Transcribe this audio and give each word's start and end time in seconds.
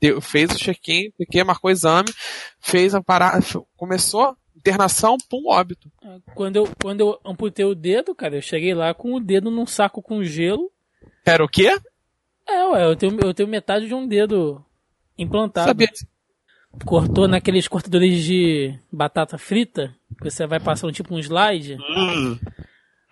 deu, 0.00 0.20
fez 0.20 0.50
o 0.52 0.58
check-in, 0.58 1.10
porque 1.16 1.42
marcou 1.44 1.68
o 1.68 1.72
exame, 1.72 2.08
fez 2.60 2.94
a 2.94 3.02
parada, 3.02 3.40
começou 3.76 4.36
internação, 4.58 5.16
pum, 5.28 5.48
óbito. 5.48 5.90
Quando 6.34 6.56
eu, 6.56 6.68
quando 6.82 7.00
eu 7.00 7.20
amputei 7.24 7.64
o 7.64 7.74
dedo, 7.74 8.14
cara, 8.14 8.36
eu 8.36 8.42
cheguei 8.42 8.74
lá 8.74 8.92
com 8.92 9.14
o 9.14 9.20
dedo 9.20 9.50
num 9.50 9.66
saco 9.66 10.02
com 10.02 10.22
gelo. 10.22 10.70
Era 11.24 11.44
o 11.44 11.48
quê? 11.48 11.78
É, 12.46 12.66
ué, 12.66 12.84
eu 12.84 12.96
tenho, 12.96 13.18
eu 13.20 13.32
tenho 13.32 13.48
metade 13.48 13.86
de 13.86 13.94
um 13.94 14.06
dedo 14.06 14.64
implantado. 15.16 15.68
Sabia. 15.68 15.88
Cortou 16.84 17.26
naqueles 17.26 17.66
cortadores 17.66 18.22
de 18.22 18.78
batata 18.92 19.38
frita, 19.38 19.94
que 20.20 20.30
você 20.30 20.46
vai 20.46 20.60
passando 20.60 20.92
tipo 20.92 21.14
um 21.14 21.18
slide. 21.18 21.76
Hum. 21.76 22.38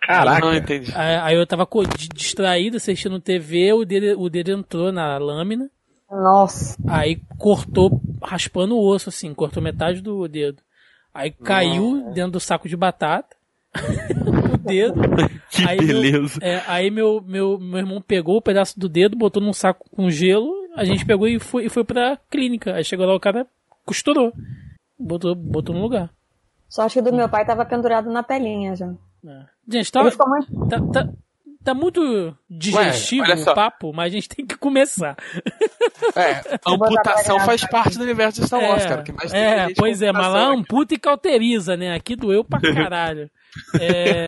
Caraca. 0.01 0.45
Não 0.45 0.55
entendi. 0.55 0.91
Aí, 0.95 1.15
aí 1.15 1.35
eu 1.35 1.45
tava 1.45 1.67
distraído, 2.15 2.77
assistindo 2.77 3.19
TV, 3.19 3.73
o 3.73 3.83
dedo, 3.83 4.21
o 4.21 4.29
dedo 4.29 4.51
entrou 4.51 4.91
na 4.91 5.17
lâmina. 5.17 5.69
Nossa. 6.09 6.77
Aí 6.87 7.19
cortou, 7.37 8.01
raspando 8.23 8.75
o 8.75 8.87
osso, 8.87 9.09
assim, 9.09 9.33
cortou 9.33 9.61
metade 9.61 10.01
do 10.01 10.27
dedo. 10.27 10.61
Aí 11.13 11.31
caiu 11.31 12.11
dentro 12.13 12.33
do 12.33 12.39
saco 12.39 12.67
de 12.69 12.77
batata. 12.77 13.35
o 14.53 14.57
dedo. 14.57 15.01
Que 15.49 15.63
aí 15.65 15.77
meu- 15.77 15.87
beleza. 15.87 16.39
é, 16.41 16.61
aí 16.67 16.91
meu, 16.91 17.21
meu, 17.25 17.57
meu 17.57 17.77
irmão 17.79 18.01
pegou 18.01 18.35
o 18.35 18.41
pedaço 18.41 18.77
do 18.77 18.89
dedo, 18.89 19.15
botou 19.17 19.41
num 19.41 19.53
saco 19.53 19.89
com 19.89 20.09
gelo. 20.09 20.51
A 20.75 20.83
gente 20.83 21.05
pegou 21.05 21.25
e 21.25 21.39
foi, 21.39 21.65
e 21.65 21.69
foi 21.69 21.85
pra 21.85 22.17
clínica. 22.29 22.75
Aí 22.75 22.83
chegou 22.83 23.05
lá, 23.05 23.15
o 23.15 23.19
cara 23.19 23.47
costurou. 23.85 24.33
Botou, 24.99 25.33
botou 25.33 25.73
no 25.73 25.81
lugar. 25.81 26.09
Sorte 26.67 26.95
que 26.95 26.99
o 26.99 27.03
do 27.03 27.13
meu 27.15 27.29
pai 27.29 27.45
tava 27.45 27.63
pendurado 27.65 28.09
na 28.11 28.21
pelinha 28.23 28.75
já. 28.75 28.93
É. 29.25 29.45
Gente, 29.69 29.89
tá, 29.91 30.01
Ele 30.01 30.11
ficou 30.11 30.29
muito... 30.29 30.67
tá, 30.67 30.81
tá, 30.91 31.09
tá 31.67 31.73
muito 31.73 32.33
digestivo 32.49 33.25
só. 33.37 33.51
o 33.51 33.55
papo, 33.55 33.91
mas 33.93 34.05
a 34.05 34.15
gente 34.15 34.29
tem 34.29 34.45
que 34.45 34.57
começar. 34.57 35.17
É, 36.15 36.57
amputação 36.65 37.39
faz 37.41 37.65
parte 37.67 37.97
do 37.97 38.03
universo 38.05 38.39
de 38.39 38.47
Star 38.47 38.61
Wars, 38.61 38.85
cara. 38.85 39.03
Que 39.03 39.11
mais 39.11 39.33
é, 39.33 39.67
pois 39.75 40.01
é, 40.01 40.13
mas 40.13 40.21
lá 40.21 40.27
amputação 40.27 40.59
amputa 40.59 40.93
e 40.93 40.97
cauteriza, 40.97 41.75
né? 41.75 41.93
Aqui 41.93 42.15
doeu 42.15 42.43
pra 42.45 42.61
caralho. 42.73 43.29
É, 43.79 44.27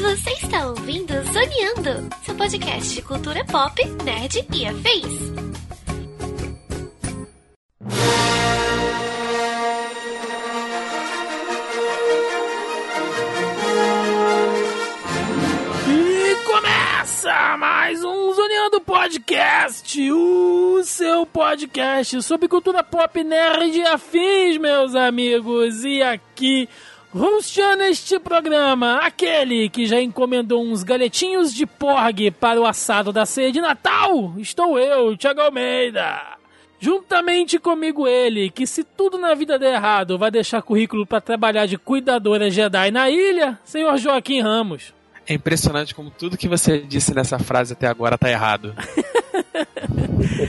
Você 0.00 0.30
está 0.30 0.66
ouvindo 0.66 1.12
Zoneando, 1.32 2.08
seu 2.24 2.34
podcast 2.34 2.94
de 2.94 3.02
cultura 3.02 3.44
pop, 3.44 3.84
nerd 4.04 4.46
e 4.54 4.66
afins. 4.66 5.75
E 15.88 16.44
começa 16.44 17.56
mais 17.56 18.02
um 18.02 18.32
Zoneando 18.32 18.80
Podcast, 18.80 20.10
o 20.10 20.82
seu 20.82 21.24
podcast 21.26 22.20
sobre 22.22 22.48
cultura 22.48 22.82
pop, 22.82 23.22
nerd 23.22 23.78
e 23.78 23.86
afins, 23.86 24.58
meus 24.58 24.96
amigos. 24.96 25.84
E 25.84 26.02
aqui, 26.02 26.68
hosteando 27.14 27.84
este 27.84 28.18
programa, 28.18 28.96
aquele 28.96 29.68
que 29.68 29.86
já 29.86 30.00
encomendou 30.00 30.60
uns 30.60 30.82
galetinhos 30.82 31.54
de 31.54 31.64
porg 31.64 32.32
para 32.32 32.60
o 32.60 32.66
assado 32.66 33.12
da 33.12 33.24
ceia 33.24 33.52
de 33.52 33.60
Natal, 33.60 34.34
estou 34.38 34.76
eu, 34.76 35.16
Thiago 35.16 35.40
Almeida. 35.40 36.35
Juntamente 36.78 37.58
comigo 37.58 38.06
ele, 38.06 38.50
que 38.50 38.66
se 38.66 38.84
tudo 38.84 39.18
na 39.18 39.34
vida 39.34 39.58
der 39.58 39.74
errado, 39.74 40.18
vai 40.18 40.30
deixar 40.30 40.62
currículo 40.62 41.06
para 41.06 41.20
trabalhar 41.20 41.66
de 41.66 41.78
cuidadora 41.78 42.50
Jedi 42.50 42.90
na 42.90 43.08
ilha, 43.10 43.58
senhor 43.64 43.96
Joaquim 43.96 44.40
Ramos. 44.40 44.94
É 45.26 45.34
impressionante 45.34 45.94
como 45.94 46.10
tudo 46.10 46.36
que 46.36 46.46
você 46.46 46.78
disse 46.78 47.12
nessa 47.14 47.38
frase 47.38 47.72
até 47.72 47.88
agora 47.88 48.16
tá 48.16 48.30
errado. 48.30 48.74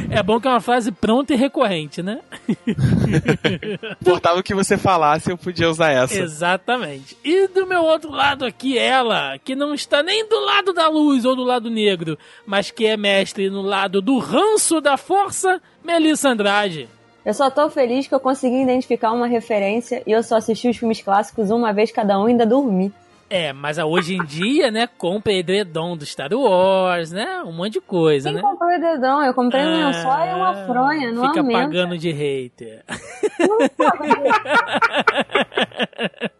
É 0.09 0.23
bom 0.23 0.39
que 0.39 0.47
é 0.47 0.51
uma 0.51 0.61
frase 0.61 0.91
pronta 0.91 1.33
e 1.33 1.37
recorrente, 1.37 2.01
né? 2.01 2.19
Importava 4.01 4.39
o 4.39 4.43
que 4.43 4.55
você 4.55 4.77
falasse, 4.77 5.29
eu 5.29 5.37
podia 5.37 5.69
usar 5.69 5.91
essa. 5.91 6.19
Exatamente. 6.19 7.17
E 7.23 7.47
do 7.47 7.65
meu 7.65 7.83
outro 7.83 8.11
lado 8.11 8.45
aqui, 8.45 8.77
ela, 8.77 9.37
que 9.39 9.55
não 9.55 9.73
está 9.73 10.01
nem 10.01 10.27
do 10.27 10.39
lado 10.39 10.73
da 10.73 10.87
luz 10.87 11.25
ou 11.25 11.35
do 11.35 11.43
lado 11.43 11.69
negro, 11.69 12.17
mas 12.45 12.71
que 12.71 12.85
é 12.85 12.97
mestre 12.97 13.49
no 13.49 13.61
lado 13.61 14.01
do 14.01 14.17
ranço 14.17 14.79
da 14.79 14.97
força, 14.97 15.61
Melissa 15.83 16.29
Andrade. 16.29 16.89
Eu 17.25 17.33
só 17.33 17.49
tô 17.49 17.69
feliz 17.69 18.07
que 18.07 18.15
eu 18.15 18.21
consegui 18.21 18.61
identificar 18.61 19.11
uma 19.11 19.27
referência 19.27 20.01
e 20.07 20.11
eu 20.11 20.23
só 20.23 20.37
assisti 20.37 20.69
os 20.69 20.77
filmes 20.77 21.01
clássicos 21.01 21.51
uma 21.51 21.73
vez 21.73 21.91
cada 21.91 22.17
um 22.17 22.27
e 22.27 22.31
ainda 22.31 22.45
dormi. 22.45 22.93
É, 23.29 23.51
mas 23.51 23.77
hoje 23.77 24.15
em 24.15 24.23
dia, 24.23 24.71
né, 24.71 24.87
compra 24.87 25.33
edredom 25.33 25.97
do 25.97 26.05
Star 26.05 26.31
Wars, 26.33 27.11
né? 27.11 27.41
Um 27.43 27.51
monte 27.51 27.73
de 27.73 27.81
coisa, 27.81 28.29
Quem 28.29 28.37
né? 28.37 28.41
comprou 28.41 28.73
o 28.73 28.79
dedão? 28.79 29.21
Eu 29.23 29.33
comprei 29.33 29.65
um 29.65 29.85
lençol 29.87 30.19
e 30.25 30.33
uma 30.33 30.65
fronha, 30.65 31.11
não 31.11 31.27
Fica 31.27 31.39
aumenta. 31.41 31.59
pagando 31.59 31.97
de 31.97 32.11
hater. 32.11 32.85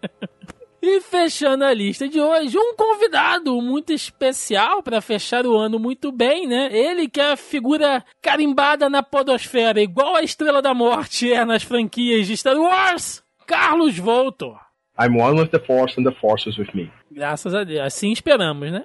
E 0.79 1.01
fechando 1.01 1.65
a 1.65 1.73
lista 1.73 2.07
de 2.07 2.21
hoje, 2.21 2.57
um 2.57 2.73
convidado 2.75 3.59
muito 3.61 3.91
especial 3.91 4.81
para 4.81 5.01
fechar 5.01 5.45
o 5.45 5.57
ano 5.57 5.77
muito 5.77 6.13
bem, 6.13 6.47
né? 6.47 6.69
Ele 6.71 7.09
que 7.09 7.19
é 7.19 7.33
a 7.33 7.35
figura 7.35 8.01
carimbada 8.21 8.89
na 8.89 9.03
podosfera, 9.03 9.81
igual 9.81 10.15
a 10.15 10.23
Estrela 10.23 10.61
da 10.61 10.73
Morte 10.73 11.33
é 11.33 11.43
nas 11.43 11.63
franquias 11.63 12.25
de 12.27 12.37
Star 12.37 12.55
Wars, 12.55 13.21
Carlos 13.45 13.97
Voltor. 13.97 14.57
I'm 14.99 15.15
one 15.15 15.39
with 15.39 15.51
the 15.51 15.59
Force 15.59 15.99
and 15.99 16.05
the 16.05 16.15
Force 16.19 16.49
is 16.49 16.57
with 16.57 16.73
me. 16.73 16.91
Graças 17.11 17.53
a 17.53 17.63
Deus, 17.63 17.81
assim 17.81 18.11
esperamos, 18.11 18.71
né? 18.71 18.83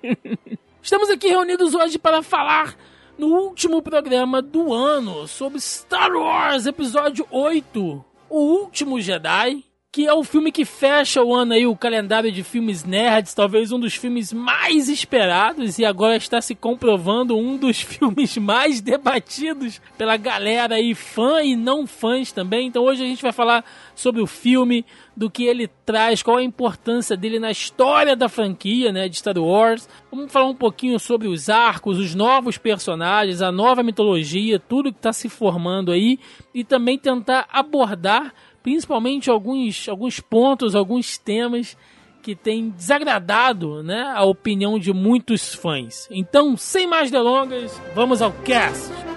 Estamos 0.82 1.10
aqui 1.10 1.28
reunidos 1.28 1.74
hoje 1.74 1.98
para 1.98 2.22
falar 2.22 2.74
no 3.18 3.28
último 3.28 3.82
programa 3.82 4.40
do 4.40 4.72
ano 4.72 5.26
sobre 5.26 5.58
Star 5.60 6.10
Wars 6.12 6.66
Episódio 6.66 7.26
8, 7.30 8.04
O 8.28 8.38
Último 8.62 9.00
Jedi, 9.00 9.64
que 9.92 10.06
é 10.06 10.14
o 10.14 10.22
filme 10.22 10.52
que 10.52 10.64
fecha 10.64 11.20
o 11.20 11.34
ano 11.34 11.52
aí, 11.52 11.66
o 11.66 11.74
calendário 11.74 12.30
de 12.30 12.44
filmes 12.44 12.84
nerds, 12.84 13.34
talvez 13.34 13.72
um 13.72 13.80
dos 13.80 13.96
filmes 13.96 14.32
mais 14.32 14.88
esperados 14.88 15.80
e 15.80 15.84
agora 15.84 16.14
está 16.14 16.40
se 16.40 16.54
comprovando 16.54 17.36
um 17.36 17.56
dos 17.56 17.80
filmes 17.82 18.36
mais 18.36 18.80
debatidos 18.80 19.80
pela 19.98 20.16
galera 20.16 20.76
aí, 20.76 20.94
fã 20.94 21.42
e 21.42 21.56
não 21.56 21.88
fãs 21.88 22.30
também. 22.30 22.68
Então 22.68 22.84
hoje 22.84 23.02
a 23.02 23.06
gente 23.06 23.20
vai 23.20 23.32
falar 23.32 23.64
sobre 23.96 24.22
o 24.22 24.28
filme, 24.28 24.84
do 25.20 25.30
que 25.30 25.44
ele 25.44 25.68
traz, 25.84 26.22
qual 26.22 26.38
a 26.38 26.42
importância 26.42 27.14
dele 27.14 27.38
na 27.38 27.50
história 27.50 28.16
da 28.16 28.26
franquia, 28.26 28.90
né, 28.90 29.06
de 29.06 29.16
Star 29.16 29.36
Wars. 29.36 29.86
Vamos 30.10 30.32
falar 30.32 30.46
um 30.46 30.54
pouquinho 30.54 30.98
sobre 30.98 31.28
os 31.28 31.50
arcos, 31.50 31.98
os 31.98 32.14
novos 32.14 32.56
personagens, 32.56 33.42
a 33.42 33.52
nova 33.52 33.82
mitologia, 33.82 34.58
tudo 34.58 34.90
que 34.90 34.98
está 34.98 35.12
se 35.12 35.28
formando 35.28 35.92
aí 35.92 36.18
e 36.54 36.64
também 36.64 36.98
tentar 36.98 37.46
abordar 37.52 38.32
principalmente 38.62 39.30
alguns, 39.30 39.88
alguns 39.88 40.20
pontos, 40.20 40.74
alguns 40.74 41.18
temas 41.18 41.76
que 42.22 42.34
têm 42.34 42.68
desagradado 42.70 43.82
né, 43.82 44.12
a 44.14 44.24
opinião 44.24 44.78
de 44.78 44.92
muitos 44.92 45.54
fãs. 45.54 46.06
Então, 46.10 46.56
sem 46.56 46.86
mais 46.86 47.10
delongas, 47.10 47.80
vamos 47.94 48.20
ao 48.20 48.32
cast! 48.32 49.09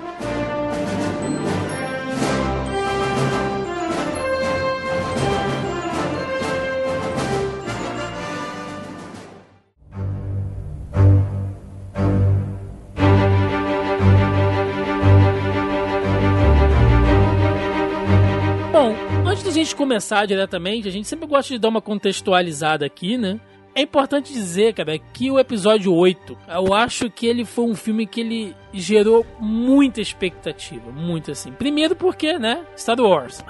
Antes 19.33 19.44
da 19.44 19.49
gente 19.49 19.75
começar 19.75 20.27
diretamente, 20.27 20.88
a 20.88 20.91
gente 20.91 21.07
sempre 21.07 21.25
gosta 21.25 21.51
de 21.51 21.59
dar 21.59 21.69
uma 21.69 21.81
contextualizada 21.81 22.85
aqui, 22.85 23.18
né? 23.18 23.39
É 23.74 23.81
importante 23.81 24.31
dizer, 24.31 24.75
cara, 24.75 25.00
que 25.00 25.31
o 25.31 25.39
episódio 25.39 25.91
8, 25.91 26.38
eu 26.47 26.71
acho 26.71 27.09
que 27.09 27.25
ele 27.25 27.44
foi 27.44 27.65
um 27.65 27.74
filme 27.74 28.06
que 28.06 28.21
ele 28.21 28.56
gerou 28.71 29.25
muita 29.39 30.00
expectativa, 30.00 30.91
muito 30.91 31.31
assim. 31.31 31.51
Primeiro 31.51 31.95
porque, 31.95 32.38
né, 32.38 32.63
Star 32.77 33.00
Wars. 33.01 33.44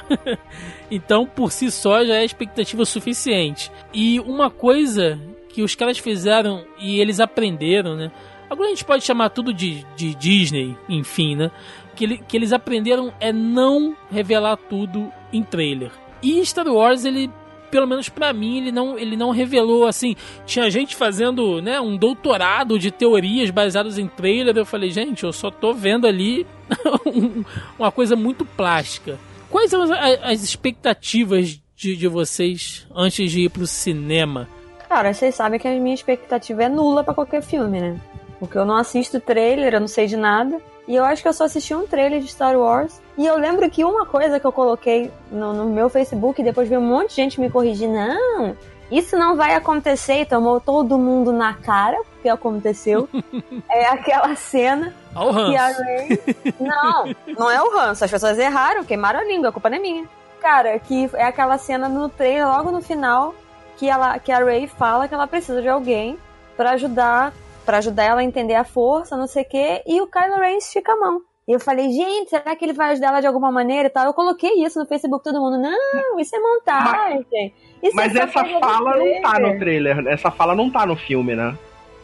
então, 0.90 1.26
por 1.26 1.52
si 1.52 1.70
só, 1.70 2.06
já 2.06 2.16
é 2.16 2.24
expectativa 2.24 2.86
suficiente. 2.86 3.70
E 3.94 4.22
uma 4.22 4.50
coisa 4.50 5.20
que 5.50 5.62
os 5.62 5.76
caras 5.76 5.98
fizeram 5.98 6.64
e 6.80 7.02
eles 7.02 7.20
aprenderam, 7.20 7.98
né? 7.98 8.10
Agora 8.50 8.68
a 8.68 8.72
gente 8.72 8.86
pode 8.86 9.04
chamar 9.04 9.32
tudo 9.32 9.54
de, 9.54 9.86
de 9.98 10.16
Disney, 10.16 10.78
enfim, 10.88 11.36
né? 11.36 11.52
Que, 11.96 12.18
que 12.18 12.38
eles 12.38 12.52
aprenderam 12.54 13.14
é 13.20 13.32
não 13.32 13.96
revelar 14.12 14.58
tudo 14.58 15.12
em 15.32 15.44
trailer. 15.44 15.92
E 16.22 16.44
Star 16.46 16.68
Wars, 16.68 17.06
ele, 17.06 17.30
pelo 17.70 17.86
menos 17.88 18.10
pra 18.10 18.32
mim, 18.34 18.58
ele 18.58 18.72
não, 18.72 18.98
ele 18.98 19.16
não 19.18 19.30
revelou 19.32 19.86
assim. 19.86 20.16
Tinha 20.46 20.70
gente 20.72 20.96
fazendo 20.96 21.62
né, 21.62 21.80
um 21.82 21.96
doutorado 21.98 22.80
de 22.80 22.90
teorias 22.92 23.50
baseadas 23.50 23.98
em 23.98 24.08
trailer. 24.08 24.56
Eu 24.58 24.66
falei, 24.66 24.90
gente, 24.90 25.24
eu 25.24 25.34
só 25.34 25.52
tô 25.52 25.74
vendo 25.74 26.08
ali 26.08 26.46
um- 27.06 27.44
uma 27.78 27.92
coisa 27.92 28.16
muito 28.16 28.46
plástica. 28.46 29.20
Quais 29.50 29.70
são 29.70 29.82
as, 29.84 29.92
as 30.24 30.44
expectativas 30.44 31.60
de, 31.76 31.96
de 31.96 32.08
vocês 32.08 32.88
antes 32.96 33.32
de 33.32 33.42
ir 33.42 33.50
pro 33.50 33.68
cinema? 33.68 34.48
Cara, 34.90 35.14
vocês 35.14 35.36
sabem 35.36 35.60
que 35.60 35.68
a 35.68 35.72
minha 35.80 35.94
expectativa 35.96 36.64
é 36.64 36.70
nula 36.70 37.04
pra 37.04 37.14
qualquer 37.14 37.42
filme, 37.42 37.80
né? 37.80 38.00
Porque 38.40 38.58
eu 38.58 38.66
não 38.66 38.76
assisto 38.78 39.20
trailer, 39.20 39.74
eu 39.74 39.80
não 39.80 39.88
sei 39.88 40.06
de 40.08 40.16
nada. 40.18 40.60
E 40.88 40.96
eu 40.96 41.06
acho 41.06 41.22
que 41.22 41.28
eu 41.28 41.34
só 41.34 41.46
assisti 41.46 41.74
um 41.74 41.88
trailer 41.88 42.20
de 42.20 42.28
Star 42.28 42.58
Wars. 42.58 43.02
E 43.18 43.26
eu 43.26 43.38
lembro 43.38 43.70
que 43.70 43.84
uma 43.84 44.06
coisa 44.06 44.40
que 44.40 44.46
eu 44.46 44.52
coloquei 44.52 45.12
no, 45.32 45.54
no 45.54 45.66
meu 45.66 45.90
Facebook 45.90 46.42
e 46.42 46.44
depois 46.44 46.68
veio 46.68 46.82
um 46.82 46.86
monte 46.86 47.10
de 47.10 47.16
gente 47.16 47.40
me 47.40 47.50
corrigir. 47.50 47.88
Não, 47.88 48.56
isso 48.92 49.18
não 49.18 49.36
vai 49.36 49.56
acontecer. 49.56 50.22
E 50.22 50.26
tomou 50.26 50.60
todo 50.60 50.98
mundo 50.98 51.32
na 51.32 51.54
cara, 51.54 51.98
porque 52.12 52.28
aconteceu. 52.28 53.08
é 53.72 53.88
aquela 53.88 54.36
cena 54.36 54.94
Ó 55.16 55.30
o 55.30 55.34
que 55.34 55.56
a 55.56 55.68
Hans. 55.68 55.78
Ray. 55.80 56.20
Não, 56.60 57.16
não 57.38 57.52
é 57.52 57.62
o 57.62 57.80
Hans. 57.80 58.04
As 58.04 58.12
pessoas 58.12 58.38
erraram, 58.38 58.84
queimaram 58.84 59.20
a 59.20 59.24
língua, 59.24 59.50
a 59.50 59.52
culpa 59.52 59.70
não 59.70 59.78
é 59.78 59.80
minha. 59.80 60.06
Cara, 60.42 60.78
que 60.80 61.10
é 61.14 61.24
aquela 61.24 61.58
cena 61.58 61.88
no 61.88 62.10
trailer, 62.10 62.46
logo 62.46 62.70
no 62.70 62.82
final, 62.82 63.34
que, 63.78 63.90
ela, 63.90 64.20
que 64.20 64.32
a 64.32 64.40
Ray 64.40 64.68
fala 64.68 65.08
que 65.08 65.14
ela 65.14 65.28
precisa 65.28 65.62
de 65.62 65.70
alguém 65.70 66.20
pra 66.58 66.72
ajudar 66.72 67.34
para 67.66 67.78
ajudar 67.78 68.04
ela 68.04 68.22
a 68.22 68.24
entender 68.24 68.56
a 68.56 68.64
força, 68.64 69.18
não 69.18 69.28
sei 69.28 69.44
o 69.44 69.50
quê, 69.50 69.84
e 69.86 70.02
o 70.02 70.08
Kylo 70.08 70.40
Ren 70.40 70.58
estica 70.58 70.94
a 70.94 70.98
mão. 70.98 71.22
E 71.48 71.52
eu 71.52 71.60
falei, 71.60 71.92
gente, 71.92 72.30
será 72.30 72.56
que 72.56 72.64
ele 72.64 72.72
vai 72.72 72.92
ajudar 72.92 73.08
ela 73.08 73.20
de 73.20 73.28
alguma 73.28 73.52
maneira 73.52 73.88
e 73.88 73.92
tal? 73.92 74.06
Eu 74.06 74.14
coloquei 74.14 74.64
isso 74.64 74.80
no 74.80 74.86
Facebook, 74.86 75.24
todo 75.24 75.42
mundo, 75.42 75.58
não, 75.58 76.20
isso 76.20 76.34
é 76.36 76.40
montagem. 76.40 77.54
Isso 77.82 77.96
Mas 77.96 78.16
é 78.16 78.20
essa 78.20 78.46
fala 78.46 78.96
não 78.98 79.22
tá 79.22 79.40
no 79.40 79.60
trailer." 79.60 79.96
trailer. 79.96 80.08
Essa 80.08 80.32
fala 80.32 80.56
não 80.56 80.70
tá 80.70 80.86
no 80.86 80.96
filme, 80.96 81.36
né? 81.36 81.58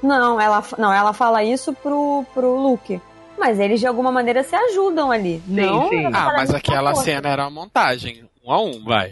Não, 0.03 0.39
ela, 0.39 0.61
não, 0.77 0.93
ela 0.93 1.13
fala 1.13 1.41
isso 1.43 1.73
pro, 1.73 2.25
pro 2.33 2.55
Luke. 2.55 3.01
Mas 3.37 3.59
eles 3.59 3.79
de 3.79 3.87
alguma 3.87 4.11
maneira 4.11 4.43
se 4.43 4.53
ajudam 4.53 5.09
ali. 5.09 5.41
não, 5.47 5.87
sim. 5.87 6.05
Ah, 6.07 6.33
mas 6.35 6.53
aquela 6.53 6.91
força. 6.91 7.05
cena 7.05 7.29
era 7.29 7.43
uma 7.43 7.49
montagem. 7.61 8.28
Um 8.49 8.51
a 8.51 8.61
um, 8.61 8.83
vai. 8.83 9.11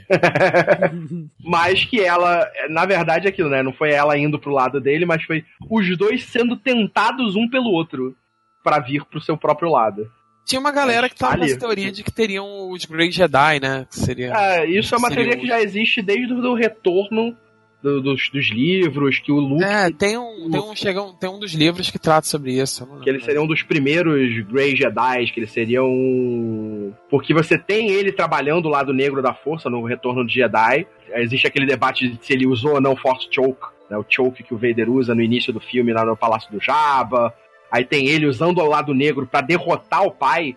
Mas 1.44 1.86
que 1.86 2.02
ela, 2.02 2.50
na 2.70 2.86
verdade, 2.86 3.28
é 3.28 3.30
aquilo, 3.30 3.50
né? 3.50 3.62
Não 3.62 3.72
foi 3.72 3.92
ela 3.92 4.18
indo 4.18 4.40
pro 4.40 4.52
lado 4.52 4.82
dele, 4.82 5.06
mas 5.06 5.24
foi 5.24 5.46
os 5.70 5.98
dois 5.98 6.24
sendo 6.26 6.58
tentados 6.58 7.36
um 7.36 7.48
pelo 7.48 7.70
outro 7.70 8.16
pra 8.64 8.80
vir 8.80 9.06
pro 9.06 9.22
seu 9.22 9.38
próprio 9.38 9.70
lado. 9.70 10.12
Tinha 10.44 10.60
uma 10.60 10.72
galera 10.72 11.10
que 11.10 11.16
tava 11.16 11.34
Ali. 11.34 11.42
nessa 11.42 11.60
teoria 11.60 11.92
de 11.92 12.04
que 12.04 12.12
teriam 12.12 12.72
os 12.72 12.86
Grey 12.86 13.12
Jedi, 13.12 13.60
né? 13.60 13.86
Que 13.90 14.00
seria. 14.00 14.34
É, 14.34 14.66
isso 14.66 14.96
é 14.96 14.98
uma 14.98 15.10
Seria 15.10 15.24
teoria 15.26 15.42
que 15.42 15.48
já 15.48 15.62
existe 15.62 16.02
desde 16.02 16.34
o 16.34 16.54
retorno 16.54 17.36
do- 17.82 18.02
dos, 18.02 18.30
dos 18.34 18.50
livros, 18.52 19.20
que 19.20 19.32
o 19.32 19.40
Luke, 19.40 19.64
É, 19.64 19.90
tem 19.92 20.18
um, 20.18 20.50
tem 20.50 20.60
um, 20.62 20.76
chega 20.76 21.02
um, 21.02 21.14
tem 21.14 21.30
um 21.30 21.40
dos 21.40 21.54
livros 21.54 21.90
que 21.92 22.00
trata 22.00 22.28
sobre 22.28 22.54
isso. 22.60 22.86
que 23.04 23.10
ele 23.10 23.20
seria 23.22 23.42
um 23.42 23.48
dos 23.48 23.62
primeiros 23.64 24.40
Grey 24.48 24.76
Jedi, 24.76 25.32
que 25.32 25.40
ele 25.40 25.48
seria 25.48 25.84
um... 25.84 26.94
Porque 27.10 27.34
você 27.34 27.58
tem 27.58 27.90
ele 27.92 28.12
trabalhando 28.12 28.66
o 28.66 28.70
lado 28.70 28.94
negro 28.94 29.22
da 29.22 29.34
força 29.34 29.70
no 29.70 29.84
retorno 29.84 30.26
de 30.26 30.34
Jedi. 30.34 30.88
Existe 31.16 31.48
aquele 31.48 31.66
debate 31.66 32.08
de 32.10 32.26
se 32.26 32.34
ele 32.34 32.46
usou 32.48 32.74
ou 32.74 32.82
não 32.82 32.94
o 32.94 32.98
Force 32.98 33.28
Choke, 33.32 33.68
né? 33.90 33.98
o 33.98 34.06
choke 34.08 34.44
que 34.44 34.54
o 34.54 34.58
Vader 34.58 34.90
usa 34.90 35.14
no 35.16 35.22
início 35.22 35.54
do 35.54 35.60
filme 35.60 35.94
lá 35.94 36.04
no 36.04 36.18
Palácio 36.18 36.52
do 36.52 36.60
Jabba. 36.62 37.34
Aí 37.72 37.86
tem 37.86 38.08
ele 38.08 38.26
usando 38.26 38.60
o 38.60 38.68
lado 38.68 38.94
negro 38.94 39.28
pra 39.28 39.42
derrotar 39.42 40.04
o 40.06 40.12
pai. 40.12 40.56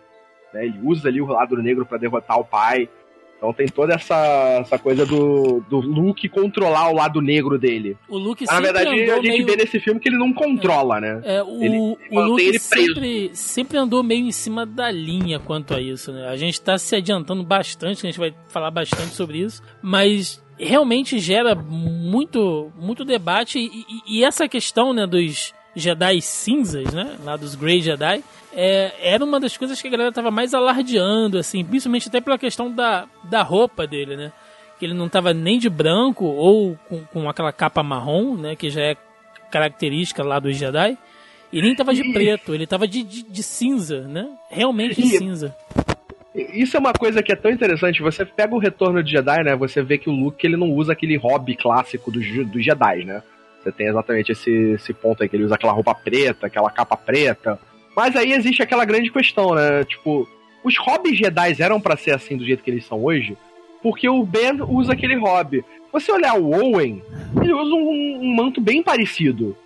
Né? 0.54 0.64
Ele 0.66 0.80
usa 0.82 1.08
ali 1.08 1.20
o 1.20 1.26
lado 1.26 1.56
negro 1.56 1.84
pra 1.86 1.98
derrotar 1.98 2.38
o 2.38 2.44
pai. 2.44 2.88
Então 3.40 3.54
tem 3.54 3.66
toda 3.68 3.94
essa, 3.94 4.58
essa 4.60 4.78
coisa 4.78 5.06
do, 5.06 5.64
do 5.66 5.80
Luke 5.80 6.28
controlar 6.28 6.90
o 6.90 6.94
lado 6.94 7.22
negro 7.22 7.58
dele. 7.58 7.96
O 8.06 8.18
Luke 8.18 8.44
Mas, 8.46 8.54
na 8.54 8.60
verdade, 8.60 8.90
andou 9.00 9.14
a 9.14 9.16
gente 9.22 9.28
meio... 9.28 9.46
vê 9.46 9.56
nesse 9.56 9.80
filme 9.80 9.98
que 9.98 10.10
ele 10.10 10.18
não 10.18 10.30
controla, 10.30 11.00
né? 11.00 11.22
É, 11.24 11.42
o, 11.42 11.64
Ele- 11.64 11.96
o 12.10 12.20
Luke 12.20 12.42
ele 12.42 12.58
sempre, 12.58 13.30
sempre 13.32 13.78
andou 13.78 14.02
meio 14.02 14.26
em 14.26 14.30
cima 14.30 14.66
da 14.66 14.90
linha 14.90 15.38
quanto 15.38 15.72
a 15.74 15.80
isso, 15.80 16.12
né? 16.12 16.28
A 16.28 16.36
gente 16.36 16.60
tá 16.60 16.76
se 16.76 16.94
adiantando 16.94 17.42
bastante, 17.42 18.06
a 18.06 18.10
gente 18.10 18.18
vai 18.18 18.34
falar 18.50 18.70
bastante 18.70 19.14
sobre 19.14 19.38
isso, 19.38 19.62
mas 19.80 20.44
realmente 20.58 21.18
gera 21.18 21.54
muito, 21.54 22.70
muito 22.78 23.06
debate 23.06 23.58
e, 23.58 23.64
e- 23.66 24.18
e 24.18 24.24
essa 24.24 24.46
questão, 24.46 24.92
né, 24.92 25.06
dos 25.06 25.54
Jedi 25.74 26.20
cinzas, 26.20 26.92
né, 26.92 27.16
lá 27.24 27.36
dos 27.36 27.54
Grey 27.54 27.80
Jedi, 27.80 28.22
é, 28.52 28.92
era 29.00 29.24
uma 29.24 29.38
das 29.38 29.56
coisas 29.56 29.80
que 29.80 29.86
a 29.88 29.90
galera 29.90 30.10
tava 30.12 30.30
mais 30.30 30.52
alardeando, 30.54 31.38
assim, 31.38 31.64
principalmente 31.64 32.08
até 32.08 32.20
pela 32.20 32.36
questão 32.38 32.70
da, 32.70 33.06
da 33.24 33.42
roupa 33.42 33.86
dele, 33.86 34.16
né? 34.16 34.32
Que 34.78 34.86
ele 34.86 34.94
não 34.94 35.08
tava 35.08 35.32
nem 35.32 35.58
de 35.58 35.68
branco 35.68 36.24
ou 36.24 36.76
com, 36.88 37.04
com 37.04 37.28
aquela 37.28 37.52
capa 37.52 37.82
marrom, 37.82 38.34
né, 38.36 38.56
que 38.56 38.68
já 38.70 38.80
é 38.82 38.96
característica 39.50 40.22
lá 40.22 40.38
dos 40.40 40.56
Jedi. 40.56 40.96
E 41.52 41.60
nem 41.60 41.74
tava 41.74 41.92
de 41.92 42.12
preto, 42.12 42.54
ele 42.54 42.66
tava 42.66 42.86
de, 42.86 43.02
de, 43.02 43.22
de 43.24 43.42
cinza, 43.42 44.02
né? 44.02 44.28
Realmente 44.50 45.00
de 45.02 45.14
E- 45.14 45.18
cinza. 45.18 45.54
Isso 46.32 46.76
é 46.76 46.80
uma 46.80 46.92
coisa 46.92 47.24
que 47.24 47.32
é 47.32 47.36
tão 47.36 47.50
interessante. 47.50 48.00
Você 48.02 48.24
pega 48.24 48.54
o 48.54 48.58
Retorno 48.58 49.02
de 49.02 49.10
Jedi, 49.10 49.42
né? 49.42 49.56
Você 49.56 49.82
vê 49.82 49.98
que 49.98 50.08
o 50.08 50.12
Luke 50.12 50.46
ele 50.46 50.56
não 50.56 50.70
usa 50.70 50.92
aquele 50.92 51.16
hobby 51.16 51.56
clássico 51.56 52.08
dos, 52.12 52.24
dos 52.46 52.64
Jedi, 52.64 53.04
né? 53.04 53.20
Você 53.62 53.70
tem 53.72 53.88
exatamente 53.88 54.32
esse, 54.32 54.50
esse 54.72 54.92
ponto 54.94 55.22
aí, 55.22 55.28
que 55.28 55.36
ele 55.36 55.44
usa 55.44 55.54
aquela 55.54 55.72
roupa 55.72 55.94
preta, 55.94 56.46
aquela 56.46 56.70
capa 56.70 56.96
preta. 56.96 57.58
Mas 57.96 58.16
aí 58.16 58.32
existe 58.32 58.62
aquela 58.62 58.84
grande 58.84 59.10
questão, 59.12 59.54
né? 59.54 59.84
Tipo, 59.84 60.26
os 60.64 60.76
hobbies 60.78 61.18
Jedi 61.18 61.56
eram 61.60 61.80
pra 61.80 61.96
ser 61.96 62.12
assim 62.12 62.36
do 62.36 62.44
jeito 62.44 62.62
que 62.62 62.70
eles 62.70 62.86
são 62.86 63.02
hoje, 63.04 63.36
porque 63.82 64.08
o 64.08 64.24
Ben 64.24 64.62
usa 64.68 64.92
aquele 64.92 65.16
hobby. 65.16 65.64
Você 65.92 66.10
olhar 66.12 66.38
o 66.38 66.50
Owen, 66.52 67.02
ele 67.42 67.52
usa 67.52 67.74
um, 67.74 68.18
um 68.22 68.34
manto 68.36 68.60
bem 68.60 68.82
parecido. 68.82 69.56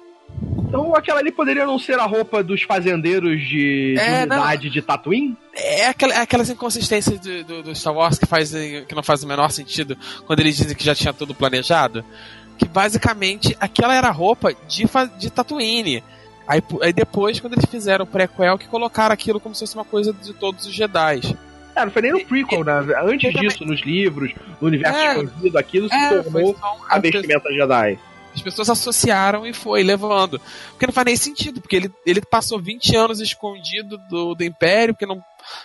Então 0.67 0.95
aquela 0.97 1.21
ali 1.21 1.31
poderia 1.31 1.65
não 1.65 1.79
ser 1.79 1.99
a 2.01 2.05
roupa 2.07 2.43
dos 2.43 2.63
fazendeiros 2.63 3.41
de, 3.43 3.95
de 3.95 4.01
É, 4.01 4.27
não. 4.27 4.39
unidade 4.39 4.71
de 4.71 4.83
Tatooine? 4.83 5.37
É 5.55 5.87
aquela- 5.87 6.15
é 6.15 6.19
aquelas 6.19 6.51
inconsistências 6.51 7.21
do, 7.21 7.45
do, 7.45 7.63
do 7.65 7.75
Star 7.75 7.95
Wars 7.95 8.19
que, 8.19 8.27
faz, 8.27 8.53
que 8.53 8.95
não 8.95 9.03
faz 9.03 9.23
o 9.23 9.29
menor 9.29 9.51
sentido 9.51 9.97
quando 10.27 10.41
eles 10.41 10.57
dizem 10.57 10.75
que 10.77 10.83
já 10.85 10.95
tinha 10.95 11.13
tudo 11.13 11.35
planejado. 11.35 12.05
Que 12.59 12.67
basicamente 12.67 13.57
aquela 13.59 13.95
era 13.95 14.09
a 14.09 14.13
roupa 14.13 14.55
de, 14.69 14.85
de 15.19 15.31
Tatooine. 15.31 16.03
Aí, 16.47 16.63
aí 16.83 16.93
depois, 16.93 17.41
quando 17.41 17.55
eles 17.55 17.65
fizeram 17.71 18.05
o 18.05 18.09
prequel, 18.09 18.59
que 18.59 18.69
colocaram 18.69 19.13
aquilo 19.13 19.41
como 19.41 19.55
se 19.55 19.61
fosse 19.61 19.75
uma 19.75 19.85
coisa 19.85 20.13
de 20.13 20.33
todos 20.35 20.67
os 20.67 20.73
Jedi. 20.75 21.21
É, 21.75 21.85
não 21.85 21.91
foi 21.91 22.03
nem 22.03 22.13
no 22.13 22.25
prequel, 22.25 22.63
né? 22.63 22.73
Antes 23.03 23.25
Eu 23.25 23.33
também- 23.33 23.49
disso, 23.49 23.65
nos 23.65 23.81
livros, 23.81 24.33
no 24.61 24.69
universo 24.69 24.97
É. 24.99 25.17
expandido, 25.23 25.59
aquilo 25.59 25.89
se 25.89 25.95
É, 25.95 26.23
tornou 26.23 26.57
a 26.89 26.99
vestimenta 26.99 27.53
Jedi. 27.53 27.99
As 28.35 28.43
pessoas 28.43 28.69
associaram 28.71 29.47
e 29.47 29.53
foi 29.53 29.83
levando. 29.83 30.41
Porque 30.71 30.87
não 30.87 30.93
faz 30.93 31.05
nem 31.07 31.17
sentido, 31.17 31.61
porque 31.61 31.77
ele, 31.77 31.93
ele 32.05 32.21
passou 32.21 32.61
20 32.61 32.95
anos 32.97 33.21
escondido 33.21 33.97
do, 34.09 34.35
do 34.35 34.45
Império, 34.45 34.93
porque 34.95 35.07
não, 35.07 35.23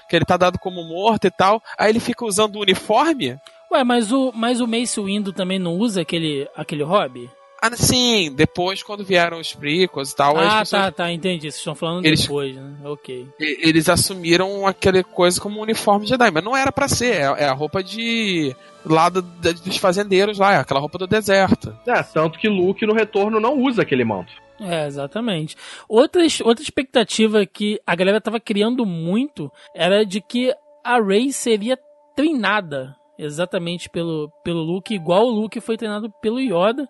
que 0.08 0.16
ele 0.16 0.26
tá 0.26 0.38
dado 0.38 0.58
como 0.60 0.84
morto 0.84 1.26
e 1.28 1.32
tal. 1.32 1.62
Aí 1.78 1.90
ele 1.92 2.00
fica 2.00 2.24
usando 2.26 2.56
o 2.58 2.62
uniforme. 2.62 3.38
Ué, 3.72 3.84
mas 3.84 4.12
o, 4.12 4.32
mas 4.36 4.60
o 4.62 4.68
Mace 4.68 5.00
Windu 5.00 5.32
também 5.34 5.60
não 5.60 5.76
usa 5.76 6.02
aquele, 6.02 6.48
aquele 6.56 6.84
hobby? 6.84 7.30
Ah, 7.62 7.76
sim, 7.76 8.32
depois 8.34 8.82
quando 8.82 9.04
vieram 9.04 9.38
os 9.38 9.54
prequels 9.54 10.12
e 10.12 10.16
tal, 10.16 10.38
ah, 10.38 10.60
pessoas- 10.60 10.70
tá, 10.70 10.92
tá, 10.92 11.12
entendi. 11.12 11.42
Vocês 11.42 11.56
estão 11.58 11.76
falando 11.76 12.06
Eles- 12.06 12.22
depois, 12.22 12.56
né? 12.56 12.74
Ok. 12.86 13.28
eles 13.38 13.90
assumiram 13.90 14.66
aquela 14.66 15.04
coisa 15.04 15.42
como 15.42 15.60
um 15.60 15.64
uniforme 15.64 16.08
Jedi, 16.08 16.32
mas 16.32 16.42
não 16.44 16.56
era 16.56 16.72
pra 16.72 16.88
ser, 16.88 17.16
é, 17.16 17.24
é 17.44 17.46
a 17.50 17.54
roupa 17.54 17.84
de 17.84 18.56
lado 18.86 19.22
da- 19.22 19.52
dos 19.52 19.76
fazendeiros 19.76 20.40
lá, 20.40 20.54
é 20.54 20.58
aquela 20.58 20.80
roupa 20.80 20.98
do 20.98 21.06
deserto. 21.06 21.78
É, 21.86 22.02
tanto 22.02 22.40
que 22.40 22.48
Luke 22.48 22.86
no 22.86 22.94
retorno 22.94 23.42
não 23.42 23.60
usa 23.62 23.82
aquele 23.82 24.06
manto. 24.06 24.32
É, 24.62 24.88
exatamente. 24.88 25.58
Outras, 25.88 26.40
outra 26.40 26.64
expectativa 26.64 27.46
que 27.46 27.78
a 27.86 27.94
galera 27.94 28.22
tava 28.22 28.40
criando 28.40 28.86
muito 28.86 29.52
era 29.76 30.06
de 30.06 30.22
que 30.22 30.54
a 30.82 30.98
Rey 31.02 31.34
seria 31.34 31.78
treinada 32.16 32.96
exatamente 33.20 33.90
pelo, 33.90 34.32
pelo 34.44 34.62
Luke, 34.62 34.94
igual 34.94 35.26
o 35.26 35.32
Luke 35.32 35.60
foi 35.60 35.78
treinado 35.78 36.10
pelo 36.22 36.40
Yoda. 36.40 36.88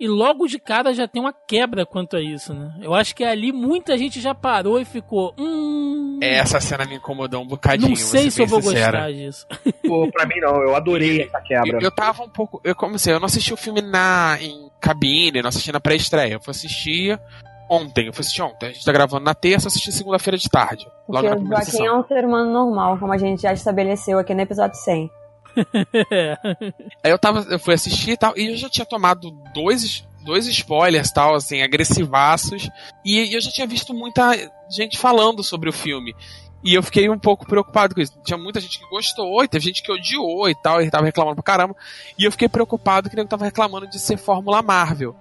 E 0.00 0.06
logo 0.06 0.46
de 0.46 0.60
cara 0.60 0.94
já 0.94 1.08
tem 1.08 1.20
uma 1.20 1.32
quebra 1.32 1.84
quanto 1.84 2.16
a 2.16 2.22
isso, 2.22 2.54
né? 2.54 2.72
Eu 2.80 2.94
acho 2.94 3.16
que 3.16 3.24
ali 3.24 3.50
muita 3.50 3.98
gente 3.98 4.20
já 4.20 4.32
parou 4.32 4.80
e 4.80 4.84
ficou. 4.84 5.34
Hum. 5.36 6.20
Essa 6.22 6.60
cena 6.60 6.84
me 6.84 6.96
incomodou 6.96 7.42
um 7.42 7.46
bocadinho. 7.46 7.88
Não 7.88 7.96
sei 7.96 8.30
se 8.30 8.40
eu 8.40 8.46
vou 8.46 8.62
sincero. 8.62 8.92
gostar 8.92 9.12
disso. 9.12 9.46
Pô, 9.86 10.08
pra 10.12 10.24
mim 10.24 10.38
não, 10.40 10.62
eu 10.62 10.76
adorei 10.76 11.22
essa 11.22 11.40
quebra. 11.40 11.78
Eu, 11.78 11.80
eu 11.80 11.90
tava 11.90 12.22
um 12.22 12.28
pouco. 12.28 12.60
Eu 12.62 12.76
comecei, 12.76 13.12
eu 13.12 13.18
não 13.18 13.26
assisti 13.26 13.52
o 13.52 13.56
filme 13.56 13.82
na, 13.82 14.38
em 14.40 14.70
cabine, 14.80 15.42
não 15.42 15.48
assisti 15.48 15.72
na 15.72 15.80
pré-estreia. 15.80 16.34
Eu 16.34 16.40
fui 16.40 16.52
assistir 16.52 17.20
ontem. 17.68 18.06
Eu 18.06 18.12
fui 18.12 18.20
assistir 18.20 18.42
ontem. 18.42 18.66
A 18.66 18.72
gente 18.72 18.84
tá 18.84 18.92
gravando 18.92 19.24
na 19.24 19.34
terça, 19.34 19.66
assisti 19.66 19.90
segunda-feira 19.90 20.38
de 20.38 20.48
tarde. 20.48 20.86
Logo 21.08 21.28
Porque 21.28 21.42
na 21.42 21.44
o 21.44 21.48
Joaquim 21.48 21.60
é 21.60 21.70
sessão. 21.72 22.00
um 22.00 22.04
ser 22.04 22.24
humano 22.24 22.52
normal, 22.52 22.98
como 22.98 23.12
a 23.12 23.18
gente 23.18 23.42
já 23.42 23.52
estabeleceu 23.52 24.18
aqui 24.18 24.32
no 24.32 24.40
episódio 24.42 24.76
100. 24.76 25.10
Aí 27.04 27.10
eu 27.10 27.18
tava. 27.18 27.46
Eu 27.50 27.58
fui 27.58 27.74
assistir 27.74 28.12
e 28.12 28.16
tal, 28.16 28.36
e 28.36 28.52
eu 28.52 28.56
já 28.56 28.68
tinha 28.68 28.86
tomado 28.86 29.30
dois. 29.54 30.06
Dois 30.24 30.46
spoilers, 30.46 31.10
tal, 31.10 31.36
assim, 31.36 31.62
agressivaços. 31.62 32.68
E 33.02 33.34
eu 33.34 33.40
já 33.40 33.50
tinha 33.50 33.66
visto 33.66 33.94
muita 33.94 34.34
gente 34.68 34.98
falando 34.98 35.42
sobre 35.42 35.70
o 35.70 35.72
filme. 35.72 36.14
E 36.62 36.74
eu 36.74 36.82
fiquei 36.82 37.08
um 37.08 37.18
pouco 37.18 37.46
preocupado 37.46 37.94
com 37.94 38.00
isso. 38.00 38.12
Tinha 38.24 38.36
muita 38.36 38.60
gente 38.60 38.78
que 38.78 38.90
gostou, 38.90 39.42
e 39.42 39.48
teve 39.48 39.64
gente 39.64 39.82
que 39.82 39.90
odiou 39.90 40.48
e 40.50 40.54
tal, 40.54 40.82
e 40.82 40.90
tava 40.90 41.06
reclamando 41.06 41.36
pra 41.36 41.44
caramba. 41.44 41.76
E 42.18 42.24
eu 42.24 42.32
fiquei 42.32 42.48
preocupado 42.48 43.08
que 43.08 43.18
ele 43.18 43.26
tava 43.26 43.44
reclamando 43.44 43.88
de 43.88 43.98
ser 43.98 44.18
Fórmula 44.18 44.60
Marvel. 44.60 45.16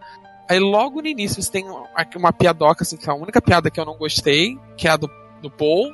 Aí 0.50 0.60
logo 0.60 1.02
no 1.02 1.08
início 1.08 1.42
você 1.42 1.52
tem 1.52 1.66
uma 2.16 2.34
piadoca, 2.34 2.84
assim, 2.84 2.98
que 2.98 3.08
é 3.10 3.12
a 3.12 3.16
única 3.16 3.42
piada 3.42 3.70
que 3.70 3.80
eu 3.80 3.86
não 3.86 3.98
gostei, 3.98 4.58
que 4.76 4.88
é 4.88 4.92
a 4.92 4.98
do, 4.98 5.10
do 5.42 5.50
Paul. 5.50 5.94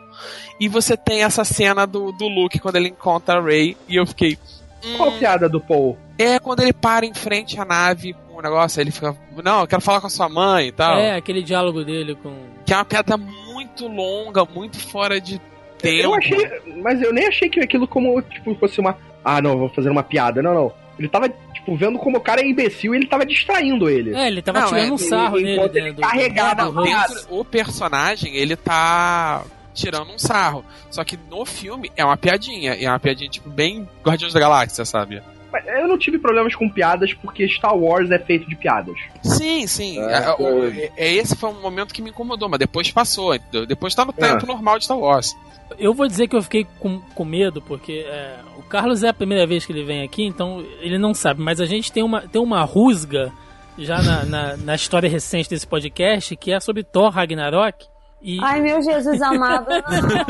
E 0.60 0.68
você 0.68 0.96
tem 0.98 1.24
essa 1.24 1.44
cena 1.44 1.86
do, 1.86 2.12
do 2.12 2.28
Luke 2.28 2.60
quando 2.60 2.76
ele 2.76 2.90
encontra 2.90 3.38
a 3.40 3.42
Ray. 3.42 3.76
E 3.88 3.96
eu 3.96 4.06
fiquei. 4.06 4.38
hum, 4.84 4.98
Qual 4.98 5.10
a 5.10 5.12
piada 5.14 5.50
do 5.50 5.60
Paul? 5.60 5.98
É 6.18 6.40
quando 6.40 6.62
ele 6.62 6.74
para 6.74 7.06
em 7.06 7.14
frente 7.14 7.60
à 7.60 7.66
nave 7.66 8.14
com 8.28 8.38
o 8.38 8.42
negócio, 8.42 8.80
ele 8.80 8.92
fica. 8.92 9.16
Não, 9.44 9.62
eu 9.62 9.68
quero 9.68 9.82
falar 9.82 10.00
com 10.02 10.08
a 10.08 10.10
sua 10.10 10.30
mãe 10.30 10.68
e 10.68 10.72
tal. 10.72 10.98
É, 10.98 11.16
aquele 11.16 11.42
diálogo 11.42 11.84
dele 11.84 12.16
com. 12.16 12.34
Que 12.66 12.74
é 12.74 12.78
uma 12.78 12.86
piada 12.86 13.18
muito 13.18 13.88
longa, 13.88 14.46
muito 14.46 14.80
fora 14.80 15.20
de 15.20 15.40
tempo. 15.80 16.04
Eu 16.04 16.14
achei. 16.14 16.62
Mas 16.82 17.02
eu 17.02 17.12
nem 17.12 17.28
achei 17.28 17.50
que 17.50 17.60
aquilo 17.60 17.88
como, 17.88 18.22
tipo, 18.22 18.54
fosse 18.56 18.80
uma. 18.80 18.96
Ah, 19.26 19.42
não, 19.42 19.58
vou 19.58 19.70
fazer 19.70 19.90
uma 19.90 20.04
piada. 20.04 20.42
Não, 20.42 20.54
não. 20.54 20.72
Ele 21.00 21.10
tava, 21.10 21.28
tipo, 21.64 21.76
vendo 21.78 21.98
como 21.98 22.18
o 22.18 22.22
cara 22.22 22.42
é 22.42 22.46
imbecil 22.46 22.94
e 22.94 22.98
ele 22.98 23.08
tava 23.08 23.26
distraindo 23.26 23.90
ele. 23.90 24.14
É, 24.16 24.28
ele 24.28 24.42
tava 24.42 24.60
Não, 24.62 24.68
tirando 24.68 24.90
é, 24.90 24.92
um 24.92 24.98
sarro 24.98 25.38
ele- 25.38 25.46
nele. 25.58 25.58
né, 25.62 25.70
ele 25.76 25.92
do- 25.94 26.02
carregava 26.02 26.56
do- 26.56 26.62
a 26.80 26.82
do- 26.82 26.84
piada. 26.84 27.14
Dentro, 27.16 27.28
o 27.40 27.46
personagem, 27.46 28.36
ele 28.36 28.56
tá 28.56 29.44
tirando 29.74 30.12
um 30.12 30.20
sarro. 30.20 30.64
Só 30.92 31.04
que 31.04 31.18
no 31.30 31.46
filme 31.46 31.92
é 31.96 32.04
uma 32.06 32.18
piadinha. 32.18 32.76
E 32.76 32.86
é 32.86 32.90
uma 32.90 33.00
piadinha, 33.00 33.30
tipo, 33.30 33.50
bem 33.50 33.88
Guardiões 34.04 34.34
da 34.34 34.40
Galáxia, 34.40 34.86
sabe? 34.86 35.22
Eu 35.68 35.88
não 35.88 35.98
tive 35.98 36.18
problemas 36.20 36.56
com 36.56 36.70
piadas 36.70 37.14
porque 37.14 37.48
Star 37.48 37.76
Wars 37.78 38.10
é 38.12 38.20
feito 38.20 38.48
de 38.50 38.56
piadas. 38.56 38.96
Sim, 39.22 39.66
sim. 39.68 40.00
É, 40.00 40.14
É, 40.26 40.36
o- 40.40 40.66
é. 40.68 40.92
é- 40.98 41.14
esse 41.16 41.36
foi 41.36 41.50
um 41.50 41.62
momento 41.62 41.94
que 41.94 42.02
me 42.02 42.10
incomodou, 42.10 42.50
mas 42.50 42.60
depois 42.60 42.92
passou. 42.92 43.38
Depois 43.68 43.94
tá 43.96 44.04
no 44.06 44.14
É. 44.18 44.22
tempo 44.22 44.46
normal 44.46 44.78
de 44.80 44.86
Star 44.86 44.98
Wars. 44.98 45.36
Eu 45.80 45.94
vou 45.94 46.08
dizer 46.08 46.28
que 46.28 46.36
eu 46.36 46.42
fiquei 46.44 46.68
com, 46.80 47.00
com 47.16 47.26
medo, 47.26 47.62
porque 47.62 48.06
é, 48.08 48.36
o 48.58 48.62
Carlos 48.64 49.02
é 49.04 49.10
a 49.10 49.14
primeira 49.14 49.48
vez 49.48 49.66
que 49.66 49.72
ele 49.72 49.84
vem 49.84 50.04
aqui, 50.04 50.24
então 50.24 50.64
ele 50.82 50.98
não 51.00 51.14
sabe, 51.16 51.42
mas 51.42 51.60
a 51.60 51.66
gente 51.66 51.92
tem 51.92 52.04
uma, 52.04 52.22
tem 52.22 52.40
uma 52.42 52.64
rusga 52.64 53.32
já 53.78 54.00
na, 54.02 54.24
na, 54.26 54.58
na 54.58 54.76
história 54.76 55.10
recente 55.10 55.50
desse 55.50 55.66
podcast, 55.66 56.36
que 56.36 56.52
é 56.52 56.60
sobre 56.60 56.84
Thor 56.84 57.10
Ragnarok. 57.10 57.88
E, 58.22 58.38
Ai, 58.42 58.62
meu 58.62 58.82
Jesus 58.84 59.22
amado. 59.22 59.68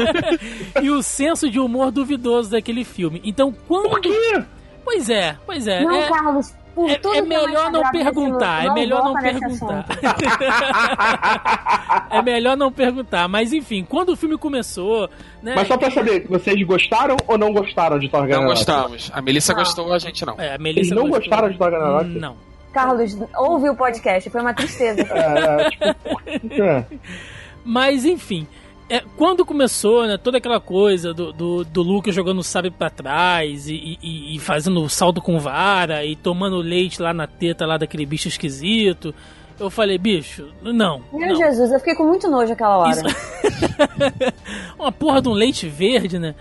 e 0.81 0.89
o 0.89 1.03
senso 1.03 1.49
de 1.49 1.59
humor 1.59 1.91
duvidoso 1.91 2.49
daquele 2.51 2.83
filme. 2.83 3.21
Então, 3.23 3.53
quando. 3.67 3.89
Por 3.89 3.99
quê? 4.01 4.43
Pois 4.83 5.09
é, 5.09 5.35
pois 5.45 5.67
é. 5.67 5.83
Não, 5.83 5.95
é, 5.95 6.09
Carlos, 6.09 6.53
por 6.75 6.89
é- 6.89 6.95
tudo 6.95 7.15
é 7.15 7.21
melhor 7.21 7.71
não 7.71 7.89
perguntar, 7.91 8.65
é 8.65 8.73
melhor 8.73 9.03
não 9.03 9.13
perguntar. 9.13 9.85
é 12.09 12.21
melhor 12.21 12.57
não 12.57 12.71
perguntar. 12.71 13.27
Mas 13.27 13.53
enfim, 13.53 13.85
quando 13.87 14.09
o 14.09 14.15
filme 14.15 14.37
começou. 14.37 15.09
Né, 15.41 15.53
Mas 15.55 15.67
só 15.67 15.77
pra 15.77 15.91
saber, 15.91 16.25
vocês 16.27 16.61
gostaram 16.63 17.15
ou 17.27 17.37
não 17.37 17.53
gostaram 17.53 17.99
de 17.99 18.09
Thor 18.09 18.27
Não 18.27 18.45
gostamos. 18.45 19.11
A 19.13 19.21
Melissa 19.21 19.53
Não. 19.53 19.59
gostou, 19.59 19.93
a 19.93 19.99
gente 19.99 20.25
não. 20.25 20.39
é, 20.39 20.55
a 20.55 20.57
Melissa 20.57 20.79
Eles 20.79 20.91
não 20.91 21.03
gostou. 21.09 21.19
gostaram 21.19 21.49
de 21.49 21.57
Thor 21.57 21.71
Ragnarok? 21.71 22.09
Não. 22.19 22.35
Carlos, 22.73 23.17
ouve 23.37 23.69
o 23.69 23.75
podcast, 23.75 24.29
foi 24.29 24.41
uma 24.41 24.53
tristeza. 24.53 25.01
É, 25.01 25.67
é, 25.67 25.69
tipo, 25.69 26.23
quê? 26.49 26.85
Mas 27.63 28.03
enfim, 28.03 28.47
é, 28.95 29.03
quando 29.17 29.45
começou, 29.45 30.05
né, 30.05 30.17
toda 30.17 30.37
aquela 30.37 30.59
coisa 30.59 31.13
do, 31.13 31.31
do, 31.33 31.63
do 31.63 31.81
Luke 31.81 32.11
jogando 32.11 32.39
o 32.39 32.43
sabre 32.43 32.69
pra 32.71 32.89
trás 32.89 33.67
e, 33.67 33.97
e, 34.01 34.35
e 34.35 34.39
fazendo 34.39 34.87
salto 34.89 35.21
com 35.21 35.39
vara 35.39 36.05
e 36.05 36.15
tomando 36.15 36.57
leite 36.57 37.01
lá 37.01 37.13
na 37.13 37.25
teta 37.27 37.65
lá 37.65 37.77
daquele 37.77 38.05
bicho 38.05 38.27
esquisito, 38.27 39.13
eu 39.59 39.69
falei, 39.69 39.97
bicho, 39.97 40.47
não. 40.61 41.01
Meu 41.13 41.29
não. 41.29 41.35
Jesus, 41.35 41.71
eu 41.71 41.79
fiquei 41.79 41.95
com 41.95 42.03
muito 42.05 42.29
nojo 42.29 42.51
aquela 42.53 42.77
hora. 42.77 42.91
Isso- 42.91 43.03
Uma 44.77 44.91
porra 44.91 45.21
de 45.21 45.29
um 45.29 45.33
leite 45.33 45.67
verde, 45.67 46.19
né? 46.19 46.35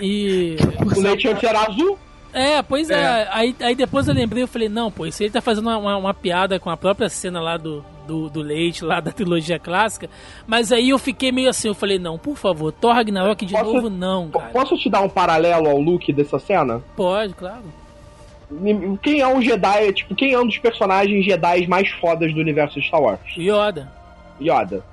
E. 0.00 0.56
O 0.96 1.00
leite 1.00 1.28
antes 1.28 1.44
era 1.44 1.66
azul? 1.66 1.98
É, 2.32 2.62
pois 2.62 2.88
é. 2.90 2.94
É. 2.94 3.28
Aí, 3.30 3.54
aí 3.60 3.74
depois 3.74 4.08
eu 4.08 4.14
lembrei, 4.14 4.42
eu 4.42 4.48
falei, 4.48 4.68
não, 4.68 4.90
pô, 4.90 5.06
isso 5.06 5.22
aí 5.22 5.26
ele 5.26 5.32
tá 5.32 5.40
fazendo 5.40 5.66
uma, 5.66 5.76
uma, 5.76 5.96
uma 5.96 6.14
piada 6.14 6.58
com 6.58 6.70
a 6.70 6.76
própria 6.76 7.08
cena 7.08 7.40
lá 7.40 7.56
do, 7.56 7.84
do, 8.06 8.30
do 8.30 8.40
Leite, 8.40 8.84
lá 8.84 9.00
da 9.00 9.12
trilogia 9.12 9.58
clássica. 9.58 10.08
Mas 10.46 10.72
aí 10.72 10.88
eu 10.90 10.98
fiquei 10.98 11.30
meio 11.30 11.50
assim, 11.50 11.68
eu 11.68 11.74
falei, 11.74 11.98
não, 11.98 12.18
por 12.18 12.36
favor, 12.36 12.72
Thor 12.72 12.94
Ragnarok 12.94 13.44
de 13.44 13.52
Posso- 13.52 13.72
novo, 13.74 13.90
não, 13.90 14.30
cara. 14.30 14.46
Posso 14.50 14.76
te 14.78 14.88
dar 14.88 15.00
um 15.02 15.08
paralelo 15.08 15.68
ao 15.68 15.78
look 15.80 16.12
dessa 16.12 16.38
cena? 16.38 16.82
Pode, 16.96 17.34
claro. 17.34 17.64
Quem 19.02 19.20
é 19.20 19.26
um 19.28 19.40
Jedi, 19.40 19.92
tipo, 19.94 20.14
quem 20.14 20.32
é 20.34 20.38
um 20.40 20.46
dos 20.46 20.58
personagens 20.58 21.24
Jedi 21.24 21.66
mais 21.66 21.88
fodas 21.88 22.34
do 22.34 22.40
universo 22.40 22.78
de 22.80 22.86
Star 22.86 23.00
Wars? 23.00 23.20
Yoda. 23.36 23.90
Yoda. 24.40 24.84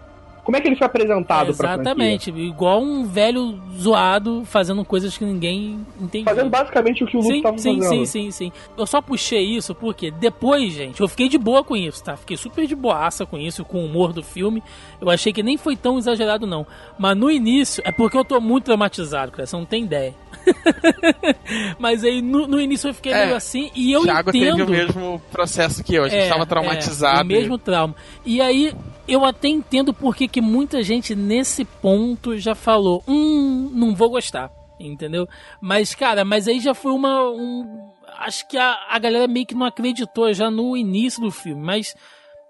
Como 0.44 0.58
é 0.58 0.62
que 0.62 0.68
ele 0.68 0.76
foi 0.76 0.88
apresentado 0.88 1.54
pra 1.56 1.74
franquia? 1.76 1.82
Exatamente. 1.84 2.30
Igual 2.32 2.82
um 2.82 3.06
velho 3.06 3.60
zoado 3.78 4.44
fazendo 4.46 4.84
coisas 4.84 5.16
que 5.18 5.24
ninguém 5.24 5.86
entendia. 6.02 6.26
Fazendo 6.34 6.50
basicamente 6.50 7.04
o 7.04 7.08
que 7.08 7.16
o 7.18 7.20
Luke 7.22 7.34
Sim, 7.34 7.42
tava 7.44 7.58
sim, 7.60 7.76
fazendo. 7.82 7.90
sim, 7.90 8.06
sim, 8.06 8.32
sim. 8.32 8.52
Eu 8.78 8.88
só 8.88 9.02
puxei 9.02 9.44
isso 9.44 9.76
porque 9.76 10.10
depois, 10.10 10.74
gente, 10.74 11.02
eu 11.02 11.08
fiquei 11.08 11.30
de 11.30 11.38
boa 11.38 11.64
com 11.64 11.76
isso, 11.76 12.04
tá? 12.04 12.18
Fiquei 12.18 12.36
super 12.38 12.66
de 12.66 12.76
boaça 12.76 13.26
com 13.26 13.38
isso, 13.38 13.64
com 13.64 13.82
o 13.82 13.86
humor 13.86 14.12
do 14.12 14.24
filme. 14.24 14.64
Eu 15.00 15.10
achei 15.10 15.32
que 15.32 15.44
nem 15.44 15.56
foi 15.58 15.76
tão 15.76 15.98
exagerado, 16.00 16.48
não. 16.48 16.66
Mas 16.98 17.16
no 17.16 17.30
início, 17.30 17.84
é 17.86 17.92
porque 17.92 18.18
eu 18.18 18.26
tô 18.26 18.40
muito 18.42 18.66
traumatizado, 18.66 19.32
cara, 19.32 19.46
você 19.46 19.56
não 19.56 19.66
tem 19.66 19.84
ideia. 19.84 20.16
Mas 21.78 22.04
aí 22.04 22.22
no, 22.22 22.48
no 22.48 22.60
início 22.60 22.90
eu 22.90 22.94
fiquei 22.94 23.12
É, 23.12 23.26
meio 23.26 23.36
assim 23.38 23.70
e 23.76 23.92
eu 23.92 24.02
Thiago 24.04 24.30
entendo. 24.30 24.58
teve 24.58 24.64
o 24.64 24.70
mesmo 24.70 25.22
processo 25.32 25.84
que 25.84 25.96
eu. 25.96 26.04
A 26.04 26.10
gente 26.10 26.24
É, 26.24 26.30
tava 26.30 26.44
é, 26.44 26.46
traumatizado. 26.46 27.22
o 27.24 27.26
mesmo 27.26 27.58
trauma. 27.58 27.96
E 28.26 28.42
aí, 28.42 28.74
eu 29.12 29.26
até 29.26 29.48
entendo 29.48 29.94
porque 29.94 30.28
que 30.28 30.42
muita 30.42 30.82
gente 30.84 31.16
nesse 31.16 31.66
ponto 31.66 32.38
já 32.38 32.56
falou: 32.56 33.04
hum, 33.08 33.70
não 33.74 33.96
vou 33.96 34.10
gostar. 34.10 34.52
Entendeu? 34.80 35.28
Mas, 35.62 35.94
cara, 35.94 36.24
mas 36.24 36.48
aí 36.48 36.60
já 36.60 36.74
foi 36.74 36.94
uma. 36.94 37.30
Um, 37.32 37.92
acho 38.20 38.48
que 38.48 38.58
a, 38.58 38.78
a 38.90 38.98
galera 38.98 39.28
meio 39.28 39.46
que 39.46 39.54
não 39.54 39.66
acreditou 39.66 40.32
já 40.34 40.50
no 40.50 40.78
início 40.78 41.22
do 41.22 41.30
filme. 41.32 41.62
Mas, 41.62 41.94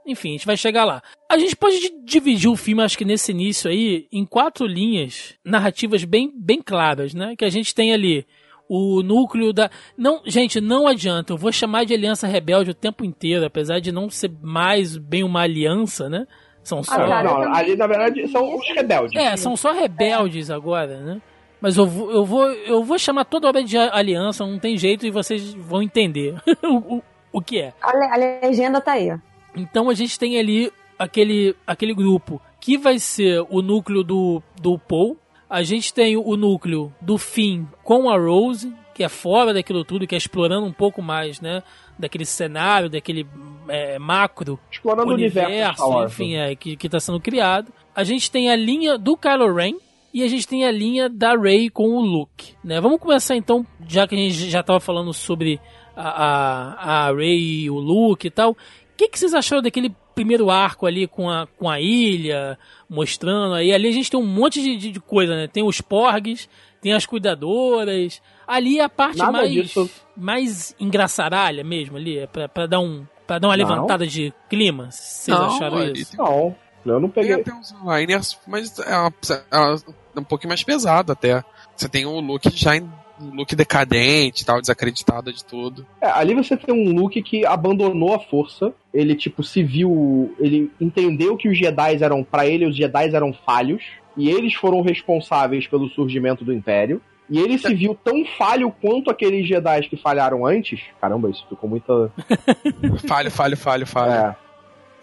enfim, 0.06 0.30
a 0.30 0.32
gente 0.34 0.46
vai 0.46 0.56
chegar 0.56 0.86
lá. 0.86 1.02
A 1.28 1.40
gente 1.40 1.56
pode 1.56 1.80
di- 1.80 2.04
dividir 2.06 2.48
o 2.48 2.56
filme, 2.56 2.84
acho 2.84 2.98
que 2.98 3.04
nesse 3.06 3.32
início 3.32 3.68
aí, 3.68 4.08
em 4.12 4.26
quatro 4.26 4.68
linhas 4.68 5.34
narrativas 5.44 6.04
bem, 6.04 6.32
bem 6.36 6.62
claras, 6.62 7.16
né? 7.16 7.36
Que 7.36 7.46
a 7.46 7.50
gente 7.50 7.74
tem 7.74 7.94
ali 7.94 8.28
o 8.68 9.02
núcleo 9.02 9.52
da. 9.52 9.72
Não, 9.98 10.22
gente, 10.24 10.62
não 10.62 10.88
adianta. 10.88 11.34
Eu 11.34 11.38
vou 11.38 11.52
chamar 11.52 11.84
de 11.84 11.96
aliança 11.96 12.28
rebelde 12.28 12.70
o 12.70 12.76
tempo 12.76 13.04
inteiro, 13.04 13.44
apesar 13.44 13.80
de 13.80 13.92
não 13.92 14.08
ser 14.08 14.32
mais 14.44 14.96
bem 14.96 15.24
uma 15.24 15.42
aliança, 15.42 16.08
né? 16.08 16.28
São 16.70 16.84
só. 16.84 16.94
Ah, 16.94 17.08
cara, 17.08 17.28
eu 17.30 17.34
não, 17.34 17.42
também 17.42 17.60
ali 17.60 17.76
na 17.76 17.88
verdade 17.88 18.28
são 18.28 18.56
os 18.56 18.68
rebeldes. 18.70 19.16
É, 19.16 19.36
são 19.36 19.56
só 19.58 19.72
rebeldes 19.74 20.52
agora, 20.52 21.00
né? 21.00 21.22
Mas 21.60 21.76
eu 21.78 21.86
vou, 21.88 22.12
eu 22.12 22.24
vou, 22.24 22.46
eu 22.52 22.84
vou 22.84 22.98
chamar 23.00 23.26
toda 23.26 23.48
hora 23.48 23.64
de 23.64 23.76
aliança, 23.78 24.46
não 24.46 24.60
tem 24.60 24.78
jeito 24.78 25.06
e 25.06 25.12
vocês 25.12 25.54
vão 25.56 25.82
entender 25.82 26.36
o, 26.64 26.98
o, 26.98 27.04
o 27.34 27.42
que 27.42 27.60
é. 27.60 27.74
A, 27.82 27.92
le- 27.98 28.06
a 28.14 28.18
legenda 28.48 28.80
tá 28.80 28.94
aí. 28.94 29.12
Então 29.56 29.90
a 29.90 29.94
gente 29.94 30.18
tem 30.20 30.38
ali 30.40 30.72
aquele, 30.98 31.56
aquele 31.66 31.94
grupo 31.94 32.40
que 32.62 32.78
vai 32.78 33.00
ser 33.00 33.44
o 33.50 33.62
núcleo 33.62 34.04
do, 34.04 34.42
do 34.62 34.78
Paul. 34.78 35.18
A 35.50 35.64
gente 35.64 35.92
tem 35.94 36.16
o 36.16 36.38
núcleo 36.38 36.94
do 37.02 37.18
Finn 37.18 37.66
com 37.84 38.10
a 38.10 38.18
Rose, 38.18 38.72
que 38.94 39.04
é 39.04 39.10
fora 39.10 39.54
daquilo 39.54 39.84
tudo, 39.84 40.06
que 40.06 40.14
é 40.14 40.18
explorando 40.18 40.68
um 40.68 40.72
pouco 40.74 41.02
mais, 41.02 41.42
né? 41.42 41.64
Daquele 41.98 42.26
cenário, 42.26 42.90
daquele 42.90 43.26
é, 43.70 44.00
macro 44.00 44.60
Explorando 44.72 45.12
o 45.12 45.14
universo, 45.14 45.74
Star 45.76 45.90
Wars. 45.90 46.12
enfim, 46.12 46.36
é, 46.36 46.56
que, 46.56 46.76
que 46.76 46.90
tá 46.90 47.00
sendo 47.00 47.20
criado. 47.20 47.72
A 47.96 48.04
gente 48.04 48.30
tem 48.30 48.50
a 48.50 48.56
linha 48.56 48.98
do 48.98 49.16
Kylo 49.16 49.54
Ren 49.54 49.76
e 50.14 50.24
a 50.24 50.28
gente 50.28 50.48
tem 50.48 50.66
a 50.66 50.72
linha 50.72 51.08
da 51.08 51.36
Rey 51.36 51.70
com 51.70 51.90
o 51.90 52.02
Luke, 52.02 52.54
né? 52.64 52.82
Vamos 52.82 53.00
começar 53.00 53.36
então, 53.36 53.66
já 53.88 54.08
que 54.08 54.16
a 54.16 54.18
gente 54.18 54.50
já 54.50 54.64
tava 54.64 54.80
falando 54.80 55.14
sobre 55.14 55.60
a, 55.96 56.10
a, 56.10 57.08
a 57.08 57.14
Rey 57.14 57.64
e 57.64 57.70
o 57.70 57.78
Luke 57.78 58.26
e 58.28 58.32
tal. 58.32 58.52
O 58.52 58.56
que, 58.98 59.08
que 59.08 59.20
vocês 59.20 59.34
acharam 59.34 59.62
daquele 59.62 59.94
primeiro 60.16 60.50
arco 60.50 60.86
ali 60.86 61.08
com 61.08 61.30
a, 61.30 61.48
com 61.58 61.70
a 61.70 61.80
ilha, 61.80 62.58
mostrando 62.90 63.54
aí? 63.54 63.72
Ali 63.72 63.88
a 63.88 63.92
gente 63.92 64.10
tem 64.10 64.20
um 64.20 64.26
monte 64.26 64.62
de, 64.62 64.76
de, 64.76 64.92
de 64.92 65.00
coisa, 65.00 65.36
né? 65.36 65.48
Tem 65.48 65.64
os 65.64 65.80
porgs, 65.80 66.50
tem 66.82 66.94
as 66.94 67.06
cuidadoras. 67.06 68.22
Ali 68.48 68.80
é 68.80 68.84
a 68.84 68.90
parte 68.90 69.20
Nada 69.20 69.32
mais, 69.32 69.52
disso. 69.52 69.90
mais 70.18 70.76
engraçaralha 70.80 71.64
mesmo 71.64 71.98
ali, 71.98 72.18
é 72.18 72.28
pra, 72.28 72.50
pra 72.50 72.66
dar 72.66 72.80
um... 72.80 73.06
Pra 73.30 73.38
dar 73.38 73.48
uma 73.48 73.56
Não. 73.56 73.64
levantada 73.64 74.08
de 74.08 74.34
clima, 74.50 74.90
vocês 74.90 75.38
Não, 75.38 75.46
acharam 75.46 75.84
isso? 75.94 76.18
Não, 76.18 76.56
eu 76.84 77.00
não 77.00 77.10
Tem 77.10 77.24
peguei. 77.24 77.42
até 77.42 77.54
uns 77.54 77.76
liners, 77.86 78.40
mas 78.48 78.80
é, 78.80 78.98
uma- 78.98 79.14
é 79.52 79.58
uma- 79.58 79.80
é 80.16 80.20
um 80.20 80.24
pouquinho 80.24 80.50
mais 80.50 80.64
pesado 80.64 81.12
até. 81.12 81.44
Você 81.76 81.88
tem 81.88 82.08
o 82.08 82.20
look 82.20 82.50
já 82.56 82.76
em 82.76 82.82
um 83.22 83.36
look 83.36 83.56
decadente 83.56 84.42
e 84.42 84.46
tal, 84.46 84.60
desacreditado 84.60 85.32
de 85.32 85.44
tudo. 85.46 85.86
É, 86.02 86.08
ali 86.10 86.34
você 86.34 86.58
tem 86.58 86.74
um 86.74 86.92
Luke 86.94 87.22
que 87.22 87.46
abandonou 87.46 88.16
a 88.16 88.20
força. 88.20 88.74
Ele, 88.94 89.14
tipo, 89.14 89.44
se 89.44 89.62
viu. 89.62 90.34
Ele 90.40 90.72
entendeu 90.82 91.36
que 91.38 91.48
os 91.50 91.56
Jedi 91.58 92.02
eram. 92.02 92.24
para 92.24 92.48
ele, 92.48 92.66
os 92.66 92.76
Jedi 92.76 93.14
eram 93.14 93.32
falhos. 93.46 93.84
E 94.18 94.30
eles 94.30 94.54
foram 94.56 94.82
responsáveis 94.82 95.68
pelo 95.68 95.88
surgimento 95.90 96.44
do 96.44 96.52
Império. 96.54 97.00
E 97.30 97.38
ele 97.38 97.58
se 97.58 97.74
viu 97.76 97.96
tão 98.04 98.26
falho 98.38 98.74
quanto 98.82 99.12
aqueles 99.12 99.48
Jedi 99.48 99.88
que 99.88 99.96
falharam 99.96 100.46
antes. 100.46 100.82
Caramba, 101.00 101.30
isso 101.30 101.46
ficou 101.48 101.70
muita. 101.70 102.12
Falho, 103.08 103.30
falho, 103.30 103.56
falho, 103.56 103.86
falho. 103.86 104.12
É, 104.12 104.36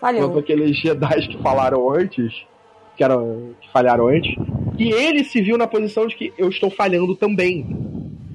quanto 0.00 0.18
Falhou. 0.18 0.38
aqueles 0.38 0.76
Jedi 0.76 1.28
que 1.28 1.38
falaram 1.38 1.88
antes. 1.88 2.34
Que, 2.96 3.04
eram, 3.04 3.54
que 3.60 3.70
falharam 3.70 4.08
antes. 4.08 4.34
E 4.78 4.90
ele 4.90 5.22
se 5.22 5.40
viu 5.40 5.56
na 5.56 5.66
posição 5.66 6.06
de 6.06 6.16
que 6.16 6.32
eu 6.36 6.48
estou 6.48 6.70
falhando 6.70 7.14
também. 7.14 7.66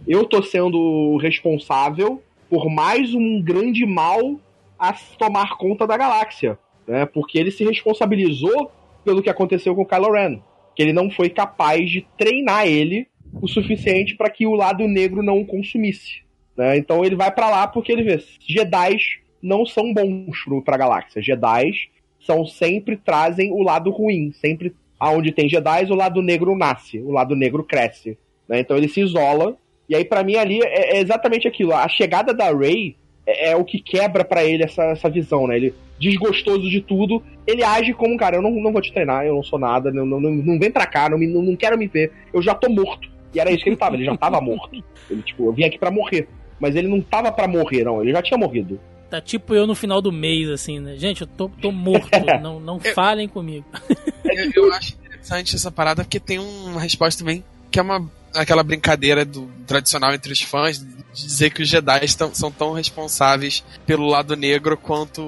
Eu 0.07 0.25
tô 0.25 0.41
sendo 0.41 1.17
responsável 1.17 2.21
por 2.49 2.69
mais 2.69 3.13
um 3.13 3.41
grande 3.41 3.85
mal 3.85 4.39
a 4.77 4.93
se 4.93 5.17
tomar 5.17 5.57
conta 5.57 5.85
da 5.85 5.97
galáxia. 5.97 6.57
Né? 6.87 7.05
Porque 7.05 7.37
ele 7.37 7.51
se 7.51 7.63
responsabilizou 7.63 8.71
pelo 9.03 9.21
que 9.21 9.29
aconteceu 9.29 9.75
com 9.75 9.81
o 9.81 9.85
Kylo 9.85 10.11
Ren. 10.11 10.39
Que 10.75 10.83
ele 10.83 10.93
não 10.93 11.09
foi 11.09 11.29
capaz 11.29 11.89
de 11.89 12.05
treinar 12.17 12.65
ele 12.67 13.07
o 13.33 13.47
suficiente 13.47 14.15
para 14.15 14.29
que 14.29 14.45
o 14.45 14.55
lado 14.55 14.87
negro 14.87 15.21
não 15.21 15.39
o 15.39 15.45
consumisse. 15.45 16.21
Né? 16.57 16.77
Então 16.77 17.03
ele 17.05 17.15
vai 17.15 17.31
para 17.31 17.49
lá 17.49 17.67
porque 17.67 17.91
ele 17.91 18.03
vê 18.03 18.23
Jedi 18.45 18.97
não 19.41 19.65
são 19.65 19.93
bons 19.93 20.43
pro, 20.43 20.61
pra 20.61 20.77
galáxia. 20.77 21.21
Jedi 21.21 21.71
são 22.19 22.45
sempre 22.45 22.97
trazem 22.97 23.51
o 23.51 23.63
lado 23.63 23.89
ruim. 23.89 24.31
Sempre 24.33 24.73
aonde 24.99 25.31
tem 25.31 25.49
Jedi, 25.49 25.85
o 25.85 25.95
lado 25.95 26.21
negro 26.21 26.55
nasce, 26.55 26.99
o 26.99 27.11
lado 27.11 27.35
negro 27.35 27.63
cresce. 27.63 28.17
Né? 28.47 28.59
Então 28.59 28.77
ele 28.77 28.87
se 28.87 29.01
isola. 29.01 29.57
E 29.89 29.95
aí, 29.95 30.05
para 30.05 30.23
mim, 30.23 30.35
ali 30.35 30.59
é, 30.61 30.97
é, 30.97 31.01
exatamente 31.01 31.47
aquilo. 31.47 31.73
A 31.73 31.87
chegada 31.89 32.33
da 32.33 32.55
Rey 32.55 32.95
é, 33.25 33.49
é 33.49 33.55
o 33.55 33.65
que 33.65 33.79
quebra 33.79 34.23
para 34.23 34.43
ele 34.43 34.63
essa, 34.63 34.83
essa 34.83 35.09
visão, 35.09 35.47
né? 35.47 35.57
Ele, 35.57 35.73
desgostoso 35.99 36.69
de 36.69 36.81
tudo, 36.81 37.21
ele 37.45 37.63
age 37.63 37.93
como, 37.93 38.17
cara, 38.17 38.35
eu 38.35 38.41
não, 38.41 38.51
não 38.51 38.71
vou 38.71 38.81
te 38.81 38.91
treinar, 38.91 39.25
eu 39.25 39.35
não 39.35 39.43
sou 39.43 39.59
nada, 39.59 39.91
não, 39.91 40.05
não, 40.05 40.19
não 40.19 40.57
vem 40.57 40.71
pra 40.71 40.87
cá, 40.87 41.09
não, 41.09 41.17
me, 41.17 41.27
não, 41.27 41.41
não 41.43 41.55
quero 41.55 41.77
me 41.77 41.87
ver, 41.87 42.11
eu 42.33 42.41
já 42.41 42.55
tô 42.55 42.69
morto. 42.69 43.10
E 43.33 43.39
era 43.39 43.51
isso 43.51 43.63
que 43.63 43.69
ele 43.69 43.77
tava, 43.77 43.95
ele 43.95 44.05
já 44.05 44.15
tava 44.17 44.41
morto. 44.41 44.83
Ele, 45.09 45.21
tipo, 45.21 45.45
eu 45.45 45.53
vim 45.53 45.63
aqui 45.63 45.77
para 45.77 45.91
morrer. 45.91 46.27
Mas 46.59 46.75
ele 46.75 46.87
não 46.87 47.01
tava 47.01 47.31
para 47.31 47.47
morrer, 47.47 47.83
não, 47.83 48.01
ele 48.01 48.11
já 48.11 48.21
tinha 48.21 48.37
morrido. 48.37 48.79
Tá 49.09 49.19
tipo 49.19 49.53
eu 49.53 49.67
no 49.67 49.75
final 49.75 50.01
do 50.01 50.11
mês, 50.11 50.47
assim, 50.49 50.79
né? 50.79 50.95
Gente, 50.95 51.21
eu 51.21 51.27
tô, 51.27 51.49
tô 51.49 51.71
morto, 51.71 52.09
não, 52.41 52.59
não 52.59 52.79
eu, 52.81 52.93
falem 52.93 53.27
comigo. 53.27 53.65
Eu, 54.23 54.51
eu, 54.55 54.73
acho 54.73 54.95
interessante 54.95 55.55
essa 55.55 55.69
parada 55.69 56.03
porque 56.03 56.19
tem 56.19 56.39
uma 56.39 56.79
resposta 56.79 57.21
também 57.21 57.43
que 57.69 57.79
é 57.79 57.81
uma 57.81 58.09
aquela 58.33 58.63
brincadeira 58.63 59.25
do 59.25 59.49
tradicional 59.67 60.13
entre 60.13 60.31
os 60.31 60.41
fãs 60.41 60.79
de 60.79 61.03
dizer 61.13 61.51
que 61.51 61.61
os 61.61 61.67
Jedi 61.67 62.15
tão, 62.15 62.33
são 62.33 62.49
tão 62.49 62.71
responsáveis 62.71 63.63
pelo 63.85 64.05
lado 64.05 64.35
negro 64.35 64.77
quanto 64.77 65.21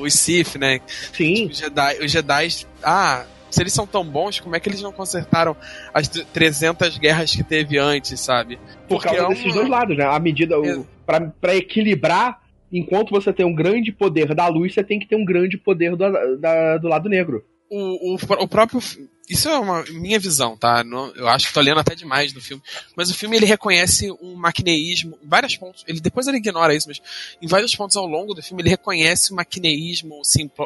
os 0.00 0.14
Sith, 0.14 0.54
né? 0.56 0.80
Sim. 1.12 1.34
Tipo, 1.34 1.52
os 1.52 1.58
Jedi, 1.58 2.04
os 2.04 2.12
Jedi, 2.12 2.48
ah, 2.82 3.24
se 3.54 3.62
eles 3.62 3.72
são 3.72 3.86
tão 3.86 4.04
bons, 4.04 4.40
como 4.40 4.56
é 4.56 4.60
que 4.60 4.68
eles 4.68 4.82
não 4.82 4.92
consertaram 4.92 5.56
as 5.92 6.08
300 6.08 6.98
guerras 6.98 7.34
que 7.34 7.42
teve 7.42 7.78
antes, 7.78 8.18
sabe? 8.20 8.58
Porque 8.88 9.08
Por 9.08 9.16
causa 9.16 9.22
é 9.22 9.28
desses 9.28 9.54
dois 9.54 9.68
lados, 9.68 9.96
né? 9.96 10.04
A 10.04 10.18
medida, 10.18 10.56
é. 10.56 10.80
para 11.40 11.56
equilibrar 11.56 12.42
enquanto 12.72 13.10
você 13.10 13.32
tem 13.32 13.46
um 13.46 13.54
grande 13.54 13.92
poder 13.92 14.34
da 14.34 14.48
luz, 14.48 14.74
você 14.74 14.82
tem 14.82 14.98
que 14.98 15.06
ter 15.06 15.14
um 15.16 15.24
grande 15.24 15.56
poder 15.56 15.94
do, 15.96 16.36
da, 16.38 16.76
do 16.76 16.88
lado 16.88 17.08
negro. 17.08 17.44
O, 17.70 18.14
o, 18.14 18.14
o, 18.14 18.48
próprio. 18.48 18.80
Isso 19.28 19.48
é 19.48 19.58
uma 19.58 19.84
minha 19.84 20.18
visão, 20.18 20.56
tá? 20.56 20.84
eu 21.16 21.26
acho 21.28 21.48
que 21.48 21.54
tô 21.54 21.60
lendo 21.60 21.80
até 21.80 21.94
demais 21.94 22.32
no 22.34 22.42
filme. 22.42 22.62
Mas 22.94 23.10
o 23.10 23.14
filme 23.14 23.36
ele 23.36 23.46
reconhece 23.46 24.10
um 24.20 24.34
maquineísmo 24.34 25.18
em 25.22 25.26
vários 25.26 25.56
pontos. 25.56 25.82
Ele 25.86 25.98
depois 25.98 26.26
ele 26.26 26.36
ignora 26.36 26.74
isso, 26.74 26.88
mas 26.88 27.00
em 27.40 27.46
vários 27.46 27.74
pontos 27.74 27.96
ao 27.96 28.06
longo 28.06 28.34
do 28.34 28.42
filme 28.42 28.62
ele 28.62 28.70
reconhece 28.70 29.32
o 29.32 29.36
maquineísmo 29.36 30.20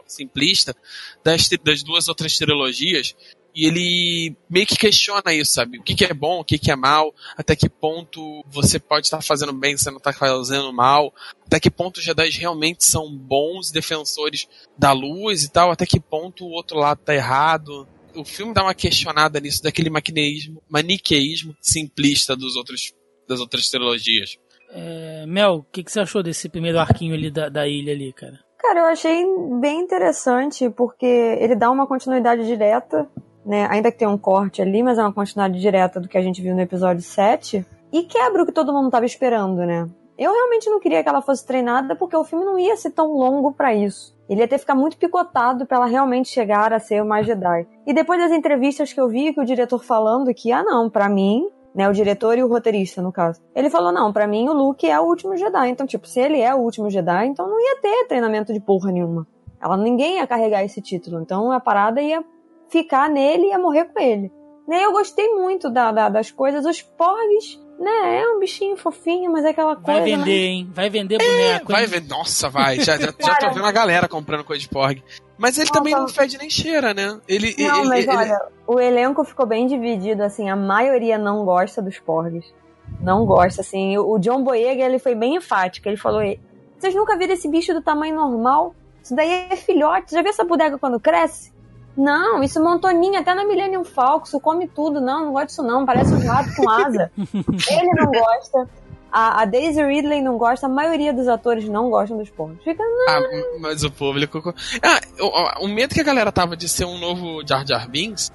simplista 0.06 0.76
das, 1.22 1.48
das 1.62 1.82
duas 1.84 2.08
outras 2.08 2.36
trilogias 2.36 3.14
e 3.58 3.66
ele 3.66 4.36
meio 4.48 4.66
que 4.66 4.76
questiona 4.76 5.34
isso, 5.34 5.54
sabe? 5.54 5.78
O 5.78 5.82
que, 5.82 5.94
que 5.94 6.04
é 6.04 6.14
bom, 6.14 6.38
o 6.38 6.44
que, 6.44 6.58
que 6.58 6.70
é 6.70 6.76
mal, 6.76 7.12
até 7.36 7.56
que 7.56 7.68
ponto 7.68 8.44
você 8.48 8.78
pode 8.78 9.06
estar 9.06 9.20
fazendo 9.20 9.52
bem, 9.52 9.76
você 9.76 9.90
não 9.90 9.98
está 9.98 10.12
fazendo 10.12 10.72
mal, 10.72 11.12
até 11.44 11.58
que 11.58 11.68
ponto 11.68 11.98
os 11.98 12.04
Jedi 12.04 12.30
realmente 12.30 12.84
são 12.84 13.10
bons 13.10 13.72
defensores 13.72 14.46
da 14.78 14.92
luz 14.92 15.42
e 15.42 15.48
tal, 15.48 15.72
até 15.72 15.84
que 15.86 15.98
ponto 15.98 16.44
o 16.44 16.50
outro 16.50 16.78
lado 16.78 17.00
está 17.00 17.12
errado. 17.12 17.88
O 18.20 18.24
filme 18.24 18.52
dá 18.52 18.62
uma 18.62 18.74
questionada 18.74 19.40
nisso, 19.40 19.62
daquele 19.62 19.90
maquineísmo, 19.90 20.62
maniqueísmo 20.68 21.54
simplista 21.60 22.36
dos 22.36 22.56
outros, 22.56 22.92
das 23.28 23.40
outras 23.40 23.68
trilogias. 23.68 24.36
É, 24.70 25.24
Mel, 25.26 25.56
o 25.56 25.62
que, 25.62 25.82
que 25.82 25.90
você 25.90 26.00
achou 26.00 26.22
desse 26.22 26.48
primeiro 26.48 26.78
arquinho 26.78 27.14
ali 27.14 27.30
da, 27.30 27.48
da 27.48 27.66
ilha 27.66 27.92
ali, 27.92 28.12
cara? 28.12 28.38
Cara, 28.58 28.80
eu 28.80 28.86
achei 28.86 29.24
bem 29.60 29.80
interessante 29.80 30.68
porque 30.70 31.06
ele 31.06 31.54
dá 31.54 31.70
uma 31.70 31.86
continuidade 31.86 32.44
direta 32.44 33.08
né? 33.48 33.66
Ainda 33.70 33.90
que 33.90 33.96
tenha 33.96 34.10
um 34.10 34.18
corte 34.18 34.60
ali, 34.60 34.82
mas 34.82 34.98
é 34.98 35.02
uma 35.02 35.12
continuidade 35.12 35.58
direta 35.58 35.98
do 35.98 36.06
que 36.06 36.18
a 36.18 36.20
gente 36.20 36.42
viu 36.42 36.54
no 36.54 36.60
episódio 36.60 37.02
7. 37.02 37.64
E 37.90 38.02
quebra 38.02 38.42
o 38.42 38.46
que 38.46 38.52
todo 38.52 38.74
mundo 38.74 38.88
estava 38.88 39.06
esperando, 39.06 39.64
né? 39.64 39.88
Eu 40.18 40.32
realmente 40.32 40.68
não 40.68 40.80
queria 40.80 41.00
que 41.00 41.08
ela 41.08 41.22
fosse 41.22 41.46
treinada 41.46 41.94
porque 41.94 42.16
o 42.16 42.24
filme 42.24 42.44
não 42.44 42.58
ia 42.58 42.76
ser 42.76 42.90
tão 42.90 43.12
longo 43.12 43.52
para 43.52 43.72
isso. 43.72 44.18
Ele 44.28 44.40
ia 44.40 44.48
ter 44.48 44.56
que 44.56 44.62
ficar 44.62 44.74
muito 44.74 44.98
picotado 44.98 45.64
para 45.64 45.76
ela 45.76 45.86
realmente 45.86 46.28
chegar 46.28 46.72
a 46.72 46.80
ser 46.80 47.00
uma 47.00 47.22
Jedi. 47.22 47.68
E 47.86 47.94
depois 47.94 48.20
das 48.20 48.32
entrevistas 48.32 48.92
que 48.92 49.00
eu 49.00 49.08
vi, 49.08 49.32
que 49.32 49.40
o 49.40 49.44
diretor 49.44 49.82
falando 49.82 50.34
que, 50.34 50.50
ah 50.50 50.64
não, 50.64 50.90
para 50.90 51.08
mim, 51.08 51.48
né, 51.72 51.88
o 51.88 51.92
diretor 51.92 52.36
e 52.36 52.42
o 52.42 52.48
roteirista, 52.48 53.00
no 53.00 53.12
caso. 53.12 53.40
Ele 53.54 53.70
falou, 53.70 53.92
não, 53.92 54.12
para 54.12 54.26
mim 54.26 54.48
o 54.48 54.52
Luke 54.52 54.90
é 54.90 54.98
o 54.98 55.04
último 55.04 55.36
Jedi. 55.36 55.68
Então, 55.68 55.86
tipo, 55.86 56.08
se 56.08 56.18
ele 56.18 56.40
é 56.40 56.52
o 56.52 56.58
último 56.58 56.90
Jedi, 56.90 57.26
então 57.26 57.48
não 57.48 57.60
ia 57.60 57.80
ter 57.80 58.08
treinamento 58.08 58.52
de 58.52 58.58
porra 58.58 58.90
nenhuma. 58.90 59.24
Ela, 59.60 59.76
ninguém 59.76 60.16
ia 60.16 60.26
carregar 60.26 60.64
esse 60.64 60.82
título. 60.82 61.20
Então 61.20 61.52
a 61.52 61.60
parada 61.60 62.02
ia 62.02 62.24
ficar 62.68 63.08
nele 63.08 63.44
e 63.44 63.48
ia 63.50 63.58
morrer 63.58 63.84
com 63.84 64.00
ele. 64.00 64.32
Né? 64.66 64.84
Eu 64.84 64.90
gostei 64.92 65.28
muito 65.34 65.70
da, 65.70 65.92
da, 65.92 66.08
das 66.08 66.30
coisas. 66.32 66.66
Os 66.66 66.82
porgs, 66.82 67.58
né? 67.78 68.20
É 68.20 68.30
um 68.30 68.40
bichinho 68.40 68.76
fofinho, 68.76 69.30
mas 69.30 69.44
é 69.44 69.50
aquela 69.50 69.76
coisa. 69.76 70.00
Vai 70.00 70.10
vender, 70.10 70.24
né? 70.24 70.46
hein? 70.46 70.70
Vai 70.74 70.90
vender 70.90 71.18
boneco. 71.18 71.72
É, 71.72 71.74
vai 71.74 71.86
vender. 71.86 72.08
Nossa, 72.08 72.48
vai. 72.48 72.80
Já, 72.80 72.96
já, 72.96 73.12
já 73.18 73.34
tô 73.36 73.50
vendo 73.50 73.66
a 73.66 73.72
galera 73.72 74.08
comprando 74.08 74.44
coisa 74.44 74.60
de 74.60 74.68
porg. 74.68 75.02
Mas 75.36 75.56
ele 75.56 75.70
também 75.70 75.94
não 75.94 76.08
fede 76.08 76.36
nem 76.36 76.50
cheira, 76.50 76.92
né? 76.92 77.20
Ele, 77.28 77.54
não, 77.58 77.80
ele, 77.80 77.88
mas 77.88 78.04
ele, 78.06 78.16
olha, 78.16 78.46
o 78.66 78.80
elenco 78.80 79.24
ficou 79.24 79.46
bem 79.46 79.68
dividido, 79.68 80.24
assim, 80.24 80.50
a 80.50 80.56
maioria 80.56 81.16
não 81.16 81.44
gosta 81.44 81.80
dos 81.80 81.98
porgs. 82.00 82.52
Não 83.00 83.24
gosta, 83.24 83.60
assim. 83.60 83.96
O 83.96 84.18
John 84.18 84.42
Boyega, 84.42 84.82
ele 84.82 84.98
foi 84.98 85.14
bem 85.14 85.36
enfático. 85.36 85.88
Ele 85.88 85.96
falou, 85.96 86.22
vocês 86.76 86.94
nunca 86.94 87.16
viram 87.16 87.34
esse 87.34 87.48
bicho 87.48 87.72
do 87.72 87.82
tamanho 87.82 88.16
normal? 88.16 88.74
Isso 89.00 89.14
daí 89.14 89.48
é 89.50 89.56
filhote. 89.56 90.12
Já 90.12 90.22
viu 90.22 90.30
essa 90.30 90.42
bodega 90.42 90.76
quando 90.78 90.98
cresce? 90.98 91.52
Não, 91.98 92.44
isso 92.44 92.62
montoninho, 92.62 93.18
até 93.18 93.34
na 93.34 93.44
Millennium 93.44 93.84
Falcon, 93.84 94.38
come 94.38 94.68
tudo. 94.68 95.00
Não, 95.00 95.26
não 95.26 95.32
gosto 95.32 95.46
disso 95.48 95.62
não, 95.64 95.84
parece 95.84 96.14
um 96.14 96.24
rato 96.24 96.54
com 96.54 96.70
asa. 96.70 97.10
Ele 97.18 97.92
não 97.96 98.06
gosta. 98.06 98.68
A, 99.10 99.42
a, 99.42 99.44
Daisy 99.44 99.82
Ridley 99.82 100.22
não 100.22 100.38
gosta, 100.38 100.66
a 100.66 100.68
maioria 100.68 101.12
dos 101.12 101.26
atores 101.26 101.68
não 101.68 101.90
gostam 101.90 102.16
dos 102.16 102.30
porcos. 102.30 102.62
Fica. 102.62 102.84
Ah, 103.08 103.20
mas 103.58 103.82
o 103.82 103.90
público. 103.90 104.54
Ah, 104.80 105.00
o, 105.60 105.64
o, 105.64 105.68
medo 105.68 105.92
que 105.92 106.00
a 106.00 106.04
galera 106.04 106.30
tava 106.30 106.56
de 106.56 106.68
ser 106.68 106.84
um 106.84 106.98
novo 106.98 107.44
Jar 107.44 107.66
Jar 107.66 107.90
Binks 107.90 108.30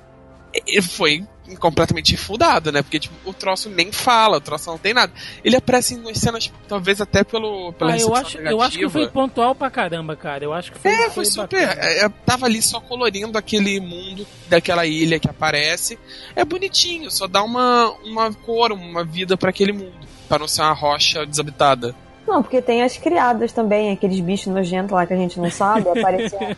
foi 0.81 1.25
completamente 1.59 2.15
fudado, 2.15 2.71
né? 2.71 2.81
Porque 2.81 2.99
tipo, 2.99 3.15
o 3.25 3.33
troço 3.33 3.69
nem 3.69 3.91
fala, 3.91 4.37
o 4.37 4.41
troço 4.41 4.69
não 4.69 4.77
tem 4.77 4.93
nada. 4.93 5.11
Ele 5.43 5.55
aparece 5.55 5.95
em 5.95 6.13
cenas, 6.13 6.51
talvez 6.67 7.01
até 7.01 7.23
pelo, 7.23 7.73
pela 7.73 7.93
ah, 7.93 7.97
eu 7.97 8.15
acho, 8.15 8.37
negativa. 8.37 8.49
eu 8.49 8.61
acho 8.61 8.77
que 8.77 8.89
foi 8.89 9.07
pontual 9.07 9.53
pra 9.53 9.69
caramba, 9.69 10.15
cara. 10.15 10.43
Eu 10.43 10.53
acho 10.53 10.71
que 10.71 10.79
foi. 10.79 10.91
É, 10.91 11.09
foi, 11.09 11.25
super. 11.25 11.59
É, 11.59 12.05
é, 12.05 12.09
tava 12.09 12.45
ali 12.45 12.61
só 12.61 12.79
colorindo 12.79 13.37
aquele 13.37 13.79
mundo 13.79 14.25
daquela 14.47 14.85
ilha 14.85 15.19
que 15.19 15.29
aparece. 15.29 15.99
É 16.35 16.45
bonitinho, 16.45 17.11
só 17.11 17.27
dá 17.27 17.43
uma, 17.43 17.91
uma 18.03 18.33
cor, 18.33 18.71
uma 18.71 19.03
vida 19.03 19.35
para 19.37 19.49
aquele 19.49 19.73
mundo. 19.73 20.07
Pra 20.27 20.39
não 20.39 20.47
ser 20.47 20.61
uma 20.61 20.73
rocha 20.73 21.25
desabitada. 21.25 21.95
Não, 22.27 22.41
porque 22.41 22.61
tem 22.61 22.81
as 22.81 22.97
criadas 22.97 23.51
também, 23.51 23.91
aqueles 23.91 24.19
bichos 24.19 24.53
nojentos 24.53 24.91
lá 24.91 25.05
que 25.05 25.13
a 25.13 25.17
gente 25.17 25.39
não 25.39 25.51
sabe, 25.51 25.87
aparecem. 25.89 26.39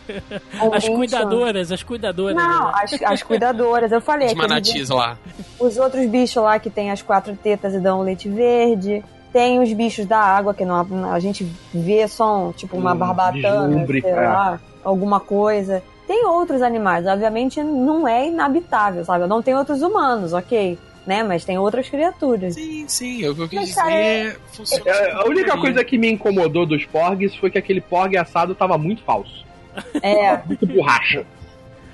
as 0.72 0.88
cuidadoras, 0.88 1.72
as 1.72 1.84
cuidadoras. 1.84 2.36
Não, 2.36 2.68
as, 2.70 3.02
as 3.02 3.24
cuidadoras, 3.24 3.92
eu 3.92 4.00
falei. 4.00 4.28
Os 4.28 4.34
manatis 4.36 4.90
lá. 4.90 5.18
Os 5.60 5.78
outros 5.78 6.06
bichos 6.06 6.42
lá 6.42 6.60
que 6.60 6.70
tem 6.70 6.92
as 6.92 7.02
quatro 7.02 7.36
tetas 7.36 7.74
e 7.74 7.80
dão 7.80 8.02
leite 8.02 8.30
verde. 8.30 9.04
Tem 9.34 9.60
os 9.60 9.74
bichos 9.74 10.06
da 10.06 10.20
água, 10.20 10.54
que 10.54 10.64
não, 10.64 11.12
a 11.12 11.20
gente 11.20 11.46
vê 11.74 12.08
só, 12.08 12.54
tipo, 12.56 12.78
uma 12.78 12.94
hum, 12.94 12.98
barbatana, 12.98 13.68
deslumbre, 13.68 14.02
sei 14.02 14.12
é. 14.12 14.16
lá, 14.16 14.60
alguma 14.84 15.20
coisa. 15.20 15.84
Tem 16.08 16.26
outros 16.26 16.62
animais, 16.62 17.06
obviamente 17.08 17.62
não 17.64 18.08
é 18.08 18.28
inabitável, 18.28 19.04
sabe? 19.04 19.26
Não 19.28 19.42
tem 19.42 19.56
outros 19.56 19.82
humanos, 19.82 20.32
ok 20.32 20.78
né? 21.06 21.24
Mas 21.24 21.46
tem 21.46 21.58
outras 21.58 21.90
criaturas. 21.90 22.56
Sim, 22.56 22.86
sim, 22.88 23.28
o 23.28 23.36
que 23.36 23.42
eu 23.42 23.50
quis 23.50 23.70
dizer 23.70 23.92
é, 23.92 24.38
funciona. 24.52 24.90
É, 24.90 25.12
a 25.12 25.26
única 25.26 25.58
coisa 25.58 25.84
que 25.84 25.98
me 25.98 26.12
incomodou 26.12 26.66
dos 26.66 26.86
porgs 26.86 27.36
foi 27.36 27.50
que 27.50 27.58
aquele 27.58 27.82
porg 27.82 28.16
assado 28.18 28.56
tava 28.56 28.78
muito 28.78 29.04
falso. 29.04 29.46
É. 30.02 30.38
muito 30.46 30.66
borracha. 30.68 31.26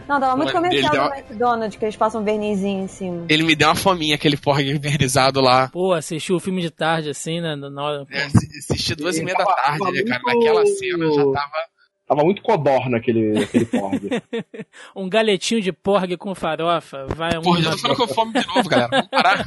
Não, 0.07 0.19
tava 0.19 0.35
muito 0.35 0.51
comercial 0.51 0.93
no 0.93 1.15
McDonald's, 1.15 1.77
que 1.77 1.85
eles 1.85 1.95
passam 1.95 2.21
um 2.21 2.23
vernizinho 2.23 2.83
em 2.83 2.87
cima. 2.87 3.25
Ele 3.29 3.43
me 3.43 3.55
deu 3.55 3.69
uma 3.69 3.75
fominha, 3.75 4.15
aquele 4.15 4.35
porg 4.35 4.77
vernizado 4.77 5.39
lá. 5.39 5.69
Pô, 5.69 5.93
assistiu 5.93 6.35
o 6.35 6.39
filme 6.39 6.61
de 6.61 6.69
tarde, 6.69 7.09
assim, 7.09 7.39
né? 7.39 7.55
Na 7.55 7.81
hora, 7.81 8.05
é, 8.11 8.25
assisti 8.25 8.93
duas 8.93 9.17
e 9.17 9.23
meia 9.23 9.37
da 9.37 9.45
tarde, 9.45 9.91
né, 9.91 10.03
cara? 10.03 10.21
Naquela 10.25 10.65
cena 10.65 11.05
já 11.13 11.23
tava... 11.23 11.70
Tava 12.11 12.25
muito 12.25 12.41
codorna 12.41 12.97
aquele, 12.97 13.41
aquele 13.41 13.63
porg. 13.63 14.21
um 14.93 15.07
galetinho 15.07 15.61
de 15.61 15.71
porg 15.71 16.17
com 16.17 16.35
farofa. 16.35 17.05
Vai 17.05 17.37
um... 17.37 17.41
Porra, 17.41 17.61
já 17.61 17.71
tô 17.71 17.77
ficando 17.77 17.95
com 17.95 18.07
fome 18.09 18.33
de 18.33 18.45
novo, 18.47 18.67
galera. 18.67 18.89
Vamos 18.91 19.07
parar. 19.07 19.45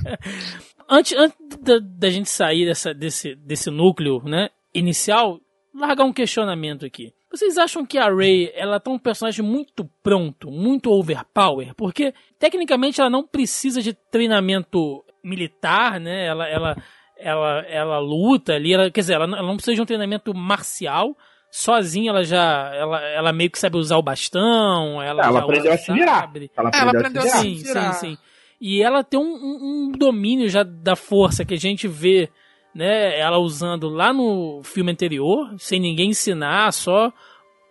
antes, 0.88 1.12
antes 1.12 1.36
da, 1.60 1.78
da, 1.78 2.08
gente 2.08 2.30
sair 2.30 2.64
dessa, 2.64 2.94
desse, 2.94 3.34
desse 3.34 3.70
núcleo 3.70 4.22
né, 4.24 4.48
inicial, 4.72 5.38
largar 5.74 6.04
um 6.04 6.12
questionamento 6.12 6.86
aqui. 6.86 7.12
Vocês 7.30 7.58
acham 7.58 7.84
que 7.84 7.98
a 7.98 8.08
Rey 8.08 8.50
ela 8.54 8.80
tá 8.80 8.90
um 8.90 8.98
personagem 8.98 9.44
muito 9.44 9.84
pronto, 10.02 10.50
muito 10.50 10.90
overpower? 10.90 11.74
Porque 11.74 12.14
tecnicamente 12.38 12.98
ela 12.98 13.10
não 13.10 13.26
precisa 13.26 13.82
de 13.82 13.92
treinamento 13.92 15.04
militar, 15.22 16.00
né? 16.00 16.24
Ela, 16.24 16.48
ela, 16.48 16.76
ela, 17.18 17.60
ela 17.68 17.98
luta 17.98 18.54
ali, 18.54 18.72
ela, 18.72 18.90
quer 18.90 19.02
dizer, 19.02 19.16
ela, 19.16 19.24
ela 19.24 19.46
não 19.46 19.56
precisa 19.56 19.74
de 19.74 19.82
um 19.82 19.86
treinamento 19.86 20.32
marcial 20.32 21.14
sozinha 21.56 22.10
ela 22.10 22.24
já 22.24 22.72
ela, 22.74 23.00
ela 23.00 23.32
meio 23.32 23.50
que 23.50 23.58
sabe 23.58 23.76
usar 23.76 23.96
o 23.96 24.02
bastão, 24.02 25.00
ela, 25.00 25.24
ela 25.24 25.40
aprendeu 25.40 25.72
a 25.72 25.78
se 25.78 25.92
virar. 25.92 26.12
Ela 26.12 26.24
aprendeu, 26.24 26.50
ela 26.56 26.90
aprendeu 26.90 27.22
a 27.22 27.26
se 27.26 27.54
virar. 27.54 27.92
Sim, 27.92 27.92
sim, 27.92 28.16
sim. 28.16 28.18
E 28.60 28.82
ela 28.82 29.04
tem 29.04 29.20
um, 29.20 29.22
um, 29.22 29.88
um, 29.88 29.92
domínio 29.92 30.48
já 30.48 30.62
da 30.62 30.96
força 30.96 31.44
que 31.44 31.54
a 31.54 31.58
gente 31.58 31.86
vê 31.86 32.30
né? 32.74 33.18
Ela 33.18 33.38
usando 33.38 33.88
lá 33.88 34.12
no 34.12 34.60
filme 34.64 34.90
anterior, 34.90 35.54
sem 35.58 35.78
ninguém 35.78 36.10
ensinar, 36.10 36.72
só 36.72 37.12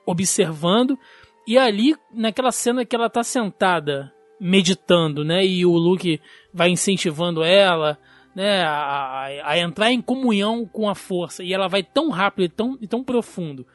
observando. 0.06 0.98
E 1.46 1.58
ali, 1.58 1.96
naquela 2.13 2.52
cena 2.52 2.86
que 2.86 2.96
ela 2.96 3.10
tá 3.10 3.22
sentada, 3.22 4.13
meditando, 4.39 5.26
né? 5.26 5.46
E 5.46 5.65
o 5.65 5.74
Luke 5.74 6.22
vai 6.54 6.69
incentivando 6.69 7.43
ela, 7.43 7.98
né? 8.34 8.63
A, 8.63 8.72
a, 8.72 9.52
a 9.52 9.60
entrar 9.60 9.91
em 9.91 10.02
comunhão 10.02 10.65
com 10.65 10.89
a 10.89 10.96
força. 10.96 11.43
E 11.43 11.54
ela 11.54 11.67
vai 11.67 11.84
tão 11.84 12.10
rápido 12.10 12.46
e 12.46 12.50
tão, 12.50 12.78
e 12.82 12.88
tão 12.88 13.04
profundo. 13.04 13.67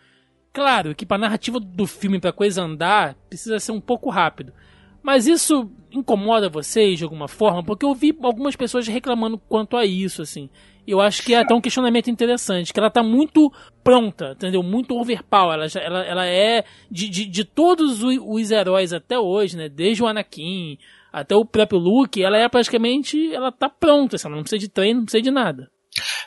Claro 0.59 0.93
que 0.93 1.07
pra 1.07 1.17
narrativa 1.17 1.61
do 1.61 1.87
filme, 1.87 2.19
pra 2.19 2.33
coisa 2.33 2.65
andar, 2.65 3.15
precisa 3.29 3.61
ser 3.61 3.71
um 3.71 3.81
pouco 3.81 4.11
rápido. 4.11 4.53
Mas 5.01 5.29
isso 5.29 5.71
incomoda 5.93 6.49
vocês 6.49 6.99
de 6.99 7.05
alguma 7.05 7.29
forma? 7.29 7.63
Porque 7.63 7.87
eu 7.87 7.95
vi 7.95 8.13
algumas 8.21 8.57
pessoas 8.57 8.89
reclamando 8.89 9.39
quanto 9.39 9.77
a 9.77 9.87
isso, 9.87 10.21
assim. 10.21 10.51
Eu 10.85 11.01
acho 11.01 11.23
que 11.23 11.33
é 11.33 11.39
até 11.39 11.55
um 11.55 11.61
questionamento 11.61 12.11
interessante, 12.11 12.73
que 12.73 12.81
ela 12.81 12.91
tá 12.91 13.05
muito 13.05 13.53
pronta, 13.85 14.33
entendeu? 14.33 14.61
Muito 14.61 14.99
overpower. 14.99 15.55
Ela, 15.55 15.67
ela, 15.81 16.05
ela 16.05 16.27
é 16.27 16.65
de, 16.91 17.09
de, 17.09 17.27
de 17.27 17.45
todos 17.45 18.03
os, 18.03 18.19
os, 18.21 18.51
heróis 18.51 18.93
até 18.93 19.17
hoje, 19.17 19.57
né? 19.57 19.69
Desde 19.69 20.03
o 20.03 20.09
Anakin 20.09 20.77
até 21.13 21.37
o 21.37 21.45
próprio 21.45 21.79
Luke, 21.79 22.21
ela 22.21 22.37
é 22.37 22.49
praticamente. 22.49 23.33
Ela 23.33 23.53
tá 23.53 23.69
pronta, 23.69 24.17
assim, 24.17 24.27
ela 24.27 24.35
não 24.35 24.43
precisa 24.43 24.59
de 24.59 24.69
treino, 24.69 24.99
não 24.99 25.05
precisa 25.05 25.23
de 25.23 25.31
nada. 25.31 25.71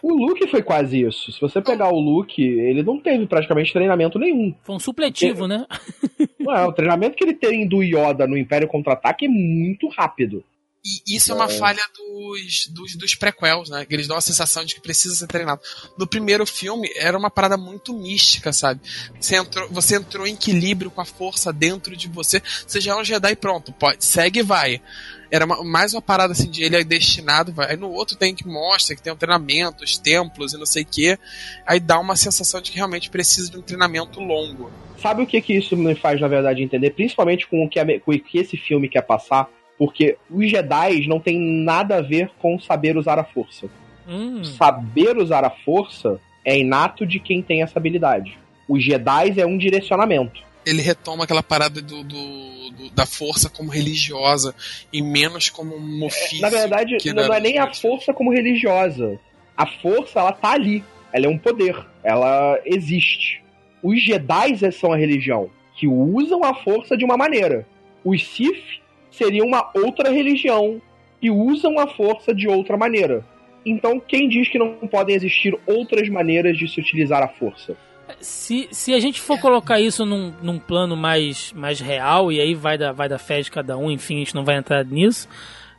O 0.02 0.14
Luke 0.14 0.48
foi 0.48 0.62
quase 0.62 1.02
isso. 1.02 1.32
Se 1.32 1.40
você 1.40 1.62
pegar 1.62 1.90
o 1.90 2.00
Luke, 2.00 2.42
ele 2.42 2.84
não 2.84 3.00
teve 3.00 3.26
praticamente 3.28 3.74
treinamento 3.74 4.18
nenhum. 4.20 4.54
Foi 4.64 4.76
um 4.76 4.80
supletivo, 4.80 5.48
Porque... 5.48 5.58
né? 5.58 5.66
Não, 6.40 6.70
o 6.70 6.74
treinamento 6.74 7.16
que 7.16 7.24
ele 7.24 7.36
tem 7.36 7.68
do 7.68 7.84
Yoda 7.84 8.26
no 8.26 8.38
Império 8.38 8.68
Contra-Ataque 8.68 9.26
é 9.26 9.30
muito 9.30 9.88
rápido. 9.90 10.44
E 10.84 11.16
isso 11.16 11.32
é 11.32 11.36
uma 11.36 11.46
é. 11.46 11.50
falha 11.50 11.84
dos, 11.96 12.68
dos, 12.68 12.96
dos 12.96 13.16
prequels, 13.16 13.70
né? 13.70 13.86
Que 13.86 13.94
eles 13.94 14.08
dão 14.08 14.18
a 14.18 14.22
sensação 14.22 14.66
de 14.66 14.74
que 14.74 14.82
precisa 14.82 15.14
ser 15.14 15.28
treinado. 15.28 15.62
No 15.96 16.08
primeiro 16.08 16.44
filme, 16.46 16.90
era 16.96 17.18
uma 17.18 17.30
parada 17.30 17.56
muito 17.56 17.94
mística, 17.94 18.52
sabe? 18.52 18.82
Você 19.20 19.36
entrou, 19.36 19.70
você 19.70 19.96
entrou 19.96 20.26
em 20.26 20.34
equilíbrio 20.34 20.90
com 20.90 21.00
a 21.00 21.06
força 21.06 21.54
dentro 21.54 21.96
de 21.96 22.08
você. 22.08 22.42
Você 22.66 22.82
já 22.82 22.94
é 22.94 22.96
um 22.96 23.04
Jedi 23.04 23.36
pronto, 23.36 23.72
pode, 23.72 24.04
segue 24.04 24.40
e 24.40 24.44
vai. 24.44 24.82
Era 25.32 25.46
uma, 25.46 25.64
mais 25.64 25.94
uma 25.94 26.02
parada 26.02 26.34
assim 26.34 26.50
de 26.50 26.64
ele 26.64 26.76
é 26.76 26.84
destinado, 26.84 27.54
vai. 27.54 27.72
Aí 27.72 27.78
no 27.78 27.90
outro 27.90 28.18
tem 28.18 28.36
que 28.36 28.48
mostra 28.48 28.96
que 28.96 29.02
tem 29.02 29.14
um 29.14 29.18
treinamento, 29.18 29.84
os 29.84 29.98
templos 29.98 30.54
e 30.54 30.58
não 30.58 30.66
sei 30.66 30.84
o 30.84 30.86
que. 30.86 31.18
Aí 31.66 31.80
dá 31.80 32.00
uma 32.00 32.16
sensação 32.16 32.62
de 32.62 32.72
que 32.72 32.78
realmente 32.78 33.10
precisa 33.10 33.50
de 33.50 33.58
um 33.58 33.62
treinamento 33.62 34.20
longo. 34.20 34.70
Sabe 34.98 35.24
o 35.24 35.28
que, 35.28 35.42
que 35.42 35.54
isso 35.54 35.76
me 35.76 35.96
faz, 35.96 36.20
na 36.20 36.28
verdade, 36.28 36.62
entender? 36.62 36.92
Principalmente 36.92 37.48
com 37.48 37.64
o 37.66 37.70
que, 37.70 37.80
a, 37.80 38.00
com 38.00 38.12
o 38.12 38.20
que 38.20 38.38
esse 38.38 38.58
filme 38.58 38.88
quer 38.88 39.02
passar 39.02 39.50
porque 39.82 40.16
os 40.30 40.48
Jedi 40.48 41.08
não 41.08 41.20
tem 41.20 41.40
nada 41.40 41.98
a 41.98 42.02
ver 42.02 42.30
com 42.40 42.60
saber 42.60 42.96
usar 42.96 43.18
a 43.18 43.24
força. 43.24 43.68
Hum. 44.08 44.44
Saber 44.44 45.18
usar 45.18 45.44
a 45.44 45.50
força 45.50 46.22
é 46.46 46.56
inato 46.60 47.04
de 47.04 47.20
quem 47.20 47.42
tem 47.42 47.64
essa 47.64 47.80
habilidade. 47.80 48.38
Os 48.70 48.84
Jedi 48.84 49.40
é 49.40 49.44
um 49.44 49.58
direcionamento. 49.58 50.44
Ele 50.66 50.82
retoma 50.82 51.24
aquela 51.24 51.44
parada 51.44 51.82
do, 51.82 52.04
do, 52.04 52.72
do 52.72 52.90
da 52.94 53.06
força 53.06 53.50
como 53.50 53.72
religiosa 53.72 54.54
e 54.92 55.02
menos 55.02 55.50
como 55.50 55.76
um 55.76 56.06
ofício. 56.06 56.40
É, 56.40 56.42
na 56.42 56.50
verdade, 56.50 56.98
não, 57.14 57.28
não 57.28 57.34
é 57.34 57.40
nem 57.40 57.58
a 57.58 57.74
força 57.74 58.14
como 58.14 58.32
religiosa. 58.32 59.20
A 59.58 59.66
força, 59.66 60.20
ela 60.20 60.32
tá 60.32 60.52
ali. 60.52 60.84
Ela 61.14 61.26
é 61.26 61.30
um 61.30 61.38
poder. 61.38 61.76
Ela 62.04 62.60
existe. 62.66 63.44
Os 63.84 64.02
Jedi 64.02 64.72
são 64.72 64.94
a 64.94 64.98
religião, 64.98 65.50
que 65.76 65.88
usam 65.88 66.44
a 66.44 66.54
força 66.54 66.96
de 66.96 67.04
uma 67.04 67.18
maneira. 67.18 67.68
Os 68.04 68.26
Sith 68.28 68.82
seria 69.12 69.44
uma 69.44 69.70
outra 69.74 70.12
religião 70.12 70.82
e 71.22 71.30
usam 71.30 71.80
a 71.80 71.88
força 71.88 72.34
de 72.34 72.48
outra 72.48 72.78
maneira. 72.78 73.26
Então, 73.66 74.00
quem 74.00 74.28
diz 74.28 74.50
que 74.50 74.58
não 74.58 74.74
podem 74.88 75.16
existir 75.16 75.56
outras 75.68 76.10
maneiras 76.10 76.58
de 76.58 76.68
se 76.68 76.80
utilizar 76.80 77.22
a 77.22 77.28
força? 77.28 77.78
Se, 78.20 78.68
se 78.72 78.94
a 78.94 79.00
gente 79.00 79.22
for 79.22 79.40
colocar 79.40 79.80
isso 79.80 80.06
num, 80.06 80.34
num 80.42 80.60
plano 80.60 80.96
mais, 80.96 81.54
mais 81.54 81.80
real, 81.80 82.32
e 82.32 82.40
aí 82.40 82.54
vai 82.54 82.78
da, 82.78 82.92
vai 82.92 83.08
da 83.08 83.18
fé 83.18 83.42
de 83.42 83.52
cada 83.52 83.78
um, 83.78 83.90
enfim, 83.90 84.16
a 84.16 84.20
gente 84.20 84.36
não 84.36 84.44
vai 84.44 84.58
entrar 84.58 84.84
nisso, 84.86 85.28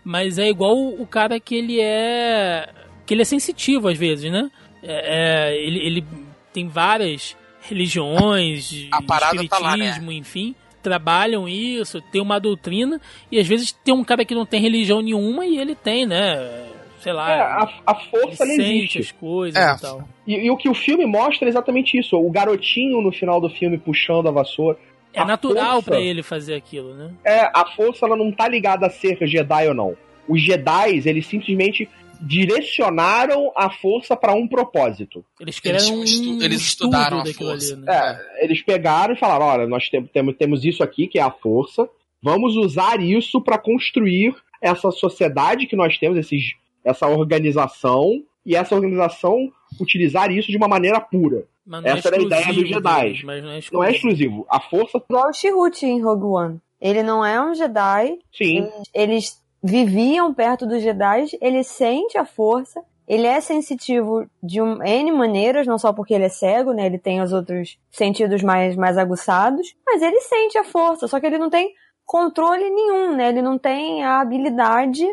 mas 0.05 0.39
é 0.39 0.49
igual 0.49 0.77
o, 0.77 1.03
o 1.03 1.07
cara 1.07 1.39
que 1.39 1.55
ele 1.55 1.81
é. 1.81 2.69
que 3.05 3.15
ele 3.15 3.23
é 3.23 3.27
sensitivo 3.27 3.89
às 3.89 3.99
vezes, 3.99 4.31
né? 4.31 4.51
É, 4.83 5.51
é, 5.51 5.67
ele, 5.67 5.79
ele 5.79 6.05
tem 6.53 6.69
várias 6.69 7.37
religiões, 7.61 8.89
a 8.91 9.01
parada 9.03 9.47
tá 9.49 9.59
lá, 9.59 9.77
né? 9.77 9.97
enfim 10.11 10.55
trabalham 10.83 11.49
isso, 11.49 12.01
tem 12.01 12.21
uma 12.21 12.41
doutrina, 12.41 13.01
e 13.31 13.39
às 13.39 13.47
vezes 13.47 13.71
tem 13.71 13.95
um 13.95 14.03
cara 14.03 14.25
que 14.25 14.35
não 14.35 14.45
tem 14.45 14.61
religião 14.61 15.01
nenhuma 15.01 15.47
e 15.47 15.57
ele 15.57 15.77
tem, 15.77 16.05
né? 16.05 16.72
Sei 17.03 17.13
lá. 17.13 17.33
É, 17.33 17.41
a, 17.41 17.69
a 17.87 17.95
força 17.97 18.45
ele 18.45 18.53
existe. 18.53 18.99
as 19.01 19.13
coisas 19.13 19.61
é. 19.61 19.75
e 19.75 19.81
tal. 19.81 20.09
E, 20.27 20.35
e, 20.47 20.51
o 20.51 20.57
que 20.57 20.69
o 20.69 20.75
filme 20.75 21.05
mostra 21.05 21.49
é 21.49 21.51
exatamente 21.51 21.99
isso. 21.99 22.17
O 22.17 22.31
garotinho 22.31 23.01
no 23.01 23.11
final 23.11 23.41
do 23.41 23.51
filme 23.51 23.77
puxando 23.77 24.29
a 24.29 24.31
vassoura. 24.31 24.79
É 25.13 25.21
a 25.21 25.25
natural 25.25 25.83
para 25.83 26.01
ele 26.01 26.23
fazer 26.23 26.55
aquilo, 26.55 26.95
né? 26.95 27.13
É, 27.25 27.41
a 27.53 27.67
força 27.77 28.07
ela 28.07 28.17
não 28.17 28.31
tá 28.31 28.49
ligada 28.49 28.87
a 28.87 28.91
ser 28.91 29.19
Jedi 29.27 29.69
ou 29.69 29.75
não. 29.75 29.97
Os 30.29 30.41
Jedi, 30.41 31.03
eles 31.05 31.27
simplesmente 31.27 31.89
direcionaram 32.21 33.51
a 33.57 33.69
força 33.69 34.17
para 34.17 34.33
um 34.33 34.47
propósito. 34.47 35.25
Eles 35.41 35.59
queriam 35.59 35.99
um 35.99 36.05
estu 36.05 36.41
eles 36.41 36.61
estudaram 36.61 37.21
a 37.21 37.27
força. 37.27 37.75
Ali, 37.75 37.83
né? 37.83 37.93
É, 37.93 38.45
eles 38.45 38.63
pegaram 38.63 39.13
e 39.13 39.19
falaram: 39.19 39.47
olha, 39.47 39.67
nós 39.67 39.91
temos, 39.91 40.37
temos 40.37 40.65
isso 40.65 40.85
aqui 40.85 41.09
que 41.09 41.19
é 41.19 41.23
a 41.23 41.33
força. 41.33 41.89
Vamos 42.23 42.57
usar 42.57 43.01
isso 43.01 43.41
para 43.41 43.59
construir 43.59 44.35
essa 44.61 44.93
sociedade 44.93 45.67
que 45.67 45.75
nós 45.75 45.99
temos, 45.99 46.17
esses, 46.17 46.55
essa 46.85 47.07
organização, 47.07 48.23
e 48.45 48.57
essa 48.57 48.75
organização 48.75 49.51
utilizar 49.81 50.31
isso 50.31 50.51
de 50.51 50.57
uma 50.57 50.69
maneira 50.69 51.01
pura. 51.01 51.45
É 51.85 51.91
essa 51.91 52.09
é 52.09 52.15
era 52.15 52.23
a 52.23 52.25
ideia 52.25 52.47
dos 52.47 52.69
Jedi. 52.69 53.23
Mas 53.25 53.43
não, 53.43 53.51
é 53.51 53.61
não 53.73 53.85
é 53.85 53.93
exclusivo. 53.93 54.47
A 54.49 54.61
força. 54.61 55.03
Igual 55.09 55.29
o 55.29 55.33
Shihut 55.33 55.87
em 55.87 56.03
Rogue 56.03 56.25
One. 56.25 56.61
Ele 56.81 57.03
não 57.03 57.25
é 57.25 57.41
um 57.41 57.55
Jedi. 57.55 58.19
Sim. 58.33 58.69
Eles 58.93 59.41
viviam 59.63 60.35
perto 60.35 60.67
dos 60.67 60.83
Jedi, 60.83 61.27
ele 61.41 61.63
sente 61.63 62.19
a 62.19 62.25
força, 62.25 62.83
ele 63.07 63.29
é 63.29 63.41
sensitivo 63.41 64.27
de 64.43 64.61
um, 64.61 64.83
N 64.83 65.13
maneiras, 65.13 65.67
não 65.67 65.79
só 65.79 65.93
porque 65.93 66.13
ele 66.13 66.25
é 66.25 66.29
cego, 66.29 66.73
né? 66.73 66.87
Ele 66.87 66.99
tem 66.99 67.21
os 67.21 67.33
outros 67.33 67.79
sentidos 67.91 68.43
mais, 68.43 68.75
mais 68.75 68.99
aguçados, 68.99 69.75
mas 69.87 70.03
ele 70.03 70.21
sente 70.21 70.59
a 70.59 70.65
força, 70.65 71.07
só 71.07 71.21
que 71.21 71.27
ele 71.27 71.39
não 71.39 71.49
tem 71.49 71.73
controle 72.05 72.69
nenhum, 72.71 73.15
né? 73.15 73.29
Ele 73.29 73.43
não 73.43 73.57
tem 73.57 74.03
a 74.03 74.21
habilidade 74.21 75.07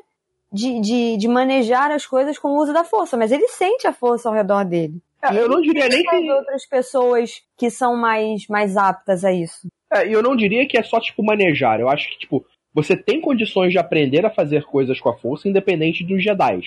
de, 0.51 0.79
de, 0.79 1.17
de 1.17 1.27
manejar 1.27 1.91
as 1.91 2.05
coisas 2.05 2.37
com 2.37 2.49
o 2.49 2.61
uso 2.61 2.73
da 2.73 2.83
força, 2.83 3.15
mas 3.15 3.31
ele 3.31 3.47
sente 3.47 3.87
a 3.87 3.93
força 3.93 4.27
ao 4.27 4.35
redor 4.35 4.63
dele. 4.65 5.01
É, 5.21 5.37
eu 5.37 5.49
não 5.49 5.61
diria 5.61 5.87
nem 5.87 6.03
que. 6.03 6.31
outras 6.31 6.65
pessoas 6.65 7.41
que 7.57 7.69
são 7.69 7.95
mais, 7.95 8.47
mais 8.47 8.77
aptas 8.77 9.25
a 9.25 9.33
isso. 9.33 9.67
É, 9.91 10.07
eu 10.07 10.23
não 10.23 10.35
diria 10.35 10.67
que 10.67 10.77
é 10.77 10.83
só, 10.83 10.99
tipo, 10.99 11.23
manejar. 11.23 11.79
Eu 11.79 11.89
acho 11.89 12.09
que, 12.09 12.19
tipo, 12.19 12.45
você 12.73 12.95
tem 12.95 13.19
condições 13.19 13.71
de 13.71 13.77
aprender 13.77 14.25
a 14.25 14.29
fazer 14.29 14.63
coisas 14.63 14.99
com 14.99 15.09
a 15.09 15.17
força 15.17 15.49
independente 15.49 16.05
dos 16.05 16.23
Jedi. 16.23 16.61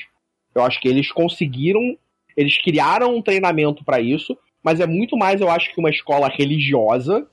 Eu 0.55 0.63
acho 0.63 0.81
que 0.81 0.89
eles 0.89 1.11
conseguiram, 1.11 1.97
eles 2.37 2.61
criaram 2.61 3.15
um 3.17 3.23
treinamento 3.23 3.85
para 3.85 4.01
isso, 4.01 4.37
mas 4.63 4.81
é 4.81 4.87
muito 4.87 5.17
mais, 5.17 5.41
eu 5.41 5.51
acho, 5.51 5.73
que 5.73 5.81
uma 5.81 5.91
escola 5.91 6.29
religiosa 6.29 7.27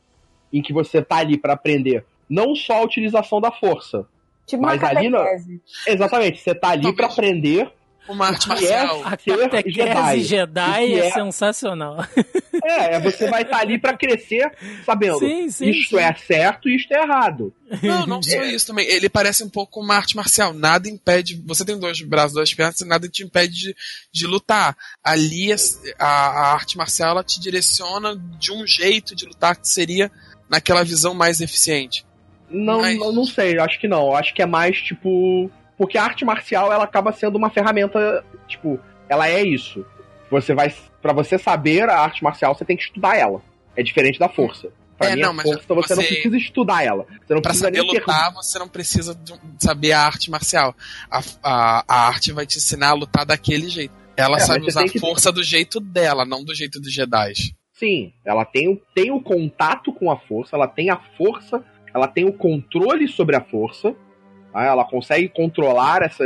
em 0.54 0.62
que 0.62 0.72
você 0.72 1.02
tá 1.02 1.18
ali 1.18 1.38
para 1.38 1.54
aprender 1.54 2.06
não 2.30 2.56
só 2.56 2.78
a 2.78 2.84
utilização 2.84 3.42
da 3.42 3.52
força, 3.52 4.08
tipo 4.50 4.64
mas 4.64 4.84
ali 4.84 5.10
não. 5.10 5.24
Exatamente, 5.88 6.42
você 6.42 6.56
tá 6.56 6.70
ali 6.70 6.94
para 6.94 7.08
aprender 7.08 7.72
uma 8.10 8.28
arte 8.28 8.46
é 8.46 8.50
marcial. 8.50 9.02
A 9.06 9.12
catequese 9.12 9.72
Jedi, 9.72 10.24
Jedi 10.24 10.94
é, 10.94 11.08
é, 11.08 11.12
sensacional. 11.12 12.04
É, 12.64 12.96
é 12.96 13.00
você 13.00 13.30
vai 13.30 13.44
estar 13.44 13.58
tá 13.58 13.62
ali 13.62 13.78
para 13.78 13.96
crescer 13.96 14.52
sabendo 14.84 15.20
sim, 15.20 15.50
sim, 15.50 15.70
isto 15.70 15.96
sim. 15.96 16.04
é 16.04 16.14
certo 16.16 16.68
e 16.68 16.76
isto 16.76 16.92
é 16.92 17.04
errado. 17.04 17.54
Não, 17.84 18.08
não 18.08 18.24
só 18.24 18.44
isso 18.44 18.68
também. 18.68 18.88
Ele 18.88 19.08
parece 19.10 19.44
um 19.44 19.50
pouco 19.50 19.80
uma 19.80 19.96
arte 19.96 20.16
marcial. 20.16 20.54
Nada 20.54 20.90
impede. 20.90 21.42
Você 21.46 21.64
tem 21.64 21.80
dois 21.80 22.02
braços, 22.02 22.34
duas 22.34 22.54
pernas, 22.54 22.82
nada 22.82 23.08
te 23.08 23.24
impede 23.24 23.54
de, 23.54 23.76
de 24.12 24.28
lutar. 24.28 24.76
Ali 25.04 25.54
a, 26.00 26.06
a 26.06 26.54
arte 26.54 26.78
marcial 26.78 27.12
ela 27.12 27.24
te 27.24 27.40
direciona 27.40 28.16
de 28.40 28.52
um 28.52 28.66
jeito 28.66 29.16
de 29.16 29.26
lutar 29.26 29.56
que 29.56 29.70
seria 29.70 30.12
naquela 30.50 30.84
visão 30.84 31.14
mais 31.14 31.42
eficiente. 31.42 32.09
Não, 32.50 32.82
Mas... 32.82 32.98
não, 32.98 33.12
não 33.12 33.26
sei, 33.26 33.58
acho 33.60 33.80
que 33.80 33.88
não. 33.88 34.16
Acho 34.16 34.34
que 34.34 34.42
é 34.42 34.46
mais 34.46 34.82
tipo 34.82 35.52
porque 35.80 35.98
a 35.98 36.04
arte 36.04 36.26
marcial, 36.26 36.74
ela 36.74 36.84
acaba 36.84 37.14
sendo 37.14 37.38
uma 37.38 37.50
ferramenta, 37.50 38.22
tipo, 38.50 38.78
ela 39.08 39.30
é 39.30 39.42
isso. 39.42 39.86
Você 40.30 40.54
vai. 40.54 40.76
para 41.02 41.14
você 41.14 41.38
saber 41.38 41.90
a 41.90 42.02
arte 42.02 42.22
marcial, 42.22 42.54
você 42.54 42.66
tem 42.66 42.76
que 42.76 42.84
estudar 42.84 43.16
ela. 43.16 43.42
É 43.78 43.82
diferente 43.82 44.20
da 44.20 44.28
força. 44.28 44.68
Pra 44.98 45.12
é, 45.12 45.16
mim, 45.16 45.22
não, 45.22 45.32
a 45.32 45.42
força, 45.42 45.74
você, 45.74 45.74
você, 45.74 45.96
não 45.96 46.04
precisa 46.04 46.38
estudar 46.38 46.84
ela. 46.84 47.06
Você 47.26 47.34
não 47.34 47.42
pra 47.42 47.52
precisa 47.52 47.66
saber 47.68 47.82
lutar, 47.82 48.34
você 48.34 48.60
não 48.60 48.68
precisa 48.68 49.18
saber 49.58 49.94
a 49.94 50.02
arte 50.02 50.30
marcial. 50.30 50.76
A, 51.10 51.22
a, 51.42 51.84
a, 51.88 52.08
arte 52.10 52.34
vai 52.34 52.46
te 52.46 52.58
ensinar 52.58 52.90
a 52.90 52.94
lutar 52.94 53.26
daquele 53.26 53.70
jeito. 53.70 53.94
Ela 54.18 54.36
é, 54.36 54.42
sabe 54.42 54.68
usar 54.68 54.84
a 54.84 55.00
força 55.00 55.32
do 55.32 55.42
jeito 55.42 55.80
dela, 55.80 56.26
não 56.26 56.44
do 56.44 56.54
jeito 56.54 56.82
dos 56.82 56.92
Jedi. 56.92 57.32
Sim, 57.74 58.12
ela 58.26 58.44
tem, 58.44 58.82
tem 58.94 59.12
o 59.12 59.22
contato 59.22 59.94
com 59.94 60.12
a 60.12 60.18
força, 60.18 60.58
ela 60.58 60.68
tem 60.68 60.90
a 60.90 60.98
força, 61.18 61.64
ela 61.94 62.08
tem 62.08 62.26
o 62.26 62.34
controle 62.34 63.08
sobre 63.08 63.36
a 63.36 63.42
força, 63.42 63.96
né? 64.54 64.68
Ela 64.68 64.86
consegue 64.86 65.30
controlar 65.30 66.02
essa, 66.02 66.24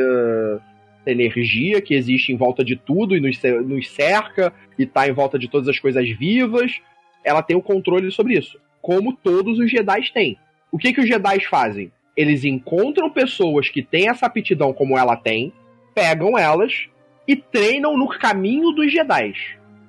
energia 1.05 1.81
que 1.81 1.93
existe 1.93 2.31
em 2.31 2.37
volta 2.37 2.63
de 2.63 2.77
tudo 2.77 3.15
e 3.15 3.19
nos, 3.19 3.37
nos 3.65 3.89
cerca 3.89 4.53
e 4.79 4.85
tá 4.85 5.07
em 5.07 5.11
volta 5.11 5.37
de 5.37 5.49
todas 5.49 5.67
as 5.67 5.77
coisas 5.77 6.09
vivas. 6.09 6.79
Ela 7.23 7.43
tem 7.43 7.57
o 7.57 7.61
controle 7.61 8.09
sobre 8.11 8.37
isso, 8.37 8.57
como 8.81 9.13
todos 9.13 9.59
os 9.59 9.69
Jedi 9.69 10.11
têm. 10.13 10.37
O 10.71 10.77
que, 10.77 10.93
que 10.93 11.01
os 11.01 11.07
Jedi 11.07 11.41
fazem? 11.41 11.91
Eles 12.15 12.45
encontram 12.45 13.09
pessoas 13.09 13.69
que 13.69 13.81
têm 13.81 14.09
essa 14.09 14.25
aptidão 14.25 14.71
como 14.71 14.97
ela 14.97 15.15
tem, 15.15 15.51
pegam 15.93 16.37
elas 16.37 16.87
e 17.27 17.35
treinam 17.35 17.97
no 17.97 18.07
caminho 18.07 18.71
dos 18.71 18.91
Jedi. 18.91 19.33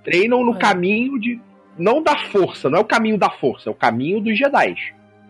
Treinam 0.02 0.44
no 0.44 0.54
É. 0.54 0.58
caminho 0.58 1.18
de. 1.18 1.40
Não 1.76 2.02
da 2.02 2.16
força, 2.16 2.70
não 2.70 2.78
é 2.78 2.80
o 2.80 2.84
caminho 2.84 3.18
da 3.18 3.30
força, 3.30 3.68
é 3.68 3.72
o 3.72 3.74
caminho 3.74 4.20
dos 4.20 4.38
Jedi. 4.38 4.76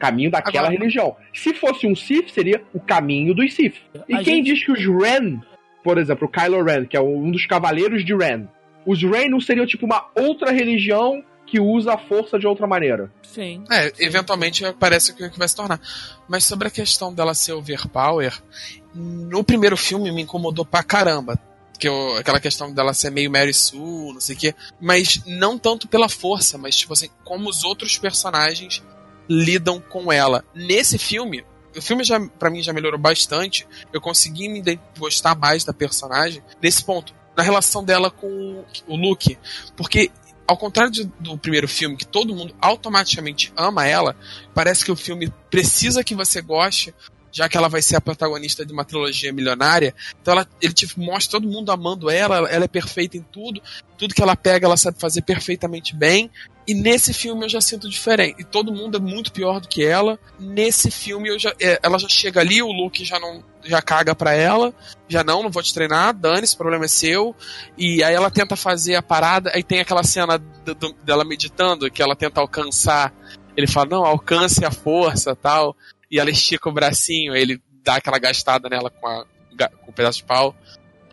Caminho 0.05 0.31
daquela 0.31 0.67
Agora- 0.67 0.79
religião. 0.79 1.17
Se 1.33 1.55
fosse 1.55 1.87
um 1.87 1.97
Sith, 1.97 2.29
seria 2.31 2.63
o 2.75 2.81
caminho 2.81 3.35
dos 3.35 3.55
Sith. 3.55 3.77
E 4.09 4.17
quem 4.19 4.37
gente- 4.37 4.55
diz 4.55 4.65
que 4.65 4.73
os 4.73 4.81
Ren, 4.81 5.41
por 5.83 5.97
exemplo, 5.99 6.27
o 6.27 6.31
Kylo 6.31 6.63
Ren, 6.63 6.85
que 6.85 6.97
é 6.97 7.01
um 7.01 7.31
dos 7.31 7.47
cavaleiros 7.47 8.05
de 8.05 8.15
Ren, 8.15 8.47
os 8.85 9.03
Ren 9.03 9.29
não 9.31 9.41
seriam 9.41 9.67
tipo 9.67 9.87
uma 9.87 10.07
outra 10.15 10.51
religião 10.53 11.23
que 11.47 11.59
usa 11.61 11.95
a 11.95 11.99
força 11.99 12.39
de 12.39 12.47
outra 12.47 12.67
maneira? 12.67 13.11
Sim. 13.23 13.65
É, 13.71 13.93
eventualmente 13.99 14.63
parece 14.79 15.15
que 15.15 15.29
que 15.31 15.39
vai 15.39 15.47
se 15.49 15.57
tornar. 15.57 15.81
Mas 16.29 16.45
sobre 16.45 16.69
a 16.69 16.71
questão 16.71 17.13
dela 17.15 17.35
ser 17.35 17.53
overpower, 17.53 18.33
no 18.95 19.43
primeiro 19.45 19.77
filme 19.77 20.11
me 20.13 20.23
incomodou 20.23 20.65
pra 20.65 20.83
caramba. 20.83 21.39
Que 21.79 21.89
eu, 21.89 22.17
aquela 22.17 22.39
questão 22.39 22.73
dela 22.73 22.95
ser 22.95 23.11
meio 23.11 23.31
Mary 23.31 23.53
Sue, 23.53 24.13
não 24.13 24.21
sei 24.21 24.37
o 24.37 24.39
quê. 24.39 24.55
Mas 24.81 25.23
não 25.27 25.59
tanto 25.59 25.89
pela 25.89 26.09
força, 26.09 26.57
mas 26.57 26.77
tipo 26.77 26.93
assim, 26.93 27.09
como 27.25 27.49
os 27.51 27.65
outros 27.65 27.99
personagens 27.99 28.83
lidam 29.29 29.81
com 29.81 30.13
ela. 30.13 30.45
Nesse 30.55 30.99
filme, 30.99 31.45
o 31.77 31.83
filme 31.83 32.05
já, 32.05 32.21
para 32.21 32.51
mim 32.51 32.63
já 32.63 32.73
melhorou 32.73 32.99
bastante. 32.99 33.67
Eu 33.93 34.01
consegui 34.01 34.49
me 34.49 34.63
gostar 34.99 35.35
mais 35.35 35.65
da 35.65 35.73
personagem 35.73 36.43
nesse 36.63 36.85
ponto. 36.85 37.15
Na 37.37 37.43
relação 37.43 37.83
dela 37.85 38.11
com 38.11 38.65
o 38.87 38.97
Luke. 38.97 39.37
Porque 39.77 40.11
ao 40.47 40.57
contrário 40.57 40.93
de- 40.93 41.11
do 41.19 41.37
primeiro 41.39 41.67
filme, 41.67 41.97
que 41.97 42.07
todo 42.07 42.35
mundo 42.35 42.55
automaticamente 42.61 43.53
ama 43.57 43.87
ela, 43.87 44.15
parece 44.55 44.85
que 44.85 44.93
o 44.93 44.97
filme 44.97 45.33
precisa 45.51 46.05
que 46.05 46.15
você 46.15 46.41
goste, 46.43 46.95
já 47.35 47.49
que 47.49 47.57
ela 47.57 47.69
vai 47.69 47.83
ser 47.83 47.97
a 47.97 48.01
protagonista 48.01 48.65
de 48.65 48.73
uma 48.73 48.85
trilogia 48.85 49.33
milionária. 49.33 49.93
Então 50.23 50.33
ela, 50.33 50.49
ele 50.63 50.73
te 50.73 50.89
mostra 50.99 51.33
todo 51.41 51.51
mundo 51.51 51.73
amando 51.73 52.09
ela, 52.09 52.49
ela 52.49 52.65
é 52.65 52.69
perfeita 52.69 53.17
em 53.17 53.23
tudo, 53.23 53.61
tudo 53.99 54.15
que 54.15 54.23
ela 54.23 54.37
pega 54.37 54.67
ela 54.67 54.77
sabe 54.77 55.01
fazer 55.01 55.23
perfeitamente 55.23 55.97
bem. 55.97 56.31
E 56.67 56.73
nesse 56.75 57.13
filme 57.13 57.45
eu 57.45 57.49
já 57.49 57.61
sinto 57.61 57.91
diferente. 57.91 58.37
E 58.39 58.45
todo 58.45 58.73
mundo 58.73 58.97
é 58.97 59.01
muito 59.01 59.33
pior 59.33 59.61
do 59.61 59.67
que 59.69 59.85
ela. 59.85 60.19
Nesse 60.39 60.91
filme 60.93 61.29
eu 61.29 61.39
já, 61.39 61.53
é, 61.61 61.79
ela 61.83 61.99
já 61.99 62.09
chega 62.09 62.41
ali, 62.41 62.63
o 62.63 62.71
Luke 62.73 63.05
já 63.05 63.19
não 63.19 63.43
já 63.67 63.81
caga 63.83 64.15
pra 64.15 64.33
ela, 64.35 64.75
já 65.09 65.25
não, 65.25 65.43
não 65.43 65.51
vou 65.51 65.63
te 65.63 65.73
treinar, 65.75 66.13
dane, 66.15 66.45
esse 66.45 66.57
problema 66.57 66.85
é 66.85 66.89
seu. 66.89 67.35
E 67.77 68.03
aí 68.05 68.15
ela 68.15 68.31
tenta 68.31 68.55
fazer 68.57 68.95
a 68.95 69.03
parada, 69.03 69.51
aí 69.55 69.63
tem 69.63 69.81
aquela 69.81 70.05
cena 70.05 70.39
do- 70.39 70.75
do- 70.75 70.93
dela 71.03 71.25
meditando, 71.25 71.91
que 71.91 72.03
ela 72.03 72.15
tenta 72.15 72.41
alcançar. 72.41 73.13
Ele 73.57 73.67
fala, 73.67 73.87
não, 73.91 74.05
alcance 74.05 74.65
a 74.65 74.71
força 74.71 75.35
tal. 75.35 75.77
E 76.15 76.21
ela 76.21 76.31
estica 76.31 76.69
o 76.69 76.73
bracinho, 76.73 77.35
ele 77.35 77.61
dá 77.83 77.97
aquela 77.97 78.19
gastada 78.21 78.69
nela 78.69 78.89
com, 78.89 79.05
a, 79.09 79.25
com 79.83 79.91
o 79.91 79.93
pedaço 79.93 80.19
de 80.19 80.25
pau. 80.25 80.55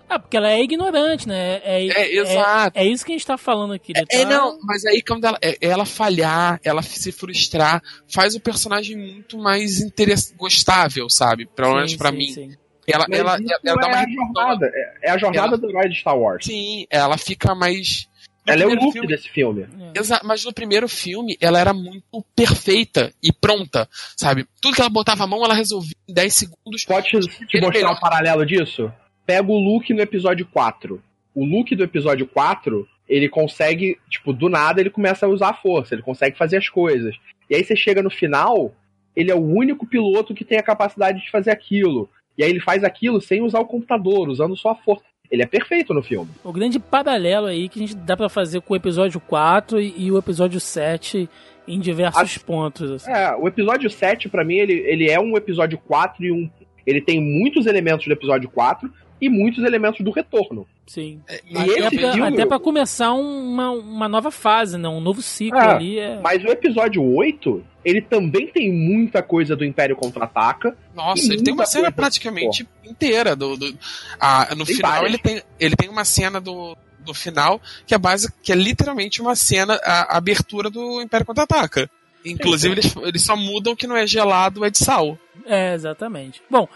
Ah, 0.08 0.20
porque 0.20 0.36
ela 0.38 0.52
é 0.52 0.62
ignorante, 0.62 1.28
né? 1.28 1.62
É, 1.64 1.88
É, 1.88 2.16
exato. 2.18 2.78
é 2.78 2.86
isso 2.86 3.04
que 3.06 3.14
a 3.14 3.16
gente 3.16 3.26
tá 3.26 3.38
falando 3.38 3.74
aqui. 3.74 3.94
ele 3.96 4.06
É, 4.12 4.24
tá- 4.26 4.30
não, 4.30 4.60
mas 4.62 4.86
aí 4.86 5.02
quando 5.02 5.24
ela, 5.26 5.40
é- 5.42 5.58
ela 5.62 5.86
falhar, 5.86 6.60
ela 6.64 6.82
se 6.84 7.12
frustrar, 7.14 7.82
faz 8.14 8.36
o 8.36 8.40
personagem 8.40 8.96
muito 8.98 9.38
mais 9.40 9.80
interess... 9.80 10.34
gostável, 10.38 11.10
sabe? 11.10 11.46
Pelo 11.48 11.76
menos 11.76 11.96
pra 11.96 12.12
sim, 12.12 12.18
mim. 12.18 12.28
sim. 12.34 12.52
Ela, 12.88 13.06
Mas 13.10 13.20
ela, 13.20 13.38
ela 13.64 13.80
dá 13.80 13.88
é 13.88 13.90
uma 13.90 13.96
a 13.96 14.00
redução. 14.02 14.26
jornada. 14.26 14.72
É, 14.74 15.08
é 15.08 15.12
a 15.12 15.18
jornada 15.18 15.48
Ela- 15.48 15.58
do 15.58 15.70
herói 15.70 15.88
de 15.90 15.96
Star 16.00 16.18
Wars. 16.18 16.46
Sim, 16.46 16.86
ela 16.90 17.18
fica 17.18 17.56
mais. 17.56 18.08
Ela 18.54 18.64
é 18.64 18.66
o 18.68 18.70
Luke 18.76 18.92
filme- 18.94 19.08
desse 19.08 19.30
filme. 19.30 19.62
É. 19.64 20.24
Mas 20.24 20.44
no 20.46 20.54
primeiro 20.54 20.88
filme 20.88 21.38
ela 21.40 21.60
era 21.60 21.74
muito 21.74 22.24
perfeita 22.36 23.14
e 23.22 23.32
pronta, 23.32 23.88
sabe? 24.18 24.46
Tudo 24.62 24.76
que 24.76 24.82
ela 24.82 24.90
botava 24.90 25.24
a 25.24 25.28
mão 25.28 25.44
ela 25.44 25.54
resolvia 25.54 25.96
em 26.08 26.14
10 26.14 26.34
segundos. 26.34 26.86
Pode 26.86 27.08
te, 27.10 27.16
mostrar 27.16 27.70
melhor. 27.72 27.94
um 27.94 28.00
paralelo 28.00 28.46
disso? 28.46 28.92
Pega 29.26 29.52
o 29.52 29.58
Luke 29.60 29.94
no 29.94 30.02
episódio 30.02 30.46
4. 30.48 31.02
O 31.34 31.46
Luke 31.46 31.76
do 31.76 31.84
episódio 31.84 32.28
4, 32.28 32.88
ele 33.08 33.30
consegue, 33.30 33.98
tipo, 34.10 34.34
do 34.34 34.50
nada 34.50 34.82
ele 34.82 34.90
começa 34.90 35.26
a 35.26 35.30
usar 35.30 35.50
a 35.50 35.54
força, 35.54 35.96
ele 35.96 36.02
consegue 36.02 36.38
fazer 36.38 36.58
as 36.58 36.68
coisas. 36.68 37.16
E 37.50 37.56
aí 37.56 37.64
você 37.64 37.76
chega 37.76 38.02
no 38.04 38.10
final, 38.10 38.74
ele 39.16 39.32
é 39.32 39.36
o 39.36 39.40
único 39.46 39.86
piloto 39.86 40.34
que 40.34 40.44
tem 40.46 40.58
a 40.58 40.64
capacidade 40.64 41.22
de 41.22 41.32
fazer 41.32 41.52
aquilo. 41.52 42.10
E 42.38 42.44
aí 42.44 42.50
ele 42.50 42.60
faz 42.62 42.84
aquilo 42.84 43.22
sem 43.22 43.42
usar 43.42 43.60
o 43.60 43.66
computador, 43.66 44.28
usando 44.30 44.58
só 44.58 44.70
a 44.72 44.76
força. 44.76 45.04
Ele 45.32 45.42
é 45.44 45.46
perfeito 45.46 45.94
no 45.94 46.04
filme. 46.04 46.30
O 46.44 46.52
grande 46.52 46.78
paralelo 46.78 47.48
aí 47.48 47.70
que 47.70 47.80
a 47.80 47.82
gente 47.88 47.96
dá 47.96 48.18
pra 48.18 48.28
fazer 48.28 48.60
com 48.62 48.74
o 48.74 48.78
episódio 48.78 49.20
4 49.22 49.80
e, 49.80 49.94
e 49.98 50.12
o 50.12 50.18
episódio 50.18 50.60
7 50.60 51.30
em 51.68 51.80
diversos 51.80 52.38
pontos. 52.38 52.92
assim. 52.92 53.10
É, 53.12 53.34
o 53.36 53.48
episódio 53.48 53.90
7, 53.90 54.28
pra 54.28 54.44
mim, 54.44 54.56
ele, 54.58 54.74
ele 54.74 55.10
é 55.10 55.20
um 55.20 55.38
episódio 55.38 55.78
4 55.88 56.26
e 56.26 56.32
um. 56.32 56.50
Ele 56.86 57.00
tem 57.00 57.22
muitos 57.22 57.66
elementos 57.66 58.06
do 58.06 58.12
episódio 58.12 58.50
4 58.50 58.92
e 59.22 59.30
muitos 59.30 59.64
elementos 59.64 60.02
do 60.02 60.12
retorno. 60.12 60.68
Sim. 60.88 61.22
E 61.48 61.56
Até 61.58 61.68
esse 61.80 61.98
pra, 62.00 62.12
filme- 62.14 62.28
até 62.28 62.46
pra 62.46 62.60
começar 62.60 63.14
um- 63.14 63.52
uma, 63.54 63.70
uma 63.72 64.10
nova 64.10 64.32
fase, 64.32 64.78
né? 64.78 64.90
Um 64.90 65.00
novo 65.00 65.22
ciclo 65.22 65.60
Ah, 65.60 65.76
ali. 65.76 65.98
É... 66.00 66.20
Mas 66.22 66.44
o 66.44 66.48
episódio 66.48 67.02
8, 67.04 67.64
ele 67.84 68.02
também 68.02 68.48
tem 68.48 68.72
muita 68.72 69.24
coisa 69.24 69.56
do 69.56 69.66
Império 69.66 69.96
Contra-Ataca. 69.96 70.78
Nossa, 70.96 71.34
ele 71.34 71.42
tem 71.44 71.54
uma 71.54 71.66
cena 71.66 71.92
praticamente 71.92 72.68
inteira 72.84 73.36
do. 73.36 73.56
do- 73.58 73.78
ah, 74.20 74.54
no 74.56 74.66
Tem 74.66 74.76
final 74.76 74.92
várias. 74.92 75.10
ele 75.10 75.18
tem, 75.18 75.42
ele 75.60 75.76
tem 75.76 75.90
uma 75.90 76.06
cena 76.06 76.40
do, 76.40 76.78
do 77.00 77.14
final 77.14 77.60
que 77.88 77.94
é 77.96 77.98
base, 77.98 78.32
que 78.44 78.52
é 78.52 78.56
literalmente 78.56 79.22
uma 79.22 79.36
cena, 79.36 79.80
a, 79.84 80.14
a 80.14 80.18
abertura 80.18 80.70
do 80.70 81.02
Império 81.02 81.26
Contra-Ataca. 81.26 81.90
Inclusive, 82.24 82.76
eles, 82.76 82.96
eles 82.98 83.24
só 83.24 83.36
mudam 83.36 83.76
que 83.76 83.88
não 83.88 83.98
é 83.98 84.06
gelado, 84.06 84.64
é 84.64 84.70
de 84.70 84.78
sal. 84.78 85.18
É, 85.46 85.74
exatamente. 85.74 86.40
Bom, 86.50 86.68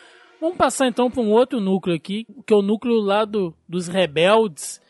vamos 0.41 0.57
passar 0.57 0.87
então 0.87 1.11
para 1.11 1.21
um 1.21 1.29
outro 1.29 1.59
núcleo 1.59 1.95
aqui, 1.95 2.25
que 2.47 2.51
é 2.53 2.57
o 2.57 2.63
núcleo 2.63 2.95
lá 2.99 3.25
do, 3.25 3.53
dos 3.69 3.87
rebeldes, 3.87 4.81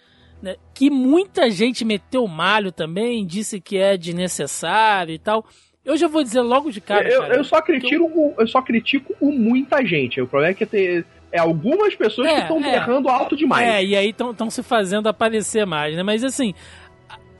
né, 0.41 0.56
que 0.73 0.89
muita 0.89 1.49
gente 1.51 1.84
meteu 1.84 2.25
malho 2.25 2.71
também, 2.71 3.25
disse 3.25 3.60
que 3.60 3.78
é 3.78 3.97
desnecessário 3.97 5.13
e 5.13 5.19
tal. 5.19 5.45
Eu 5.86 5.95
já 5.95 6.08
vou 6.08 6.24
dizer 6.24 6.41
logo 6.41 6.71
de 6.71 6.82
cara, 6.82 7.08
eu, 7.08 7.21
cara, 7.21 7.36
eu 7.38 7.43
só 7.43 7.62
critico, 7.62 8.04
o, 8.06 8.34
eu 8.39 8.48
só 8.48 8.62
critico 8.62 9.13
o 9.21 9.32
muita 9.32 9.86
gente. 9.86 10.19
O 10.19 10.28
problema 10.28 10.52
é 10.52 10.56
que 10.56 10.65
tem, 10.65 11.06
é 11.32 11.38
algumas 11.39 11.93
pessoas 11.95 12.28
É, 12.28 12.34
que 12.36 12.41
estão 12.41 12.58
é. 12.58 12.71
berrando 12.71 13.08
alto 13.08 13.36
demais. 13.38 13.67
É, 13.67 13.84
e 13.86 13.95
aí 13.95 14.10
estão 14.10 14.50
se 14.50 14.63
fazendo 14.63 15.08
aparecer 15.08 15.65
mais, 15.65 15.95
né? 15.95 16.02
Mas 16.02 16.24
assim, 16.24 16.54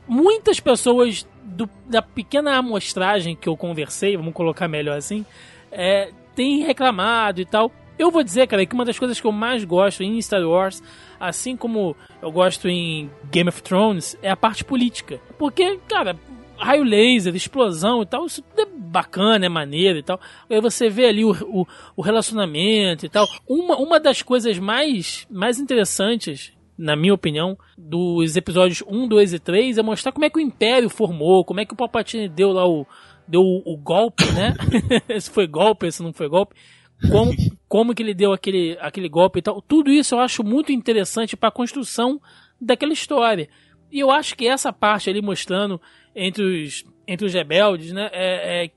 muitas 0.06 0.60
pessoas 0.60 1.26
do- 1.42 1.68
da 1.86 2.02
pequena 2.02 2.56
amostragem 2.56 3.34
que 3.34 3.48
eu 3.48 3.56
conversei, 3.56 4.16
vamos 4.16 4.32
colocar 4.34 4.68
melhor 4.68 4.96
assim, 4.96 5.24
é, 5.72 6.10
têm 6.34 6.62
reclamado 6.62 7.40
e 7.40 7.44
tal. 7.44 7.72
Eu 7.98 8.10
vou 8.10 8.22
dizer, 8.22 8.46
cara, 8.46 8.64
que 8.66 8.74
uma 8.74 8.84
das 8.84 8.98
coisas 8.98 9.18
que 9.18 9.26
eu 9.26 9.32
mais 9.32 9.64
gosto 9.64 10.02
em 10.02 10.20
Star 10.20 10.42
Wars, 10.46 10.82
assim 11.18 11.56
como 11.56 11.96
eu 12.20 12.30
gosto 12.30 12.68
em 12.68 13.10
Game 13.30 13.48
of 13.48 13.62
Thrones, 13.62 14.18
é 14.22 14.30
a 14.30 14.36
parte 14.36 14.62
política. 14.64 15.18
Porque, 15.38 15.78
cara, 15.88 16.14
raio 16.58 16.84
laser, 16.84 17.34
explosão 17.34 18.02
e 18.02 18.06
tal, 18.06 18.26
isso 18.26 18.42
tudo 18.42 18.60
é 18.60 18.66
bacana, 18.66 19.46
é 19.46 19.48
maneiro 19.48 19.98
e 19.98 20.02
tal. 20.02 20.20
Aí 20.48 20.60
você 20.60 20.88
vê 20.88 21.06
ali 21.06 21.24
o, 21.24 21.30
o, 21.30 21.66
o 21.96 22.02
relacionamento 22.02 23.06
e 23.06 23.08
tal. 23.08 23.26
Uma, 23.48 23.76
uma 23.76 24.00
das 24.00 24.22
coisas 24.22 24.58
mais, 24.58 25.26
mais 25.30 25.58
interessantes, 25.58 26.52
na 26.78 26.96
minha 26.96 27.14
opinião, 27.14 27.56
dos 27.76 28.36
episódios 28.36 28.82
1, 28.86 29.08
2 29.08 29.32
e 29.34 29.38
3 29.38 29.78
é 29.78 29.82
mostrar 29.82 30.12
como 30.12 30.24
é 30.24 30.30
que 30.30 30.38
o 30.38 30.42
Império 30.42 30.88
formou, 30.88 31.44
como 31.44 31.60
é 31.60 31.64
que 31.64 31.72
o 31.72 31.76
Palpatine 31.76 32.28
deu 32.28 32.52
lá 32.52 32.66
o, 32.66 32.86
deu 33.26 33.40
o, 33.40 33.62
o 33.64 33.76
golpe, 33.76 34.24
né? 34.32 34.54
se 35.20 35.30
foi 35.30 35.46
golpe, 35.46 35.90
se 35.90 36.02
não 36.02 36.12
foi 36.12 36.28
golpe. 36.28 36.54
Como, 37.10 37.32
como 37.68 37.94
que 37.94 38.02
ele 38.02 38.14
deu 38.14 38.32
aquele, 38.32 38.76
aquele 38.80 39.08
golpe 39.08 39.38
e 39.38 39.42
tal. 39.42 39.60
Tudo 39.60 39.90
isso 39.90 40.14
eu 40.14 40.20
acho 40.20 40.42
muito 40.42 40.72
interessante 40.72 41.36
para 41.36 41.50
a 41.50 41.52
construção 41.52 42.20
daquela 42.60 42.92
história. 42.92 43.48
E 43.90 44.00
eu 44.00 44.10
acho 44.10 44.36
que 44.36 44.46
essa 44.46 44.72
parte 44.72 45.08
ali 45.08 45.22
mostrando 45.22 45.80
entre 46.14 46.42
os, 46.64 46.84
entre 47.06 47.26
os 47.26 47.34
rebeldes, 47.34 47.92
né? 47.92 48.08
É, 48.12 48.64
é 48.64 48.70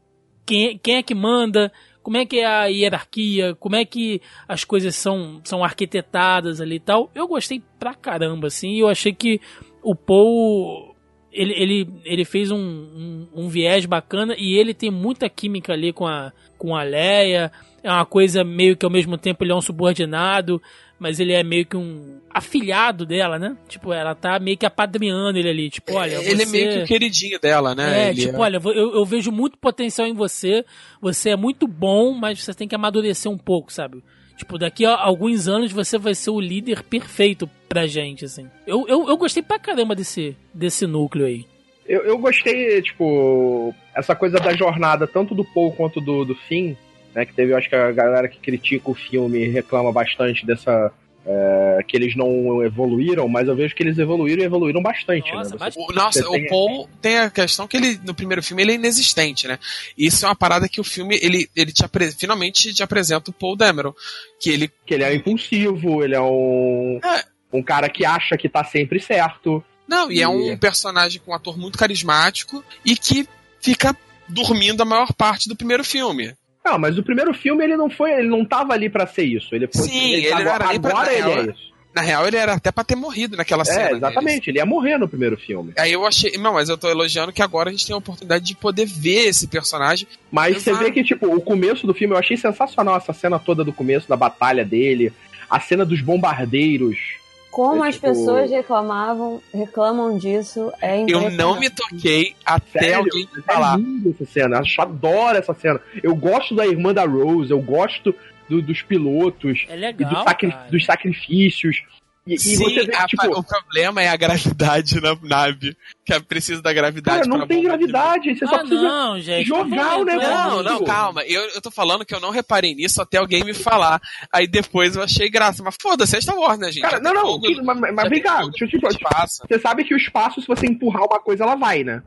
quem, 0.45 0.78
quem 0.78 0.95
é 0.95 1.04
que 1.04 1.13
manda, 1.13 1.72
como 2.02 2.17
é 2.17 2.26
que 2.26 2.39
é 2.39 2.45
a 2.45 2.65
hierarquia, 2.65 3.56
como 3.56 3.76
é 3.76 3.86
que 3.86 4.22
as 4.48 4.63
coisas 4.63 4.95
são, 4.95 5.41
são 5.43 5.63
arquitetadas 5.63 6.60
ali 6.60 6.76
e 6.76 6.80
tal. 6.80 7.12
Eu 7.13 7.28
gostei 7.28 7.62
pra 7.80 7.93
caramba, 7.93 8.48
assim. 8.48 8.80
Eu 8.80 8.88
achei 8.88 9.13
que 9.13 9.39
o 9.84 9.95
Paul. 9.95 10.95
Ele, 11.32 11.54
ele, 11.54 11.88
ele 12.06 12.26
fez 12.26 12.50
um, 12.50 12.58
um, 12.58 13.28
um 13.36 13.48
viés 13.48 13.86
bacana 13.86 14.34
e 14.36 14.58
ele 14.58 14.74
tem 14.74 14.89
muita 14.89 15.30
química 15.30 15.74
ali 15.74 15.93
com 15.93 16.08
a, 16.08 16.34
com 16.58 16.76
a 16.76 16.82
Leia. 16.82 17.52
É 17.83 17.89
uma 17.89 18.05
coisa 18.05 18.43
meio 18.43 18.75
que 18.75 18.85
ao 18.85 18.91
mesmo 18.91 19.17
tempo 19.17 19.43
ele 19.43 19.51
é 19.51 19.55
um 19.55 19.61
subordinado, 19.61 20.61
mas 20.99 21.19
ele 21.19 21.33
é 21.33 21.43
meio 21.43 21.65
que 21.65 21.77
um 21.77 22.19
afilhado 22.29 23.05
dela, 23.05 23.39
né? 23.39 23.55
Tipo, 23.67 23.93
ela 23.93 24.13
tá 24.13 24.37
meio 24.39 24.57
que 24.57 24.65
apadrinhando 24.65 25.37
ele 25.39 25.49
ali. 25.49 25.69
Tipo, 25.69 25.93
olha, 25.93 26.15
ele 26.15 26.41
é 26.41 26.45
você- 26.45 26.51
meio 26.51 26.69
que 26.71 26.79
o 26.83 26.85
queridinho 26.87 27.39
dela, 27.39 27.73
né? 27.73 28.07
é, 28.07 28.09
Ele 28.09 28.21
tipo, 28.21 28.39
olha, 28.39 28.59
eu, 28.63 28.95
eu 28.95 29.05
vejo 29.05 29.31
muito 29.31 29.57
potencial 29.57 30.07
em 30.07 30.13
você, 30.13 30.65
você 31.01 31.29
é 31.31 31.35
muito 31.35 31.67
bom, 31.67 32.13
mas 32.13 32.43
você 32.43 32.53
tem 32.53 32.67
que 32.67 32.75
amadurecer 32.75 33.31
um 33.31 33.37
pouco, 33.37 33.71
sabe? 33.71 34.03
Tipo, 34.37 34.57
daqui 34.57 34.85
a 34.85 34.95
alguns 34.95 35.47
anos 35.47 35.71
você 35.71 35.97
vai 35.97 36.15
ser 36.15 36.29
o 36.29 36.39
líder 36.39 36.83
perfeito 36.83 37.49
pra 37.67 37.85
gente, 37.87 38.23
assim. 38.25 38.47
Eu, 38.65 38.85
eu, 38.87 39.09
eu 39.09 39.17
gostei 39.17 39.43
pra 39.43 39.59
caramba 39.59 39.93
desse, 39.95 40.35
desse 40.53 40.87
núcleo 40.87 41.25
aí. 41.25 41.45
Eu, 41.85 42.01
eu 42.03 42.17
gostei, 42.17 42.81
tipo, 42.81 43.73
essa 43.95 44.15
coisa 44.15 44.37
da 44.37 44.53
jornada, 44.55 45.07
tanto 45.07 45.33
do 45.35 45.43
Paul 45.43 45.71
quanto 45.73 45.99
do, 45.99 46.23
do 46.23 46.35
Finn, 46.35 46.75
né? 47.13 47.26
Que 47.26 47.34
teve, 47.34 47.52
eu 47.54 47.58
acho 47.58 47.69
que 47.69 47.76
a 47.76 47.91
galera 47.91 48.28
que 48.28 48.39
critica 48.39 48.89
o 48.91 48.95
filme 48.95 49.48
reclama 49.48 49.91
bastante 49.91 50.45
dessa. 50.45 50.91
é, 51.26 51.84
que 51.88 51.95
eles 51.98 52.15
não 52.15 52.63
evoluíram, 52.63 53.28
mas 53.28 53.48
eu 53.48 53.56
vejo 53.56 53.76
que 53.76 53.84
eles 53.84 54.00
evoluíram 54.00 54.41
e 54.41 54.45
evoluíram 54.45 54.82
bastante. 54.82 55.32
Nossa, 55.32 55.52
né? 55.52 55.58
mas- 55.60 55.76
O, 55.78 55.91
nossa, 55.93 56.24
Você 56.24 56.30
tem- 56.32 56.45
o 56.45 56.50
Paul 56.50 56.89
tem 57.02 57.19
a 57.19 57.30
questão 57.30 57.67
que 57.67 57.78
ele, 57.78 58.00
no 58.06 58.15
primeiro 58.15 58.41
filme, 58.41 58.63
ele 58.63 58.72
é 58.72 58.76
inexistente, 58.76 59.45
né? 59.48 59.60
Isso 59.98 60.26
é 60.26 60.30
uma 60.30 60.36
parada 60.36 60.67
que 60.67 60.80
o 60.82 60.84
filme, 60.84 61.19
ele, 61.22 61.48
ele 61.56 61.72
te 61.74 61.84
apre- 61.86 62.12
finalmente 62.13 62.74
te 62.74 62.82
apresenta 62.82 63.30
o 63.30 63.34
Paul 63.34 63.56
Dameron. 63.56 63.93
Que 64.39 64.50
ele. 64.50 64.72
Que 64.88 64.93
ele 64.95 65.04
é 65.04 65.13
impulsivo, 65.13 66.04
ele 66.04 66.15
é 66.15 66.22
um. 66.22 67.00
É. 67.04 67.24
Um 67.54 67.62
cara 67.62 67.89
que 67.89 68.06
acha 68.06 68.36
que 68.38 68.48
tá 68.50 68.63
sempre 68.63 69.00
certo. 69.00 69.63
Não, 69.88 70.12
e 70.12 70.22
é 70.22 70.28
um 70.28 70.58
personagem 70.58 71.22
com 71.24 71.32
um 71.32 71.36
ator 71.36 71.58
muito 71.60 71.78
carismático 71.78 72.63
e 72.86 72.95
que 72.95 73.28
fica 73.60 73.95
dormindo 74.28 74.82
a 74.82 74.86
maior 74.86 75.13
parte 75.13 75.50
do 75.50 75.56
primeiro 75.56 75.84
filme. 75.84 76.34
Não, 76.69 76.77
mas 76.77 76.97
o 76.97 77.03
primeiro 77.03 77.34
filme 77.34 77.63
ele 77.63 77.75
não 77.75 77.89
foi, 77.89 78.12
ele 78.12 78.27
não 78.27 78.45
tava 78.45 78.73
ali 78.73 78.89
pra 78.89 79.08
ser 79.08 79.23
isso. 79.23 79.55
Ele 79.55 79.67
foi, 79.67 79.88
Sim, 79.88 80.13
ele 80.13 80.32
agora, 80.32 80.49
era 80.63 80.67
nem 80.67 80.79
pra- 80.79 80.91
agora 80.91 81.13
ele 81.13 81.21
real, 81.27 81.39
é 81.39 81.41
isso. 81.51 81.69
Na 81.95 82.01
real, 82.03 82.27
ele 82.27 82.38
era 82.38 82.53
até 82.53 82.71
pra 82.71 82.84
ter 82.84 82.95
morrido 82.95 83.36
naquela 83.36 83.65
cena. 83.65 83.82
É, 83.82 83.86
deles. 83.88 83.97
exatamente, 83.97 84.49
ele 84.51 84.60
ia 84.60 84.65
morrer 84.65 84.99
no 84.99 85.08
primeiro 85.08 85.36
filme. 85.36 85.73
Aí 85.75 85.91
eu 85.91 86.05
achei. 86.05 86.38
Não, 86.38 86.53
mas 86.53 86.69
eu 86.69 86.77
tô 86.77 86.88
elogiando 86.88 87.34
que 87.34 87.41
agora 87.41 87.69
a 87.69 87.71
gente 87.71 87.88
tem 87.88 87.95
a 87.95 87.97
oportunidade 87.97 88.45
de 88.45 88.55
poder 88.55 88.86
ver 88.86 89.27
esse 89.27 89.47
personagem. 89.47 90.08
Mas 90.32 90.62
você 90.62 90.71
vê 90.75 90.91
que, 90.91 91.03
tipo, 91.03 91.25
o 91.36 91.41
começo 91.41 91.88
do 91.88 91.93
filme, 91.93 92.13
eu 92.13 92.19
achei 92.19 92.38
sensacional 92.38 92.95
essa 92.95 93.12
cena 93.12 93.39
toda 93.39 93.63
do 93.63 93.73
começo, 93.73 94.08
da 94.08 94.15
batalha 94.15 94.63
dele, 94.63 95.12
a 95.49 95.60
cena 95.60 95.84
dos 95.84 96.01
bombardeiros. 96.01 97.17
Como 97.51 97.83
É, 97.83 97.89
as 97.89 97.95
tipo- 97.95 98.07
pessoas 98.07 98.51
reclamavam, 98.51 99.41
reclamam 99.53 100.17
disso, 100.17 100.71
é 100.81 101.03
Eu 101.07 101.31
não 101.31 101.59
me 101.59 101.69
toquei 101.69 102.35
até 102.45 102.79
Sério? 102.79 102.97
alguém 102.97 103.27
me 103.33 103.39
É 103.39 103.53
falar. 103.53 103.77
lindo 103.77 104.09
essa 104.12 104.25
cena, 104.31 104.55
eu 104.57 104.59
acho- 104.62 104.81
adoro 104.81 105.38
essa 105.38 105.53
cena. 105.53 105.81
Eu 106.03 106.15
gosto 106.15 106.55
da 106.55 106.65
irmã 106.67 106.93
da 106.93 107.05
Rose, 107.05 107.49
eu 107.51 107.59
gosto 107.62 108.13
do- 108.47 108.62
dos 108.62 108.81
pilotos 108.83 109.65
É 109.67 109.75
e 109.75 109.79
legal, 109.79 110.09
do 110.12 110.23
sacri- 110.23 110.51
cara. 110.51 110.69
dos 110.69 110.85
sacrifícios. 110.85 111.81
E, 112.29 112.35
e 112.35 112.39
Sim, 112.39 112.57
você 112.57 112.85
vê 112.85 112.95
a- 112.95 113.07
tipo, 113.07 113.25
o 113.39 113.43
problema 113.43 114.01
é 114.03 114.07
a 114.09 114.15
gravidade 114.15 115.01
na 115.01 115.17
nave. 115.23 115.75
Que 116.05 116.13
é 116.13 116.19
preciso 116.19 116.61
da 116.61 116.71
gravidade 116.71 117.27
cara, 117.27 117.37
não 117.39 117.47
tem 117.47 117.63
gravidade, 117.63 118.35
você 118.37 118.45
só 118.47 118.55
Ah, 118.55 118.59
precisa... 118.59 118.81
não, 118.81 119.19
gente. 119.19 119.47
jogar 119.47 119.97
o 119.97 120.03
negócio. 120.05 120.29
Não, 120.31 120.63
não, 120.63 120.71
nisso. 120.73 120.83
calma. 120.85 121.23
Eu, 121.23 121.41
eu 121.49 121.61
tô 121.61 121.69
falando 121.71 122.05
que 122.05 122.13
eu 122.13 122.19
não 122.19 122.29
reparei 122.31 122.73
nisso 122.75 123.01
até 123.01 123.17
alguém 123.17 123.43
me 123.43 123.53
falar. 123.53 123.99
Aí 124.31 124.47
depois 124.47 124.95
eu 124.95 125.01
achei 125.03 125.29
graça. 125.29 125.63
Mas 125.63 125.75
foda-se, 125.81 126.15
é 126.15 126.21
Star 126.21 126.37
Wars, 126.37 126.59
né, 126.59 126.71
gente? 126.71 126.81
Cara, 126.81 126.99
não, 126.99 127.13
não, 127.13 127.21
fogo, 127.21 127.41
que- 127.41 127.61
mas, 127.61 127.79
mas 127.93 128.09
vem 128.09 128.21
cá, 128.21 128.39
fogo 128.41 128.51
deixa 128.51 128.75
eu 128.77 128.81
no 128.81 128.89
te 128.89 128.95
espaço. 128.95 129.43
Você 129.47 129.59
sabe 129.59 129.83
que 129.83 129.93
o 129.93 129.97
espaço, 129.97 130.39
se 130.41 130.47
você 130.47 130.67
empurrar 130.67 131.03
uma 131.03 131.19
coisa, 131.19 131.43
ela 131.43 131.55
vai, 131.55 131.83
né? 131.83 132.01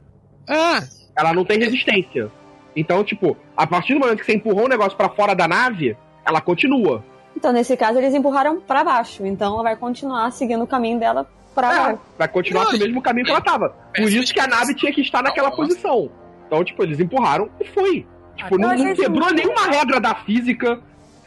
Ah, 0.49 0.83
Ela 1.17 1.33
não 1.35 1.45
tem 1.45 1.59
resistência. 1.59 2.31
Então, 2.75 3.05
tipo, 3.05 3.37
a 3.57 3.67
partir 3.67 3.95
do 3.95 4.01
momento 4.01 4.21
que 4.21 4.27
você 4.27 4.35
empurrou 4.35 4.65
um 4.65 4.69
negócio 4.69 4.97
pra 4.97 5.11
fora 5.11 5.35
da 5.35 5.47
nave, 5.47 5.97
ela 6.27 6.41
continua. 6.41 7.05
Então, 7.43 7.51
nesse 7.53 7.77
caso, 7.77 7.99
eles 7.99 8.15
empurraram 8.15 8.61
pra 8.61 8.85
baixo. 8.85 9.27
Então, 9.27 9.55
ela 9.55 9.65
vai 9.65 9.75
continuar 9.77 10.31
seguindo 10.31 10.63
o 10.63 10.67
caminho 10.67 11.01
dela 11.01 11.29
pra 11.53 11.73
É, 11.75 11.77
baixo. 11.77 11.99
vai 12.17 12.29
continuar 12.29 12.67
pelo 12.67 12.79
mesmo 12.79 13.03
caminho 13.03 13.25
que 13.27 13.33
ela 13.33 13.41
tava. 13.41 13.71
Por 13.97 14.09
isso 14.09 14.33
que 14.33 14.39
a 14.39 14.47
nave 14.47 14.77
tinha 14.77 14.93
que 14.93 15.01
estar 15.01 15.25
naquela 15.25 15.51
posição. 15.51 16.09
Então, 16.47 16.63
tipo, 16.63 16.81
eles 16.85 17.01
empurraram 17.01 17.51
e 17.61 17.65
foi. 17.65 18.07
Tipo, 18.37 18.57
não, 18.59 18.73
não 18.73 18.95
quebrou 18.95 19.33
nenhuma 19.33 19.63
regra 19.67 19.99
da 19.99 20.15
física 20.15 20.79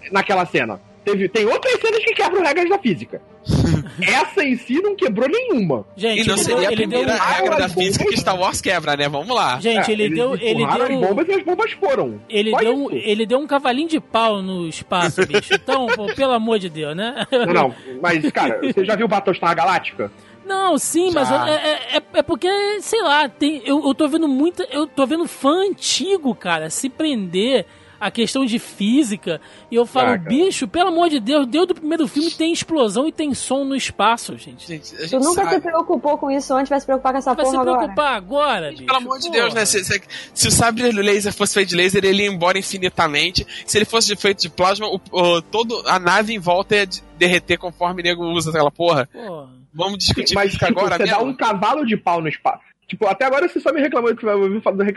naquela 0.09 0.45
cena. 0.45 0.79
Teve, 1.05 1.29
tem 1.29 1.45
outras 1.45 1.79
cenas 1.79 2.03
que 2.03 2.13
quebram 2.15 2.41
regras 2.43 2.67
da 2.69 2.79
física. 2.79 3.21
Essa 4.01 4.43
em 4.43 4.57
si 4.57 4.81
não 4.81 4.95
quebrou 4.95 5.29
nenhuma. 5.29 5.85
Gente, 5.95 6.25
e 6.25 6.27
não 6.27 6.35
seria 6.37 6.61
deu, 6.61 6.69
a 6.69 6.71
ele 6.71 6.87
deu 6.87 6.99
primeira 6.99 7.13
um- 7.13 7.27
regra 7.27 7.57
da 7.57 7.69
física 7.69 8.03
bombas. 8.03 8.15
que 8.15 8.19
Star 8.19 8.39
Wars 8.39 8.59
quebra, 8.61 8.97
né? 8.97 9.07
Vamos 9.07 9.33
lá. 9.35 9.59
Gente, 9.59 9.89
É, 9.89 9.93
ele 9.93 10.09
deu. 10.09 10.33
Ele 10.35 10.65
deu. 10.65 10.83
as 10.83 10.89
bombas 11.07 11.27
e 11.27 11.31
as 11.33 11.43
bombas 11.43 11.71
foram. 11.73 12.19
Ele 12.27 12.49
Só 12.51 12.57
deu, 12.57 12.75
um, 12.75 12.91
isso. 12.91 13.07
ele 13.07 13.25
deu 13.25 13.37
um 13.39 13.45
cavalinho 13.47 13.87
de 13.87 13.99
pau 13.99 14.41
no 14.41 14.67
espaço, 14.67 15.21
bicho. 15.27 15.53
Então, 15.53 15.85
pô, 15.95 16.07
pelo 16.07 16.33
amor 16.33 16.57
de 16.59 16.69
Deus, 16.69 16.95
né? 16.95 17.25
Não, 17.31 17.53
não, 17.53 17.75
mas, 18.01 18.29
cara, 18.31 18.59
você 18.61 18.83
já 18.83 18.95
viu 18.95 19.07
Battlestar 19.07 19.55
Galáctica? 19.55 20.11
Não, 20.45 20.77
sim, 20.77 21.11
mas 21.13 21.27
Já. 21.29 21.35
eu- 21.47 21.53
é, 21.53 21.55
é, 21.55 21.97
é- 21.97 22.03
é 22.19 22.21
porque, 22.23 22.47
sei 22.81 23.01
lá, 23.01 23.27
tem, 23.29 23.61
eu, 23.65 23.83
eu 23.85 23.93
tô 23.95 24.07
vendo 24.07 24.27
muita. 24.27 24.67
Eu 24.71 24.85
tô 24.85 25.05
vendo 25.05 25.27
fã 25.27 25.67
antigo, 25.69 26.33
cara, 26.35 26.69
se 26.69 26.89
prender 26.89 27.65
a 28.07 28.11
questão 28.11 28.45
de 28.45 28.59
física. 28.59 29.41
E 29.71 29.75
eu 29.75 29.85
falo, 29.85 30.09
Ah, 30.09 30.17
cara. 30.17 30.29
bicho, 30.29 30.67
pelo 30.67 30.89
amor 30.89 31.09
de 31.09 31.19
Deus, 31.19 31.47
Deus 31.47 31.67
do 31.67 31.75
primeiro 31.75 32.07
filme 32.07 32.29
tem 32.31 32.51
explosão 32.53 33.07
e 33.07 33.11
tem 33.11 33.33
som 33.33 33.63
no 33.63 33.75
espaço, 33.75 34.37
gente. 34.37 34.67
Gente, 34.67 34.93
a 34.95 34.97
Tu 34.99 35.07
gente 35.07 35.23
nunca 35.23 35.43
sabe. 35.43 35.55
se 35.55 35.61
preocupou 35.61 36.17
com 36.17 36.29
isso 36.31 36.53
antes, 36.53 36.69
vai 36.69 36.79
se 36.79 36.85
preocupar 36.85 37.11
com 37.13 37.17
essa 37.19 37.33
Vai 37.33 37.45
se 37.45 37.51
porra 37.51 37.61
agora. 37.63 37.77
preocupar 37.79 38.15
agora, 38.15 38.69
bicho. 38.71 38.85
Pelo 38.85 38.97
amor 38.97 39.19
de. 39.19 39.29
Deus, 39.31 39.53
né? 39.53 39.65
Se, 39.65 39.83
se- 39.83 40.01
se 40.33 40.47
o 40.47 40.51
sabre 40.51 40.91
laser 40.91 41.33
fosse 41.33 41.53
feito 41.53 41.69
de 41.69 41.75
laser, 41.75 42.05
ele 42.05 42.23
ia 42.23 42.29
embora 42.29 42.57
infinitamente. 42.59 43.45
Se 43.65 43.77
ele 43.77 43.85
fosse 43.85 44.15
feito 44.15 44.41
de 44.41 44.49
plasma, 44.49 44.87
o, 44.87 44.99
o- 45.11 45.41
todo, 45.41 45.83
a 45.87 45.97
nave 45.99 46.33
em 46.33 46.39
volta 46.39 46.75
ia 46.75 46.85
de- 46.87 47.01
derreter 47.17 47.57
conforme 47.57 48.01
o 48.01 48.03
nego 48.03 48.23
usa 48.25 48.49
aquela 48.51 48.71
porra. 48.71 49.09
Porra. 49.11 49.49
Vamos 49.73 49.97
discutir 49.97 50.35
Mas, 50.35 50.45
física 50.51 50.67
tipo, 50.67 50.79
agora 50.79 50.97
você 50.97 51.05
dá 51.11 51.17
mesmo? 51.17 51.31
um 51.31 51.35
cavalo 51.35 51.85
de 51.85 51.97
pau 51.97 52.21
no 52.21 52.29
espaço. 52.29 52.63
Tipo, 52.87 53.07
até 53.07 53.25
agora 53.25 53.47
você 53.49 53.59
só 53.59 53.73
me 53.73 53.81
reclamou 53.81 54.13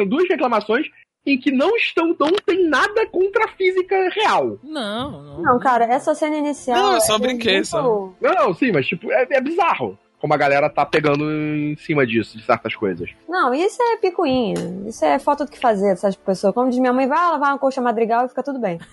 duas 0.07 0.29
reclamações 0.29 0.87
em 1.27 1.39
que 1.39 1.51
não 1.51 1.77
estão, 1.77 2.09
não 2.09 2.31
tem 2.45 2.69
nada 2.69 3.07
contra 3.09 3.45
a 3.45 3.49
física 3.49 4.09
real. 4.11 4.59
Não, 4.63 5.23
não. 5.23 5.43
Não, 5.43 5.59
cara, 5.59 5.85
essa 5.85 6.15
cena 6.15 6.37
inicial. 6.37 6.77
Não, 6.79 6.95
eu 6.95 7.01
só 7.01 7.17
é 7.17 7.19
brinquei, 7.19 7.55
muito- 7.55 7.69
só. 7.69 7.83
Não, 8.21 8.35
não, 8.35 8.55
sim, 8.55 8.73
mas 8.73 8.87
tipo, 8.87 9.11
é, 9.13 9.27
é 9.31 9.41
bizarro 9.41 9.99
como 10.21 10.35
a 10.35 10.37
galera 10.37 10.69
tá 10.69 10.85
pegando 10.85 11.31
em 11.31 11.77
cima 11.77 12.05
disso, 12.05 12.37
de 12.37 12.45
certas 12.45 12.75
coisas. 12.75 13.09
Não, 13.29 13.55
isso 13.55 13.81
é 13.81 13.99
picuinha. 13.99 14.55
Isso 14.87 15.05
é 15.05 15.17
falta 15.19 15.45
do 15.45 15.51
que 15.51 15.61
fazer 15.61 15.91
dessas 15.91 16.17
pessoas. 16.17 16.53
Como 16.53 16.69
diz 16.71 16.79
minha 16.81 16.93
mãe, 16.93 17.07
vai 17.07 17.19
lavar 17.19 17.51
uma 17.53 17.59
coxa 17.59 17.81
madrigal 17.81 18.27
e 18.27 18.29
fica 18.29 18.43
tudo 18.43 18.59
bem. 18.59 18.79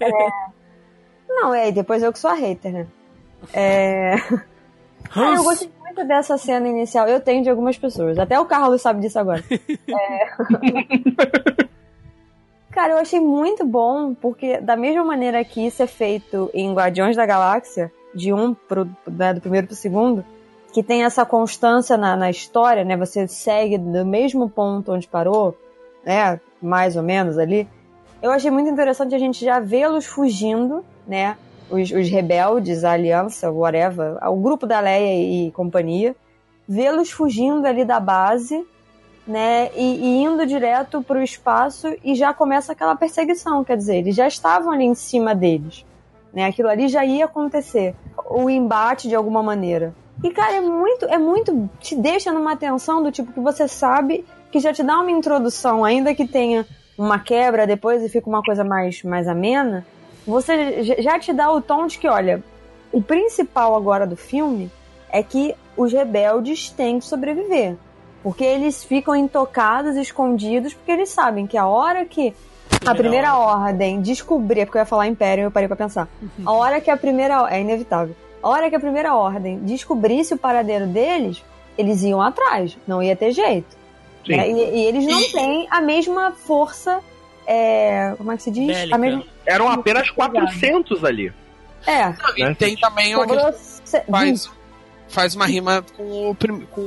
É. 0.00 0.28
Não, 1.28 1.52
é, 1.54 1.70
depois 1.70 2.02
eu 2.02 2.10
que 2.12 2.18
sou 2.18 2.30
a 2.30 2.34
hater, 2.34 2.72
né? 2.72 2.86
É. 3.52 4.14
Ah, 5.14 5.34
eu 5.36 5.44
gostei 5.44 5.68
muito 5.88 6.04
dessa 6.06 6.36
cena 6.36 6.68
inicial. 6.68 7.08
Eu 7.08 7.20
tenho 7.20 7.42
de 7.42 7.50
algumas 7.50 7.78
pessoas. 7.78 8.18
Até 8.18 8.38
o 8.38 8.44
Carlos 8.44 8.82
sabe 8.82 9.00
disso 9.00 9.18
agora. 9.18 9.42
É. 9.88 10.28
Cara, 12.70 12.92
eu 12.92 12.98
achei 12.98 13.18
muito 13.18 13.66
bom, 13.66 14.14
porque 14.14 14.60
da 14.60 14.76
mesma 14.76 15.02
maneira 15.02 15.42
que 15.42 15.66
isso 15.66 15.82
é 15.82 15.86
feito 15.86 16.50
em 16.54 16.72
Guardiões 16.72 17.16
da 17.16 17.26
Galáxia, 17.26 17.90
de 18.14 18.32
um 18.32 18.54
pro, 18.54 18.88
né, 19.06 19.34
do 19.34 19.40
primeiro 19.40 19.66
pro 19.66 19.74
segundo, 19.74 20.24
que 20.72 20.82
tem 20.82 21.04
essa 21.04 21.24
constância 21.24 21.96
na, 21.96 22.14
na 22.14 22.30
história, 22.30 22.84
né? 22.84 22.96
Você 22.96 23.26
segue 23.26 23.78
do 23.78 24.04
mesmo 24.04 24.48
ponto 24.48 24.92
onde 24.92 25.08
parou, 25.08 25.56
né? 26.04 26.38
Mais 26.62 26.94
ou 26.96 27.02
menos 27.02 27.38
ali. 27.38 27.66
Eu 28.22 28.30
achei 28.30 28.50
muito 28.50 28.70
interessante 28.70 29.14
a 29.14 29.18
gente 29.18 29.44
já 29.44 29.58
vê-los 29.58 30.06
fugindo, 30.06 30.84
né? 31.06 31.36
Os, 31.70 31.90
os 31.90 32.08
rebeldes, 32.08 32.84
a 32.84 32.92
aliança, 32.92 33.50
whatever, 33.50 34.16
o 34.26 34.36
grupo 34.36 34.66
da 34.66 34.80
Leia 34.80 35.46
e 35.46 35.50
companhia, 35.52 36.16
vê-los 36.66 37.10
fugindo 37.10 37.66
ali 37.66 37.84
da 37.84 38.00
base, 38.00 38.66
né? 39.26 39.70
E, 39.76 39.96
e 39.96 40.22
indo 40.22 40.46
direto 40.46 41.02
para 41.02 41.18
o 41.18 41.22
espaço 41.22 41.94
e 42.02 42.14
já 42.14 42.32
começa 42.32 42.72
aquela 42.72 42.96
perseguição, 42.96 43.62
quer 43.62 43.76
dizer, 43.76 43.96
eles 43.96 44.14
já 44.14 44.26
estavam 44.26 44.72
ali 44.72 44.84
em 44.84 44.94
cima 44.94 45.34
deles, 45.34 45.84
né? 46.32 46.46
Aquilo 46.46 46.68
ali 46.68 46.88
já 46.88 47.04
ia 47.04 47.26
acontecer, 47.26 47.94
o 48.30 48.48
embate 48.48 49.08
de 49.08 49.14
alguma 49.14 49.42
maneira. 49.42 49.94
E 50.22 50.30
cara, 50.30 50.54
é 50.54 50.60
muito, 50.60 51.04
é 51.04 51.18
muito, 51.18 51.70
te 51.78 51.94
deixa 51.94 52.32
numa 52.32 52.56
tensão 52.56 53.02
do 53.02 53.12
tipo 53.12 53.32
que 53.32 53.40
você 53.40 53.68
sabe 53.68 54.24
que 54.50 54.58
já 54.58 54.72
te 54.72 54.82
dá 54.82 54.98
uma 54.98 55.10
introdução, 55.10 55.84
ainda 55.84 56.14
que 56.14 56.26
tenha 56.26 56.66
uma 56.96 57.18
quebra 57.18 57.66
depois 57.66 58.02
e 58.02 58.08
fica 58.08 58.28
uma 58.28 58.42
coisa 58.42 58.64
mais, 58.64 59.02
mais 59.04 59.28
amena, 59.28 59.86
você 60.28 60.82
já 61.02 61.18
te 61.18 61.32
dá 61.32 61.50
o 61.50 61.60
tom 61.60 61.86
de 61.86 61.98
que, 61.98 62.06
olha, 62.06 62.42
o 62.92 63.00
principal 63.02 63.74
agora 63.74 64.06
do 64.06 64.16
filme 64.16 64.70
é 65.10 65.22
que 65.22 65.54
os 65.76 65.92
rebeldes 65.92 66.70
têm 66.70 66.98
que 66.98 67.04
sobreviver. 67.06 67.76
Porque 68.22 68.44
eles 68.44 68.84
ficam 68.84 69.14
intocados, 69.16 69.96
escondidos, 69.96 70.74
porque 70.74 70.90
eles 70.92 71.08
sabem 71.08 71.46
que 71.46 71.56
a 71.56 71.66
hora 71.66 72.04
que 72.04 72.34
a 72.84 72.94
primeira 72.94 73.36
ordem 73.36 74.00
descobrir, 74.02 74.66
porque 74.66 74.78
eu 74.78 74.82
ia 74.82 74.86
falar 74.86 75.06
Império, 75.06 75.44
eu 75.44 75.50
parei 75.50 75.66
pra 75.68 75.76
pensar. 75.76 76.08
A 76.44 76.52
hora 76.52 76.80
que 76.80 76.90
a 76.90 76.96
primeira. 76.96 77.46
É 77.50 77.60
inevitável. 77.60 78.14
A 78.42 78.48
hora 78.48 78.68
que 78.68 78.76
a 78.76 78.80
primeira 78.80 79.14
ordem 79.14 79.58
descobrisse 79.60 80.34
o 80.34 80.38
paradeiro 80.38 80.86
deles, 80.86 81.42
eles 81.76 82.02
iam 82.02 82.20
atrás. 82.20 82.76
Não 82.86 83.02
ia 83.02 83.16
ter 83.16 83.32
jeito. 83.32 83.76
Né? 84.28 84.50
E, 84.50 84.52
e 84.52 84.84
eles 84.86 85.06
não 85.06 85.20
E- 85.20 85.32
têm 85.32 85.66
a 85.70 85.80
mesma 85.80 86.32
força. 86.32 87.00
É, 87.48 88.14
como 88.16 88.30
é 88.30 88.36
que 88.36 88.42
se 88.42 88.50
diz? 88.50 88.66
Mesma. 88.66 89.24
Eram 89.46 89.68
apenas 89.68 90.10
400 90.10 91.02
ali. 91.04 91.32
É. 91.86 92.08
Não, 92.08 92.36
e 92.36 92.44
né? 92.44 92.54
tem 92.54 92.76
também 92.76 93.14
uma 93.14 93.26
Sobrou 93.26 93.52
faz, 94.10 94.50
faz 95.08 95.34
uma 95.34 95.46
rima 95.46 95.82
com 95.96 96.30
o, 96.30 96.36
com 96.70 96.80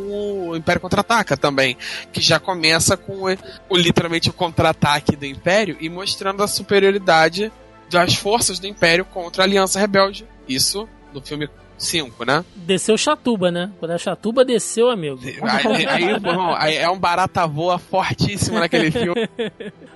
o 0.49 0.55
Império 0.55 0.80
Contra-Ataca 0.82 1.36
também, 1.36 1.76
que 2.14 2.22
já 2.22 2.39
começa 2.39 2.95
com 2.95 3.14
o, 3.14 3.38
o- 3.70 3.78
literalmente 3.78 4.30
o 4.30 4.34
contra-ataque 4.34 5.16
do 5.16 5.26
Império 5.26 5.76
e 5.80 5.89
mostrando 5.89 6.43
a 6.43 6.47
superioridade 6.47 7.51
das 7.89 8.14
forças 8.16 8.59
do 8.59 8.68
Império 8.68 9.03
contra 9.05 9.43
a 9.43 9.45
Aliança 9.45 9.80
Rebelde. 9.80 10.26
Isso 10.47 10.88
no 11.14 11.22
filme 11.22 11.49
5, 11.78 12.24
né? 12.26 12.45
Desceu 12.55 12.95
Chatuba, 12.97 13.49
né? 13.49 13.72
Quando 13.80 13.91
a 13.91 13.97
Chatuba 13.97 14.45
desceu, 14.45 14.89
amigo. 14.89 15.20
Aí, 15.41 15.86
aí, 15.88 16.20
bom, 16.20 16.53
aí 16.55 16.76
é 16.78 16.89
um 16.89 16.99
barata 16.99 17.47
voa 17.47 17.80
fortíssimo 17.80 18.59
naquele 18.59 18.91
filme. 18.91 19.28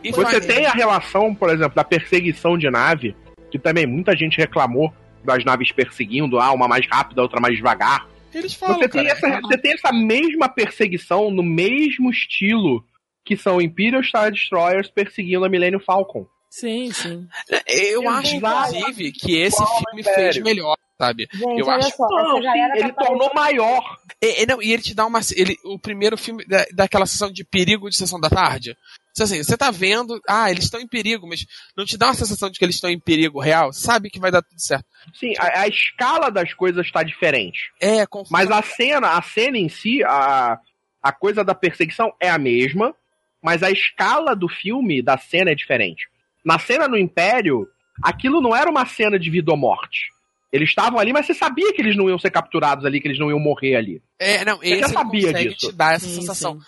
E 0.07 0.11
Você 0.11 0.39
tem 0.41 0.65
a 0.65 0.71
relação, 0.71 1.33
por 1.33 1.49
exemplo, 1.49 1.75
da 1.75 1.83
perseguição 1.83 2.57
de 2.57 2.69
nave, 2.69 3.15
que 3.51 3.57
também 3.59 3.85
muita 3.87 4.15
gente 4.15 4.37
reclamou 4.37 4.93
das 5.23 5.43
naves 5.43 5.71
perseguindo, 5.71 6.39
ah, 6.39 6.51
uma 6.51 6.67
mais 6.67 6.85
rápida, 6.87 7.21
outra 7.21 7.39
mais 7.39 7.55
devagar. 7.55 8.07
Eles 8.33 8.53
falam, 8.53 8.77
Você 8.77 8.89
tem, 8.89 9.05
cara, 9.05 9.15
essa, 9.17 9.41
você 9.41 9.57
tem 9.57 9.73
essa 9.73 9.91
mesma 9.93 10.49
perseguição 10.49 11.31
no 11.31 11.41
mesmo 11.41 12.09
estilo 12.11 12.85
que 13.23 13.35
são 13.35 13.59
Imperial 13.61 14.03
Star 14.03 14.31
Destroyers 14.31 14.89
perseguindo 14.89 15.45
a 15.45 15.49
Millennium 15.49 15.79
Falcon. 15.79 16.27
Sim, 16.49 16.91
sim. 16.91 17.27
Eu 17.67 18.07
acho, 18.09 18.35
Exato. 18.35 18.75
inclusive, 18.75 19.11
que 19.11 19.35
esse 19.37 19.57
Qual 19.57 19.67
filme 19.79 20.01
Império? 20.01 20.33
fez 20.33 20.43
melhor, 20.43 20.75
sabe? 20.97 21.27
Gente, 21.33 21.59
Eu 21.59 21.69
acho- 21.69 21.89
só, 21.97 22.07
Não, 22.07 22.37
sim, 22.37 22.43
galera 22.43 22.77
ele 22.77 22.93
tá 22.93 23.03
tornou 23.05 23.31
maior. 23.33 23.97
E, 24.21 24.43
e 24.43 24.45
não, 24.45 24.61
e 24.61 24.71
ele 24.71 24.81
te 24.81 24.93
dá 24.93 25.05
uma. 25.05 25.19
Ele, 25.35 25.57
o 25.65 25.79
primeiro 25.79 26.17
filme 26.17 26.45
da, 26.45 26.65
daquela 26.73 27.05
sessão 27.05 27.31
de 27.31 27.43
perigo 27.43 27.89
de 27.89 27.97
sessão 27.97 28.19
da 28.19 28.29
tarde. 28.29 28.77
Então, 29.16 29.24
Assim, 29.24 29.41
você 29.41 29.55
tá 29.55 29.72
vendo, 29.72 30.22
ah, 30.28 30.51
eles 30.51 30.66
estão 30.66 30.78
em 30.78 30.88
perigo, 30.88 31.26
mas 31.26 31.45
não 31.76 31.86
te 31.86 31.97
dá 31.97 32.07
uma 32.07 32.13
sensação 32.13 32.49
de 32.49 32.59
que 32.59 32.66
eles 32.66 32.76
estão 32.76 32.89
em 32.89 32.99
perigo 32.99 33.39
real? 33.39 33.72
Sabe 33.72 34.09
que 34.09 34.20
vai 34.20 34.30
dar 34.30 34.41
tudo 34.41 34.59
certo. 34.59 34.86
Sim, 35.18 35.34
a, 35.39 35.61
a 35.61 35.68
escala 35.70 36.30
das 36.30 36.53
coisas 36.53 36.86
está 36.86 37.01
diferente. 37.01 37.72
É, 37.80 38.05
confuso. 38.05 38.34
Mas 38.34 38.51
a 38.51 38.61
cena, 38.61 39.11
a 39.18 39.22
cena 39.22 39.57
em 39.57 39.70
si, 39.70 40.03
a, 40.03 40.59
a 41.01 41.11
coisa 41.13 41.45
da 41.45 41.55
perseguição 41.55 42.13
é 42.20 42.30
a 42.30 42.38
mesma, 42.38 42.93
mas 43.41 43.63
a 43.63 43.72
escala 43.72 44.36
do 44.36 44.49
filme, 44.49 45.01
da 45.01 45.18
cena, 45.18 45.51
é 45.51 45.55
diferente. 45.55 46.09
Na 46.43 46.59
cena 46.59 46.86
no 46.86 46.97
Império, 46.97 47.66
aquilo 48.03 48.41
não 48.41 48.53
era 48.53 48.70
uma 48.70 48.86
cena 48.86 49.18
de 49.18 49.30
vida 49.30 49.49
ou 49.49 49.57
morte. 49.57 50.09
Eles 50.51 50.68
estavam 50.68 50.99
ali, 50.99 51.13
mas 51.13 51.26
você 51.26 51.34
sabia 51.34 51.72
que 51.74 51.82
eles 51.82 51.95
não 51.95 52.09
iam 52.09 52.20
ser 52.20 52.32
capturados 52.32 52.84
ali, 52.86 52.99
que 52.99 53.07
eles 53.07 53.20
não 53.20 53.30
iam 53.30 53.39
morrer 53.39 53.78
ali. 53.78 54.01
É, 54.20 54.43
não, 54.43 54.57
já 54.61 54.76
esse 54.76 54.93
sabia 54.93 55.34
disso. 55.34 55.70
te 55.70 55.72
dar 55.72 55.93
essa 55.93 56.05
Sim, 56.05 56.16
sensação. 56.16 56.59
sim. 56.59 56.68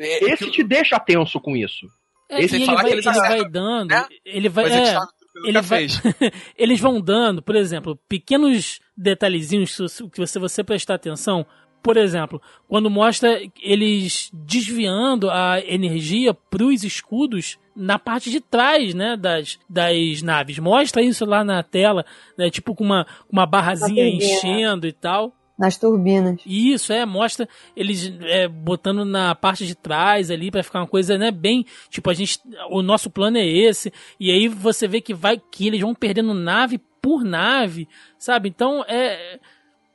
É, 0.00 0.24
Esse 0.24 0.32
aquilo- 0.34 0.50
te 0.52 0.62
deixa 0.64 0.98
tenso 0.98 1.38
com 1.40 1.56
isso. 1.56 1.86
É, 2.28 2.40
Esse 2.42 2.56
e 2.56 2.62
ele 2.62 2.66
vai, 2.74 2.84
que 2.84 2.90
eles 2.92 3.06
ele 3.06 3.18
vai 3.18 3.48
dando, 3.48 3.90
né? 3.90 4.06
ele 4.24 4.48
vai, 4.48 4.64
Mas 4.64 4.72
é, 4.74 4.94
que 4.94 5.48
ele 5.48 5.60
vai- 5.60 5.86
eles 6.56 6.80
vão 6.80 7.00
dando, 7.00 7.42
por 7.42 7.56
exemplo, 7.56 7.98
pequenos 8.08 8.80
detalhezinhos 8.96 9.76
que 10.12 10.18
você, 10.20 10.38
você 10.38 10.64
prestar 10.64 10.94
atenção. 10.94 11.44
Por 11.82 11.96
exemplo, 11.96 12.42
quando 12.68 12.90
mostra 12.90 13.40
eles 13.62 14.30
desviando 14.34 15.30
a 15.30 15.60
energia 15.60 16.34
pros 16.34 16.84
escudos 16.84 17.58
na 17.74 17.98
parte 17.98 18.30
de 18.30 18.38
trás, 18.38 18.92
né, 18.92 19.16
das, 19.16 19.58
das 19.68 20.20
naves. 20.20 20.58
Mostra 20.58 21.00
isso 21.02 21.24
lá 21.24 21.42
na 21.42 21.62
tela, 21.62 22.04
né, 22.36 22.50
tipo 22.50 22.74
com 22.74 22.84
uma, 22.84 23.06
uma 23.32 23.46
barrazinha 23.46 24.04
turbina. 24.10 24.24
enchendo 24.34 24.86
e 24.86 24.92
tal. 24.92 25.34
Nas 25.60 25.76
turbinas. 25.76 26.40
Isso, 26.46 26.90
é, 26.90 27.04
mostra 27.04 27.46
eles 27.76 28.10
é, 28.22 28.48
botando 28.48 29.04
na 29.04 29.34
parte 29.34 29.66
de 29.66 29.74
trás 29.74 30.30
ali 30.30 30.50
pra 30.50 30.62
ficar 30.62 30.80
uma 30.80 30.86
coisa, 30.86 31.18
né, 31.18 31.30
bem, 31.30 31.66
tipo, 31.90 32.08
a 32.08 32.14
gente, 32.14 32.40
o 32.70 32.80
nosso 32.80 33.10
plano 33.10 33.36
é 33.36 33.46
esse, 33.46 33.92
e 34.18 34.30
aí 34.30 34.48
você 34.48 34.88
vê 34.88 35.02
que 35.02 35.12
vai, 35.12 35.38
que 35.50 35.66
eles 35.66 35.82
vão 35.82 35.94
perdendo 35.94 36.32
nave 36.32 36.80
por 37.02 37.22
nave, 37.22 37.86
sabe? 38.18 38.48
Então, 38.48 38.82
é, 38.88 39.38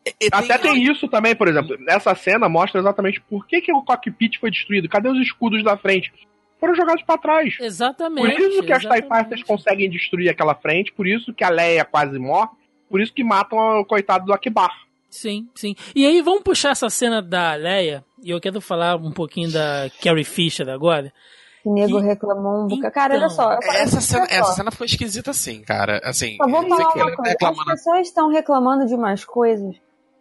E 0.05 0.29
Até 0.31 0.59
tem 0.59 0.83
isso 0.83 1.07
também, 1.07 1.35
por 1.35 1.47
exemplo. 1.47 1.75
Essa 1.89 2.13
cena 2.13 2.47
mostra 2.47 2.79
exatamente 2.79 3.19
por 3.21 3.47
que, 3.47 3.59
que 3.59 3.73
o 3.73 3.81
cockpit 3.81 4.37
foi 4.39 4.51
destruído. 4.51 4.87
Cadê 4.87 5.09
os 5.09 5.19
escudos 5.19 5.63
da 5.63 5.75
frente? 5.75 6.13
Foram 6.59 6.75
jogados 6.75 7.01
pra 7.03 7.17
trás. 7.17 7.57
exatamente. 7.59 8.35
Por 8.35 8.39
isso 8.39 8.63
que 8.63 8.71
as 8.71 8.83
TIE. 8.83 9.01
Fighters 9.01 9.43
conseguem 9.43 9.89
destruir 9.89 10.29
aquela 10.29 10.53
frente, 10.53 10.93
por 10.93 11.07
isso 11.07 11.33
que 11.33 11.43
a 11.43 11.49
Leia 11.49 11.83
quase 11.83 12.19
morre, 12.19 12.51
por 12.87 13.01
isso 13.01 13.11
que 13.11 13.23
matam 13.23 13.57
o 13.79 13.85
coitado 13.85 14.25
do 14.25 14.33
Akbar. 14.33 14.84
Sim, 15.15 15.47
sim. 15.55 15.75
E 15.95 16.05
aí 16.05 16.21
vamos 16.21 16.43
puxar 16.43 16.71
essa 16.71 16.89
cena 16.89 17.21
da 17.21 17.55
Leia, 17.55 18.03
e 18.23 18.29
eu 18.31 18.39
quero 18.41 18.59
falar 18.61 18.95
um 18.97 19.11
pouquinho 19.11 19.51
da 19.51 19.89
Carrie 20.03 20.23
Fisher 20.23 20.67
agora. 20.69 21.11
O 21.63 21.73
nego 21.73 21.99
E- 21.99 22.03
reclamou 22.03 22.65
um 22.65 22.67
bocado. 22.67 22.93
Cara, 22.93 23.13
olha 23.15 23.25
Então, 23.25 23.29
só. 23.35 23.53
Essa 23.73 23.99
cena, 24.01 24.21
olha 24.23 24.29
só. 24.29 24.35
essa 24.41 24.53
cena 24.53 24.71
foi 24.71 24.85
esquisita 24.85 25.33
sim, 25.33 25.61
cara. 25.63 25.99
Assim, 26.03 26.37
Só 26.37 26.47
vou 26.47 26.67
falar 26.67 26.91
que 26.91 26.99
uma 26.99 27.11
tá 27.15 27.35
coisa. 27.47 27.61
As 27.61 27.65
pessoas 27.65 28.07
estão 28.07 28.29
reclamando 28.29 28.85
de 28.85 28.93
umas 28.93 29.25
coisas. 29.25 29.75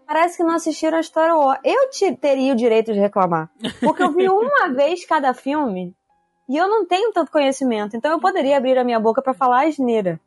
Parece 0.06 0.36
que 0.38 0.42
não 0.42 0.54
assistiram 0.54 0.98
a 0.98 1.02
Star 1.02 1.36
Wars. 1.36 1.60
Eu 1.64 1.90
te, 1.90 2.14
teria 2.16 2.52
o 2.52 2.56
direito 2.56 2.92
de 2.92 2.98
reclamar. 3.00 3.50
Porque 3.80 4.02
eu 4.02 4.12
vi 4.12 4.26
uma 4.30 4.68
vez 4.72 5.04
cada 5.06 5.34
filme 5.34 5.94
e 6.48 6.56
eu 6.56 6.68
não 6.68 6.86
tenho 6.86 7.12
tanto 7.12 7.30
conhecimento. 7.30 7.94
Então 7.96 8.10
eu 8.12 8.20
poderia 8.20 8.56
abrir 8.56 8.78
a 8.78 8.84
minha 8.84 9.00
boca 9.00 9.20
pra 9.20 9.34
falar 9.34 9.66
asneira. 9.66 10.18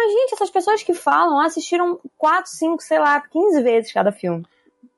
Mas, 0.00 0.12
gente, 0.12 0.34
essas 0.34 0.50
pessoas 0.50 0.80
que 0.84 0.94
falam 0.94 1.40
assistiram 1.40 1.98
4, 2.16 2.48
5, 2.52 2.80
sei 2.84 3.00
lá, 3.00 3.20
15 3.20 3.62
vezes 3.62 3.92
cada 3.92 4.12
filme. 4.12 4.46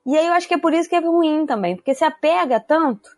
E 0.06 0.14
aí 0.14 0.26
eu 0.26 0.32
acho 0.34 0.46
que 0.46 0.52
é 0.54 0.58
por 0.58 0.74
isso 0.74 0.88
que 0.90 0.94
é 0.94 1.00
ruim 1.00 1.46
também. 1.46 1.74
Porque 1.74 1.94
se 1.94 2.04
apega 2.04 2.60
tanto 2.60 3.08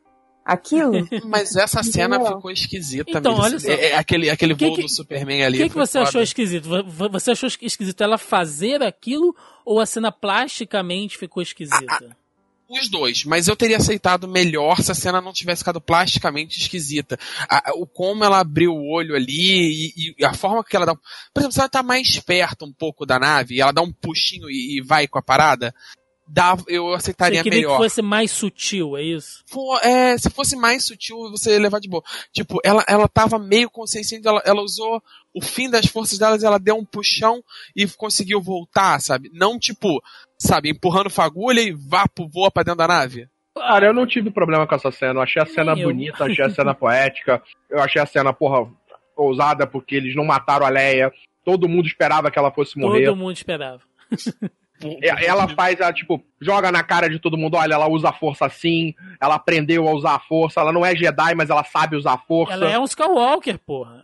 aquilo. 0.45 0.93
Mas 1.27 1.57
essa 1.57 1.83
cena 1.83 2.17
Entendeu? 2.17 2.37
ficou 2.37 2.51
esquisita 2.53 3.11
Então, 3.11 3.33
mesmo. 3.33 3.45
olha 3.45 3.59
só. 3.59 3.69
É, 3.71 3.91
é 3.91 3.97
aquele 3.97 4.31
aquele 4.31 4.55
Que 4.55 4.67
voo 4.67 4.77
que- 4.77 4.83
do 4.83 4.89
Superman 4.89 5.43
O 5.43 5.47
ali. 5.47 5.59
que, 5.59 5.65
que 5.65 5.71
foi 5.75 5.87
você 5.87 5.99
foda. 5.99 6.09
achou 6.09 6.23
esquisito? 6.23 6.69
Você 7.11 7.31
achou 7.33 7.49
esquisito 7.61 8.01
ela 8.01 8.17
fazer 8.19 8.83
aquilo 8.83 9.35
ou 9.65 9.81
a 9.81 9.87
cena 9.87 10.13
plasticamente 10.13 11.19
ficou 11.19 11.43
esquisita? 11.43 12.17
Os 12.73 12.89
dois, 12.89 13.25
mas 13.25 13.49
eu 13.49 13.55
teria 13.55 13.77
aceitado 13.77 14.27
melhor 14.27 14.81
se 14.81 14.91
a 14.91 14.95
cena 14.95 15.21
não 15.21 15.31
tivesse 15.33 15.59
ficado 15.61 15.79
plasticamente 15.79 16.59
esquisita. 16.59 17.19
A- 17.47 17.73
o 17.75 17.87
como 17.87 18.25
ela 18.25 18.41
abriu 18.41 18.73
o 18.73 18.91
olho 18.91 19.15
ali 19.15 19.93
e, 19.95 20.15
e 20.19 20.25
a 20.25 20.33
forma 20.33 20.65
que 20.65 20.75
ela 20.75 20.87
dá. 20.87 20.95
Por 20.95 21.41
exemplo, 21.41 21.53
se 21.53 21.61
ela 21.61 21.69
tá 21.69 21.83
mais 21.83 22.19
perto 22.19 22.65
um 22.65 22.73
pouco 22.73 23.05
da 23.05 23.19
nave 23.19 23.57
e 23.57 23.61
ela 23.61 23.73
dá 23.73 23.83
um 23.83 23.93
puxinho 23.93 24.49
e, 24.49 24.79
e 24.79 24.81
vai 24.83 25.07
com 25.07 25.19
a 25.19 25.23
parada, 25.23 25.75
dá, 26.27 26.57
eu 26.69 26.87
Você 26.87 26.97
aceitaria 26.97 27.43
queria 27.43 27.59
melhor. 27.61 27.77
que 27.77 27.83
fosse 27.83 28.01
mais 28.03 28.31
sutil, 28.31 28.97
é 28.97 29.03
isso? 29.03 29.43
For- 29.47 29.81
é, 29.85 30.17
se 30.17 30.31
fosse 30.31 30.57
mais 30.57 30.85
sutil, 30.85 31.17
você 31.31 31.53
ia 31.53 31.61
levar 31.61 31.81
de 31.81 31.89
boa. 31.89 32.03
Tipo, 32.33 32.59
ela, 32.65 32.85
ela 32.89 33.09
tava 33.09 33.39
meio 33.39 33.69
consciente, 33.71 34.21
ela, 34.27 34.43
ela 34.45 34.63
usou 34.63 35.03
o 35.35 35.43
fim 35.43 35.69
das 35.71 35.87
forças 35.87 36.19
delas, 36.19 36.43
ela 36.45 36.59
deu 36.59 36.77
um 36.77 36.85
puxão 36.85 37.43
e 37.77 37.87
conseguiu 37.89 38.41
voltar, 38.41 39.01
sabe? 39.01 39.31
Não, 39.33 39.59
tipo, 39.59 40.03
sabe, 40.39 40.71
empurrando 40.71 41.11
fagulha 41.11 41.61
e 41.61 41.73
vá, 41.73 42.07
pro- 42.09 42.29
voa 42.29 42.51
pra 42.51 42.63
dentro 42.63 42.79
da 42.79 42.89
nave. 42.89 43.29
Cara, 43.55 43.87
eu 43.87 43.93
não 43.93 44.07
tive 44.07 44.31
problema 44.31 44.67
com 44.67 44.75
essa 44.75 44.91
cena. 44.91 45.19
Eu 45.19 45.23
achei 45.23 45.43
a 45.43 45.47
cena 45.47 45.75
Nem 45.75 45.83
eu. 45.83 45.89
bonita, 45.91 46.25
achei 46.25 46.45
a 46.45 46.51
cena 46.51 46.75
poética. 46.75 47.43
Eu 47.69 47.81
achei 47.81 48.01
a 48.01 48.07
cena, 48.07 48.33
porra, 48.33 48.67
ousada 49.15 49.67
porque 49.67 49.95
eles 49.95 50.17
não 50.17 50.25
mataram 50.25 50.65
a 50.65 50.71
Leia. 50.71 51.13
Todo 51.45 51.69
mundo 51.69 51.87
esperava 51.87 52.31
que 52.31 52.39
ela 52.39 52.51
fosse 52.51 52.79
morrer. 52.79 53.05
Todo 53.05 53.17
mundo 53.17 53.33
esperava. 53.37 53.83
E- 54.87 55.25
Ela 55.27 55.49
faz, 55.49 55.79
ela, 55.81 55.93
tipo, 55.93 56.23
joga 56.41 56.71
na 56.73 56.83
cara 56.83 57.09
de 57.09 57.19
todo 57.19 57.37
mundo, 57.37 57.57
olha, 57.57 57.75
ela 57.75 57.89
usa 57.89 58.09
a 58.11 58.13
força 58.13 58.47
assim, 58.47 58.95
ela 59.21 59.35
aprendeu 59.37 59.89
a 59.89 59.93
usar 59.93 60.15
a 60.15 60.21
força, 60.21 60.61
ela 60.61 60.73
não 60.73 60.85
é 60.85 60.95
Jedi, 60.95 61.35
mas 61.35 61.51
ela 61.51 61.65
sabe 61.65 61.97
usar 61.97 62.15
a 62.15 62.19
força. 62.19 62.53
Ela 62.55 62.71
é 62.71 62.79
um 62.79 62.85
Skywalker, 62.85 63.59
porra. 63.59 64.03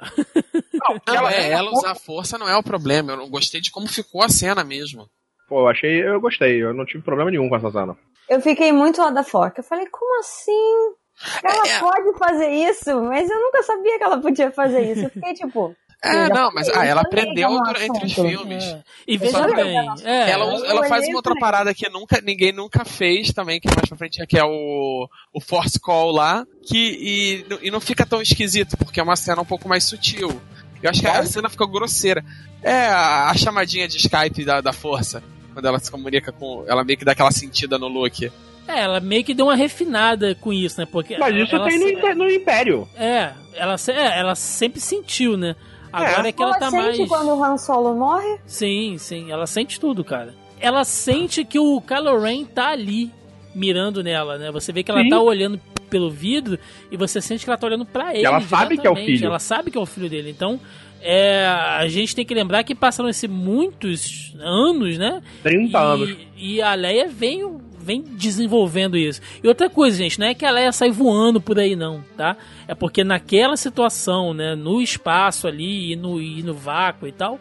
Não, 0.75 1.01
Não, 1.07 1.15
ela, 1.15 1.33
é, 1.35 1.51
ela 1.51 1.71
usar 1.73 1.95
força 1.95 2.39
não 2.39 2.49
é 2.49 2.57
o 2.57 2.63
problema. 2.63 3.13
Eu 3.13 3.17
não 3.17 3.29
gostei 3.31 3.61
de 3.61 3.71
como 3.71 3.87
ficou 3.89 4.23
a 4.23 4.29
cena 4.29 4.63
mesmo. 4.65 5.09
Pô, 5.49 5.61
eu 5.63 5.69
achei, 5.69 6.07
eu 6.07 6.21
gostei, 6.21 6.63
eu 6.63 6.75
não 6.75 6.85
tive 6.85 7.03
problema 7.03 7.31
nenhum 7.31 7.49
com 7.49 7.57
essa 7.57 7.71
cena. 7.71 7.97
Eu 8.29 8.41
fiquei 8.43 8.71
muito 8.73 9.01
lá 9.01 9.11
da 9.11 9.25
foca. 9.25 9.61
Eu 9.61 9.65
falei, 9.65 9.87
como 9.87 10.21
assim? 10.21 10.95
Ela 11.43 11.67
É. 11.67 11.81
pode 11.81 12.19
fazer 12.19 12.49
isso? 12.51 13.01
Mas 13.03 13.29
eu 13.29 13.41
nunca 13.41 13.63
sabia 13.63 13.97
que 13.99 14.05
ela 14.05 14.21
podia 14.21 14.51
fazer 14.53 14.81
isso. 14.93 15.05
Eu 15.07 15.11
fiquei 15.11 15.35
tipo. 15.35 15.75
É, 16.03 16.29
não, 16.29 16.53
mas 16.55 16.69
ah, 16.69 16.85
ela 16.87 17.01
aprendeu 17.01 17.51
no 17.51 17.71
entre 17.77 18.07
os 18.07 18.13
filmes. 18.13 18.65
É. 18.65 18.83
E 19.07 19.17
veja 19.19 19.47
bem, 19.55 19.77
é, 20.05 20.31
Ela, 20.31 20.45
ela 20.67 20.87
faz 20.89 21.07
uma 21.09 21.17
outra 21.17 21.35
parada 21.37 21.75
que 21.75 21.89
nunca, 21.89 22.21
ninguém 22.21 22.53
nunca 22.53 22.85
fez 22.85 23.33
também, 23.33 23.59
que 23.61 23.67
é 23.69 23.73
mais 23.75 23.89
pra 23.89 23.99
frente, 23.99 24.25
que 24.27 24.39
é 24.39 24.45
o, 24.45 25.09
o 25.33 25.41
Force 25.41 25.79
Call 25.81 26.13
lá, 26.13 26.47
que, 26.65 27.45
e, 27.61 27.67
e 27.67 27.71
não 27.71 27.81
fica 27.81 28.07
tão 28.07 28.23
esquisito, 28.23 28.77
porque 28.77 29.01
é 29.01 29.03
uma 29.03 29.17
cena 29.17 29.43
um 29.43 29.45
pouco 29.45 29.69
mais 29.69 29.83
sutil. 29.85 30.41
Eu 30.81 30.89
acho 30.91 31.01
que 31.01 31.09
a 31.09 31.25
cena 31.27 31.49
ficou 31.51 31.67
grosseira. 31.67 32.25
É 32.63 32.87
a, 32.87 33.31
a 33.31 33.35
chamadinha 33.37 33.89
de 33.89 33.97
Skype 33.97 34.45
da, 34.45 34.61
da 34.61 34.73
força, 34.73 35.21
quando 35.53 35.67
ela 35.67 35.81
se 35.81 35.91
comunica 35.91 36.31
com. 36.31 36.65
Ela 36.69 36.85
meio 36.85 36.97
que 36.99 37.05
dá 37.05 37.11
aquela 37.11 37.33
sentida 37.33 37.77
no 37.77 37.89
look. 37.89 38.31
é, 38.69 38.81
ela 38.83 39.01
meio 39.01 39.25
que 39.25 39.35
deu 39.35 39.47
uma 39.47 39.57
refinada 39.57 40.37
com 40.37 40.53
isso, 40.53 40.81
né? 40.81 40.87
Porque 40.87 41.19
Mas 41.19 41.35
isso 41.35 41.57
ela, 41.57 41.67
tem 41.69 41.79
no, 41.79 41.87
se- 41.87 41.93
Impe- 41.95 42.15
no 42.15 42.31
Império. 42.31 42.89
É, 42.97 43.33
ela, 43.55 43.75
é, 43.89 44.21
ela 44.21 44.35
sempre 44.37 44.81
sentiu, 44.81 45.37
né? 45.37 45.57
Agora 45.93 46.29
é, 46.29 46.33
que 46.33 46.43
ela, 46.43 46.53
Ela 46.53 46.61
tá 46.61 46.71
sente 46.71 46.99
mais. 46.99 47.09
quando 47.09 47.29
o 47.29 47.45
Han 47.45 47.57
Solo 47.57 47.95
morre? 47.95 48.39
Sim, 48.47 48.97
sim, 48.99 49.31
ela 49.31 49.47
sente 49.47 49.79
tudo, 49.81 50.05
cara. 50.05 50.35
Ela 50.61 50.85
sente 50.85 51.45
que 51.45 51.59
o 51.59 51.81
Kylo 51.81 52.19
Ren 52.21 52.45
tá 52.45 52.71
ali, 52.71 53.13
mirando 53.55 54.03
nela, 54.03 54.39
né? 54.39 54.51
Você 54.51 54.73
vê 54.73 54.83
que 54.83 54.91
ela 54.91 55.03
Sim. 55.03 55.09
tá 55.09 55.21
olhando 55.21 55.61
pelo 55.89 56.11
vidro 56.11 56.59
e 56.91 56.97
você 56.97 57.21
sente 57.21 57.45
que 57.45 57.51
ela 57.51 57.59
tá 57.59 57.67
olhando 57.67 57.87
pra 57.87 58.15
ele. 58.15 58.27
ela 58.27 58.41
sabe 58.41 58.77
que 58.77 58.87
é 58.87 58.91
o 58.91 58.97
filho. 58.97 59.27
Ela 59.27 59.39
sabe 59.39 59.71
que 59.71 59.79
é 59.79 59.81
o 59.81 59.87
filho 59.87 60.09
dele. 60.09 60.31
Então, 60.31 60.61
é, 61.01 61.47
a 61.47 61.87
gente 61.89 62.15
tem 62.15 62.25
que 62.25 62.35
lembrar 62.35 62.65
que 62.65 62.75
passaram-se 62.75 63.29
muitos 63.29 64.35
anos, 64.41 64.99
né? 64.99 65.23
30 65.43 65.79
e, 65.79 65.81
anos. 65.81 66.17
E 66.37 66.63
a 66.63 66.75
Leia 66.75 67.09
veio, 67.09 67.61
vem 67.89 68.03
desenvolvendo 68.03 68.99
isso. 68.99 69.23
E 69.43 69.49
outra 69.49 69.71
coisa, 69.71 69.97
gente, 69.97 70.21
não 70.21 70.27
é 70.27 70.35
que 70.35 70.45
a 70.45 70.51
Leia 70.51 70.71
sai 70.73 70.91
voando 70.91 71.41
por 71.41 71.59
aí, 71.59 71.75
não, 71.75 72.05
tá? 72.19 72.37
É 72.69 72.75
porque 72.75 73.03
naquela 73.03 73.57
situação, 73.57 74.35
né, 74.35 74.55
no 74.55 74.83
espaço 74.83 75.49
ali 75.49 75.93
e 75.93 75.97
no, 75.97 76.21
e 76.21 76.43
no 76.43 76.53
vácuo 76.53 77.09
e 77.09 77.13
tal, 77.13 77.41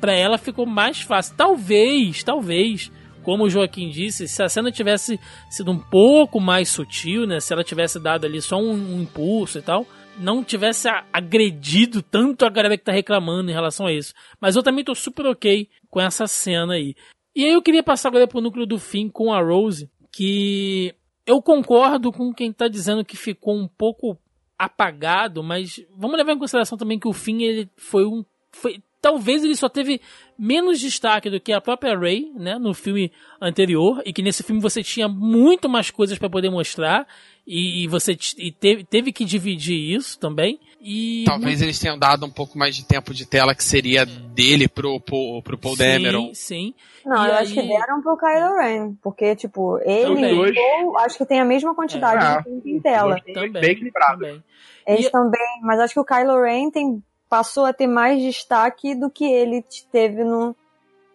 para 0.00 0.12
ela 0.12 0.38
ficou 0.38 0.64
mais 0.64 1.00
fácil. 1.00 1.34
Talvez, 1.36 2.22
talvez, 2.22 2.92
como 3.24 3.44
o 3.44 3.50
Joaquim 3.50 3.90
disse, 3.90 4.28
se 4.28 4.40
a 4.40 4.48
cena 4.48 4.70
tivesse 4.70 5.18
sido 5.50 5.72
um 5.72 5.78
pouco 5.78 6.38
mais 6.38 6.68
sutil, 6.68 7.26
né, 7.26 7.40
se 7.40 7.52
ela 7.52 7.64
tivesse 7.64 7.98
dado 7.98 8.24
ali 8.24 8.40
só 8.40 8.58
um, 8.58 8.70
um 8.70 9.02
impulso 9.02 9.58
e 9.58 9.62
tal, 9.62 9.84
não 10.20 10.44
tivesse 10.44 10.88
agredido 11.12 12.00
tanto 12.00 12.44
a 12.44 12.50
galera 12.50 12.78
que 12.78 12.84
tá 12.84 12.92
reclamando 12.92 13.50
em 13.50 13.54
relação 13.54 13.86
a 13.86 13.92
isso. 13.92 14.14
Mas 14.40 14.54
eu 14.54 14.62
também 14.62 14.84
tô 14.84 14.94
super 14.94 15.26
ok 15.26 15.68
com 15.90 16.00
essa 16.00 16.28
cena 16.28 16.74
aí. 16.74 16.94
E 17.34 17.44
aí 17.44 17.52
eu 17.52 17.62
queria 17.62 17.82
passar 17.82 18.08
agora 18.08 18.26
pro 18.26 18.40
núcleo 18.40 18.66
do 18.66 18.78
fim 18.78 19.08
com 19.08 19.32
a 19.32 19.40
Rose, 19.40 19.90
que 20.10 20.94
eu 21.26 21.40
concordo 21.40 22.12
com 22.12 22.32
quem 22.32 22.52
tá 22.52 22.68
dizendo 22.68 23.04
que 23.04 23.16
ficou 23.16 23.54
um 23.54 23.68
pouco 23.68 24.18
apagado, 24.58 25.42
mas 25.42 25.84
vamos 25.96 26.16
levar 26.16 26.32
em 26.32 26.38
consideração 26.38 26.76
também 26.76 26.98
que 26.98 27.08
o 27.08 27.12
fim 27.12 27.42
ele 27.42 27.70
foi 27.76 28.04
um 28.04 28.24
foi 28.52 28.82
talvez 29.00 29.42
ele 29.42 29.56
só 29.56 29.68
teve 29.68 30.00
menos 30.38 30.78
destaque 30.78 31.30
do 31.30 31.40
que 31.40 31.52
a 31.52 31.60
própria 31.60 31.98
Ray, 31.98 32.30
né, 32.34 32.58
no 32.58 32.74
filme 32.74 33.10
anterior, 33.40 34.02
e 34.04 34.12
que 34.12 34.22
nesse 34.22 34.42
filme 34.42 34.60
você 34.60 34.82
tinha 34.82 35.08
muito 35.08 35.68
mais 35.68 35.90
coisas 35.90 36.18
para 36.18 36.28
poder 36.28 36.50
mostrar, 36.50 37.06
e, 37.46 37.84
e 37.84 37.86
você 37.86 38.16
e 38.36 38.52
teve, 38.52 38.84
teve 38.84 39.12
que 39.12 39.24
dividir 39.24 39.96
isso 39.96 40.18
também. 40.18 40.60
E 40.80 41.24
Talvez 41.26 41.60
eles 41.60 41.78
tenham 41.78 41.98
dado 41.98 42.24
um 42.24 42.30
pouco 42.30 42.56
mais 42.58 42.74
de 42.74 42.84
tempo 42.86 43.12
de 43.12 43.26
tela 43.26 43.54
que 43.54 43.62
seria 43.62 44.06
dele 44.06 44.66
pro, 44.66 44.98
pro, 44.98 45.42
pro 45.42 45.58
Paul 45.58 45.76
sim, 45.76 45.82
Dameron. 45.82 46.30
Sim, 46.34 46.74
Não, 47.04 47.16
E 47.24 47.28
eu 47.28 47.34
aí- 47.34 47.42
acho 47.42 47.52
que 47.54 47.62
deram 47.68 48.00
pro 48.02 48.16
Kylo 48.16 48.56
Ren. 48.56 48.94
Porque, 49.02 49.36
tipo, 49.36 49.78
ele 49.84 50.04
Também. 50.04 50.34
e 50.34 50.50
o 50.50 50.54
Paul, 50.54 50.98
acho 51.00 51.18
que 51.18 51.26
tem 51.26 51.40
a 51.40 51.44
mesma 51.44 51.74
quantidade 51.74 52.24
É. 52.24 52.38
de 52.38 52.44
tempo 52.44 52.68
em 52.68 52.80
tela. 52.80 53.20
também. 53.20 53.52
Bem 53.52 53.70
equilibrado. 53.72 54.20
também. 54.20 54.42
Eles 54.86 55.06
E- 55.06 55.10
também, 55.10 55.60
mas 55.62 55.80
acho 55.80 55.92
que 55.94 56.00
o 56.00 56.04
Kylo 56.04 56.40
Ren 56.42 56.70
tem, 56.70 57.02
passou 57.28 57.64
a 57.66 57.72
ter 57.72 57.86
mais 57.86 58.20
destaque 58.22 58.94
do 58.94 59.10
que 59.10 59.24
ele 59.24 59.62
teve 59.92 60.24
no, 60.24 60.56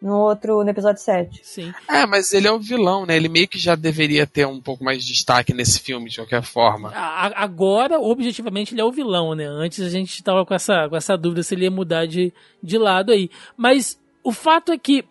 no 0.01 0.17
outro, 0.19 0.63
no 0.63 0.69
episódio 0.69 1.01
7. 1.01 1.39
Sim. 1.43 1.73
É, 1.89 2.05
mas 2.05 2.31
ele 2.33 2.47
é 2.47 2.51
o 2.51 2.59
vilão, 2.59 3.05
né? 3.05 3.15
Ele 3.15 3.27
meio 3.29 3.47
que 3.47 3.57
já 3.57 3.75
deveria 3.75 4.27
ter 4.27 4.45
um 4.45 4.61
pouco 4.61 4.83
mais 4.83 5.03
de 5.03 5.11
destaque 5.13 5.53
nesse 5.53 5.79
filme, 5.79 6.09
de 6.09 6.17
qualquer 6.17 6.43
forma. 6.43 6.89
A- 6.89 7.27
a- 7.27 7.43
Agora, 7.43 7.99
objetivamente, 7.99 8.73
ele 8.73 8.81
é 8.81 8.85
o 8.85 8.91
vilão, 8.91 9.33
né? 9.33 9.45
Antes 9.45 9.79
a 9.81 9.89
gente 9.89 10.21
tava 10.23 10.45
com 10.45 10.53
essa, 10.53 10.87
com 10.89 10.95
essa 10.95 11.17
dúvida 11.17 11.41
se 11.43 11.55
ele 11.55 11.63
ia 11.65 11.71
mudar 11.71 12.05
de, 12.05 12.31
de 12.61 12.77
lado 12.77 13.11
aí. 13.11 13.29
Mas 13.57 13.99
o 14.23 14.31
fato 14.31 14.71
é 14.71 14.77
que 14.77 15.03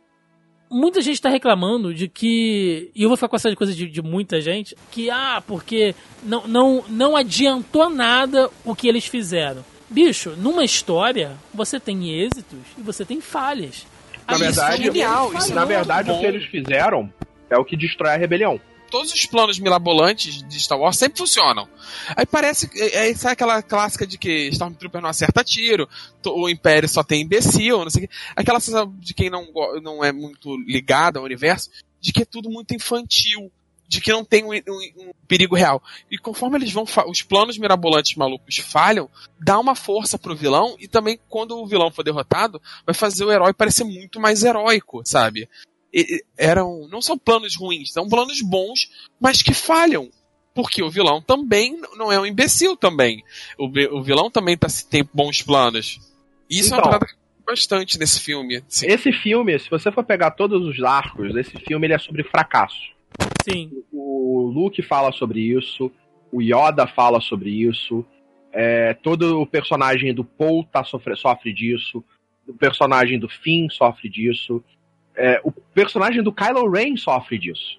muita 0.70 1.00
gente 1.00 1.20
tá 1.20 1.28
reclamando 1.28 1.92
de 1.94 2.08
que. 2.08 2.90
E 2.94 3.02
eu 3.02 3.08
vou 3.08 3.16
ficar 3.16 3.28
com 3.28 3.36
essa 3.36 3.54
coisa 3.56 3.72
de, 3.74 3.86
de 3.88 4.02
muita 4.02 4.40
gente. 4.40 4.76
Que, 4.90 5.10
ah, 5.10 5.42
porque 5.46 5.94
não, 6.22 6.46
não, 6.46 6.84
não 6.88 7.16
adiantou 7.16 7.88
nada 7.90 8.50
o 8.64 8.74
que 8.74 8.86
eles 8.88 9.06
fizeram. 9.06 9.64
Bicho, 9.90 10.30
numa 10.36 10.64
história, 10.64 11.36
você 11.52 11.78
tem 11.78 12.10
êxitos 12.10 12.58
e 12.78 12.82
você 12.82 13.04
tem 13.04 13.20
falhas. 13.20 13.86
Na 14.26 14.36
verdade, 14.36 14.78
deles 14.78 14.94
genial, 14.94 15.34
isso 15.34 15.54
Na 15.54 15.64
verdade, 15.64 16.10
o 16.10 16.18
que 16.18 16.26
eles 16.26 16.44
fizeram 16.46 17.12
é 17.50 17.58
o 17.58 17.64
que 17.64 17.76
destrói 17.76 18.14
a 18.14 18.16
rebelião. 18.16 18.60
Todos 18.90 19.12
os 19.12 19.26
planos 19.26 19.58
mirabolantes 19.58 20.42
de 20.46 20.60
Star 20.60 20.78
Wars 20.78 20.96
sempre 20.96 21.18
funcionam. 21.18 21.68
Aí 22.16 22.24
parece. 22.24 22.70
É, 22.76 23.10
é, 23.10 23.14
aquela 23.24 23.60
clássica 23.60 24.06
de 24.06 24.16
que 24.16 24.48
Stormtrooper 24.48 25.00
não 25.00 25.08
acerta 25.08 25.42
tiro, 25.42 25.88
o 26.24 26.48
Império 26.48 26.88
só 26.88 27.02
tem 27.02 27.22
imbecil, 27.22 27.78
não 27.78 27.90
sei 27.90 28.04
o 28.04 28.08
quê. 28.08 28.14
Aquela 28.36 28.60
sensação 28.60 28.94
de 28.98 29.12
quem 29.12 29.28
não, 29.28 29.48
não 29.82 30.04
é 30.04 30.12
muito 30.12 30.56
ligado 30.66 31.18
ao 31.18 31.24
universo, 31.24 31.70
de 32.00 32.12
que 32.12 32.22
é 32.22 32.24
tudo 32.24 32.48
muito 32.48 32.74
infantil. 32.74 33.50
De 33.86 34.00
que 34.00 34.10
não 34.10 34.24
tem 34.24 34.44
um, 34.44 34.52
um- 34.52 35.08
um 35.08 35.10
perigo 35.28 35.54
real. 35.54 35.82
E 36.10 36.16
conforme 36.18 36.56
eles 36.58 36.72
vão. 36.72 36.84
Os 37.08 37.22
planos 37.22 37.58
mirabolantes 37.58 38.16
malucos 38.16 38.56
falham, 38.58 39.08
dá 39.38 39.58
uma 39.58 39.74
força 39.74 40.18
pro 40.18 40.34
vilão, 40.34 40.74
e 40.80 40.88
também 40.88 41.18
quando 41.28 41.56
o 41.58 41.66
vilão 41.66 41.90
for 41.90 42.02
derrotado, 42.02 42.60
vai 42.86 42.94
fazer 42.94 43.24
o 43.24 43.30
herói 43.32 43.52
parecer 43.52 43.84
muito 43.84 44.18
mais 44.18 44.42
heróico, 44.42 45.02
sabe? 45.04 45.48
E- 45.92 46.24
eram. 46.36 46.88
Não 46.90 47.00
são 47.02 47.16
planos 47.18 47.56
ruins, 47.56 47.92
são 47.92 48.08
planos 48.08 48.40
bons, 48.42 48.88
mas 49.20 49.42
que 49.42 49.54
falham. 49.54 50.10
Porque 50.54 50.82
o 50.82 50.90
vilão 50.90 51.20
também 51.20 51.78
não 51.96 52.10
é 52.12 52.18
um 52.20 52.24
imbecil 52.26 52.76
também. 52.76 53.22
O, 53.58 53.66
o 53.98 54.02
vilão 54.02 54.30
também 54.30 54.56
tá, 54.56 54.68
tem 54.88 55.06
bons 55.12 55.42
planos. 55.42 55.98
Isso 56.48 56.72
é 56.72 56.76
uma 56.76 56.80
Então. 56.86 56.90
parada 57.00 57.06
bastante 57.44 57.98
nesse 57.98 58.20
filme. 58.20 58.62
assim. 58.66 58.86
Esse 58.86 59.12
filme, 59.12 59.58
se 59.58 59.68
você 59.68 59.90
for 59.92 60.04
pegar 60.04 60.30
todos 60.30 60.62
os 60.66 60.80
arcos 60.82 61.34
desse 61.34 61.58
filme, 61.58 61.86
ele 61.88 61.94
é 61.94 61.98
sobre 61.98 62.22
fracasso. 62.22 62.93
Sim. 63.48 63.70
O 63.92 64.50
Luke 64.54 64.82
fala 64.82 65.12
sobre 65.12 65.40
isso, 65.40 65.90
o 66.32 66.40
Yoda 66.40 66.86
fala 66.86 67.20
sobre 67.20 67.50
isso, 67.50 68.04
é, 68.52 68.94
todo 68.94 69.40
o 69.40 69.46
personagem 69.46 70.14
do 70.14 70.24
Paul 70.24 70.64
tá 70.64 70.82
sofre, 70.84 71.16
sofre 71.16 71.52
disso, 71.52 72.02
o 72.46 72.54
personagem 72.54 73.18
do 73.18 73.28
Finn 73.28 73.68
sofre 73.70 74.08
disso, 74.08 74.62
é, 75.16 75.40
o 75.44 75.50
personagem 75.52 76.22
do 76.22 76.32
Kylo 76.32 76.70
Ren 76.70 76.96
sofre 76.96 77.38
disso. 77.38 77.78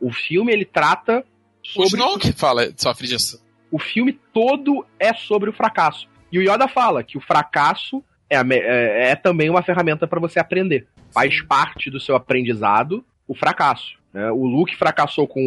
O 0.00 0.12
filme 0.12 0.52
ele 0.52 0.64
trata 0.64 1.24
O 1.64 1.68
sobre 1.84 2.00
Snoke 2.00 2.32
fala, 2.32 2.72
sofre 2.76 3.06
disso. 3.06 3.42
o 3.70 3.78
filme 3.78 4.12
todo 4.32 4.84
é 4.98 5.12
sobre 5.14 5.50
o 5.50 5.52
fracasso. 5.52 6.08
E 6.32 6.38
o 6.38 6.42
Yoda 6.42 6.68
fala 6.68 7.02
que 7.02 7.18
o 7.18 7.20
fracasso 7.20 8.02
é, 8.28 8.36
é- 8.36 9.10
é 9.10 9.16
também 9.16 9.50
uma 9.50 9.62
ferramenta 9.62 10.06
para 10.06 10.20
você 10.20 10.38
aprender. 10.38 10.86
Faz 11.12 11.42
parte 11.42 11.90
do 11.90 11.98
seu 11.98 12.14
aprendizado 12.14 13.04
o 13.26 13.34
fracasso. 13.34 13.98
Né? 14.12 14.30
O 14.30 14.44
Luke 14.46 14.76
fracassou 14.76 15.26
com 15.26 15.40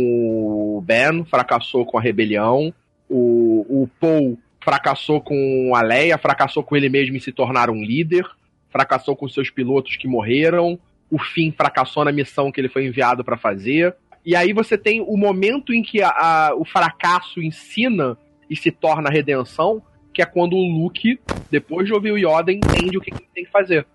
o 0.78 0.82
Ben, 0.82 1.24
fracassou 1.26 1.86
com 1.86 1.98
a 1.98 2.02
rebelião. 2.02 2.74
O, 3.10 3.84
o 3.84 3.90
Paul 4.00 4.38
fracassou 4.64 5.20
com 5.22 5.74
a 5.76 5.82
Leia, 5.82 6.18
fracassou 6.18 6.64
com 6.64 6.76
ele 6.76 6.90
mesmo 6.90 7.16
em 7.16 7.20
se 7.20 7.32
tornar 7.32 7.70
um 7.70 7.84
líder. 7.84 8.26
Fracassou 8.70 9.16
com 9.16 9.28
seus 9.28 9.50
pilotos 9.50 9.98
que 9.98 10.08
morreram. 10.08 10.80
O 11.12 11.20
Finn 11.20 11.52
fracassou 11.52 12.04
na 12.06 12.12
missão 12.12 12.52
que 12.52 12.60
ele 12.62 12.70
foi 12.70 12.86
enviado 12.88 13.24
para 13.24 13.38
fazer. 13.38 13.96
E 14.26 14.36
aí 14.36 14.54
você 14.54 14.78
tem 14.78 15.02
o 15.02 15.18
momento 15.18 15.74
em 15.74 15.84
que 15.84 16.02
a- 16.02 16.10
a- 16.10 16.56
o 16.56 16.64
fracasso 16.64 17.42
ensina 17.42 18.18
e 18.50 18.56
se 18.56 18.72
torna 18.72 19.10
a 19.10 19.12
redenção, 19.12 19.82
que 20.14 20.22
é 20.22 20.26
quando 20.26 20.56
o 20.56 20.66
Luke, 20.66 21.20
depois 21.52 21.86
de 21.86 21.94
ouvir 21.94 22.12
o 22.14 22.18
Yoda, 22.18 22.52
entende 22.52 22.98
o 22.98 23.02
que 23.02 23.12
ele 23.14 23.28
tem 23.36 23.44
que 23.46 23.52
fazer. 23.52 23.86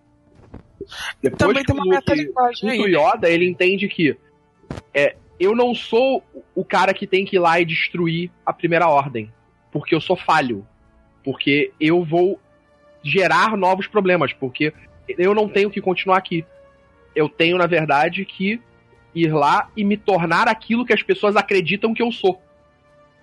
Depois 1.23 1.39
Também 1.39 1.65
que 1.65 1.73
tem 1.73 1.81
o 1.81 1.85
Luke 1.85 2.69
aí. 2.69 2.79
o 2.81 2.87
Yoda, 2.87 3.29
ele 3.29 3.49
entende 3.49 3.89
que 3.89 4.17
é, 4.93 5.17
eu 5.39 5.55
não 5.55 5.75
sou 5.75 6.23
o 6.55 6.65
cara 6.65 6.93
que 6.93 7.07
tem 7.07 7.25
que 7.25 7.37
ir 7.37 7.39
lá 7.39 7.61
e 7.61 7.65
destruir 7.65 8.31
a 8.45 8.53
primeira 8.53 8.89
ordem, 8.89 9.33
porque 9.71 9.95
eu 9.95 10.01
sou 10.01 10.17
falho, 10.17 10.67
porque 11.25 11.73
eu 11.81 12.05
vou 12.05 12.41
gerar 13.03 13.57
novos 13.57 13.87
problemas, 13.87 14.33
porque 14.33 14.73
eu 15.09 15.35
não 15.35 15.49
tenho 15.49 15.71
que 15.71 15.81
continuar 15.81 16.19
aqui. 16.19 16.45
Eu 17.15 17.29
tenho, 17.29 17.57
na 17.57 17.67
verdade, 17.67 18.25
que 18.25 18.61
ir 19.15 19.33
lá 19.33 19.69
e 19.77 19.85
me 19.85 19.97
tornar 19.97 20.49
aquilo 20.49 20.85
que 20.85 20.93
as 20.93 21.03
pessoas 21.03 21.37
acreditam 21.37 21.95
que 21.95 22.03
eu 22.03 22.13
sou. 22.13 22.41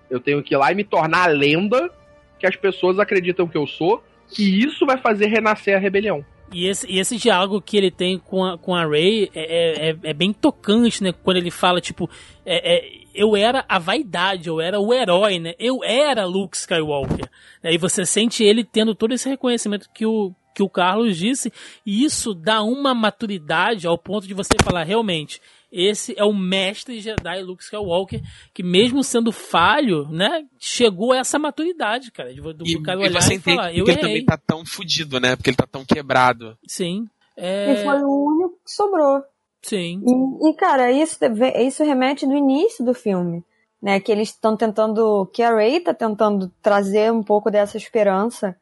Eu 0.10 0.20
tenho 0.20 0.42
que 0.42 0.54
ir 0.54 0.58
lá 0.58 0.72
e 0.72 0.76
me 0.76 0.84
tornar 0.84 1.24
a 1.24 1.32
lenda 1.32 1.92
que 2.40 2.46
as 2.46 2.56
pessoas 2.56 3.00
acreditam 3.00 3.48
que 3.48 3.58
eu 3.58 3.66
sou, 3.66 4.04
e 4.38 4.64
isso 4.64 4.86
vai 4.86 4.98
fazer 4.98 5.28
renascer 5.28 5.76
a 5.76 5.80
rebelião. 5.80 6.26
E 6.56 6.68
esse, 6.68 6.90
e 6.90 7.00
esse 7.00 7.18
diálogo 7.18 7.62
que 7.62 7.76
ele 7.76 7.92
tem 7.92 8.18
com 8.18 8.46
a, 8.46 8.58
com 8.58 8.74
a 8.74 8.86
Ray 8.86 9.30
é, 9.36 9.90
é, 9.90 9.98
é 10.02 10.14
bem 10.14 10.32
tocante, 10.32 11.04
né? 11.04 11.12
Quando 11.12 11.36
ele 11.36 11.52
fala, 11.52 11.82
tipo, 11.82 12.10
é, 12.46 12.76
é, 12.76 12.92
eu 13.14 13.36
era 13.36 13.66
a 13.68 13.78
vaidade, 13.78 14.48
eu 14.48 14.62
era 14.62 14.80
o 14.80 14.94
herói, 14.94 15.38
né? 15.38 15.54
Eu 15.60 15.84
era 15.84 16.24
Luke 16.24 16.56
Skywalker. 16.56 17.30
Aí 17.62 17.78
você 17.78 18.06
sente 18.06 18.42
ele 18.42 18.64
tendo 18.64 18.96
todo 18.96 19.14
esse 19.14 19.28
reconhecimento 19.28 19.90
que 19.94 20.06
o, 20.06 20.34
que 20.56 20.64
o 20.64 20.70
Carlos 20.70 21.18
disse, 21.18 21.52
e 21.86 22.06
isso 22.06 22.34
dá 22.34 22.64
uma 22.64 22.96
maturidade 22.96 23.86
ao 23.86 23.98
ponto 23.98 24.26
de 24.26 24.34
você 24.34 24.54
falar, 24.64 24.86
realmente, 24.86 25.42
esse 25.76 26.14
é 26.18 26.24
o 26.24 26.34
mestre 26.34 27.00
Jedi 27.02 27.42
Luke 27.44 27.64
Skywalker, 27.64 28.22
que 28.54 28.64
mesmo 28.64 29.04
sendo 29.04 29.32
falho, 29.32 30.08
né, 30.10 30.46
chegou 30.60 31.12
a 31.12 31.18
essa 31.18 31.38
maturidade, 31.38 32.12
cara, 32.12 32.34
de, 32.34 32.40
do 32.42 32.66
E, 32.66 32.82
cara 32.82 33.00
e 33.00 33.04
olhar 33.10 33.22
você 33.22 33.34
e 33.34 33.36
entende 33.38 33.58
falar, 33.58 33.74
eu 33.74 33.84
ele 33.84 33.92
errei. 33.92 34.02
também 34.02 34.26
tá 34.26 34.38
tão 34.38 34.66
fudido, 34.66 35.20
né? 35.20 35.36
Porque 35.36 35.50
ele 35.50 35.58
tá 35.58 35.68
tão 35.70 35.84
quebrado. 35.84 36.58
Sim. 36.68 37.06
E 37.38 37.42
É, 37.42 37.84
foi 37.84 38.02
o 38.04 38.26
único 38.28 38.56
que 38.64 38.72
sobrou. 38.72 39.22
sim. 39.62 40.02
E, 40.06 40.50
e, 40.50 40.54
cara, 40.56 40.92
isso, 40.92 41.18
isso 41.60 41.84
remete 41.84 42.26
do 42.26 42.34
início 42.36 42.84
do 42.86 42.94
filme. 42.94 43.44
Né, 43.82 44.00
que 44.00 44.12
eles 44.12 44.30
estão 44.30 44.58
tentando. 44.58 45.28
Que 45.32 45.44
a 45.44 45.54
Ray 45.54 45.80
tá 45.80 45.94
tentando 45.94 46.52
trazer 46.60 47.12
um 47.12 47.22
pouco 47.22 47.52
dessa 47.52 47.78
esperança 47.78 48.56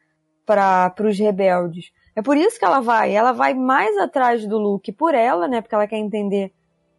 para 0.45 0.93
os 0.99 1.17
rebeldes. 1.17 1.91
É 2.13 2.21
por 2.21 2.35
isso 2.35 2.59
que 2.59 2.65
ela 2.65 2.81
vai. 2.81 3.15
Ela 3.15 3.31
vai 3.31 3.53
mais 3.53 3.95
atrás 3.99 4.45
do 4.45 4.57
Luke 4.57 4.91
por 4.91 5.15
ela, 5.15 5.47
né? 5.47 5.61
Porque 5.61 5.73
ela 5.75 5.87
quer 5.87 5.97
entender 5.97 6.51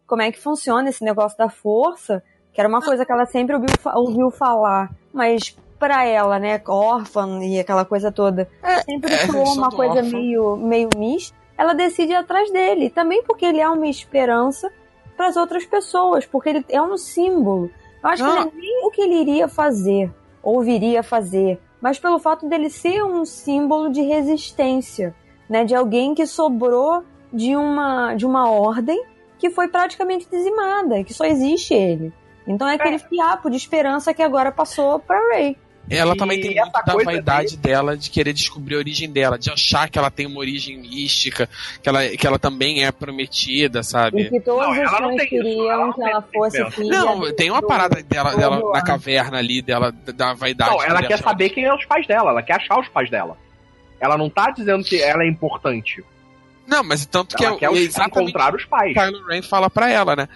como 0.07 0.21
é 0.21 0.31
que 0.31 0.39
funciona 0.39 0.89
esse 0.89 1.03
negócio 1.03 1.37
da 1.37 1.49
força, 1.49 2.23
que 2.53 2.59
era 2.61 2.69
uma 2.69 2.81
coisa 2.81 3.05
que 3.05 3.11
ela 3.11 3.25
sempre 3.25 3.55
ouviu, 3.55 3.69
ouviu 3.93 4.31
falar. 4.31 4.91
Mas 5.13 5.55
pra 5.77 6.05
ela, 6.05 6.39
né, 6.39 6.61
órfã 6.67 7.39
e 7.43 7.59
aquela 7.59 7.85
coisa 7.85 8.11
toda, 8.11 8.49
sempre 8.85 9.13
é, 9.13 9.27
sou 9.27 9.43
uma 9.53 9.69
coisa 9.69 10.01
meio, 10.01 10.55
meio 10.55 10.89
mista. 10.97 11.35
Ela 11.57 11.73
decide 11.73 12.11
ir 12.11 12.15
atrás 12.15 12.51
dele. 12.51 12.89
Também 12.89 13.23
porque 13.23 13.45
ele 13.45 13.59
é 13.59 13.69
uma 13.69 13.87
esperança 13.87 14.71
para 15.15 15.27
as 15.27 15.37
outras 15.37 15.65
pessoas, 15.65 16.25
porque 16.25 16.49
ele 16.49 16.65
é 16.69 16.81
um 16.81 16.97
símbolo. 16.97 17.69
Eu 18.03 18.09
acho 18.09 18.23
Não. 18.23 18.31
que 18.31 18.39
não 18.39 18.47
é 18.47 18.51
nem 18.53 18.85
o 18.85 18.91
que 18.91 19.01
ele 19.01 19.21
iria 19.21 19.47
fazer 19.47 20.11
ou 20.43 20.61
viria 20.61 21.01
fazer, 21.01 21.59
mas 21.81 21.97
pelo 21.97 22.19
fato 22.19 22.47
dele 22.47 22.69
ser 22.69 23.03
um 23.03 23.25
símbolo 23.25 23.89
de 23.89 24.01
resistência, 24.01 25.15
né, 25.49 25.63
de 25.63 25.73
alguém 25.73 26.13
que 26.13 26.27
sobrou 26.27 27.03
de 27.33 27.55
uma 27.55 28.13
de 28.13 28.25
uma 28.25 28.49
ordem 28.49 29.03
que 29.49 29.55
foi 29.55 29.67
praticamente 29.67 30.27
dizimada, 30.31 31.03
que 31.03 31.13
só 31.13 31.23
existe 31.25 31.73
ele. 31.73 32.11
Então 32.47 32.67
é 32.67 32.75
aquele 32.75 32.97
fiapo 32.99 33.49
de 33.49 33.57
esperança 33.57 34.13
que 34.13 34.21
agora 34.23 34.51
passou 34.51 34.99
para 34.99 35.19
Ray. 35.33 35.55
Ela 35.87 36.15
E 36.15 36.17
também 36.17 36.41
tem 36.41 36.57
essa 36.57 36.71
muito 36.71 36.85
da 36.85 37.03
vaidade 37.03 37.57
dela 37.57 37.95
de 37.95 38.09
querer 38.09 38.33
descobrir 38.33 38.73
a 38.73 38.79
origem 38.79 39.07
dela, 39.11 39.37
de 39.37 39.51
achar 39.51 39.87
que 39.87 39.99
ela 39.99 40.09
tem 40.09 40.25
uma 40.25 40.39
origem 40.39 40.79
mística, 40.79 41.47
que 41.81 41.87
ela, 41.87 42.07
que 42.07 42.25
ela 42.25 42.39
também 42.39 42.83
é 42.83 42.91
prometida, 42.91 43.81
E 43.81 43.83
sabe? 43.83 44.29
que 44.29 44.39
todos 44.39 44.63
Não, 44.63 44.71
os 44.71 44.77
ela 44.79 44.99
não 45.01 45.11
ela 45.11 45.25
queriam 45.27 45.77
não 45.85 45.93
que 45.93 46.01
tem 46.01 46.09
ela 46.09 46.21
fosse 46.33 46.71
filha. 46.71 46.89
Não, 46.89 47.35
tem 47.35 47.51
uma 47.51 47.61
parada 47.61 48.01
dela, 48.01 48.31
do 48.31 48.37
dela 48.37 48.71
na 48.73 48.81
caverna 48.83 49.37
ali, 49.37 49.61
dela, 49.61 49.91
da 49.91 50.33
vaidade. 50.33 50.71
Não, 50.71 50.81
ela 50.83 51.01
quer 51.03 51.13
achar- 51.15 51.23
saber 51.23 51.49
quem 51.49 51.65
são 51.65 51.75
os 51.75 51.85
pais 51.85 52.07
dela, 52.07 52.31
ela 52.31 52.41
quer 52.41 52.55
achar 52.55 52.79
os 52.79 52.87
pais 52.89 53.09
dela. 53.11 53.37
Ela 53.99 54.17
não 54.17 54.27
tá 54.29 54.49
dizendo 54.49 54.83
que 54.83 54.99
ela 54.99 55.23
é 55.23 55.27
importante. 55.27 56.03
Não, 56.67 56.83
mas 56.83 57.05
tanto 57.05 57.35
que 57.37 57.45
Ela 57.45 57.55
é, 57.55 57.59
quer 57.59 57.69
os- 57.69 57.77
é 57.77 57.81
exatamente 57.81 58.21
encontrar 58.31 58.55
os 58.55 58.65
pais. 58.65 58.91
o 58.91 58.93
que 58.93 58.99
Kylo 58.99 59.27
Ren 59.27 59.41
fala 59.41 59.69
pra 59.69 59.89
ela, 59.89 60.15
né? 60.15 60.27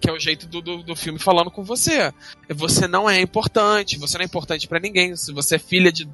Que 0.00 0.08
é 0.08 0.12
o 0.12 0.18
jeito 0.18 0.46
do, 0.46 0.60
do, 0.60 0.82
do 0.82 0.96
filme 0.96 1.18
falando 1.18 1.50
com 1.50 1.62
você. 1.64 2.12
Você 2.50 2.86
não 2.86 3.08
é 3.10 3.20
importante, 3.20 3.98
você 3.98 4.16
não 4.18 4.22
é 4.22 4.26
importante 4.26 4.66
pra 4.68 4.78
ninguém. 4.78 5.14
Se 5.16 5.32
você 5.32 5.56
é 5.56 5.58
filha 5.58 5.90
de, 5.90 6.08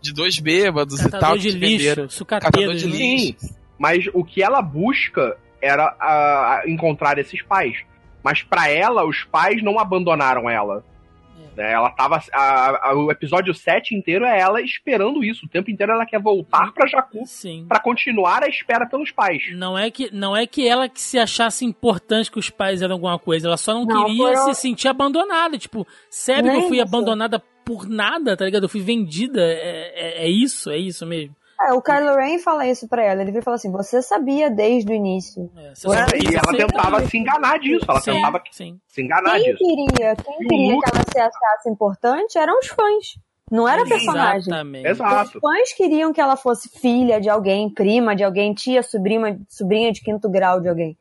de 0.00 0.12
dois 0.12 0.38
bêbados 0.38 1.00
e 1.00 1.10
tal, 1.10 1.12
Catador 1.20 1.38
que 1.38 1.50
de 1.52 1.58
lixo, 1.58 1.86
Catador 1.88 2.10
sucateiro 2.10 2.74
de 2.74 2.78
de 2.80 2.86
lixo. 2.88 3.46
Sim, 3.46 3.54
mas 3.78 4.04
o 4.12 4.22
que 4.24 4.42
ela 4.42 4.60
busca 4.60 5.36
era 5.60 5.84
a- 6.00 6.60
a 6.64 6.70
encontrar 6.70 7.18
esses 7.18 7.42
pais. 7.42 7.76
Mas 8.22 8.42
pra 8.42 8.68
ela, 8.68 9.04
os 9.04 9.24
pais 9.24 9.62
não 9.62 9.78
abandonaram 9.78 10.48
ela. 10.48 10.84
Né, 11.56 11.72
Ela 11.72 11.90
tava. 11.90 12.18
a- 12.32 12.90
a- 12.90 12.94
o 12.94 13.10
episódio 13.10 13.52
7 13.54 13.94
inteiro 13.94 14.24
é 14.24 14.40
ela 14.40 14.60
esperando 14.60 15.22
isso. 15.22 15.44
O 15.46 15.48
tempo 15.48 15.70
inteiro 15.70 15.92
ela 15.92 16.06
quer 16.06 16.20
voltar 16.20 16.72
pra 16.72 16.86
Jakku 16.86 17.24
pra 17.68 17.78
continuar 17.80 18.42
a 18.42 18.48
espera 18.48 18.86
pelos 18.86 19.10
pais. 19.10 19.42
Não 19.54 19.76
é, 19.76 19.90
que, 19.90 20.10
não 20.14 20.34
é 20.36 20.46
que 20.46 20.66
ela 20.66 20.88
que 20.88 21.00
se 21.00 21.18
achasse 21.18 21.64
importante 21.64 22.30
que 22.30 22.38
os 22.38 22.48
pais 22.50 22.80
eram 22.82 22.94
alguma 22.94 23.18
coisa, 23.18 23.48
ela 23.48 23.56
só 23.56 23.74
não, 23.74 23.84
Não, 23.84 24.06
queria 24.06 24.36
se 24.36 24.54
sentir 24.54 24.88
abandonada. 24.88 25.58
Tipo, 25.58 25.86
sério 26.08 26.44
que 26.44 26.48
eu 26.56 26.60
Nem 26.60 26.68
fui 26.68 26.78
isso. 26.78 26.86
abandonada 26.86 27.38
por 27.64 27.88
nada, 27.88 28.36
tá 28.36 28.44
ligado? 28.44 28.64
Eu 28.64 28.68
fui 28.68 28.80
vendida. 28.80 29.40
É, 29.42 30.22
é, 30.22 30.24
é 30.26 30.28
isso, 30.28 30.70
é 30.70 30.78
isso 30.78 31.06
mesmo. 31.06 31.34
É, 31.68 31.72
o 31.72 31.82
Kylo 31.82 32.16
Ren 32.16 32.38
fala 32.38 32.66
isso 32.66 32.88
pra 32.88 33.02
ela. 33.04 33.22
Ele 33.22 33.36
e 33.38 33.42
fala 33.42 33.56
assim: 33.56 33.70
Você 33.70 34.00
sabia 34.02 34.50
desde 34.50 34.90
o 34.92 34.94
início. 34.94 35.50
É, 35.56 35.72
E 36.22 36.34
ela 36.34 36.56
tentava 36.56 37.06
se 37.06 37.16
enganar 37.18 37.58
disso. 37.58 37.84
Ela 37.88 38.00
Sim, 38.00 38.12
tentava 38.12 38.42
sim. 38.50 38.80
se 38.88 39.02
enganar 39.02 39.32
Quem 39.40 39.52
disso. 39.52 39.58
queria, 39.58 40.16
quem 40.16 40.34
E 40.40 40.46
queria 40.48 40.74
Luke- 40.74 40.90
que 40.90 40.96
ela 40.96 41.04
se 41.12 41.18
achasse 41.20 41.68
importante 41.70 42.38
eram 42.38 42.58
os 42.58 42.66
fãs. 42.68 43.18
Não 43.50 43.68
era 43.68 43.84
personagem. 43.84 44.38
Exatamente. 44.48 44.88
Exato. 44.88 45.30
Os 45.38 45.40
fãs 45.40 45.72
queriam 45.74 46.12
que 46.12 46.20
ela 46.20 46.36
fosse 46.36 46.68
filha 46.80 47.20
de 47.20 47.28
alguém, 47.28 47.68
prima 47.68 48.16
de 48.16 48.24
alguém, 48.24 48.54
tia, 48.54 48.82
sobrinha, 48.82 49.38
sobrinha 49.48 49.92
de 49.92 50.00
quinto 50.00 50.28
grau 50.30 50.60
de 50.60 50.68
alguém. 50.68 50.96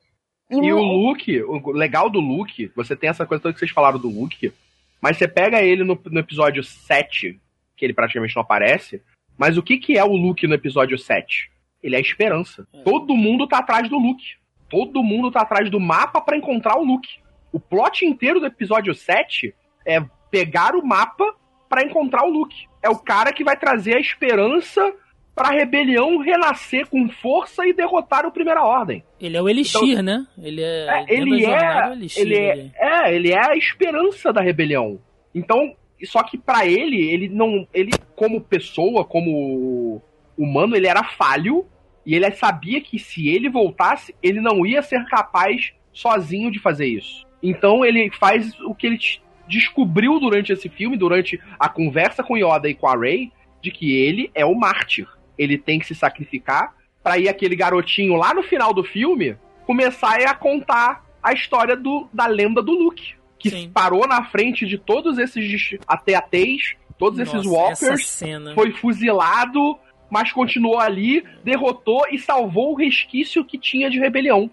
E 0.49 0.73
o 0.73 0.79
Luke, 0.81 1.41
o 1.43 1.71
legal 1.71 2.09
do 2.09 2.19
Luke, 2.19 2.69
você 2.75 2.93
tem 2.93 3.09
essa 3.09 3.25
coisa 3.25 3.41
toda 3.41 3.53
que 3.53 3.59
vocês 3.59 3.71
falaram 3.71 3.97
do 3.97 4.09
Luke, 4.09 4.51
mas 4.99 5.17
você 5.17 5.25
pega 5.25 5.61
ele 5.61 5.85
no, 5.85 5.97
no 6.07 6.19
episódio 6.19 6.61
7, 6.61 7.39
que 7.77 7.85
ele 7.85 7.93
praticamente 7.93 8.35
não 8.35 8.41
aparece, 8.43 9.01
mas 9.41 9.57
o 9.57 9.63
que, 9.63 9.79
que 9.79 9.97
é 9.97 10.03
o 10.03 10.15
Luke 10.15 10.45
no 10.45 10.53
episódio 10.53 10.99
7? 10.99 11.49
Ele 11.81 11.95
é 11.95 11.97
a 11.97 12.01
esperança. 12.01 12.67
Todo 12.85 13.17
mundo 13.17 13.47
tá 13.47 13.57
atrás 13.57 13.89
do 13.89 13.97
Luke. 13.97 14.35
Todo 14.69 15.01
mundo 15.01 15.31
tá 15.31 15.41
atrás 15.41 15.67
do 15.67 15.79
mapa 15.79 16.21
pra 16.21 16.37
encontrar 16.37 16.77
o 16.77 16.83
Luke. 16.83 17.09
O 17.51 17.59
plot 17.59 18.05
inteiro 18.05 18.39
do 18.39 18.45
episódio 18.45 18.93
7 18.93 19.51
é 19.83 19.99
pegar 20.29 20.75
o 20.75 20.85
mapa 20.85 21.25
pra 21.67 21.83
encontrar 21.83 22.23
o 22.23 22.29
Luke. 22.29 22.67
É 22.83 22.89
o 22.91 22.99
cara 22.99 23.33
que 23.33 23.43
vai 23.43 23.57
trazer 23.57 23.95
a 23.95 23.99
esperança 23.99 24.93
pra 25.33 25.49
rebelião 25.49 26.19
renascer 26.19 26.87
com 26.87 27.09
força 27.09 27.65
e 27.65 27.73
derrotar 27.73 28.27
o 28.27 28.31
Primeira 28.31 28.63
Ordem. 28.63 29.03
Ele 29.19 29.37
é 29.37 29.41
o 29.41 29.49
Elixir, 29.49 30.03
né? 30.03 30.23
Ele 30.37 30.61
é. 30.61 30.85
É, 30.85 31.05
ele 31.09 31.45
é, 31.47 31.91
Elixir 31.93 32.21
ele 32.21 32.37
é, 32.37 32.71
é, 32.75 33.15
ele 33.15 33.31
é 33.31 33.39
a 33.39 33.57
esperança 33.57 34.31
da 34.31 34.39
rebelião. 34.39 34.99
Então, 35.33 35.75
só 36.05 36.23
que 36.23 36.37
pra 36.37 36.65
ele, 36.65 37.09
ele 37.09 37.29
não, 37.29 37.67
ele 37.73 37.91
como 38.15 38.41
pessoa, 38.41 39.05
como 39.05 40.01
humano, 40.37 40.75
ele 40.75 40.87
era 40.87 41.03
falho 41.03 41.65
e 42.05 42.15
ele 42.15 42.29
sabia 42.31 42.81
que 42.81 42.97
se 42.97 43.29
ele 43.29 43.49
voltasse, 43.49 44.15
ele 44.21 44.41
não 44.41 44.65
ia 44.65 44.81
ser 44.81 45.05
capaz 45.05 45.73
sozinho 45.93 46.51
de 46.51 46.59
fazer 46.59 46.87
isso. 46.87 47.25
Então 47.43 47.85
ele 47.85 48.09
faz 48.11 48.59
o 48.61 48.73
que 48.73 48.87
ele 48.87 48.99
descobriu 49.47 50.19
durante 50.19 50.51
esse 50.51 50.69
filme, 50.69 50.97
durante 50.97 51.39
a 51.59 51.67
conversa 51.67 52.23
com 52.23 52.37
Yoda 52.37 52.69
e 52.69 52.73
com 52.73 52.87
a 52.87 52.97
Rey, 52.97 53.31
de 53.61 53.71
que 53.71 53.95
ele 53.95 54.31
é 54.33 54.45
o 54.45 54.55
mártir. 54.55 55.07
Ele 55.37 55.57
tem 55.57 55.79
que 55.79 55.85
se 55.85 55.95
sacrificar 55.95 56.75
pra 57.03 57.17
ir 57.17 57.27
aquele 57.27 57.55
garotinho 57.55 58.15
lá 58.15 58.33
no 58.33 58.43
final 58.43 58.73
do 58.73 58.83
filme 58.83 59.35
começar 59.65 60.21
a 60.21 60.33
contar 60.33 61.05
a 61.21 61.33
história 61.33 61.75
do, 61.75 62.07
da 62.11 62.27
lenda 62.27 62.61
do 62.61 62.71
Luke. 62.71 63.13
Que 63.41 63.49
Sim. 63.49 63.71
parou 63.73 64.07
na 64.07 64.23
frente 64.25 64.65
de 64.65 64.77
todos 64.77 65.17
esses 65.17 65.77
AT-ATs, 65.87 66.75
todos 66.97 67.19
esses 67.19 67.33
Nossa, 67.33 67.49
walkers, 67.49 67.81
Essa 67.81 68.03
cena. 68.03 68.53
foi 68.53 68.71
fuzilado, 68.71 69.77
mas 70.09 70.31
continuou 70.31 70.79
ali, 70.79 71.23
derrotou 71.43 72.05
e 72.11 72.19
salvou 72.19 72.73
o 72.73 72.75
resquício 72.75 73.43
que 73.43 73.57
tinha 73.57 73.89
de 73.89 73.99
rebelião. 73.99 74.49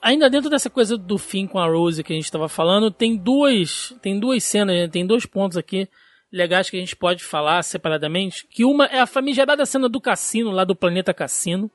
Ainda 0.00 0.30
dentro 0.30 0.48
dessa 0.48 0.70
coisa 0.70 0.96
do 0.96 1.18
fim 1.18 1.46
com 1.46 1.58
a 1.58 1.66
Rose 1.66 2.02
que 2.02 2.12
a 2.12 2.16
gente 2.16 2.24
estava 2.24 2.48
falando, 2.48 2.90
tem 2.90 3.16
duas, 3.16 3.94
tem 4.00 4.18
duas 4.18 4.42
cenas, 4.42 4.74
né? 4.74 4.88
tem 4.88 5.06
dois 5.06 5.26
pontos 5.26 5.58
aqui 5.58 5.86
legais 6.32 6.70
que 6.70 6.76
a 6.76 6.80
gente 6.80 6.96
pode 6.96 7.22
falar 7.22 7.62
separadamente. 7.62 8.46
Que 8.48 8.64
uma 8.64 8.86
é 8.86 9.00
a 9.00 9.06
famigerada 9.06 9.66
cena 9.66 9.88
do 9.88 10.00
cassino, 10.00 10.50
lá 10.50 10.64
do 10.64 10.76
planeta 10.76 11.12
Cassino. 11.12 11.70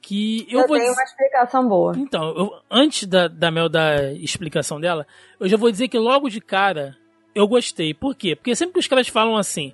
Que 0.00 0.46
eu, 0.48 0.60
Eu, 0.60 0.68
vou 0.68 0.76
tenho 0.76 0.88
dizer. 0.90 1.00
uma 1.00 1.04
explicação 1.04 1.68
boa. 1.68 1.94
Então, 1.98 2.28
eu- 2.36 2.52
antes 2.70 3.06
da, 3.06 3.28
da 3.28 3.50
Mel 3.50 3.68
dar 3.68 4.14
explicação 4.14 4.80
dela, 4.80 5.06
eu 5.40 5.48
já 5.48 5.56
vou 5.56 5.70
dizer 5.70 5.88
que 5.88 5.98
logo 5.98 6.28
de 6.28 6.40
cara 6.40 6.96
eu 7.34 7.46
gostei. 7.46 7.92
Por 7.92 8.14
quê? 8.14 8.34
Porque 8.36 8.54
sempre 8.56 8.74
que 8.74 8.80
os 8.80 8.86
caras 8.86 9.08
falam 9.08 9.36
assim, 9.36 9.72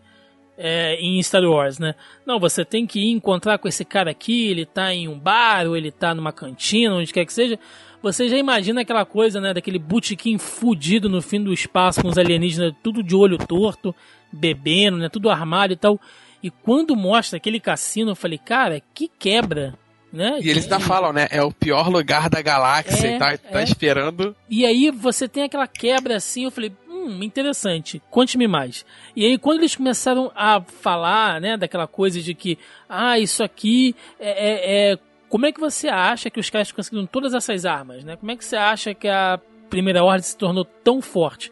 é, 0.56 0.96
em 1.00 1.22
Star 1.22 1.42
Wars, 1.44 1.78
né? 1.78 1.94
Não, 2.26 2.40
você 2.40 2.64
tem 2.64 2.86
que 2.86 3.00
ir 3.00 3.10
encontrar 3.12 3.58
com 3.58 3.68
esse 3.68 3.84
cara 3.84 4.10
aqui, 4.10 4.48
ele 4.48 4.64
tá 4.66 4.92
em 4.94 5.08
um 5.08 5.18
bar, 5.18 5.66
ou 5.66 5.76
ele 5.76 5.90
tá 5.90 6.14
numa 6.14 6.32
cantina, 6.32 6.94
onde 6.94 7.12
quer 7.12 7.24
que 7.26 7.32
seja. 7.32 7.58
Você 8.02 8.28
já 8.28 8.36
imagina 8.36 8.80
aquela 8.82 9.04
coisa, 9.04 9.40
né? 9.40 9.52
Daquele 9.54 9.78
botequim 9.78 10.36
fudido 10.38 11.08
no 11.08 11.22
fim 11.22 11.42
do 11.42 11.52
espaço, 11.52 12.02
com 12.02 12.08
os 12.08 12.18
alienígenas 12.18 12.74
tudo 12.82 13.02
de 13.02 13.14
olho 13.16 13.38
torto, 13.38 13.94
bebendo, 14.32 14.96
né? 14.98 15.08
Tudo 15.08 15.30
armário 15.30 15.74
e 15.74 15.76
tal. 15.76 15.98
E 16.42 16.50
quando 16.50 16.94
mostra 16.96 17.36
aquele 17.36 17.58
cassino, 17.60 18.10
eu 18.10 18.16
falei, 18.16 18.36
cara, 18.38 18.82
que 18.94 19.08
quebra, 19.18 19.74
né? 20.14 20.38
E 20.40 20.48
eles 20.48 20.64
ainda 20.64 20.80
falam, 20.80 21.12
né? 21.12 21.26
É 21.30 21.42
o 21.42 21.50
pior 21.52 21.88
lugar 21.88 22.30
da 22.30 22.40
galáxia 22.40 23.06
É, 23.08 23.16
e 23.16 23.18
tá, 23.18 23.36
tá 23.36 23.60
é. 23.60 23.64
esperando. 23.64 24.34
E 24.48 24.64
aí 24.64 24.90
você 24.90 25.28
tem 25.28 25.42
aquela 25.42 25.66
quebra 25.66 26.16
assim, 26.16 26.44
eu 26.44 26.50
falei, 26.50 26.72
hum, 26.88 27.22
interessante, 27.22 28.00
conte-me 28.10 28.46
mais. 28.46 28.86
E 29.14 29.24
aí 29.26 29.36
quando 29.38 29.58
eles 29.58 29.74
começaram 29.76 30.30
a 30.34 30.60
falar, 30.60 31.40
né, 31.40 31.56
daquela 31.56 31.86
coisa 31.86 32.20
de 32.20 32.32
que, 32.34 32.58
ah, 32.88 33.18
isso 33.18 33.42
aqui 33.42 33.94
é, 34.18 34.30
é- 34.30 34.92
é- 34.92 34.98
Como 35.28 35.46
é 35.46 35.50
que 35.52 35.58
você 35.58 35.88
acha 35.88 36.30
que 36.30 36.38
os 36.38 36.48
caras 36.48 36.70
conseguiram 36.70 37.06
todas 37.06 37.34
essas 37.34 37.64
armas, 37.66 38.04
né? 38.04 38.16
Como 38.16 38.30
é 38.30 38.36
que 38.36 38.44
você 38.44 38.54
acha 38.56 38.94
que 38.94 39.08
a 39.08 39.40
Primeira 39.68 40.04
Ordem 40.04 40.22
se 40.22 40.36
tornou 40.36 40.64
tão 40.64 41.02
forte? 41.02 41.50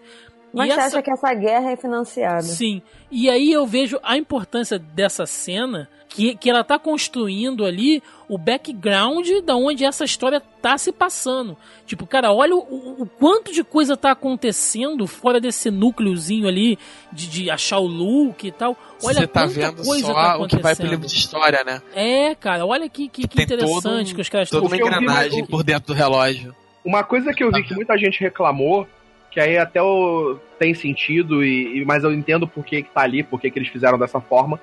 Mas 0.55 0.69
E 0.69 0.73
você 0.75 0.79
essa- 0.81 0.87
acha 0.99 1.03
que 1.03 1.11
essa 1.11 1.35
guerra 1.35 1.71
é 1.73 1.77
financiada? 1.77 2.43
Sim. 2.43 2.81
E 3.11 3.29
aí 3.29 3.51
eu 3.51 3.67
vejo 3.67 3.99
a 4.05 4.17
importância 4.17 4.79
dessa 4.79 5.27
cena, 5.27 5.89
que, 6.15 6.35
que 6.37 6.51
ela 6.51 6.63
tá 6.63 6.79
construindo 6.79 7.65
ali 7.65 8.03
o 8.29 8.37
background 8.37 9.27
da 9.45 9.57
onde 9.57 9.85
essa 9.85 10.05
história 10.05 10.41
tá 10.61 10.77
se 10.77 10.93
passando. 10.93 11.57
Tipo, 11.87 12.07
cara, 12.07 12.33
olha 12.33 12.55
o, 12.55 13.03
o- 13.03 13.07
quanto 13.19 13.53
de 13.53 13.65
coisa 13.65 13.97
tá 13.97 14.11
acontecendo 14.11 15.07
fora 15.07 15.41
desse 15.41 15.71
núcleozinho 15.71 16.47
ali 16.47 16.79
de, 17.13 17.29
de 17.29 17.51
achar 17.51 17.79
o 17.79 17.87
Luke 17.87 18.47
e 18.47 18.53
tal. 18.53 18.77
Olha 19.03 19.21
Você 19.21 19.27
tá 19.27 19.47
vendo 19.47 19.83
coisa 19.85 20.07
só 20.07 20.15
tá 20.15 20.37
o 20.39 20.47
que 20.47 20.57
vai 20.59 20.77
pro 20.77 20.87
livro 20.87 21.07
de 21.07 21.15
história, 21.17 21.65
né? 21.65 21.81
É, 21.95 22.35
cara, 22.35 22.67
olha 22.67 22.89
que, 22.89 23.09
que, 23.09 23.27
que 23.27 23.47
todo 23.47 23.55
interessante 23.55 24.13
um- 24.13 24.15
que 24.15 24.21
os 24.21 24.29
caras 24.29 24.51
Toda 24.51 24.65
estão 24.67 24.77
uma 24.79 24.85
eu 24.87 24.91
vi 24.99 25.05
engrenagem 25.05 25.47
por 25.47 25.63
dentro 25.65 25.87
do 25.89 25.95
relógio. 25.95 26.55
Uma 26.85 27.03
coisa 27.05 27.33
que 27.33 27.43
eu 27.43 27.51
vi 27.51 27.63
que 27.63 27.75
muita 27.75 27.97
gente 27.97 28.21
reclamou, 28.21 28.87
que 29.31 29.41
aí 29.41 29.57
até 29.57 29.81
o- 29.83 30.37
tem 30.59 30.75
sentido, 30.75 31.43
e, 31.45 31.79
e- 31.81 31.85
mas 31.85 32.05
eu 32.05 32.13
entendo 32.13 32.47
por 32.47 32.65
que, 32.65 32.83
que 32.83 32.91
tá 32.91 33.01
ali, 33.03 33.23
por 33.23 33.41
que, 33.41 33.51
que 33.51 33.59
eles 33.59 33.69
fizeram 33.69 33.99
dessa 33.99 34.21
forma, 34.21 34.61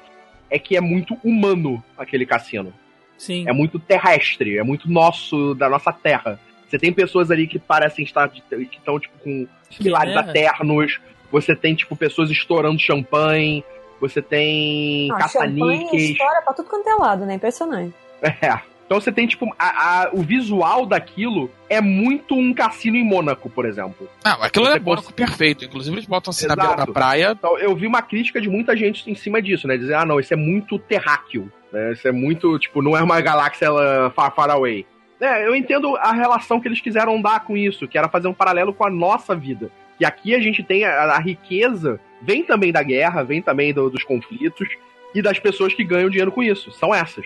é 0.49 0.57
que 0.59 0.75
é 0.75 0.81
muito 0.81 1.17
humano 1.23 1.83
aquele 1.97 2.25
cassino. 2.25 2.73
Sim. 3.17 3.45
É 3.47 3.51
muito 3.53 3.77
terrestre, 3.79 4.57
é 4.57 4.63
muito 4.63 4.89
nosso, 4.89 5.53
da 5.55 5.69
nossa 5.69 5.91
terra. 5.91 6.39
Você 6.67 6.77
tem 6.79 6.93
pessoas 6.93 7.31
ali 7.31 7.47
que 7.47 7.59
parecem 7.59 8.05
estar, 8.05 8.27
de- 8.27 8.41
que 8.41 8.77
estão, 8.77 8.99
tipo, 8.99 9.17
com 9.19 9.47
pilares 9.77 10.13
Guerra. 10.13 10.29
aternos, 10.29 10.99
você 11.31 11.55
tem, 11.55 11.75
tipo, 11.75 11.95
pessoas 11.95 12.29
estourando 12.31 12.79
champanhe, 12.79 13.63
você 13.99 14.21
tem 14.21 15.11
Ah, 15.11 15.27
champanhe 15.27 15.59
caça-níqueis. 15.89 16.09
história 16.11 16.41
pra 16.43 16.53
tudo 16.53 16.69
quanto 16.69 16.87
é 16.87 16.95
lado, 16.95 17.25
né? 17.25 17.33
Impressionante. 17.35 17.93
É. 18.21 18.61
Então 18.89 18.99
você 18.99 19.11
tem, 19.11 19.27
tipo, 19.27 19.45
a, 19.59 19.67
a- 20.05 20.09
o 20.13 20.23
visual 20.23 20.83
daquilo 20.83 21.51
é 21.69 21.79
muito 21.79 22.33
um 22.33 22.51
cassino 22.55 22.97
em 22.97 23.03
Mônaco, 23.05 23.47
por 23.47 23.63
exemplo. 23.67 24.09
Não, 24.25 24.41
aquilo 24.41 24.65
Você 24.65 24.77
é 24.77 24.79
Mônaco 24.79 25.13
perfeito. 25.13 25.63
Inclusive, 25.63 25.95
eles 25.95 26.07
botam 26.07 26.31
assim 26.31 26.47
na 26.47 26.53
Exato. 26.55 26.67
beira 26.69 26.85
da 26.87 26.91
praia. 26.91 27.35
Então 27.37 27.55
eu 27.59 27.75
vi 27.75 27.85
uma 27.85 28.01
crítica 28.01 28.41
de 28.41 28.49
muita 28.49 28.75
gente 28.75 29.09
em 29.09 29.13
cima 29.13 29.39
disso, 29.43 29.67
né? 29.67 29.77
Dizer, 29.77 29.93
ah, 29.93 30.05
não, 30.05 30.19
isso 30.19 30.33
é 30.33 30.37
muito 30.37 30.79
terráqueo. 30.79 31.51
Né? 31.71 31.91
Isso 31.93 32.07
é 32.07 32.11
muito, 32.11 32.57
tipo, 32.57 32.81
não 32.81 32.97
é 32.97 33.03
uma 33.03 33.21
galáxia 33.21 33.65
ela, 33.67 34.09
far, 34.15 34.33
far 34.33 34.49
away. 34.49 34.87
É, 35.21 35.45
eu 35.45 35.55
entendo 35.55 35.95
a 35.97 36.11
relação 36.11 36.59
que 36.59 36.67
eles 36.67 36.81
quiseram 36.81 37.21
dar 37.21 37.41
com 37.41 37.55
isso, 37.55 37.87
que 37.87 37.95
era 37.95 38.09
fazer 38.09 38.27
um 38.27 38.33
paralelo 38.33 38.73
com 38.73 38.83
a 38.87 38.89
nossa 38.89 39.35
vida. 39.35 39.69
E 39.99 40.05
aqui 40.05 40.33
a 40.33 40.39
gente 40.39 40.63
tem 40.63 40.83
a, 40.83 41.03
a 41.13 41.19
riqueza, 41.19 41.99
vem 42.23 42.41
também 42.43 42.71
da 42.71 42.81
guerra, 42.81 43.21
vem 43.21 43.39
também 43.41 43.71
do- 43.71 43.89
dos 43.91 44.03
conflitos 44.03 44.67
e 45.13 45.21
das 45.21 45.37
pessoas 45.37 45.75
que 45.75 45.83
ganham 45.83 46.09
dinheiro 46.09 46.31
com 46.31 46.41
isso. 46.41 46.71
São 46.71 46.95
essas. 46.95 47.25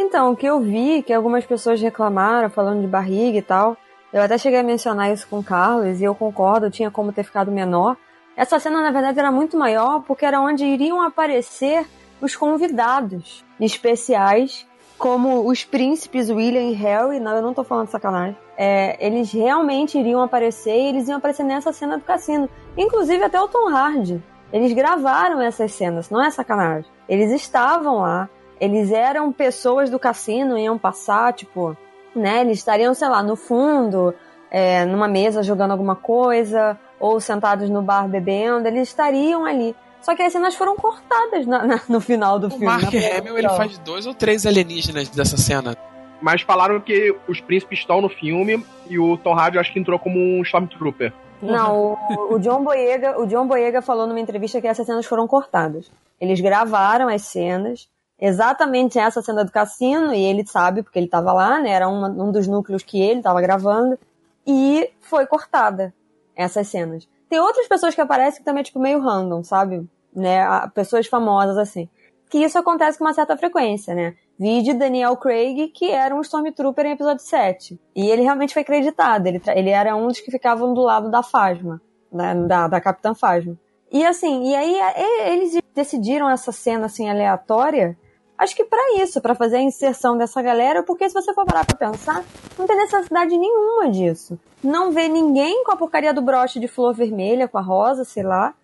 Então, 0.00 0.30
o 0.30 0.36
que 0.36 0.46
eu 0.46 0.60
vi, 0.60 1.02
que 1.02 1.12
algumas 1.12 1.44
pessoas 1.44 1.82
reclamaram, 1.82 2.48
falando 2.48 2.80
de 2.80 2.86
barriga 2.86 3.36
e 3.36 3.42
tal, 3.42 3.76
eu 4.12 4.22
até 4.22 4.38
cheguei 4.38 4.60
a 4.60 4.62
mencionar 4.62 5.12
isso 5.12 5.26
com 5.26 5.40
o 5.40 5.42
Carlos, 5.42 6.00
e 6.00 6.04
eu 6.04 6.14
concordo, 6.14 6.70
tinha 6.70 6.88
como 6.88 7.12
ter 7.12 7.24
ficado 7.24 7.50
menor. 7.50 7.96
Essa 8.36 8.60
cena, 8.60 8.80
na 8.80 8.92
verdade, 8.92 9.18
era 9.18 9.32
muito 9.32 9.58
maior, 9.58 10.04
porque 10.06 10.24
era 10.24 10.40
onde 10.40 10.64
iriam 10.64 11.02
aparecer 11.02 11.84
os 12.20 12.36
convidados 12.36 13.44
especiais, 13.60 14.64
como 14.96 15.48
os 15.48 15.64
príncipes 15.64 16.30
William 16.30 16.70
e 16.70 16.74
Harry, 16.74 17.18
não, 17.18 17.34
eu 17.34 17.42
não 17.42 17.52
tô 17.52 17.64
falando 17.64 17.88
sacanagem. 17.88 18.36
É, 18.56 19.04
eles 19.04 19.32
realmente 19.32 19.98
iriam 19.98 20.22
aparecer, 20.22 20.78
e 20.78 20.86
eles 20.90 21.08
iam 21.08 21.18
aparecer 21.18 21.42
nessa 21.42 21.72
cena 21.72 21.98
do 21.98 22.04
cassino. 22.04 22.48
Inclusive 22.76 23.24
até 23.24 23.40
o 23.40 23.48
Tom 23.48 23.68
Hardy. 23.68 24.22
Eles 24.52 24.72
gravaram 24.72 25.40
essas 25.40 25.72
cenas, 25.72 26.08
não 26.08 26.22
é 26.22 26.30
sacanagem. 26.30 26.88
Eles 27.08 27.32
estavam 27.32 27.96
lá, 27.98 28.30
eles 28.60 28.90
eram 28.92 29.32
pessoas 29.32 29.90
do 29.90 29.98
cassino, 29.98 30.58
iam 30.58 30.76
passar, 30.78 31.32
tipo, 31.32 31.76
né? 32.14 32.40
Eles 32.40 32.58
estariam, 32.58 32.92
sei 32.94 33.08
lá, 33.08 33.22
no 33.22 33.36
fundo, 33.36 34.14
é, 34.50 34.84
numa 34.84 35.06
mesa 35.08 35.42
jogando 35.42 35.72
alguma 35.72 35.94
coisa, 35.96 36.78
ou 36.98 37.20
sentados 37.20 37.68
no 37.70 37.82
bar 37.82 38.08
bebendo, 38.08 38.66
eles 38.66 38.88
estariam 38.88 39.44
ali. 39.44 39.74
Só 40.00 40.14
que 40.14 40.22
as 40.22 40.32
cenas 40.32 40.54
foram 40.54 40.76
cortadas 40.76 41.46
na- 41.46 41.64
na- 41.66 41.80
no 41.88 42.00
final 42.00 42.38
do 42.38 42.46
O 42.46 42.50
filme. 42.50 42.66
Mark 42.66 42.84
Hamill, 42.84 43.36
ele 43.38 43.48
faz 43.50 43.78
dois 43.78 44.06
ou 44.06 44.14
três 44.14 44.46
alienígenas 44.46 45.08
dessa 45.08 45.36
cena. 45.36 45.76
Mas 46.20 46.42
falaram 46.42 46.80
que 46.80 47.14
os 47.28 47.40
príncipes 47.40 47.80
estão 47.80 48.00
no 48.00 48.08
filme 48.08 48.64
e 48.88 48.98
o 48.98 49.16
Tom 49.16 49.34
Hardy 49.38 49.58
acho 49.58 49.72
que 49.72 49.78
entrou 49.78 49.98
como 49.98 50.18
um 50.18 50.42
Stormtrooper. 50.42 51.12
Não, 51.40 51.96
o, 52.10 52.34
o 52.34 52.38
John 52.40 52.64
Boyega, 52.64 53.20
o 53.20 53.26
John 53.26 53.46
Boyega 53.46 53.80
falou 53.80 54.06
numa 54.08 54.18
entrevista 54.18 54.60
que 54.60 54.66
essas 54.66 54.84
cenas 54.86 55.06
foram 55.06 55.28
cortadas. 55.28 55.88
Eles 56.20 56.40
gravaram 56.40 57.08
as 57.08 57.22
cenas, 57.22 57.88
exatamente 58.20 58.98
essa 58.98 59.22
cena 59.22 59.44
do 59.44 59.52
cassino, 59.52 60.12
e 60.12 60.22
ele 60.22 60.46
sabe, 60.46 60.82
porque 60.82 60.98
ele 60.98 61.06
estava 61.06 61.32
lá, 61.32 61.58
né? 61.60 61.70
Era 61.70 61.88
uma- 61.88 62.08
um 62.08 62.32
dos 62.32 62.46
núcleos 62.46 62.82
que 62.82 63.00
ele 63.00 63.20
estava 63.20 63.40
gravando, 63.40 63.98
e 64.46 64.90
foi 65.00 65.26
cortada 65.26 65.94
essas 66.34 66.68
cenas. 66.68 67.08
Tem 67.28 67.38
outras 67.38 67.68
pessoas 67.68 67.94
que 67.94 68.00
aparecem 68.00 68.40
que 68.40 68.44
também 68.44 68.60
é 68.62 68.64
tipo 68.64 68.78
meio 68.80 69.00
random, 69.00 69.42
sabe? 69.44 69.86
Né? 70.14 70.40
Pessoas 70.74 71.06
famosas 71.06 71.58
assim. 71.58 71.88
Que 72.30 72.38
isso 72.38 72.58
acontece 72.58 72.98
com 72.98 73.04
uma 73.04 73.12
certa 73.12 73.36
frequência, 73.36 73.94
né? 73.94 74.14
Vide 74.38 74.72
Daniel 74.72 75.16
Craig, 75.16 75.68
que 75.68 75.90
era 75.90 76.14
um 76.14 76.20
Stormtrooper 76.20 76.86
em 76.86 76.92
episódio 76.92 77.24
7. 77.24 77.78
E 77.94 78.08
ele 78.08 78.22
realmente 78.22 78.54
foi 78.54 78.62
acreditado. 78.62 79.26
Ele, 79.26 79.42
ele 79.54 79.70
era 79.70 79.94
um 79.96 80.06
dos 80.06 80.20
que 80.20 80.30
ficavam 80.30 80.72
do 80.72 80.80
lado 80.82 81.10
da 81.10 81.22
Fasma, 81.22 81.80
né, 82.10 82.34
da, 82.46 82.68
da 82.68 82.80
Capitã 82.80 83.14
Fasma. 83.14 83.56
E 83.90 84.04
assim, 84.06 84.50
e 84.50 84.54
aí 84.54 84.74
é, 84.78 85.32
eles 85.32 85.58
decidiram 85.74 86.30
essa 86.30 86.52
cena 86.52 86.86
assim 86.86 87.08
aleatória, 87.10 87.98
acho 88.38 88.54
que 88.54 88.64
pra 88.64 89.02
isso, 89.02 89.20
pra 89.20 89.34
fazer 89.34 89.56
a 89.56 89.62
inserção 89.62 90.16
dessa 90.16 90.40
galera, 90.40 90.82
porque 90.82 91.08
se 91.08 91.14
você 91.14 91.34
for 91.34 91.44
parar 91.44 91.66
pra 91.66 91.76
pensar, 91.76 92.24
não 92.56 92.66
tem 92.66 92.76
necessidade 92.76 93.36
nenhuma 93.36 93.90
disso. 93.90 94.38
Não 94.62 94.92
vê 94.92 95.08
ninguém 95.08 95.64
com 95.64 95.72
a 95.72 95.76
porcaria 95.76 96.14
do 96.14 96.22
broche 96.22 96.60
de 96.60 96.68
flor 96.68 96.94
vermelha, 96.94 97.48
com 97.48 97.58
a 97.58 97.62
rosa, 97.62 98.04
sei 98.04 98.22
lá. 98.22 98.54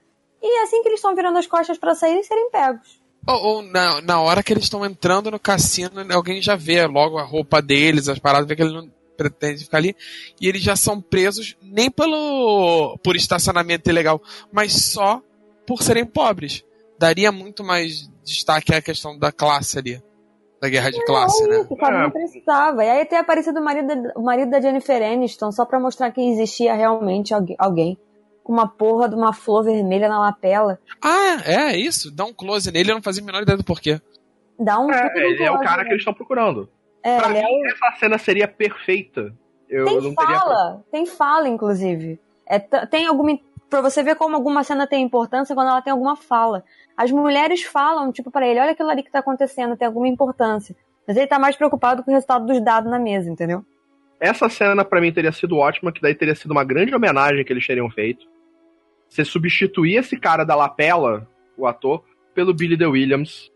E 0.41 0.61
é 0.61 0.63
assim 0.63 0.83
que 0.83 0.89
eles 0.89 0.99
estão 0.99 1.15
virando 1.15 1.39
as 1.39 1.47
costas 1.47 1.77
pra 1.77 1.95
sair 1.95 2.21
e 2.21 2.25
serem 2.25 2.51
pegos. 2.51 3.03
Ou, 3.27 3.47
ou 3.47 3.63
na, 3.63 4.01
na 4.03 4.21
hora 4.21 4.43
que 4.43 4.53
eles 4.53 4.65
estão 4.65 4.85
entrando 4.85 5.31
no 5.31 5.39
cassino, 5.41 6.05
né, 6.05 6.15
alguém 6.15 6.41
já 6.41 6.55
vê 6.55 6.87
logo 6.87 7.19
a 7.19 7.25
roupa 7.25 7.61
deles, 7.61 8.09
as 8.09 8.19
paradas, 8.19 8.47
vê 8.47 8.55
que 8.55 8.63
ele 8.63 8.75
não 8.75 8.91
pretende 9.17 9.65
ficar 9.65 9.79
ali. 9.79 9.97
E 10.41 10.47
eles 10.47 10.63
já 10.63 10.77
são 10.77 11.01
presos 11.01 11.57
nem 11.63 11.91
pelo 11.91 12.99
por 13.03 13.17
estacionamento 13.17 13.89
ilegal, 13.89 14.21
mas 14.53 14.93
só 14.93 15.23
por 15.67 15.83
serem 15.83 16.05
pobres. 16.05 16.65
Daria 16.99 17.33
muito 17.33 17.65
mais 17.65 18.09
destaque 18.25 18.75
à 18.75 18.81
questão 18.83 19.19
da 19.19 19.31
classe 19.31 19.79
ali. 19.79 20.03
Da 20.61 20.69
guerra 20.69 20.91
de 20.91 21.05
classe, 21.05 21.47
né? 21.47 21.61
Isso, 21.61 21.77
sabe? 21.79 21.97
É. 21.97 22.03
Não 22.03 22.11
precisava. 22.11 22.85
E 22.85 22.89
aí 22.91 23.05
tem 23.05 23.19
aparecido 23.19 23.61
o 23.61 23.65
marido, 23.65 23.87
da- 23.87 24.13
o 24.17 24.23
marido 24.23 24.51
da 24.51 24.61
Jennifer 24.61 25.03
Aniston, 25.03 25.53
só 25.53 25.65
pra 25.67 25.79
mostrar 25.79 26.11
que 26.11 26.21
existia 26.23 26.75
realmente 26.75 27.35
algu- 27.35 27.55
alguém 27.59 27.99
com 28.43 28.53
uma 28.53 28.67
porra 28.69 29.09
de 29.09 29.15
uma 29.15 29.33
flor 29.35 29.65
vermelha 29.65 30.09
na 30.09 30.19
lapela. 30.19 30.79
Ah, 31.03 31.43
é 31.45 31.77
isso. 31.77 32.11
Dá 32.11 32.25
um 32.25 32.33
close 32.33 32.71
nele, 32.73 32.91
eu 32.91 32.95
não 32.95 33.03
fazia 33.03 33.23
a 33.23 33.27
menor 33.27 33.43
ideia 33.43 33.59
do 33.59 33.65
porquê. 33.65 34.01
Dá 34.59 34.79
um 34.79 34.91
É, 34.91 35.13
ele 35.17 35.43
é 35.43 35.51
o 35.51 35.61
cara 35.61 35.79
né? 35.79 35.85
que 35.85 35.91
eles 35.91 36.01
estão 36.01 36.15
procurando. 36.15 36.69
É, 37.03 37.19
pra 37.19 37.29
é 37.37 37.43
mim, 37.43 37.63
o- 37.63 37.67
essa 37.67 37.99
cena 37.99 38.17
seria 38.17 38.49
perfeita. 38.49 39.35
Eu 39.69 39.85
Tem 39.87 40.01
não 40.01 40.15
teria. 40.15 40.39
fala, 40.39 40.85
tem 40.91 41.05
fala, 41.07 41.49
inclusive. 41.49 42.19
É, 42.47 42.59
tem 42.87 43.07
alguma. 43.07 43.39
Pra 43.69 43.81
você 43.81 44.03
ver 44.03 44.15
como 44.15 44.37
alguma 44.37 44.63
cena 44.63 44.87
tem 44.87 45.03
importância 45.03 45.55
quando 45.55 45.69
ela 45.69 45.83
tem 45.83 45.91
alguma 45.91 46.15
fala. 46.17 46.63
As 46.97 47.11
mulheres 47.11 47.63
falam, 47.65 48.13
tipo, 48.13 48.31
pra 48.31 48.47
ele, 48.47 48.61
olha 48.61 48.73
aquilo 48.73 48.91
ali 48.91 49.03
que 49.03 49.11
tá 49.11 49.19
acontecendo, 49.19 49.77
tem 49.77 49.87
alguma 49.87 50.09
importância. 50.09 50.77
Mas 51.07 51.17
ele 51.17 51.27
tá 51.27 51.39
mais 51.39 51.57
preocupado 51.57 52.03
com 52.03 52.11
o 52.11 52.15
resultado 52.15 52.47
dos 52.47 52.63
dados 52.63 52.91
na 52.91 52.99
mesa, 52.99 53.31
entendeu? 53.31 53.65
Essa 54.21 54.49
cena 54.49 54.85
pra 54.85 55.01
mim 55.01 55.13
teria 55.13 55.33
sido 55.33 55.57
ótima, 55.59 55.93
que 55.93 56.01
daí 56.01 56.15
teria 56.15 56.35
sido 56.35 56.53
uma 56.53 56.65
grande 56.65 56.95
homenagem 56.95 57.45
que 57.45 57.53
eles 57.53 57.67
teriam 57.67 57.91
feito. 57.91 58.27
Você 59.09 59.25
substituir 59.25 59.97
esse 59.97 60.17
cara 60.17 60.45
da 60.45 60.55
lapela, 60.55 61.29
o 61.57 61.67
ator, 61.67 62.03
pelo 62.35 62.55
Billy 62.55 62.77
The 62.79 62.87
Williams, 62.87 63.53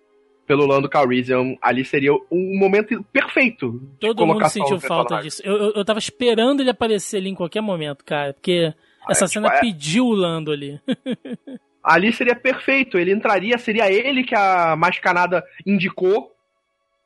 pelo 0.47 0.67
Lando 0.67 0.89
Calrissian, 0.89 1.57
ali 1.61 1.85
seria 1.85 2.13
um 2.31 2.59
momento 2.59 3.05
perfeito. 3.13 3.81
Todo 4.01 4.27
mundo 4.27 4.49
sentiu 4.49 4.81
falta 4.81 5.21
disso. 5.21 5.43
Eu, 5.45 5.57
eu, 5.57 5.73
eu 5.77 5.85
tava 5.85 5.99
esperando 5.99 6.61
ele 6.61 6.71
aparecer 6.71 7.19
ali 7.19 7.29
em 7.29 7.35
qualquer 7.35 7.61
momento, 7.61 8.05
cara. 8.05 8.33
Porque 8.33 8.73
essa 9.09 9.27
é, 9.27 9.29
cena 9.29 9.49
tipo, 9.49 9.59
é- 9.59 9.61
pediu 9.61 10.07
o 10.07 10.15
Lando 10.15 10.51
ali. 10.51 10.81
Ali 11.91 12.13
seria 12.13 12.37
perfeito, 12.37 12.99
ele 12.99 13.13
entraria, 13.13 13.57
seria 13.57 13.91
ele 13.91 14.23
que 14.23 14.35
a 14.35 14.77
Mascanada 14.77 15.43
indicou, 15.67 16.33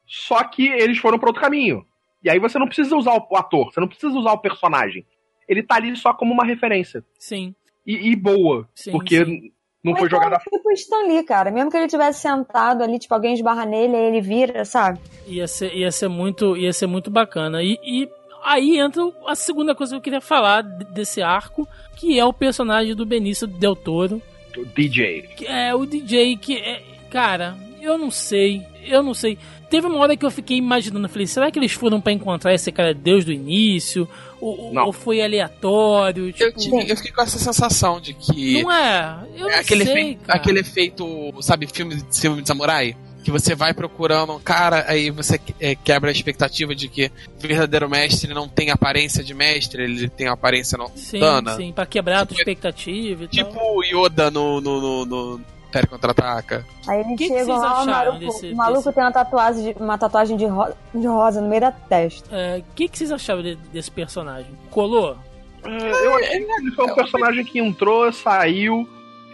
só 0.07 0.43
que 0.45 0.67
eles 0.69 0.99
foram 0.99 1.19
para 1.19 1.29
outro 1.29 1.43
caminho. 1.43 1.87
E 2.23 2.31
aí 2.31 2.39
você 2.39 2.59
não 2.59 2.67
precisa 2.67 2.97
usar 2.97 3.13
o 3.15 3.37
ator, 3.37 3.73
você 3.73 3.81
não 3.81 3.89
precisa 3.89 4.13
usar 4.19 4.33
o 4.33 4.39
personagem. 4.39 5.07
Ele 5.49 5.63
tá 5.63 5.77
ali 5.77 5.95
só 5.97 6.13
como 6.13 6.33
uma 6.33 6.45
referência. 6.45 7.05
Sim, 7.19 7.55
E, 7.87 8.11
e 8.11 8.17
boa, 8.17 8.69
sim. 8.75 8.93
porque 8.93 9.25
sim. 9.25 9.53
não 9.85 9.97
foi 9.97 10.09
jogada 10.09 10.39
Tipo 10.39 10.69
o 10.69 10.73
Stan 10.73 11.03
Lee, 11.07 11.25
cara. 11.25 11.51
Mesmo 11.51 11.71
que 11.71 11.77
ele 11.77 11.89
tivesse 11.89 12.21
sentado 12.23 12.83
ali, 12.83 12.99
tipo, 12.99 13.13
alguém 13.15 13.35
esbarra 13.35 13.65
nele, 13.65 13.97
aí 13.97 14.05
ele 14.07 14.21
vira, 14.21 14.65
sabe? 14.65 15.01
Ia 15.27 15.47
ser, 15.49 15.75
ia 15.75 15.91
ser 15.93 16.09
muito, 16.09 16.57
ia 16.57 16.73
ser 16.73 16.87
muito 16.87 17.11
bacana. 17.11 17.63
E, 17.63 17.79
e 17.85 18.09
aí 18.45 18.79
entra 18.79 19.03
a 19.27 19.35
segunda 19.35 19.75
coisa 19.75 19.93
que 19.95 19.97
eu 19.99 20.03
queria 20.03 20.21
falar 20.21 20.63
de- 20.63 20.85
desse 20.93 21.21
arco, 21.23 21.67
que 21.97 22.19
é 22.19 22.25
o 22.25 22.33
personagem 22.33 22.95
do 22.95 23.05
Benício 23.07 23.47
Del 23.49 23.75
Toro, 23.77 24.23
o 24.61 24.65
DJ. 24.67 25.23
que 25.37 25.47
é 25.47 25.75
o 25.75 25.85
DJ 25.87 26.37
que 26.37 26.57
é, 26.57 26.83
cara, 27.11 27.57
eu 27.81 27.97
não 27.99 28.11
sei, 28.11 28.63
eu 28.85 29.03
não 29.03 29.15
sei. 29.15 29.39
Teve 29.71 29.87
uma 29.87 29.99
hora 30.01 30.15
que 30.17 30.25
eu 30.27 30.31
fiquei 30.31 30.57
imaginando, 30.59 31.07
eu 31.07 31.11
falei, 31.11 31.27
será 31.27 31.51
que 31.51 31.59
eles 31.59 31.73
foram 31.73 31.99
pra 32.01 32.13
encontrar 32.13 32.53
esse 32.53 32.71
cara 32.71 32.93
Deus 32.93 33.25
do 33.25 33.33
início? 33.33 34.07
Ou, 34.39 34.71
Não. 34.73 34.87
ou 34.87 34.93
foi 34.93 35.23
aleatório? 35.23 36.27
Eu, 36.29 36.33
Tipo, 36.33 36.59
tive- 36.59 36.91
eu 36.93 36.97
fiquei 36.97 37.13
com 37.13 37.23
essa 37.23 37.39
sensação 37.39 38.01
de 38.01 38.13
que. 38.13 38.63
não 38.63 38.71
é? 38.73 39.19
Eu 39.37 39.49
É 39.49 39.53
não 39.53 39.59
aquele, 39.61 39.85
sei, 39.85 39.93
efeito, 39.95 40.21
aquele 40.29 40.59
efeito, 40.61 41.33
sabe, 41.41 41.67
filme, 41.73 41.95
de- 41.97 42.21
filme 42.21 42.43
de 42.43 42.49
samurai? 42.49 42.95
Que 43.25 43.31
você 43.31 43.55
vai 43.55 43.73
procurando 43.73 44.33
um 44.35 44.41
cara, 44.41 44.85
aí 44.89 45.11
você 45.11 45.41
é, 45.61 45.75
quebra 45.77 46.11
a 46.11 46.13
expectativa 46.13 46.75
de 46.75 46.89
que 46.89 47.07
o 47.07 47.41
verdadeiro 47.41 47.89
mestre 47.89 48.35
não 48.35 48.49
tem 48.49 48.71
aparência 48.71 49.23
de 49.23 49.33
mestre, 49.33 49.85
ele 49.85 50.09
tem 50.09 50.27
aparência 50.29 50.77
não 50.77 50.89
Sim, 50.97 51.21
dana. 51.21 51.55
sim, 51.57 51.73
pra 51.73 51.87
quebrar 51.87 52.23
a 52.23 52.27
tua 52.27 52.37
Tipo, 52.37 52.51
expectativa 52.51 53.25
e 53.25 53.29
Tipo 53.29 53.55
tal. 53.55 53.77
o 53.77 53.85
Yoda 53.85 54.31
no, 54.31 54.61
no, 54.61 54.81
no, 54.81 55.07
no 55.07 55.41
Império 55.69 55.89
Contra-Ataca. 55.89 56.67
Aí 56.89 57.01
eles 57.01 57.17
que 57.17 57.29
chegam 57.29 57.45
vocês 57.45 57.49
lá, 57.49 57.57
o 57.57 57.77
acharam 57.83 58.13
maluco, 58.13 58.19
desse- 58.19 58.53
o 58.53 58.57
maluco 58.57 58.83
desse- 58.83 58.93
tem 58.95 59.05
uma 59.05 59.13
tatuagem, 59.13 59.65
de, 59.73 59.83
uma 59.83 59.99
tatuagem 59.99 60.37
de, 60.37 60.45
ro- 60.47 60.75
de 60.95 61.07
rosa 61.07 61.41
no 61.41 61.49
meio 61.49 61.61
da 61.61 61.71
testa. 61.73 62.29
É, 62.37 62.59
O 62.59 62.75
que, 62.75 62.89
que 62.89 62.99
vocês 62.99 63.13
acharam 63.13 63.43
de- 63.43 63.55
desse 63.55 63.91
personagem? 63.91 64.51
Colou? 64.71 65.17
É, 65.65 66.07
eu 66.07 66.15
achei 66.17 66.45
que 66.45 66.53
ele 66.61 66.71
foi 66.73 66.87
um 66.91 66.95
personagem 66.95 67.45
que 67.45 67.59
entrou, 67.61 68.13
saiu. 68.13 68.87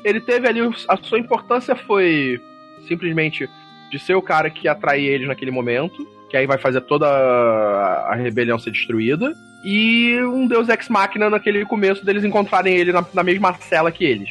Ele 0.04 0.20
teve 0.20 0.46
ali. 0.46 0.60
A 0.86 0.96
sua 1.02 1.18
importância 1.18 1.74
foi 1.74 2.38
simplesmente 2.86 3.48
de 3.90 3.98
ser 3.98 4.14
o 4.14 4.22
cara 4.22 4.50
que 4.50 4.68
atrai 4.68 5.02
eles 5.02 5.28
naquele 5.28 5.50
momento. 5.50 6.06
Que 6.30 6.36
aí 6.36 6.46
vai 6.46 6.58
fazer 6.58 6.82
toda 6.82 7.06
a 7.06 8.14
rebelião 8.14 8.58
ser 8.58 8.70
destruída. 8.70 9.32
E 9.64 10.18
um 10.22 10.46
Deus 10.46 10.68
Ex 10.68 10.88
Machina 10.88 11.30
naquele 11.30 11.64
começo 11.64 12.04
deles 12.04 12.24
encontrarem 12.24 12.76
ele 12.76 12.92
na, 12.92 13.04
na 13.12 13.22
mesma 13.22 13.54
cela 13.54 13.90
que 13.90 14.04
eles. 14.04 14.28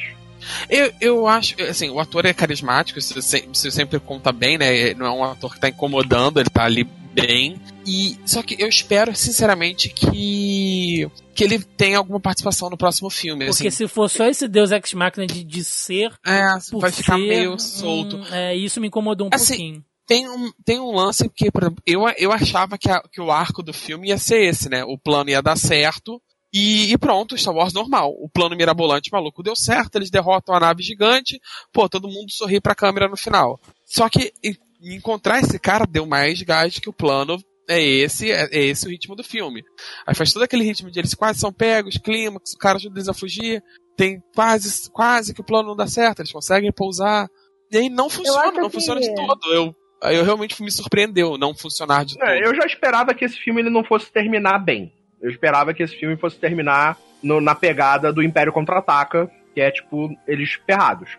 Eu, 0.70 0.92
eu 1.00 1.26
acho, 1.26 1.60
assim, 1.62 1.90
o 1.90 1.98
ator 1.98 2.24
é 2.24 2.32
carismático, 2.32 2.98
isso 2.98 3.70
sempre 3.70 3.98
conta 3.98 4.32
bem, 4.32 4.56
né? 4.56 4.94
Não 4.94 5.06
é 5.06 5.10
um 5.10 5.24
ator 5.24 5.52
que 5.52 5.60
tá 5.60 5.68
incomodando, 5.68 6.38
ele 6.38 6.48
tá 6.48 6.64
ali 6.64 6.86
bem. 7.26 7.60
E 7.86 8.18
só 8.26 8.42
que 8.42 8.56
eu 8.58 8.68
espero 8.68 9.14
sinceramente 9.14 9.88
que 9.88 11.10
que 11.34 11.44
ele 11.44 11.58
tenha 11.60 11.98
alguma 11.98 12.18
participação 12.20 12.68
no 12.68 12.76
próximo 12.76 13.08
filme. 13.10 13.46
Porque 13.46 13.68
assim. 13.68 13.76
se 13.76 13.88
for 13.88 14.08
só 14.10 14.26
esse 14.26 14.48
Deus 14.48 14.72
Ex 14.72 14.92
Machina 14.94 15.26
de, 15.26 15.44
de 15.44 15.62
ser, 15.64 16.12
é, 16.26 16.46
por 16.70 16.80
vai 16.80 16.90
ficar 16.90 17.16
ser, 17.16 17.28
meio 17.28 17.58
solto. 17.58 18.16
hum, 18.16 18.24
é, 18.32 18.56
isso 18.56 18.80
me 18.80 18.88
incomodou 18.88 19.26
um 19.28 19.30
Assim, 19.32 19.46
pouquinho. 19.56 19.84
Tem 20.06 20.28
um, 20.28 20.50
tem 20.64 20.80
um 20.80 20.90
lance 20.90 21.28
que, 21.28 21.50
por 21.50 21.62
exemplo, 21.62 21.82
eu, 21.86 22.00
eu 22.16 22.32
achava 22.32 22.76
que, 22.78 22.90
a- 22.90 23.02
que 23.12 23.20
o 23.20 23.30
arco 23.30 23.62
do 23.62 23.72
filme 23.72 24.08
ia 24.08 24.18
ser 24.18 24.42
esse, 24.42 24.68
né? 24.68 24.82
O 24.84 24.98
plano 24.98 25.30
ia 25.30 25.40
dar 25.42 25.56
certo 25.56 26.20
e, 26.52 26.90
e 26.92 26.98
pronto, 26.98 27.36
Star 27.38 27.54
Wars 27.54 27.72
normal. 27.74 28.10
O 28.18 28.28
plano 28.28 28.56
mirabolante 28.56 29.12
maluco 29.12 29.42
deu 29.42 29.54
certo, 29.54 29.96
eles 29.96 30.10
derrotam 30.10 30.54
a 30.56 30.60
nave 30.60 30.82
gigante, 30.82 31.38
pô, 31.72 31.88
todo 31.88 32.08
mundo 32.08 32.30
sorri 32.32 32.58
pra 32.60 32.74
câmera 32.74 33.06
no 33.06 33.16
final. 33.18 33.60
Só 33.84 34.08
que 34.08 34.32
e- 34.80 34.94
encontrar 34.94 35.40
esse 35.40 35.58
cara 35.58 35.84
deu 35.86 36.06
mais 36.06 36.40
gás 36.42 36.78
que 36.78 36.88
o 36.88 36.92
plano 36.92 37.38
é 37.68 37.82
esse, 37.82 38.30
é, 38.30 38.48
é 38.50 38.64
esse 38.64 38.86
o 38.86 38.90
ritmo 38.90 39.14
do 39.14 39.22
filme. 39.22 39.62
Aí 40.06 40.14
faz 40.14 40.32
todo 40.32 40.42
aquele 40.42 40.64
ritmo 40.64 40.90
de 40.90 40.98
eles 40.98 41.14
quase 41.14 41.38
são 41.38 41.52
pegos, 41.52 41.98
clímax, 41.98 42.52
o 42.54 42.58
cara 42.58 42.76
ajuda 42.76 42.98
eles 42.98 43.08
a 43.08 43.14
fugir, 43.14 43.62
tem 43.96 44.22
quase, 44.34 44.90
quase 44.90 45.34
que 45.34 45.40
o 45.40 45.44
plano 45.44 45.68
não 45.68 45.76
dá 45.76 45.86
certo, 45.86 46.20
eles 46.20 46.32
conseguem 46.32 46.72
pousar. 46.72 47.28
E 47.70 47.76
aí 47.76 47.88
não 47.90 48.08
funciona, 48.08 48.52
não 48.52 48.68
que- 48.70 48.74
funciona 48.76 49.00
de 49.00 49.14
todo. 49.14 49.38
Eu, 49.52 49.74
eu 50.10 50.24
realmente 50.24 50.62
me 50.62 50.70
surpreendeu 50.70 51.36
não 51.36 51.54
funcionar 51.54 52.04
de 52.06 52.14
todo. 52.16 52.26
É, 52.26 52.46
eu 52.46 52.54
já 52.54 52.64
esperava 52.64 53.12
que 53.12 53.24
esse 53.24 53.36
filme 53.36 53.60
ele 53.60 53.70
não 53.70 53.84
fosse 53.84 54.10
terminar 54.10 54.58
bem. 54.58 54.90
Eu 55.20 55.28
esperava 55.30 55.74
que 55.74 55.82
esse 55.82 55.96
filme 55.96 56.16
fosse 56.16 56.38
terminar 56.38 56.96
no- 57.22 57.40
na 57.40 57.54
pegada 57.54 58.10
do 58.12 58.22
Império 58.22 58.52
Contra-Ataca, 58.52 59.28
que 59.52 59.60
é 59.60 59.70
tipo, 59.70 60.08
eles 60.26 60.52
ferrados. 60.64 61.10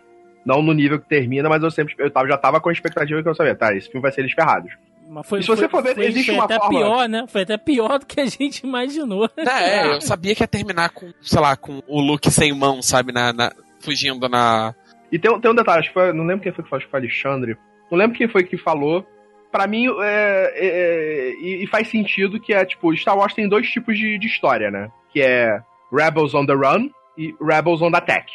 Não 0.44 0.62
no 0.62 0.72
nível 0.72 0.98
que 0.98 1.08
termina, 1.08 1.48
mas 1.48 1.62
eu 1.62 1.70
sempre 1.70 1.94
eu 1.98 2.10
tava, 2.10 2.26
já 2.28 2.36
tava 2.38 2.60
com 2.60 2.68
a 2.68 2.72
expectativa 2.72 3.22
que 3.22 3.28
eu 3.28 3.34
sabia, 3.34 3.54
tá, 3.54 3.74
esse 3.74 3.86
filme 3.88 4.00
vai 4.02 4.10
ser 4.12 4.22
eles 4.22 4.32
ferrados. 4.32 4.72
Mas 5.08 5.26
foi, 5.28 5.40
E 5.40 5.42
se 5.42 5.48
você 5.48 5.68
for 5.68 5.82
ver, 5.82 5.94
foi- 5.94 6.06
existe 6.06 6.26
foi 6.26 6.34
uma 6.36 6.44
até 6.44 6.56
forma- 6.56 6.70
pior, 6.78 7.08
né? 7.08 7.24
Foi 7.28 7.42
até 7.42 7.58
pior 7.58 7.98
do 7.98 8.06
que 8.06 8.20
a 8.20 8.26
gente 8.26 8.60
imaginou. 8.66 9.28
É, 9.36 9.86
eu 9.96 10.00
sabia 10.00 10.34
que 10.34 10.42
ia 10.42 10.46
terminar 10.48 10.90
com, 10.90 11.12
sei 11.20 11.40
lá, 11.40 11.56
com 11.56 11.82
o 11.86 12.00
Luke 12.00 12.30
sem 12.30 12.52
mão, 12.54 12.80
sabe, 12.80 13.12
na, 13.12 13.32
na- 13.32 13.52
fugindo 13.80 14.28
na. 14.28 14.74
E 15.10 15.18
tem, 15.18 15.30
um- 15.30 15.40
tem 15.40 15.50
um 15.50 15.54
detalhe, 15.54 15.80
acho 15.80 15.88
que 15.88 15.94
foi, 15.94 16.12
não 16.12 16.24
lembro 16.24 16.42
quem 16.44 16.52
foi 16.52 16.62
que 16.64 16.70
falou, 16.70 16.78
acho 16.78 16.86
que 16.86 16.90
foi 16.92 17.00
o 17.00 17.02
Alexandre. 17.02 17.56
Não 17.90 17.98
lembro 17.98 18.16
quem 18.16 18.28
foi 18.28 18.44
que 18.44 18.56
falou. 18.56 19.04
Pra 19.50 19.66
mim, 19.66 19.88
é, 20.00 20.52
é, 20.54 20.66
é, 20.66 21.30
e, 21.42 21.64
e 21.64 21.66
faz 21.66 21.88
sentido 21.88 22.38
que 22.40 22.54
é, 22.54 22.64
tipo, 22.64 22.94
Star 22.96 23.18
Wars 23.18 23.34
tem 23.34 23.48
dois 23.48 23.68
tipos 23.68 23.98
de, 23.98 24.16
de 24.16 24.26
história, 24.28 24.70
né? 24.70 24.88
Que 25.12 25.20
é 25.22 25.60
Rebels 25.92 26.34
on 26.34 26.46
the 26.46 26.52
Run 26.54 26.88
e 27.18 27.34
Rebels 27.42 27.82
on 27.82 27.90
the 27.90 27.98
Attack. 27.98 28.30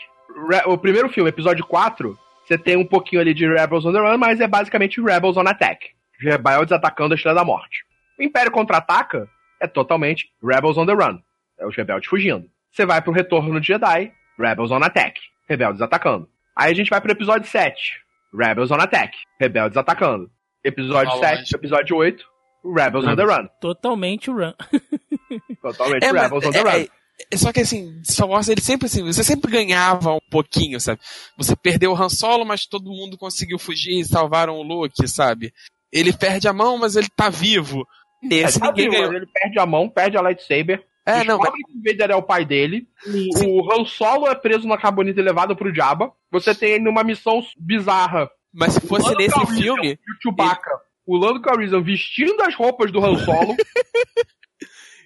O 0.67 0.77
primeiro 0.77 1.09
filme, 1.09 1.29
episódio 1.29 1.65
4, 1.65 2.17
você 2.45 2.57
tem 2.57 2.75
um 2.75 2.85
pouquinho 2.85 3.21
ali 3.21 3.33
de 3.33 3.47
Rebels 3.47 3.85
on 3.85 3.93
the 3.93 3.99
Run, 3.99 4.17
mas 4.17 4.39
é 4.41 4.47
basicamente 4.47 5.01
Rebels 5.01 5.37
on 5.37 5.47
Attack. 5.47 5.87
Rebeldes 6.19 6.71
atacando 6.71 7.13
a 7.13 7.15
Estrela 7.15 7.39
da 7.39 7.45
Morte. 7.45 7.83
O 8.19 8.23
Império 8.23 8.51
Contra-Ataca 8.51 9.27
é 9.61 9.67
totalmente 9.67 10.29
Rebels 10.43 10.77
on 10.77 10.85
the 10.85 10.93
Run. 10.93 11.19
É 11.59 11.65
os 11.65 11.75
rebeldes 11.75 12.09
fugindo. 12.09 12.45
Você 12.71 12.85
vai 12.85 13.01
pro 13.01 13.11
Retorno 13.13 13.59
de 13.61 13.67
Jedi, 13.67 14.11
Rebels 14.37 14.71
on 14.71 14.83
Attack. 14.83 15.19
Rebeldes 15.47 15.81
atacando. 15.81 16.27
Aí 16.55 16.71
a 16.71 16.75
gente 16.75 16.89
vai 16.89 16.99
pro 17.01 17.11
episódio 17.11 17.47
7, 17.49 17.75
Rebels 18.33 18.71
on 18.71 18.75
Attack. 18.81 19.15
Rebeldes 19.39 19.77
atacando. 19.77 20.29
Episódio 20.63 21.11
Fala 21.11 21.37
7, 21.37 21.55
episódio 21.55 21.95
8, 21.95 22.25
Rebels 22.75 23.05
on 23.05 23.15
the 23.15 23.23
Run. 23.23 23.47
Totalmente 23.61 24.29
o 24.31 24.35
run. 24.35 24.53
Totalmente 25.61 26.03
É, 26.05 26.11
mas- 26.11 26.23
Rebels 26.23 26.45
on 26.45 26.51
the 26.51 26.57
é- 26.59 26.61
Run. 26.61 26.69
é- 26.69 26.81
é 26.81 26.87
só 27.35 27.51
que 27.51 27.61
assim, 27.61 28.01
Star 28.03 28.27
Wars, 28.27 28.49
ele 28.49 28.61
sempre 28.61 28.87
assim, 28.87 29.03
você 29.03 29.23
sempre 29.23 29.51
ganhava 29.51 30.13
um 30.13 30.29
pouquinho, 30.29 30.79
sabe? 30.79 30.99
Você 31.37 31.55
perdeu 31.55 31.91
o 31.91 31.95
Han 31.95 32.09
Solo, 32.09 32.45
mas 32.45 32.65
todo 32.65 32.91
mundo 32.91 33.17
conseguiu 33.17 33.57
fugir 33.57 33.99
e 33.99 34.05
salvaram 34.05 34.57
o 34.57 34.63
Luke, 34.63 35.07
sabe? 35.07 35.53
Ele 35.91 36.11
perde 36.11 36.47
a 36.47 36.53
mão, 36.53 36.77
mas 36.77 36.95
ele 36.95 37.07
tá 37.15 37.29
vivo. 37.29 37.85
Nesse 38.21 38.59
Tá 38.59 38.67
ninguém 38.67 38.89
vivo, 38.89 39.01
ganhou. 39.01 39.13
Ele 39.13 39.27
perde 39.27 39.59
a 39.59 39.65
mão, 39.65 39.89
perde 39.89 40.17
a 40.17 40.21
lightsaber. 40.21 40.83
É, 41.05 41.23
não, 41.23 41.37
mas, 41.37 41.51
que 41.51 41.77
o 41.77 41.83
Vader 41.83 42.11
é 42.11 42.15
o 42.15 42.23
pai 42.23 42.43
dele. 42.43 42.87
O, 43.37 43.61
o 43.61 43.71
Han 43.71 43.85
Solo 43.85 44.27
é 44.27 44.33
preso 44.33 44.67
na 44.67 44.77
carbonita 44.77 45.21
e 45.21 45.23
levado 45.23 45.55
pro 45.55 45.73
Jabba. 45.73 46.11
Você 46.31 46.55
tem 46.55 46.71
ele 46.71 46.83
numa 46.83 47.03
missão 47.03 47.43
bizarra. 47.57 48.27
mas 48.51 48.73
se 48.73 48.81
fosse 48.81 49.13
nesse 49.15 49.35
Calrissian 49.35 49.61
filme, 49.61 49.93
o 49.93 50.21
Chewbacca. 50.23 50.71
O 51.05 51.15
Lando 51.15 51.39
Calrissian 51.39 51.83
vestindo 51.83 52.41
as 52.41 52.55
roupas 52.55 52.91
do 52.91 53.05
Han 53.05 53.23
Solo, 53.23 53.55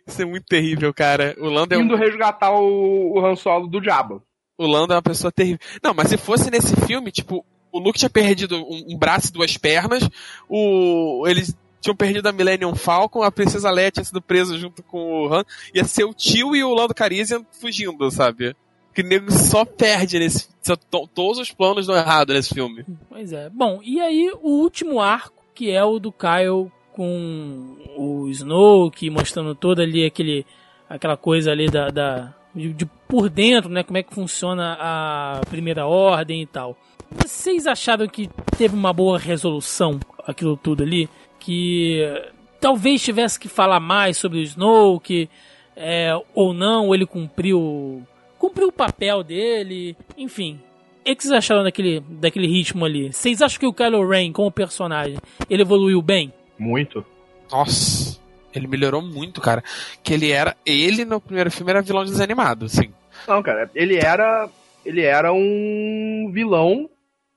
isso 0.13 0.21
é 0.21 0.25
muito 0.25 0.45
terrível, 0.45 0.93
cara. 0.93 1.35
O 1.39 1.45
Lando 1.49 1.73
é 1.73 1.77
um 1.77 1.81
indo 1.81 1.95
resgatar 1.95 2.51
o, 2.51 3.13
o 3.17 3.25
Han 3.25 3.35
Solo 3.35 3.67
do 3.67 3.83
Jabba. 3.83 4.21
O 4.57 4.65
Lando 4.67 4.93
é 4.93 4.95
uma 4.95 5.01
pessoa 5.01 5.31
terrível. 5.31 5.59
Não, 5.83 5.93
mas 5.93 6.09
se 6.09 6.17
fosse 6.17 6.51
nesse 6.51 6.75
filme, 6.85 7.11
tipo, 7.11 7.45
o 7.71 7.79
Luke 7.79 7.97
tinha 7.99 8.09
perdido 8.09 8.57
um, 8.57 8.85
um 8.93 8.97
braço 8.97 9.29
e 9.29 9.31
duas 9.33 9.55
pernas, 9.57 10.07
o 10.49 11.23
eles 11.27 11.55
tinham 11.81 11.95
perdido 11.95 12.27
a 12.27 12.31
Millennium 12.33 12.75
Falcon, 12.75 13.23
a 13.23 13.31
Princesa 13.31 13.71
Leia 13.71 13.91
tinha 13.91 14.03
sido 14.03 14.21
presa 14.21 14.57
junto 14.57 14.83
com 14.83 14.97
o 15.27 15.33
Han, 15.33 15.45
ia 15.73 15.85
ser 15.85 16.03
o 16.03 16.13
tio 16.13 16.53
e 16.55 16.61
o 16.63 16.73
Lando 16.73 16.93
Calrissian 16.93 17.45
fugindo, 17.61 18.11
sabe? 18.11 18.53
Que 18.93 19.01
nego 19.01 19.31
só 19.31 19.63
perde 19.63 20.19
nesse... 20.19 20.49
só 20.61 20.75
to- 20.75 21.07
Todos 21.13 21.39
os 21.39 21.51
planos 21.51 21.87
dão 21.87 21.95
errado 21.95 22.33
nesse 22.33 22.53
filme. 22.53 22.83
Pois 23.07 23.31
é. 23.31 23.49
Bom, 23.49 23.79
e 23.81 24.01
aí 24.01 24.29
o 24.41 24.49
último 24.61 24.99
arco, 24.99 25.45
que 25.55 25.71
é 25.71 25.81
o 25.85 25.99
do 25.99 26.11
Kyle 26.11 26.69
com 26.93 27.77
o 27.97 28.27
Snoke, 28.29 29.09
mostrando 29.09 29.55
toda 29.55 29.83
ali 29.83 30.05
aquele, 30.05 30.45
aquela 30.89 31.17
coisa 31.17 31.51
ali 31.51 31.69
da, 31.69 31.89
da 31.89 32.33
de, 32.53 32.73
de 32.73 32.85
por 33.07 33.29
dentro, 33.29 33.69
né? 33.69 33.83
Como 33.83 33.97
é 33.97 34.03
que 34.03 34.13
funciona 34.13 34.77
a 34.79 35.41
primeira 35.49 35.85
ordem 35.85 36.41
e 36.41 36.45
tal. 36.45 36.77
Vocês 37.11 37.65
acharam 37.65 38.07
que 38.07 38.29
teve 38.57 38.75
uma 38.75 38.93
boa 38.93 39.17
resolução 39.17 39.99
aquilo 40.25 40.55
tudo 40.55 40.83
ali? 40.83 41.09
Que 41.39 42.01
eh, 42.01 42.31
talvez 42.59 43.01
tivesse 43.01 43.39
que 43.39 43.47
falar 43.47 43.79
mais 43.79 44.17
sobre 44.17 44.39
o 44.39 44.43
Snoke, 44.43 45.29
é, 45.75 46.13
ou 46.35 46.53
não, 46.53 46.93
ele 46.93 47.05
cumpriu 47.05 48.05
cumpriu 48.37 48.67
o 48.67 48.71
papel 48.71 49.23
dele, 49.23 49.95
enfim. 50.17 50.59
O 51.01 51.15
que 51.15 51.23
vocês 51.23 51.31
acharam 51.31 51.63
daquele, 51.63 51.99
daquele 51.99 52.47
ritmo 52.47 52.85
ali? 52.85 53.11
Vocês 53.11 53.41
acham 53.41 53.59
que 53.59 53.65
o 53.65 53.73
Kylo 53.73 54.07
Ren, 54.07 54.31
como 54.31 54.51
personagem, 54.51 55.17
ele 55.49 55.63
evoluiu 55.63 56.01
bem? 56.01 56.31
Muito. 56.59 57.05
Nossa, 57.49 58.19
ele 58.53 58.67
melhorou 58.67 59.01
muito, 59.01 59.41
cara. 59.41 59.63
Que 60.03 60.13
ele 60.13 60.31
era... 60.31 60.55
Ele, 60.65 61.05
no 61.05 61.21
primeiro 61.21 61.49
filme, 61.49 61.71
era 61.71 61.81
vilão 61.81 62.03
desanimado, 62.03 62.65
assim. 62.65 62.93
Não, 63.27 63.41
cara, 63.41 63.69
ele 63.73 63.97
era. 63.97 64.49
Ele 64.85 65.01
era 65.01 65.33
um 65.33 66.29
vilão 66.33 66.89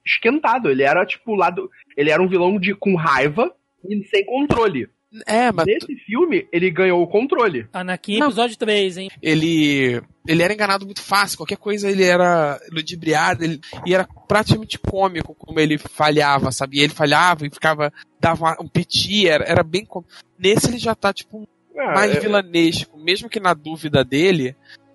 esquentado. 0.05 0.71
Ele 0.71 0.83
era, 0.83 1.05
tipo, 1.07 1.35
lado. 1.35 1.71
Ele 1.97 2.11
era 2.11 2.23
um 2.23 2.29
vilão 2.29 2.59
de, 2.59 2.75
com 2.75 2.95
raiva 2.95 3.53
e 3.89 4.05
sem 4.05 4.25
controle. 4.25 4.89
É, 5.27 5.53
mas 5.53 5.67
Nesse 5.67 5.95
filme, 5.97 6.49
ele 6.53 6.71
ganhou 6.71 7.03
o 7.03 7.07
controle. 7.07 7.67
Anakin, 7.73 8.19
Não. 8.19 8.27
episódio 8.29 8.57
3, 8.57 8.97
hein? 8.97 9.11
ele 9.23 10.01
ele 10.27 10.43
era 10.43 10.53
enganado 10.55 10.87
muito 10.87 11.03
fácil, 11.03 11.37
qualquer 11.37 11.57
coisa 11.59 11.91
ele 11.91 12.05
era 12.05 12.59
ludibriado, 12.71 13.43
ele, 13.43 13.61
e 13.85 13.93
era 13.93 14.07
praticamente 14.29 14.79
cômico 14.79 15.35
como 15.35 15.59
ele 15.59 15.77
falhava, 15.79 16.53
sabe? 16.53 16.79
E 16.79 16.81
ele 16.81 16.95
falhava 16.95 17.45
e 17.47 17.51
ficava, 17.51 17.93
dava 18.21 18.57
um 18.61 18.69
piti, 18.69 19.27
era, 19.29 19.45
era 19.45 19.63
bem 19.65 19.85
cômico. 19.85 20.13
Nesse 20.39 20.69
ele 20.71 20.79
já 20.79 20.95
tá, 20.95 21.13
tipo, 21.13 21.47
É, 21.75 21.87
mais 21.93 22.17
é- 22.17 22.21
vilanesco, 22.21 22.97
mesmo 22.99 23.29
que 23.29 23.41
na 23.41 23.53
dúvida 23.53 24.05
dele, 24.05 24.55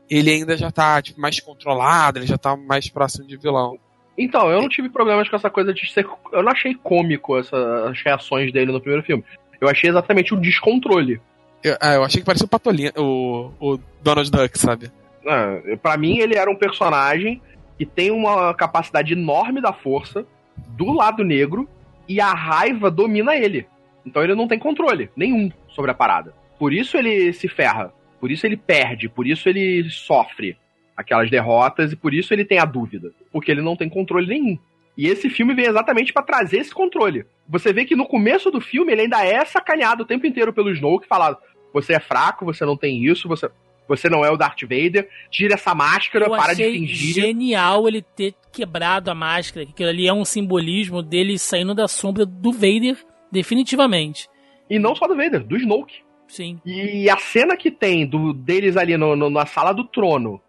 ele 0.09 0.31
ainda 0.31 0.55
já 0.57 0.71
tá, 0.71 1.01
tipo, 1.01 1.19
mais 1.19 1.39
controlado, 1.41 2.19
ele 2.19 2.25
já 2.27 2.37
tá 2.37 2.55
mais 2.55 2.89
próximo 2.89 3.27
de 3.27 3.35
vilão. 3.35 3.77
Então, 4.17 4.49
eu 4.49 4.61
não 4.61 4.69
tive 4.69 4.89
problemas 4.89 5.29
com 5.29 5.35
essa 5.35 5.49
coisa 5.49 5.71
de 5.73 5.91
ser. 5.91 6.07
Eu 6.33 6.41
não 6.41 6.51
achei 6.51 6.73
cômico 6.73 7.37
essa- 7.37 7.89
as 7.89 8.01
reações 8.01 8.51
dele 8.51 8.71
no 8.71 8.79
primeiro 8.81 9.05
filme. 9.05 9.23
Eu 9.59 9.67
achei 9.67 9.89
exatamente 9.89 10.33
o 10.33 10.39
descontrole. 10.39 11.19
Eu, 11.63 11.75
ah, 11.81 11.93
eu 11.95 12.03
achei 12.03 12.21
que 12.21 12.25
parecia 12.25 12.45
o 12.45 12.49
Patolino, 12.49 12.91
o, 12.97 13.51
o 13.59 13.79
Donald 14.01 14.29
Duck, 14.29 14.57
sabe? 14.57 14.91
É, 15.25 15.75
pra 15.75 15.97
mim, 15.97 16.19
ele 16.19 16.35
era 16.35 16.49
um 16.49 16.55
personagem 16.55 17.41
que 17.77 17.85
tem 17.85 18.11
uma 18.11 18.53
capacidade 18.53 19.13
enorme 19.13 19.61
da 19.61 19.73
força, 19.73 20.25
do 20.69 20.91
lado 20.91 21.23
negro, 21.23 21.67
e 22.07 22.21
a 22.21 22.33
raiva 22.33 22.89
domina 22.89 23.35
ele. 23.35 23.67
Então 24.05 24.23
ele 24.23 24.33
não 24.33 24.47
tem 24.47 24.57
controle 24.57 25.09
nenhum 25.15 25.51
sobre 25.67 25.91
a 25.91 25.93
parada. 25.93 26.33
Por 26.57 26.73
isso 26.73 26.97
ele 26.97 27.33
se 27.33 27.47
ferra. 27.47 27.93
Por 28.19 28.31
isso 28.31 28.45
ele 28.45 28.57
perde. 28.57 29.09
Por 29.09 29.27
isso 29.27 29.49
ele 29.49 29.89
sofre 29.89 30.57
aquelas 30.95 31.29
derrotas. 31.29 31.91
E 31.91 31.95
por 31.95 32.13
isso 32.13 32.33
ele 32.33 32.45
tem 32.45 32.57
a 32.57 32.65
dúvida. 32.65 33.11
Porque 33.31 33.51
ele 33.51 33.61
não 33.61 33.75
tem 33.75 33.89
controle 33.89 34.25
nenhum. 34.25 34.57
E 34.97 35.07
esse 35.07 35.29
filme 35.29 35.53
vem 35.53 35.65
exatamente 35.67 36.11
pra 36.11 36.23
trazer 36.23 36.57
esse 36.57 36.73
controle. 36.73 37.25
Você 37.47 37.71
vê 37.71 37.85
que 37.85 37.95
no 37.95 38.07
começo 38.07 38.49
do 38.49 38.59
filme 38.59 38.91
ele 38.91 39.01
ainda 39.03 39.23
é 39.23 39.45
sacaneado 39.45 40.03
o 40.03 40.05
tempo 40.05 40.25
inteiro 40.25 40.51
pelo 40.51 40.71
Snoke, 40.71 41.07
falado: 41.07 41.37
você 41.73 41.93
é 41.93 41.99
fraco, 41.99 42.43
você 42.43 42.65
não 42.65 42.75
tem 42.75 43.05
isso, 43.05 43.27
você, 43.27 43.47
você 43.87 44.09
não 44.09 44.25
é 44.25 44.31
o 44.31 44.37
Darth 44.37 44.61
Vader, 44.63 45.07
tira 45.29 45.53
essa 45.53 45.75
máscara, 45.75 46.25
Eu 46.25 46.31
para 46.31 46.53
de 46.55 46.63
achei 46.63 46.79
fingir. 46.79 47.13
genial 47.13 47.87
ele 47.87 48.01
ter 48.01 48.33
quebrado 48.51 49.11
a 49.11 49.15
máscara, 49.15 49.65
que 49.67 49.71
aquilo 49.71 49.89
ali 49.89 50.07
é 50.07 50.13
um 50.13 50.25
simbolismo 50.25 51.03
dele 51.03 51.37
saindo 51.37 51.75
da 51.75 51.87
sombra 51.87 52.25
do 52.25 52.51
Vader, 52.51 52.97
definitivamente. 53.31 54.27
E 54.69 54.77
não 54.79 54.95
só 54.95 55.07
do 55.07 55.15
Vader, 55.15 55.43
do 55.45 55.55
Snoke. 55.57 56.01
Sim. 56.27 56.59
E 56.65 57.09
a 57.09 57.17
cena 57.17 57.55
que 57.55 57.71
tem 57.71 58.05
do, 58.05 58.33
deles 58.33 58.75
ali 58.75 58.97
no, 58.97 59.15
no- 59.15 59.29
na 59.29 59.45
sala 59.45 59.71
do 59.73 59.85
trono, 59.85 60.41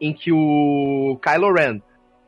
em 0.00 0.12
que 0.12 0.32
o 0.32 1.16
Kylo 1.22 1.52
Ren 1.52 1.80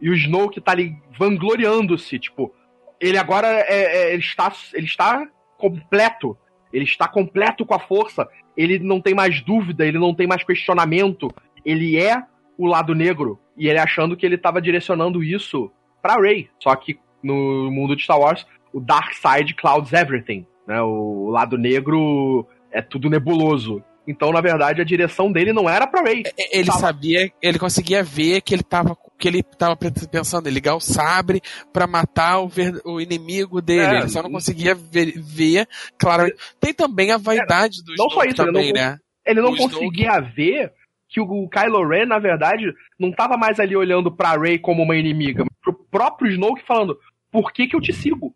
e 0.04 0.10
o 0.10 0.14
Snoke 0.14 0.60
tá 0.60 0.72
ali 0.72 0.94
vangloriando-se, 1.18 2.18
tipo, 2.18 2.52
ele 3.00 3.18
agora 3.18 3.48
é, 3.48 3.64
é- 3.68 4.12
ele, 4.12 4.22
está, 4.22 4.52
ele 4.74 4.86
está 4.86 5.26
completo. 5.58 6.36
Ele 6.72 6.84
está 6.84 7.08
completo 7.08 7.64
com 7.64 7.74
a 7.74 7.78
força. 7.78 8.28
Ele 8.56 8.78
não 8.78 9.00
tem 9.00 9.14
mais 9.14 9.40
dúvida, 9.40 9.86
ele 9.86 9.98
não 9.98 10.14
tem 10.14 10.26
mais 10.26 10.42
questionamento. 10.44 11.32
Ele 11.64 11.96
é 11.96 12.22
o 12.58 12.66
lado 12.66 12.94
negro. 12.94 13.38
E 13.56 13.68
ele 13.68 13.78
achando 13.78 14.16
que 14.16 14.26
ele 14.26 14.34
estava 14.34 14.60
direcionando 14.60 15.22
isso 15.22 15.70
pra 16.02 16.16
Rey. 16.20 16.48
Só 16.60 16.74
que 16.76 16.98
no 17.22 17.70
mundo 17.70 17.96
de 17.96 18.02
Star 18.02 18.18
Wars, 18.18 18.44
o 18.72 18.80
Dark 18.80 19.12
Side 19.14 19.54
clouds 19.54 19.92
everything. 19.92 20.46
Né? 20.66 20.80
O 20.82 21.30
lado 21.30 21.56
negro 21.56 22.46
é 22.72 22.82
tudo 22.82 23.08
nebuloso. 23.08 23.82
Então, 24.06 24.32
na 24.32 24.40
verdade, 24.40 24.80
a 24.80 24.84
direção 24.84 25.32
dele 25.32 25.52
não 25.52 25.68
era 25.68 25.86
pra 25.86 26.02
Rey. 26.02 26.24
É, 26.38 26.58
Ele 26.58 26.66
Tava- 26.66 26.78
sabia, 26.78 27.32
ele 27.40 27.58
conseguia 27.58 28.02
ver 28.02 28.40
que 28.42 28.52
ele 28.54 28.62
tava, 28.62 28.96
que 29.18 29.28
ele 29.28 29.42
tava 29.42 29.76
pensando 29.76 30.48
em 30.48 30.52
ligar 30.52 30.74
o 30.74 30.80
sabre 30.80 31.40
pra 31.72 31.86
matar 31.86 32.40
o, 32.40 32.48
ver- 32.48 32.80
o 32.84 33.00
inimigo 33.00 33.60
dele. 33.62 33.96
É, 33.96 33.98
ele 34.00 34.08
só 34.08 34.22
não 34.22 34.30
conseguia 34.30 34.74
ver, 34.74 35.12
ver 35.20 35.68
claramente. 35.98 36.36
Tem 36.60 36.74
também 36.74 37.10
a 37.12 37.16
vaidade 37.16 37.82
do 37.84 37.94
não 37.96 38.08
só 38.10 38.22
Snoke 38.24 38.28
isso, 38.28 38.42
ele 38.42 38.46
também, 38.52 38.72
não- 38.72 38.80
né? 38.80 38.98
Ele 39.26 39.40
não 39.40 39.50
O 39.50 39.54
Snoke- 39.56 39.74
conseguia 39.74 40.20
ver 40.20 40.72
que 41.08 41.20
o 41.20 41.48
Kylo 41.48 41.86
Ren, 41.88 42.06
na 42.06 42.18
verdade, 42.18 42.64
não 42.98 43.12
tava 43.12 43.36
mais 43.36 43.60
ali 43.60 43.76
olhando 43.76 44.10
pra 44.14 44.36
Rey 44.36 44.58
como 44.58 44.82
uma 44.82 44.96
inimiga, 44.96 45.44
mas 45.44 45.58
pro 45.62 45.72
próprio 45.90 46.30
Snoke 46.32 46.62
falando: 46.66 46.98
por 47.30 47.52
que 47.52 47.66
que 47.68 47.76
eu 47.76 47.80
te 47.80 47.92
sigo? 47.92 48.34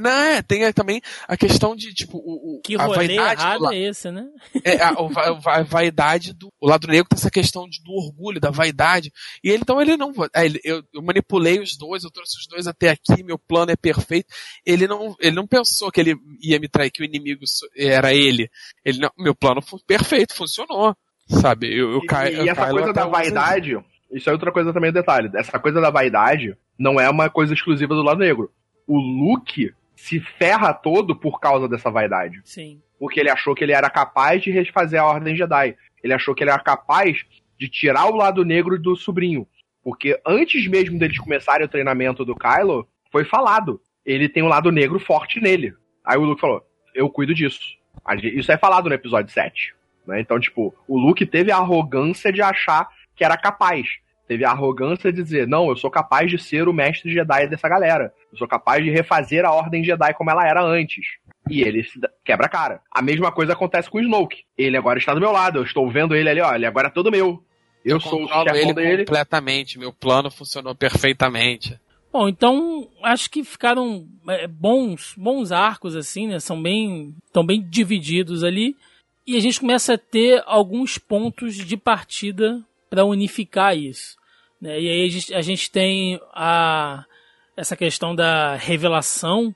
Não, 0.00 0.10
é, 0.10 0.42
tem 0.42 0.72
também 0.72 1.00
a 1.28 1.36
questão 1.36 1.74
de, 1.76 1.92
tipo, 1.94 2.18
o, 2.18 2.56
o- 2.58 2.60
Que 2.62 2.74
a 2.76 2.84
rolê 2.84 3.06
vaidade 3.16 3.40
do 3.42 3.46
errado 3.46 3.72
é 3.72 3.78
esse, 3.78 4.10
né? 4.10 4.26
é, 4.64 4.82
a, 4.82 4.92
o 5.00 5.08
va- 5.08 5.38
a 5.46 5.62
vaidade 5.62 6.32
do 6.32 6.48
o 6.60 6.68
lado 6.68 6.86
negro 6.88 7.08
tem 7.08 7.16
essa 7.18 7.30
questão 7.30 7.68
de- 7.68 7.82
do 7.82 7.92
orgulho, 7.92 8.40
da 8.40 8.50
vaidade. 8.50 9.12
E 9.42 9.48
ele, 9.50 9.58
então, 9.62 9.80
ele 9.80 9.96
não. 9.96 10.12
é, 10.34 10.44
ele- 10.46 10.60
eu, 10.64 10.82
eu 10.94 11.02
manipulei 11.02 11.60
os 11.60 11.76
dois, 11.76 12.04
eu 12.04 12.10
trouxe 12.10 12.38
os 12.38 12.46
dois 12.46 12.66
até 12.66 12.90
aqui, 12.90 13.22
meu 13.22 13.38
plano 13.38 13.70
é 13.72 13.76
perfeito. 13.76 14.28
Ele 14.64 14.86
não, 14.86 15.14
ele 15.20 15.36
não 15.36 15.46
pensou 15.46 15.90
que 15.90 16.00
ele 16.00 16.14
ia 16.40 16.58
me 16.58 16.68
trair, 16.68 16.90
que 16.90 17.02
o 17.02 17.04
inimigo 17.04 17.42
era 17.76 18.12
ele. 18.14 18.48
Ele 18.84 18.98
não, 18.98 19.10
meu 19.18 19.34
plano 19.34 19.60
foi 19.62 19.78
perfeito, 19.86 20.34
funcionou. 20.34 20.94
Sabe? 21.28 21.66
Eu, 21.76 21.90
eu 21.92 22.00
E, 22.00 22.06
e 22.44 22.48
essa 22.48 22.60
coisa 22.70 22.92
da 22.92 23.06
vaidade, 23.10 23.78
isso 24.12 24.30
é 24.30 24.32
outra 24.32 24.52
coisa 24.52 24.72
também, 24.72 24.92
detalhe. 24.92 25.28
Essa 25.34 25.58
coisa 25.58 25.80
da 25.80 25.90
vaidade 25.90 26.56
não 26.78 27.00
é 27.00 27.10
uma 27.10 27.28
coisa 27.28 27.52
exclusiva 27.52 27.94
do 27.94 28.02
lado 28.02 28.18
negro. 28.20 28.50
O 28.86 28.96
Luke 28.98 29.72
se 29.96 30.20
ferra 30.20 30.72
todo 30.72 31.16
por 31.16 31.40
causa 31.40 31.68
dessa 31.68 31.90
vaidade. 31.90 32.40
Sim. 32.44 32.80
Porque 32.98 33.18
ele 33.18 33.30
achou 33.30 33.54
que 33.54 33.64
ele 33.64 33.72
era 33.72 33.90
capaz 33.90 34.42
de 34.42 34.50
refazer 34.50 35.00
a 35.00 35.06
Ordem 35.06 35.34
Jedi. 35.34 35.74
Ele 36.02 36.12
achou 36.12 36.34
que 36.34 36.44
ele 36.44 36.50
era 36.50 36.60
capaz 36.60 37.24
de 37.58 37.68
tirar 37.68 38.06
o 38.06 38.14
lado 38.16 38.44
negro 38.44 38.78
do 38.78 38.94
sobrinho. 38.94 39.46
Porque 39.82 40.20
antes 40.26 40.68
mesmo 40.68 40.98
deles 40.98 41.18
começarem 41.18 41.64
o 41.64 41.68
treinamento 41.68 42.24
do 42.24 42.36
Kylo, 42.36 42.86
foi 43.10 43.24
falado. 43.24 43.80
Ele 44.04 44.28
tem 44.28 44.42
um 44.42 44.48
lado 44.48 44.70
negro 44.70 45.00
forte 45.00 45.40
nele. 45.40 45.74
Aí 46.04 46.18
o 46.18 46.24
Luke 46.24 46.40
falou: 46.40 46.62
Eu 46.94 47.08
cuido 47.10 47.34
disso. 47.34 47.76
Isso 48.22 48.52
é 48.52 48.56
falado 48.56 48.88
no 48.88 48.94
episódio 48.94 49.32
7. 49.32 49.74
né? 50.06 50.20
Então, 50.20 50.38
tipo, 50.38 50.74
o 50.86 50.98
Luke 50.98 51.24
teve 51.26 51.50
a 51.50 51.56
arrogância 51.56 52.32
de 52.32 52.42
achar 52.42 52.88
que 53.14 53.24
era 53.24 53.36
capaz. 53.36 53.86
Teve 54.26 54.44
a 54.44 54.50
arrogância 54.50 55.12
de 55.12 55.22
dizer: 55.22 55.46
Não, 55.46 55.68
eu 55.68 55.76
sou 55.76 55.90
capaz 55.90 56.30
de 56.30 56.38
ser 56.38 56.68
o 56.68 56.72
mestre 56.72 57.12
Jedi 57.12 57.46
dessa 57.48 57.68
galera. 57.68 58.12
Eu 58.32 58.38
sou 58.38 58.48
capaz 58.48 58.82
de 58.84 58.90
refazer 58.90 59.44
a 59.44 59.52
Ordem 59.52 59.84
Jedi 59.84 60.12
como 60.14 60.30
ela 60.30 60.46
era 60.46 60.62
antes. 60.62 61.04
E 61.48 61.62
ele 61.62 61.86
quebra 62.24 62.46
a 62.46 62.48
cara. 62.48 62.80
A 62.90 63.00
mesma 63.00 63.30
coisa 63.30 63.52
acontece 63.52 63.88
com 63.88 63.98
o 63.98 64.00
Snoke. 64.00 64.42
Ele 64.58 64.76
agora 64.76 64.98
está 64.98 65.14
do 65.14 65.20
meu 65.20 65.30
lado. 65.30 65.60
Eu 65.60 65.62
estou 65.62 65.88
vendo 65.90 66.14
ele 66.14 66.28
ali, 66.28 66.40
ó. 66.40 66.54
Ele 66.54 66.66
agora 66.66 66.88
é 66.88 66.90
todo 66.90 67.10
meu. 67.10 67.42
Eu, 67.84 68.00
sou 68.00 68.24
o 68.24 68.26
chefão 68.26 68.56
ele 68.56 68.74
dele. 68.74 69.04
completamente. 69.04 69.78
Meu 69.78 69.92
plano 69.92 70.28
funcionou 70.28 70.74
perfeitamente. 70.74 71.78
Bom, 72.12 72.28
então 72.28 72.88
acho 73.04 73.30
que 73.30 73.44
ficaram 73.44 74.08
é, 74.28 74.48
bons, 74.48 75.14
bons 75.16 75.52
arcos 75.52 75.94
assim, 75.94 76.26
né? 76.26 76.40
São 76.40 76.60
bem, 76.60 77.14
estão 77.26 77.46
bem 77.46 77.62
divididos 77.62 78.42
ali 78.42 78.74
e 79.26 79.36
a 79.36 79.40
gente 79.40 79.60
começa 79.60 79.94
a 79.94 79.98
ter 79.98 80.42
alguns 80.46 80.98
pontos 80.98 81.56
de 81.56 81.76
partida 81.76 82.64
para 82.88 83.04
unificar 83.04 83.76
isso. 83.76 84.16
né? 84.60 84.80
E 84.80 84.88
aí 84.88 85.04
a 85.04 85.08
gente, 85.08 85.34
a 85.34 85.40
gente 85.42 85.70
tem 85.70 86.20
a 86.32 87.04
essa 87.56 87.76
questão 87.76 88.14
da 88.14 88.54
revelação. 88.54 89.54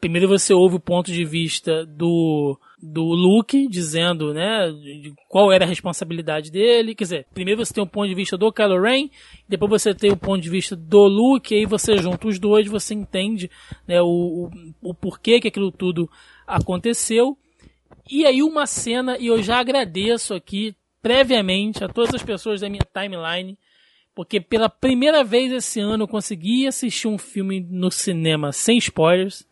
Primeiro 0.00 0.28
você 0.28 0.54
ouve 0.54 0.76
o 0.76 0.80
ponto 0.80 1.12
de 1.12 1.24
vista 1.24 1.84
do 1.84 2.58
do 2.82 3.02
Luke 3.02 3.68
dizendo, 3.68 4.32
né, 4.32 4.70
de 4.72 5.12
qual 5.28 5.52
era 5.52 5.64
a 5.64 5.68
responsabilidade 5.68 6.50
dele. 6.50 6.94
Quer 6.94 7.04
dizer, 7.04 7.26
primeiro 7.34 7.62
você 7.64 7.74
tem 7.74 7.84
o 7.84 7.86
ponto 7.86 8.08
de 8.08 8.14
vista 8.14 8.38
do 8.38 8.50
Kylo 8.50 8.80
Ren, 8.80 9.10
depois 9.46 9.70
você 9.70 9.94
tem 9.94 10.10
o 10.10 10.16
ponto 10.16 10.40
de 10.40 10.48
vista 10.48 10.74
do 10.74 11.06
Luke, 11.06 11.54
e 11.54 11.58
aí 11.58 11.66
você 11.66 11.98
junta 11.98 12.26
os 12.26 12.38
dois, 12.38 12.66
você 12.66 12.94
entende 12.94 13.50
né, 13.86 14.00
o, 14.00 14.48
o, 14.82 14.90
o 14.90 14.94
porquê 14.94 15.40
que 15.40 15.48
aquilo 15.48 15.70
tudo 15.70 16.08
aconteceu. 16.46 17.36
E 18.10 18.24
aí 18.24 18.42
uma 18.42 18.66
cena, 18.66 19.18
e 19.18 19.26
eu 19.26 19.42
já 19.42 19.58
agradeço 19.58 20.32
aqui 20.32 20.74
previamente 21.02 21.82
a 21.84 21.88
todas 21.88 22.14
as 22.14 22.22
pessoas 22.22 22.60
da 22.60 22.68
minha 22.68 22.86
timeline, 22.94 23.58
porque 24.14 24.40
pela 24.40 24.68
primeira 24.68 25.22
vez 25.24 25.52
esse 25.52 25.80
ano 25.80 26.04
eu 26.04 26.08
consegui 26.08 26.66
assistir 26.66 27.08
um 27.08 27.18
filme 27.18 27.60
no 27.70 27.90
cinema 27.90 28.52
sem 28.52 28.78
spoilers. 28.78 29.44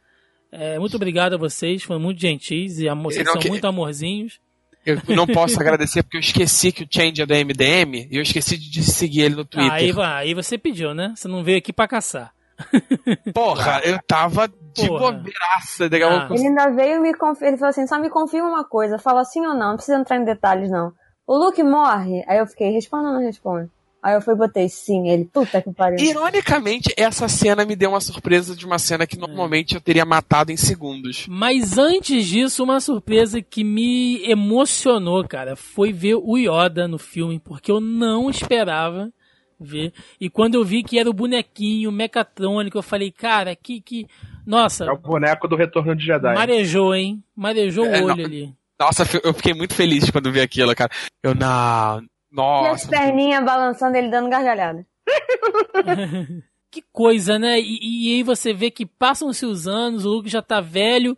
É, 0.50 0.78
muito 0.78 0.96
obrigado 0.96 1.34
a 1.34 1.38
vocês, 1.38 1.82
foram 1.82 2.00
muito 2.00 2.20
gentis 2.20 2.78
e 2.78 2.88
amor, 2.88 3.12
vocês 3.12 3.28
são 3.28 3.40
que- 3.40 3.48
muito 3.48 3.66
amorzinhos. 3.66 4.40
Eu 4.86 4.96
não 5.14 5.26
posso 5.26 5.60
agradecer 5.60 6.02
porque 6.02 6.16
eu 6.16 6.20
esqueci 6.20 6.72
que 6.72 6.82
o 6.84 6.88
Change 6.90 7.20
é 7.20 7.26
do 7.26 7.34
MDM 7.34 8.08
e 8.10 8.16
eu 8.16 8.22
esqueci 8.22 8.56
de 8.56 8.82
seguir 8.82 9.22
ele 9.22 9.34
no 9.34 9.44
Twitter. 9.44 9.98
Ah, 9.98 10.16
aí, 10.18 10.28
aí 10.28 10.34
você 10.34 10.56
pediu, 10.56 10.94
né? 10.94 11.12
Você 11.14 11.28
não 11.28 11.44
veio 11.44 11.58
aqui 11.58 11.74
pra 11.74 11.86
caçar. 11.86 12.32
Porra, 13.34 13.80
eu 13.84 13.98
tava 14.06 14.48
de 14.48 14.86
Porra. 14.86 15.12
bobeiraça. 15.12 15.84
Ah. 15.92 16.28
Ele 16.34 16.46
ainda 16.48 16.70
veio 16.70 17.02
me 17.02 17.12
confirmar. 17.14 17.48
Ele 17.50 17.56
falou 17.58 17.70
assim: 17.70 17.86
só 17.86 17.98
me 18.00 18.08
confirma 18.08 18.48
uma 18.48 18.64
coisa. 18.64 18.98
Fala 18.98 19.24
sim 19.24 19.40
ou 19.46 19.54
não. 19.54 19.70
Não 19.70 19.76
precisa 19.76 19.98
entrar 19.98 20.16
em 20.16 20.24
detalhes, 20.24 20.70
não. 20.70 20.92
O 21.28 21.36
Luke 21.36 21.62
morre? 21.62 22.24
Aí 22.26 22.38
eu 22.38 22.46
fiquei: 22.46 22.70
responda 22.72 23.08
ou 23.08 23.14
não 23.14 23.20
responde? 23.20 23.68
Aí 24.02 24.14
eu 24.14 24.20
fui 24.22 24.32
e 24.32 24.36
botei 24.36 24.68
sim. 24.68 25.08
Ele, 25.08 25.24
puta 25.24 25.60
que 25.60 25.72
pariu. 25.72 25.98
Ironicamente, 25.98 26.94
essa 26.96 27.26
cena 27.28 27.64
me 27.66 27.74
deu 27.76 27.90
uma 27.90 28.00
surpresa 28.00 28.54
de 28.56 28.64
uma 28.64 28.78
cena 28.78 29.02
É. 29.04 29.06
que 29.06 29.18
normalmente 29.18 29.74
eu 29.74 29.80
teria 29.80 30.04
matado 30.04 30.52
em 30.52 30.56
segundos. 30.56 31.26
Mas 31.28 31.76
antes 31.76 32.24
disso, 32.24 32.62
uma 32.64 32.80
surpresa 32.80 33.42
que 33.42 33.62
me 33.64 34.22
emocionou, 34.30 35.26
cara, 35.26 35.56
foi 35.56 35.92
ver 35.92 36.14
o 36.14 36.36
Yoda 36.38 36.86
no 36.88 36.96
filme, 36.98 37.40
porque 37.40 37.70
eu 37.72 37.80
não 37.80 38.30
esperava 38.30 39.12
ver. 39.60 39.92
E 40.20 40.30
quando 40.30 40.54
eu 40.54 40.64
vi 40.64 40.84
que 40.84 40.96
era 40.98 41.10
o 41.10 41.12
bonequinho 41.12 41.90
mecatrônico, 41.90 42.78
eu 42.78 42.82
falei, 42.82 43.10
cara, 43.10 43.56
que 43.56 43.80
que 43.80 44.06
nossa, 44.46 44.84
É 44.86 44.90
o 44.92 44.96
boneco 44.96 45.46
do 45.48 45.56
Retorno 45.56 45.94
de 45.94 46.06
Jedi. 46.06 46.34
marejou, 46.34 46.94
hein? 46.94 47.22
Marejou 47.36 47.84
É, 47.84 48.00
o 48.00 48.04
olho 48.06 48.16
não- 48.16 48.24
ali. 48.24 48.54
Nossa, 48.80 49.02
eu 49.24 49.34
fiquei 49.34 49.54
muito 49.54 49.74
feliz 49.74 50.10
quando 50.10 50.30
vi 50.32 50.40
aquilo, 50.40 50.74
cara. 50.74 50.90
Eu, 51.22 51.34
não. 51.34 52.00
E 52.00 52.66
as 52.66 52.84
Nossa. 52.84 52.88
perninhas 52.88 53.44
balançando 53.44 53.96
ele 53.96 54.10
dando 54.10 54.28
gargalhada. 54.28 54.86
Que 56.70 56.82
coisa, 56.92 57.38
né? 57.38 57.58
E, 57.58 57.78
e 58.10 58.14
aí 58.16 58.22
você 58.22 58.52
vê 58.52 58.70
que 58.70 58.84
passam-se 58.84 59.46
os 59.46 59.66
anos, 59.66 60.04
o 60.04 60.10
Luke 60.10 60.28
já 60.28 60.42
tá 60.42 60.60
velho 60.60 61.16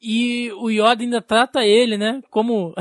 e 0.00 0.52
o 0.52 0.70
Yoda 0.70 1.02
ainda 1.02 1.20
trata 1.20 1.64
ele, 1.66 1.98
né? 1.98 2.22
Como 2.30 2.72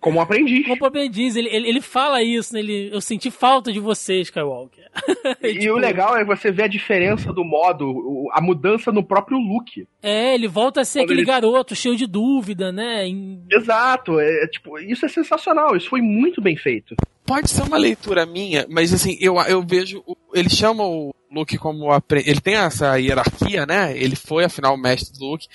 Como 0.00 0.18
um 0.18 0.22
aprendiz. 0.22 0.66
como 0.66 0.86
aprendiz. 0.86 1.36
Ele, 1.36 1.50
ele, 1.50 1.68
ele 1.68 1.80
fala 1.82 2.22
isso, 2.22 2.54
né? 2.54 2.60
Ele, 2.60 2.88
eu 2.90 3.02
senti 3.02 3.30
falta 3.30 3.70
de 3.70 3.78
você, 3.78 4.20
Skywalker. 4.22 4.85
E 5.42 5.58
Tipo, 5.58 5.74
o 5.74 5.78
legal 5.78 6.16
é 6.16 6.24
você 6.24 6.50
ver 6.50 6.64
a 6.64 6.68
diferença 6.68 7.32
do 7.32 7.44
modo, 7.44 8.28
a 8.32 8.40
mudança 8.40 8.90
no 8.92 9.02
próprio 9.02 9.38
look. 9.38 9.86
É, 10.02 10.34
ele 10.34 10.48
volta 10.48 10.80
a 10.80 10.84
ser 10.84 11.00
Quando 11.00 11.04
aquele 11.06 11.20
ele- 11.20 11.26
garoto 11.26 11.74
cheio 11.74 11.96
de 11.96 12.06
dúvida, 12.06 12.72
né? 12.72 13.06
Em- 13.06 13.42
Exato, 13.50 14.18
é, 14.18 14.44
é, 14.44 14.46
tipo, 14.46 14.78
isso 14.78 15.04
é 15.04 15.08
sensacional, 15.08 15.76
isso 15.76 15.88
foi 15.88 16.00
muito 16.00 16.40
bem 16.40 16.56
feito. 16.56 16.94
Pode 17.24 17.50
ser 17.50 17.62
uma 17.62 17.76
leitura 17.76 18.24
minha, 18.24 18.66
mas 18.70 18.92
assim, 18.94 19.16
eu, 19.20 19.36
eu 19.42 19.60
vejo. 19.62 20.02
Ele 20.32 20.48
chama 20.48 20.84
o 20.84 21.12
Luke 21.30 21.58
como. 21.58 21.90
apre- 21.90 22.22
Ele 22.24 22.40
tem 22.40 22.54
essa 22.54 22.96
hierarquia, 22.96 23.66
né? 23.66 23.96
Ele 23.98 24.14
foi, 24.14 24.44
afinal, 24.44 24.74
o 24.74 24.80
mestre 24.80 25.18
do 25.18 25.26
Luke, 25.26 25.46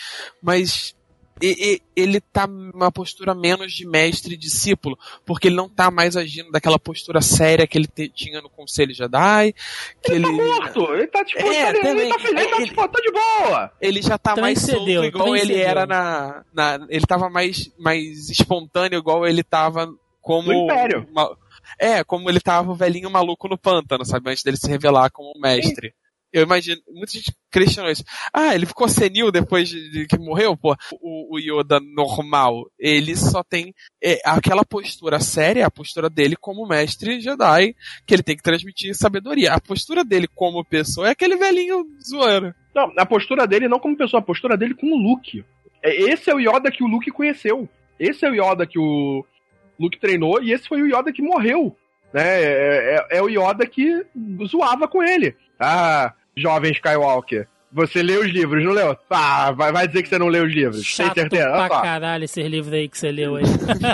mas. 0.43 0.93
E- 1.41 1.73
e- 1.75 1.81
Ele 1.95 2.19
tá 2.21 2.47
numa 2.47 2.91
postura 2.91 3.35
menos 3.35 3.73
de 3.73 3.85
mestre 3.85 4.33
e 4.33 4.37
discípulo, 4.37 4.97
porque 5.25 5.47
ele 5.49 5.55
não 5.55 5.67
tá 5.69 5.91
mais 5.91 6.15
agindo 6.17 6.49
daquela 6.51 6.79
postura 6.79 7.21
séria 7.21 7.67
que 7.67 7.77
ele 7.77 7.87
te- 7.87 8.09
tinha 8.09 8.41
no 8.41 8.49
Conselho 8.49 8.93
Jedi, 8.93 9.53
que 10.01 10.11
ele, 10.13 10.23
Tá 10.25 10.31
morto, 10.31 10.93
ele 10.93 11.07
tá 11.07 11.23
tipo, 11.25 11.39
É, 11.41 11.63
tá, 11.63 11.69
ele, 11.71 11.79
também. 11.81 12.09
tá 12.09 12.19
feliz, 12.19 12.41
ele 12.41 12.49
tá 12.49 12.55
Ele- 12.57 12.65
tipo, 12.67 12.87
tá 12.87 12.99
de 13.01 13.11
boa. 13.11 13.71
ele 13.81 14.01
já 14.01 14.17
tá 14.17 14.35
mais 14.35 14.61
solto 14.61 14.89
igual 15.03 15.35
ele 15.35 15.55
era 15.55 15.85
na, 15.85 16.43
na. 16.53 16.85
Ele 16.89 17.05
tava 17.05 17.29
mais, 17.29 17.71
mais 17.77 18.29
espontâneo 18.29 18.97
igual 18.97 19.27
ele 19.27 19.43
tava 19.43 19.93
como. 20.21 20.47
No 20.51 20.63
Império. 20.63 21.07
uma- 21.11 21.37
é, 21.79 22.03
como 22.03 22.29
ele 22.29 22.39
tava 22.39 22.71
o 22.71 22.75
velhinho 22.75 23.09
maluco 23.09 23.47
no 23.47 23.57
pântano, 23.57 24.05
sabe? 24.05 24.29
Antes 24.31 24.43
dele 24.43 24.57
se 24.57 24.67
revelar 24.69 25.09
como 25.11 25.33
mestre. 25.39 25.93
Eu 26.33 26.43
imagino, 26.43 26.81
muita 26.89 27.11
gente 27.11 27.33
questionou 27.51 27.91
isso. 27.91 28.03
Ah, 28.33 28.55
ele 28.55 28.65
ficou 28.65 28.87
senil 28.87 29.31
depois 29.31 29.67
de, 29.67 29.89
de 29.91 30.05
que 30.07 30.17
morreu? 30.17 30.55
Pô, 30.55 30.75
o, 31.01 31.35
o 31.35 31.39
Yoda 31.39 31.79
normal, 31.79 32.65
ele 32.79 33.15
só 33.17 33.43
tem 33.43 33.73
é, 34.01 34.19
aquela 34.23 34.63
postura 34.63 35.19
séria, 35.19 35.65
a 35.65 35.71
postura 35.71 36.09
dele 36.09 36.35
como 36.35 36.65
mestre 36.67 37.19
Jedi, 37.19 37.75
que 38.05 38.13
ele 38.13 38.23
tem 38.23 38.37
que 38.37 38.43
transmitir 38.43 38.95
sabedoria. 38.95 39.53
A 39.53 39.59
postura 39.59 40.03
dele 40.05 40.27
como 40.33 40.63
pessoa 40.63 41.07
é 41.07 41.11
aquele 41.11 41.35
velhinho 41.35 41.85
zoeiro. 42.01 42.53
Não, 42.73 42.91
a 42.97 43.05
postura 43.05 43.45
dele 43.45 43.67
não 43.67 43.79
como 43.79 43.97
pessoa, 43.97 44.21
a 44.21 44.25
postura 44.25 44.55
dele 44.55 44.73
com 44.73 44.87
o 44.87 44.97
Luke. 44.97 45.43
É- 45.83 45.95
Esse 46.11 46.29
é 46.29 46.35
o 46.35 46.39
Yoda 46.39 46.71
que 46.71 46.83
o 46.83 46.87
Luke 46.87 47.11
conheceu. 47.11 47.67
Esse 47.99 48.25
é 48.25 48.29
o 48.29 48.33
Yoda 48.33 48.65
que 48.65 48.79
o 48.79 49.25
Luke 49.77 49.99
treinou 49.99 50.41
e 50.41 50.53
esse 50.53 50.67
foi 50.67 50.81
o 50.81 50.87
Yoda 50.87 51.11
que 51.11 51.21
morreu. 51.21 51.75
Né? 52.13 52.23
É, 52.23 52.95
é- 53.11 53.17
é 53.17 53.21
o 53.21 53.27
Yoda 53.29 53.65
que 53.65 54.05
zoava 54.47 54.87
com 54.87 55.03
ele. 55.03 55.35
Ah, 55.59 56.13
jovem 56.35 56.71
Skywalker, 56.71 57.47
você 57.73 58.03
leu 58.03 58.19
os 58.19 58.27
livros, 58.27 58.61
não 58.65 58.73
leu? 58.73 58.97
Ah, 59.09 59.51
vai, 59.53 59.71
vai 59.71 59.87
dizer 59.87 60.03
que 60.03 60.09
você 60.09 60.19
não 60.19 60.27
leu 60.27 60.43
os 60.43 60.53
livros. 60.53 60.83
Chato 60.85 61.13
Tem 61.13 61.23
certeza? 61.23 61.51
pra 61.51 61.67
só. 61.69 61.81
caralho 61.81 62.25
esses 62.25 62.45
livros 62.45 62.73
aí 62.73 62.89
que 62.89 62.97
você 62.97 63.09
leu 63.13 63.37
aí. 63.37 63.43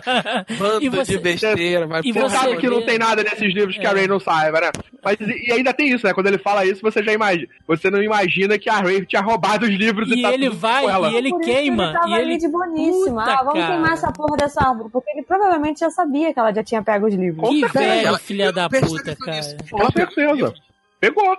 Bando 0.58 0.90
você- 0.92 1.12
de 1.16 1.20
besteira, 1.20 1.86
vai 1.86 2.02
e 2.04 2.12
Você 2.12 2.30
sabe 2.30 2.58
que 2.58 2.68
não 2.68 2.82
tem 2.84 2.98
nada 2.98 3.22
nesses 3.24 3.54
livros 3.54 3.78
que 3.78 3.86
a 3.86 3.92
É. 3.92 3.94
Ray 3.94 4.08
não 4.08 4.20
saiba, 4.20 4.62
né? 4.62 4.72
Mas 5.04 5.18
e 5.22 5.52
ainda 5.54 5.72
tem 5.76 5.90
isso, 5.94 6.08
né? 6.08 6.12
Quando 6.14 6.26
ele 6.26 6.40
fala 6.40 6.66
isso, 6.66 6.82
você 6.82 7.04
já 7.04 7.14
imagina. 7.14 7.48
Você 7.68 7.92
não 7.92 8.02
imagina 8.02 8.58
que 8.58 8.68
a 8.68 8.80
Ray 8.80 9.06
tinha 9.06 9.22
roubado 9.22 9.66
os 9.68 9.72
livros 9.72 10.10
e, 10.10 10.16
E 10.16 10.22
tá 10.24 10.34
ele 10.34 10.48
tudo 10.50 10.58
vai 10.58 10.84
com 10.84 10.90
ela. 10.90 11.12
e 11.12 11.16
ele 11.16 11.30
Por 11.30 11.42
queima. 11.42 11.84
Ele 11.84 11.94
tava 11.94 12.10
e 12.10 12.14
ali 12.16 12.24
ele. 12.32 12.38
de 12.38 12.48
boníssima. 12.48 13.22
Puta, 13.24 13.34
ah, 13.34 13.44
vamos 13.44 13.54
cara. 13.60 13.74
queimar 13.74 13.94
essa 13.94 14.12
porra 14.12 14.38
dessa 14.38 14.68
árvore. 14.68 14.90
Porque 14.92 15.12
ele 15.12 15.22
provavelmente 15.22 15.80
já 15.82 15.92
sabia 15.92 16.34
que 16.34 16.40
ela 16.40 16.52
já 16.52 16.64
tinha 16.64 16.82
pego 16.82 17.06
os 17.06 17.14
livros. 17.14 17.48
Que 17.48 17.68
velho, 17.68 18.18
filha 18.18 18.52
da 18.52 18.68
puta, 18.68 19.16
cara. 19.16 19.58
Com 19.70 19.92
certeza. 19.92 20.54
Pegou. 21.00 21.38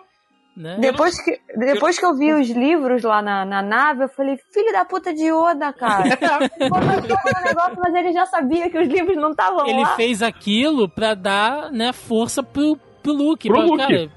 Né? 0.59 0.77
Depois 0.81 1.23
que, 1.23 1.41
depois 1.57 1.97
que 1.97 2.05
eu 2.05 2.17
vi 2.17 2.33
os 2.33 2.51
livros 2.51 3.05
lá 3.05 3.23
na, 3.23 3.45
na 3.45 3.63
nave, 3.63 4.03
eu 4.03 4.09
falei, 4.09 4.37
filho 4.53 4.73
da 4.73 4.85
puta 4.85 5.15
de 5.15 5.27
Yoda, 5.27 5.73
cara. 5.73 6.03
Começou 6.59 7.17
o 7.17 7.45
negócio, 7.47 7.77
mas 7.79 7.95
ele 7.95 8.13
já 8.13 8.27
sabia 8.27 8.69
que 8.69 8.77
os 8.77 8.89
livros 8.89 9.17
não 9.17 9.31
estavam 9.31 9.65
Ele 9.69 9.83
lá. 9.83 9.95
fez 9.95 10.21
aquilo 10.21 10.89
pra 10.89 11.15
dar, 11.15 11.71
né, 11.71 11.93
força 11.93 12.43
pro, 12.43 12.77
pro 13.01 13.13
Luke. 13.13 13.47
Pro 13.47 13.61
Luke. 13.61 13.79
Cara, 13.79 14.11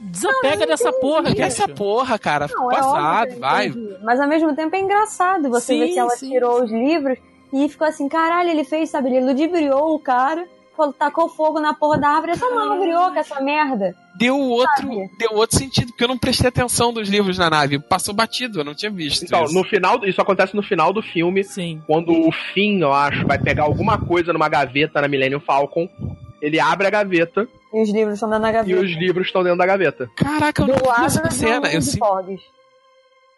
desapega 0.00 0.66
dessa 0.66 0.92
porra, 0.92 1.32
Que 1.32 1.42
essa 1.42 1.68
porra, 1.68 2.18
cara, 2.18 2.48
Não, 2.52 2.72
é 2.72 2.74
passado, 2.74 3.30
eu 3.34 3.38
vai. 3.38 3.72
Mas 4.02 4.20
ao 4.20 4.26
mesmo 4.26 4.56
tempo 4.56 4.74
é 4.74 4.80
engraçado 4.80 5.48
você 5.48 5.74
Sim, 5.74 5.78
ver 5.78 5.88
que 5.92 5.98
ela 6.00 6.10
sim, 6.10 6.28
tirou 6.28 6.58
sim. 6.58 6.64
os 6.64 6.70
livros 6.72 7.18
e 7.52 7.68
ficou 7.68 7.86
assim, 7.86 8.08
caralho, 8.08 8.50
ele 8.50 8.64
fez, 8.64 8.90
sabe? 8.90 9.08
Ele 9.10 9.24
ludibriou 9.26 9.94
o 9.94 9.98
cara, 10.00 10.44
tacou 10.98 11.28
fogo 11.28 11.60
na 11.60 11.74
porra 11.74 11.98
da 11.98 12.08
árvore. 12.08 12.32
Essa 12.32 12.46
árvore 12.46 12.94
oca, 12.94 13.20
essa 13.20 13.40
merda. 13.40 13.94
Deu 14.16 14.36
outro, 14.38 14.74
Sabe? 14.82 15.10
deu 15.18 15.32
outro 15.34 15.58
sentido, 15.58 15.88
porque 15.88 16.04
eu 16.04 16.08
não 16.08 16.18
prestei 16.18 16.48
atenção 16.48 16.92
dos 16.92 17.08
livros 17.08 17.38
na 17.38 17.48
nave. 17.50 17.78
Passou 17.78 18.12
batido, 18.14 18.60
eu 18.60 18.64
não 18.64 18.74
tinha 18.74 18.90
visto. 18.90 19.24
Então, 19.24 19.44
isso. 19.44 19.54
no 19.54 19.62
final, 19.64 20.04
isso 20.04 20.20
acontece 20.20 20.54
no 20.56 20.62
final 20.62 20.92
do 20.92 21.02
filme, 21.02 21.44
Sim. 21.44 21.82
quando 21.86 22.10
o 22.12 22.30
Finn, 22.52 22.80
eu 22.80 22.92
acho, 22.92 23.26
vai 23.26 23.38
pegar 23.38 23.64
alguma 23.64 23.98
coisa 23.98 24.32
numa 24.32 24.48
gaveta 24.48 25.00
na 25.00 25.08
Millennium 25.08 25.40
Falcon. 25.40 25.88
Ele 26.40 26.58
abre 26.60 26.86
a 26.86 26.90
gaveta 26.90 27.48
E 27.74 27.82
os 27.82 27.90
livros 27.92 28.14
estão 28.14 28.28
dentro 28.28 28.42
da 28.44 28.50
e 28.50 28.52
gaveta. 28.52 28.80
os 28.80 28.90
livros 28.92 29.26
estão 29.26 29.42
dentro 29.42 29.58
da 29.58 29.66
gaveta. 29.66 30.08
Caraca, 30.16 30.62
eu 30.62 30.66
Do 30.66 30.72
não 30.72 30.94
vi 30.96 31.04
essa 31.04 31.20
do 31.22 31.32
cena. 31.32 31.72
Eu, 31.72 31.82
sim- 31.82 31.98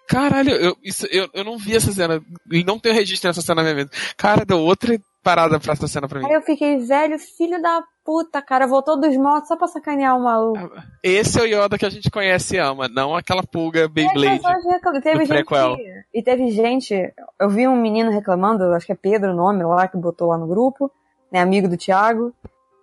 caralho, 0.07 0.51
eu, 0.51 0.77
isso, 0.83 1.07
eu, 1.11 1.29
eu 1.33 1.45
não 1.45 1.57
vi 1.57 1.77
essa 1.77 1.93
cena. 1.93 2.21
E 2.51 2.65
não 2.65 2.79
tenho 2.79 2.95
registro 2.95 3.31
dessa 3.31 3.41
cena 3.43 3.63
na 3.63 3.71
minha 3.73 3.85
mente. 3.85 3.97
Cara, 4.17 4.45
deu 4.45 4.59
outra 4.59 4.99
parada 5.23 5.59
pra 5.61 5.73
essa 5.73 5.87
cena 5.87 6.09
pra 6.09 6.21
mim. 6.21 6.27
Aí 6.27 6.33
eu 6.33 6.43
fiquei, 6.43 6.79
velho, 6.79 7.19
filho 7.19 7.61
da 7.61 7.83
puta, 8.05 8.43
cara, 8.43 8.67
voltou 8.67 8.99
dos 8.99 9.17
mortos 9.17 9.49
só 9.49 9.57
pra 9.57 9.69
sacanear 9.69 10.17
o 10.17 10.23
maluco. 10.23 10.73
Esse 11.03 11.39
é 11.39 11.43
o 11.43 11.47
Yoda 11.47 11.79
que 11.79 11.87
a 11.87 11.91
gente 11.91 12.11
conhece 12.11 12.57
e 12.57 12.59
ama, 12.59 12.89
não 12.89 13.15
aquela 13.15 13.43
pulga 13.43 13.89
Beyblade. 13.89 14.41
reclamam. 14.67 15.01
Teve 15.01 15.19
do 15.19 15.25
gente 15.25 15.29
prequel. 15.47 15.77
E 16.13 16.23
teve 16.23 16.51
gente. 16.51 16.95
Eu 17.39 17.49
vi 17.49 17.69
um 17.69 17.81
menino 17.81 18.11
reclamando, 18.11 18.65
acho 18.75 18.87
que 18.87 18.93
é 18.93 18.97
Pedro 18.97 19.33
o 19.33 19.37
nome 19.37 19.63
lá, 19.65 19.87
que 19.87 19.97
botou 19.97 20.29
lá 20.29 20.39
no 20.39 20.47
grupo, 20.47 20.91
né? 21.33 21.41
Amigo 21.41 21.69
do 21.69 21.77
Thiago. 21.77 22.35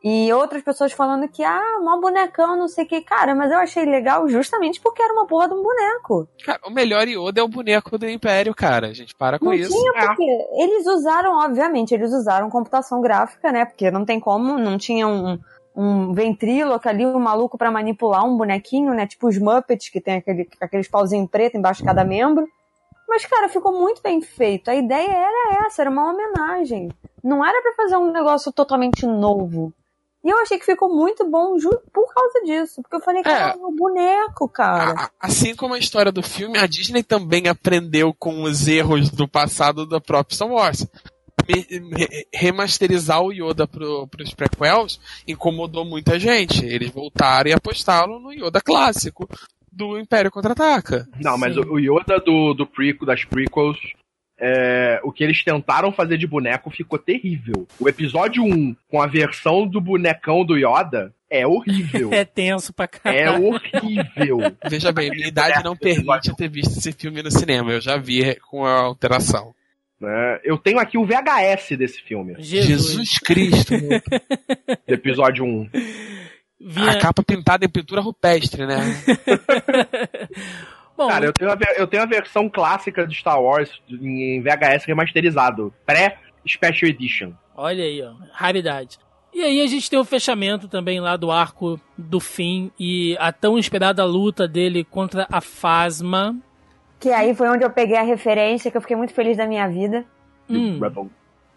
E 0.10 0.32
outras 0.32 0.64
pessoas 0.64 0.94
falando 0.94 1.28
que, 1.28 1.44
ah, 1.44 1.80
mó 1.82 2.00
bonecão, 2.00 2.56
não 2.56 2.70
sei 2.70 2.86
o 2.86 2.88
que. 2.88 3.02
Cara, 3.02 3.36
mas 3.36 3.52
eu 3.52 3.58
achei 3.58 3.84
legal 3.84 4.26
justamente 4.30 4.80
porque 4.80 5.02
era 5.02 5.12
uma 5.12 5.28
porra 5.28 5.50
de 5.50 5.54
um 5.54 5.62
boneco. 5.62 6.30
Cara, 6.46 6.62
o 6.66 6.70
melhor 6.70 7.06
Yoda 7.10 7.42
é 7.42 7.44
o 7.44 7.48
boneco 7.50 7.98
do 7.98 8.08
Império, 8.08 8.56
cara. 8.56 8.88
A 8.88 8.94
gente 8.94 9.14
para 9.14 9.38
com 9.38 9.48
não 9.48 9.54
isso. 9.54 9.70
tinha 9.70 9.92
porque. 9.92 10.48
Eles 10.54 10.88
usaram, 10.88 11.38
obviamente, 11.38 11.94
eles 11.94 12.14
usaram 12.14 12.50
computação 12.50 13.02
gráfica, 13.02 13.52
né? 13.52 13.66
Porque 13.66 13.92
não 13.92 14.06
tem 14.06 14.18
como, 14.18 14.58
não 14.58 14.78
tinha 14.78 15.06
um, 15.06 15.38
um 15.76 16.14
ventríloco 16.14 16.88
ali, 16.88 17.06
um 17.06 17.20
maluco 17.20 17.58
pra 17.58 17.70
manipular 17.70 18.24
um 18.24 18.38
bonequinho, 18.38 18.94
né? 18.94 19.08
Tipo 19.08 19.28
os 19.28 19.38
Muppets, 19.38 19.90
que 19.90 20.00
tem 20.00 20.16
aquele, 20.20 20.48
aqueles 20.62 20.88
pauzinhos 20.88 21.30
preto 21.30 21.58
embaixo 21.58 21.82
de 21.82 21.86
cada 21.86 22.06
membro. 22.06 22.48
Mas, 23.10 23.26
cara, 23.26 23.50
ficou 23.50 23.74
muito 23.74 24.02
bem 24.02 24.22
feito. 24.22 24.70
A 24.70 24.76
ideia 24.76 25.12
era 25.12 25.66
essa, 25.66 25.82
era 25.82 25.92
uma 25.92 26.12
homenagem. 26.12 26.90
Não 27.22 27.46
era 27.46 27.62
pra 27.62 27.74
fazer 27.74 27.98
um 27.98 28.12
negócio 28.12 28.54
totalmente 28.54 29.06
novo. 29.06 29.74
E 30.28 30.30
eu 30.30 30.40
achei 30.40 30.60
que 30.60 30.66
ficou 30.66 30.94
muito 30.94 31.26
bom 31.26 31.56
por 31.94 32.14
causa 32.14 32.42
disso. 32.44 32.82
Porque 32.82 32.98
eu 32.98 33.00
falei, 33.00 33.24
cara, 33.24 33.54
é 33.54 33.66
um 33.66 33.74
boneco, 33.74 34.50
cara. 34.50 34.92
A- 35.00 35.10
assim 35.22 35.56
como 35.56 35.74
a 35.74 35.80
história 35.80 36.12
do 36.12 36.22
filme, 36.22 36.58
a 36.58 36.68
Disney 36.68 37.02
também 37.02 37.48
aprendeu 37.48 38.14
com 38.14 38.44
os 38.44 38.68
erros 38.68 39.10
do 39.10 39.26
passado 39.26 39.86
da 39.88 40.02
própria 40.02 40.36
Star 40.36 40.50
Wars. 40.50 40.86
Remasterizar 42.34 43.22
o 43.22 43.32
Yoda 43.32 43.66
pro, 43.66 44.06
pros 44.08 44.34
prequels 44.34 45.00
incomodou 45.26 45.86
muita 45.86 46.20
gente. 46.20 46.66
Eles 46.66 46.90
voltaram 46.90 47.50
e 47.50 47.54
apostaram 47.54 48.20
no 48.20 48.34
Yoda 48.34 48.60
clássico 48.60 49.30
do 49.72 49.98
Império 49.98 50.30
Contra-Ataca. 50.30 51.08
Não, 51.22 51.38
mas 51.38 51.54
Sim. 51.54 51.62
o 51.62 51.80
Yoda 51.80 52.20
do, 52.20 52.54
do 52.54 52.68
prequel, 52.68 53.06
das 53.06 53.24
prequels, 53.24 53.78
é, 54.40 55.00
o 55.04 55.12
que 55.12 55.24
eles 55.24 55.44
tentaram 55.44 55.92
fazer 55.92 56.18
de 56.18 56.28
boneco 56.28 56.70
ficou 56.70 57.00
terrível. 57.00 57.68
O 57.80 57.88
episódio 57.90 58.44
1, 58.44 58.76
com 58.90 59.02
a 59.02 59.08
versão 59.08 59.66
do 59.68 59.82
bonecão 59.82 60.46
do 60.46 60.56
Yoda, 60.58 61.14
é 61.30 61.46
horrível. 61.48 62.10
É 62.14 62.24
tenso 62.24 62.72
pra 62.74 62.86
É 62.86 62.88
caralho. 62.88 63.46
horrível. 63.48 64.38
Veja 64.70 64.92
bem, 64.92 65.10
minha 65.10 65.28
idade 65.28 65.64
não 65.64 65.76
permite 65.76 66.30
eu 66.30 66.36
ter 66.36 66.50
visto 66.50 66.78
esse 66.78 66.92
filme 66.94 67.22
no 67.24 67.32
cinema. 67.32 67.72
Eu 67.72 67.82
já 67.82 67.98
vi 67.98 68.36
com 68.50 68.66
a 68.66 68.74
alteração. 68.82 69.54
né? 70.00 70.40
Eu 70.44 70.58
tenho 70.58 70.80
aqui 70.80 70.98
o 70.98 71.06
VHS 71.06 71.76
desse 71.78 72.02
filme, 72.02 72.36
Jesus. 72.38 72.68
Jesus 72.94 73.20
Cristo. 73.20 73.74
do 73.78 73.98
episódio 74.94 75.44
1. 75.44 75.70
Vinha- 76.60 76.92
a 76.92 77.00
capa 77.00 77.22
pintada 77.24 77.66
em 77.66 77.70
pintura 77.70 78.02
rupestre, 78.02 78.66
né? 78.66 78.78
Bom, 80.98 81.08
Cara, 81.08 81.26
eu 81.26 81.34
tenho, 81.34 81.52
a, 81.52 81.58
eu 81.78 81.86
tenho 81.88 82.02
a 82.04 82.08
versão 82.08 82.50
clássica 82.50 83.06
de 83.06 83.16
Star 83.16 83.40
Wars 83.40 83.70
em 83.90 84.42
VHS 84.42 84.86
remasterizado, 84.86 85.72
pré-Special 85.86 86.90
Edition. 86.90 87.34
olha 87.56 87.84
aí, 87.84 88.02
ó. 88.02 88.14
Raridade. 88.34 88.98
E 89.34 89.42
aí 89.44 89.62
a 89.62 89.68
gente 89.68 89.88
tem 89.90 90.00
o 90.00 90.06
fechamento 90.06 90.68
também 90.68 91.00
lá 91.00 91.16
do 91.16 91.30
arco 91.32 91.80
do 91.96 92.20
fim 92.20 92.72
e 92.80 93.16
a 93.20 93.32
tão 93.32 93.60
esperada 93.60 94.04
luta 94.04 94.48
dele 94.48 94.84
contra 94.84 95.28
a 95.32 95.40
Fasma. 95.42 96.36
Que 97.00 97.12
aí 97.12 97.36
foi 97.36 97.48
onde 97.48 97.64
eu 97.64 97.70
peguei 97.70 97.98
a 97.98 98.02
referência, 98.02 98.72
que 98.72 98.78
eu 98.78 98.82
fiquei 98.82 98.96
muito 98.98 99.14
feliz 99.14 99.38
da 99.38 99.46
minha 99.46 99.68
vida. 99.70 100.04
Hum, 100.50 100.80
Rebel, 100.80 101.12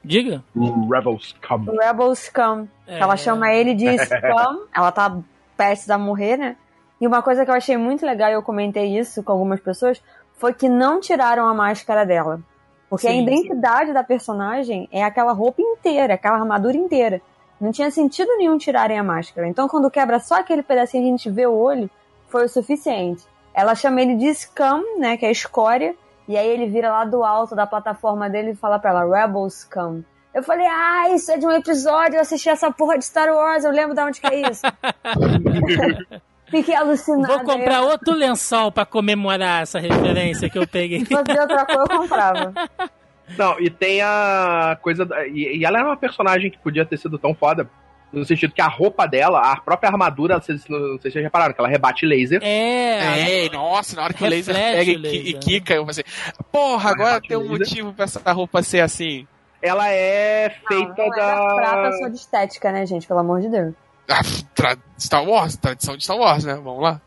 diga. 0.05 0.45
Rebels 0.55 1.34
come. 1.47 1.70
O 1.70 1.78
Rebel 1.80 2.14
Scum. 2.14 2.68
É. 2.86 2.99
Ela 2.99 3.16
chama 3.16 3.51
ele 3.55 3.72
de 3.74 3.86
Scum. 4.05 4.66
ela 4.74 4.93
tá 4.93 5.16
prestes 5.57 5.88
a 5.88 5.97
morrer, 5.97 6.36
né? 6.36 6.57
E 7.01 7.07
uma 7.07 7.22
coisa 7.22 7.44
que 7.44 7.51
eu 7.51 7.55
achei 7.55 7.76
muito 7.76 8.05
legal, 8.05 8.30
e 8.30 8.34
eu 8.34 8.42
comentei 8.42 8.98
isso 8.98 9.22
com 9.22 9.32
algumas 9.32 9.61
pessoas, 9.61 10.03
foi 10.34 10.53
que 10.53 10.68
não 10.68 11.01
tiraram 11.01 11.48
a 11.48 11.55
máscara 11.55 12.05
dela. 12.05 12.40
Porque 12.88 13.07
a 13.07 13.11
Sim, 13.11 13.22
identidade 13.22 13.93
da 13.93 14.02
personagem 14.02 14.89
é 14.90 15.02
aquela 15.02 15.32
roupa 15.32 15.62
inteira, 15.62 16.14
aquela 16.14 16.39
armadura 16.39 16.77
inteira. 16.77 17.22
Não 17.60 17.70
tinha 17.70 17.90
sentido 17.90 18.36
nenhum 18.36 18.59
tirarem 18.59 18.98
a 18.98 19.05
máscara. 19.05 19.47
Então, 19.47 19.68
quando 19.68 19.90
quebra 19.90 20.18
só 20.18 20.40
aquele 20.40 20.62
pedacinho 20.62 21.05
a 21.05 21.06
gente 21.06 21.31
vê 21.31 21.47
o 21.47 21.55
olho, 21.55 21.89
foi 22.28 22.44
o 22.47 22.48
suficiente. 22.48 23.24
Ela 23.55 23.74
chama 23.74 24.01
ele 24.01 24.16
de 24.16 24.35
Scum, 24.35 24.98
né? 24.98 25.16
Que 25.16 25.27
é 25.27 25.31
escória. 25.31 25.94
E 26.27 26.36
aí 26.36 26.48
ele 26.48 26.66
vira 26.66 26.90
lá 26.90 27.05
do 27.05 27.22
alto 27.22 27.55
da 27.55 27.66
plataforma 27.66 28.28
dele 28.28 28.51
e 28.51 28.56
fala 28.56 28.78
pra 28.78 28.90
ela, 28.90 29.05
Rebel 29.05 29.48
Scum. 29.48 30.02
Eu 30.32 30.43
falei, 30.43 30.66
ah, 30.66 31.10
isso 31.10 31.31
é 31.32 31.36
de 31.36 31.44
um 31.44 31.51
episódio, 31.51 32.16
eu 32.16 32.20
assisti 32.20 32.48
essa 32.48 32.70
porra 32.70 32.97
de 32.97 33.05
Star 33.05 33.35
Wars, 33.35 33.64
eu 33.64 33.72
lembro 33.72 33.97
de 33.97 34.01
onde 34.01 34.20
que 34.20 34.27
é 34.28 34.48
isso. 34.48 34.62
Fiquei 36.51 36.74
alucinada. 36.74 37.36
Vou 37.36 37.44
comprar 37.44 37.82
outro 37.82 38.12
lençol 38.14 38.72
pra 38.72 38.85
comemorar 38.85 39.62
essa 39.62 39.78
referência 39.78 40.51
que 40.51 40.59
eu 40.59 40.66
peguei. 40.66 41.01
Se 41.01 41.06
fosse 41.06 41.24
de 41.24 41.39
outra 41.39 41.64
cor, 41.64 41.86
eu 41.90 41.98
comprava. 41.98 42.52
Não, 43.39 43.60
e 43.60 43.70
tem 43.70 44.02
a 44.02 44.77
coisa. 44.82 45.05
da- 45.06 45.24
E, 45.27 45.59
e 45.59 45.64
ela 45.64 45.78
era 45.78 45.86
uma 45.89 45.97
personagem 45.97 46.51
que 46.51 46.59
podia 46.59 46.85
ter 46.85 46.97
sido 46.98 47.16
tão 47.18 47.32
foda. 47.35 47.68
No 48.12 48.24
sentido 48.24 48.52
que 48.52 48.60
a 48.60 48.66
roupa 48.66 49.06
dela, 49.06 49.39
a 49.40 49.60
própria 49.60 49.89
armadura, 49.89 50.40
vocês, 50.40 50.64
não 50.68 50.98
sei 50.98 51.12
se 51.12 51.12
vocês 51.12 51.24
repararam, 51.24 51.55
que 51.55 51.60
ela 51.60 51.68
rebate 51.68 52.05
laser. 52.05 52.40
É, 52.43 53.47
É, 53.47 53.51
nossa, 53.51 53.94
na 53.94 54.02
hora 54.02 54.12
que 54.12 54.24
o 54.24 54.27
laser 54.28 54.52
pega 54.52 54.90
o 54.90 54.94
e, 54.94 54.97
laser, 54.97 55.27
e 55.28 55.32
né? 55.35 55.39
quica, 55.40 55.74
eu 55.74 55.86
pensei, 55.86 56.02
porra, 56.51 56.90
agora 56.90 57.20
tem 57.20 57.36
um 57.36 57.43
laser. 57.43 57.59
motivo 57.60 57.93
pra 57.93 58.06
essa 58.06 58.32
roupa 58.32 58.64
ser 58.64 58.81
assim. 58.81 59.28
Ela 59.62 59.89
é 59.90 60.48
Não, 60.48 60.77
feita 60.77 60.94
não 61.01 61.10
da. 61.10 61.22
era 61.22 61.55
prata 61.55 61.93
só 61.98 62.09
de 62.09 62.16
estética, 62.16 62.72
né, 62.72 62.85
gente? 62.85 63.06
Pelo 63.06 63.20
amor 63.20 63.40
de 63.40 63.48
Deus. 63.48 63.74
Ah, 64.11 64.77
Star 64.99 65.24
Wars, 65.24 65.57
tradição 65.57 65.97
de 65.97 66.03
Star 66.05 66.16
Wars, 66.16 66.45
né? 66.45 66.55
Vamos 66.55 66.82
lá. 66.82 67.01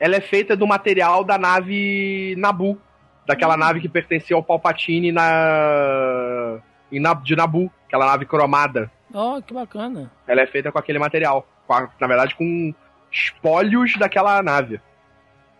Ela 0.00 0.16
é 0.16 0.20
feita 0.20 0.56
do 0.56 0.66
material 0.66 1.22
da 1.24 1.38
nave 1.38 2.34
Nabu. 2.36 2.78
Daquela 3.26 3.56
nave 3.56 3.80
que 3.80 3.88
pertencia 3.88 4.34
ao 4.34 4.42
Palpatine 4.42 5.12
na. 5.12 6.58
de 7.22 7.36
Nabu, 7.36 7.70
aquela 7.86 8.06
nave 8.06 8.26
cromada. 8.26 8.90
ó, 9.14 9.40
que 9.40 9.54
bacana. 9.54 10.10
Ela 10.26 10.42
é 10.42 10.46
feita 10.46 10.72
com 10.72 10.78
aquele 10.78 10.98
material. 10.98 11.46
Com 11.66 11.74
a- 11.74 11.88
na 12.00 12.06
verdade, 12.08 12.34
com 12.34 12.74
espólios 13.12 13.96
daquela 13.98 14.42
nave. 14.42 14.80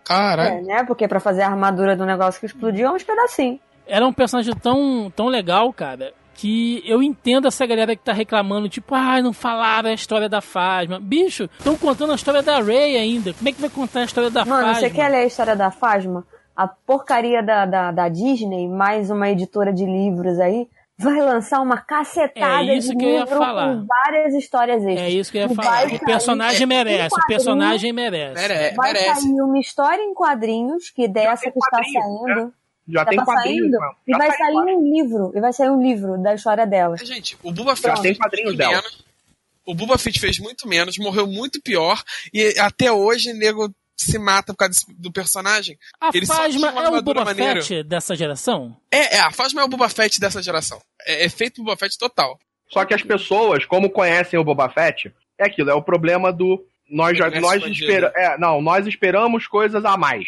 Caralho. 0.03 0.57
É, 0.57 0.61
né? 0.61 0.83
Porque 0.83 1.07
pra 1.07 1.19
fazer 1.21 1.43
a 1.43 1.47
armadura 1.49 1.95
do 1.95 2.05
negócio 2.05 2.39
que 2.39 2.45
explodiu 2.45 2.87
é 2.87 2.91
uns 2.91 3.03
pedacinhos. 3.03 3.59
Ela 3.87 4.05
é 4.05 4.09
um 4.09 4.13
personagem 4.13 4.53
tão, 4.55 5.09
tão 5.15 5.27
legal, 5.27 5.71
cara, 5.71 6.13
que 6.35 6.83
eu 6.85 7.01
entendo 7.01 7.47
essa 7.47 7.65
galera 7.65 7.95
que 7.95 8.03
tá 8.03 8.13
reclamando, 8.13 8.67
tipo, 8.69 8.93
ah, 8.95 9.21
não 9.21 9.31
falaram 9.33 9.89
a 9.89 9.93
história 9.93 10.27
da 10.27 10.41
Fasma. 10.41 10.99
Bicho, 10.99 11.43
estão 11.57 11.75
contando 11.77 12.11
a 12.11 12.15
história 12.15 12.41
da 12.41 12.59
Ray 12.59 12.97
ainda. 12.97 13.33
Como 13.33 13.47
é 13.47 13.51
que 13.51 13.61
vai 13.61 13.69
contar 13.69 14.01
a 14.01 14.05
história 14.05 14.29
da 14.29 14.43
Mano, 14.45 14.67
Fasma? 14.67 14.79
você 14.81 14.89
quer 14.89 15.09
ler 15.09 15.17
a 15.17 15.25
história 15.25 15.55
da 15.55 15.71
Fasma? 15.71 16.25
A 16.55 16.67
porcaria 16.67 17.41
da, 17.41 17.65
da, 17.65 17.91
da 17.91 18.09
Disney, 18.09 18.67
mais 18.67 19.09
uma 19.09 19.29
editora 19.29 19.73
de 19.73 19.85
livros 19.85 20.39
aí, 20.39 20.67
vai 20.97 21.19
lançar 21.19 21.59
uma 21.61 21.77
cacetada 21.77 22.63
É 22.65 22.77
isso 22.77 22.91
de 22.91 22.97
que 22.97 23.05
eu 23.05 23.09
ia 23.09 23.19
livro 23.23 23.37
falar. 23.39 23.75
com 23.75 23.85
várias 23.87 24.33
histórias 24.35 24.83
extras. 24.83 24.99
É 24.99 25.09
isso 25.09 25.31
que 25.31 25.37
eu 25.39 25.47
ia 25.47 25.51
E 25.51 25.55
falar. 25.55 25.87
O 25.87 25.99
personagem 26.05 26.63
em 26.63 26.65
merece, 26.67 27.15
o 27.19 27.25
personagem 27.27 27.91
merece. 27.93 28.41
Mere- 28.47 28.75
Vai 28.75 28.93
merece. 28.93 29.21
sair 29.21 29.41
uma 29.41 29.59
história 29.59 30.01
em 30.03 30.13
quadrinhos, 30.13 30.91
que 30.91 31.07
dessa 31.07 31.49
que 31.51 31.57
está 31.57 31.77
saindo. 31.83 32.53
Já 32.87 32.99
Já 32.99 33.05
tem 33.05 33.17
tá 33.17 33.25
quadrinhos, 33.25 33.71
saindo? 33.71 33.95
E 34.07 34.11
vai 34.17 34.31
saiu 34.31 34.53
sair 34.55 34.75
um 34.75 34.83
livro. 34.83 35.31
E 35.35 35.41
vai 35.41 35.53
sair 35.53 35.69
um 35.69 35.81
livro 35.81 36.21
da 36.21 36.35
história 36.35 36.65
dela. 36.65 36.97
Gente, 36.97 37.37
o 37.41 37.51
Buba 37.51 37.75
Fett 37.75 37.95
Já 37.95 38.01
tem 38.01 38.15
quadrinhos 38.15 38.49
muito 38.49 38.57
dela. 38.57 38.73
menos. 38.73 39.05
O 39.65 39.73
Buba 39.73 39.97
Fett 39.97 40.19
fez 40.19 40.39
muito 40.39 40.67
menos, 40.67 40.97
morreu 40.97 41.25
muito 41.25 41.61
pior. 41.61 42.01
E 42.33 42.59
até 42.59 42.91
hoje 42.91 43.31
o 43.31 43.35
nego 43.35 43.73
se 43.95 44.19
mata 44.19 44.53
por 44.53 44.57
causa 44.57 44.81
do 44.97 45.11
personagem. 45.11 45.77
A 46.01 46.09
Ele 46.13 46.25
Fasma 46.25 46.67
é 46.67 46.89
o 46.89 47.01
Boba 47.01 47.23
maneira. 47.23 47.61
Fett 47.61 47.83
dessa 47.83 48.15
geração? 48.15 48.75
É, 48.91 49.15
é, 49.15 49.19
a 49.19 49.31
Fasma 49.31 49.61
é 49.61 49.63
o 49.63 49.67
Boba 49.67 49.87
Fett 49.87 50.19
dessa 50.19 50.41
geração. 50.41 50.81
É, 51.05 51.25
é 51.25 51.29
feito 51.29 51.63
Boba 51.63 51.77
Fett 51.77 51.97
total. 51.97 52.37
Só 52.69 52.83
que 52.85 52.93
as 52.93 53.03
pessoas, 53.03 53.65
como 53.65 53.89
conhecem 53.89 54.37
o 54.37 54.43
Boba 54.43 54.69
Fett, 54.69 55.13
é 55.37 55.45
aquilo, 55.45 55.69
é 55.69 55.73
o 55.73 55.81
problema 55.81 56.33
do. 56.33 56.65
Nós, 56.89 57.17
já, 57.17 57.29
nós, 57.39 57.63
espera, 57.65 58.11
é, 58.15 58.37
não, 58.37 58.61
nós 58.61 58.85
esperamos 58.85 59.47
coisas 59.47 59.85
a 59.85 59.95
mais 59.95 60.25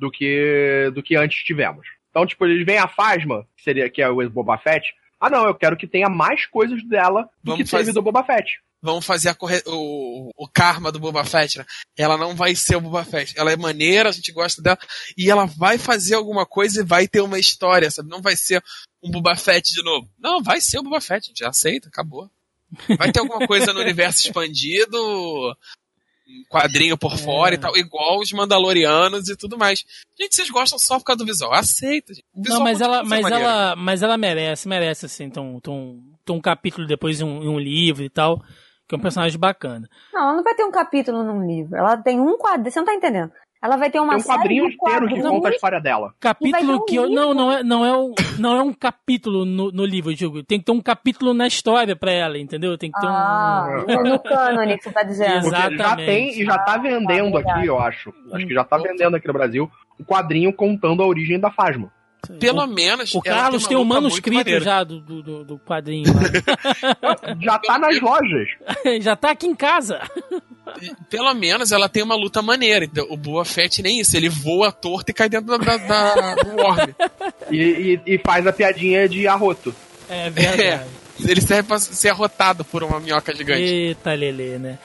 do 0.00 0.10
que, 0.10 0.90
do 0.94 1.02
que 1.02 1.14
antes 1.16 1.44
tivemos. 1.44 1.86
Então, 2.10 2.26
tipo, 2.26 2.44
eles 2.46 2.64
veem 2.66 2.78
a 2.78 2.88
Fasma, 2.88 3.46
que, 3.56 3.62
seria, 3.62 3.88
que 3.90 4.02
é 4.02 4.08
o 4.08 4.28
Boba 4.30 4.58
Fett. 4.58 4.84
Ah, 5.20 5.28
não, 5.30 5.46
eu 5.46 5.54
quero 5.54 5.76
que 5.76 5.86
tenha 5.86 6.08
mais 6.08 6.46
coisas 6.46 6.82
dela 6.88 7.22
do 7.44 7.52
Vamos 7.52 7.58
que 7.58 7.70
teve 7.70 7.82
fazer- 7.84 7.92
do 7.92 8.02
Boba 8.02 8.24
Fett. 8.24 8.58
Vamos 8.82 9.04
fazer 9.04 9.28
a 9.28 9.34
corre... 9.34 9.62
o, 9.66 10.30
o 10.34 10.48
karma 10.48 10.90
do 10.90 10.98
Boba 10.98 11.22
Fett, 11.22 11.58
né? 11.58 11.66
Ela 11.98 12.16
não 12.16 12.34
vai 12.34 12.54
ser 12.54 12.76
o 12.76 12.80
Boba 12.80 13.04
Fett. 13.04 13.38
Ela 13.38 13.52
é 13.52 13.56
maneira, 13.56 14.08
a 14.08 14.12
gente 14.12 14.32
gosta 14.32 14.62
dela. 14.62 14.78
E 15.18 15.30
ela 15.30 15.44
vai 15.44 15.76
fazer 15.76 16.14
alguma 16.14 16.46
coisa 16.46 16.80
e 16.80 16.84
vai 16.84 17.06
ter 17.06 17.20
uma 17.20 17.38
história, 17.38 17.90
sabe? 17.90 18.08
Não 18.08 18.22
vai 18.22 18.34
ser 18.36 18.62
um 19.02 19.10
Boba 19.10 19.36
Fett 19.36 19.74
de 19.74 19.82
novo. 19.84 20.08
Não, 20.18 20.42
vai 20.42 20.62
ser 20.62 20.78
o 20.78 20.82
Boba 20.82 20.98
Fett, 21.02 21.26
a 21.26 21.28
gente 21.28 21.40
já 21.40 21.48
aceita, 21.50 21.88
acabou. 21.88 22.30
Vai 22.96 23.12
ter 23.12 23.20
alguma 23.20 23.46
coisa 23.46 23.70
no 23.74 23.80
universo 23.80 24.20
expandido, 24.26 25.54
quadrinho 26.48 26.96
por 26.98 27.16
fora 27.18 27.54
É. 27.54 27.56
e 27.56 27.58
tal, 27.58 27.76
igual 27.76 28.18
os 28.18 28.32
Mandalorianos 28.32 29.28
e 29.28 29.36
tudo 29.36 29.56
mais. 29.58 29.84
Gente, 30.18 30.34
vocês 30.34 30.50
gostam 30.50 30.78
só 30.78 30.98
por 30.98 31.04
causa 31.04 31.18
do 31.18 31.26
visual. 31.26 31.52
Aceita, 31.52 32.12
gente. 32.14 32.24
O 32.34 32.38
Não, 32.38 32.42
visual 32.44 32.62
mas 32.64 32.80
ela, 32.80 33.02
mas 33.04 33.20
maneiro. 33.22 33.44
ela, 33.44 33.76
mas 33.76 34.02
ela 34.02 34.18
merece, 34.18 34.68
merece 34.68 35.06
assim, 35.06 35.24
então, 35.24 35.54
então, 35.56 35.98
então 36.22 36.36
um 36.36 36.40
capítulo 36.40 36.86
depois 36.86 37.20
em 37.20 37.24
um, 37.24 37.42
em 37.42 37.48
um 37.48 37.58
livro 37.58 38.02
e 38.04 38.10
tal, 38.10 38.42
que 38.88 38.94
é 38.94 38.98
um 38.98 39.00
personagem 39.00 39.38
bacana. 39.38 39.88
Não, 40.12 40.20
ela 40.22 40.36
não 40.36 40.42
vai 40.42 40.54
ter 40.54 40.64
um 40.64 40.70
capítulo 40.70 41.22
num 41.22 41.46
livro. 41.46 41.76
Ela 41.76 41.96
tem 41.96 42.20
um 42.20 42.36
quadrinho. 42.36 42.70
Você 42.72 42.78
não 42.80 42.86
tá 42.86 42.94
entendendo. 42.94 43.30
Ela 43.62 43.76
vai 43.76 43.90
ter 43.90 44.00
uma 44.00 44.14
Tem 44.14 44.18
um 44.18 44.20
série 44.22 44.38
quadrinho 44.38 44.68
de 44.68 44.74
inteiro 44.74 45.06
que 45.08 45.20
conta 45.20 45.48
a 45.48 45.50
história 45.50 45.80
dela. 45.80 46.14
Capítulo 46.18 46.76
um 46.76 46.84
que 46.86 46.96
eu, 46.96 47.10
não, 47.10 47.34
não 47.34 47.52
é, 47.52 47.62
não 47.62 47.84
é 47.84 47.96
um, 47.96 48.14
não 48.38 48.56
é 48.56 48.62
um 48.62 48.72
capítulo 48.72 49.44
no, 49.44 49.70
no 49.70 49.84
livro, 49.84 50.10
eu 50.10 50.16
digo, 50.16 50.42
tem 50.42 50.58
que 50.58 50.64
ter 50.64 50.72
um 50.72 50.80
capítulo 50.80 51.34
na 51.34 51.46
história 51.46 51.94
pra 51.94 52.10
ela, 52.10 52.38
entendeu? 52.38 52.78
Tem 52.78 52.90
que 52.90 52.98
ter 52.98 53.06
Ah, 53.06 53.84
um 53.86 54.02
no 54.08 54.18
cânone 54.18 54.78
que 54.78 54.84
você 54.84 54.90
tá 54.90 55.02
dizendo. 55.02 55.42
Porque 55.42 55.50
já 55.50 55.70
Exatamente. 55.70 56.06
tem 56.06 56.40
e 56.40 56.44
já 56.44 56.58
tá 56.58 56.78
vendendo 56.78 57.32
verdade. 57.32 57.50
aqui, 57.58 57.66
eu 57.66 57.78
acho. 57.78 58.14
Acho 58.32 58.46
que 58.46 58.54
já 58.54 58.64
tá 58.64 58.78
vendendo 58.78 59.16
aqui 59.16 59.26
no 59.26 59.34
Brasil 59.34 59.70
um 59.98 60.04
quadrinho 60.04 60.52
contando 60.54 61.02
a 61.02 61.06
origem 61.06 61.38
da 61.38 61.50
Fasma. 61.50 61.92
Pelo 62.38 62.66
menos. 62.66 63.14
O 63.14 63.20
Carlos 63.22 63.66
tem 63.66 63.76
uma 63.76 63.82
um 63.84 63.88
manuscrito 64.00 64.60
já 64.60 64.84
do, 64.84 65.00
do, 65.00 65.44
do- 65.44 65.58
quadrinho. 65.58 66.12
lá. 66.14 67.16
Já 67.40 67.58
tá 67.58 67.78
nas 67.78 68.00
lojas. 68.00 68.48
já 69.02 69.16
tá 69.16 69.30
aqui 69.30 69.46
em 69.46 69.54
casa. 69.54 70.00
Pelo 71.08 71.32
menos 71.34 71.72
ela 71.72 71.88
tem 71.88 72.02
uma 72.02 72.14
luta 72.14 72.40
maneira. 72.42 72.88
O 73.08 73.16
Boa 73.16 73.44
Fett 73.44 73.82
nem 73.82 74.00
isso. 74.00 74.16
Ele 74.16 74.28
voa 74.28 74.70
torto 74.70 75.10
e 75.10 75.14
cai 75.14 75.28
dentro 75.28 75.46
da, 75.58 75.76
da, 75.76 75.76
da- 75.76 76.34
do 76.36 76.56
orbe. 76.60 76.94
E, 77.50 78.00
e- 78.06 78.14
e 78.14 78.18
faz 78.18 78.46
a 78.46 78.52
piadinha 78.52 79.08
de 79.08 79.26
arroto. 79.26 79.74
É 80.08 80.30
verdade. 80.30 80.88
Ele 81.26 81.40
serve 81.40 81.64
pra 81.68 81.78
ser 81.78 82.08
arrotado 82.10 82.64
por 82.64 82.82
uma 82.82 82.98
minhoca 83.00 83.34
gigante. 83.34 83.62
Eita, 83.62 84.14
Lelê, 84.14 84.58
né? 84.58 84.78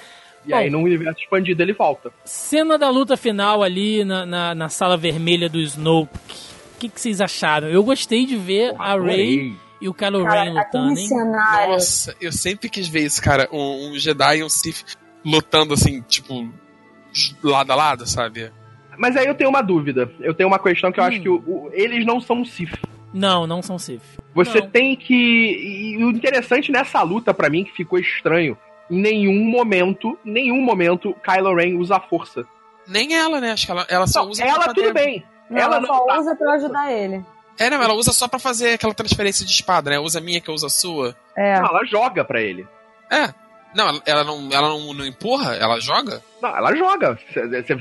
E 0.45 0.49
Bom. 0.51 0.55
aí 0.57 0.69
no 0.69 0.79
universo 0.79 1.19
expandido 1.21 1.63
ele 1.63 1.73
volta. 1.73 2.11
Cena 2.25 2.77
da 2.77 2.89
luta 2.89 3.15
final 3.17 3.63
ali 3.63 4.03
na, 4.03 4.25
na, 4.25 4.53
na 4.55 4.69
sala 4.69 4.95
vermelha 4.97 5.47
do 5.49 5.59
Snoke. 5.59 6.45
O 6.75 6.79
que, 6.79 6.89
que 6.89 6.99
vocês 6.99 7.21
acharam? 7.21 7.67
Eu 7.69 7.83
gostei 7.83 8.25
de 8.25 8.35
ver 8.35 8.75
a 8.77 8.99
Rey 8.99 9.55
e 9.81 9.87
o 9.87 9.93
Kylo 9.93 10.23
Ren 10.23 10.29
Cara, 10.29 10.51
lutando, 10.51 10.99
hein? 10.99 11.07
cenário. 11.07 11.71
Nossa, 11.73 12.15
eu 12.19 12.31
sempre 12.31 12.69
quis 12.69 12.87
ver 12.87 13.05
isso, 13.05 13.21
cara. 13.21 13.47
Um, 13.51 13.91
um 13.91 13.95
Jedi 13.97 14.39
e 14.39 14.43
um 14.43 14.49
Sith 14.49 14.97
lutando 15.23 15.73
assim, 15.73 16.01
tipo, 16.01 16.47
lado 17.43 17.71
a 17.71 17.75
lado, 17.75 18.05
sabe? 18.07 18.51
Mas 18.97 19.15
aí 19.17 19.25
eu 19.25 19.35
tenho 19.35 19.49
uma 19.49 19.61
dúvida. 19.61 20.11
Eu 20.19 20.33
tenho 20.33 20.47
uma 20.47 20.59
questão 20.59 20.91
que 20.91 20.99
eu 20.99 21.03
Hum. 21.03 21.07
acho 21.07 21.21
que 21.21 21.29
o- 21.29 21.43
o- 21.45 21.69
eles 21.73 22.05
não 22.05 22.19
são 22.21 22.43
Sith. 22.45 22.77
Não, 23.13 23.47
não 23.47 23.61
são 23.61 23.79
Sith. 23.79 24.01
Você 24.33 24.59
Não. 24.59 24.69
tem 24.69 24.95
que. 24.95 25.13
E 25.13 26.03
o 26.03 26.09
interessante 26.11 26.71
nessa 26.71 27.01
luta, 27.01 27.33
pra 27.33 27.49
mim, 27.49 27.63
que 27.63 27.71
ficou 27.71 27.97
estranho, 27.97 28.57
em 28.91 28.99
nenhum 28.99 29.45
momento, 29.45 30.17
nenhum 30.25 30.61
momento, 30.61 31.15
Kylo 31.23 31.55
Ren 31.55 31.77
usa 31.77 31.95
a 31.95 31.99
força. 32.01 32.45
Nem 32.87 33.15
ela, 33.15 33.39
né? 33.41 33.51
Acho 33.51 33.65
que 33.65 33.71
ela, 33.71 33.85
ela 33.89 34.07
só 34.07 34.23
Não, 34.23 34.29
usa 34.31 34.43
ela 34.43 34.73
tudo 34.73 34.93
bem. 34.93 35.23
Não, 35.49 35.57
ela 35.61 35.75
ela 35.77 35.79
não 35.81 35.87
só 35.87 36.05
tá. 36.05 36.19
usa 36.19 36.35
pra 36.35 36.53
ajudar 36.53 36.91
ele. 36.91 37.25
É, 37.57 37.69
não, 37.69 37.81
ela 37.81 37.93
usa 37.93 38.11
só 38.11 38.27
pra 38.27 38.39
fazer 38.39 38.73
aquela 38.73 38.93
transferência 38.93 39.45
de 39.45 39.51
espada, 39.51 39.89
né? 39.89 39.99
Usa 39.99 40.19
a 40.19 40.21
minha 40.21 40.41
que 40.41 40.49
eu 40.49 40.53
uso 40.53 40.65
a 40.65 40.69
sua. 40.69 41.15
É. 41.37 41.59
Não, 41.59 41.67
ela 41.69 41.85
joga 41.85 42.25
pra 42.25 42.41
ele. 42.41 42.67
É. 43.09 43.33
Não, 43.73 43.87
ela- 43.89 44.01
ela 44.05 44.23
não, 44.23 44.49
ela 44.51 44.69
não, 44.69 44.93
não 44.93 45.05
empurra, 45.05 45.55
ela 45.55 45.79
joga? 45.79 46.21
Não, 46.41 46.49
ela 46.49 46.75
joga. 46.75 47.17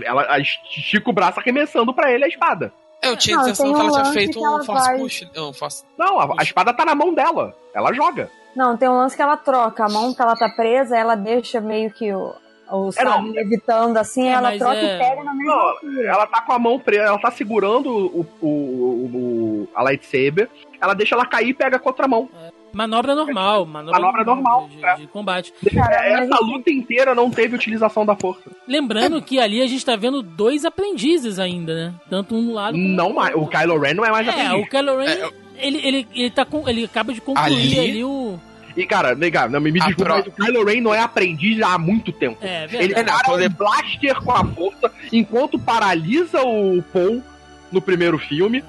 Ela 0.04 0.38
estica 0.40 1.08
o 1.10 1.12
braço 1.12 1.40
arremessando 1.40 1.94
pra 1.94 2.10
ele 2.12 2.24
a 2.24 2.28
espada. 2.28 2.72
Eu 3.02 3.16
tinha 3.16 3.36
a 3.36 3.40
Não, 3.40 3.44
tem 3.46 3.54
que 3.54 3.62
ela 3.62 3.70
um 3.70 3.74
tinha 3.90 3.98
lance 4.02 4.12
feito 4.12 4.38
que 4.38 4.44
ela 4.44 4.60
um 4.60 4.64
force 4.64 4.88
vai- 4.88 4.98
push. 4.98 5.26
Um 5.36 5.52
force... 5.52 5.84
Não, 5.98 6.18
a, 6.20 6.34
a 6.38 6.42
espada 6.42 6.72
tá 6.72 6.84
na 6.84 6.94
mão 6.94 7.12
dela. 7.14 7.54
Ela 7.74 7.92
joga. 7.92 8.30
Não, 8.56 8.76
tem 8.76 8.88
um 8.88 8.96
lance 8.96 9.14
que 9.14 9.20
ela 9.22 9.36
troca. 9.36 9.84
A 9.84 9.88
mão 9.88 10.14
que 10.14 10.22
ela 10.22 10.34
tá 10.36 10.48
presa, 10.48 10.96
ela 10.96 11.14
deixa 11.14 11.60
meio 11.60 11.90
que 11.92 12.12
o, 12.12 12.34
o 12.70 12.90
É, 12.96 13.04
não. 13.04 13.12
sábio 13.12 13.32
levitando 13.32 13.96
assim, 13.96 14.28
É, 14.28 14.32
ela 14.32 14.56
troca 14.58 14.76
é- 14.76 14.94
e 14.94 14.98
pega 14.98 15.22
na 15.24 15.34
mesma 15.34 15.52
Não, 15.54 15.60
altura. 15.60 16.08
ela 16.08 16.26
tá 16.26 16.40
com 16.40 16.52
a 16.52 16.58
mão 16.58 16.78
presa, 16.78 17.02
ela 17.04 17.18
tá 17.18 17.30
segurando 17.30 17.88
o, 17.90 18.26
o, 18.40 18.46
o- 18.46 19.10
o- 19.14 19.68
a 19.74 19.82
lightsaber, 19.82 20.48
ela 20.80 20.94
deixa 20.94 21.14
ela 21.14 21.26
cair 21.26 21.48
e 21.50 21.54
pega 21.54 21.78
com 21.78 21.88
a 21.88 21.92
outra 21.92 22.08
mão. 22.08 22.28
Manobra 22.72 23.14
normal, 23.14 23.64
manobra, 23.66 24.00
Manobra 24.00 24.24
normal, 24.24 24.68
de, 24.68 24.84
é. 24.84 24.96
de 24.96 25.06
combate. 25.06 25.52
Cara, 25.72 25.94
É, 26.06 26.12
Essa 26.24 26.34
assim, 26.34 26.44
luta 26.44 26.70
inteira 26.72 27.14
não 27.14 27.30
teve 27.30 27.54
utilização 27.54 28.04
da 28.04 28.16
força. 28.16 28.50
Lembrando 28.66 29.22
que 29.22 29.38
ali 29.38 29.62
a 29.62 29.66
gente 29.68 29.84
tá 29.86 29.94
vendo 29.94 30.20
dois 30.22 30.64
aprendizes 30.64 31.38
ainda, 31.38 31.72
né? 31.72 31.94
Tanto 32.10 32.34
um 32.34 32.52
lado 32.52 32.72
como 32.76 32.88
Não 32.88 33.12
mais. 33.14 33.32
O 33.36 33.46
Kylo 33.46 33.78
Ren 33.78 33.94
não 33.94 34.04
é 34.04 34.10
mais 34.10 34.26
É, 34.26 34.30
aprendiz. 34.30 34.66
o 34.66 34.68
Kylo 34.68 34.96
Ren, 34.98 35.06
É, 35.06 35.30
ele, 35.58 35.86
ele, 35.86 36.08
ele, 36.12 36.30
tá 36.30 36.44
com, 36.44 36.68
ele 36.68 36.84
acaba 36.84 37.12
de 37.12 37.20
concluir 37.20 37.46
Ali- 37.46 37.78
ali, 37.78 38.04
o... 38.04 38.40
E, 38.76 38.84
cara, 38.86 39.14
nega, 39.14 39.48
não, 39.48 39.60
me, 39.60 39.70
me 39.70 39.80
A 39.80 39.86
desculpa, 39.86 40.05
pro- 40.14 40.18
mas 40.18 40.26
o 40.26 40.32
Kylo 40.32 40.64
Ren 40.64 40.80
não 40.80 40.92
é 40.94 41.01
aprendiz 41.01 41.60
há 41.62 41.78
muito 41.78 42.10
tempo. 42.12 42.38
É, 42.42 42.64
Ele 42.64 42.88
verdade. 42.94 43.06
não, 43.06 43.14
para 43.18 43.24
quando 43.24 43.40
um 43.40 43.44
ele- 43.44 43.48
blaster 43.55 44.14
com 44.22 44.32
a 44.32 44.44
força, 44.44 44.92
enquanto 45.12 45.59
paralisa 45.59 46.42
o 46.42 46.82
Paul 46.92 47.22
no 47.70 47.80
primeiro 47.80 48.18
filme. 48.18 48.64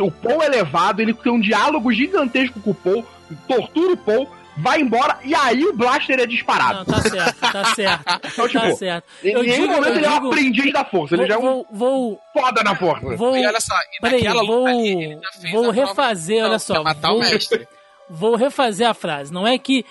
O 0.00 0.10
Paul 0.10 0.42
é 0.42 0.48
levado, 0.48 1.00
ele 1.00 1.14
tem 1.14 1.30
um 1.32 1.40
diálogo 1.40 1.92
gigantesco 1.92 2.60
com 2.60 2.70
o 2.70 2.74
Paul, 2.74 3.06
tortura 3.46 3.92
o 3.92 3.96
Paul, 3.96 4.28
vai 4.58 4.80
embora, 4.80 5.18
e 5.22 5.34
aí 5.34 5.64
o 5.64 5.72
blaster 5.74 6.18
é 6.18 6.26
disparado. 6.26 6.78
Não, 6.78 6.84
tá 6.86 7.00
certo, 7.02 7.40
tá 7.52 7.64
certo. 7.74 8.04
Então, 8.26 8.48
tá 8.48 8.48
tipo, 8.48 8.76
certo. 8.76 9.04
Em 9.22 9.30
Eu 9.32 9.42
nenhum 9.42 9.54
digo- 9.60 9.72
momento 9.74 9.96
ele 9.96 10.06
é 10.06 10.10
um 10.10 10.14
aprendiz 10.28 10.72
da 10.72 10.84
força, 10.84 11.14
ele 11.14 11.22
Vou, 11.22 11.28
já 11.28 11.34
é 11.34 11.38
um 11.38 11.42
vou, 11.42 11.66
vou, 11.70 12.20
foda 12.32 12.62
na 12.64 12.74
força. 12.74 13.16
vou, 13.16 13.36
E 13.36 13.46
olha 13.46 13.60
só, 13.60 13.74
e 13.96 14.00
peraí, 14.00 14.22
naquela 14.22 14.40
luta 14.42 14.52
vou, 14.52 14.66
ali, 14.66 14.88
ele 14.88 15.20
já 15.22 15.40
fez 15.40 15.52
vou 15.52 15.60
a 15.70 15.72
prova- 15.72 15.88
refazer, 15.88 16.40
Não, 16.42 16.48
olha 16.48 16.58
só. 16.58 16.82
matar 16.82 17.08
vou, 17.08 17.16
o 17.18 17.20
mestre. 17.20 17.68
Vou 18.08 18.36
refazer 18.36 18.88
a 18.88 18.94
frase. 18.94 19.32
Não 19.32 19.46
é 19.46 19.58
que 19.58 19.84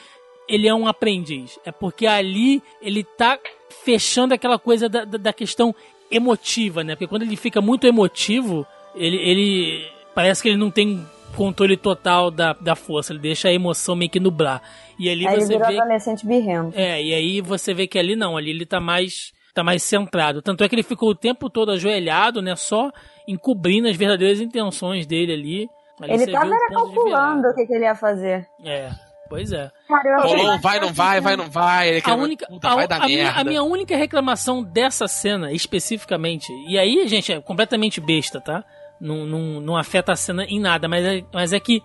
ele 0.47 0.67
é 0.67 0.73
um 0.73 0.87
aprendiz, 0.87 1.59
é 1.65 1.71
porque 1.71 2.05
ali 2.05 2.61
ele 2.81 3.03
tá 3.03 3.39
fechando 3.83 4.33
aquela 4.33 4.59
coisa 4.59 4.87
da, 4.87 5.03
da, 5.03 5.17
da 5.17 5.33
questão 5.33 5.73
emotiva, 6.09 6.83
né? 6.83 6.95
Porque 6.95 7.07
quando 7.07 7.23
ele 7.23 7.35
fica 7.35 7.61
muito 7.61 7.87
emotivo, 7.87 8.65
ele, 8.95 9.17
ele 9.17 9.87
parece 10.13 10.41
que 10.41 10.49
ele 10.49 10.57
não 10.57 10.69
tem 10.69 11.05
controle 11.35 11.75
total 11.75 12.31
da, 12.31 12.53
da 12.53 12.75
força, 12.75 13.11
ele 13.11 13.19
deixa 13.19 13.49
a 13.49 13.53
emoção 13.53 13.95
meio 13.95 14.09
que 14.09 14.19
nublar. 14.19 14.61
E 14.97 15.09
ali 15.09 15.27
aí 15.27 15.33
ele 15.33 15.41
você 15.41 15.53
virou 15.53 15.67
vê 15.67 15.79
adolescente 15.79 16.25
birrento. 16.25 16.77
é, 16.77 17.03
e 17.03 17.13
aí 17.13 17.41
você 17.41 17.73
vê 17.73 17.87
que 17.87 17.99
ali 17.99 18.15
não, 18.15 18.37
ali 18.37 18.51
ele 18.51 18.65
tá 18.65 18.79
mais 18.79 19.33
tá 19.53 19.63
mais 19.63 19.83
centrado. 19.83 20.41
Tanto 20.41 20.63
é 20.63 20.69
que 20.69 20.75
ele 20.75 20.83
ficou 20.83 21.09
o 21.09 21.15
tempo 21.15 21.49
todo 21.49 21.71
ajoelhado, 21.71 22.41
né, 22.41 22.55
só 22.55 22.91
encobrindo 23.27 23.87
as 23.87 23.95
verdadeiras 23.95 24.41
intenções 24.41 25.05
dele 25.05 25.33
ali. 25.33 25.69
Ali 26.01 26.13
Ele 26.13 26.31
tava 26.31 26.51
calculando 26.69 27.47
o 27.47 27.53
que, 27.55 27.65
que 27.65 27.73
ele 27.73 27.85
ia 27.85 27.95
fazer. 27.95 28.47
É, 28.63 28.89
pois 29.29 29.51
é. 29.51 29.71
Cara, 29.87 30.21
Rolou, 30.21 30.59
vai, 30.59 30.79
não 30.79 30.93
vai, 30.93 31.21
vai, 31.21 31.35
não 31.37 31.49
vai. 31.49 31.89
Ele 31.89 31.97
A 31.99 32.01
quer- 32.01 32.13
única, 32.13 32.45
Puta, 32.47 32.69
a, 32.69 32.75
vai 32.75 32.87
dar 32.87 33.01
a 33.01 33.05
minha, 33.05 33.23
merda. 33.23 33.39
a 33.41 33.43
minha 33.43 33.63
única 33.63 33.95
reclamação 33.95 34.61
dessa 34.63 35.07
cena, 35.07 35.51
especificamente, 35.51 36.51
e 36.67 36.77
aí, 36.77 37.07
gente, 37.07 37.31
é 37.31 37.39
completamente 37.41 37.99
besta, 38.01 38.39
tá? 38.41 38.63
não, 38.99 39.25
não, 39.25 39.59
não 39.61 39.77
afeta 39.77 40.13
a 40.13 40.15
cena 40.15 40.45
em 40.45 40.59
nada, 40.59 40.87
mas 40.87 41.05
é, 41.05 41.21
mas 41.33 41.51
é 41.51 41.59
que, 41.59 41.81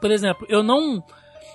por 0.00 0.10
exemplo, 0.10 0.46
eu 0.50 0.62
não 0.62 1.02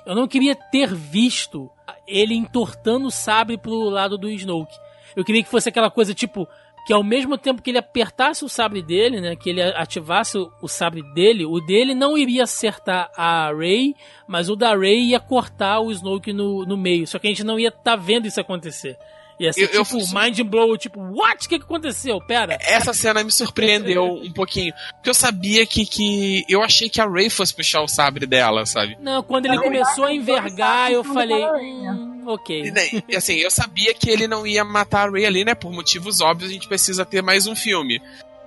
eu 0.05 0.15
não 0.15 0.27
queria 0.27 0.55
ter 0.55 0.93
visto 0.95 1.69
ele 2.07 2.33
entortando 2.33 3.05
o 3.07 3.11
sabre 3.11 3.55
pro 3.55 3.89
lado 3.89 4.17
do 4.17 4.27
Snoke. 4.29 4.73
Eu 5.15 5.23
queria 5.23 5.43
que 5.43 5.49
fosse 5.49 5.69
aquela 5.69 5.91
coisa 5.91 6.11
tipo 6.13 6.47
que 6.89 6.93
ao 6.93 7.03
mesmo 7.03 7.37
tempo 7.37 7.61
que 7.61 7.69
ele 7.69 7.77
apertasse 7.77 8.43
o 8.43 8.49
sabre 8.49 8.81
dele, 8.81 9.21
né, 9.21 9.35
que 9.35 9.51
ele 9.51 9.61
ativasse 9.61 10.39
o, 10.59 10.67
sabre 10.67 11.03
dele, 11.13 11.45
o 11.45 11.59
dele 11.59 11.93
não 11.93 12.17
iria 12.17 12.41
acertar 12.41 13.11
a 13.15 13.53
Rey, 13.53 13.93
mas 14.27 14.49
o 14.49 14.55
da 14.55 14.75
Rey 14.75 15.09
ia 15.09 15.19
cortar 15.19 15.81
o 15.81 15.91
Snoke 15.91 16.33
no, 16.33 16.65
no 16.65 16.75
meio. 16.75 17.05
Só 17.05 17.19
que 17.19 17.27
a 17.27 17.29
gente 17.29 17.43
não 17.43 17.59
ia 17.59 17.67
estar 17.67 17.83
tá 17.83 17.95
vendo 17.95 18.25
isso 18.25 18.41
acontecer. 18.41 18.97
Ia 19.39 19.53
ser 19.53 19.73
eu, 19.73 19.85
tipo 19.85 19.97
eu 19.97 20.21
mind 20.21 20.41
blow, 20.41 20.77
tipo, 20.77 20.99
what? 20.99 21.45
O 21.45 21.49
que, 21.49 21.57
que 21.57 21.63
aconteceu? 21.63 22.19
Pera. 22.19 22.57
Essa 22.59 22.93
cena 22.93 23.23
me 23.23 23.31
surpreendeu 23.31 24.03
um 24.21 24.33
pouquinho. 24.33 24.73
Porque 24.95 25.09
eu 25.09 25.13
sabia 25.13 25.65
que, 25.65 25.85
que. 25.85 26.43
Eu 26.49 26.61
achei 26.61 26.89
que 26.89 26.99
a 26.99 27.05
Ray 27.05 27.29
fosse 27.29 27.55
puxar 27.55 27.81
o 27.81 27.87
sabre 27.87 28.25
dela, 28.25 28.65
sabe? 28.65 28.97
Não, 28.99 29.23
quando 29.23 29.45
ele 29.45 29.57
começou 29.57 30.03
a 30.03 30.13
envergar, 30.13 30.91
eu 30.91 31.03
falei. 31.05 31.45
Hum, 31.45 32.23
ok. 32.27 32.73
E, 33.07 33.15
assim, 33.15 33.35
eu 33.35 33.49
sabia 33.49 33.93
que 33.93 34.09
ele 34.09 34.27
não 34.27 34.45
ia 34.45 34.65
matar 34.65 35.07
a 35.07 35.11
Ray 35.11 35.25
ali, 35.25 35.45
né? 35.45 35.55
Por 35.55 35.71
motivos 35.71 36.19
óbvios, 36.19 36.51
a 36.51 36.53
gente 36.53 36.67
precisa 36.67 37.05
ter 37.05 37.21
mais 37.21 37.47
um 37.47 37.55
filme. 37.55 38.01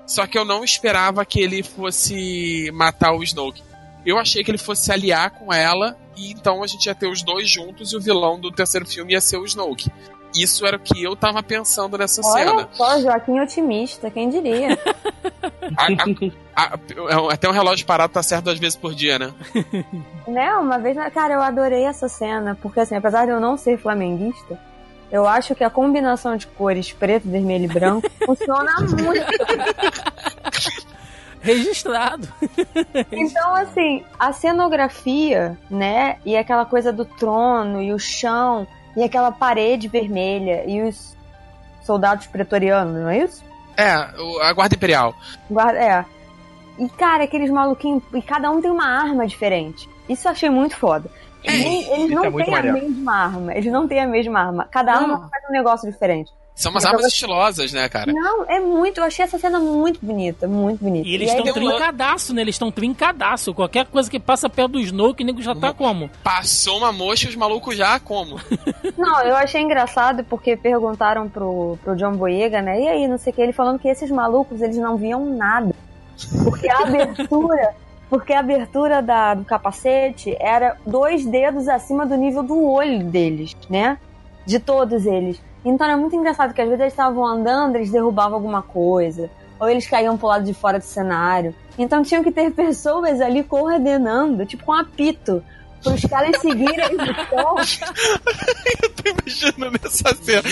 Só 0.06 0.26
que 0.26 0.36
eu 0.36 0.44
não 0.44 0.62
esperava 0.62 1.24
que 1.24 1.40
ele 1.40 1.62
fosse 1.62 2.70
matar 2.72 3.14
o 3.14 3.22
Snoke. 3.22 3.62
Eu 4.04 4.18
achei 4.18 4.44
que 4.44 4.50
ele 4.50 4.58
fosse 4.58 4.84
se 4.84 4.92
aliar 4.92 5.30
com 5.30 5.52
ela 5.52 5.96
e 6.16 6.32
então 6.32 6.62
a 6.62 6.66
gente 6.66 6.86
ia 6.86 6.94
ter 6.94 7.06
os 7.06 7.22
dois 7.22 7.48
juntos 7.48 7.92
e 7.92 7.96
o 7.96 8.00
vilão 8.00 8.38
do 8.38 8.50
terceiro 8.50 8.84
filme 8.84 9.12
ia 9.12 9.20
ser 9.20 9.38
o 9.38 9.46
Snoke. 9.46 9.90
Isso 10.34 10.66
era 10.66 10.76
o 10.76 10.80
que 10.80 11.02
eu 11.02 11.14
tava 11.14 11.42
pensando 11.42 11.98
nessa 11.98 12.20
Olha 12.24 12.48
cena. 12.48 12.68
Só, 12.72 13.00
Joaquim 13.00 13.40
otimista, 13.40 14.10
quem 14.10 14.30
diria? 14.30 14.78
a, 15.76 15.86
a, 16.56 16.64
a, 16.64 17.32
até 17.32 17.48
um 17.48 17.52
relógio 17.52 17.86
parado 17.86 18.12
tá 18.12 18.22
certo 18.22 18.44
duas 18.44 18.58
vezes 18.58 18.76
por 18.76 18.94
dia, 18.94 19.18
né? 19.18 19.32
né, 20.26 20.54
uma 20.54 20.78
vez, 20.78 20.96
cara, 21.12 21.34
eu 21.34 21.42
adorei 21.42 21.84
essa 21.84 22.08
cena, 22.08 22.56
porque 22.60 22.80
assim, 22.80 22.96
apesar 22.96 23.26
de 23.26 23.32
eu 23.32 23.40
não 23.40 23.56
ser 23.56 23.78
flamenguista, 23.78 24.58
eu 25.10 25.26
acho 25.26 25.54
que 25.54 25.62
a 25.62 25.70
combinação 25.70 26.36
de 26.36 26.46
cores 26.46 26.92
preto, 26.92 27.28
vermelho 27.28 27.64
e 27.64 27.68
branco 27.68 28.10
funciona 28.24 28.72
muito. 28.80 29.26
Registrado. 31.42 32.28
então, 33.10 33.54
assim, 33.56 34.04
a 34.16 34.32
cenografia, 34.32 35.58
né, 35.68 36.18
e 36.24 36.36
aquela 36.36 36.64
coisa 36.64 36.92
do 36.92 37.04
trono 37.04 37.82
e 37.82 37.92
o 37.92 37.98
chão 37.98 38.64
e 38.96 39.02
aquela 39.02 39.32
parede 39.32 39.88
vermelha 39.88 40.64
e 40.66 40.82
os 40.82 41.16
soldados 41.82 42.26
pretorianos, 42.26 42.94
não 42.94 43.08
é 43.08 43.18
isso? 43.18 43.44
É, 43.76 43.90
a 43.90 44.52
Guarda 44.52 44.74
Imperial. 44.74 45.14
Guarda, 45.50 45.78
é. 45.78 46.04
E, 46.78 46.88
cara, 46.90 47.24
aqueles 47.24 47.50
maluquinhos. 47.50 48.02
E 48.12 48.22
cada 48.22 48.50
um 48.50 48.60
tem 48.60 48.70
uma 48.70 48.86
arma 48.86 49.26
diferente. 49.26 49.88
Isso 50.08 50.26
eu 50.26 50.32
achei 50.32 50.50
muito 50.50 50.76
foda. 50.76 51.10
É, 51.44 51.52
eles, 51.52 51.88
eles 51.88 52.10
não 52.10 52.24
é 52.24 52.44
têm 52.44 52.54
a 52.54 52.72
mesma 52.72 53.14
arma. 53.14 53.54
Eles 53.54 53.72
não 53.72 53.88
têm 53.88 54.00
a 54.00 54.06
mesma 54.06 54.40
arma. 54.40 54.68
Cada 54.70 54.94
arma 54.94 55.28
faz 55.28 55.44
um 55.48 55.52
negócio 55.52 55.90
diferente. 55.90 56.32
São 56.54 56.70
umas 56.70 56.84
armas 56.84 57.06
estilosas, 57.06 57.72
né, 57.72 57.88
cara? 57.88 58.12
Não, 58.12 58.44
é 58.44 58.60
muito. 58.60 58.98
Eu 58.98 59.04
achei 59.04 59.24
essa 59.24 59.38
cena 59.38 59.58
muito 59.58 59.98
bonita, 60.04 60.46
muito 60.46 60.84
bonita. 60.84 61.08
E 61.08 61.14
eles 61.14 61.30
estão 61.30 61.52
trincadaço, 61.52 62.34
né? 62.34 62.42
Eles 62.42 62.54
estão 62.54 62.70
trincadaço. 62.70 63.54
Qualquer 63.54 63.86
coisa 63.86 64.10
que 64.10 64.20
passa 64.20 64.48
perto 64.50 64.72
do 64.72 64.80
Snoke, 64.80 65.22
o 65.22 65.26
nego 65.26 65.40
já 65.40 65.54
tá 65.54 65.72
como? 65.72 66.10
Passou 66.22 66.78
uma 66.78 66.92
mocha 66.92 67.26
e 67.26 67.30
os 67.30 67.36
malucos 67.36 67.76
já 67.76 67.98
como? 67.98 68.38
não, 68.98 69.22
eu 69.22 69.34
achei 69.34 69.62
engraçado 69.62 70.24
porque 70.24 70.56
perguntaram 70.56 71.28
pro, 71.28 71.78
pro 71.82 71.96
John 71.96 72.12
Boyega, 72.12 72.60
né? 72.60 72.80
E 72.80 72.88
aí, 72.88 73.08
não 73.08 73.18
sei 73.18 73.32
o 73.32 73.36
que, 73.36 73.42
ele 73.42 73.52
falando 73.52 73.78
que 73.78 73.88
esses 73.88 74.10
malucos, 74.10 74.60
eles 74.60 74.76
não 74.76 74.96
viam 74.96 75.24
nada. 75.24 75.74
Porque 76.44 76.68
a 76.68 76.80
abertura. 76.80 77.74
porque 78.10 78.34
a 78.34 78.40
abertura 78.40 79.00
da, 79.00 79.32
do 79.32 79.44
capacete 79.44 80.36
era 80.38 80.76
dois 80.86 81.24
dedos 81.24 81.66
acima 81.66 82.04
do 82.04 82.14
nível 82.14 82.42
do 82.42 82.62
olho 82.62 83.04
deles, 83.04 83.56
né? 83.70 83.96
De 84.44 84.58
todos 84.58 85.06
eles. 85.06 85.40
Então 85.64 85.86
era 85.86 85.96
muito 85.96 86.16
engraçado 86.16 86.52
que 86.52 86.60
às 86.60 86.68
vezes 86.68 86.80
eles 86.80 86.92
estavam 86.92 87.24
andando, 87.24 87.76
eles 87.76 87.90
derrubavam 87.90 88.34
alguma 88.34 88.62
coisa, 88.62 89.30
ou 89.60 89.68
eles 89.68 89.86
caíam 89.86 90.18
pro 90.18 90.28
lado 90.28 90.44
de 90.44 90.54
fora 90.54 90.78
do 90.78 90.84
cenário. 90.84 91.54
Então 91.78 92.02
tinham 92.02 92.22
que 92.22 92.32
ter 92.32 92.50
pessoas 92.54 93.20
ali 93.20 93.44
coordenando, 93.44 94.44
tipo 94.44 94.64
com 94.64 94.72
um 94.72 94.76
apito, 94.76 95.42
para 95.82 95.94
os 95.94 96.04
caras 96.04 96.40
seguirem 96.40 96.96
o 96.96 97.64
som. 97.64 97.82
Eu 98.82 98.90
tô 98.90 99.10
imaginando 99.10 99.78
nessa 99.82 100.14
cena. 100.14 100.42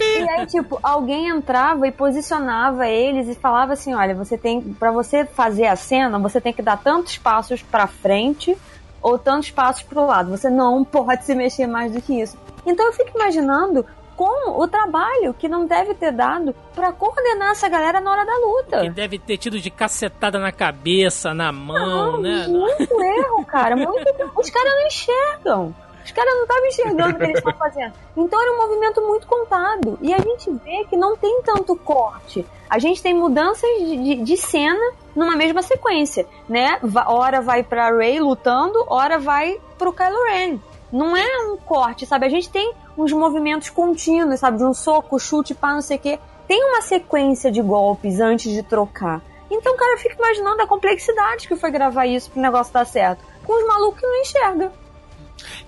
E 0.00 0.28
aí, 0.28 0.46
tipo, 0.46 0.78
alguém 0.82 1.28
entrava 1.28 1.86
e 1.86 1.92
posicionava 1.92 2.86
eles 2.86 3.28
e 3.28 3.34
falava 3.34 3.72
assim: 3.72 3.94
olha, 3.94 4.14
você 4.14 4.36
tem. 4.36 4.60
para 4.60 4.90
você 4.90 5.24
fazer 5.24 5.66
a 5.66 5.76
cena, 5.76 6.18
você 6.18 6.40
tem 6.40 6.52
que 6.52 6.62
dar 6.62 6.76
tantos 6.76 7.16
passos 7.16 7.62
para 7.62 7.86
frente 7.86 8.56
ou 9.00 9.18
tantos 9.18 9.50
passos 9.50 9.82
pro 9.82 10.06
lado. 10.06 10.30
Você 10.30 10.50
não 10.50 10.84
pode 10.84 11.24
se 11.24 11.34
mexer 11.34 11.66
mais 11.66 11.92
do 11.92 12.00
que 12.00 12.20
isso. 12.20 12.36
Então 12.66 12.86
eu 12.86 12.92
fico 12.92 13.16
imaginando 13.16 13.84
como 14.16 14.62
o 14.62 14.68
trabalho 14.68 15.34
que 15.34 15.48
não 15.48 15.66
deve 15.66 15.94
ter 15.94 16.12
dado 16.12 16.54
para 16.74 16.92
coordenar 16.92 17.50
essa 17.50 17.68
galera 17.68 18.00
na 18.00 18.10
hora 18.10 18.24
da 18.24 18.36
luta. 18.38 18.80
Que 18.82 18.90
deve 18.90 19.18
ter 19.18 19.36
tido 19.36 19.58
de 19.58 19.70
cacetada 19.70 20.38
na 20.38 20.52
cabeça, 20.52 21.34
na 21.34 21.52
mão, 21.52 22.12
não, 22.12 22.20
né? 22.20 22.46
Muito 22.48 22.94
erro, 23.02 23.44
cara. 23.44 23.76
Muito... 23.76 24.04
Os 24.36 24.50
caras 24.50 24.72
não 24.72 24.86
enxergam. 24.86 25.74
Os 26.04 26.12
caras 26.12 26.34
não 26.34 26.42
estavam 26.42 26.66
enxergando 26.66 27.14
o 27.14 27.18
que 27.18 27.24
eles 27.24 27.38
estavam 27.38 27.58
fazendo. 27.58 27.92
Então 28.14 28.40
era 28.40 28.52
um 28.52 28.56
movimento 28.58 29.00
muito 29.00 29.26
contado. 29.26 29.98
E 30.02 30.12
a 30.12 30.18
gente 30.18 30.50
vê 30.62 30.84
que 30.84 30.96
não 30.96 31.16
tem 31.16 31.42
tanto 31.42 31.74
corte. 31.76 32.46
A 32.68 32.78
gente 32.78 33.02
tem 33.02 33.14
mudanças 33.14 33.68
de, 33.78 33.96
de, 33.96 34.16
de 34.16 34.36
cena 34.36 34.92
numa 35.16 35.34
mesma 35.34 35.62
sequência, 35.62 36.26
né? 36.46 36.78
Hora 37.06 37.40
vai 37.40 37.62
pra 37.62 37.90
Ray 37.90 38.20
lutando, 38.20 38.84
hora 38.86 39.18
vai 39.18 39.58
pro 39.78 39.92
Kylo 39.94 40.24
Ren. 40.24 40.58
Não 40.94 41.16
é 41.16 41.38
um 41.48 41.56
corte, 41.56 42.06
sabe? 42.06 42.24
A 42.24 42.28
gente 42.28 42.48
tem 42.48 42.72
uns 42.96 43.10
movimentos 43.10 43.68
contínuos, 43.68 44.38
sabe? 44.38 44.58
De 44.58 44.64
um 44.64 44.72
soco, 44.72 45.18
chute, 45.18 45.52
pá, 45.52 45.74
não 45.74 45.82
sei 45.82 45.96
o 45.96 46.00
quê. 46.00 46.20
Tem 46.46 46.64
uma 46.64 46.80
sequência 46.82 47.50
de 47.50 47.60
golpes 47.60 48.20
antes 48.20 48.52
de 48.52 48.62
trocar. 48.62 49.20
Então, 49.50 49.76
cara, 49.76 49.94
eu 49.94 49.98
fico 49.98 50.14
imaginando 50.14 50.62
a 50.62 50.68
complexidade 50.68 51.48
que 51.48 51.56
foi 51.56 51.72
gravar 51.72 52.06
isso 52.06 52.30
pro 52.30 52.40
negócio 52.40 52.72
dar 52.72 52.86
certo. 52.86 53.24
Com 53.44 53.60
os 53.60 53.66
malucos 53.66 53.98
que 53.98 54.06
não 54.06 54.20
enxergam. 54.20 54.72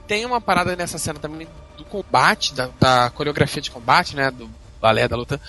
Tem 0.07 0.25
uma 0.25 0.41
parada 0.41 0.77
nessa 0.77 0.97
cena 0.97 1.19
também 1.19 1.49
do 1.77 1.85
combate, 1.85 2.55
da, 2.55 2.71
da 2.79 3.11
coreografia 3.11 3.61
de 3.61 3.73
combate, 3.73 4.15
né? 4.15 4.31
Do 4.31 4.49
balé 4.81 5.09
da 5.09 5.17
luta. 5.17 5.41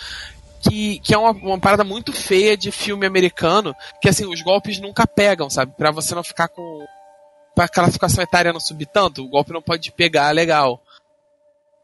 Que, 0.59 0.97
que, 1.01 1.13
é 1.13 1.17
uma, 1.19 1.29
uma, 1.29 1.59
parada 1.59 1.83
muito 1.83 2.11
feia 2.11 2.57
de 2.57 2.71
filme 2.71 3.05
americano, 3.05 3.75
que 4.01 4.09
assim, 4.09 4.25
os 4.25 4.41
golpes 4.41 4.79
nunca 4.79 5.05
pegam, 5.05 5.51
sabe? 5.51 5.71
Pra 5.77 5.91
você 5.91 6.15
não 6.15 6.23
ficar 6.23 6.47
com 6.47 6.83
pra 7.57 7.67
classificação 7.67 8.23
etária 8.23 8.53
não 8.53 8.59
subir 8.59 8.85
tanto, 8.85 9.23
o 9.23 9.27
golpe 9.27 9.51
não 9.51 9.63
pode 9.63 9.91
pegar 9.91 10.29
legal. 10.29 10.79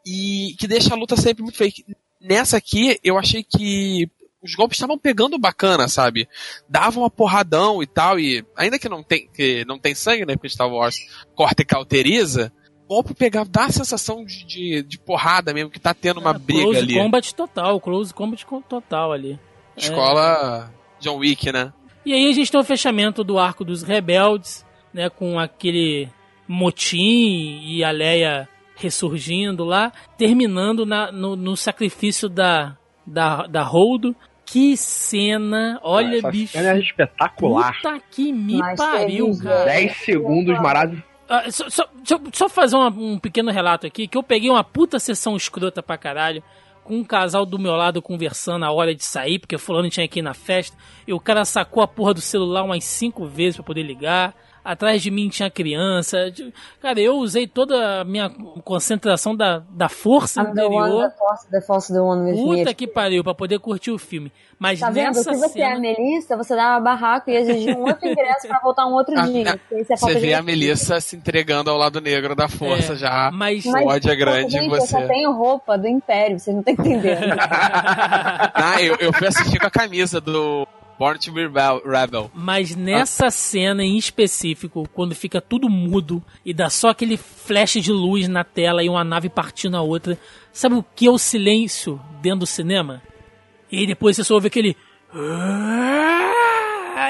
E 0.05 0.55
que 0.59 0.67
deixa 0.67 0.93
a 0.93 0.97
luta 0.97 1.15
sempre 1.17 1.41
muito 1.41 1.57
fake. 1.57 1.83
Nessa 2.21 2.57
aqui, 2.57 2.99
eu 3.03 3.17
achei 3.17 3.43
que 3.43 4.07
os 4.43 4.53
golpes 4.53 4.77
estavam 4.77 4.99
pegando 4.99 5.39
bacana, 5.39 5.87
sabe? 5.87 6.29
Davam 6.69 7.01
uma 7.01 7.09
porradão 7.09 7.81
e 7.81 7.87
tal, 7.87 8.19
e 8.19 8.45
ainda 8.55 8.77
que 8.77 8.87
não 8.87 9.01
tem, 9.01 9.27
que 9.33 9.65
não 9.65 9.79
tem 9.79 9.95
sangue, 9.95 10.27
né? 10.27 10.35
Porque 10.35 10.47
Star 10.47 10.69
Wars 10.69 10.95
corta 11.33 11.63
e 11.63 11.65
cauteriza, 11.65 12.53
o 12.85 12.89
golpe 12.89 13.15
pegava, 13.15 13.49
dá 13.49 13.65
a 13.65 13.71
sensação 13.71 14.23
de, 14.23 14.45
de, 14.45 14.83
de 14.83 14.99
porrada 14.99 15.55
mesmo, 15.55 15.71
que 15.71 15.79
tá 15.79 15.95
tendo 15.95 16.19
uma 16.19 16.35
é, 16.35 16.37
briga 16.37 16.61
close 16.61 16.77
ali. 16.77 16.93
Close 16.93 17.03
combat 17.03 17.33
total, 17.33 17.81
close 17.81 18.13
combat 18.13 18.45
total 18.69 19.11
ali. 19.11 19.39
Escola 19.75 20.69
é... 20.69 21.03
John 21.03 21.17
Wick, 21.17 21.51
né? 21.51 21.73
E 22.05 22.13
aí 22.13 22.29
a 22.29 22.33
gente 22.33 22.51
tem 22.51 22.59
o 22.59 22.63
fechamento 22.63 23.23
do 23.23 23.39
arco 23.39 23.65
dos 23.65 23.81
rebeldes, 23.81 24.63
né, 24.93 25.09
com 25.09 25.39
aquele 25.39 26.09
motim 26.47 27.61
e 27.63 27.83
a 27.83 27.91
Leia 27.91 28.47
ressurgindo 28.75 29.63
lá, 29.63 29.91
terminando 30.17 30.85
na, 30.85 31.11
no, 31.11 31.35
no, 31.35 31.55
sacrifício 31.55 32.27
da, 32.27 32.77
da, 33.05 33.47
da 33.47 33.63
Holdo. 33.63 34.15
Que 34.45 34.75
cena, 34.75 35.79
olha, 35.81 36.17
Essa 36.17 36.29
bicho. 36.29 36.51
Cena 36.51 36.73
é 36.73 36.79
espetacular. 36.79 37.75
Puta 37.75 37.99
que 38.11 38.31
me 38.31 38.57
Mas 38.57 38.77
pariu, 38.77 39.31
cara. 39.41 39.65
10 39.65 39.97
segundos 39.97 40.59
maravilhosos. 40.59 41.13
Ah, 41.29 41.49
só, 41.49 41.69
só, 41.69 41.89
só, 42.03 42.19
só, 42.33 42.49
fazer 42.49 42.75
uma, 42.75 42.89
um 42.89 43.17
pequeno 43.17 43.49
relato 43.49 43.87
aqui, 43.87 44.07
que 44.07 44.17
eu 44.17 44.21
peguei 44.21 44.49
uma 44.49 44.63
puta 44.63 44.99
sessão 44.99 45.37
escrota 45.37 45.81
pra 45.81 45.97
caralho, 45.97 46.43
com 46.83 46.97
um 46.97 47.03
casal 47.03 47.45
do 47.45 47.57
meu 47.57 47.71
lado 47.71 48.01
conversando 48.01 48.65
a 48.65 48.71
hora 48.71 48.93
de 48.93 49.03
sair, 49.03 49.39
porque 49.39 49.57
fulano 49.57 49.89
tinha 49.89 50.07
que 50.07 50.19
ir 50.19 50.21
na 50.21 50.33
festa, 50.33 50.77
e 51.07 51.13
o 51.13 51.19
cara 51.19 51.45
sacou 51.45 51.81
a 51.81 51.87
porra 51.87 52.13
do 52.13 52.21
celular 52.21 52.63
umas 52.63 52.83
cinco 52.83 53.25
vezes 53.25 53.55
para 53.55 53.65
poder 53.65 53.83
ligar 53.83 54.35
atrás 54.63 55.01
de 55.01 55.11
mim 55.11 55.29
tinha 55.29 55.49
criança. 55.49 56.17
Cara, 56.81 56.99
eu 56.99 57.15
usei 57.17 57.47
toda 57.47 58.01
a 58.01 58.03
minha 58.03 58.29
concentração 58.63 59.35
da, 59.35 59.59
da 59.69 59.89
força 59.89 60.41
I'm 60.41 60.51
interior. 60.51 61.09
The 61.09 61.17
force, 61.17 61.47
the 61.51 61.61
force, 61.61 61.93
the 61.93 61.99
one 61.99 62.33
Puta 62.33 62.73
que 62.73 62.87
pariu, 62.87 63.23
pra 63.23 63.33
poder 63.33 63.59
curtir 63.59 63.91
o 63.91 63.97
filme. 63.97 64.31
Mas 64.57 64.79
tá 64.79 64.89
vendo? 64.89 65.15
Se 65.15 65.25
você 65.25 65.49
cena... 65.49 65.65
é 65.65 65.73
a 65.73 65.79
Melissa, 65.79 66.37
você 66.37 66.55
dá 66.55 66.79
barraco 66.79 67.29
e 67.29 67.35
exigir 67.35 67.75
um 67.75 67.81
outro 67.81 68.07
ingresso 68.07 68.47
pra 68.47 68.59
voltar 68.59 68.85
um 68.85 68.93
outro 68.93 69.13
ah, 69.19 69.23
dia. 69.23 69.59
É 69.71 69.97
você 69.97 70.15
vê 70.15 70.33
a 70.33 70.41
Melissa 70.41 71.01
se 71.01 71.17
entregando 71.17 71.69
ao 71.69 71.77
lado 71.77 71.99
negro 71.99 72.35
da 72.35 72.47
força 72.47 72.93
é, 72.93 72.95
já. 72.95 73.29
Mas, 73.33 73.65
o 73.65 73.87
ódio 73.87 74.11
é 74.11 74.15
grande 74.15 74.57
em 74.57 74.69
você. 74.69 74.95
Eu 74.95 75.01
só 75.01 75.07
tenho 75.07 75.31
roupa 75.33 75.77
do 75.77 75.87
Império, 75.87 76.39
vocês 76.39 76.55
não 76.55 76.61
estão 76.61 76.73
entendendo. 76.73 77.35
ah, 78.53 78.81
eu, 78.81 78.95
eu 78.99 79.11
fui 79.11 79.27
assistir 79.27 79.59
com 79.59 79.67
a 79.67 79.71
camisa 79.71 80.21
do 80.21 80.65
Born 80.99 81.17
to 81.19 81.31
be 81.31 81.41
Rebel. 81.47 82.31
Mas 82.33 82.75
nessa 82.75 83.29
cena 83.31 83.83
em 83.83 83.97
específico, 83.97 84.87
quando 84.93 85.15
fica 85.15 85.41
tudo 85.41 85.69
mudo 85.69 86.23
e 86.45 86.53
dá 86.53 86.69
só 86.69 86.89
aquele 86.89 87.17
flash 87.17 87.73
de 87.81 87.91
luz 87.91 88.27
na 88.27 88.43
tela 88.43 88.83
e 88.83 88.89
uma 88.89 89.03
nave 89.03 89.27
partindo 89.29 89.75
a 89.75 89.81
outra, 89.81 90.17
sabe 90.51 90.75
o 90.75 90.85
que 90.95 91.07
é 91.07 91.11
o 91.11 91.17
silêncio 91.17 91.99
dentro 92.21 92.39
do 92.39 92.45
cinema? 92.45 93.01
E 93.71 93.79
aí 93.79 93.87
depois 93.87 94.15
você 94.15 94.23
só 94.23 94.35
ouve 94.35 94.47
aquele. 94.47 94.77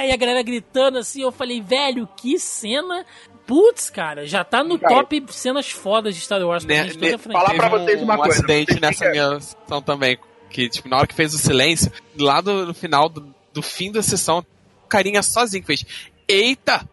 E 0.05 0.11
a 0.11 0.17
galera 0.17 0.41
gritando 0.43 0.97
assim, 0.97 1.21
eu 1.21 1.31
falei, 1.31 1.61
velho, 1.61 2.07
que 2.17 2.37
cena. 2.37 3.05
Putz, 3.45 3.89
cara, 3.89 4.25
já 4.25 4.43
tá 4.43 4.63
no 4.63 4.79
Cara, 4.79 4.95
top 4.95 5.23
cenas 5.29 5.69
fodas 5.69 6.15
de 6.15 6.21
Star 6.21 6.41
Wars 6.41 6.63
pra 6.65 6.75
Ne- 6.85 6.93
ne- 6.93 7.17
falar 7.17 7.53
pra 7.55 7.67
vocês 7.69 8.01
uma 8.01 8.13
um 8.13 8.17
coisa, 8.17 8.33
acidente 8.37 8.71
vocês 8.71 8.81
nessa 8.81 9.09
minha 9.09 9.39
sessão 9.41 9.81
também. 9.81 10.17
Que, 10.49 10.69
tipo, 10.69 10.87
na 10.87 10.97
hora 10.97 11.07
que 11.07 11.13
fez 11.15 11.33
o 11.33 11.37
silêncio, 11.37 11.91
lá 12.17 12.39
do, 12.39 12.67
no 12.67 12.73
final 12.73 13.09
do, 13.09 13.32
do 13.53 13.61
fim 13.61 13.91
da 13.91 14.01
sessão, 14.01 14.39
o 14.83 14.87
carinha 14.87 15.21
sozinho 15.21 15.63
fez. 15.63 15.85
Eita! 16.27 16.87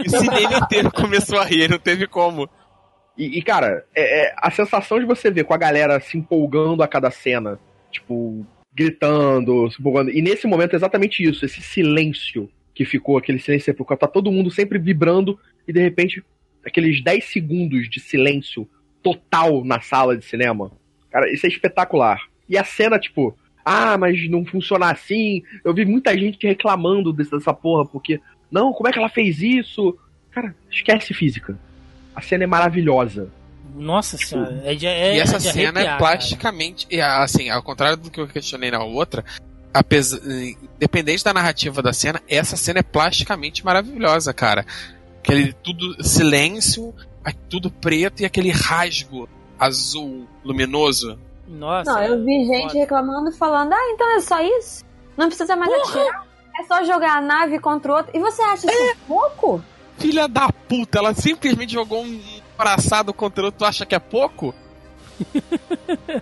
E 0.00 0.08
o 0.08 0.10
cinema 0.10 0.58
inteiro 0.58 0.90
começou 0.90 1.38
a 1.38 1.44
rir, 1.44 1.68
não 1.68 1.78
teve 1.78 2.06
como. 2.06 2.48
E, 3.16 3.38
e, 3.38 3.42
cara, 3.42 3.84
é, 3.94 4.26
é, 4.26 4.34
a 4.36 4.50
sensação 4.50 4.98
de 4.98 5.04
você 5.04 5.30
ver 5.30 5.44
com 5.44 5.54
a 5.54 5.58
galera 5.58 6.00
se 6.00 6.16
empolgando 6.16 6.82
a 6.82 6.88
cada 6.88 7.10
cena, 7.10 7.60
tipo, 7.90 8.46
gritando, 8.74 9.70
se 9.70 9.78
empolgando. 9.78 10.10
E 10.10 10.22
nesse 10.22 10.46
momento 10.46 10.72
é 10.72 10.76
exatamente 10.76 11.22
isso, 11.22 11.44
esse 11.44 11.60
silêncio 11.60 12.48
que 12.74 12.84
ficou, 12.84 13.18
aquele 13.18 13.38
silêncio 13.38 13.66
sepulcral, 13.66 13.98
tá 13.98 14.08
todo 14.08 14.32
mundo 14.32 14.50
sempre 14.50 14.78
vibrando 14.78 15.38
e 15.68 15.72
de 15.72 15.80
repente 15.80 16.24
aqueles 16.64 17.02
10 17.02 17.24
segundos 17.24 17.88
de 17.88 18.00
silêncio 18.00 18.68
total 19.02 19.64
na 19.64 19.80
sala 19.80 20.16
de 20.16 20.24
cinema. 20.24 20.72
Cara, 21.10 21.30
isso 21.30 21.44
é 21.44 21.48
espetacular. 21.48 22.20
E 22.48 22.56
a 22.56 22.64
cena, 22.64 22.98
tipo, 22.98 23.36
ah, 23.64 23.96
mas 23.96 24.28
não 24.28 24.44
funciona 24.44 24.90
assim. 24.90 25.42
Eu 25.64 25.74
vi 25.74 25.84
muita 25.84 26.16
gente 26.16 26.46
reclamando 26.46 27.12
dessa 27.12 27.52
porra, 27.52 27.86
porque, 27.86 28.20
não, 28.50 28.72
como 28.72 28.88
é 28.88 28.92
que 28.92 28.98
ela 28.98 29.08
fez 29.08 29.40
isso? 29.40 29.96
Cara, 30.30 30.54
esquece 30.70 31.14
física. 31.14 31.58
A 32.14 32.20
cena 32.20 32.44
é 32.44 32.46
maravilhosa. 32.46 33.30
Nossa 33.74 34.18
senhora, 34.18 34.60
é 34.64 34.74
de, 34.74 34.86
é, 34.86 35.16
e 35.16 35.20
essa 35.20 35.36
é 35.36 35.38
de 35.38 35.44
cena 35.44 35.80
arrepiar, 35.80 35.94
é 35.94 35.98
plasticamente. 35.98 36.86
e, 36.90 37.00
assim, 37.00 37.48
ao 37.48 37.62
contrário 37.62 37.96
do 37.96 38.10
que 38.10 38.20
eu 38.20 38.28
questionei 38.28 38.70
na 38.70 38.82
outra, 38.82 39.24
apesar, 39.72 40.20
independente 40.76 41.24
da 41.24 41.32
narrativa 41.32 41.80
da 41.80 41.92
cena, 41.92 42.20
essa 42.28 42.56
cena 42.56 42.80
é 42.80 42.82
plasticamente 42.82 43.64
maravilhosa, 43.64 44.34
cara. 44.34 44.66
Aquele 45.20 45.52
tudo 45.52 46.02
silêncio, 46.04 46.92
tudo 47.48 47.70
preto 47.70 48.22
e 48.22 48.24
aquele 48.24 48.50
rasgo 48.50 49.28
azul 49.58 50.26
luminoso. 50.44 51.18
Nossa. 51.52 51.92
Não, 51.92 52.02
eu 52.02 52.24
vi 52.24 52.44
gente 52.46 52.68
foda. 52.68 52.78
reclamando, 52.78 53.32
falando, 53.32 53.72
ah, 53.72 53.90
então 53.92 54.16
é 54.16 54.20
só 54.20 54.40
isso? 54.40 54.84
Não 55.16 55.26
precisa 55.28 55.54
mais 55.54 55.70
atirar? 55.72 56.26
É 56.58 56.64
só 56.64 56.82
jogar 56.84 57.18
a 57.18 57.20
nave 57.20 57.58
contra 57.58 57.92
o 57.92 57.96
outro. 57.96 58.10
E 58.14 58.18
você 58.18 58.42
acha 58.42 58.66
isso 58.70 58.96
pouco? 59.06 59.62
Filha 59.98 60.26
da 60.26 60.48
puta, 60.68 60.98
ela 60.98 61.14
simplesmente 61.14 61.72
jogou 61.72 62.02
um 62.02 62.20
braçado 62.56 63.12
contra 63.14 63.42
o 63.42 63.46
outro, 63.46 63.58
tu 63.60 63.64
acha 63.64 63.84
que 63.86 63.94
é 63.94 63.98
pouco? 63.98 64.54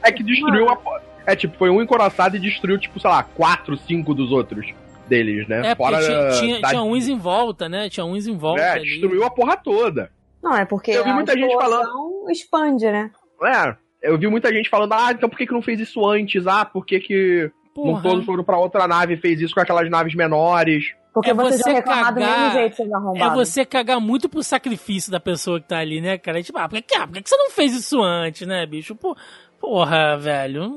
É 0.02 0.12
que 0.12 0.22
destruiu 0.22 0.68
a. 0.68 0.78
É 1.26 1.36
tipo, 1.36 1.56
foi 1.56 1.70
um 1.70 1.80
encoraçado 1.80 2.36
e 2.36 2.40
destruiu, 2.40 2.78
tipo, 2.78 2.98
sei 2.98 3.08
lá, 3.10 3.22
quatro, 3.22 3.76
cinco 3.86 4.12
dos 4.14 4.32
outros 4.32 4.66
deles, 5.06 5.46
né? 5.48 5.70
É, 5.70 5.74
porque 5.74 5.98
tinha, 6.00 6.30
tinha, 6.32 6.60
da- 6.60 6.68
tinha 6.70 6.82
uns 6.82 7.08
em 7.08 7.16
volta, 7.16 7.68
né? 7.68 7.88
Tinha 7.88 8.04
uns 8.04 8.26
em 8.26 8.36
volta 8.36 8.60
É, 8.62 8.70
ali. 8.72 8.84
destruiu 8.84 9.24
a 9.24 9.30
porra 9.30 9.56
toda. 9.56 10.10
Não, 10.42 10.54
é 10.56 10.64
porque 10.64 10.90
Eu 10.90 11.04
vi 11.04 11.10
a 11.10 11.14
muita 11.14 11.32
gente 11.34 11.46
explosão 11.50 12.24
expande, 12.30 12.84
né? 12.90 13.10
É, 13.44 13.76
eu 14.02 14.18
vi 14.18 14.26
muita 14.28 14.52
gente 14.52 14.68
falando, 14.68 14.92
ah, 14.94 15.10
então 15.12 15.28
por 15.28 15.36
que, 15.36 15.46
que 15.46 15.52
não 15.52 15.62
fez 15.62 15.78
isso 15.80 16.04
antes? 16.06 16.46
Ah, 16.46 16.64
por 16.64 16.84
que, 16.86 17.00
que 17.00 17.50
não 17.76 17.84
Porra. 17.84 18.02
todos 18.02 18.24
foram 18.24 18.42
pra 18.44 18.58
outra 18.58 18.86
nave 18.88 19.14
e 19.14 19.16
fez 19.16 19.40
isso 19.40 19.54
com 19.54 19.60
aquelas 19.60 19.88
naves 19.90 20.14
menores? 20.14 20.94
Porque 21.12 21.30
É 21.30 21.34
você, 21.34 21.58
você 21.58 21.70
já 21.70 21.76
reclamar 21.76 22.14
do 22.14 22.20
cagar- 22.20 22.38
mesmo 22.40 22.52
jeito, 22.60 22.76
seus 22.76 22.88
É 23.16 23.30
você 23.30 23.64
cagar 23.64 24.00
muito 24.00 24.28
pro 24.28 24.42
sacrifício 24.44 25.10
da 25.10 25.18
pessoa 25.18 25.60
que 25.60 25.66
tá 25.68 25.78
ali, 25.78 26.00
né, 26.00 26.16
cara? 26.18 26.40
Tipo, 26.42 26.58
ah, 26.58 26.68
por 26.68 26.80
que, 26.80 26.94
ah, 26.94 27.06
por 27.06 27.14
que 27.14 27.22
que 27.22 27.28
você 27.30 27.36
não 27.36 27.50
fez 27.50 27.74
isso 27.74 28.00
antes, 28.00 28.46
né, 28.46 28.64
bicho? 28.64 28.94
Pô, 28.94 29.16
porra, 29.60 30.16
velho. 30.18 30.70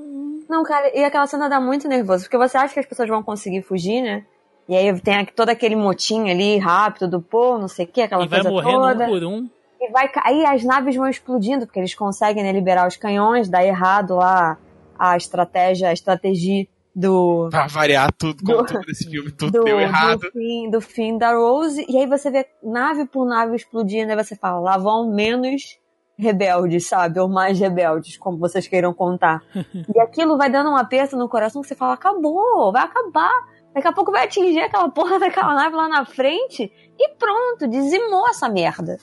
Não, 0.50 0.64
cara, 0.64 0.92
e 0.98 1.04
aquela 1.04 1.28
cena 1.28 1.48
dá 1.48 1.60
muito 1.60 1.88
nervoso, 1.88 2.24
porque 2.24 2.38
você 2.38 2.58
acha 2.58 2.74
que 2.74 2.80
as 2.80 2.86
pessoas 2.86 3.08
vão 3.10 3.22
conseguir 3.24 3.62
fugir, 3.62 4.02
né? 4.02 4.26
E 4.68 4.76
aí 4.76 5.00
tem 5.02 5.18
aqui- 5.18 5.34
todo 5.34 5.50
aquele 5.50 5.76
motim 5.76 6.30
ali, 6.32 6.58
rápido, 6.58 7.08
do 7.08 7.22
pô, 7.22 7.58
não 7.58 7.68
sei 7.68 7.86
o 7.86 7.88
que, 7.90 8.02
aquela 8.02 8.24
E 8.24 8.28
vai 8.28 8.40
coisa 8.42 8.50
morrendo 8.50 8.82
toda. 8.82 9.04
um 9.04 9.08
por 9.08 9.24
um. 9.24 9.50
E 9.86 9.92
vai 9.92 10.08
cair, 10.08 10.46
as 10.46 10.64
naves 10.64 10.96
vão 10.96 11.08
explodindo, 11.10 11.66
porque 11.66 11.80
eles 11.80 11.94
conseguem 11.94 12.42
né, 12.44 12.52
liberar 12.52 12.88
os 12.88 12.96
canhões, 12.96 13.50
dá 13.50 13.64
errado 13.64 14.16
lá 14.16 14.58
a 14.98 15.18
estratégia, 15.18 15.90
a 15.90 15.94
estratégia 15.94 16.66
do, 16.96 17.50
Pra 17.50 17.68
variar 17.68 18.12
tudo, 18.14 18.42
como 18.44 18.60
Do- 18.60 18.66
tudo 18.66 18.82
nesse 18.88 19.10
filme, 19.10 19.32
tudo 19.32 19.52
do, 19.60 19.64
deu 19.66 19.80
errado. 19.80 20.20
do, 20.20 20.32
fim, 20.32 20.70
do 20.70 20.80
fim 20.82 21.18
da 21.18 21.34
Rose. 21.34 21.86
E 21.90 21.98
aí 21.98 22.06
você 22.08 22.32
vê 22.32 22.46
nave 22.64 23.06
por 23.06 23.26
nave 23.26 23.56
explodindo, 23.56 24.12
aí 24.12 24.16
você 24.24 24.36
fala, 24.36 24.60
lá 24.60 24.78
vão 24.78 25.12
menos 25.14 25.78
rebeldes, 26.18 26.88
sabe? 26.88 27.20
Ou 27.20 27.28
mais 27.28 27.60
rebeldes, 27.60 28.18
como 28.18 28.38
vocês 28.38 28.68
queiram 28.68 28.94
contar. 28.94 29.42
e 29.94 30.00
aquilo 30.00 30.38
vai 30.38 30.50
dando 30.50 30.70
um 30.70 30.78
aperto 30.78 31.18
no 31.18 31.28
coração 31.28 31.62
que 31.62 31.68
você 31.68 31.76
fala, 31.76 31.94
acabou, 31.96 32.72
vai 32.72 32.84
acabar. 32.84 33.34
Daqui 33.74 33.88
a 33.88 33.92
pouco 33.92 34.12
vai 34.12 34.26
atingir 34.26 34.62
aquela 34.62 34.88
porra 34.90 35.18
daquela 35.20 35.56
nave 35.56 35.76
lá 35.76 35.90
na 35.90 36.06
frente 36.06 36.72
e 36.98 37.10
pronto, 37.16 37.68
dizimou 37.68 38.30
essa 38.30 38.48
merda. 38.48 38.98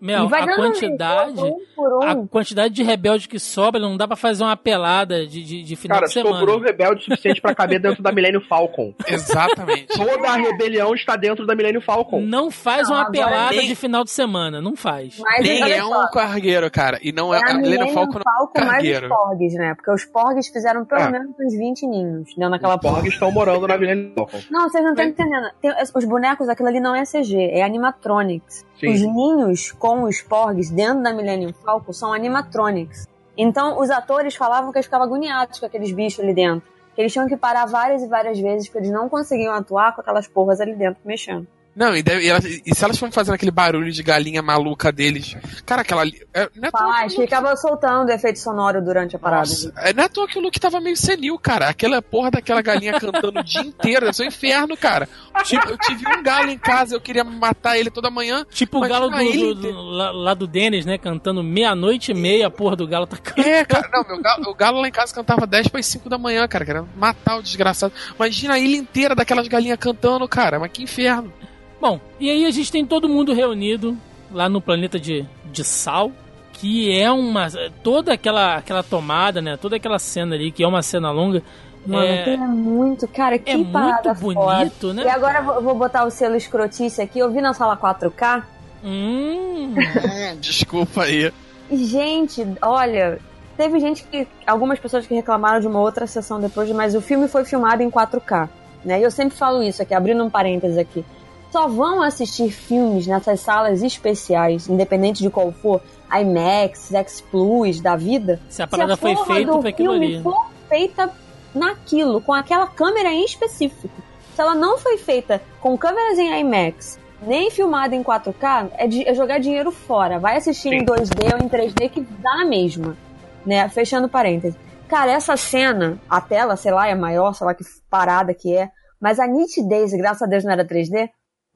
Mel, 0.00 0.28
a 0.32 0.54
quantidade. 0.56 1.40
um 1.40 1.58
por 1.76 2.04
A 2.04 2.12
um. 2.14 2.26
quantidade 2.26 2.72
de 2.74 2.82
rebelde 2.82 3.28
que 3.28 3.38
sobra 3.38 3.80
não 3.80 3.96
dá 3.96 4.06
pra 4.06 4.16
fazer 4.16 4.42
uma 4.42 4.56
pelada 4.56 5.26
de, 5.26 5.42
de, 5.42 5.62
de 5.62 5.76
final 5.76 5.96
Cara, 5.96 6.06
de 6.06 6.12
semana. 6.12 6.38
sobrou 6.38 6.58
rebelde 6.58 7.00
o 7.00 7.04
suficiente 7.04 7.40
pra 7.40 7.54
caber 7.54 7.80
dentro 7.80 8.02
da 8.02 8.10
Millennium 8.12 8.40
Falcon. 8.48 8.94
Exatamente. 9.06 9.88
Toda 9.88 10.28
a 10.28 10.36
rebelião 10.36 10.94
está 10.94 11.16
dentro 11.16 11.46
da 11.46 11.54
Millennium 11.54 11.80
Falcon. 11.82 12.20
Não 12.20 12.50
faz 12.50 12.88
Não, 12.88 12.96
uma 12.96 13.10
pelada 13.10 13.56
nem- 13.56 13.66
de 13.68 13.74
final 13.74 14.04
de 14.04 14.10
semana, 14.10 14.60
não 14.60 14.74
faz. 14.76 15.18
Mas 15.18 15.42
Nem 15.46 15.60
é 15.72 15.84
um 15.84 16.06
cargueiro, 16.12 16.70
cara. 16.70 16.98
E 17.02 17.12
não 17.12 17.34
é, 17.34 17.38
É 17.38 17.42
a 17.44 17.50
a 17.50 17.54
Millennium 17.54 17.92
Falcon 17.92 18.18
não 18.18 18.22
Falcon 18.22 18.52
mais 18.60 18.66
os 18.68 18.72
cargueiro. 18.72 19.08
porgs, 19.08 19.54
né? 19.54 19.74
Porque 19.74 19.90
os 19.90 20.04
porgs 20.06 20.48
fizeram 20.52 20.84
pelo 20.84 21.00
É. 21.02 21.10
menos 21.10 21.28
uns 21.38 21.54
20 21.56 21.86
ninhos 21.86 22.34
dentro 22.36 22.50
daquela 22.50 22.76
Os. 22.76 22.80
Porgs 22.80 23.12
estão 23.12 23.30
morando 23.30 23.66
na 23.66 23.76
Millennium 23.76 24.12
Falcon. 24.14 24.38
Não, 24.50 24.68
vocês 24.68 24.82
não 24.82 24.90
estão 24.92 25.04
entendendo. 25.06 25.46
Tem- 25.60 25.72
os 25.94 26.04
bonecos, 26.04 26.48
aquilo 26.48 26.68
ali 26.68 26.80
não 26.80 26.94
é 26.94 27.04
CG, 27.04 27.36
é 27.52 27.62
animatronics. 27.62 28.64
Sim. 28.80 28.88
Os 28.88 29.00
ninhos 29.00 29.72
com 29.72 30.04
os 30.04 30.22
porgs 30.22 30.70
dentro 30.70 31.02
da 31.02 31.12
Millennium 31.12 31.52
Falcon 31.52 31.92
são 31.92 32.12
animatronics. 32.12 33.06
Então, 33.36 33.78
os 33.78 33.90
atores 33.90 34.34
falavam 34.34 34.72
que 34.72 34.78
eles 34.78 34.86
ficavam 34.86 35.06
agoniados 35.06 35.60
com 35.60 35.66
aqueles 35.66 35.92
bichos 35.92 36.20
ali 36.20 36.34
dentro. 36.34 36.62
Que 36.94 37.02
eles 37.02 37.12
tinham 37.12 37.28
que 37.28 37.36
parar 37.36 37.66
várias 37.66 38.02
e 38.02 38.08
várias 38.08 38.38
vezes 38.38 38.66
porque 38.66 38.78
eles 38.78 38.90
não 38.90 39.08
conseguiam 39.08 39.54
atuar 39.54 39.94
com 39.94 40.00
aquelas 40.00 40.26
porras 40.26 40.60
ali 40.60 40.74
dentro 40.74 41.00
mexendo. 41.04 41.46
Não, 41.74 41.94
e, 41.96 42.02
deve- 42.02 42.24
e 42.24 42.28
elas- 42.28 42.44
e 42.44 42.74
se 42.74 42.84
elas 42.84 42.98
forem 42.98 43.12
fazendo 43.12 43.34
aquele 43.34 43.52
barulho 43.52 43.92
de 43.92 44.02
galinha 44.02 44.42
maluca 44.42 44.90
deles. 44.90 45.36
Cara, 45.64 45.82
aquela. 45.82 46.04
É, 46.34 46.50
não 46.56 46.68
é 46.68 46.70
Faz, 46.70 47.12
Luke- 47.12 47.22
ficava 47.24 47.56
soltando 47.56 48.10
efeito 48.10 48.40
sonoro 48.40 48.82
durante 48.84 49.14
a 49.14 49.18
parada. 49.18 49.48
Nossa, 49.48 49.72
é, 49.76 49.92
não 49.94 50.02
é 50.02 50.06
à 50.06 50.08
toa 50.08 50.26
que 50.26 50.36
o 50.38 50.42
Luke 50.42 50.58
tava 50.58 50.80
meio 50.80 50.96
senil, 50.96 51.38
cara. 51.38 51.68
Aquela 51.68 52.02
porra 52.02 52.32
daquela 52.32 52.60
galinha 52.60 52.98
cantando 52.98 53.38
o 53.38 53.44
dia 53.44 53.60
inteiro. 53.62 54.00
Deve 54.06 54.16
ser 54.16 54.24
um 54.24 54.26
inferno, 54.26 54.76
cara. 54.76 55.08
Tipo, 55.44 55.68
eu 55.70 55.78
tive 55.78 56.04
um 56.08 56.22
galo 56.22 56.50
em 56.50 56.58
casa, 56.58 56.96
eu 56.96 57.00
queria 57.00 57.22
matar 57.24 57.78
ele 57.78 57.88
toda 57.90 58.10
manhã. 58.10 58.44
Tipo 58.50 58.78
o 58.84 58.88
galo 58.88 59.08
do, 59.08 59.20
ele 59.20 59.54
do- 59.54 59.54
do- 59.54 59.80
lá, 59.82 60.10
lá 60.10 60.34
do 60.34 60.46
Denis, 60.48 60.84
né? 60.84 60.98
Cantando 60.98 61.42
meia-noite 61.42 62.10
e 62.10 62.14
meia, 62.14 62.48
a 62.48 62.50
porra 62.50 62.74
do 62.74 62.86
galo 62.86 63.06
tá 63.06 63.16
cantando. 63.16 63.48
É, 63.48 63.64
cara, 63.64 63.88
não, 63.92 64.04
meu 64.06 64.20
galo, 64.20 64.50
o 64.50 64.54
galo 64.54 64.80
lá 64.80 64.88
em 64.88 64.92
casa 64.92 65.14
cantava 65.14 65.46
10 65.46 65.68
para 65.68 65.80
5 65.82 66.08
da 66.08 66.18
manhã, 66.18 66.46
cara, 66.48 66.64
querendo 66.64 66.88
matar 66.96 67.36
o 67.38 67.42
desgraçado. 67.42 67.92
Imagina 68.16 68.54
a 68.54 68.58
ilha 68.58 68.76
inteira 68.76 69.14
daquelas 69.14 69.46
galinhas 69.46 69.78
cantando, 69.78 70.26
cara, 70.28 70.58
mas 70.58 70.72
que 70.72 70.82
inferno. 70.82 71.32
Bom, 71.80 71.98
e 72.18 72.28
aí 72.30 72.44
a 72.46 72.50
gente 72.50 72.70
tem 72.70 72.84
todo 72.84 73.08
mundo 73.08 73.32
reunido 73.32 73.96
lá 74.30 74.48
no 74.48 74.60
planeta 74.60 74.98
de, 74.98 75.24
de 75.46 75.64
Sal, 75.64 76.12
que 76.52 76.92
é 76.96 77.10
uma. 77.10 77.48
toda 77.82 78.12
aquela, 78.12 78.56
aquela 78.56 78.82
tomada, 78.82 79.40
né? 79.40 79.56
Toda 79.56 79.76
aquela 79.76 79.98
cena 79.98 80.34
ali, 80.34 80.52
que 80.52 80.62
é 80.62 80.66
uma 80.68 80.82
cena 80.82 81.10
longa. 81.10 81.42
Mano, 81.86 82.04
é, 82.04 82.34
é 82.34 82.36
muito, 82.36 83.08
cara, 83.08 83.38
que 83.38 83.50
é 83.50 83.56
muito 83.56 83.72
parada 83.72 84.14
foda. 84.14 84.34
bonito, 84.58 84.92
né? 84.92 85.04
E 85.04 85.08
agora 85.08 85.38
eu 85.38 85.44
vou- 85.44 85.62
vou 85.62 85.74
botar 85.74 86.04
o 86.04 86.10
selo 86.10 86.36
escrotice 86.36 87.00
aqui. 87.00 87.18
Eu 87.18 87.30
vi 87.32 87.40
na 87.40 87.54
sala 87.54 87.74
4K. 87.76 88.44
Hum, 88.84 89.74
desculpa 90.40 91.04
aí. 91.04 91.32
E, 91.70 91.84
gente, 91.86 92.46
olha, 92.60 93.18
teve 93.56 93.80
gente 93.80 94.04
que. 94.04 94.28
Algumas 94.46 94.78
pessoas 94.78 95.06
que 95.06 95.14
reclamaram 95.14 95.60
de 95.60 95.66
uma 95.66 95.80
outra 95.80 96.06
sessão 96.06 96.38
depois, 96.38 96.70
mas 96.72 96.94
o 96.94 97.00
filme 97.00 97.26
foi 97.28 97.44
filmado 97.46 97.82
em 97.82 97.90
4K. 97.90 98.48
Né? 98.84 99.00
E 99.00 99.02
eu 99.02 99.10
sempre 99.10 99.36
falo 99.36 99.62
isso 99.62 99.80
aqui, 99.82 99.94
abrindo 99.94 100.22
um 100.22 100.28
parênteses 100.30 100.76
aqui. 100.76 101.02
Só 101.50 101.66
vão 101.66 102.00
assistir 102.02 102.50
filmes 102.50 103.06
nessas 103.06 103.40
salas 103.40 103.82
especiais, 103.82 104.68
independente 104.68 105.20
de 105.22 105.30
qual 105.30 105.50
for, 105.52 105.80
IMAX, 106.12 106.92
X 106.92 107.20
Plus 107.20 107.80
da 107.80 107.96
vida. 107.96 108.40
se 108.48 108.62
a 108.62 108.66
parada 108.66 108.96
foi 108.96 109.14
porra 109.14 109.34
feita 109.34 109.52
do 109.52 109.58
pra 109.60 109.68
aquilo 109.70 109.90
filme 109.92 110.06
ali. 110.14 110.22
for 110.22 110.46
feita 110.68 111.10
naquilo, 111.54 112.20
com 112.20 112.32
aquela 112.32 112.66
câmera 112.68 113.12
em 113.12 113.24
específico. 113.24 113.90
Se 114.34 114.40
ela 114.40 114.54
não 114.54 114.78
foi 114.78 114.96
feita 114.98 115.42
com 115.60 115.76
câmeras 115.76 116.18
em 116.18 116.32
IMAX, 116.40 116.98
nem 117.22 117.50
filmada 117.50 117.94
em 117.96 118.02
4K, 118.02 118.70
é, 118.78 118.86
de- 118.86 119.06
é 119.08 119.12
jogar 119.14 119.38
dinheiro 119.38 119.70
fora. 119.72 120.18
Vai 120.18 120.36
assistir 120.36 120.72
em 120.72 120.80
Sim. 120.80 120.84
2D 120.86 121.32
ou 121.34 121.44
em 121.44 121.48
3D 121.48 121.88
que 121.90 122.00
dá 122.00 122.36
na 122.36 122.44
mesma. 122.44 122.96
Né? 123.44 123.68
Fechando 123.68 124.08
parênteses. 124.08 124.56
Cara, 124.88 125.10
essa 125.12 125.36
cena, 125.36 125.98
a 126.08 126.20
tela, 126.20 126.56
sei 126.56 126.72
lá, 126.72 126.86
é 126.88 126.94
maior, 126.94 127.34
sei 127.34 127.46
lá 127.46 127.54
que 127.54 127.64
parada 127.90 128.32
que 128.34 128.56
é. 128.56 128.70
Mas 129.00 129.18
a 129.18 129.26
nitidez, 129.26 129.92
graças 129.92 130.22
a 130.22 130.26
Deus 130.26 130.44
não 130.44 130.52
era 130.52 130.64
3D, 130.64 131.08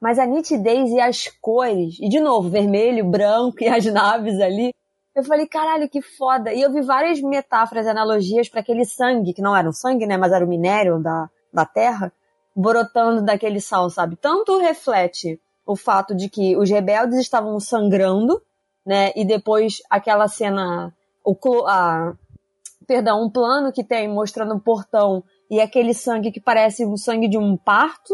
mas 0.05 0.19
a 0.19 0.25
nitidez 0.27 0.91
e 0.91 0.99
as 0.99 1.27
cores, 1.41 1.97
e 1.99 2.07
de 2.07 2.19
novo, 2.19 2.47
vermelho, 2.47 3.09
branco 3.09 3.63
e 3.63 3.67
as 3.67 3.83
naves 3.85 4.39
ali, 4.39 4.69
eu 5.15 5.23
falei, 5.23 5.47
caralho, 5.47 5.89
que 5.89 5.99
foda. 5.99 6.53
E 6.53 6.61
eu 6.61 6.71
vi 6.71 6.83
várias 6.83 7.19
metáforas, 7.19 7.87
analogias 7.87 8.47
para 8.47 8.59
aquele 8.59 8.85
sangue, 8.85 9.33
que 9.33 9.41
não 9.41 9.55
era 9.55 9.67
um 9.67 9.73
sangue, 9.73 10.05
né, 10.05 10.15
mas 10.15 10.31
era 10.31 10.45
o 10.45 10.47
minério 10.47 11.01
da, 11.01 11.27
da 11.51 11.65
terra, 11.65 12.13
brotando 12.55 13.23
daquele 13.23 13.59
sal, 13.59 13.89
sabe? 13.89 14.15
Tanto 14.15 14.59
reflete 14.59 15.41
o 15.65 15.75
fato 15.75 16.13
de 16.13 16.29
que 16.29 16.55
os 16.55 16.69
rebeldes 16.69 17.17
estavam 17.17 17.59
sangrando, 17.59 18.39
né, 18.85 19.11
e 19.15 19.25
depois 19.25 19.81
aquela 19.89 20.27
cena, 20.27 20.93
o, 21.23 21.35
a, 21.65 22.13
perdão, 22.85 23.25
um 23.25 23.29
plano 23.31 23.71
que 23.71 23.83
tem 23.83 24.07
mostrando 24.07 24.53
um 24.53 24.59
portão 24.59 25.23
e 25.49 25.59
aquele 25.59 25.95
sangue 25.95 26.31
que 26.31 26.39
parece 26.39 26.85
o 26.85 26.95
sangue 26.95 27.27
de 27.27 27.39
um 27.39 27.57
parto, 27.57 28.13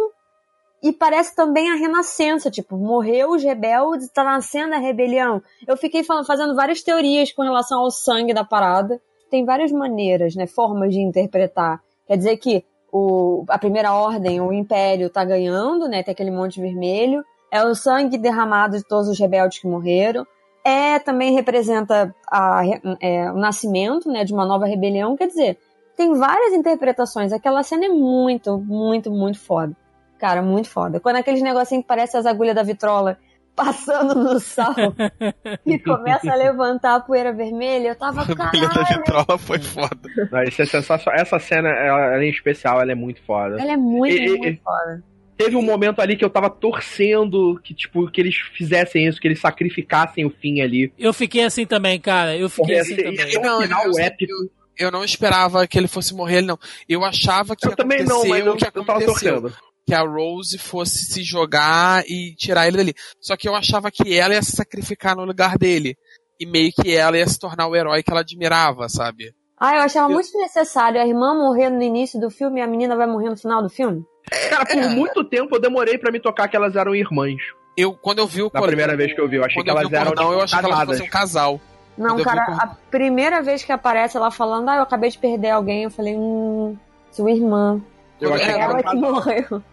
e 0.84 0.92
parece 0.92 1.36
também 1.36 1.70
a 1.70 1.76
renascença, 1.76 2.50
tipo, 2.50 2.76
morreu 2.76 3.32
os 3.32 3.44
rebeldes, 3.44 4.10
tá 4.10 4.24
nascendo 4.24 4.74
a 4.74 4.80
rebelião. 4.80 5.42
Eu 5.68 5.78
fiquei 5.78 6.04
falando, 6.04 6.26
fazendo 6.26 6.56
várias 6.56 6.82
teorias 6.82 7.32
com 7.32 7.44
relação 7.44 7.82
ao 7.82 7.92
sangue 7.92 8.34
da 8.34 8.44
parada. 8.44 9.00
Tem 9.30 9.46
várias 9.46 9.72
maneiras, 9.72 10.36
né, 10.36 10.48
formas 10.48 10.92
de 10.92 11.00
interpretar. 11.00 11.82
Quer 12.08 12.18
dizer 12.18 12.38
que 12.38 12.66
o, 12.92 13.46
a 13.48 13.60
primeira 13.60 13.94
ordem, 13.94 14.42
o 14.42 14.52
império, 14.52 15.10
tá 15.10 15.24
ganhando, 15.24 15.88
né, 15.88 16.02
tem 16.02 16.14
aquele 16.14 16.32
monte 16.32 16.60
vermelho. 16.60 17.24
É 17.52 17.64
o 17.64 17.76
sangue 17.76 18.18
derramado 18.18 18.78
de 18.78 18.84
todos 18.84 19.08
os 19.08 19.20
rebeldes 19.20 19.60
que 19.60 19.68
morreram. 19.68 20.26
É, 20.66 20.98
também 20.98 21.34
representa 21.34 22.14
a, 22.30 22.64
é, 23.00 23.32
o 23.32 23.36
nascimento, 23.36 24.10
né, 24.10 24.24
de 24.24 24.34
uma 24.34 24.46
nova 24.46 24.66
rebelião. 24.66 25.16
Quer 25.16 25.28
dizer, 25.28 25.60
tem 25.96 26.14
várias 26.16 26.54
interpretações. 26.54 27.32
Aquela 27.32 27.62
cena 27.62 27.86
é 27.86 27.90
muito, 27.90 28.58
muito, 28.58 29.12
muito 29.12 29.40
foda. 29.40 29.76
Cara, 30.22 30.44
muito 30.44 30.70
foda. 30.70 31.00
Quando 31.00 31.16
aqueles 31.16 31.42
negocinhos 31.42 31.82
que 31.82 31.88
parecem 31.88 32.20
as 32.20 32.28
agulhas 32.28 32.54
da 32.54 32.62
vitrola 32.62 33.18
passando 33.56 34.14
no 34.14 34.40
sal 34.40 34.76
e 35.66 35.80
começa 35.80 36.32
a 36.32 36.36
levantar 36.36 36.96
a 36.98 37.00
poeira 37.00 37.34
vermelha, 37.34 37.88
eu 37.88 37.96
tava, 37.96 38.22
A 38.22 38.48
agulha 38.48 38.70
da 38.70 38.84
vitrola 38.84 39.38
foi 39.40 39.58
foda. 39.58 39.98
Não, 40.32 40.44
isso 40.44 40.62
é 40.62 40.66
sensacional. 40.68 41.20
Essa 41.20 41.40
cena, 41.40 41.70
ela, 41.70 42.14
ela, 42.14 42.24
em 42.24 42.30
especial, 42.30 42.80
ela 42.80 42.92
é 42.92 42.96
muito 42.96 43.20
foda. 43.24 43.60
Ela 43.60 43.72
é 43.72 43.78
muito, 43.78 44.16
e, 44.16 44.30
muito 44.30 44.48
e, 44.48 44.62
foda. 44.64 45.04
Teve 45.36 45.56
um 45.56 45.64
momento 45.64 46.00
ali 46.02 46.16
que 46.16 46.24
eu 46.24 46.30
tava 46.30 46.52
torcendo 46.52 47.60
que, 47.64 47.74
tipo, 47.74 48.08
que 48.12 48.22
eles 48.22 48.36
fizessem 48.56 49.08
isso, 49.08 49.20
que 49.20 49.28
eles 49.28 49.42
sacrificassem 49.42 50.24
o 50.24 50.30
fim 50.30 50.62
ali. 50.62 50.94
Eu 51.00 51.14
fiquei 51.14 51.44
assim 51.44 51.66
também, 51.66 52.00
cara. 52.00 52.38
Eu 52.38 52.48
fiquei 52.48 52.78
assim 52.78 52.96
também. 52.96 53.16
Ia 53.16 53.40
um 53.40 53.62
final 53.64 53.86
eu, 53.86 54.00
épico. 54.00 54.32
Eu, 54.78 54.86
eu, 54.86 54.92
não 54.92 55.04
esperava 55.04 55.66
que 55.66 55.80
ele 55.80 55.88
fosse 55.88 56.14
morrer, 56.14 56.44
não. 56.44 56.60
Eu 56.88 57.04
achava 57.04 57.56
que 57.56 57.68
eu 57.68 57.76
também 57.76 58.04
não, 58.04 58.24
mas 58.28 58.46
eu, 58.46 58.56
que 58.56 58.78
eu 58.78 58.86
tava 58.86 59.04
torcendo 59.04 59.52
que 59.86 59.94
a 59.94 60.02
Rose 60.02 60.58
fosse 60.58 61.06
se 61.06 61.24
jogar 61.24 62.04
e 62.08 62.36
tirar 62.36 62.68
ele 62.68 62.78
dali. 62.78 62.94
Só 63.20 63.36
que 63.36 63.48
eu 63.48 63.56
achava 63.56 63.92
que 63.92 64.18
ela 64.18 64.34
ia 64.34 64.42
se 64.42 64.56
sacrificar 64.56 65.16
no 65.16 65.26
lugar 65.26 65.58
dele. 65.58 65.96
E 66.40 66.46
meio 66.46 66.72
que 66.72 66.96
ela 66.96 67.18
ia 67.18 67.28
se 67.28 67.38
tornar 67.38 67.68
o 67.68 67.76
herói 67.76 68.02
que 68.02 68.10
ela 68.10 68.22
admirava, 68.22 68.90
sabe? 68.90 69.34
Ah, 69.60 69.76
eu 69.76 69.82
achava 69.82 70.12
eu... 70.12 70.16
muito 70.16 70.36
necessário 70.38 71.00
a 71.00 71.06
irmã 71.06 71.36
morrer 71.36 71.70
no 71.70 71.84
início 71.84 72.20
do 72.20 72.32
filme 72.32 72.60
e 72.60 72.64
a 72.64 72.68
menina 72.68 72.96
vai 72.96 73.06
morrer 73.06 73.30
no 73.30 73.38
final 73.38 73.62
do 73.62 73.70
filme. 73.70 74.04
Cara, 74.50 74.66
por 74.66 74.78
é. 74.78 74.90
muito 74.90 75.24
tempo 75.24 75.56
eu 75.56 75.62
demorei 75.62 75.98
para 75.98 76.12
me 76.12 76.20
tocar 76.20 76.48
que 76.48 76.56
elas 76.56 76.76
eram 76.76 76.96
irmãs. 76.96 77.38
Eu, 77.78 77.94
quando 77.94 78.20
eu 78.20 78.28
vi 78.28 78.42
o 78.42 78.52
Na 78.54 78.62
primeira 78.62 78.98
vez 78.98 79.14
que 79.14 79.22
eu 79.22 79.28
vi, 79.28 79.38
eu 79.38 79.46
achei 79.46 79.64
que 79.64 79.70
elas 79.70 79.92
eram 79.92 80.14
Não, 80.16 80.34
eu 80.34 80.42
achei 80.42 80.60
que 80.60 80.66
elas 80.66 80.86
fossem 80.86 81.06
um 81.06 81.10
casal. 81.10 81.62
Não, 81.98 82.16
quando 82.16 82.24
cara, 82.24 82.44
a 82.56 82.68
primeira 82.90 83.42
vez 83.42 83.64
que 83.64 83.72
aparece 83.72 84.18
ela 84.18 84.32
falando, 84.32 84.70
ah, 84.70 84.78
eu 84.78 84.84
acabei 84.84 85.10
de 85.10 85.18
perder 85.18 85.52
alguém, 85.52 85.84
eu 85.84 85.92
falei, 85.92 86.16
hum, 86.16 86.76
sua 87.12 87.32
irmã. 87.32 87.82
Eu 88.20 88.34
achei 88.34 88.56
ela 88.56 88.82
que, 88.82 88.90
que 88.90 88.96
morreu. 88.98 89.64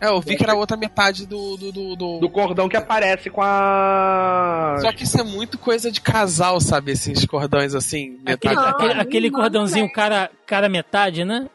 É, 0.00 0.08
eu 0.08 0.20
vi 0.20 0.36
que 0.36 0.44
era 0.44 0.54
outra 0.54 0.76
metade 0.76 1.26
do 1.26 1.56
do, 1.56 1.72
do, 1.72 1.96
do. 1.96 2.18
do 2.20 2.30
cordão 2.30 2.68
que 2.68 2.76
aparece 2.76 3.28
com 3.30 3.42
a. 3.42 4.76
Só 4.80 4.92
que 4.92 5.04
isso 5.04 5.20
é 5.20 5.24
muito 5.24 5.58
coisa 5.58 5.90
de 5.90 6.00
casal, 6.00 6.60
sabe? 6.60 6.92
Esses 6.92 7.24
cordões 7.26 7.74
assim. 7.74 8.18
Aquele, 8.24 8.54
metade 8.54 8.74
aquele, 8.74 9.00
aquele 9.00 9.30
cordãozinho 9.30 9.90
cara, 9.92 10.30
cara 10.46 10.68
metade, 10.68 11.24
né? 11.24 11.48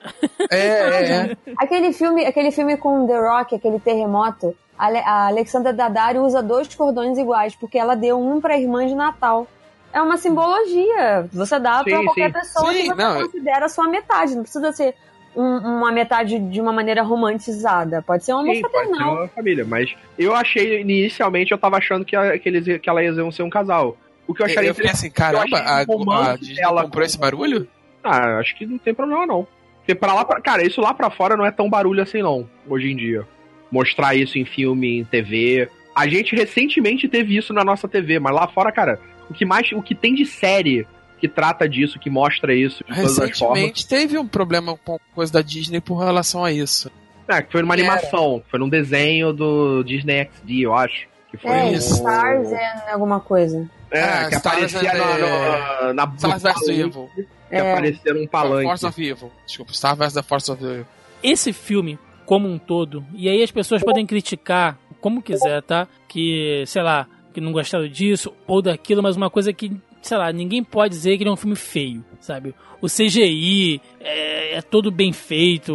É, 0.51 0.57
é, 0.57 1.11
é. 1.11 1.37
Aquele 1.57 1.93
filme, 1.93 2.25
aquele 2.25 2.51
filme 2.51 2.75
com 2.75 3.07
The 3.07 3.17
Rock, 3.17 3.55
aquele 3.55 3.79
terremoto. 3.79 4.55
A 4.77 5.27
Alexandra 5.27 5.71
Daddario 5.71 6.23
usa 6.23 6.41
dois 6.41 6.73
cordões 6.75 7.17
iguais, 7.17 7.55
porque 7.55 7.77
ela 7.77 7.95
deu 7.95 8.19
um 8.19 8.41
pra 8.41 8.57
irmã 8.57 8.85
de 8.85 8.95
Natal. 8.95 9.47
É 9.93 10.01
uma 10.01 10.17
simbologia. 10.17 11.29
Você 11.31 11.59
dá 11.59 11.83
sim, 11.83 11.91
pra 11.91 12.03
qualquer 12.03 12.27
sim. 12.27 12.39
pessoa 12.39 12.73
sim, 12.73 12.81
que 12.81 12.87
você 12.87 12.95
não, 12.95 13.21
considera 13.21 13.69
sua 13.69 13.87
metade. 13.87 14.35
Não 14.35 14.41
precisa 14.41 14.71
ser 14.73 14.95
um, 15.35 15.57
uma 15.57 15.91
metade 15.91 16.39
de 16.39 16.61
uma 16.61 16.71
maneira 16.71 17.01
romantizada. 17.01 18.01
Pode 18.01 18.23
ser 18.23 18.33
uma 18.33 18.43
Sim, 18.43 18.61
pode 18.61 18.95
ser 18.95 19.03
uma 19.03 19.27
família, 19.27 19.65
mas 19.65 19.95
eu 20.17 20.35
achei, 20.35 20.81
inicialmente, 20.81 21.51
eu 21.51 21.57
tava 21.57 21.77
achando 21.77 22.05
que, 22.05 22.15
a, 22.15 22.37
que, 22.37 22.49
eles, 22.49 22.81
que 22.81 22.89
ela 22.89 23.03
iam 23.03 23.31
ser 23.31 23.43
um 23.43 23.49
casal. 23.49 23.97
O 24.27 24.33
que 24.33 24.41
eu 24.41 24.45
acharia 24.45 24.69
eu 24.69 24.75
fiquei 24.75 24.91
assim, 24.91 25.09
caramba, 25.09 25.57
a, 25.57 25.81
a 25.81 26.35
Disney 26.37 26.61
ela 26.61 26.83
comprou 26.83 27.03
esse 27.03 27.17
barulho? 27.17 27.67
Ah, 28.03 28.37
acho 28.37 28.55
que 28.55 28.65
não 28.65 28.77
tem 28.77 28.93
problema 28.93 29.25
não. 29.25 29.47
Porque 29.79 29.95
pra 29.95 30.13
lá, 30.13 30.23
pra, 30.23 30.39
cara, 30.39 30.65
isso 30.65 30.79
lá 30.79 30.93
pra 30.93 31.09
fora 31.09 31.35
não 31.35 31.45
é 31.45 31.51
tão 31.51 31.69
barulho 31.69 32.01
assim 32.01 32.21
não, 32.21 32.47
hoje 32.67 32.91
em 32.91 32.95
dia. 32.95 33.27
Mostrar 33.69 34.15
isso 34.15 34.37
em 34.37 34.45
filme, 34.45 34.99
em 34.99 35.03
TV. 35.03 35.67
A 35.93 36.07
gente 36.07 36.35
recentemente 36.35 37.07
teve 37.07 37.35
isso 37.35 37.53
na 37.53 37.63
nossa 37.63 37.87
TV, 37.87 38.17
mas 38.19 38.33
lá 38.33 38.47
fora, 38.47 38.71
cara, 38.71 38.99
o 39.29 39.33
que 39.33 39.45
mais, 39.45 39.71
o 39.73 39.81
que 39.81 39.93
tem 39.93 40.15
de 40.15 40.25
série 40.25 40.87
que 41.23 41.29
trata 41.29 41.69
disso, 41.69 41.97
que 41.97 42.09
mostra 42.09 42.53
isso 42.53 42.83
de 42.83 42.93
todas 42.93 43.17
as 43.17 43.39
formas. 43.39 43.85
teve 43.85 44.17
um 44.17 44.27
problema 44.27 44.75
com 44.75 44.99
coisa 45.15 45.31
da 45.31 45.41
Disney 45.41 45.79
por 45.79 45.95
relação 45.95 46.43
a 46.43 46.51
isso. 46.51 46.91
É, 47.29 47.41
que 47.41 47.49
foi 47.49 47.61
numa 47.61 47.73
animação, 47.73 48.43
foi 48.51 48.59
num 48.59 48.67
desenho 48.67 49.31
do 49.31 49.83
Disney 49.83 50.25
XD, 50.25 50.65
eu 50.65 50.73
acho. 50.73 51.07
Que 51.31 51.37
foi 51.37 51.51
é, 51.51 51.71
isso. 51.71 51.93
Stars 51.93 52.51
and 52.51 52.91
alguma 52.91 53.21
coisa. 53.21 53.69
É, 53.89 54.03
ah, 54.03 54.27
que 54.27 54.35
Stars 54.35 54.75
aparecia 54.75 54.93
na, 54.93 55.93
na, 55.93 56.05
na 56.07 56.13
Stars 56.13 56.43
vs 56.43 56.67
Evil. 56.67 57.09
Que 57.15 57.25
é. 57.49 57.71
apareceram 57.71 58.21
um 58.21 58.27
palanque. 58.27 58.65
Force 58.65 58.85
of 58.85 59.01
Evil. 59.01 59.31
Desculpa, 59.47 59.71
Star 59.71 59.95
vs 59.95 60.13
The 60.13 60.23
Force 60.23 60.51
of 60.51 60.61
Evil. 60.61 60.85
Esse 61.23 61.53
filme, 61.53 61.97
como 62.25 62.49
um 62.49 62.57
todo, 62.57 63.05
e 63.13 63.29
aí 63.29 63.41
as 63.41 63.51
pessoas 63.51 63.81
podem 63.81 64.05
criticar 64.05 64.77
como 64.99 65.21
quiser, 65.21 65.61
tá? 65.61 65.87
Que, 66.05 66.65
sei 66.67 66.81
lá, 66.81 67.07
que 67.33 67.39
não 67.39 67.53
gostaram 67.53 67.87
disso 67.87 68.33
ou 68.45 68.61
daquilo, 68.61 69.01
mas 69.01 69.15
uma 69.15 69.29
coisa 69.29 69.53
que 69.53 69.71
sei 70.03 70.17
lá, 70.17 70.31
ninguém 70.33 70.63
pode 70.63 70.93
dizer 70.93 71.15
que 71.17 71.23
ele 71.23 71.29
é 71.29 71.33
um 71.33 71.37
filme 71.37 71.55
feio, 71.55 72.03
sabe? 72.19 72.53
O 72.81 72.87
CGI 72.87 73.81
é, 74.01 74.57
é 74.57 74.61
todo 74.61 74.91
bem 74.91 75.13
feito, 75.13 75.73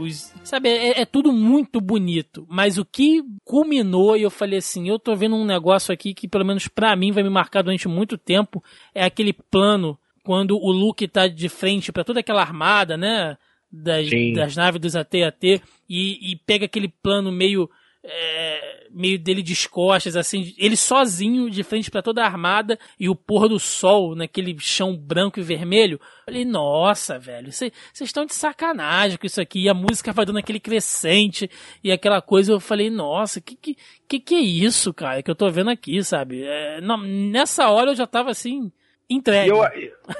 os, 0.00 0.32
sabe? 0.42 0.70
É, 0.70 1.02
é, 1.02 1.04
tudo 1.04 1.30
muito 1.30 1.78
bonito. 1.78 2.46
Mas 2.48 2.78
o 2.78 2.84
que 2.84 3.22
culminou, 3.44 4.16
e 4.16 4.22
eu 4.22 4.30
falei 4.30 4.58
assim, 4.58 4.88
eu 4.88 4.98
tô 4.98 5.14
vendo 5.14 5.36
um 5.36 5.44
negócio 5.44 5.92
aqui 5.92 6.14
que 6.14 6.26
pelo 6.26 6.44
menos 6.44 6.66
para 6.66 6.96
mim 6.96 7.12
vai 7.12 7.22
me 7.22 7.28
marcar 7.28 7.62
durante 7.62 7.86
muito 7.86 8.16
tempo, 8.16 8.64
é 8.94 9.04
aquele 9.04 9.34
plano 9.34 9.98
quando 10.24 10.56
o 10.56 10.72
Luke 10.72 11.06
tá 11.06 11.28
de 11.28 11.48
frente 11.50 11.92
para 11.92 12.02
toda 12.02 12.20
aquela 12.20 12.40
armada, 12.40 12.96
né? 12.96 13.36
Das, 13.70 14.08
das 14.34 14.56
naves 14.56 14.80
dos 14.80 14.96
AT-AT 14.96 15.60
e, 15.88 16.32
e 16.32 16.36
pega 16.46 16.64
aquele 16.64 16.88
plano 16.88 17.30
meio 17.30 17.68
é, 18.08 18.86
meio 18.90 19.18
dele 19.18 19.42
de 19.42 19.68
costas, 19.68 20.16
assim, 20.16 20.54
ele 20.56 20.76
sozinho 20.76 21.50
de 21.50 21.62
frente 21.64 21.90
para 21.90 22.02
toda 22.02 22.22
a 22.22 22.26
armada 22.26 22.78
e 22.98 23.08
o 23.08 23.16
pôr 23.16 23.48
do 23.48 23.58
sol 23.58 24.14
naquele 24.14 24.56
chão 24.60 24.96
branco 24.96 25.40
e 25.40 25.42
vermelho. 25.42 25.94
Eu 25.94 26.32
falei, 26.32 26.44
nossa, 26.44 27.18
velho, 27.18 27.50
vocês 27.50 27.72
estão 28.00 28.24
de 28.24 28.34
sacanagem 28.34 29.18
com 29.18 29.26
isso 29.26 29.40
aqui. 29.40 29.64
E 29.64 29.68
a 29.68 29.74
música 29.74 30.12
vai 30.12 30.24
dando 30.24 30.38
aquele 30.38 30.60
crescente 30.60 31.50
e 31.82 31.90
aquela 31.90 32.22
coisa. 32.22 32.52
Eu 32.52 32.60
falei, 32.60 32.90
nossa, 32.90 33.40
que 33.40 33.56
que, 33.56 33.76
que, 34.08 34.20
que 34.20 34.34
é 34.34 34.40
isso, 34.40 34.94
cara, 34.94 35.22
que 35.22 35.30
eu 35.30 35.34
tô 35.34 35.50
vendo 35.50 35.70
aqui, 35.70 36.02
sabe? 36.04 36.44
É, 36.44 36.80
não, 36.80 36.98
nessa 36.98 37.68
hora 37.68 37.90
eu 37.90 37.96
já 37.96 38.06
tava 38.06 38.30
assim, 38.30 38.70
entregue. 39.10 39.50
Eu, 39.50 39.58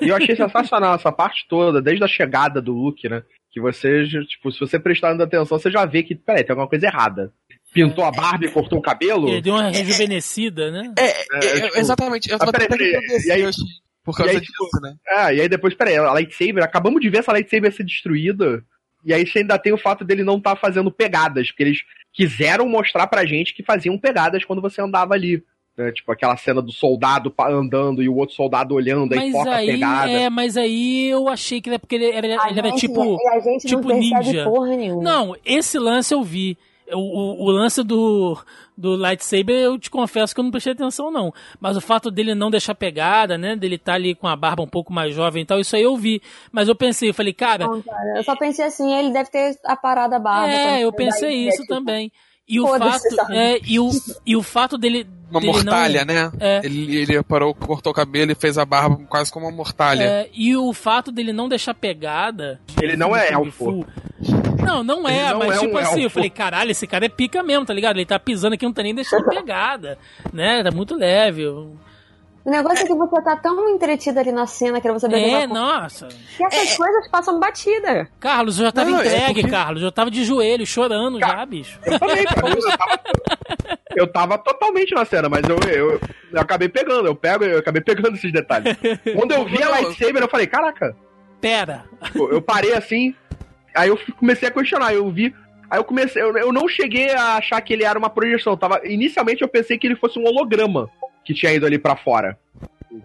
eu 0.01 0.17
achei 0.17 0.35
sensacional 0.37 0.97
essa 0.97 1.13
parte 1.13 1.47
toda, 1.49 1.81
desde 1.81 2.03
a 2.03 2.09
chegada 2.09 2.61
do 2.61 2.73
Luke, 2.73 3.09
né? 3.09 3.23
Que 3.51 3.61
você, 3.61 4.05
tipo, 4.27 4.51
se 4.53 4.61
você 4.61 4.79
prestar 4.79 5.13
atenção, 5.13 5.59
você 5.59 5.71
já 5.71 5.87
vê 5.87 6.03
que, 6.03 6.15
peraí, 6.15 6.45
tem 6.45 6.53
alguma 6.53 6.69
coisa 6.69 6.87
errada 6.87 7.33
pintou 7.73 8.05
a 8.05 8.11
barba 8.11 8.45
e 8.45 8.51
cortou 8.51 8.79
o 8.79 8.83
cabelo. 8.83 9.29
Ele 9.29 9.43
deu 9.43 9.55
uma 9.55 9.71
rejuvenescida, 9.71 10.71
né? 10.71 10.93
É, 10.99 11.05
é, 11.05 11.25
é 11.33 11.61
tipo, 11.63 11.79
exatamente. 11.79 12.31
Eu 12.31 12.39
tava 12.39 12.53
peraí, 12.53 12.69
e 13.27 13.31
aí, 13.31 13.43
por 14.05 14.17
causa 14.17 14.33
aí, 14.33 14.41
disso, 14.41 14.53
tipo, 14.53 14.81
né? 14.81 14.95
É, 15.09 15.35
e 15.35 15.41
aí 15.41 15.49
depois, 15.49 15.75
peraí, 15.75 15.97
a 15.97 16.13
lightsaber, 16.13 16.63
acabamos 16.63 17.01
de 17.01 17.11
ver 17.11 17.19
essa 17.19 17.33
lightsaber 17.33 17.73
ser 17.73 17.85
destruída. 17.85 18.65
E 19.05 19.13
aí 19.13 19.27
você 19.27 19.41
ainda 19.41 19.59
tem 19.59 19.73
o 19.73 19.79
fato 19.79 20.05
dele 20.05 20.25
não 20.25 20.39
estar 20.39 20.55
tá 20.55 20.61
fazendo 20.61 20.91
pegadas, 20.91 21.49
porque 21.49 21.63
eles 21.63 21.79
quiseram 22.13 22.69
mostrar 22.69 23.07
pra 23.07 23.27
gente 23.27 23.55
que 23.55 23.63
faziam 23.63 23.99
pegadas 23.99 24.45
quando 24.45 24.63
você 24.63 24.81
andava 24.81 25.15
ali. 25.15 25.45
Né? 25.77 25.93
Tipo 25.93 26.11
aquela 26.11 26.37
cena 26.37 26.63
do 26.63 26.73
soldado 26.73 27.33
andando 27.39 28.03
e 28.03 28.09
o 28.09 28.17
outro 28.17 28.35
soldado 28.35 28.75
olhando, 28.75 29.13
aí 29.13 29.31
foca 29.31 29.55
aí, 29.55 29.69
a 29.69 29.73
pegada. 29.73 30.11
É, 30.11 30.31
mas 30.31 30.57
aí 30.57 31.09
eu 31.09 31.29
achei 31.29 31.61
que 31.61 31.69
era 31.69 31.79
porque 31.79 31.97
ele 31.97 32.11
era, 32.11 32.27
ele 32.27 32.59
era 32.59 32.73
tipo, 32.73 33.19
tipo 33.59 33.93
ninja. 33.93 34.45
Porra 34.45 34.75
não, 35.03 35.37
esse 35.45 35.79
lance 35.79 36.15
eu 36.15 36.23
vi. 36.23 36.57
O, 36.93 36.99
o, 36.99 37.45
o 37.47 37.51
lance 37.51 37.83
do, 37.83 38.39
do 38.77 38.95
lightsaber, 38.95 39.57
eu 39.57 39.79
te 39.79 39.91
confesso 39.91 40.35
que 40.35 40.41
eu 40.41 40.45
não 40.45 40.51
prestei 40.51 40.73
atenção, 40.73 41.11
não. 41.11 41.33
Mas 41.61 41.77
o 41.77 41.81
fato 41.81 42.11
dele 42.11 42.35
não 42.35 42.51
deixar 42.51 42.75
pegada, 42.75 43.37
né? 43.37 43.57
Dele 43.57 43.77
estar 43.77 43.93
tá 43.93 43.97
ali 43.97 44.15
com 44.15 44.29
a 44.29 44.37
barba 44.37 44.63
um 44.63 44.69
pouco 44.69 44.93
mais 44.93 45.15
jovem 45.15 45.43
e 45.43 45.47
tal, 45.47 45.59
isso 45.59 45.75
aí 45.75 45.83
eu 45.83 45.97
vi. 45.97 46.23
Mas 46.53 46.69
eu 46.69 46.77
pensei, 46.77 47.11
eu 47.11 47.15
falei, 47.15 47.33
cara. 47.33 47.67
Não, 47.67 47.83
cara 47.83 48.19
eu 48.19 48.25
só 48.25 48.37
pensei 48.37 48.65
assim, 48.65 48.95
ele 48.95 49.11
deve 49.11 49.31
ter 49.31 49.59
aparado 49.65 50.15
a 50.15 50.19
barba. 50.19 50.53
É, 50.53 50.85
eu 50.85 50.93
pensei 50.93 51.49
isso 51.49 51.63
tipo, 51.63 51.75
também. 51.75 52.13
E 52.49 52.61
o 52.61 52.67
fato. 52.67 53.33
É, 53.33 53.59
e, 53.65 53.81
o, 53.81 53.91
e 54.25 54.37
o 54.37 54.43
fato 54.43 54.79
dele. 54.79 55.07
Uma 55.29 55.41
dele 55.41 55.53
mortalha, 55.53 56.05
não, 56.05 56.15
né? 56.15 56.33
É. 56.39 56.61
Ele, 56.65 56.97
ele 56.97 57.23
parou, 57.25 57.53
cortou 57.53 57.91
o 57.91 57.95
cabelo 57.95 58.31
e 58.31 58.37
fez 58.37 58.57
a 58.57 58.65
barba 58.65 58.97
quase 59.09 59.33
como 59.33 59.47
uma 59.47 59.57
mortalha. 59.57 60.05
É, 60.05 60.31
e 60.33 60.55
o 60.55 60.73
fato 60.73 61.11
dele 61.11 61.33
não 61.33 61.49
deixar 61.49 61.75
pegada. 61.75 62.61
Ele 62.81 62.97
não 62.97 63.17
é 63.17 63.33
elfo. 63.33 63.85
Não, 64.67 64.83
não 64.83 65.09
é, 65.09 65.31
não 65.33 65.39
mas 65.41 65.57
é 65.57 65.61
tipo 65.61 65.75
um 65.75 65.79
assim, 65.79 65.91
elfo. 65.91 66.01
eu 66.03 66.11
falei, 66.11 66.31
caralho, 66.31 66.71
esse 66.71 66.87
cara 66.87 67.07
é 67.07 67.09
pica 67.09 67.43
mesmo, 67.43 67.65
tá 67.65 67.73
ligado? 67.73 67.97
Ele 67.97 68.07
tá 68.07 68.19
pisando 68.19 68.55
aqui, 68.55 68.65
não 68.65 68.73
tá 68.73 68.83
nem 68.83 68.95
deixando 68.95 69.25
pegada, 69.31 69.99
né? 70.33 70.63
Tá 70.63 70.71
muito 70.71 70.95
leve. 70.95 71.43
eu- 71.43 71.77
O 72.45 72.51
negócio 72.51 72.85
é 72.85 72.87
que 72.87 72.95
você 72.95 73.23
tá 73.23 73.37
tão 73.37 73.69
entretido 73.71 74.21
ali 74.21 74.31
na 74.31 74.47
cena 74.47 74.81
que 74.81 74.91
você 74.93 75.09
deve 75.09 75.25
É, 75.31 75.47
nossa. 75.47 76.07
que 76.09 76.45
essas 76.45 76.77
coisas 76.77 77.09
passam 77.11 77.41
batida. 77.41 78.09
Carlos, 78.21 78.59
eu 78.59 78.67
já 78.67 78.73
tava 78.73 78.91
Não, 78.91 79.01
é 79.01 79.07
entregue, 79.07 79.41
porque- 79.43 79.51
Carlos. 79.51 79.83
Eu 79.83 79.91
tava 79.93 80.11
de 80.11 80.25
joelho, 80.25 80.65
chorando 80.67 81.19
Ca- 81.19 81.29
já, 81.29 81.47
bicho. 81.47 81.79
Eu 81.85 81.99
também, 81.99 82.25
pra 82.27 82.49
mim, 82.49 82.57
eu 82.57 82.79
tava, 82.79 83.01
eu 83.97 84.07
tava 84.13 84.39
totalmente 84.39 84.95
na 84.95 85.05
cena, 85.05 85.29
mas 85.29 85.43
eu, 85.49 85.59
eu, 85.71 86.01
eu 86.33 86.41
acabei 86.41 86.69
pegando, 86.69 87.07
eu 87.09 87.15
pego, 87.17 87.45
eu 87.45 87.59
acabei 87.59 87.83
pegando 87.83 88.15
esses 88.17 88.33
detalhes. 88.33 88.77
Quando 89.17 89.33
eu 89.33 89.45
vi 89.45 89.63
a 89.63 89.69
lightsaber, 89.71 90.23
eu 90.23 90.29
falei, 90.29 90.47
caraca, 90.47 90.95
Pera. 91.41 91.85
eu 92.15 92.41
parei 92.41 92.73
assim, 92.75 93.15
aí 93.77 93.89
eu 93.89 93.99
comecei 94.19 94.49
a 94.49 94.51
questionar, 94.51 94.93
eu 94.95 95.11
vi. 95.11 95.35
Aí 95.71 95.79
eu 95.79 95.85
comecei, 95.85 96.23
eu, 96.23 96.37
eu 96.37 96.53
não 96.53 96.69
cheguei 96.69 97.11
a 97.11 97.37
achar 97.37 97.61
que 97.61 97.73
ele 97.73 97.85
era 97.85 97.99
uma 97.99 98.09
projeção. 98.11 98.53
eu 98.53 98.57
Tava, 98.57 98.81
inicialmente 98.85 99.43
eu 99.43 99.49
pensei 99.49 99.77
que 99.79 99.87
ele 99.87 99.97
fosse 99.97 100.19
um 100.19 100.25
holograma 100.25 100.89
que 101.25 101.35
tinha 101.35 101.53
ido 101.53 101.67
ali 101.67 101.79
pra 101.79 101.97
fora. 101.97 102.39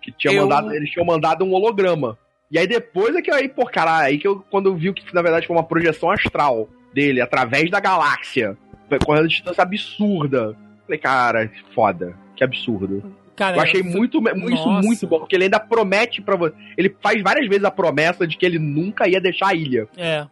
Que 0.01 0.11
tinha 0.11 0.33
Eu- 0.33 0.43
mandado, 0.43 0.73
eles 0.73 0.89
tinham 0.89 1.05
mandado 1.05 1.43
um 1.43 1.51
holograma. 1.53 2.17
E 2.51 2.59
aí 2.59 2.67
depois 2.67 3.15
é 3.15 3.21
que 3.21 3.31
eu 3.31 3.35
aí, 3.35 3.47
pô, 3.49 3.65
cara, 3.65 3.97
aí 3.99 4.17
que 4.17 4.27
eu, 4.27 4.43
quando 4.51 4.67
eu 4.69 4.75
vi 4.75 4.93
que 4.93 5.13
na 5.13 5.21
verdade 5.21 5.47
foi 5.47 5.55
uma 5.55 5.63
projeção 5.63 6.11
astral 6.11 6.69
dele, 6.93 7.21
através 7.21 7.69
da 7.71 7.79
galáxia, 7.79 8.57
correndo 9.05 9.27
distância 9.27 9.63
absurda. 9.63 10.55
Falei, 10.85 10.99
cara, 10.99 11.49
foda, 11.73 12.13
que 12.35 12.43
absurdo. 12.43 13.15
Cara, 13.35 13.57
Eu 13.57 13.61
achei 13.61 13.81
foi- 13.81 13.91
muito, 13.91 14.17
isso 14.19 14.65
Nossa. 14.67 14.85
muito 14.87 15.07
bom, 15.07 15.19
porque 15.19 15.35
ele 15.35 15.45
ainda 15.45 15.59
promete 15.59 16.21
pra 16.21 16.35
você. 16.35 16.53
Ele 16.77 16.95
faz 17.01 17.21
várias 17.23 17.47
vezes 17.47 17.63
a 17.63 17.71
promessa 17.71 18.27
de 18.27 18.37
que 18.37 18.45
ele 18.45 18.59
nunca 18.59 19.07
ia 19.07 19.19
deixar 19.21 19.47
a 19.47 19.55
ilha. 19.55 19.87
É. 19.97 20.27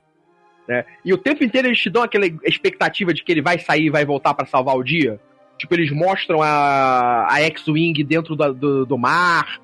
né? 0.70 0.86
E 1.04 1.12
o 1.12 1.18
tempo 1.18 1.44
inteiro 1.44 1.68
eles 1.68 1.80
te 1.80 1.90
dão 1.90 2.04
aquela 2.04 2.28
expectativa 2.46 3.12
de 3.14 3.24
que 3.24 3.32
ele 3.32 3.41
vai 3.41 3.58
sair 3.60 3.86
e 3.88 3.90
vai 3.90 4.06
voltar 4.06 4.34
pra 4.36 4.46
salvar 4.46 4.78
o 4.78 4.84
dia. 4.84 5.20
Tipo, 5.58 5.74
eles 5.74 5.91
mostram 5.91 6.41
a, 6.41 7.28
a 7.30 7.41
X-Wing 7.41 8.02
dentro 8.04 8.36
da- 8.36 8.52
do, 8.52 8.86
do 8.86 8.98
mar. 8.98 9.60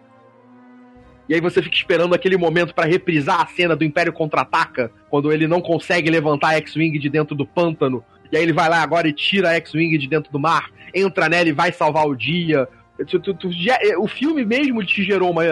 E 1.30 1.34
aí 1.34 1.40
você 1.40 1.62
fica 1.62 1.76
esperando 1.76 2.14
aquele 2.14 2.38
momento 2.38 2.74
pra 2.76 2.86
reprisar 2.86 3.42
a 3.42 3.46
cena 3.48 3.76
do 3.76 3.84
Império 3.84 4.12
Contra-Ataca, 4.12 4.92
quando 5.10 5.32
ele 5.32 5.48
não 5.48 5.62
consegue 5.62 6.10
levantar 6.10 6.50
a 6.50 6.58
X-Wing 6.58 7.00
de 7.00 7.08
dentro 7.10 7.36
do 7.36 7.46
pântano. 7.46 8.04
E 8.32 8.38
aí 8.38 8.44
ele 8.44 8.52
vai 8.54 8.68
lá 8.68 8.82
agora 8.82 9.08
e 9.08 9.14
tira 9.14 9.50
a 9.52 9.54
X-Wing 9.54 9.98
de 9.98 10.08
dentro 10.08 10.32
do 10.32 10.40
mar, 10.40 10.70
entra 10.94 11.30
nela 11.30 11.48
e 11.48 11.52
vai 11.54 11.72
salvar 11.72 12.06
o 12.08 12.16
dia. 12.16 12.68
Tu- 13.08 13.20
tu- 13.20 13.34
tu 13.34 13.52
já- 13.52 13.80
o 14.00 14.08
filme 14.08 14.44
mesmo 14.44 14.84
te 14.84 15.04
gerou 15.04 15.32
uma, 15.32 15.44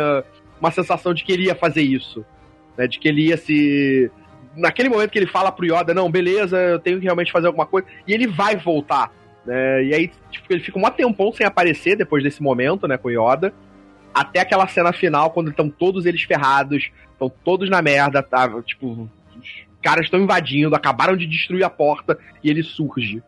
uma 0.60 0.72
sensação 0.72 1.14
de 1.14 1.24
que 1.24 1.32
ele 1.32 1.46
ia 1.46 1.56
fazer 1.56 1.82
isso. 1.84 2.26
Né? 2.78 2.88
De 2.88 3.00
que 3.00 3.08
ele 3.08 3.28
ia 3.28 3.38
se 3.38 4.12
naquele 4.56 4.90
momento 4.90 5.12
que 5.12 5.20
ele 5.20 5.28
fala 5.28 5.52
pro 5.52 5.66
Yoda, 5.66 5.94
não, 5.94 6.10
beleza, 6.10 6.58
eu 6.58 6.80
tenho 6.80 7.00
que 7.00 7.06
realmente 7.06 7.32
fazer 7.32 7.48
alguma 7.48 7.66
coisa, 7.66 7.88
e 8.08 8.14
ele 8.14 8.28
vai 8.28 8.56
voltar. 8.56 9.12
Né? 9.46 9.86
E 9.86 9.94
aí, 9.94 10.12
tipo, 10.32 10.46
ele 10.50 10.62
fica 10.62 10.80
um 10.80 10.90
tempão 10.92 11.32
sem 11.34 11.46
aparecer 11.46 11.96
depois 11.96 12.24
desse 12.24 12.42
momento, 12.42 12.88
né, 12.88 12.98
com 12.98 13.10
o 13.10 13.12
Yoda. 13.12 13.54
Até 14.14 14.40
aquela 14.40 14.68
cena 14.68 14.94
final, 14.94 15.32
quando 15.32 15.50
estão 15.50 15.70
todos 15.70 16.06
eles 16.06 16.22
ferrados, 16.22 16.92
estão 17.12 17.32
todos 17.44 17.70
na 17.70 17.82
merda, 17.82 18.22
tá? 18.22 18.48
Tipo, 18.62 19.10
os 19.36 19.66
caras 19.82 20.06
estão 20.06 20.20
invadindo, 20.20 20.76
acabaram 20.76 21.18
de 21.18 21.26
destruir 21.26 21.64
a 21.64 21.70
porta 21.70 22.18
e 22.44 22.50
ele 22.50 22.62
surge. 22.62 23.24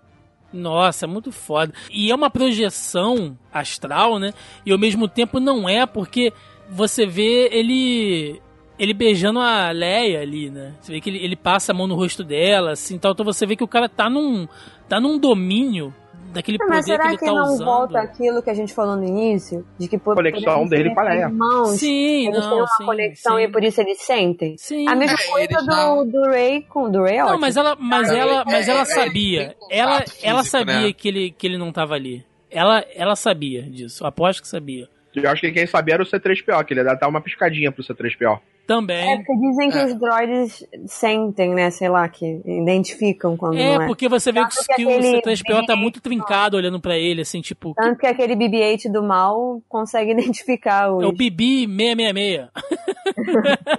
Nossa, 0.54 1.08
muito 1.08 1.32
foda. 1.32 1.74
E 1.92 2.12
é 2.12 2.16
uma 2.16 2.30
projeção 2.30 3.38
astral, 3.52 4.20
né? 4.20 4.32
E 4.64 4.72
ao 4.72 4.78
mesmo 4.78 5.08
tempo 5.08 5.40
não 5.40 5.68
é, 5.68 5.88
porque 5.88 6.32
você 6.70 7.06
vê 7.06 7.50
ele 7.52 8.40
ele 8.78 8.94
beijando 8.94 9.40
a 9.40 9.72
Leia 9.72 10.22
ali, 10.22 10.50
né? 10.50 10.74
Você 10.82 10.92
vê 10.92 11.02
que 11.02 11.10
ele, 11.10 11.24
ele 11.24 11.36
passa 11.36 11.72
a 11.72 11.76
mão 11.76 11.88
no 11.88 11.96
rosto 11.96 12.24
dela, 12.24 12.72
assim, 12.72 12.98
tal. 12.98 13.12
Então 13.14 13.26
você 13.26 13.46
vê 13.46 13.56
que 13.56 13.64
o 13.64 13.68
cara 13.68 13.88
tá 13.90 14.10
num 14.10 14.48
tá 14.88 15.00
num 15.00 15.18
domínio 15.18 15.94
daquele 16.34 16.58
Mas 16.60 16.68
poder 16.68 16.80
que 16.80 16.86
será 16.86 17.08
ele 17.10 17.18
que 17.18 17.26
tá 17.26 17.32
não 17.32 17.44
usando. 17.54 17.66
volta 17.66 18.00
aquilo 18.00 18.44
que 18.44 18.50
a 18.50 18.54
gente 18.54 18.74
falou 18.74 18.98
no 18.98 19.06
início? 19.06 19.66
De 19.80 19.88
que 19.88 19.98
por, 19.98 20.16
Conexão 20.16 20.68
dele 20.68 20.94
com 20.94 21.00
a 21.00 21.04
Leia. 21.04 21.22
Irmãos, 21.28 21.80
Sim, 21.80 22.28
eles 22.28 22.40
não, 22.42 22.50
têm 22.50 22.60
uma 22.60 22.68
sim, 22.68 22.86
conexão 22.86 23.38
sim. 23.38 23.44
e 23.44 23.48
por 23.48 23.64
isso 23.64 23.80
eles 23.82 24.02
sentem. 24.02 24.56
Sim. 24.58 24.86
A 24.88 24.96
mesma 24.96 25.18
É, 25.18 25.28
coisa 25.32 25.58
do, 25.60 25.66
não- 25.66 26.06
do 26.08 26.22
Ray 26.24 26.62
com 26.64 26.92
do 26.92 27.04
Ray 27.04 27.16
é 27.16 27.20
Não, 27.20 27.26
ótimo. 27.28 27.40
mas 27.42 27.56
ela, 27.58 27.76
mas 27.80 28.10
É, 28.12 28.18
ela, 28.20 28.44
mas 28.46 28.68
é, 28.68 28.72
ela 28.72 28.82
é, 28.82 28.86
sabia. 28.86 29.40
tem 29.40 29.50
contato 29.56 29.72
Ela, 29.72 29.94
ela 30.22 30.40
físico, 30.44 30.58
sabia 30.58 30.82
né? 30.88 30.94
que 30.94 31.08
ele, 31.08 31.32
que 31.32 31.48
ele 31.48 31.58
não 31.58 31.72
tava 31.72 31.94
ali. 31.96 32.26
Ela, 32.52 32.84
ela 32.94 33.16
sabia 33.16 33.64
disso. 33.64 34.06
Aposto 34.06 34.42
que 34.42 34.48
sabia. 34.48 34.88
Eu 35.16 35.30
acho 35.30 35.42
que 35.42 35.52
quem 35.52 35.66
sabia 35.68 35.96
era 35.96 36.04
o 36.04 36.06
C3PO, 36.06 36.64
que 36.66 36.74
ele 36.74 36.82
ia 36.82 36.86
dar 36.86 36.94
até 36.94 37.06
uma 37.08 37.22
piscadinha 37.22 37.72
pro 37.72 37.84
C3PO. 37.84 38.38
É 38.38 38.68
Também. 38.68 39.18
porque 39.18 39.36
dizem 39.40 39.70
que 39.70 39.78
É. 39.78 39.86
os 39.86 39.94
droids 39.94 40.66
sentem, 40.88 41.54
né? 41.54 41.70
Sei 41.70 41.88
lá, 41.88 42.08
que 42.10 42.42
identificam 42.46 43.38
quando 43.38 43.58
É, 43.60 43.76
não 43.78 43.84
é. 43.84 43.88
porque 43.88 44.10
você 44.10 44.32
vê 44.32 44.40
Tanto 44.42 44.56
que, 44.56 44.74
que 44.74 44.86
o 44.86 44.90
aquele 44.90 45.22
C3PO 45.22 45.66
tá 45.66 45.74
BB-8 45.76 45.78
muito 45.78 46.02
trincado 46.02 46.58
olhando 46.58 46.80
pra 46.80 46.98
ele, 46.98 47.22
assim, 47.22 47.42
tipo. 47.42 47.74
Tanto 47.76 48.00
que 48.00 48.08
aquele 48.08 48.36
BB-8 48.36 48.92
do 48.92 49.04
mal 49.04 49.62
consegue 49.70 50.12
identificar 50.18 50.92
os... 50.92 51.04
É 51.04 51.06
o 51.06 51.12
Bibi 51.12 51.68
666. 51.68 52.50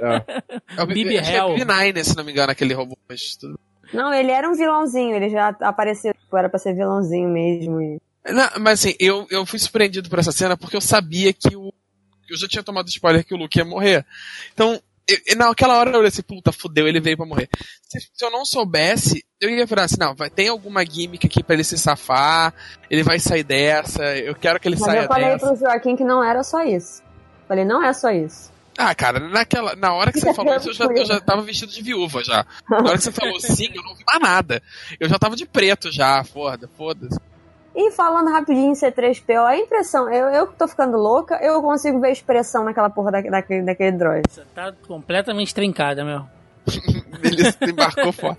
É. 0.00 0.22
É 0.78 0.82
o 0.82 0.86
que 0.86 1.16
é 1.18 1.36
Hell. 1.36 1.54
BB-9, 1.56 2.04
se 2.04 2.16
não 2.16 2.24
me 2.24 2.32
engano, 2.32 2.52
aquele 2.52 2.74
robô. 2.74 2.96
Mas 3.08 3.36
tudo... 3.36 3.58
Não, 3.92 4.12
ele 4.12 4.30
era 4.32 4.48
um 4.48 4.54
vilãozinho, 4.54 5.14
ele 5.14 5.28
já 5.28 5.48
apareceu, 5.60 6.12
tipo, 6.12 6.36
era 6.36 6.48
pra 6.48 6.58
ser 6.58 6.74
vilãozinho 6.74 7.28
mesmo. 7.28 7.80
E... 7.80 8.00
Não, 8.32 8.48
mas 8.61 8.81
assim, 8.81 8.94
eu, 8.98 9.27
eu 9.31 9.44
fui 9.47 9.59
surpreendido 9.59 10.09
por 10.09 10.19
essa 10.19 10.32
cena 10.32 10.57
porque 10.57 10.77
eu 10.77 10.81
sabia 10.81 11.32
que 11.32 11.55
o. 11.57 11.73
Eu 12.28 12.36
já 12.36 12.48
tinha 12.48 12.62
tomado 12.62 12.89
spoiler 12.89 13.24
que 13.24 13.35
o 13.35 13.36
Luke 13.36 13.57
ia 13.59 13.65
morrer. 13.65 14.05
Então, 14.53 14.81
eu- 15.09 15.36
naquela 15.36 15.78
hora 15.78 15.90
eu 15.90 15.98
olhei 15.98 16.09
assim, 16.09 16.23
puta, 16.23 16.51
fudeu, 16.51 16.89
ele 16.89 16.98
veio 17.01 17.16
pra 17.16 17.24
morrer. 17.24 17.48
Se, 17.89 18.01
se 18.01 18.24
eu 18.24 18.31
não 18.32 18.44
soubesse, 18.44 19.24
eu 19.40 19.48
ia 19.48 19.65
virar 19.65 19.85
assim, 19.85 19.94
não, 19.98 20.12
vai, 20.15 20.28
tem 20.28 20.48
alguma 20.48 20.85
gimmick 20.85 21.24
aqui 21.24 21.40
pra 21.44 21.55
ele 21.55 21.62
se 21.62 21.78
safar, 21.78 22.53
ele 22.90 23.05
vai 23.05 23.20
sair 23.20 23.44
dessa, 23.44 24.03
eu 24.16 24.35
quero 24.35 24.59
que 24.59 24.66
ele 24.66 24.74
Mas 24.77 24.85
saia 24.86 25.03
eu 25.03 25.07
falei 25.07 25.28
dessa. 25.31 25.47
pro 25.47 25.57
Joaquim 25.57 25.94
que 25.94 26.03
não 26.03 26.20
era 26.24 26.43
só 26.43 26.65
isso. 26.65 27.01
Falei, 27.47 27.65
não 27.65 27.85
é 27.85 27.93
só 27.93 28.11
isso. 28.11 28.51
Ah, 28.77 28.93
cara, 28.94 29.20
naquela, 29.20 29.77
na 29.77 29.93
hora 29.94 30.11
que 30.12 30.19
você 30.19 30.35
falou 30.35 30.55
isso, 30.57 30.69
eu 30.70 30.74
já, 30.74 30.85
eu 30.86 31.07
já 31.07 31.20
tava 31.20 31.43
vestido 31.43 31.70
de 31.73 31.81
viúva 31.81 32.24
já. 32.24 32.44
Na 32.69 32.78
hora 32.78 32.98
que 32.98 33.05
você 33.05 33.12
falou 33.12 33.39
sim, 33.40 33.69
eu 33.73 33.82
não 33.85 33.94
vi 33.94 34.03
mais 34.05 34.20
nada. 34.20 34.61
Eu 34.98 35.09
já 35.09 35.16
tava 35.16 35.36
de 35.36 35.47
preto 35.47 35.93
já, 35.93 36.24
foda, 36.24 36.69
foda-se. 36.77 37.19
E 37.77 37.90
falando 37.90 38.31
rapidinho 38.31 38.70
em 38.70 38.73
C3PO, 38.73 39.44
a 39.44 39.55
impressão, 39.55 40.11
eu, 40.11 40.28
eu 40.28 40.47
que 40.47 40.57
tô 40.57 40.66
ficando 40.66 40.97
louca, 40.97 41.39
eu 41.43 41.61
consigo 41.61 42.01
ver 42.01 42.09
a 42.09 42.12
expressão 42.12 42.65
naquela 42.65 42.89
porra 42.89 43.12
da, 43.12 43.20
daquele, 43.20 43.66
daquele 43.66 43.93
droid. 43.93 44.23
Você 44.31 44.43
tá 44.55 44.73
completamente 44.89 45.55
trincada, 45.55 46.03
meu. 46.03 46.23
Ele 47.23 47.70
embarcou 47.70 48.12
fora. 48.12 48.36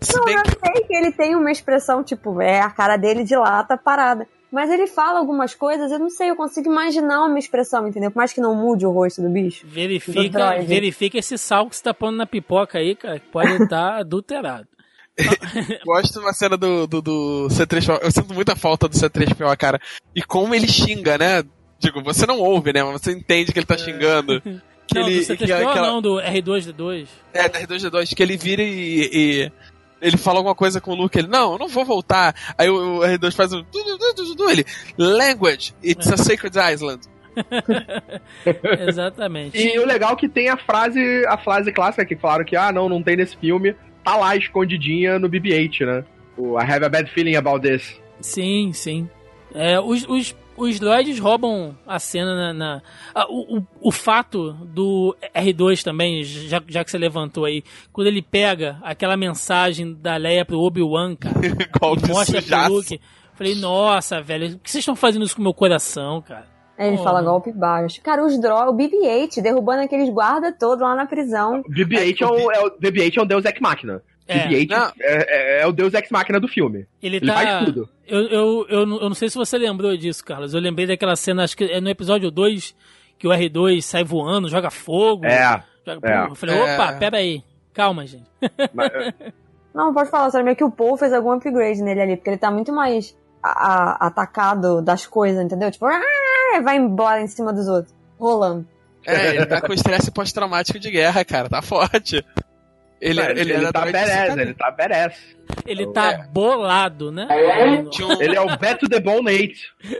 Se 0.00 0.14
Não, 0.16 0.26
bem 0.26 0.36
eu 0.36 0.42
sei 0.44 0.84
que 0.84 0.94
ele 0.94 1.12
tem 1.12 1.34
uma 1.34 1.50
expressão, 1.50 2.02
tipo, 2.02 2.40
é 2.40 2.60
a 2.60 2.70
cara 2.70 2.96
dele 2.96 3.24
de 3.24 3.34
lata 3.34 3.76
parada. 3.76 4.26
Mas 4.50 4.70
ele 4.70 4.86
fala 4.86 5.18
algumas 5.18 5.54
coisas, 5.54 5.90
eu 5.90 5.98
não 5.98 6.08
sei, 6.08 6.30
eu 6.30 6.36
consigo 6.36 6.70
imaginar 6.70 7.24
uma 7.24 7.38
expressão, 7.38 7.86
entendeu? 7.88 8.10
Por 8.10 8.18
mais 8.18 8.32
que 8.32 8.40
não 8.40 8.54
mude 8.54 8.86
o 8.86 8.90
rosto 8.90 9.20
do 9.20 9.28
bicho. 9.28 9.66
Do 9.66 9.72
Verifica, 9.72 10.38
droid. 10.38 10.66
verifica 10.66 11.18
esse 11.18 11.36
sal 11.36 11.68
que 11.68 11.76
você 11.76 11.82
tá 11.82 11.92
pondo 11.92 12.16
na 12.16 12.26
pipoca 12.26 12.78
aí, 12.78 12.94
cara, 12.94 13.18
que 13.18 13.28
pode 13.28 13.62
estar 13.62 13.98
adulterado. 14.00 14.68
Gosto 15.84 16.14
de 16.14 16.18
uma 16.18 16.32
cena 16.32 16.56
do, 16.56 16.86
do, 16.86 17.00
do 17.02 17.48
C3PO. 17.50 18.00
Eu 18.02 18.10
sinto 18.10 18.34
muita 18.34 18.54
falta 18.54 18.88
do 18.88 18.94
C3PO, 18.96 19.56
cara. 19.56 19.80
E 20.14 20.22
como 20.22 20.54
ele 20.54 20.68
xinga, 20.68 21.16
né? 21.16 21.42
Digo, 21.78 22.02
você 22.02 22.26
não 22.26 22.38
ouve, 22.38 22.72
né? 22.72 22.82
Mas 22.82 23.00
você 23.02 23.12
entende 23.12 23.52
que 23.52 23.58
ele 23.58 23.66
tá 23.66 23.76
xingando. 23.76 24.42
Que 24.86 25.00
não, 25.00 25.08
ele, 25.08 25.18
do 25.18 25.26
C3PO 25.34 25.36
que 25.38 25.52
aquela- 25.52 25.88
não, 25.88 26.00
do 26.00 26.14
R2D2. 26.20 27.08
É, 27.34 27.48
da 27.48 27.60
R2D2, 27.60 28.14
que 28.14 28.22
ele 28.22 28.36
vira 28.36 28.62
e, 28.62 29.10
e 29.12 29.52
ele 30.00 30.16
fala 30.16 30.38
alguma 30.38 30.54
coisa 30.54 30.80
com 30.80 30.92
o 30.92 30.94
Luke, 30.94 31.18
ele, 31.18 31.26
não, 31.26 31.54
eu 31.54 31.58
não 31.58 31.66
vou 31.66 31.84
voltar. 31.84 32.36
Aí 32.56 32.70
o, 32.70 32.98
o 32.98 33.00
R2 33.00 33.34
faz 33.34 33.52
um. 33.52 33.64
Ele, 34.48 34.64
language, 34.96 35.74
it's 35.82 36.06
a 36.06 36.16
sacred 36.16 36.56
island. 36.56 37.00
Exatamente. 38.86 39.58
E 39.58 39.78
o 39.78 39.86
legal 39.86 40.12
é 40.12 40.16
que 40.16 40.28
tem 40.28 40.48
a 40.48 40.56
frase, 40.56 41.00
a 41.26 41.36
frase 41.36 41.72
clássica 41.72 42.04
que 42.04 42.16
falaram 42.16 42.44
que, 42.44 42.56
ah, 42.56 42.72
não, 42.72 42.88
não 42.88 43.02
tem 43.02 43.16
nesse 43.16 43.36
filme, 43.36 43.74
tá 44.06 44.16
lá 44.16 44.36
escondidinha 44.36 45.18
no 45.18 45.28
BB-8, 45.28 45.84
né? 45.84 46.04
O 46.36 46.58
I 46.60 46.62
have 46.62 46.84
a 46.84 46.88
bad 46.88 47.10
feeling 47.10 47.34
about 47.34 47.60
this. 47.60 48.00
Sim, 48.20 48.72
sim. 48.72 49.08
É, 49.52 49.80
os, 49.80 50.06
os, 50.08 50.36
os 50.56 50.78
droids 50.78 51.18
roubam 51.18 51.76
a 51.84 51.98
cena 51.98 52.34
na. 52.34 52.52
na 52.52 52.82
ah, 53.12 53.26
o, 53.28 53.58
o, 53.58 53.66
o, 53.80 53.90
fato 53.90 54.52
do 54.52 55.16
R2 55.34 55.82
também, 55.82 56.22
já, 56.22 56.62
já 56.68 56.84
que 56.84 56.90
você 56.90 56.98
levantou 56.98 57.44
aí, 57.44 57.64
quando 57.92 58.06
ele 58.06 58.22
pega 58.22 58.78
aquela 58.82 59.16
mensagem 59.16 59.92
da 59.94 60.16
Leia 60.16 60.44
pro 60.44 60.60
Obi-Wan, 60.60 61.16
cara, 61.16 61.40
e 61.44 62.08
mostra 62.08 62.40
pro 62.42 62.74
Luke. 62.74 63.00
Falei, 63.34 63.54
nossa, 63.54 64.22
velho, 64.22 64.54
o 64.54 64.58
que 64.58 64.70
vocês 64.70 64.82
estão 64.82 64.96
fazendo 64.96 65.24
isso 65.24 65.34
com 65.34 65.42
o 65.42 65.44
meu 65.44 65.52
coração, 65.52 66.22
cara? 66.22 66.55
Aí 66.78 66.88
ele 66.88 66.98
oh. 66.98 67.02
fala 67.02 67.22
golpe 67.22 67.52
baixo. 67.52 68.00
Cara, 68.02 68.24
os 68.24 68.38
drogas, 68.38 68.72
o 68.72 68.76
BB-8 68.76 69.40
derrubando 69.40 69.82
aqueles 69.82 70.10
guarda 70.10 70.52
todos 70.52 70.80
lá 70.80 70.94
na 70.94 71.06
prisão. 71.06 71.62
BB-8 71.62 72.20
é, 72.20 72.26
o, 72.26 72.52
é, 72.52 72.66
o, 72.66 72.70
BB-8 72.78 73.16
é 73.16 73.22
um 73.22 73.26
deus 73.26 73.44
ex 73.44 73.60
máquina. 73.60 74.02
É. 74.28 74.46
BB-8 74.46 74.92
é, 75.00 75.58
é, 75.60 75.62
é, 75.62 75.66
o 75.66 75.72
deus 75.72 75.94
ex 75.94 76.10
máquina 76.10 76.38
do 76.38 76.48
filme. 76.48 76.86
Ele, 77.02 77.16
ele 77.16 77.26
tá... 77.26 77.34
faz 77.34 77.64
tudo. 77.64 77.88
Eu, 78.06 78.20
eu, 78.20 78.66
eu, 78.68 78.80
eu 78.80 79.08
não 79.08 79.14
sei 79.14 79.28
se 79.28 79.36
você 79.36 79.56
lembrou 79.56 79.96
disso, 79.96 80.24
Carlos. 80.24 80.52
Eu 80.52 80.60
lembrei 80.60 80.86
daquela 80.86 81.16
cena, 81.16 81.44
acho 81.44 81.56
que 81.56 81.64
é 81.64 81.80
no 81.80 81.88
episódio 81.88 82.30
2, 82.30 82.74
que 83.18 83.26
o 83.26 83.30
R2 83.30 83.80
sai 83.80 84.04
voando, 84.04 84.48
joga 84.48 84.70
fogo. 84.70 85.24
É. 85.24 85.62
Joga... 85.86 86.08
é. 86.08 86.26
Eu 86.30 86.34
falei, 86.34 86.60
opa, 86.60 86.92
é. 86.92 86.98
pera 86.98 87.16
aí. 87.16 87.42
Calma, 87.72 88.06
gente. 88.06 88.26
Mas, 88.72 88.90
não, 89.76 89.92
pode 89.92 90.08
falar, 90.08 90.30
só 90.30 90.42
meio 90.42 90.56
que 90.56 90.64
o 90.64 90.70
Paul 90.70 90.96
fez 90.96 91.12
algum 91.12 91.32
upgrade 91.32 91.82
nele 91.82 92.00
ali, 92.00 92.16
porque 92.16 92.30
ele 92.30 92.38
tá 92.38 92.50
muito 92.50 92.72
mais 92.72 93.14
a, 93.42 93.50
a, 93.50 94.06
atacado 94.06 94.80
das 94.80 95.06
coisas, 95.06 95.44
entendeu? 95.44 95.70
Tipo, 95.70 95.84
ah, 95.84 96.00
vai 96.62 96.76
embora 96.76 97.20
em 97.22 97.26
cima 97.26 97.52
dos 97.52 97.68
outros, 97.68 97.94
rolando. 98.18 98.66
É, 99.06 99.36
ele 99.36 99.46
tá 99.46 99.60
com 99.60 99.72
estresse 99.72 100.10
pós-traumático 100.10 100.78
de 100.78 100.90
guerra, 100.90 101.24
cara, 101.24 101.48
tá 101.48 101.62
forte. 101.62 102.24
Ele, 103.00 103.20
ele, 103.20 103.40
ele, 103.40 103.52
ele 103.52 103.72
tá 103.72 103.84
berez, 103.84 104.36
ele 104.36 104.54
tá 104.54 104.70
berez. 104.70 105.36
Ele 105.66 105.86
tá 105.92 106.12
é. 106.12 106.26
bolado, 106.28 107.12
né? 107.12 107.28
Um... 107.30 108.20
Ele 108.22 108.36
é 108.36 108.40
o 108.40 108.56
Beto 108.56 108.88
the 108.88 109.00
Bonate. 109.00 109.72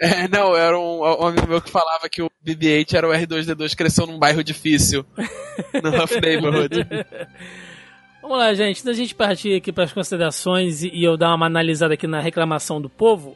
É, 0.00 0.28
não, 0.28 0.56
era 0.56 0.78
um, 0.78 1.00
um, 1.00 1.26
amigo 1.26 1.48
meu 1.48 1.60
que 1.60 1.70
falava 1.70 2.08
que 2.08 2.22
o 2.22 2.30
BB-8 2.44 2.94
era 2.94 3.08
o 3.08 3.12
R2D2 3.12 3.74
cresceu 3.74 4.06
num 4.06 4.18
bairro 4.18 4.44
difícil. 4.44 5.04
no 5.82 5.90
Rough 5.90 6.20
Neighborhood. 6.22 6.86
Vamos 8.22 8.38
lá, 8.38 8.54
gente. 8.54 8.70
Antes 8.70 8.84
da 8.84 8.92
gente 8.92 9.14
partir 9.16 9.56
aqui 9.56 9.72
para 9.72 9.84
as 9.84 9.92
considerações 9.92 10.84
e 10.84 11.02
eu 11.02 11.16
dar 11.16 11.34
uma 11.34 11.46
analisada 11.46 11.94
aqui 11.94 12.06
na 12.06 12.20
reclamação 12.20 12.80
do 12.80 12.88
povo. 12.88 13.34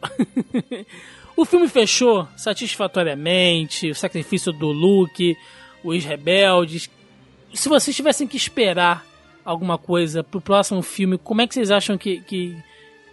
O 1.36 1.44
filme 1.44 1.68
fechou 1.68 2.28
satisfatoriamente, 2.36 3.90
o 3.90 3.94
sacrifício 3.94 4.52
do 4.52 4.68
Luke, 4.68 5.36
os 5.82 6.04
rebeldes. 6.04 6.90
Se 7.52 7.68
vocês 7.68 7.94
tivessem 7.94 8.26
que 8.26 8.36
esperar 8.36 9.04
alguma 9.44 9.76
coisa 9.78 10.22
pro 10.22 10.40
próximo 10.40 10.82
filme, 10.82 11.18
como 11.18 11.40
é 11.40 11.46
que 11.46 11.54
vocês 11.54 11.70
acham 11.70 11.98
que, 11.98 12.20
que, 12.20 12.56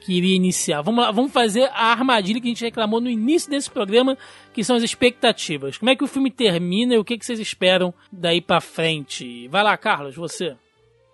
que 0.02 0.14
iria 0.14 0.36
iniciar? 0.36 0.82
Vamos 0.82 1.04
lá, 1.04 1.12
vamos 1.12 1.32
fazer 1.32 1.70
a 1.74 1.92
armadilha 1.92 2.40
que 2.40 2.48
a 2.48 2.52
gente 2.52 2.64
reclamou 2.64 3.02
no 3.02 3.10
início 3.10 3.50
desse 3.50 3.70
programa, 3.70 4.18
que 4.54 4.64
são 4.64 4.76
as 4.76 4.84
expectativas. 4.84 5.78
Como 5.78 5.90
é 5.90 5.96
que 5.96 6.04
o 6.04 6.08
filme 6.08 6.30
termina 6.30 6.96
e 6.96 6.98
o 6.98 7.04
que, 7.04 7.18
que 7.18 7.26
vocês 7.26 7.40
esperam 7.40 7.94
daí 8.12 8.42
para 8.42 8.62
frente? 8.62 9.48
Vai 9.48 9.64
lá, 9.64 9.76
Carlos, 9.78 10.16
você. 10.16 10.56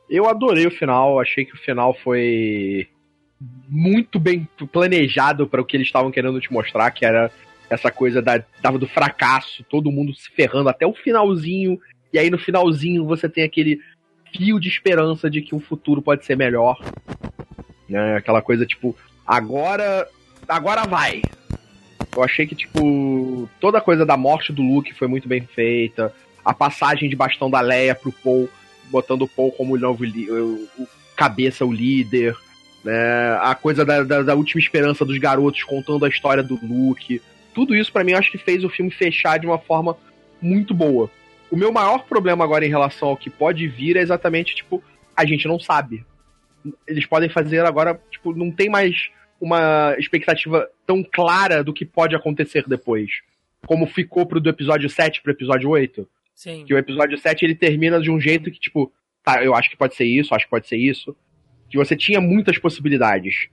Eu 0.09 0.27
adorei 0.27 0.67
o 0.67 0.71
final, 0.71 1.19
achei 1.19 1.45
que 1.45 1.53
o 1.53 1.59
final 1.59 1.95
foi 2.03 2.87
muito 3.67 4.19
bem 4.19 4.47
planejado 4.71 5.47
para 5.47 5.61
o 5.61 5.65
que 5.65 5.75
eles 5.75 5.87
estavam 5.87 6.11
querendo 6.11 6.39
te 6.39 6.51
mostrar, 6.51 6.91
que 6.91 7.05
era 7.05 7.31
essa 7.69 7.91
coisa 7.91 8.21
da, 8.21 8.37
do 8.77 8.87
fracasso, 8.87 9.63
todo 9.63 9.91
mundo 9.91 10.13
se 10.13 10.29
ferrando 10.31 10.69
até 10.69 10.85
o 10.85 10.93
finalzinho, 10.93 11.79
e 12.13 12.19
aí 12.19 12.29
no 12.29 12.37
finalzinho 12.37 13.05
você 13.05 13.27
tem 13.27 13.43
aquele 13.43 13.81
fio 14.35 14.59
de 14.59 14.69
esperança 14.69 15.29
de 15.29 15.41
que 15.41 15.55
o 15.55 15.59
futuro 15.59 16.01
pode 16.01 16.25
ser 16.25 16.37
melhor. 16.37 16.79
Né? 17.89 18.17
Aquela 18.17 18.41
coisa 18.41 18.65
tipo, 18.65 18.95
agora. 19.25 20.07
Agora 20.47 20.85
vai. 20.85 21.23
Eu 22.15 22.23
achei 22.23 22.45
que, 22.45 22.55
tipo, 22.55 23.49
toda 23.59 23.79
a 23.79 23.81
coisa 23.81 24.05
da 24.05 24.15
morte 24.15 24.53
do 24.53 24.61
Luke 24.61 24.93
foi 24.93 25.07
muito 25.07 25.27
bem 25.27 25.41
feita. 25.41 26.13
A 26.43 26.53
passagem 26.53 27.09
de 27.09 27.15
bastão 27.15 27.49
da 27.49 27.59
Leia 27.59 27.95
pro 27.95 28.11
Paul 28.11 28.47
botando 28.91 29.23
o 29.23 29.27
Paul 29.27 29.51
como 29.51 29.73
o 29.73 29.79
novo 29.79 30.03
o, 30.05 30.69
o 30.77 30.87
cabeça, 31.15 31.65
o 31.65 31.73
líder, 31.73 32.37
né? 32.85 33.37
A 33.41 33.55
coisa 33.55 33.83
da, 33.83 34.03
da, 34.03 34.21
da, 34.21 34.35
última 34.35 34.59
esperança 34.59 35.03
dos 35.03 35.17
garotos 35.17 35.63
contando 35.63 36.05
a 36.05 36.09
história 36.09 36.43
do 36.43 36.59
Luke. 36.61 37.19
Tudo 37.53 37.75
isso 37.75 37.91
para 37.91 38.03
mim 38.03 38.13
acho 38.13 38.31
que 38.31 38.37
fez 38.37 38.63
o 38.63 38.69
filme 38.69 38.91
fechar 38.91 39.39
de 39.39 39.47
uma 39.47 39.57
forma 39.57 39.97
muito 40.39 40.73
boa. 40.73 41.09
O 41.49 41.57
meu 41.57 41.71
maior 41.71 42.05
problema 42.05 42.43
agora 42.43 42.65
em 42.65 42.69
relação 42.69 43.09
ao 43.09 43.17
que 43.17 43.29
pode 43.29 43.67
vir 43.67 43.97
é 43.97 44.01
exatamente, 44.01 44.55
tipo, 44.55 44.83
a 45.15 45.25
gente 45.25 45.47
não 45.47 45.59
sabe. 45.59 46.05
Eles 46.87 47.05
podem 47.05 47.29
fazer 47.29 47.65
agora, 47.65 47.99
tipo, 48.11 48.33
não 48.35 48.51
tem 48.51 48.69
mais 48.69 49.09
uma 49.41 49.95
expectativa 49.97 50.67
tão 50.85 51.03
clara 51.03 51.63
do 51.63 51.73
que 51.73 51.85
pode 51.85 52.15
acontecer 52.15 52.65
depois. 52.67 53.09
Como 53.65 53.87
ficou 53.87 54.25
pro 54.25 54.39
do 54.39 54.49
episódio 54.49 54.89
7 54.89 55.23
pro 55.23 55.31
episódio 55.31 55.69
8. 55.69 56.07
Sim. 56.35 56.65
Que 56.65 56.73
o 56.73 56.77
episódio 56.77 57.17
7 57.17 57.45
ele 57.45 57.55
termina 57.55 57.99
de 57.99 58.11
um 58.11 58.19
jeito 58.19 58.51
que, 58.51 58.59
tipo, 58.59 58.91
tá, 59.23 59.43
eu 59.43 59.55
acho 59.55 59.69
que 59.69 59.77
pode 59.77 59.95
ser 59.95 60.05
isso, 60.05 60.35
acho 60.35 60.45
que 60.45 60.51
pode 60.51 60.67
ser 60.67 60.77
isso. 60.77 61.15
Que 61.69 61.77
você 61.77 61.95
tinha 61.95 62.21
muitas 62.21 62.57
possibilidades. 62.57 63.47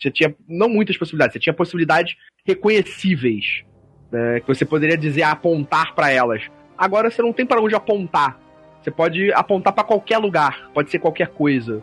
Você 0.00 0.10
tinha, 0.10 0.34
não 0.48 0.68
muitas 0.68 0.96
possibilidades, 0.96 1.34
você 1.34 1.40
tinha 1.40 1.52
possibilidades 1.52 2.16
reconhecíveis. 2.44 3.64
Né, 4.10 4.40
que 4.40 4.46
você 4.46 4.64
poderia 4.64 4.96
dizer 4.96 5.22
apontar 5.22 5.94
para 5.94 6.10
elas. 6.10 6.42
Agora 6.76 7.10
você 7.10 7.22
não 7.22 7.32
tem 7.32 7.46
para 7.46 7.60
onde 7.60 7.74
apontar. 7.74 8.38
Você 8.82 8.90
pode 8.90 9.32
apontar 9.32 9.72
para 9.72 9.84
qualquer 9.84 10.18
lugar, 10.18 10.70
pode 10.74 10.90
ser 10.90 10.98
qualquer 10.98 11.28
coisa. 11.28 11.82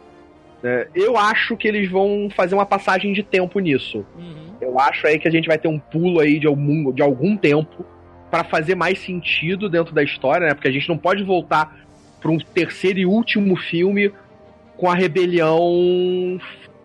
Né. 0.62 0.88
Eu 0.94 1.18
acho 1.18 1.56
que 1.56 1.68
eles 1.68 1.90
vão 1.90 2.30
fazer 2.30 2.56
uma 2.56 2.66
passagem 2.66 3.14
de 3.14 3.24
tempo 3.24 3.60
nisso. 3.60 4.06
Uhum. 4.18 4.54
Eu 4.60 4.80
acho 4.80 5.08
aí 5.08 5.18
que 5.18 5.28
a 5.28 5.32
gente 5.32 5.48
vai 5.48 5.58
ter 5.58 5.70
um 5.70 5.80
pulo 5.80 6.20
aí 6.20 6.38
de 6.40 6.46
algum, 6.46 6.92
de 6.92 7.02
algum 7.02 7.38
tempo 7.38 7.86
para 8.30 8.44
fazer 8.44 8.76
mais 8.76 9.00
sentido 9.00 9.70
dentro 9.70 9.94
da 9.94 10.04
história, 10.04 10.48
né? 10.48 10.54
Porque 10.54 10.68
a 10.68 10.72
gente 10.72 10.88
não 10.88 10.98
pode 10.98 11.24
voltar 11.24 11.80
para 12.20 12.30
um 12.30 12.38
terceiro 12.38 13.00
e 13.00 13.06
último 13.06 13.56
filme 13.56 14.12
com 14.80 14.90
a 14.90 14.96
rebelião 14.96 16.40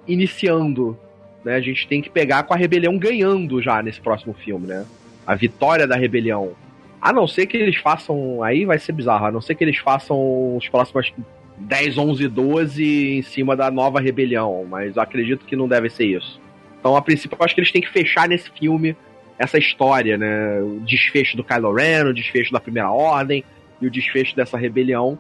iniciando, 0.07 0.99
né? 1.45 1.55
A 1.55 1.61
gente 1.61 1.87
tem 1.87 2.03
que 2.03 2.11
pegar 2.11 2.43
com 2.43 2.53
a 2.53 2.57
rebelião 2.57 2.99
ganhando 2.99 3.63
já 3.63 3.81
nesse 3.81 4.01
próximo 4.01 4.35
filme, 4.35 4.67
né? 4.67 4.85
A 5.25 5.37
vitória 5.37 5.87
da 5.87 5.95
rebelião. 5.95 6.53
A 7.01 7.13
não 7.13 7.29
ser 7.29 7.47
que 7.47 7.57
eles 7.57 7.77
façam, 7.77 8.43
aí 8.43 8.65
vai 8.65 8.79
ser 8.81 8.93
bizarro, 8.93 9.27
a 9.27 9.31
não 9.31 9.41
ser 9.41 9.55
que 9.55 9.63
eles 9.63 9.79
façam 9.79 10.57
os 10.57 10.69
próximos 10.69 11.13
10, 11.57 11.97
11, 11.97 12.29
12 12.29 13.19
em 13.19 13.23
cima 13.23 13.55
da 13.55 13.71
nova 13.71 14.01
rebelião, 14.01 14.67
mas 14.69 14.97
eu 14.97 15.03
acredito 15.03 15.47
que 15.47 15.55
não 15.55 15.69
deve 15.69 15.89
ser 15.89 16.07
isso. 16.07 16.41
Então, 16.81 16.97
a 16.97 17.03
princípio, 17.03 17.37
eu 17.39 17.45
acho 17.45 17.55
que 17.55 17.61
eles 17.61 17.71
têm 17.71 17.81
que 17.81 17.91
fechar 17.91 18.29
nesse 18.29 18.51
filme 18.51 18.97
essa 19.39 19.57
história, 19.57 20.19
né? 20.19 20.61
O 20.61 20.81
desfecho 20.81 21.37
do 21.37 21.45
Kylo 21.45 21.73
Ren, 21.73 22.07
o 22.07 22.15
desfecho 22.15 22.53
da 22.53 22.61
Primeira 22.61 22.91
Ordem 22.91 23.45
e 23.81 23.87
o 23.87 23.91
desfecho 23.91 24.35
dessa 24.35 24.59
rebelião. 24.59 25.17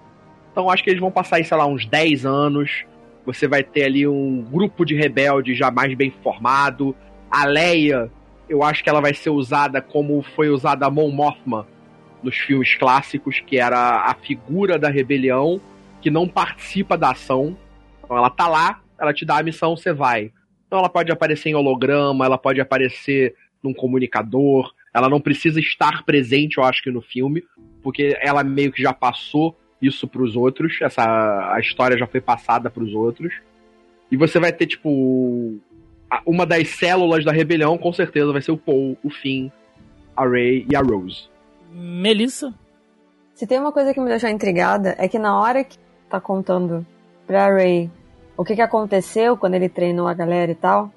Então 0.54 0.70
acho 0.70 0.84
que 0.84 0.90
eles 0.90 1.00
vão 1.00 1.10
passar 1.10 1.36
aí, 1.36 1.44
sei 1.44 1.56
lá, 1.56 1.66
uns 1.66 1.84
10 1.84 2.24
anos. 2.24 2.84
Você 3.26 3.48
vai 3.48 3.64
ter 3.64 3.82
ali 3.82 4.06
um 4.06 4.40
grupo 4.40 4.84
de 4.84 4.94
rebeldes 4.94 5.58
já 5.58 5.68
mais 5.68 5.92
bem 5.94 6.12
formado. 6.22 6.94
A 7.28 7.44
Leia, 7.44 8.08
eu 8.48 8.62
acho 8.62 8.84
que 8.84 8.88
ela 8.88 9.00
vai 9.00 9.12
ser 9.12 9.30
usada 9.30 9.82
como 9.82 10.22
foi 10.22 10.50
usada 10.50 10.86
a 10.86 10.90
Mon 10.90 11.10
Mothma 11.10 11.66
nos 12.22 12.36
filmes 12.36 12.72
clássicos, 12.76 13.40
que 13.40 13.58
era 13.58 14.02
a 14.02 14.14
figura 14.14 14.78
da 14.78 14.88
rebelião 14.88 15.60
que 16.00 16.08
não 16.08 16.28
participa 16.28 16.96
da 16.96 17.10
ação. 17.10 17.58
Então 18.04 18.16
ela 18.16 18.30
tá 18.30 18.46
lá, 18.46 18.80
ela 18.96 19.12
te 19.12 19.24
dá 19.24 19.38
a 19.38 19.42
missão, 19.42 19.76
você 19.76 19.92
vai. 19.92 20.30
Então 20.68 20.78
ela 20.78 20.88
pode 20.88 21.10
aparecer 21.10 21.48
em 21.48 21.56
holograma, 21.56 22.24
ela 22.24 22.38
pode 22.38 22.60
aparecer 22.60 23.34
num 23.60 23.74
comunicador. 23.74 24.72
Ela 24.94 25.08
não 25.08 25.20
precisa 25.20 25.58
estar 25.58 26.04
presente, 26.04 26.58
eu 26.58 26.62
acho 26.62 26.80
que 26.80 26.92
no 26.92 27.02
filme, 27.02 27.42
porque 27.82 28.16
ela 28.20 28.44
meio 28.44 28.70
que 28.70 28.80
já 28.80 28.92
passou 28.92 29.58
isso 29.86 30.06
para 30.06 30.22
os 30.22 30.36
outros. 30.36 30.78
Essa 30.80 31.02
a 31.52 31.60
história 31.60 31.96
já 31.98 32.06
foi 32.06 32.20
passada 32.20 32.70
para 32.70 32.82
os 32.82 32.94
outros. 32.94 33.34
E 34.10 34.16
você 34.16 34.38
vai 34.38 34.52
ter 34.52 34.66
tipo 34.66 35.58
uma 36.26 36.46
das 36.46 36.68
células 36.68 37.24
da 37.24 37.32
rebelião, 37.32 37.76
com 37.76 37.92
certeza 37.92 38.32
vai 38.32 38.42
ser 38.42 38.52
o 38.52 38.56
Paul, 38.56 38.96
o 39.02 39.10
Finn, 39.10 39.50
a 40.16 40.24
Ray 40.26 40.66
e 40.70 40.76
a 40.76 40.80
Rose. 40.80 41.28
Melissa. 41.72 42.54
Se 43.34 43.46
tem 43.46 43.58
uma 43.58 43.72
coisa 43.72 43.92
que 43.92 44.00
me 44.00 44.08
deixou 44.08 44.30
intrigada 44.30 44.94
é 44.98 45.08
que 45.08 45.18
na 45.18 45.40
hora 45.40 45.64
que 45.64 45.76
tá 46.08 46.20
contando 46.20 46.86
pra 47.26 47.52
Ray 47.52 47.90
o 48.36 48.44
que, 48.44 48.54
que 48.54 48.62
aconteceu 48.62 49.36
quando 49.36 49.54
ele 49.54 49.68
treinou 49.68 50.06
a 50.06 50.14
galera 50.14 50.50
e 50.50 50.54
tal, 50.54 50.92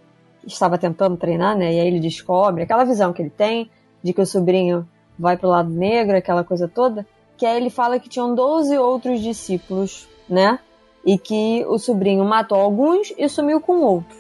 estava 0.46 0.78
tentando 0.78 1.18
treinar, 1.18 1.56
né? 1.58 1.74
E 1.74 1.80
aí 1.80 1.88
ele 1.88 2.00
descobre 2.00 2.64
aquela 2.64 2.84
visão 2.84 3.14
que 3.14 3.22
ele 3.22 3.30
tem 3.30 3.70
de 4.04 4.14
que 4.14 4.22
o 4.22 4.26
sobrinho 4.26 4.88
vai 5.18 5.38
pro 5.38 5.50
lado 5.50 5.70
negro, 5.70 6.16
aquela 6.16 6.44
coisa 6.44 6.68
toda, 6.68 7.06
que 7.38 7.46
aí 7.46 7.58
ele 7.58 7.70
fala 7.70 8.00
que 8.00 8.10
tinham 8.10 8.34
12 8.34 8.78
outros 8.78 9.22
discípulos, 9.22 10.08
né? 10.28 10.60
E 11.06 11.18
que 11.18 11.64
o 11.68 11.78
sobrinho 11.78 12.26
matou 12.26 12.60
alguns 12.60 13.14
e 13.18 13.30
sumiu 13.30 13.62
com 13.62 13.80
outros. 13.82 14.18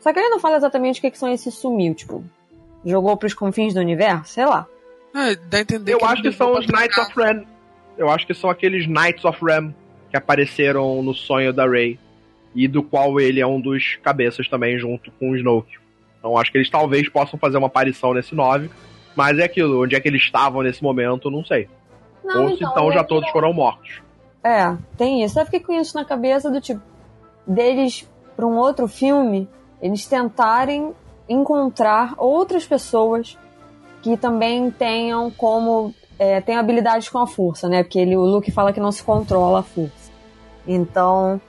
Só 0.00 0.12
que 0.12 0.18
ele 0.18 0.28
não 0.28 0.38
fala 0.38 0.56
exatamente 0.56 0.98
o 0.98 1.02
que, 1.02 1.10
que 1.10 1.18
são 1.18 1.32
esses 1.32 1.54
sumiu, 1.54 1.94
tipo, 1.94 2.24
jogou 2.84 3.16
pros 3.16 3.34
confins 3.34 3.74
do 3.74 3.80
universo, 3.80 4.32
sei 4.32 4.46
lá. 4.46 4.66
Ah, 5.14 5.34
dá 5.48 5.58
a 5.58 5.60
entender 5.60 5.94
Eu 5.94 5.98
que 5.98 6.04
acho 6.04 6.22
que 6.22 6.32
são 6.32 6.52
os 6.52 6.66
Knights 6.66 6.98
of 6.98 7.12
Ren. 7.16 7.42
Eu 7.98 8.08
acho 8.08 8.26
que 8.26 8.34
são 8.34 8.48
aqueles 8.48 8.86
Knights 8.86 9.24
of 9.24 9.44
Ren 9.44 9.74
que 10.10 10.16
apareceram 10.16 11.02
no 11.02 11.14
sonho 11.14 11.52
da 11.52 11.66
Rey 11.66 11.98
e 12.54 12.66
do 12.66 12.82
qual 12.82 13.20
ele 13.20 13.40
é 13.40 13.46
um 13.46 13.60
dos 13.60 13.96
cabeças 14.02 14.48
também, 14.48 14.78
junto 14.78 15.10
com 15.12 15.30
o 15.30 15.36
Snoke. 15.36 15.78
Então 16.18 16.36
acho 16.36 16.50
que 16.50 16.58
eles 16.58 16.70
talvez 16.70 17.08
possam 17.08 17.38
fazer 17.38 17.58
uma 17.58 17.66
aparição 17.66 18.14
nesse 18.14 18.34
9. 18.34 18.70
Mas 19.16 19.38
é 19.38 19.44
aquilo, 19.44 19.82
onde 19.82 19.94
é 19.94 20.00
que 20.00 20.08
eles 20.08 20.22
estavam 20.22 20.62
nesse 20.62 20.82
momento, 20.82 21.30
não 21.30 21.44
sei. 21.44 21.68
Não, 22.24 22.44
Ou 22.44 22.56
se 22.56 22.64
então 22.64 22.90
é 22.90 22.94
já 22.94 23.02
que- 23.02 23.08
todos 23.08 23.28
foram 23.30 23.52
mortos. 23.52 24.02
É, 24.42 24.74
tem 24.96 25.22
isso. 25.22 25.38
Eu 25.38 25.44
fiquei 25.44 25.60
com 25.60 25.72
isso 25.72 25.94
na 25.96 26.04
cabeça 26.04 26.50
do 26.50 26.60
tipo, 26.60 26.80
deles 27.46 28.08
pra 28.36 28.46
um 28.46 28.56
outro 28.56 28.88
filme, 28.88 29.48
eles 29.82 30.06
tentarem 30.06 30.92
encontrar 31.28 32.14
outras 32.16 32.66
pessoas 32.66 33.36
que 34.02 34.16
também 34.16 34.70
tenham 34.70 35.30
como. 35.30 35.94
É, 36.18 36.40
tenham 36.40 36.60
habilidades 36.60 37.08
com 37.08 37.18
a 37.18 37.26
força, 37.26 37.68
né? 37.68 37.82
Porque 37.82 37.98
ele, 37.98 38.16
o 38.16 38.22
Luke 38.24 38.50
fala 38.50 38.72
que 38.72 38.80
não 38.80 38.92
se 38.92 39.02
controla 39.02 39.60
a 39.60 39.62
força. 39.62 40.10
Então. 40.66 41.40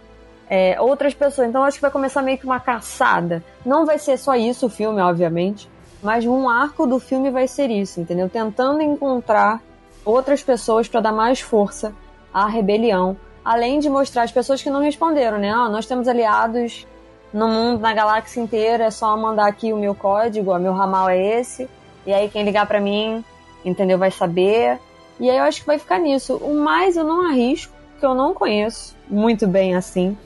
é, 0.50 0.80
outras 0.82 1.14
pessoas. 1.14 1.48
Então 1.48 1.64
acho 1.64 1.78
que 1.78 1.82
vai 1.82 1.92
começar 1.92 2.22
meio 2.22 2.38
que 2.38 2.46
uma 2.46 2.60
caçada. 2.60 3.42
Não 3.66 3.86
vai 3.86 3.98
ser 3.98 4.18
só 4.18 4.36
isso 4.36 4.66
o 4.66 4.70
filme, 4.70 5.00
obviamente. 5.02 5.70
Mas 6.04 6.26
um 6.26 6.50
arco 6.50 6.86
do 6.86 7.00
filme 7.00 7.30
vai 7.32 7.48
ser 7.48 7.70
isso, 7.70 8.02
entendeu? 8.02 8.28
Tentando 8.28 8.82
encontrar 8.82 9.62
outras 10.06 10.44
pessoas 10.44 10.88
para 10.88 11.02
dar 11.02 11.12
mais 11.12 11.40
força 11.40 11.94
à 12.34 12.48
rebelião. 12.48 13.18
Além 13.44 13.80
de 13.80 13.90
mostrar 13.90 14.24
as 14.24 14.32
pessoas 14.32 14.62
que 14.62 14.70
não 14.70 14.82
responderam, 14.82 15.38
né? 15.38 15.52
Ah, 15.52 15.70
nós 15.70 15.86
temos 15.86 16.08
aliados 16.08 16.86
no 17.34 17.48
mundo, 17.48 17.80
na 17.80 17.94
galáxia 17.94 18.42
inteira, 18.42 18.86
é 18.86 18.92
só 18.92 19.16
mandar 19.18 19.48
aqui 19.48 19.74
o 19.74 19.78
meu 19.78 19.96
código, 19.96 20.52
ó, 20.52 20.60
meu 20.60 20.74
ramal 20.74 21.10
é 21.10 21.40
esse. 21.40 21.70
E 22.06 22.14
aí 22.14 22.30
quem 22.30 22.44
ligar 22.44 22.68
para 22.68 22.80
mim, 22.80 23.24
entendeu, 23.64 23.98
vai 23.98 24.12
saber. 24.12 24.80
E 25.20 25.30
aí 25.30 25.38
eu 25.38 25.44
acho 25.44 25.62
que 25.62 25.68
vai 25.68 25.80
ficar 25.80 26.00
nisso. 26.00 26.36
O 26.38 26.60
mais 26.60 26.98
eu 26.98 27.04
não 27.04 27.28
arrisco, 27.28 27.74
que 28.00 28.06
eu 28.06 28.14
não 28.14 28.34
conheço 28.34 28.96
muito 29.10 29.48
bem 29.48 29.76
assim. 29.76 30.18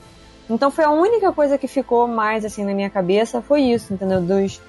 Então 0.48 0.70
foi 0.70 0.84
a 0.84 0.90
única 0.90 1.32
coisa 1.32 1.58
que 1.58 1.66
ficou 1.66 2.06
mais 2.06 2.44
assim 2.44 2.64
na 2.64 2.72
minha 2.72 2.88
cabeça, 2.88 3.42
foi 3.42 3.62
isso, 3.62 3.92
entendeu? 3.92 4.20
Dos 4.20 4.60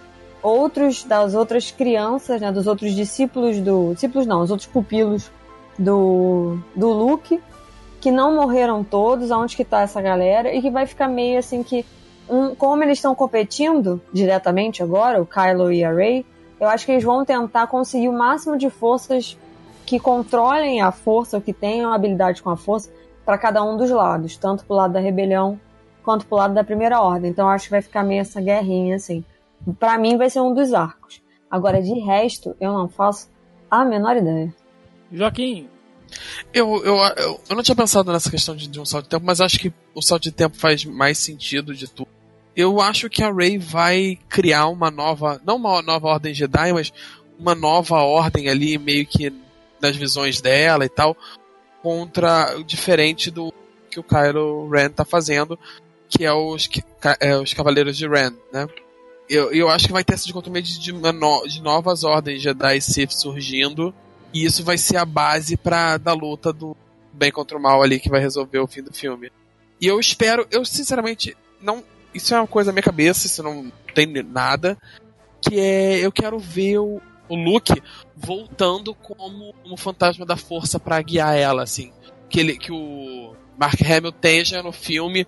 outros, 0.48 1.04
das 1.04 1.36
outras 1.36 1.72
crianças, 1.72 2.42
né? 2.42 2.52
Dos 2.52 2.68
outros 2.68 2.94
discípulos 2.94 3.60
do. 3.60 3.94
Discípulos 3.94 4.26
não, 4.26 4.42
os 4.42 4.50
outros 4.50 4.68
pupilos 4.68 5.30
do, 5.78 6.58
do 6.76 6.90
Luke, 6.90 7.42
que 8.00 8.12
não 8.12 8.36
morreram 8.36 8.84
todos, 8.84 9.32
aonde 9.32 9.56
que 9.56 9.66
tá 9.66 9.82
essa 9.82 10.02
galera, 10.02 10.54
e 10.54 10.62
que 10.62 10.70
vai 10.70 10.86
ficar 10.86 11.08
meio 11.08 11.40
assim 11.40 11.62
que. 11.64 11.86
Um, 12.30 12.54
como 12.56 12.84
eles 12.84 12.98
estão 12.98 13.16
competindo 13.16 14.02
diretamente 14.12 14.84
agora, 14.84 15.22
o 15.22 15.26
Kylo 15.26 15.72
e 15.72 15.84
a 15.84 15.94
Rey, 15.94 16.26
eu 16.60 16.68
acho 16.68 16.86
que 16.86 16.92
eles 16.92 17.04
vão 17.04 17.24
tentar 17.24 17.68
conseguir 17.68 18.10
o 18.10 18.14
máximo 18.14 18.58
de 18.58 18.70
forças 18.70 19.38
que 19.86 19.98
controlem 19.98 20.82
a 20.82 20.92
força, 20.92 21.38
ou 21.38 21.42
que 21.42 21.54
tenham 21.54 21.94
habilidade 21.94 22.44
com 22.44 22.50
a 22.50 22.58
força, 22.58 22.92
para 23.26 23.38
cada 23.38 23.64
um 23.64 23.78
dos 23.78 23.90
lados, 23.90 24.36
tanto 24.36 24.66
pro 24.66 24.76
lado 24.76 24.94
da 24.94 25.00
rebelião 25.00 25.58
quanto 26.04 26.26
pro 26.26 26.38
lado 26.38 26.54
da 26.54 26.66
primeira 26.66 27.02
ordem. 27.02 27.32
Então 27.32 27.50
acho 27.50 27.66
que 27.66 27.72
vai 27.72 27.82
ficar 27.82 28.04
meio 28.04 28.22
essa 28.22 28.42
guerrinha 28.42 28.98
assim. 28.98 29.24
Pra 29.74 29.98
mim 29.98 30.18
vai 30.18 30.30
ser 30.30 30.42
um 30.42 30.54
dos 30.54 30.74
arcos. 30.74 31.22
Agora 31.50 31.82
de 31.82 31.94
resto, 32.00 32.56
eu 32.60 32.74
não 32.74 32.88
faço 32.88 33.30
a 33.70 33.86
menor 33.86 34.18
ideia. 34.18 34.54
Joaquim, 35.12 35.70
Eu, 36.54 36.84
eu, 36.84 36.96
eu, 36.96 37.42
eu 37.50 37.56
não 37.56 37.64
tinha 37.64 37.76
pensado 37.76 38.12
nessa 38.12 38.30
questão 38.30 38.56
de, 38.56 38.68
de 38.68 38.80
um 38.80 38.86
salto 38.86 39.06
de 39.06 39.10
tempo, 39.10 39.26
mas 39.26 39.42
acho 39.42 39.60
que 39.60 39.74
o 39.94 40.02
salto 40.02 40.24
de 40.24 40.32
tempo 40.32 40.58
faz 40.58 40.84
mais 40.86 41.18
sentido 41.18 41.74
de 41.74 41.88
tudo. 41.88 42.10
Eu 42.56 42.82
acho 42.82 43.10
que 43.10 43.24
a 43.24 43.32
Rey 43.32 43.58
vai 43.58 44.18
criar 44.28 44.68
uma 44.68 44.90
nova, 44.90 45.40
não 45.46 45.58
uma 45.58 45.82
nova 45.82 46.08
ordem 46.08 46.34
Jedi, 46.34 46.74
mas 46.74 46.92
uma 47.38 47.54
nova 47.54 47.98
ordem 47.98 48.50
ali, 48.50 48.78
meio 48.78 49.06
que 49.06 49.32
nas 49.80 49.96
visões 49.96 50.42
dela 50.42 50.84
e 50.84 50.90
tal, 50.90 51.16
contra 51.84 52.62
diferente 52.66 53.30
do 53.30 53.54
que 53.92 54.00
o 54.00 54.04
Kylo 54.04 54.68
Ren 54.70 54.90
tá 54.90 55.06
fazendo, 55.06 55.58
que 56.10 56.26
é 56.26 56.34
os, 56.34 56.68
é, 57.20 57.38
os 57.38 57.54
Cavaleiros 57.54 57.96
de 57.96 58.08
Ren, 58.08 58.32
né? 58.52 58.68
Eu, 59.30 59.52
eu 59.52 59.70
acho 59.70 59.88
que 59.88 59.94
vai 59.94 60.04
ter 60.04 60.14
essa 60.14 60.26
dicotomia 60.26 60.62
de, 60.62 60.80
de, 60.80 60.92
de 60.92 61.62
novas 61.62 62.04
ordens 62.04 62.42
Jedi 62.42 62.78
e 62.78 62.82
Sith 62.82 63.12
surgindo, 63.12 63.94
e 64.34 64.46
isso 64.46 64.64
vai 64.64 64.78
ser 64.78 64.98
a 64.98 65.06
base 65.06 65.58
pra, 65.58 65.98
da 65.98 66.14
luta 66.14 66.54
do 66.54 66.76
bem 67.12 67.32
contra 67.32 67.58
o 67.58 67.62
mal 67.62 67.82
ali 67.82 68.00
que 68.00 68.10
vai 68.10 68.22
resolver 68.22 68.60
o 68.60 68.68
fim 68.68 68.84
do 68.84 68.94
filme. 68.94 69.32
E 69.82 69.88
eu 69.88 70.00
espero, 70.00 70.48
eu 70.52 70.64
sinceramente, 70.64 71.36
não. 71.62 71.84
Isso 72.14 72.34
é 72.34 72.40
uma 72.40 72.48
coisa 72.48 72.70
na 72.70 72.74
minha 72.74 72.84
cabeça, 72.84 73.28
isso 73.28 73.44
não 73.44 73.72
tem 73.94 74.08
nada. 74.24 74.78
Que 75.42 75.60
é. 75.60 76.06
Eu 76.06 76.12
quero 76.12 76.40
ver 76.40 76.80
o, 76.80 77.02
o 77.30 77.36
Luke 77.36 77.82
voltando 78.16 78.96
como, 78.96 79.54
como 79.62 79.78
fantasma 79.78 80.26
da 80.26 80.38
força 80.38 80.80
pra 80.80 81.02
guiar 81.02 81.36
ela, 81.36 81.64
assim. 81.64 81.92
Que, 82.30 82.40
ele, 82.40 82.58
que 82.58 82.72
o 82.72 83.36
Mark 83.58 83.80
Hamill 83.82 84.10
esteja 84.10 84.64
no 84.64 84.72
filme 84.72 85.28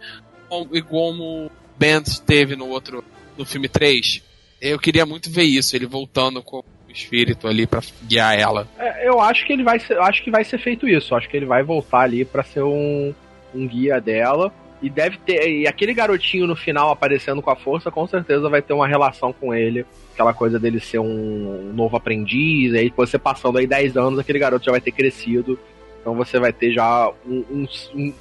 e 0.72 0.82
como 0.82 1.46
o 1.46 1.52
Ben 1.78 2.02
teve 2.26 2.56
no 2.56 2.68
outro. 2.68 3.04
No 3.40 3.46
filme 3.46 3.70
3. 3.70 4.22
Eu 4.62 4.78
queria 4.78 5.06
muito 5.06 5.32
ver 5.32 5.44
isso, 5.44 5.76
ele 5.76 5.86
voltando 5.86 6.44
com 6.44 6.58
o 6.58 6.92
espírito 6.92 7.48
ali 7.48 7.66
pra 7.66 7.82
guiar 8.04 8.38
ela. 8.38 8.68
É, 8.78 9.08
eu 9.08 9.22
acho 9.22 9.46
que 9.48 9.54
ele 9.54 9.64
vai 9.64 9.80
ser, 9.80 9.98
acho 10.00 10.22
que 10.22 10.30
vai 10.30 10.44
ser 10.44 10.60
feito 10.60 10.88
isso. 10.88 11.16
Acho 11.16 11.30
que 11.30 11.38
ele 11.38 11.46
vai 11.46 11.64
voltar 11.64 12.02
ali 12.02 12.26
pra 12.26 12.44
ser 12.44 12.62
um, 12.62 13.14
um 13.56 13.68
guia 13.68 14.02
dela. 14.02 14.52
E 14.82 14.90
deve 14.90 15.18
ter. 15.18 15.50
E 15.50 15.68
aquele 15.68 15.94
garotinho 15.94 16.48
no 16.48 16.56
final 16.56 16.92
aparecendo 16.92 17.42
com 17.42 17.50
a 17.50 17.56
força, 17.56 17.90
com 17.90 18.06
certeza 18.08 18.50
vai 18.50 18.62
ter 18.62 18.74
uma 18.74 18.88
relação 18.88 19.32
com 19.34 19.54
ele. 19.54 19.86
Aquela 20.14 20.34
coisa 20.34 20.60
dele 20.60 20.80
ser 20.80 21.00
um 21.00 21.72
novo 21.74 21.96
aprendiz. 21.96 22.74
Aí 22.74 22.92
você 22.96 23.18
passando 23.18 23.58
aí 23.58 23.68
10 23.68 23.96
anos, 23.98 24.20
aquele 24.20 24.40
garoto 24.40 24.66
já 24.66 24.72
vai 24.72 24.82
ter 24.82 24.92
crescido. 24.92 25.58
Então 26.02 26.16
você 26.16 26.40
vai 26.40 26.52
ter 26.52 26.74
já 26.74 27.10
um, 27.26 27.44
um, 27.50 27.68
um, 27.94 28.14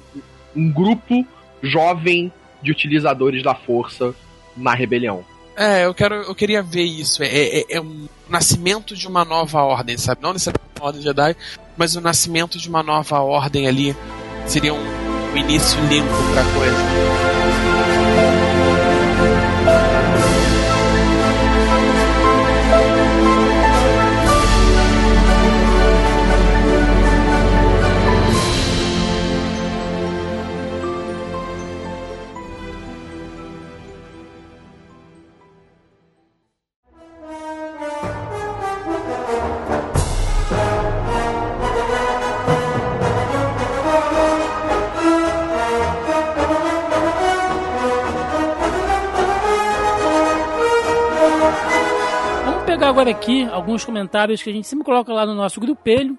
um 0.55 0.71
grupo 0.71 1.25
jovem 1.61 2.31
de 2.61 2.71
utilizadores 2.71 3.41
da 3.41 3.55
força 3.55 4.13
na 4.59 4.73
rebelião. 4.73 5.23
É, 5.55 5.85
eu 5.85 5.93
quero, 5.93 6.15
eu 6.15 6.33
queria 6.33 6.63
ver 6.63 6.83
isso. 6.83 7.21
É, 7.21 7.27
é, 7.27 7.65
é 7.69 7.81
um 7.81 8.07
nascimento 8.29 8.95
de 8.95 9.07
uma 9.07 9.25
nova 9.25 9.61
ordem, 9.61 9.97
sabe? 9.97 10.21
Não 10.21 10.31
necessariamente 10.31 10.79
uma 10.79 10.85
ordem 10.85 11.01
Jedi, 11.01 11.35
mas 11.75 11.95
o 11.95 12.01
nascimento 12.01 12.57
de 12.57 12.69
uma 12.69 12.81
nova 12.81 13.19
ordem 13.19 13.67
ali 13.67 13.95
seria 14.45 14.73
um, 14.73 15.33
um 15.33 15.37
início 15.37 15.79
limpo 15.87 16.07
pra 16.33 16.43
coisa. 16.53 17.28
Agora 53.09 53.11
aqui 53.11 53.43
alguns 53.43 53.83
comentários 53.83 54.43
que 54.43 54.49
a 54.49 54.53
gente 54.53 54.67
sempre 54.67 54.85
coloca 54.85 55.11
lá 55.11 55.25
no 55.25 55.33
nosso 55.33 55.59
grupelho. 55.59 56.17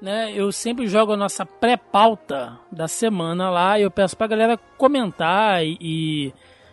Né? 0.00 0.32
Eu 0.34 0.50
sempre 0.50 0.86
jogo 0.86 1.12
a 1.12 1.16
nossa 1.16 1.44
pré-pauta 1.44 2.58
da 2.70 2.88
semana 2.88 3.50
lá 3.50 3.78
e 3.78 3.82
eu 3.82 3.90
peço 3.90 4.16
pra 4.16 4.26
galera 4.26 4.58
comentar 4.76 5.64
e, 5.64 5.76
e, 5.80 6.32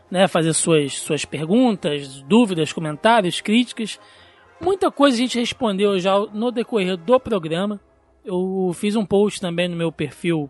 né, 0.10 0.28
fazer 0.28 0.54
suas, 0.54 0.98
suas 0.98 1.26
perguntas, 1.26 2.22
dúvidas, 2.24 2.74
comentários, 2.74 3.42
críticas. 3.42 4.00
Muita 4.60 4.90
coisa 4.90 5.18
a 5.18 5.20
gente 5.20 5.40
respondeu 5.40 6.00
já 6.00 6.18
no 6.34 6.52
decorrer 6.52 6.98
do 6.98 7.20
programa. 7.20 7.80
Eu 8.26 8.72
fiz 8.74 8.96
um 8.96 9.06
post 9.06 9.40
também 9.40 9.68
no 9.68 9.76
meu 9.76 9.92
perfil 9.92 10.50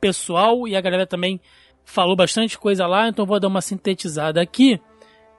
pessoal 0.00 0.68
e 0.68 0.76
a 0.76 0.80
galera 0.80 1.06
também 1.06 1.40
falou 1.84 2.14
bastante 2.14 2.58
coisa 2.58 2.86
lá, 2.86 3.08
então 3.08 3.24
vou 3.24 3.40
dar 3.40 3.48
uma 3.48 3.62
sintetizada 3.62 4.40
aqui. 4.40 4.80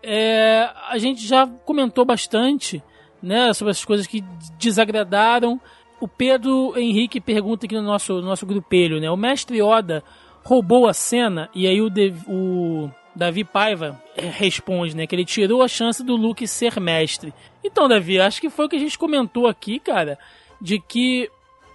É, 0.02 0.70
a 0.90 0.98
gente 0.98 1.28
já 1.28 1.46
comentou 1.46 2.06
bastante 2.06 2.82
né, 3.22 3.54
sobre 3.54 3.72
as 3.72 3.84
coisas 3.84 4.08
que 4.08 4.24
desagradaram. 4.58 5.60
O 6.00 6.08
Pedro 6.08 6.74
Henrique 6.78 7.20
pergunta 7.20 7.66
aqui 7.66 7.76
no 7.76 7.82
nosso, 7.82 8.14
no 8.14 8.22
nosso 8.22 8.46
grupelho, 8.46 9.00
né? 9.02 9.10
O 9.12 9.18
mestre 9.18 9.58
Yoda 9.62 10.04
roubou 10.44 10.88
a 10.88 10.94
cena 10.94 11.50
e 11.54 11.68
aí 11.68 11.82
o, 11.82 11.90
De- 11.90 12.14
o 12.28 12.90
Davi 13.14 13.44
Paiva 13.44 14.02
responde, 14.16 14.96
né? 14.96 15.06
Que 15.06 15.14
ele 15.16 15.26
tirou 15.26 15.62
a 15.62 15.68
chance 15.68 16.02
do 16.04 16.16
Luke 16.16 16.48
ser 16.48 16.80
mestre. 16.80 17.34
Então, 17.64 17.88
Davi, 17.90 18.20
acho 18.20 18.40
que 18.40 18.50
foi 18.50 18.66
o 18.66 18.70
que 18.70 18.78
a 18.78 18.80
gente 18.80 18.98
comentou 18.98 19.46
aqui, 19.48 19.78
cara, 19.80 20.18
de 20.62 20.80
que 20.80 21.30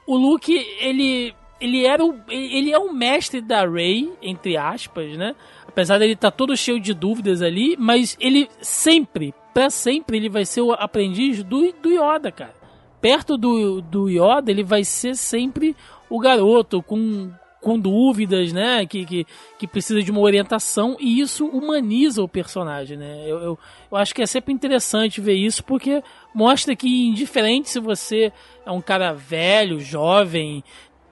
o 0.06 0.16
Luke, 0.16 0.54
ele, 0.80 1.34
ele 1.60 1.84
era 1.84 2.02
o, 2.02 2.18
ele 2.28 2.72
é 2.72 2.78
o 2.78 2.92
mestre 2.94 3.42
da 3.42 3.66
Rey, 3.68 4.10
entre 4.22 4.56
aspas, 4.56 5.16
né? 5.18 5.34
Apesar 5.74 5.98
dele 5.98 6.12
estar 6.12 6.30
todo 6.30 6.56
cheio 6.56 6.78
de 6.78 6.94
dúvidas 6.94 7.42
ali, 7.42 7.76
mas 7.76 8.16
ele 8.20 8.48
sempre, 8.60 9.34
pra 9.52 9.68
sempre, 9.68 10.16
ele 10.16 10.28
vai 10.28 10.44
ser 10.44 10.60
o 10.60 10.70
aprendiz 10.70 11.42
do, 11.42 11.72
do 11.82 11.90
Yoda, 11.90 12.30
cara. 12.30 12.54
Perto 13.00 13.36
do, 13.36 13.80
do 13.82 14.08
Yoda, 14.08 14.52
ele 14.52 14.62
vai 14.62 14.84
ser 14.84 15.16
sempre 15.16 15.74
o 16.08 16.20
garoto, 16.20 16.80
com, 16.80 17.28
com 17.60 17.76
dúvidas, 17.76 18.52
né? 18.52 18.86
Que, 18.86 19.04
que, 19.04 19.26
que 19.58 19.66
precisa 19.66 20.00
de 20.00 20.12
uma 20.12 20.20
orientação 20.20 20.96
e 21.00 21.18
isso 21.18 21.44
humaniza 21.44 22.22
o 22.22 22.28
personagem, 22.28 22.96
né? 22.96 23.24
Eu, 23.26 23.40
eu, 23.40 23.58
eu 23.90 23.96
acho 23.96 24.14
que 24.14 24.22
é 24.22 24.26
sempre 24.26 24.54
interessante 24.54 25.20
ver 25.20 25.34
isso 25.34 25.64
porque 25.64 26.04
mostra 26.32 26.76
que, 26.76 27.08
indiferente 27.08 27.68
se 27.68 27.80
você 27.80 28.32
é 28.64 28.70
um 28.70 28.80
cara 28.80 29.12
velho, 29.12 29.80
jovem, 29.80 30.62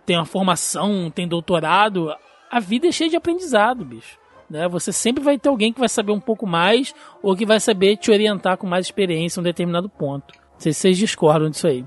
tem 0.06 0.14
uma 0.14 0.24
formação, 0.24 1.10
tem 1.10 1.26
doutorado, 1.26 2.14
a 2.48 2.60
vida 2.60 2.86
é 2.86 2.92
cheia 2.92 3.10
de 3.10 3.16
aprendizado, 3.16 3.84
bicho. 3.84 4.21
Né? 4.52 4.68
Você 4.68 4.92
sempre 4.92 5.24
vai 5.24 5.38
ter 5.38 5.48
alguém 5.48 5.72
que 5.72 5.80
vai 5.80 5.88
saber 5.88 6.12
um 6.12 6.20
pouco 6.20 6.46
mais 6.46 6.94
ou 7.22 7.34
que 7.34 7.46
vai 7.46 7.58
saber 7.58 7.96
te 7.96 8.10
orientar 8.10 8.58
com 8.58 8.66
mais 8.66 8.84
experiência 8.84 9.38
em 9.38 9.40
um 9.40 9.44
determinado 9.44 9.88
ponto. 9.88 10.34
Não 10.34 10.60
sei 10.60 10.74
se 10.74 10.80
vocês 10.80 10.98
discordam 10.98 11.48
disso 11.48 11.66
aí. 11.66 11.82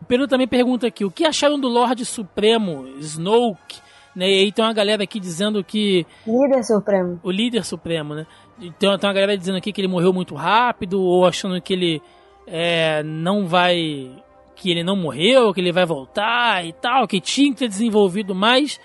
O 0.00 0.04
Pedro 0.04 0.28
também 0.28 0.46
pergunta 0.46 0.86
aqui: 0.86 1.04
o 1.04 1.10
que 1.10 1.24
acharam 1.26 1.58
do 1.58 1.66
Lorde 1.66 2.04
Supremo, 2.04 2.86
Snoke? 3.00 3.80
Né? 4.14 4.30
E 4.30 4.38
aí 4.42 4.52
tem 4.52 4.64
uma 4.64 4.72
galera 4.72 5.02
aqui 5.02 5.18
dizendo 5.18 5.64
que. 5.64 6.06
Líder 6.24 6.62
Supremo. 6.62 7.18
O 7.20 7.32
líder 7.32 7.64
supremo, 7.64 8.14
né? 8.14 8.24
Então 8.60 8.96
tem 8.96 9.08
uma 9.08 9.14
galera 9.14 9.36
dizendo 9.36 9.58
aqui 9.58 9.72
que 9.72 9.80
ele 9.80 9.88
morreu 9.88 10.12
muito 10.12 10.36
rápido, 10.36 11.02
ou 11.02 11.26
achando 11.26 11.60
que 11.60 11.72
ele 11.72 12.00
é, 12.46 13.02
não 13.02 13.48
vai. 13.48 14.12
que 14.54 14.70
ele 14.70 14.84
não 14.84 14.94
morreu, 14.94 15.52
que 15.52 15.60
ele 15.60 15.72
vai 15.72 15.84
voltar 15.84 16.64
e 16.64 16.72
tal, 16.74 17.08
que 17.08 17.20
tinha 17.20 17.50
que 17.50 17.58
ter 17.58 17.68
desenvolvido 17.68 18.36
mais. 18.36 18.78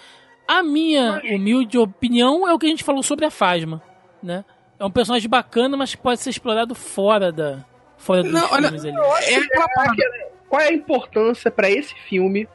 A 0.50 0.64
minha 0.64 1.22
humilde 1.32 1.78
opinião 1.78 2.48
é 2.48 2.52
o 2.52 2.58
que 2.58 2.66
a 2.66 2.70
gente 2.70 2.84
falou 2.84 3.04
sobre 3.04 3.24
a 3.24 3.30
Fasma, 3.30 3.84
né? 4.22 4.44
É 4.80 4.84
um 4.84 4.90
personagem 4.90 5.30
bacana, 5.30 5.78
mas 5.78 5.94
pode 5.94 6.20
ser 6.20 6.32
explorado 6.32 6.74
fora 6.74 7.32
da 7.32 7.64
fora 7.98 8.24
dos 8.24 8.32
Não, 8.32 8.52
olha, 8.52 8.70
filmes 8.70 8.84
ali. 8.84 8.98
É 9.28 9.48
parada. 9.48 10.04
Qual 10.50 10.60
é 10.60 10.70
a 10.70 10.74
importância 10.74 11.52
pra 11.52 11.70
esse 11.70 11.94
filme? 11.94 12.50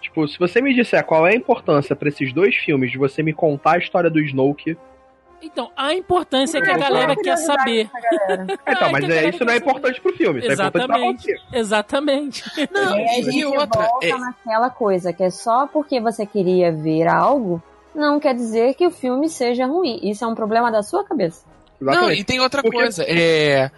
Tipo, 0.00 0.26
se 0.26 0.36
você 0.36 0.60
me 0.60 0.74
disser 0.74 1.04
qual 1.04 1.28
é 1.28 1.30
a 1.30 1.36
importância 1.36 1.94
pra 1.94 2.08
esses 2.08 2.32
dois 2.32 2.56
filmes 2.56 2.90
de 2.90 2.98
você 2.98 3.22
me 3.22 3.32
contar 3.32 3.76
a 3.76 3.78
história 3.78 4.10
do 4.10 4.18
Snoke. 4.18 4.76
Então, 5.40 5.70
a 5.76 5.94
importância 5.94 6.58
é 6.58 6.60
que 6.60 6.70
a 6.70 6.76
galera 6.78 7.14
quer 7.16 7.36
saber. 7.36 7.88
Então, 8.28 8.88
Ah, 8.88 8.92
mas 8.92 9.04
é, 9.04 9.08
galera 9.08 9.28
isso 9.28 9.44
não 9.44 9.52
é 9.52 9.56
importante 9.56 10.00
pro 10.00 10.12
filme, 10.12 10.40
isso 10.40 10.50
é 10.50 10.52
importante 10.54 10.86
pra 10.86 10.98
Exatamente. 10.98 11.22
você. 11.22 11.58
Exatamente. 11.58 12.44
Não, 12.72 12.96
E 12.98 13.00
aí 13.00 13.06
a 13.08 13.18
e 13.20 13.22
gente 13.24 13.44
outra. 13.46 13.82
volta 13.82 14.06
é- 14.06 14.18
naquela 14.18 14.70
coisa 14.70 15.12
que 15.12 15.22
é 15.22 15.30
só 15.30 15.66
porque 15.66 16.00
você 16.00 16.26
queria 16.26 16.70
ver 16.72 17.06
algo, 17.08 17.62
não 17.94 18.20
quer 18.20 18.34
dizer 18.34 18.74
que 18.74 18.86
o 18.86 18.90
filme 18.90 19.28
seja 19.28 19.66
ruim. 19.66 19.98
Isso 20.02 20.24
é 20.24 20.28
um 20.28 20.34
problema 20.34 20.70
da 20.70 20.82
sua 20.82 21.04
cabeça. 21.04 21.44
Não, 21.80 21.92
Exatamente. 21.92 22.20
e 22.20 22.24
tem 22.24 22.40
outra 22.40 22.62
Porque- 22.62 22.76
coisa. 22.76 23.04
É. 23.06 23.70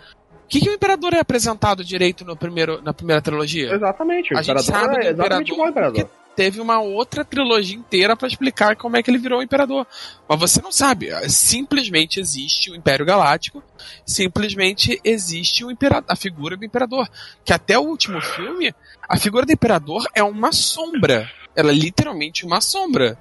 O 0.44 0.48
que, 0.50 0.60
que 0.60 0.68
o 0.70 0.74
Imperador 0.74 1.14
é 1.14 1.20
apresentado 1.20 1.84
direito 1.84 2.24
no 2.24 2.36
primeiro, 2.36 2.82
na 2.82 2.92
primeira 2.92 3.22
trilogia? 3.22 3.72
Exatamente. 3.72 4.34
O 4.34 4.38
A 4.38 4.42
gente 4.42 4.50
Imperador 4.60 4.62
sabe 4.64 5.06
é 5.06 5.10
exatamente 5.10 5.52
Imperador 5.52 5.60
ao 5.64 5.70
Imperador. 5.70 6.10
Teve 6.36 6.60
uma 6.60 6.80
outra 6.80 7.24
trilogia 7.24 7.76
inteira 7.76 8.16
pra 8.16 8.28
explicar 8.28 8.76
como 8.76 8.96
é 8.96 9.02
que 9.02 9.10
ele 9.10 9.18
virou 9.18 9.40
o 9.40 9.42
Imperador. 9.42 9.86
Mas 10.28 10.38
você 10.38 10.60
não 10.62 10.72
sabe. 10.72 11.08
Simplesmente 11.28 12.20
existe 12.20 12.70
o 12.70 12.74
Império 12.74 13.04
Galáctico, 13.04 13.62
simplesmente 14.06 15.00
existe 15.04 15.64
o 15.64 15.70
Imperador, 15.70 16.04
a 16.08 16.16
figura 16.16 16.56
do 16.56 16.64
Imperador. 16.64 17.08
Que 17.44 17.52
até 17.52 17.78
o 17.78 17.82
último 17.82 18.20
filme, 18.20 18.74
a 19.08 19.16
figura 19.16 19.44
do 19.44 19.52
Imperador 19.52 20.06
é 20.14 20.22
uma 20.22 20.52
sombra. 20.52 21.30
Ela 21.54 21.70
é 21.70 21.74
literalmente 21.74 22.44
uma 22.46 22.60
sombra. 22.60 23.18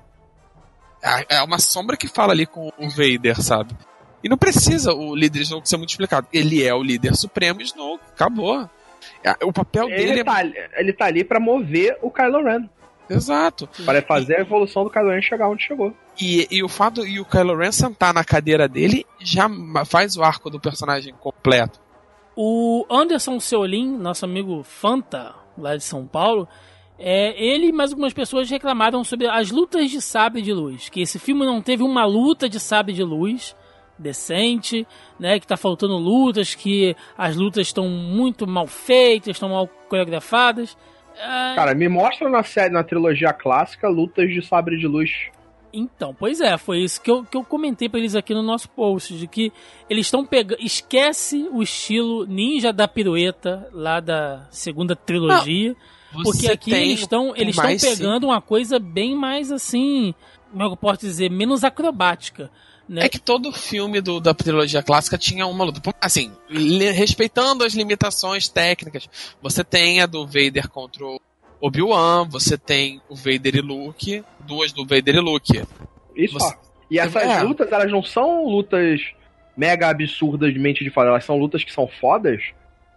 É 1.01 1.37
é 1.37 1.41
uma 1.43 1.59
sombra 1.59 1.95
que 1.95 2.07
fala 2.07 2.33
ali 2.33 2.45
com 2.45 2.71
o 2.77 2.89
Vader, 2.89 3.41
sabe? 3.41 3.75
E 4.23 4.27
não 4.27 4.37
precisa 4.37 4.93
o 4.93 5.15
líder 5.15 5.41
Snoke 5.41 5.69
ser 5.69 5.77
muito 5.77 5.91
explicado. 5.91 6.27
Ele 6.33 6.63
é 6.63 6.73
o 6.73 6.83
líder 6.83 7.15
supremo 7.15 7.61
Snoke, 7.61 8.03
acabou. 8.13 8.69
É, 9.23 9.33
O 9.45 9.53
papel 9.53 9.87
dele 9.87 10.11
Ele 10.11 10.19
é 10.19 10.23
tá, 10.23 10.43
ele 10.43 10.93
tá 10.93 11.05
ali 11.05 11.23
pra 11.23 11.39
mover 11.39 11.97
o 12.01 12.11
Kylo 12.11 12.43
Ren. 12.43 12.69
Exato. 13.09 13.67
Para 13.85 14.01
fazer 14.01 14.37
a 14.37 14.41
evolução 14.41 14.83
do 14.83 14.89
Kylo 14.89 15.09
Ren 15.09 15.21
chegar 15.21 15.49
onde 15.49 15.63
chegou. 15.63 15.93
E, 16.19 16.47
e 16.51 16.63
o 16.63 16.69
fato 16.69 17.05
e 17.05 17.19
o 17.19 17.25
Kylo 17.25 17.55
Ren 17.55 17.71
sentar 17.71 18.13
na 18.13 18.23
cadeira 18.23 18.67
dele 18.67 19.05
já 19.19 19.49
faz 19.85 20.15
o 20.15 20.23
arco 20.23 20.49
do 20.49 20.59
personagem 20.59 21.13
completo. 21.19 21.79
O 22.35 22.85
Anderson 22.89 23.39
Seolin, 23.39 23.97
nosso 23.97 24.23
amigo 24.25 24.63
Fanta, 24.63 25.33
lá 25.57 25.75
de 25.75 25.83
São 25.83 26.05
Paulo, 26.05 26.47
é, 26.97 27.33
ele 27.41 27.67
e 27.67 27.71
mais 27.71 27.91
algumas 27.91 28.13
pessoas 28.13 28.49
reclamaram 28.49 29.03
sobre 29.03 29.27
as 29.27 29.49
lutas 29.49 29.89
de 29.89 30.01
sabre 30.01 30.41
de 30.41 30.53
luz. 30.53 30.89
Que 30.89 31.01
esse 31.01 31.17
filme 31.17 31.45
não 31.45 31.61
teve 31.61 31.81
uma 31.81 32.05
luta 32.05 32.47
de 32.47 32.59
sabre 32.59 32.93
de 32.93 33.03
luz 33.03 33.55
decente, 33.97 34.87
né? 35.19 35.39
Que 35.39 35.47
tá 35.47 35.57
faltando 35.57 35.97
lutas, 35.97 36.55
que 36.55 36.95
as 37.17 37.35
lutas 37.35 37.67
estão 37.67 37.87
muito 37.87 38.45
mal 38.47 38.67
feitas, 38.67 39.35
estão 39.35 39.49
mal 39.49 39.67
coreografadas. 39.89 40.77
É, 41.19 41.55
Cara, 41.55 41.75
me 41.75 41.89
mostra 41.89 42.29
na 42.29 42.43
série, 42.43 42.73
na 42.73 42.83
trilogia 42.83 43.33
clássica, 43.33 43.89
lutas 43.89 44.29
de 44.29 44.41
sabre 44.41 44.77
de 44.77 44.87
luz. 44.87 45.11
Então, 45.71 46.15
pois 46.17 46.39
é, 46.41 46.57
foi 46.57 46.79
isso 46.79 47.01
que 47.01 47.11
eu, 47.11 47.23
que 47.23 47.37
eu 47.37 47.43
comentei 47.43 47.89
pra 47.89 47.99
eles 47.99 48.15
aqui 48.15 48.33
no 48.33 48.41
nosso 48.41 48.69
post, 48.69 49.15
de 49.15 49.27
que 49.27 49.51
eles 49.89 50.07
estão 50.07 50.25
pegando. 50.25 50.59
Esquece 50.61 51.47
o 51.51 51.61
estilo 51.61 52.25
ninja 52.25 52.73
da 52.73 52.87
pirueta 52.87 53.67
lá 53.71 53.99
da 53.99 54.47
segunda 54.49 54.95
trilogia. 54.95 55.75
Porque 56.11 56.39
Você 56.39 56.51
aqui 56.51 56.73
eles 56.73 57.01
estão 57.01 57.35
eles 57.35 57.55
estão 57.55 57.77
pegando 57.77 58.27
uma 58.27 58.41
coisa 58.41 58.79
bem 58.79 59.15
mais 59.15 59.51
assim, 59.51 60.15
como 60.49 60.63
é 60.63 60.65
que 60.65 60.73
eu 60.73 60.77
posso 60.77 61.01
dizer, 61.01 61.29
menos 61.29 61.63
acrobática. 61.63 62.49
Né? 62.89 63.05
É 63.05 63.09
que 63.09 63.19
todo 63.19 63.51
filme 63.53 64.01
do- 64.01 64.19
da 64.19 64.33
trilogia 64.33 64.81
clássica 64.81 65.15
tinha 65.15 65.45
uma 65.45 65.63
luta. 65.63 65.79
Assim, 66.01 66.31
respeitando 66.95 67.63
as 67.63 67.73
limitações 67.73 68.47
técnicas, 68.49 69.07
você 69.41 69.63
tem 69.63 70.01
a 70.01 70.07
do 70.07 70.25
Vader 70.25 70.67
contra 70.69 71.05
o 71.05 71.19
Obi-Wan, 71.61 72.27
você 72.27 72.57
tem 72.57 72.99
o 73.07 73.15
Vader 73.15 73.57
e 73.57 73.61
Luke, 73.61 74.23
duas 74.39 74.73
do 74.73 74.83
Vader 74.85 75.15
e 75.15 75.19
Luke. 75.19 75.63
Isso 76.15 76.33
Você-. 76.33 76.57
E 76.89 76.97
essas 76.97 77.21
É. 77.21 77.41
lutas, 77.43 77.71
elas 77.71 77.91
não 77.91 78.01
são 78.01 78.47
lutas 78.47 78.99
mega 79.55 79.89
absurdas 79.89 80.51
de 80.51 80.57
mente 80.59 80.83
de 80.83 80.89
foda, 80.89 81.09
elas 81.09 81.23
são 81.25 81.37
lutas 81.37 81.63
que 81.63 81.71
são 81.71 81.87
fodas 81.87 82.41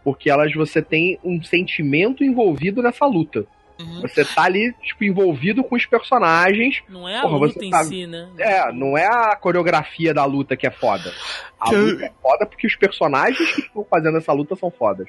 porque 0.03 0.31
elas 0.31 0.53
você 0.55 0.81
tem 0.81 1.19
um 1.23 1.43
sentimento 1.43 2.25
envolvido 2.25 2.83
nessa 2.83 3.05
luta. 3.05 3.45
Uhum. 3.83 4.01
Você 4.03 4.25
tá 4.25 4.43
ali, 4.45 4.75
tipo, 4.83 5.05
envolvido 5.05 5.63
com 5.65 5.75
os 5.77 5.85
personagens. 5.87 6.83
Não 6.89 7.09
é 7.09 7.19
a 7.19 7.23
Porra, 7.23 7.37
luta 7.39 7.55
você 7.61 7.65
em 7.67 7.71
tá- 7.71 7.85
si, 7.85 8.07
né? 8.07 8.29
É, 8.39 8.73
não 8.73 8.97
é 8.97 9.07
a 9.07 9.37
coreografia 9.37 10.13
da 10.15 10.25
luta 10.25 10.57
que 10.57 10.67
é 10.67 10.71
foda. 10.71 11.13
A 11.61 11.69
Que- 11.71 11.77
luta 11.77 12.05
é 12.05 12.13
foda 12.23 12.47
porque 12.47 12.67
os 12.67 12.77
personagens 12.77 13.55
que 13.55 13.61
estão 13.63 13.87
fazendo 13.89 14.19
essa 14.19 14.33
luta 14.33 14.55
são 14.57 14.71
fodas. 14.71 15.09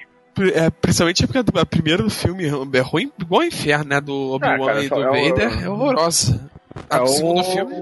É, 0.55 0.69
principalmente 0.69 1.27
porque 1.27 1.39
a 1.59 1.65
primeira 1.65 2.01
do 2.01 2.09
filme 2.09 2.45
é 2.45 2.79
ruim 2.81 3.11
igual 3.21 3.41
o 3.41 3.45
inferno, 3.45 3.85
né? 3.85 4.01
Do 4.01 4.31
Obi-Wan 4.33 4.65
cara, 4.65 4.83
e 4.83 4.89
do 4.89 4.95
é 4.95 5.09
o- 5.09 5.29
Vader 5.29 5.63
é 5.63 5.69
horrorosa. 5.69 6.49
A 6.89 6.95
é 6.95 6.99
do 6.99 7.03
o 7.03 7.07
segundo 7.07 7.43
filme. 7.43 7.75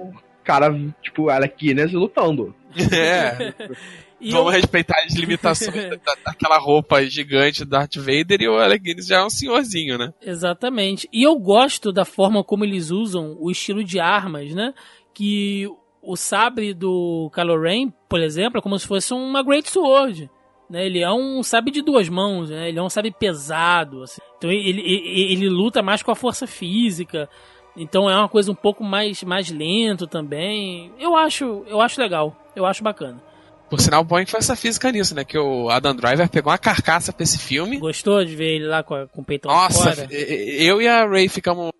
cara, 0.43 0.75
tipo, 1.01 1.29
Alec 1.29 1.55
Guinness 1.57 1.93
lutando. 1.93 2.53
É. 2.93 3.53
E 4.21 4.31
Vamos 4.31 4.53
eu- 4.53 4.59
respeitar 4.59 4.95
as 5.05 5.15
limitações 5.15 5.89
da- 6.05 6.15
daquela 6.25 6.57
roupa 6.59 7.03
gigante 7.03 7.65
do 7.65 7.71
Darth 7.71 7.95
Vader 7.97 8.41
e 8.41 8.47
o 8.47 8.57
Alec 8.57 8.83
Guinness 8.83 9.07
já 9.07 9.17
é 9.17 9.25
um 9.25 9.29
senhorzinho, 9.29 9.97
né? 9.97 10.13
Exatamente. 10.21 11.09
E 11.11 11.23
eu 11.23 11.37
gosto 11.39 11.91
da 11.91 12.05
forma 12.05 12.43
como 12.43 12.63
eles 12.63 12.91
usam 12.91 13.35
o 13.39 13.49
estilo 13.49 13.83
de 13.83 13.99
armas, 13.99 14.53
né? 14.53 14.73
Que 15.13 15.67
o 16.01 16.15
sabre 16.15 16.73
do 16.73 17.29
Kylo 17.33 17.59
Ren, 17.61 17.91
por 18.07 18.19
exemplo, 18.21 18.59
é 18.59 18.61
como 18.61 18.77
se 18.77 18.87
fosse 18.87 19.13
uma 19.13 19.43
Great 19.43 19.69
Sword. 19.69 20.29
Né? 20.69 20.85
Ele 20.85 20.99
é 20.99 21.11
um 21.11 21.43
sabre 21.43 21.71
de 21.71 21.81
duas 21.81 22.07
mãos, 22.07 22.49
né? 22.49 22.69
Ele 22.69 22.79
é 22.79 22.81
um 22.83 22.89
sabre 22.89 23.11
pesado. 23.11 24.03
assim. 24.03 24.21
Então 24.37 24.49
ele, 24.51 24.81
ele, 24.81 25.33
ele 25.33 25.49
luta 25.49 25.81
mais 25.81 26.01
com 26.03 26.11
a 26.11 26.15
força 26.15 26.47
física. 26.47 27.27
Então 27.75 28.09
é 28.09 28.15
uma 28.15 28.29
coisa 28.29 28.51
um 28.51 28.55
pouco 28.55 28.83
mais, 28.83 29.23
mais 29.23 29.49
lento 29.51 30.05
também. 30.07 30.91
Eu 30.99 31.15
acho, 31.15 31.63
eu 31.67 31.81
acho 31.81 31.99
legal. 31.99 32.35
Eu 32.55 32.65
acho 32.65 32.83
bacana. 32.83 33.21
Por 33.71 33.79
sinal, 33.79 34.01
o 34.01 34.03
Boeing 34.03 34.25
faz 34.27 34.43
essa 34.43 34.55
física 34.55 34.91
nisso, 34.91 35.15
né? 35.15 35.23
Que 35.23 35.39
o 35.39 35.69
Adam 35.69 35.95
Driver 35.95 36.29
pegou 36.29 36.51
uma 36.51 36.57
carcaça 36.57 37.11
pra 37.13 37.23
esse 37.23 37.39
filme. 37.39 37.77
Gostou 37.79 38.23
de 38.23 38.35
ver 38.35 38.55
ele 38.55 38.67
lá 38.67 38.83
com, 38.83 38.93
a- 38.93 39.07
com 39.07 39.21
o 39.21 39.25
peitão 39.25 39.49
Nossa, 39.49 39.95
fora? 39.95 40.07
eu 40.13 40.81
e 40.81 40.87
a 40.89 41.07
Ray 41.07 41.29
ficamos 41.29 41.71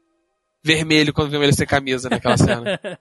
vermelho 0.63 1.13
quando 1.13 1.29
vimos 1.29 1.43
ele 1.47 1.53
sem 1.55 1.67
camisa 1.67 2.09
naquela 2.09 2.37
cena. 2.37 2.79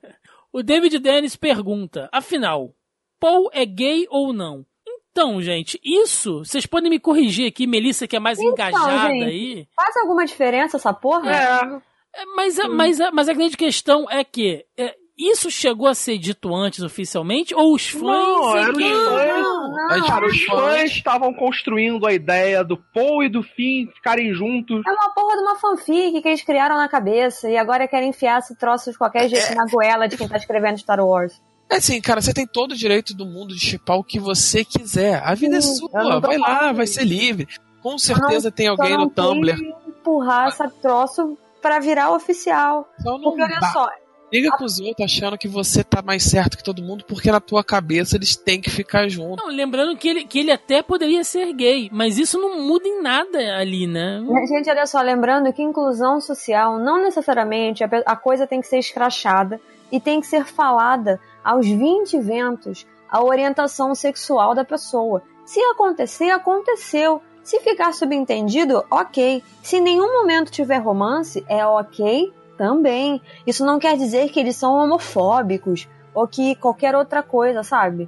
O 0.53 0.65
David 0.65 0.99
Dennis 0.99 1.37
pergunta: 1.37 2.09
afinal, 2.12 2.75
Paul 3.21 3.49
é 3.53 3.65
gay 3.65 4.07
ou 4.11 4.33
não? 4.33 4.67
Então, 5.12 5.41
gente, 5.41 5.79
isso, 5.85 6.41
vocês 6.45 6.67
podem 6.67 6.91
me 6.91 6.99
corrigir 6.99 7.47
aqui, 7.47 7.69
Melissa, 7.69 8.09
que 8.09 8.17
é 8.17 8.19
mais 8.19 8.37
Então, 8.41 8.51
engajada 8.53 9.09
gente. 9.11 9.25
aí. 9.25 9.69
Faz 9.77 9.97
alguma 9.99 10.27
diferença 10.27 10.77
essa 10.77 10.93
porra? 10.93 11.31
É, 11.33 12.25
mas, 12.35 12.59
a, 12.59 12.69
mas, 12.69 13.01
a, 13.01 13.12
mas 13.12 13.29
a 13.29 13.33
grande 13.33 13.57
questão 13.57 14.11
é 14.11 14.25
que 14.25 14.65
é, 14.77 14.97
isso 15.29 15.51
chegou 15.51 15.87
a 15.89 15.95
ser 15.95 16.17
dito 16.19 16.55
antes 16.55 16.81
oficialmente 16.83 17.55
ou 17.55 17.75
os 17.75 17.89
fãs 17.89 18.01
Não, 18.03 18.57
é 18.57 18.63
era 18.63 18.73
que- 18.73 18.83
os 18.85 19.05
fãs. 19.09 19.43
Não, 19.43 19.73
não. 19.73 20.07
Cara, 20.07 20.27
os 20.27 20.45
fãs- 20.45 20.91
estavam 20.93 21.35
construindo 21.35 22.07
a 22.07 22.13
ideia 22.13 22.63
do 22.65 22.77
Paul 22.77 23.23
e 23.25 23.29
do 23.29 23.43
Finn 23.43 23.87
ficarem 23.95 24.33
juntos. 24.33 24.81
É 24.87 24.91
uma 24.91 25.13
porra 25.15 25.37
de 25.37 25.43
uma 25.43 25.57
fanfic 25.57 26.23
que 26.23 26.29
eles 26.29 26.43
criaram 26.43 26.77
na 26.77 26.89
cabeça 26.89 27.49
e 27.51 27.57
agora 27.57 27.87
querem 27.89 28.11
enfiar 28.11 28.39
esse 28.39 28.55
troço 28.57 28.91
de 28.93 28.97
qualquer 28.99 29.29
jeito 29.29 29.55
na 29.55 29.67
goela 29.67 30.07
de 30.09 30.17
quem 30.17 30.29
tá 30.29 30.37
escrevendo 30.37 30.79
Star 30.79 31.01
Wars. 31.05 31.41
É 31.69 31.77
assim, 31.77 32.01
cara, 32.01 32.21
você 32.21 32.33
tem 32.35 32.47
todo 32.47 32.73
o 32.73 32.77
direito 32.77 33.15
do 33.15 33.25
mundo 33.25 33.55
de 33.55 33.61
chipar 33.61 33.97
o 33.97 34.03
que 34.05 34.19
você 34.19 34.65
quiser. 34.65 35.23
A 35.25 35.35
vida 35.35 35.57
é 35.57 35.61
Sim, 35.61 35.71
eu 35.71 35.75
sua, 35.89 36.03
não 36.03 36.21
vai 36.21 36.37
lá, 36.39 36.47
falando 36.59 36.77
vai 36.77 36.85
isso. 36.85 36.95
ser 36.95 37.05
livre. 37.05 37.47
Com 37.81 37.97
certeza 37.97 38.51
tem 38.51 38.67
alguém 38.69 38.93
não 38.97 39.05
no 39.05 39.11
Tumblr. 39.11 39.57
empurrar 39.87 40.49
essa 40.49 40.69
troço 40.69 41.39
pra 41.63 41.79
virar 41.79 42.11
oficial. 42.11 42.89
Só 43.03 43.13
não 43.13 43.21
Porque 43.23 43.43
olha 43.43 43.61
dá. 43.61 43.69
só, 43.69 43.89
Briga 44.31 44.51
com 44.57 44.65
os 44.65 44.78
outros 44.78 45.05
achando 45.05 45.36
que 45.36 45.48
você 45.48 45.82
tá 45.82 46.01
mais 46.01 46.23
certo 46.23 46.57
que 46.57 46.62
todo 46.62 46.82
mundo, 46.82 47.05
porque 47.07 47.32
na 47.32 47.40
tua 47.40 47.65
cabeça 47.65 48.16
eles 48.16 48.36
têm 48.36 48.61
que 48.61 48.70
ficar 48.70 49.09
juntos. 49.09 49.44
Não, 49.44 49.52
lembrando 49.52 49.97
que 49.97 50.09
ele, 50.09 50.24
que 50.24 50.39
ele 50.39 50.52
até 50.52 50.82
poderia 50.82 51.24
ser 51.24 51.52
gay, 51.52 51.90
mas 51.93 52.16
isso 52.16 52.39
não 52.39 52.62
muda 52.62 52.86
em 52.86 53.02
nada 53.02 53.57
ali, 53.57 53.89
né? 53.89 54.23
Gente, 54.48 54.70
olha 54.70 54.86
só, 54.86 55.01
lembrando 55.01 55.52
que 55.52 55.61
inclusão 55.62 56.20
social 56.20 56.78
não 56.78 57.02
necessariamente 57.02 57.82
a, 57.82 57.89
a 58.07 58.15
coisa 58.15 58.47
tem 58.47 58.61
que 58.61 58.69
ser 58.69 58.78
escrachada 58.78 59.61
e 59.90 59.98
tem 59.98 60.20
que 60.20 60.28
ser 60.28 60.44
falada 60.44 61.19
aos 61.43 61.66
20 61.66 62.19
ventos 62.20 62.86
a 63.11 63.24
orientação 63.24 63.94
sexual 63.97 64.55
da 64.55 64.65
pessoa. 64.65 65.23
Se 65.44 65.59
acontecer, 65.61 66.31
aconteceu. 66.31 67.20
Se 67.43 67.59
ficar 67.61 67.93
subentendido, 67.93 68.85
ok. 68.89 69.43
Se 69.61 69.78
em 69.78 69.81
nenhum 69.81 70.12
momento 70.12 70.52
tiver 70.52 70.78
romance, 70.78 71.44
é 71.48 71.66
ok 71.66 72.32
também. 72.61 73.23
Isso 73.47 73.65
não 73.65 73.78
quer 73.78 73.97
dizer 73.97 74.28
que 74.28 74.39
eles 74.39 74.55
são 74.55 74.74
homofóbicos 74.74 75.89
ou 76.12 76.28
que 76.28 76.55
qualquer 76.57 76.95
outra 76.95 77.23
coisa, 77.23 77.62
sabe? 77.62 78.07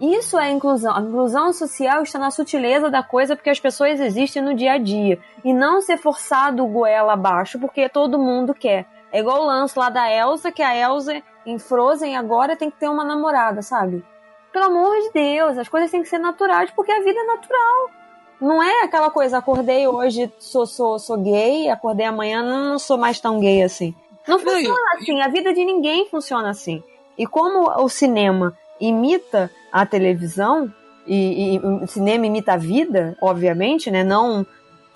Isso 0.00 0.36
é 0.36 0.50
inclusão. 0.50 0.96
A 0.96 1.00
inclusão 1.00 1.52
social 1.52 2.02
está 2.02 2.18
na 2.18 2.32
sutileza 2.32 2.90
da 2.90 3.04
coisa 3.04 3.36
porque 3.36 3.48
as 3.50 3.60
pessoas 3.60 4.00
existem 4.00 4.42
no 4.42 4.56
dia 4.56 4.72
a 4.72 4.78
dia. 4.78 5.20
E 5.44 5.54
não 5.54 5.80
ser 5.80 5.98
forçado 5.98 6.64
o 6.64 6.66
goela 6.66 7.12
abaixo 7.12 7.60
porque 7.60 7.88
todo 7.88 8.18
mundo 8.18 8.52
quer. 8.52 8.86
É 9.12 9.20
igual 9.20 9.42
o 9.42 9.46
lance 9.46 9.78
lá 9.78 9.88
da 9.88 10.10
Elsa, 10.10 10.50
que 10.50 10.62
a 10.62 10.74
Elsa 10.74 11.22
em 11.46 11.56
Frozen 11.60 12.16
agora 12.16 12.56
tem 12.56 12.72
que 12.72 12.80
ter 12.80 12.88
uma 12.88 13.04
namorada, 13.04 13.62
sabe? 13.62 14.04
Pelo 14.52 14.64
amor 14.64 14.96
de 14.96 15.12
Deus, 15.12 15.56
as 15.56 15.68
coisas 15.68 15.92
têm 15.92 16.02
que 16.02 16.08
ser 16.08 16.18
naturais 16.18 16.72
porque 16.72 16.90
a 16.90 17.04
vida 17.04 17.20
é 17.20 17.24
natural. 17.24 18.01
Não 18.42 18.60
é 18.60 18.82
aquela 18.82 19.08
coisa, 19.08 19.38
acordei 19.38 19.86
hoje, 19.86 20.28
sou, 20.36 20.66
sou, 20.66 20.98
sou 20.98 21.16
gay, 21.16 21.68
acordei 21.68 22.04
amanhã, 22.04 22.42
não, 22.42 22.76
sou 22.76 22.98
mais 22.98 23.20
tão 23.20 23.38
gay 23.38 23.62
assim. 23.62 23.94
Não 24.26 24.38
funciona 24.38 24.80
assim, 24.96 25.20
a 25.20 25.28
vida 25.28 25.54
de 25.54 25.64
ninguém 25.64 26.08
funciona 26.08 26.50
assim. 26.50 26.82
E 27.16 27.24
como 27.24 27.70
o 27.80 27.88
cinema 27.88 28.52
imita 28.80 29.48
a 29.70 29.86
televisão, 29.86 30.72
e, 31.06 31.54
e 31.54 31.58
o 31.58 31.86
cinema 31.86 32.26
imita 32.26 32.54
a 32.54 32.56
vida, 32.56 33.16
obviamente, 33.22 33.92
né? 33.92 34.02
Não 34.02 34.44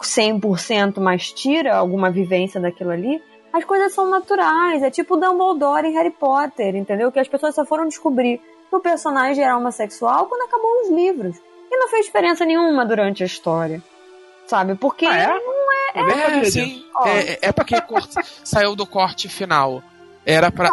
100%, 0.01 0.99
mas 0.99 1.33
tira 1.33 1.77
alguma 1.77 2.11
vivência 2.11 2.61
daquilo 2.61 2.91
ali. 2.91 3.23
As 3.53 3.65
coisas 3.65 3.93
são 3.95 4.11
naturais, 4.11 4.83
é 4.83 4.91
tipo 4.91 5.15
o 5.15 5.21
Dumbledore 5.21 5.87
em 5.87 5.93
Harry 5.93 6.11
Potter, 6.11 6.75
entendeu? 6.75 7.13
Que 7.13 7.21
as 7.21 7.29
pessoas 7.29 7.55
só 7.55 7.65
foram 7.65 7.87
descobrir 7.87 8.39
que 8.69 8.75
o 8.77 8.81
personagem 8.81 9.45
era 9.45 9.57
homossexual 9.57 10.27
quando 10.27 10.43
acabou 10.43 10.83
os 10.83 10.91
livros. 10.91 11.37
E 11.71 11.77
não 11.79 11.89
fez 11.89 12.07
diferença 12.07 12.45
nenhuma 12.45 12.85
durante 12.87 13.23
a 13.23 13.27
história. 13.27 13.83
Sabe? 14.47 14.75
Porque 14.77 15.07
Ah, 15.07 15.19
é? 15.19 15.27
Nem 16.03 16.09
sabia 16.11 16.25
É, 16.37 16.41
disso. 16.41 16.53
sim. 16.53 16.85
Ó. 16.95 17.07
É, 17.09 17.39
é 17.43 17.53
porque 17.53 17.81
cort- 17.81 18.13
saiu 18.45 18.77
do 18.77 18.87
corte 18.87 19.29
final. 19.29 19.83
Era 20.25 20.51
pra. 20.51 20.71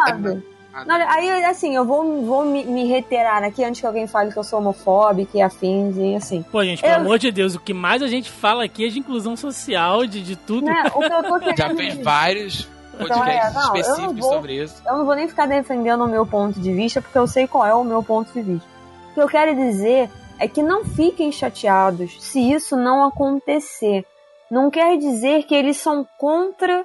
Não, 0.86 0.96
aí, 1.08 1.44
assim, 1.44 1.76
eu 1.76 1.84
vou, 1.84 2.22
vou 2.24 2.44
me, 2.44 2.64
me 2.64 2.84
reiterar 2.88 3.44
aqui 3.44 3.62
antes 3.64 3.80
que 3.80 3.86
alguém 3.86 4.08
fale 4.08 4.32
que 4.32 4.36
eu 4.38 4.42
sou 4.42 4.58
homofóbica 4.58 5.38
e 5.38 5.40
afins 5.42 5.96
e 5.96 6.16
assim. 6.16 6.42
Pô, 6.50 6.64
gente, 6.64 6.82
pelo 6.82 6.94
Eu- 6.94 7.00
amor 7.00 7.18
de 7.18 7.30
Deus, 7.30 7.54
o 7.54 7.60
que 7.60 7.72
mais 7.72 8.02
a 8.02 8.08
gente 8.08 8.28
fala 8.30 8.64
aqui 8.64 8.84
é 8.86 8.88
de 8.88 8.98
inclusão 8.98 9.36
social, 9.36 10.04
de, 10.04 10.20
de 10.20 10.34
tudo. 10.34 10.66
Né? 10.66 10.84
O 10.94 10.98
que 10.98 11.12
eu 11.12 11.22
tô 11.22 11.38
querendo 11.38 11.56
Já 11.56 11.70
fez 11.74 11.94
vários 12.02 12.68
podcasts 12.98 13.50
é, 13.50 13.52
não, 13.52 13.60
eu 13.62 13.68
não 13.72 13.76
específicos 13.76 14.18
vou- 14.20 14.32
sobre 14.32 14.62
isso. 14.62 14.82
eu 14.86 14.98
não 14.98 15.04
vou 15.04 15.14
nem 15.14 15.28
ficar 15.28 15.46
defendendo 15.46 16.04
o 16.04 16.08
meu 16.08 16.26
ponto 16.26 16.58
de 16.58 16.72
vista, 16.72 17.00
porque 17.00 17.18
eu 17.18 17.26
sei 17.28 17.46
qual 17.46 17.64
é 17.66 17.74
o 17.74 17.84
meu 17.84 18.02
ponto 18.02 18.32
de 18.32 18.42
vista. 18.42 18.68
O 19.12 19.14
que 19.14 19.20
eu 19.20 19.28
quero 19.28 19.54
dizer 19.54 20.10
é 20.38 20.48
que 20.48 20.62
não 20.62 20.84
fiquem 20.84 21.30
chateados 21.32 22.22
se 22.22 22.52
isso 22.52 22.76
não 22.76 23.04
acontecer. 23.04 24.04
Não 24.50 24.70
quer 24.70 24.96
dizer 24.98 25.44
que 25.44 25.54
eles 25.54 25.76
são 25.76 26.06
contra 26.18 26.84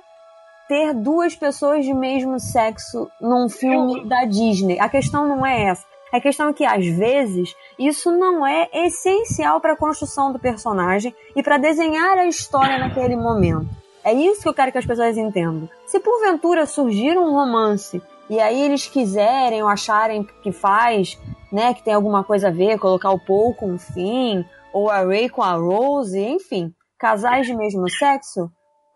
ter 0.68 0.94
duas 0.94 1.36
pessoas 1.36 1.84
de 1.84 1.94
mesmo 1.94 2.40
sexo 2.40 3.10
num 3.20 3.50
filme 3.50 4.06
da 4.06 4.26
Disney. 4.26 4.80
A 4.80 4.88
questão 4.88 5.28
não 5.28 5.46
é 5.46 5.64
essa. 5.64 5.84
A 6.12 6.20
questão 6.20 6.50
é 6.50 6.54
que, 6.54 6.66
às 6.66 6.86
vezes, 6.86 7.56
isso 7.78 8.12
não 8.12 8.46
é 8.46 8.68
essencial 8.74 9.60
para 9.60 9.74
a 9.74 9.78
construção 9.78 10.32
do 10.32 10.40
personagem 10.40 11.14
e 11.36 11.44
para 11.44 11.58
desenhar 11.58 12.18
a 12.18 12.26
história 12.26 12.80
naquele 12.80 13.16
momento. 13.16 13.70
É 14.04 14.14
isso 14.14 14.42
que 14.42 14.50
eu 14.50 14.54
quero 14.54 14.72
que 14.72 14.78
as 14.78 14.86
pessoas 14.86 15.18
entendam. 15.18 15.70
Se 15.86 16.00
porventura 16.00 16.66
surgir 16.66 17.18
um 17.18 17.32
romance 17.32 18.02
e 18.30 18.40
aí 18.40 18.62
eles 18.62 18.88
quiserem 18.88 19.62
ou 19.62 19.68
acharem 19.68 20.28
que 20.42 20.52
faz, 20.52 21.20
né, 21.52 21.74
que 21.74 21.84
tem 21.84 21.94
alguma 21.94 22.24
coisa 22.24 22.50
a 22.50 22.52
ver, 22.52 22.80
colocar 22.80 23.12
o 23.12 23.20
Paul 23.20 23.54
com 23.54 23.74
o 23.74 23.80
Finn, 23.80 24.44
ou 24.74 24.90
a 24.90 25.02
Ray 25.02 25.30
com 25.30 25.42
a 25.42 25.54
Rose, 25.54 26.20
enfim, 26.20 26.74
casais 26.98 27.48
de 27.48 27.56
mesmo 27.56 27.90
sexo, 27.90 28.52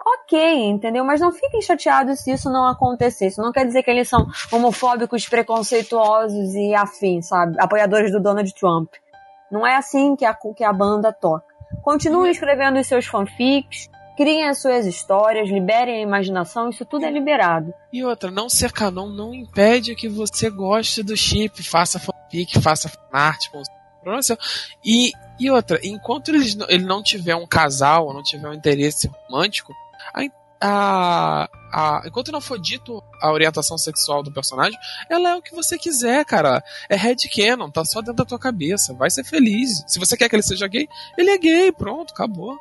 ok, 0.06 0.66
entendeu? 0.66 1.04
Mas 1.06 1.22
não 1.22 1.32
fiquem 1.32 1.62
chateados 1.62 2.20
se 2.20 2.32
isso 2.32 2.50
não 2.50 2.68
acontecer. 2.68 3.28
Isso 3.28 3.42
não 3.42 3.52
quer 3.52 3.66
dizer 3.66 3.84
que 3.84 3.90
eles 3.90 4.10
são 4.10 4.28
homofóbicos, 4.52 5.28
preconceituosos 5.28 6.54
e 6.54 6.74
afins, 6.76 7.28
sabe? 7.28 7.56
Apoiadores 7.60 8.12
do 8.12 8.22
Donald 8.22 8.54
Trump. 8.56 8.90
Não 9.52 9.66
é 9.66 9.76
assim 9.76 10.16
que 10.16 10.26
a, 10.26 10.34
que 10.34 10.64
a 10.64 10.74
banda 10.74 11.14
toca. 11.14 11.46
Continuem 11.82 12.32
escrevendo 12.32 12.80
os 12.80 12.88
seus 12.88 13.06
fanfics, 13.06 13.90
criem 14.16 14.48
as 14.48 14.62
suas 14.62 14.86
histórias, 14.86 15.50
liberem 15.50 15.98
a 15.98 16.02
imaginação, 16.02 16.70
isso 16.70 16.86
tudo 16.86 17.06
é 17.06 17.12
liberado. 17.12 17.74
E 17.92 18.04
outra, 18.04 18.30
não 18.30 18.50
ser 18.50 18.72
canon 18.72 19.10
não 19.10 19.34
impede 19.34 19.96
que 19.96 20.08
você 20.08 20.50
goste 20.50 21.02
do 21.02 21.16
chip, 21.18 21.64
faça 21.64 22.00
fanfic, 22.00 22.23
faça 22.62 22.90
fanart 22.90 23.50
com. 23.52 23.62
E, 24.84 25.12
e 25.40 25.50
outra, 25.50 25.80
enquanto 25.84 26.32
não- 26.58 26.70
ele 26.70 26.84
não 26.84 27.02
tiver 27.02 27.36
um 27.36 27.48
casal, 27.48 28.14
não 28.14 28.22
tiver 28.22 28.50
um 28.50 28.54
interesse 28.54 29.08
romântico, 29.08 29.74
a, 30.14 30.22
a, 30.62 31.50
a- 31.74 32.02
enquanto 32.06 32.32
não 32.32 32.42
for 32.42 32.60
dito 32.60 33.02
a 33.22 33.32
orientação 33.32 33.78
sexual 33.78 34.22
do 34.22 34.32
personagem, 34.32 34.78
ela 35.10 35.30
é 35.30 35.36
o 35.36 35.42
que 35.42 35.56
você 35.56 35.78
quiser, 35.78 36.26
cara. 36.26 36.62
É 36.90 36.96
headcanon, 36.98 37.70
tá 37.70 37.86
só 37.86 38.00
dentro 38.02 38.16
da 38.16 38.26
tua 38.26 38.40
cabeça. 38.40 38.94
Vai 38.94 39.10
ser 39.10 39.24
feliz. 39.24 39.84
Se 39.88 40.00
você 40.00 40.18
quer 40.18 40.28
que 40.28 40.36
ele 40.36 40.44
seja 40.44 40.68
gay, 40.68 40.88
ele 41.18 41.30
é 41.32 41.38
gay, 41.38 41.72
pronto, 41.72 42.14
acabou. 42.14 42.58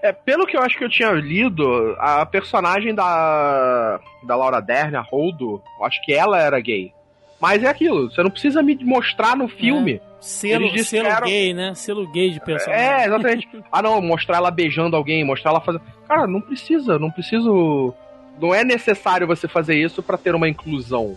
É, 0.00 0.12
pelo 0.12 0.46
que 0.46 0.56
eu 0.56 0.62
acho 0.62 0.78
que 0.78 0.84
eu 0.84 0.88
tinha 0.90 1.10
lido, 1.10 1.66
a 1.98 2.24
personagem 2.24 2.94
da, 2.94 3.98
da 4.24 4.36
Laura 4.36 4.60
Dern, 4.60 4.94
a 4.96 5.02
Holdo, 5.02 5.60
eu 5.80 5.84
acho 5.84 6.00
que 6.04 6.12
ela 6.14 6.38
era 6.40 6.60
gay. 6.60 6.94
Mas 7.40 7.62
é 7.62 7.68
aquilo, 7.68 8.10
você 8.10 8.22
não 8.22 8.30
precisa 8.30 8.62
me 8.62 8.74
mostrar 8.84 9.36
no 9.36 9.48
filme. 9.48 10.00
Selo, 10.20 10.64
Eles 10.64 10.88
selo 10.88 11.04
disseram- 11.04 11.26
gay, 11.28 11.54
né? 11.54 11.74
Selo 11.74 12.06
gay 12.10 12.30
de 12.30 12.40
personagem. 12.40 12.84
É, 12.84 13.06
exatamente. 13.06 13.48
ah, 13.70 13.80
não, 13.82 14.02
mostrar 14.02 14.38
ela 14.38 14.50
beijando 14.50 14.96
alguém, 14.96 15.24
mostrar 15.24 15.52
ela 15.52 15.60
fazendo. 15.60 15.82
Cara, 16.08 16.26
não 16.26 16.40
precisa, 16.40 16.98
não 16.98 17.10
preciso. 17.10 17.94
Não 18.40 18.52
é 18.54 18.64
necessário 18.64 19.26
você 19.26 19.46
fazer 19.46 19.76
isso 19.76 20.02
pra 20.02 20.18
ter 20.18 20.34
uma 20.34 20.48
inclusão. 20.48 21.16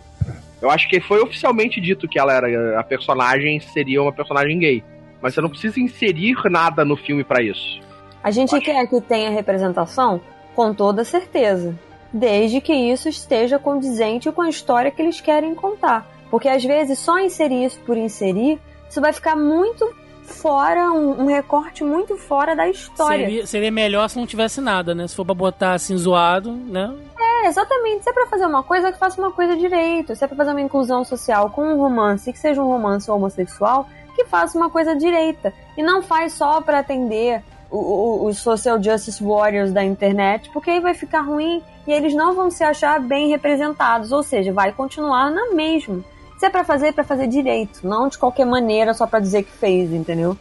Eu 0.61 0.69
acho 0.69 0.88
que 0.88 0.99
foi 0.99 1.19
oficialmente 1.19 1.81
dito 1.81 2.07
que 2.07 2.19
ela 2.19 2.34
era 2.34 2.80
a 2.80 2.84
personagem 2.84 3.60
seria 3.60 4.02
uma 4.02 4.14
personagem 4.14 4.60
gay. 4.60 4.84
Mas 5.19 5.34
você 5.34 5.41
não 5.41 5.49
precisa 5.49 5.80
inserir 5.80 6.35
nada 6.49 6.85
no 6.85 6.95
filme 6.95 7.23
pra 7.23 7.41
isso. 7.41 7.81
A 8.23 8.30
gente 8.30 8.60
quer 8.60 8.88
que 8.88 9.02
tenha 9.02 9.31
representação? 9.31 10.22
Com 10.56 10.73
toda 10.73 11.03
certeza. 11.03 11.76
Desde 12.14 12.60
que 12.61 12.73
isso 12.73 13.07
esteja 13.10 13.57
condizente 13.57 14.31
com 14.31 14.41
a 14.41 14.49
história 14.49 14.91
que 14.91 15.02
eles 15.02 15.22
querem 15.22 15.56
contar. 15.56 16.06
Porque 16.31 16.47
às 16.47 16.63
vezes 16.63 16.97
só 16.97 17.19
inserir 17.19 17.65
isso 17.65 17.79
por 17.81 17.97
inserir, 17.97 18.59
isso 18.89 18.99
vai 19.01 19.13
ficar 19.13 19.35
muito 19.35 19.87
fora, 20.23 20.91
um, 20.91 21.23
um 21.23 21.25
recorte 21.25 21.83
muito 21.83 22.17
fora 22.17 22.55
da 22.55 22.67
história. 22.69 23.25
Seria, 23.25 23.45
seria 23.45 23.71
melhor 23.71 24.09
se 24.09 24.17
não 24.17 24.25
tivesse 24.25 24.61
nada, 24.61 24.95
né? 24.95 25.07
Se 25.07 25.15
for 25.15 25.25
pra 25.25 25.35
botar 25.35 25.73
assim 25.73 25.95
zoado, 25.97 26.53
né? 26.53 26.95
É, 27.19 27.47
exatamente. 27.47 28.03
Se 28.03 28.09
é 28.09 28.13
pra 28.13 28.27
fazer 28.27 28.45
uma 28.45 28.63
coisa, 28.63 28.91
que 28.91 28.97
faça 28.97 29.21
uma 29.21 29.31
coisa 29.31 29.55
direito. 29.55 30.15
Se 30.15 30.23
é 30.23 30.27
pra 30.27 30.37
fazer 30.37 30.51
uma 30.51 30.61
inclusão 30.61 31.03
social 31.03 31.49
com 31.49 31.73
um 31.73 31.77
romance, 31.77 32.31
que 32.31 32.39
seja 32.39 32.61
um 32.61 32.67
romance 32.67 33.11
homossexual, 33.11 33.87
que 34.15 34.25
faça 34.25 34.57
uma 34.57 34.69
coisa 34.69 34.95
direita. 34.95 35.53
E 35.77 35.83
não 35.83 36.01
faz 36.01 36.33
só 36.33 36.61
pra 36.61 36.79
atender 36.79 37.43
os 37.69 38.37
social 38.37 38.81
justice 38.83 39.23
warriors 39.23 39.71
da 39.71 39.81
internet, 39.81 40.49
porque 40.51 40.69
aí 40.69 40.81
vai 40.81 40.93
ficar 40.93 41.21
ruim 41.21 41.63
e 41.87 41.91
eles 41.91 42.13
não 42.13 42.35
vão 42.35 42.51
se 42.51 42.63
achar 42.63 42.99
bem 42.99 43.29
representados. 43.29 44.11
Ou 44.11 44.23
seja, 44.23 44.53
vai 44.53 44.71
continuar 44.71 45.29
na 45.29 45.51
mesma. 45.53 46.03
Se 46.41 46.47
é 46.47 46.49
pra 46.49 46.63
fazer, 46.63 46.88
é 46.88 46.91
pra 46.91 47.03
fazer 47.03 47.27
direito. 47.27 47.88
Não 47.88 48.07
de 48.07 48.18
qualquer 48.18 48.47
maneira 48.47 48.95
só 48.95 49.05
pra 49.05 49.19
dizer 49.19 49.43
que 49.43 49.51
fez, 49.51 49.93
entendeu? 49.93 50.35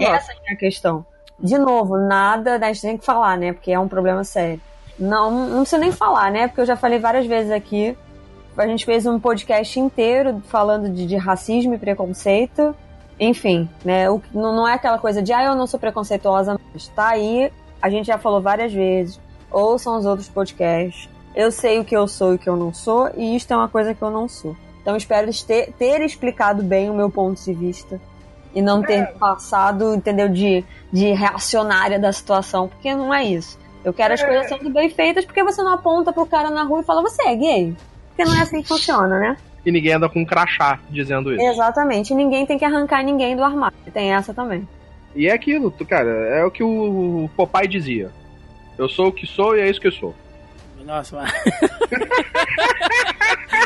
Essa 0.00 0.30
é 0.46 0.52
a 0.52 0.56
questão. 0.56 1.04
De 1.40 1.58
novo, 1.58 1.96
nada, 1.96 2.56
né, 2.56 2.68
a 2.68 2.72
gente 2.72 2.82
tem 2.82 2.96
que 2.96 3.04
falar, 3.04 3.36
né? 3.36 3.52
Porque 3.52 3.72
é 3.72 3.76
um 3.80 3.88
problema 3.88 4.22
sério. 4.22 4.60
Não, 4.96 5.48
não 5.48 5.62
precisa 5.62 5.80
nem 5.80 5.90
falar, 5.90 6.30
né? 6.30 6.46
Porque 6.46 6.60
eu 6.60 6.66
já 6.66 6.76
falei 6.76 7.00
várias 7.00 7.26
vezes 7.26 7.50
aqui. 7.50 7.98
A 8.56 8.64
gente 8.64 8.84
fez 8.84 9.06
um 9.06 9.18
podcast 9.18 9.80
inteiro 9.80 10.40
falando 10.46 10.88
de, 10.88 11.04
de 11.04 11.16
racismo 11.16 11.74
e 11.74 11.78
preconceito. 11.78 12.72
Enfim, 13.18 13.68
né? 13.84 14.08
O, 14.08 14.22
não, 14.32 14.54
não 14.54 14.68
é 14.68 14.74
aquela 14.74 14.98
coisa 15.00 15.20
de, 15.20 15.32
ah, 15.32 15.42
eu 15.42 15.56
não 15.56 15.66
sou 15.66 15.80
preconceituosa, 15.80 16.60
mas 16.72 16.86
tá 16.86 17.08
aí. 17.08 17.52
A 17.82 17.90
gente 17.90 18.06
já 18.06 18.18
falou 18.18 18.40
várias 18.40 18.72
vezes. 18.72 19.20
Ouçam 19.50 19.98
os 19.98 20.06
outros 20.06 20.28
podcasts. 20.28 21.08
Eu 21.34 21.50
sei 21.50 21.80
o 21.80 21.84
que 21.84 21.96
eu 21.96 22.06
sou 22.06 22.34
e 22.34 22.36
o 22.36 22.38
que 22.38 22.48
eu 22.48 22.54
não 22.54 22.72
sou, 22.72 23.10
e 23.16 23.34
isto 23.34 23.52
é 23.52 23.56
uma 23.56 23.68
coisa 23.68 23.92
que 23.92 24.02
eu 24.02 24.12
não 24.12 24.28
sou. 24.28 24.54
Então 24.80 24.96
espero 24.96 25.30
ter, 25.46 25.72
ter 25.72 26.00
explicado 26.02 26.62
bem 26.62 26.90
o 26.90 26.94
meu 26.94 27.10
ponto 27.10 27.42
de 27.42 27.52
vista 27.52 28.00
e 28.54 28.60
não 28.60 28.82
ter 28.82 29.12
passado, 29.14 29.94
entendeu, 29.94 30.28
de, 30.28 30.64
de 30.92 31.12
reacionária 31.12 31.98
da 31.98 32.12
situação, 32.12 32.66
porque 32.68 32.94
não 32.94 33.12
é 33.14 33.24
isso. 33.24 33.58
Eu 33.84 33.92
quero 33.92 34.14
as 34.14 34.22
coisas 34.22 34.48
sendo 34.48 34.70
bem 34.70 34.90
feitas 34.90 35.24
porque 35.24 35.42
você 35.42 35.62
não 35.62 35.74
aponta 35.74 36.12
pro 36.12 36.26
cara 36.26 36.50
na 36.50 36.64
rua 36.64 36.80
e 36.80 36.84
fala, 36.84 37.00
você 37.02 37.22
é 37.22 37.36
gay? 37.36 37.76
porque 38.20 38.24
não 38.24 38.36
é 38.36 38.42
assim 38.42 38.62
que 38.62 38.68
funciona, 38.68 39.18
né? 39.18 39.36
E 39.64 39.70
ninguém 39.70 39.92
anda 39.92 40.08
com 40.08 40.20
um 40.20 40.24
crachá 40.24 40.78
dizendo 40.90 41.32
isso. 41.32 41.42
Exatamente. 41.42 42.14
Ninguém 42.14 42.46
tem 42.46 42.58
que 42.58 42.64
arrancar 42.64 43.02
ninguém 43.02 43.36
do 43.36 43.42
armário. 43.42 43.76
Tem 43.92 44.12
essa 44.12 44.32
também. 44.32 44.66
E 45.14 45.26
é 45.26 45.32
aquilo, 45.32 45.70
cara, 45.88 46.10
é 46.10 46.44
o 46.44 46.50
que 46.50 46.62
o 46.62 47.28
Popeye 47.36 47.68
dizia. 47.68 48.10
Eu 48.78 48.88
sou 48.88 49.08
o 49.08 49.12
que 49.12 49.26
sou 49.26 49.56
e 49.56 49.60
é 49.60 49.68
isso 49.68 49.80
que 49.80 49.88
eu 49.88 49.92
sou. 49.92 50.14
Nossa, 50.90 51.16
mas... 51.16 51.32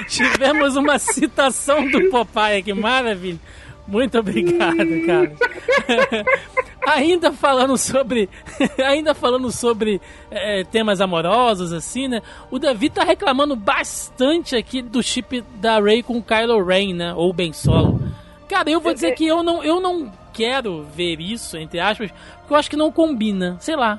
Tivemos 0.12 0.76
uma 0.76 0.98
citação 0.98 1.90
do 1.90 2.10
Popeye 2.10 2.59
aqui, 2.59 2.74
maravilha. 2.74 3.40
Muito 3.86 4.18
obrigado, 4.18 4.76
cara. 5.06 5.32
ainda 6.86 7.32
falando 7.32 7.78
sobre, 7.78 8.28
ainda 8.84 9.14
falando 9.14 9.51
sobre 9.51 10.02
é, 10.30 10.64
temas 10.64 11.01
amorosos 11.01 11.72
assim, 11.72 12.09
né? 12.09 12.20
O 12.51 12.59
Davi 12.59 12.90
tá 12.90 13.05
reclamando 13.05 13.56
bastante 13.56 14.55
aqui 14.55 14.82
do 14.82 15.02
chip 15.02 15.42
da 15.56 15.80
Rey 15.80 16.02
com 16.02 16.18
o 16.18 16.22
Kylo 16.22 16.62
Ren, 16.62 16.92
né? 16.92 17.14
Ou 17.14 17.32
Ben 17.32 17.55
Solo. 17.55 18.02
Cara, 18.46 18.68
eu 18.68 18.80
vou 18.80 18.92
dizer 18.92 19.12
que 19.12 19.26
eu 19.26 19.42
não, 19.42 19.64
eu 19.64 19.80
não 19.80 20.12
quero 20.30 20.82
ver 20.94 21.18
isso 21.20 21.56
entre 21.56 21.80
aspas, 21.80 22.10
porque 22.40 22.52
eu 22.52 22.56
acho 22.59 22.68
que 22.68 22.76
não 22.76 22.92
combina. 22.92 23.56
Sei 23.60 23.76
lá. 23.76 23.98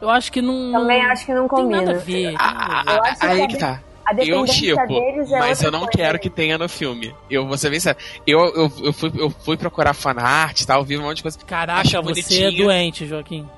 Eu 0.00 0.10
acho 0.10 0.30
que 0.32 0.42
não. 0.42 0.72
Também 0.72 1.02
acho 1.06 1.24
que 1.26 1.32
não 1.32 1.48
tem 1.48 1.48
combina. 1.48 1.80
nada 1.82 1.90
a 1.92 2.00
ver. 2.00 2.26
tem 2.28 2.36
Ah, 2.38 2.52
nada 2.54 2.80
a 2.80 2.82
ver. 2.84 2.98
Eu 2.98 3.04
acho 3.04 3.20
que 3.20 3.26
aí 3.26 3.40
que 3.42 3.54
de- 3.54 3.58
tá. 3.58 3.80
A 4.06 4.12
Eu 4.22 4.44
tipo, 4.44 4.76
é 4.98 5.38
mas 5.38 5.62
eu 5.62 5.70
não 5.70 5.78
coisa. 5.80 5.92
quero 5.92 6.18
que 6.18 6.28
tenha 6.28 6.58
no 6.58 6.68
filme. 6.68 7.14
Eu 7.30 7.46
vou 7.46 7.56
ser 7.56 7.70
bem 7.70 7.80
sério. 7.80 7.98
Eu, 8.26 8.38
eu, 8.54 8.72
eu, 8.82 8.92
fui, 8.92 9.10
eu 9.16 9.30
fui 9.30 9.56
procurar 9.56 9.94
fanart 9.94 10.60
e 10.60 10.66
tal, 10.66 10.84
vi 10.84 10.98
um 10.98 11.02
monte 11.02 11.16
de 11.18 11.22
coisa. 11.22 11.38
Caraca, 11.46 11.80
Acho 11.80 11.90
você 11.90 11.96
é 11.96 12.02
bonitinho. 12.02 12.64
doente, 12.66 13.06
Joaquim. 13.06 13.48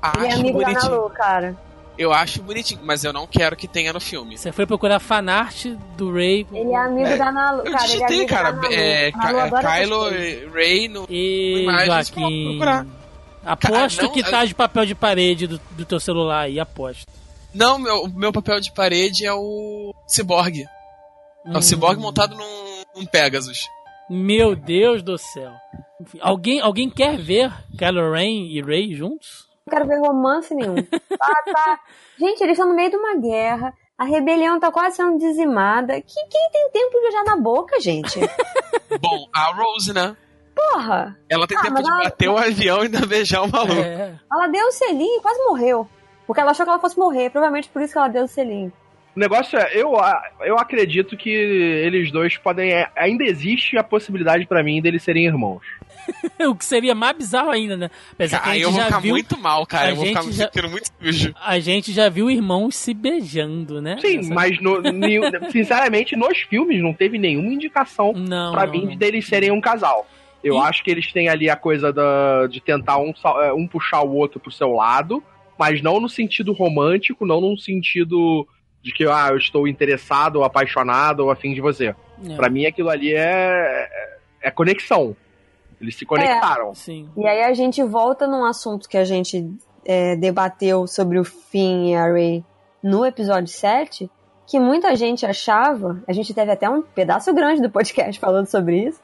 Acho 0.00 0.24
é 0.24 0.32
amigo 0.32 0.58
da 0.60 0.64
bonitinho. 0.68 0.90
Nalu, 0.92 1.10
cara. 1.10 1.54
Eu 1.98 2.14
acho 2.14 2.42
bonitinho, 2.42 2.80
mas 2.82 3.04
eu 3.04 3.12
não 3.12 3.26
quero 3.26 3.54
que 3.54 3.68
tenha 3.68 3.92
no 3.92 4.00
filme. 4.00 4.38
Você 4.38 4.50
foi 4.52 4.64
procurar 4.64 4.98
fanart 5.00 5.66
do 5.98 6.12
Ray. 6.14 6.46
Ele 6.50 6.72
é 6.72 6.76
amigo 6.76 7.06
É, 7.06 7.16
da 7.18 7.30
Nalu. 7.30 7.58
Eu 7.66 7.72
Cara, 7.72 7.84
ele 7.84 7.92
é 8.02 8.06
digitei, 8.06 8.16
amigo 8.16 8.30
cara. 8.30 8.50
da 8.52 8.62
Nalu. 8.62 8.74
É, 8.74 9.10
Nalu 9.14 9.38
essas 9.38 9.60
Kylo 9.78 10.14
e 10.14 10.46
Ray 10.52 10.88
no. 10.88 11.06
E 11.10 11.62
Imagens, 11.64 12.10
pode 12.10 12.20
Joaquim. 12.22 12.48
procurar. 12.56 12.86
Aposto 13.44 13.96
Cara, 13.98 14.08
não- 14.08 14.12
que 14.12 14.22
tá 14.22 14.44
de 14.44 14.54
papel 14.54 14.86
de 14.86 14.94
parede 14.94 15.46
do, 15.46 15.58
do 15.72 15.84
teu 15.84 16.00
celular 16.00 16.40
aí, 16.42 16.58
aposto. 16.58 17.04
Não, 17.54 17.78
meu, 17.78 18.08
meu 18.08 18.32
papel 18.32 18.58
de 18.60 18.72
parede 18.72 19.24
é 19.26 19.32
o 19.32 19.94
Cyborg. 20.08 20.62
É 21.46 21.50
o 21.50 21.58
Hum, 21.58 21.62
Cyborg 21.62 22.00
montado 22.00 22.34
num, 22.34 22.82
num 22.96 23.06
Pegasus. 23.06 23.68
Meu 24.10 24.56
Deus 24.56 25.02
do 25.02 25.16
céu. 25.16 25.52
Enfim, 26.00 26.18
alguém, 26.20 26.60
alguém 26.60 26.90
quer 26.90 27.16
ver 27.16 27.52
Kylo 27.78 28.12
Ren 28.12 28.46
e 28.50 28.60
Ray 28.60 28.94
juntos? 28.94 29.46
Não 29.66 29.70
quero 29.72 29.86
ver 29.88 29.98
romance 30.00 30.54
nenhum. 30.54 30.74
Tá, 31.16 31.42
tá. 31.52 31.80
Gente, 32.18 32.42
eles 32.42 32.52
estão 32.58 32.68
no 32.68 32.74
meio 32.74 32.90
de 32.90 32.96
uma 32.96 33.16
guerra. 33.16 33.72
A 33.96 34.04
rebelião 34.04 34.58
tá 34.58 34.70
quase 34.72 34.96
sendo 34.96 35.16
dizimada. 35.18 35.94
Que, 36.00 36.14
quem 36.28 36.50
tem 36.50 36.70
tempo 36.72 36.90
de 36.96 37.00
beijar 37.02 37.24
na 37.24 37.36
boca, 37.36 37.80
gente? 37.80 38.18
Bom, 39.00 39.28
a 39.32 39.52
Rose, 39.54 39.92
né? 39.92 40.14
Porra! 40.54 41.16
Ela 41.28 41.46
tem 41.46 41.58
Ah, 41.58 41.62
tempo 41.62 41.82
de 41.82 41.88
ela- 41.90 42.04
bater 42.04 42.28
o 42.28 42.36
avião 42.38 42.78
e 42.78 42.82
ainda 42.84 43.06
beijar 43.06 43.42
o 43.42 43.50
maluco. 43.50 43.80
É. 43.80 44.14
Ela 44.32 44.46
deu 44.48 44.66
o 44.66 44.72
selinho 44.72 45.18
e 45.18 45.20
quase 45.20 45.38
morreu. 45.44 45.88
Porque 46.26 46.40
ela 46.40 46.52
achou 46.52 46.64
que 46.64 46.70
ela 46.70 46.78
fosse 46.80 46.98
morrer. 46.98 47.30
Provavelmente 47.30 47.68
por 47.68 47.82
isso 47.82 47.92
que 47.92 47.98
ela 47.98 48.08
deu 48.08 48.24
o 48.24 48.28
selinho. 48.28 48.72
O 49.16 49.20
negócio 49.20 49.56
é, 49.56 49.70
eu, 49.76 49.92
eu 50.40 50.58
acredito 50.58 51.16
que 51.16 51.30
eles 51.30 52.10
dois 52.10 52.36
podem. 52.36 52.72
é, 52.72 52.88
Ainda 52.96 53.22
existe 53.22 53.76
a 53.78 53.84
possibilidade 53.84 54.44
pra 54.44 54.60
mim 54.62 54.80
deles 54.82 55.04
serem 55.04 55.26
irmãos. 55.26 55.62
o 56.48 56.54
que 56.56 56.64
seria 56.64 56.94
mais 56.96 57.16
bizarro 57.16 57.50
ainda, 57.50 57.76
né? 57.76 57.90
Apesar 58.12 58.40
que 58.40 58.48
a 58.48 58.52
Aí 58.52 58.58
gente 58.58 58.64
eu 58.64 58.70
vou 58.72 58.80
já 58.80 58.86
ficar 58.86 58.98
viu. 59.00 59.10
muito 59.12 59.38
mal, 59.38 59.64
cara. 59.66 59.86
a 59.86 59.90
Eu 59.90 59.96
vou 59.96 60.06
ficar 60.06 60.22
já- 60.24 60.32
sentindo 60.46 60.68
muito 60.68 60.88
sujo. 61.00 61.34
A 61.40 61.58
gente 61.60 61.92
já 61.92 62.08
viu 62.08 62.28
irmãos 62.28 62.74
se 62.74 62.92
beijando, 62.92 63.80
né? 63.80 63.98
Sim, 64.00 64.18
Essa- 64.18 64.34
mas 64.34 64.60
no- 64.60 64.82
sinceramente, 65.52 66.16
nos 66.16 66.38
filmes 66.40 66.82
não 66.82 66.92
teve 66.92 67.16
nenhuma 67.16 67.52
indicação 67.52 68.12
Não. 68.14 68.52
pra 68.52 68.66
não, 68.66 68.72
mim 68.72 68.86
não. 68.86 68.96
deles 68.96 69.26
serem 69.28 69.52
um 69.52 69.60
casal. 69.60 70.06
Eu 70.44 70.56
E- 70.56 70.58
acho 70.58 70.84
que 70.84 70.90
eles 70.90 71.10
têm 71.12 71.28
ali 71.28 71.48
a 71.48 71.56
coisa 71.56 71.92
da, 71.92 72.46
de 72.46 72.60
tentar 72.60 72.98
um, 72.98 73.12
é, 73.42 73.52
um 73.52 73.66
puxar 73.66 74.02
o 74.02 74.14
outro 74.14 74.38
pro 74.38 74.52
seu 74.52 74.72
lado, 74.72 75.22
mas 75.58 75.80
não 75.82 75.98
no 75.98 76.08
sentido 76.08 76.52
romântico, 76.52 77.24
não 77.26 77.40
no 77.40 77.56
sentido 77.56 78.46
de 78.82 78.92
que 78.92 79.04
ah, 79.04 79.28
eu 79.30 79.38
estou 79.38 79.66
interessado 79.66 80.36
ou 80.36 80.44
apaixonado 80.44 81.20
ou 81.20 81.30
afim 81.30 81.54
de 81.54 81.60
você. 81.60 81.94
É, 82.28 82.36
Pra 82.36 82.50
mim 82.50 82.66
aquilo 82.66 82.90
ali 82.90 83.14
é, 83.14 83.88
é 84.42 84.50
conexão. 84.50 85.16
Eles 85.80 85.96
se 85.96 86.04
conectaram. 86.04 86.74
Sim. 86.74 87.08
E 87.16 87.26
aí 87.26 87.42
a 87.42 87.54
gente 87.54 87.82
volta 87.82 88.26
num 88.26 88.44
assunto 88.44 88.88
que 88.88 88.96
a 88.96 89.04
gente 89.04 89.50
é, 89.84 90.14
debateu 90.16 90.86
sobre 90.86 91.18
o 91.18 91.24
Finn 91.24 91.88
e 91.90 91.94
a 91.94 92.12
Rey 92.12 92.44
no 92.82 93.04
episódio 93.04 93.48
7, 93.48 94.10
que 94.46 94.60
muita 94.60 94.94
gente 94.94 95.24
achava, 95.24 96.02
a 96.06 96.12
gente 96.12 96.34
teve 96.34 96.52
até 96.52 96.68
um 96.68 96.82
pedaço 96.82 97.32
grande 97.34 97.62
do 97.62 97.70
podcast 97.70 98.20
falando 98.20 98.46
sobre 98.46 98.84
isso, 98.88 99.00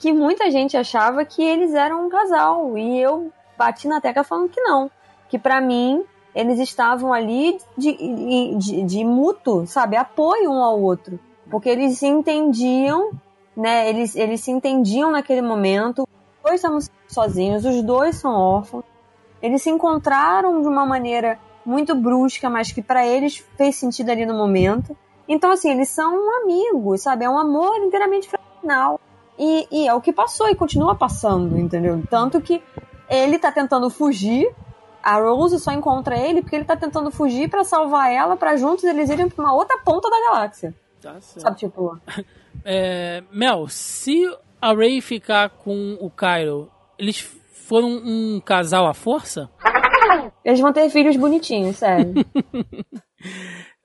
que 0.00 0.14
muita 0.14 0.50
gente 0.50 0.78
achava 0.78 1.26
que 1.26 1.42
eles 1.42 1.74
eram 1.74 2.06
um 2.06 2.08
casal. 2.08 2.76
E 2.76 2.98
eu 2.98 3.30
bati 3.56 3.86
na 3.86 4.00
tecla 4.00 4.24
falando 4.24 4.48
que 4.48 4.60
não. 4.62 4.90
Que 5.28 5.38
pra 5.38 5.60
mim, 5.60 6.02
eles 6.34 6.58
estavam 6.58 7.12
ali 7.12 7.58
de, 7.76 7.92
de, 7.92 8.54
de, 8.56 8.82
de 8.82 9.04
mútuo, 9.04 9.66
sabe? 9.66 9.96
Apoio 9.96 10.50
um 10.50 10.64
ao 10.64 10.80
outro. 10.80 11.20
Porque 11.50 11.68
eles 11.68 11.98
se 11.98 12.06
entendiam, 12.06 13.10
né? 13.54 13.90
Eles, 13.90 14.16
eles 14.16 14.40
se 14.40 14.50
entendiam 14.50 15.10
naquele 15.10 15.42
momento. 15.42 16.02
Os 16.02 16.42
dois 16.42 16.54
estavam 16.54 16.78
sozinhos, 17.06 17.66
os 17.66 17.82
dois 17.82 18.16
são 18.16 18.32
órfãos. 18.32 18.84
Eles 19.42 19.62
se 19.62 19.68
encontraram 19.68 20.62
de 20.62 20.66
uma 20.68 20.86
maneira 20.86 21.38
muito 21.64 21.94
brusca, 21.94 22.48
mas 22.48 22.72
que 22.72 22.80
pra 22.80 23.06
eles 23.06 23.44
fez 23.58 23.76
sentido 23.76 24.08
ali 24.10 24.24
no 24.24 24.34
momento. 24.34 24.96
Então, 25.28 25.50
assim, 25.50 25.70
eles 25.70 25.90
são 25.90 26.42
amigos, 26.42 27.02
sabe? 27.02 27.26
É 27.26 27.30
um 27.30 27.38
amor 27.38 27.76
inteiramente 27.84 28.30
fraternal. 28.30 28.98
E, 29.38 29.66
e 29.70 29.88
é 29.88 29.94
o 29.94 30.00
que 30.00 30.12
passou 30.12 30.48
e 30.48 30.54
continua 30.54 30.94
passando, 30.94 31.58
entendeu? 31.58 32.02
Tanto 32.10 32.40
que 32.40 32.62
ele 33.08 33.38
tá 33.38 33.50
tentando 33.50 33.88
fugir, 33.88 34.52
a 35.02 35.16
Rose 35.18 35.58
só 35.58 35.72
encontra 35.72 36.16
ele 36.16 36.42
porque 36.42 36.56
ele 36.56 36.64
tá 36.64 36.76
tentando 36.76 37.10
fugir 37.10 37.48
pra 37.48 37.64
salvar 37.64 38.12
ela, 38.12 38.36
pra 38.36 38.56
juntos 38.56 38.84
eles 38.84 39.08
irem 39.08 39.28
pra 39.28 39.44
uma 39.44 39.54
outra 39.54 39.78
ponta 39.78 40.10
da 40.10 40.20
galáxia. 40.20 40.74
Tá 41.00 41.20
certo. 41.20 41.42
Sabe, 41.42 41.56
tipo, 41.56 41.98
É, 42.64 43.22
Mel, 43.32 43.68
se 43.68 44.26
a 44.60 44.74
Ray 44.74 45.00
ficar 45.00 45.50
com 45.50 45.96
o 46.00 46.10
Kylo, 46.10 46.70
eles 46.98 47.20
foram 47.66 47.88
um 47.88 48.40
casal 48.44 48.86
à 48.86 48.92
força? 48.92 49.48
eles 50.44 50.60
vão 50.60 50.72
ter 50.72 50.90
filhos 50.90 51.16
bonitinhos, 51.16 51.76
sério. 51.76 52.14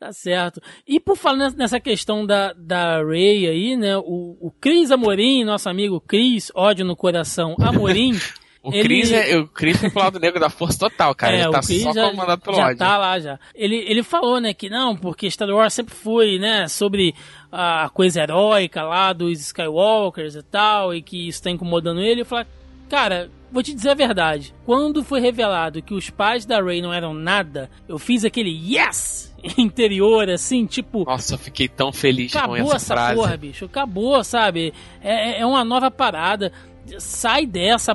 Tá 0.05 0.13
certo. 0.13 0.61
E 0.87 0.99
por 0.99 1.17
falar 1.17 1.49
nessa- 1.51 1.79
questão 1.79 2.23
da, 2.27 2.53
da 2.53 3.03
Ray 3.03 3.47
aí, 3.47 3.75
né? 3.75 3.97
O, 3.97 4.37
o 4.39 4.51
Cris 4.61 4.91
Amorim, 4.91 5.43
nosso 5.43 5.67
amigo 5.67 5.99
Cris, 5.99 6.51
ódio 6.53 6.85
no 6.85 6.95
coração, 6.95 7.55
Amorim. 7.59 8.11
O 8.67 8.73
Ele- 8.73 8.81
Chris, 8.83 9.11
é, 9.11 9.37
o 9.37 9.47
Chris 9.47 9.77
foi 9.77 9.91
pro 9.91 9.99
lado 9.99 10.19
negro 10.19 10.39
da 10.39 10.49
força 10.49 10.79
total, 10.79 11.13
cara. 11.13 11.35
É, 11.37 11.41
ele 11.43 11.51
tá 11.51 11.61
só 11.61 11.93
já, 11.93 12.09
comandado 12.09 12.41
pelo 12.41 12.55
já 12.57 12.65
ódio. 12.65 12.77
tá 12.79 12.97
lá 12.97 13.19
já. 13.19 13.39
Ele, 13.53 13.75
ele 13.75 14.01
falou, 14.01 14.39
né, 14.41 14.55
que 14.55 14.71
não, 14.71 14.95
porque 14.97 15.29
Star 15.29 15.47
Wars 15.49 15.71
sempre 15.71 15.93
foi, 15.93 16.39
né, 16.39 16.67
sobre 16.67 17.13
a 17.51 17.91
coisa 17.93 18.23
heróica 18.23 18.81
lá 18.81 19.13
dos 19.13 19.39
Skywalkers 19.39 20.33
e 20.33 20.41
tal, 20.41 20.95
e 20.95 21.01
que 21.03 21.27
isso 21.27 21.43
tá 21.43 21.51
incomodando 21.51 22.01
ele. 22.01 22.21
Eu 22.21 22.25
falei, 22.25 22.47
cara, 22.89 23.29
vou 23.51 23.61
te 23.61 23.71
dizer 23.71 23.91
a 23.91 23.93
verdade. 23.93 24.51
Quando 24.65 25.03
foi 25.03 25.19
revelado 25.21 25.83
que 25.83 25.93
os 25.93 26.09
pais 26.09 26.43
da 26.43 26.59
Rey 26.59 26.81
não 26.81 26.91
eram 26.91 27.13
nada, 27.13 27.69
eu 27.87 27.99
fiz 27.99 28.25
aquele 28.25 28.49
yes 28.49 29.31
interior, 29.57 30.29
assim, 30.29 30.65
tipo, 30.65 31.03
Nossa, 31.05 31.35
eu 31.35 31.37
fiquei 31.37 31.67
tão 31.67 31.91
feliz 31.91 32.31
com 32.31 32.37
Acabou 32.39 32.57
essa, 32.57 32.75
essa 32.75 32.93
frase. 32.95 33.15
porra, 33.15 33.37
bicho. 33.37 33.65
Acabou, 33.65 34.23
sabe? 34.23 34.73
É, 35.01 35.39
é 35.41 35.45
uma 35.45 35.63
nova 35.63 35.89
parada. 35.91 36.51
Sai 36.99 37.45
dessa 37.45 37.93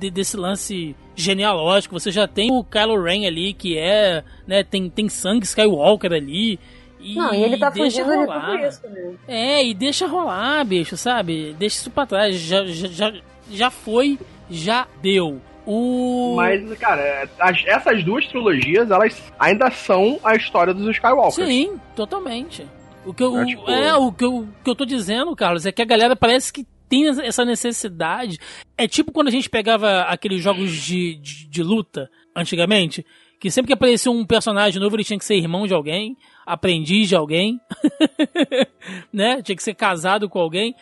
de- 0.00 0.10
desse 0.10 0.36
lance 0.36 0.96
genealógico. 1.14 1.98
Você 1.98 2.10
já 2.10 2.26
tem 2.26 2.50
o 2.50 2.64
Kylo 2.64 3.00
Ren 3.02 3.26
ali, 3.26 3.52
que 3.52 3.78
é. 3.78 4.24
Né, 4.46 4.64
tem, 4.64 4.90
tem 4.90 5.08
sangue 5.08 5.44
Skywalker 5.44 6.12
ali. 6.12 6.58
E 7.00 7.14
Não, 7.16 7.32
e 7.34 7.42
ele 7.42 7.56
tá 7.56 7.68
deixa 7.70 8.04
fugindo 8.04 8.26
de 8.26 8.32
tudo 8.40 8.56
isso, 8.66 8.88
né? 8.88 9.14
É, 9.26 9.64
e 9.66 9.74
deixa 9.74 10.06
rolar, 10.06 10.64
bicho, 10.64 10.96
sabe? 10.96 11.54
Deixa 11.58 11.76
isso 11.78 11.90
pra 11.90 12.06
trás. 12.06 12.36
Já, 12.38 12.64
já, 12.66 12.86
já, 12.88 13.12
já 13.50 13.70
foi, 13.70 14.18
já 14.50 14.86
deu. 15.00 15.40
O. 15.66 16.34
Mas, 16.36 16.78
cara, 16.78 17.28
as- 17.38 17.64
essas 17.66 18.02
duas 18.04 18.26
trilogias, 18.26 18.90
elas 18.90 19.22
ainda 19.38 19.70
são 19.70 20.18
a 20.24 20.34
história 20.34 20.74
dos 20.74 20.88
Skywalkers. 20.96 21.48
Sim, 21.48 21.78
totalmente. 21.94 22.66
O 23.04 23.12
que 23.14 23.22
eu, 23.22 23.36
É, 23.38 23.42
é, 23.42 23.46
tipo- 23.46 23.62
o, 23.62 24.12
que 24.12 24.24
eu, 24.24 24.36
o 24.38 24.48
que 24.64 24.70
eu 24.70 24.74
tô 24.74 24.84
dizendo, 24.84 25.34
Carlos, 25.36 25.64
é 25.66 25.72
que 25.72 25.82
a 25.82 25.86
galera 25.86 26.14
parece 26.16 26.52
que 26.52 26.64
tem 26.88 27.08
essa 27.08 27.44
necessidade. 27.44 28.38
É 28.76 28.86
tipo 28.86 29.12
quando 29.12 29.28
a 29.28 29.30
gente 29.30 29.48
pegava 29.48 30.02
aqueles 30.02 30.42
jogos 30.42 30.70
de, 30.72 31.14
de, 31.16 31.46
de 31.48 31.62
luta, 31.62 32.10
antigamente, 32.36 33.04
que 33.40 33.50
sempre 33.50 33.68
que 33.68 33.72
aparecia 33.72 34.10
um 34.12 34.24
personagem 34.26 34.80
novo, 34.80 34.94
ele 34.96 35.04
tinha 35.04 35.18
que 35.18 35.24
ser 35.24 35.34
irmão 35.36 35.66
de 35.66 35.74
alguém, 35.74 36.16
aprendiz 36.46 37.08
de 37.08 37.16
alguém, 37.16 37.58
né? 39.12 39.42
Tinha 39.42 39.56
que 39.56 39.62
ser 39.62 39.74
casado 39.74 40.28
com 40.28 40.38
alguém. 40.38 40.74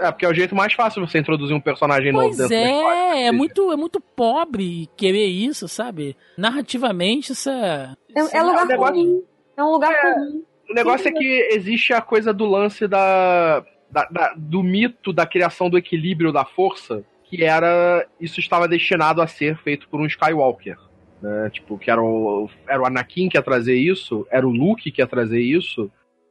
É, 0.00 0.10
porque 0.10 0.24
é 0.26 0.28
o 0.28 0.34
jeito 0.34 0.54
mais 0.54 0.72
fácil 0.72 1.06
você 1.06 1.18
introduzir 1.18 1.54
um 1.54 1.60
personagem 1.60 2.12
novo 2.12 2.24
Pois 2.26 2.36
dentro 2.38 2.54
da 2.54 2.62
história. 2.70 2.98
é, 3.18 3.26
é 3.26 3.32
muito, 3.32 3.72
é 3.72 3.76
muito 3.76 4.00
pobre 4.00 4.88
querer 4.96 5.26
isso, 5.26 5.68
sabe? 5.68 6.16
Narrativamente, 6.36 7.32
isso 7.32 7.50
é. 7.50 7.94
É, 8.14 8.38
é 8.38 8.42
lugar 8.42 8.66
negócio- 8.66 8.94
comum. 8.94 9.22
É 9.56 9.62
um 9.62 9.70
lugar 9.70 10.00
comum. 10.00 10.42
O 10.70 10.74
negócio 10.74 11.08
é 11.08 11.12
que 11.12 11.48
existe 11.52 11.92
a 11.92 12.00
coisa 12.00 12.32
do 12.32 12.44
lance 12.46 12.88
da, 12.88 13.60
da- 13.90 14.08
da- 14.10 14.34
do 14.36 14.62
mito 14.62 15.12
da 15.12 15.26
criação 15.26 15.68
do 15.68 15.76
equilíbrio 15.78 16.32
da 16.32 16.44
força, 16.44 17.04
que 17.24 17.44
era. 17.44 18.06
Isso 18.20 18.40
estava 18.40 18.66
destinado 18.66 19.20
a 19.20 19.26
ser 19.26 19.56
feito 19.58 19.88
por 19.88 20.00
um 20.00 20.06
Skywalker. 20.06 20.76
Né? 21.22 21.50
Tipo, 21.50 21.78
que 21.78 21.90
era 21.90 22.02
o, 22.02 22.48
era 22.68 22.82
o 22.82 22.86
Anakin 22.86 23.28
que 23.28 23.36
ia 23.36 23.42
trazer 23.42 23.76
isso, 23.76 24.26
era 24.30 24.46
o 24.46 24.50
Luke 24.50 24.90
que 24.90 25.00
ia 25.02 25.06
trazer 25.06 25.40
isso. 25.40 25.90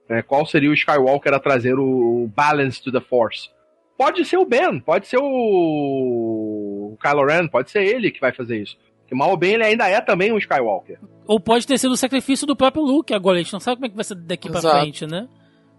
Né? 0.09 0.21
Qual 0.21 0.45
seria 0.45 0.69
o 0.69 0.73
Skywalker 0.73 1.33
a 1.33 1.39
trazer 1.39 1.75
o 1.77 2.29
balance 2.35 2.81
to 2.81 2.91
the 2.91 3.01
Force? 3.01 3.49
Pode 3.97 4.25
ser 4.25 4.37
o 4.37 4.45
Ben, 4.45 4.79
pode 4.79 5.07
ser 5.07 5.17
o, 5.17 6.93
o 6.93 6.97
Kylo 7.01 7.25
Ren, 7.25 7.47
pode 7.47 7.69
ser 7.71 7.83
ele 7.83 8.11
que 8.11 8.19
vai 8.19 8.33
fazer 8.33 8.61
isso. 8.61 8.77
Porque 9.01 9.15
mal 9.15 9.29
ou 9.29 9.37
bem 9.37 9.53
ele 9.53 9.63
ainda 9.63 9.87
é 9.87 10.01
também 10.01 10.31
um 10.31 10.37
Skywalker. 10.37 10.99
Ou 11.27 11.39
pode 11.39 11.67
ter 11.67 11.77
sido 11.77 11.91
o 11.91 11.97
sacrifício 11.97 12.47
do 12.47 12.55
próprio 12.55 12.83
Luke 12.83 13.13
agora. 13.13 13.37
A 13.37 13.41
gente 13.41 13.53
não 13.53 13.59
sabe 13.59 13.77
como 13.77 13.85
é 13.85 13.89
que 13.89 13.95
vai 13.95 14.03
ser 14.03 14.15
daqui 14.15 14.49
pra 14.49 14.59
Exato. 14.59 14.79
frente, 14.79 15.05
né? 15.05 15.27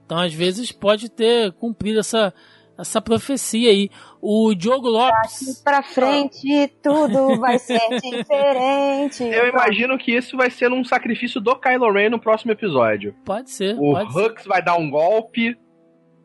Então, 0.05 0.19
às 0.19 0.33
vezes, 0.33 0.71
pode 0.71 1.09
ter 1.09 1.53
cumprido 1.53 1.99
essa, 1.99 2.33
essa 2.79 3.01
profecia 3.01 3.71
aí. 3.71 3.91
O 4.27 4.55
Diogo 4.55 4.89
Lopes. 4.89 5.61
Pra 5.63 5.83
frente, 5.83 6.67
tudo 6.83 7.39
vai 7.39 7.59
ser 7.59 7.79
diferente. 8.03 9.23
Eu 9.23 9.49
imagino 9.49 9.99
que 9.99 10.17
isso 10.17 10.35
vai 10.37 10.51
ser 10.51 10.73
um 10.73 10.83
sacrifício 10.85 11.41
do 11.41 11.55
Kylo 11.57 11.93
Ren 11.93 12.09
no 12.11 12.19
próximo 12.19 12.53
episódio. 12.53 13.15
Pode 13.25 13.51
ser, 13.51 13.77
O 13.79 13.93
pode 13.93 14.13
ser. 14.13 14.19
Hux 14.21 14.45
vai 14.47 14.63
dar 14.63 14.77
um 14.77 14.89
golpe, 14.89 15.57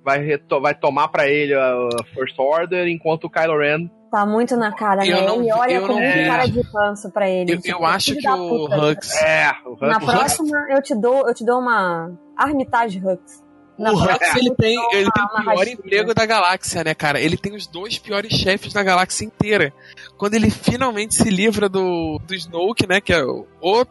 vai, 0.04 0.20
vai 0.62 0.74
tomar 0.74 1.10
pra 1.10 1.28
ele 1.28 1.54
a 1.54 1.90
First 2.14 2.40
Order, 2.40 2.88
enquanto 2.88 3.26
o 3.26 3.30
Kylo 3.30 3.58
Ren. 3.60 3.90
Tá 4.10 4.26
muito 4.26 4.56
na 4.56 4.72
cara, 4.74 5.06
Eu 5.06 5.18
né? 5.18 5.28
não- 5.28 5.42
Ele 5.42 5.54
olha 5.54 5.82
com 5.86 5.96
vejo. 5.98 6.28
cara 6.32 6.46
de 6.48 6.62
ranço 6.62 7.12
pra 7.12 7.30
ele. 7.30 7.54
Eu, 7.54 7.62
tipo, 7.62 7.78
eu 7.78 7.86
acho 7.86 8.16
que 8.16 8.28
o 8.30 8.48
puta. 8.70 8.78
Hux. 8.78 9.22
É, 9.22 9.52
o 9.66 9.74
Hux. 9.74 9.82
Na 9.82 9.98
Hux- 9.98 10.06
próxima, 10.06 10.58
eu 10.72 10.82
te 10.82 10.96
dou, 11.00 11.28
eu 11.28 11.34
te 11.34 11.46
dou 11.46 11.60
uma 11.60 12.12
Armitage 12.36 13.00
Hux. 13.06 13.44
Na 13.80 13.94
O 13.94 13.96
Hux, 13.96 14.36
ele 14.36 14.54
tem, 14.56 14.78
ele 14.92 15.10
tem 15.10 15.24
o 15.24 15.42
pior 15.42 15.68
emprego 15.68 16.14
da 16.14 16.26
galáxia, 16.26 16.84
né, 16.84 16.94
cara? 16.94 17.20
Ele 17.20 17.38
tem 17.38 17.56
os 17.56 17.66
dois 17.66 17.98
piores 17.98 18.34
chefes 18.34 18.74
da 18.74 18.84
galáxia 18.84 19.24
inteira. 19.24 19.74
Quando 20.18 20.34
ele 20.34 20.50
finalmente 20.50 21.16
se 21.16 21.30
livra 21.30 21.70
do, 21.70 22.20
do 22.20 22.36
Snoke, 22.36 22.86
né, 22.86 23.00
que 23.00 23.14
é 23.14 23.24
o, 23.24 23.86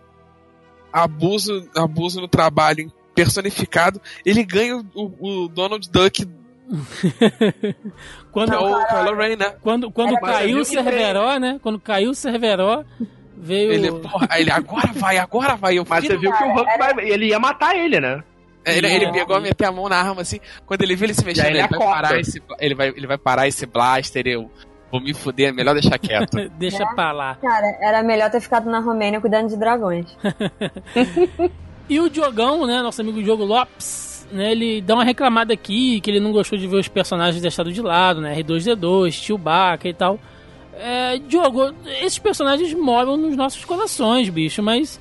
abuso, 0.93 1.67
abuso 1.75 2.21
no 2.21 2.29
trabalho 2.29 2.93
personificado, 3.15 4.01
ele 4.27 4.45
ganha 4.45 4.77
o, 4.95 5.45
o 5.45 5.49
Donald 5.49 5.89
Duck, 5.91 6.29
Quando, 8.31 8.51
que 8.51 8.57
é 8.57 8.61
Não, 8.61 8.73
o 8.73 8.87
cara, 8.87 9.05
Kylo 9.05 9.17
Ren, 9.17 9.37
né? 9.37 9.55
quando, 9.63 9.91
quando 9.91 10.11
Era 10.11 10.21
caiu 10.21 10.59
o. 10.59 10.65
Cerveró, 10.67 11.39
né? 11.39 11.59
Quando 11.63 11.81
caiu 11.81 12.11
o 12.11 12.15
Cerveró, 12.15 12.85
veio. 13.35 13.73
Ele, 13.73 13.91
porra, 13.91 14.29
ele, 14.39 14.51
agora 14.51 14.93
vai, 14.93 15.17
agora 15.17 15.57
vai. 15.57 15.79
Eu 15.79 15.87
Mas 15.89 16.05
você 16.05 16.17
viu 16.19 16.31
que 16.31 16.45
o 16.45 16.53
Hux 16.53 16.79
vai, 16.79 17.09
ele 17.09 17.29
ia 17.29 17.39
matar 17.39 17.75
ele, 17.75 17.99
né? 17.99 18.23
Ele, 18.77 18.89
Sim. 18.89 18.95
ele 18.95 19.13
pegou 19.13 19.37
a 19.37 19.41
meter 19.41 19.65
a 19.67 19.73
mão 19.73 19.89
na 19.89 19.97
arma 19.97 20.23
assim. 20.23 20.41
Quando 20.67 20.83
ele 20.83 20.97
viu 20.97 21.07
ele 21.07 21.15
se 21.15 21.25
mexendo, 21.25 21.47
ele 21.47 21.59
ele, 21.59 21.69
vai 21.69 21.79
parar 21.79 22.19
esse, 22.19 22.43
ele, 22.59 22.75
vai, 22.75 22.89
ele 22.89 23.07
vai 23.07 23.19
parar 23.19 23.49
esse 23.49 23.67
blaster. 23.67 24.27
Eu 24.27 24.51
vou 24.91 25.01
me 25.01 25.15
fuder, 25.15 25.49
é 25.49 25.53
melhor 25.53 25.75
deixar 25.75 25.99
quieto. 25.99 26.49
Deixa 26.59 26.87
pra 26.95 27.13
lá. 27.13 27.37
Cara, 27.37 27.67
era 27.81 28.03
melhor 28.03 28.31
ter 28.31 28.41
ficado 28.41 28.71
na 28.71 28.81
Romênia 28.81 29.21
cuidando 29.21 29.49
de 29.49 29.57
dragões. 29.57 30.07
E 31.89 31.99
o 31.99 32.11
Diogão, 32.11 32.67
né? 32.67 32.83
Nosso 32.83 33.01
amigo 33.01 33.23
Diogo 33.23 33.45
Lopes, 33.45 34.29
né? 34.31 34.53
Ele 34.53 34.83
dá 34.83 34.95
uma 34.95 35.05
reclamada 35.05 35.55
aqui 35.55 36.01
que 36.03 36.11
ele 36.11 36.21
não 36.21 36.33
gostou 36.33 36.59
de 36.59 36.67
ver 36.67 36.77
os 36.77 36.89
personagens 36.89 37.41
deixados 37.41 37.73
de 37.73 37.81
lado, 37.81 38.21
né? 38.21 38.39
R2D2, 38.43 39.13
Chewbacca 39.13 39.89
e 39.89 39.95
tal. 39.95 40.21
É, 40.75 41.19
Diogo, 41.19 41.75
esses 42.03 42.19
personagens 42.19 42.75
moram 42.75 43.17
nos 43.17 43.35
nossos 43.37 43.65
corações, 43.65 44.29
bicho, 44.29 44.63
mas. 44.63 45.01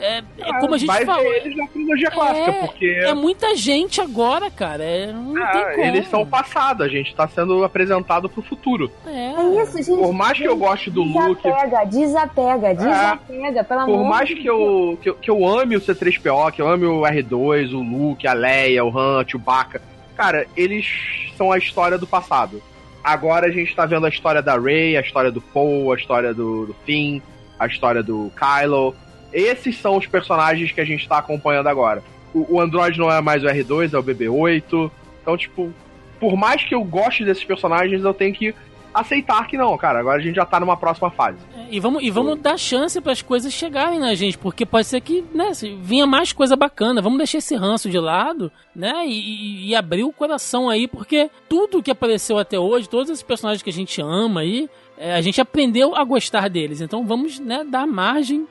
É, 0.00 0.22
é 0.38 0.60
como 0.60 0.74
a 0.74 0.78
gente 0.78 0.86
vai 0.86 1.04
falou. 1.04 1.22
ver 1.22 1.36
eles 1.44 1.56
na 1.56 1.66
trilogia 1.68 2.10
clássica, 2.10 2.52
porque 2.52 2.86
É 2.86 3.14
muita 3.14 3.54
gente 3.54 4.00
agora, 4.00 4.50
cara. 4.50 4.82
É, 4.82 5.12
não 5.12 5.42
ah, 5.42 5.46
tem 5.48 5.62
como. 5.62 5.80
eles 5.84 6.08
são 6.08 6.26
passado, 6.26 6.82
a 6.82 6.88
gente 6.88 7.14
tá 7.14 7.28
sendo 7.28 7.62
apresentado 7.62 8.28
pro 8.28 8.42
futuro. 8.42 8.90
É. 9.06 9.32
É 9.32 9.62
isso, 9.62 9.76
gente. 9.82 9.98
Por 9.98 10.12
mais 10.12 10.38
que 10.38 10.44
eu 10.44 10.56
goste 10.56 10.90
do 10.90 11.02
Luke, 11.02 11.42
Desapega, 11.42 11.84
desapega, 11.84 12.74
desapega, 12.74 13.64
pelo 13.64 13.80
amor 13.80 13.98
Por 13.98 14.04
mais 14.04 14.28
de 14.28 14.36
que 14.36 14.48
eu, 14.48 14.98
que, 15.02 15.10
eu, 15.10 15.14
que 15.14 15.30
eu 15.30 15.46
ame 15.46 15.76
o 15.76 15.80
C3PO, 15.80 16.52
que 16.52 16.62
eu 16.62 16.68
ame 16.68 16.86
o 16.86 17.02
R2, 17.02 17.72
o 17.72 17.82
Luke, 17.82 18.26
a 18.26 18.32
Leia, 18.32 18.84
o 18.84 18.96
Han, 18.96 19.20
o 19.20 19.28
Chewbacca, 19.28 19.82
cara, 20.16 20.46
eles 20.56 21.32
são 21.36 21.52
a 21.52 21.58
história 21.58 21.98
do 21.98 22.06
passado. 22.06 22.62
Agora 23.02 23.46
a 23.46 23.50
gente 23.50 23.74
tá 23.74 23.86
vendo 23.86 24.06
a 24.06 24.08
história 24.08 24.42
da 24.42 24.58
Rey, 24.58 24.96
a 24.96 25.00
história 25.00 25.30
do 25.30 25.40
Poe, 25.40 25.92
a 25.92 25.98
história 25.98 26.34
do, 26.34 26.66
do 26.66 26.76
Finn, 26.84 27.20
a 27.58 27.66
história 27.66 28.02
do 28.02 28.30
Kylo. 28.36 28.94
Esses 29.32 29.76
são 29.78 29.96
os 29.96 30.06
personagens 30.06 30.72
que 30.72 30.80
a 30.80 30.84
gente 30.84 31.08
tá 31.08 31.18
acompanhando 31.18 31.68
agora. 31.68 32.02
O, 32.34 32.56
o 32.56 32.60
Android 32.60 32.98
não 32.98 33.10
é 33.10 33.20
mais 33.20 33.42
o 33.42 33.46
R2, 33.46 33.92
é 33.94 33.98
o 33.98 34.02
BB-8. 34.02 34.90
Então, 35.22 35.36
tipo, 35.36 35.72
por 36.18 36.36
mais 36.36 36.62
que 36.64 36.74
eu 36.74 36.82
goste 36.84 37.24
desses 37.24 37.44
personagens, 37.44 38.02
eu 38.02 38.14
tenho 38.14 38.34
que 38.34 38.54
aceitar 38.92 39.46
que 39.46 39.56
não, 39.56 39.76
cara. 39.78 40.00
Agora 40.00 40.18
a 40.18 40.20
gente 40.20 40.34
já 40.34 40.44
tá 40.44 40.58
numa 40.58 40.76
próxima 40.76 41.10
fase. 41.12 41.38
E 41.70 41.78
vamos, 41.78 42.02
e 42.02 42.10
vamos 42.10 42.36
dar 42.40 42.58
chance 42.58 43.00
para 43.00 43.12
as 43.12 43.22
coisas 43.22 43.52
chegarem 43.52 44.00
na 44.00 44.14
gente, 44.16 44.36
porque 44.36 44.66
pode 44.66 44.88
ser 44.88 45.00
que 45.00 45.24
né, 45.32 45.52
vinha 45.80 46.06
mais 46.08 46.32
coisa 46.32 46.56
bacana. 46.56 47.00
Vamos 47.00 47.18
deixar 47.18 47.38
esse 47.38 47.54
ranço 47.54 47.88
de 47.88 47.98
lado, 48.00 48.50
né? 48.74 49.06
E, 49.06 49.12
e- 49.12 49.68
e 49.68 49.76
abrir 49.76 50.02
o 50.02 50.12
coração 50.12 50.68
aí, 50.68 50.88
porque 50.88 51.30
tudo 51.48 51.80
que 51.82 51.90
apareceu 51.92 52.36
até 52.38 52.58
hoje, 52.58 52.88
todos 52.88 53.08
esses 53.10 53.22
personagens 53.22 53.62
que 53.62 53.70
a 53.70 53.72
gente 53.72 54.00
ama 54.02 54.40
aí, 54.40 54.68
é, 54.98 55.14
a 55.14 55.20
gente 55.20 55.40
aprendeu 55.40 55.94
a 55.94 56.02
gostar 56.02 56.48
deles. 56.50 56.80
Então 56.80 57.06
vamos 57.06 57.38
né, 57.38 57.64
dar 57.64 57.86
margem 57.86 58.44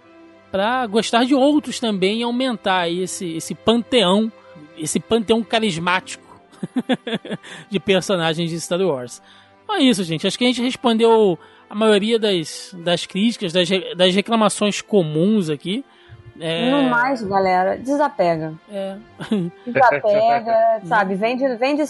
para 0.52 0.86
gostar 0.88 1.26
de 1.26 1.36
outros 1.36 1.80
também 1.80 2.20
e 2.20 2.24
aumentar 2.24 2.80
aí 2.82 3.04
esse, 3.04 3.36
esse 3.36 3.54
panteão, 3.56 4.32
esse 4.78 5.00
panteão 5.00 5.44
carismático 5.44 6.24
de 7.70 7.80
personagens 7.80 8.50
de 8.50 8.60
Star 8.60 8.82
Wars. 8.82 9.22
Então 9.64 9.76
é 9.76 9.80
isso, 9.84 10.04
gente. 10.04 10.26
Acho 10.26 10.38
que 10.38 10.46
a 10.46 10.48
gente 10.48 10.62
respondeu 10.62 11.38
a 11.70 11.76
maioria 11.76 12.18
das, 12.18 12.76
das 12.80 13.06
críticas, 13.06 13.54
das, 13.54 13.70
das 13.96 14.16
reclamações 14.16 14.82
comuns 14.82 15.50
aqui. 15.50 15.86
É, 16.40 16.72
No 16.72 16.90
mais, 16.90 17.22
galera, 17.22 17.78
desapega. 17.78 18.54
é, 18.72 18.96
Desapega, 19.68 20.82
sabe? 20.86 21.16
Vende, 21.16 21.48
vende 21.56 21.84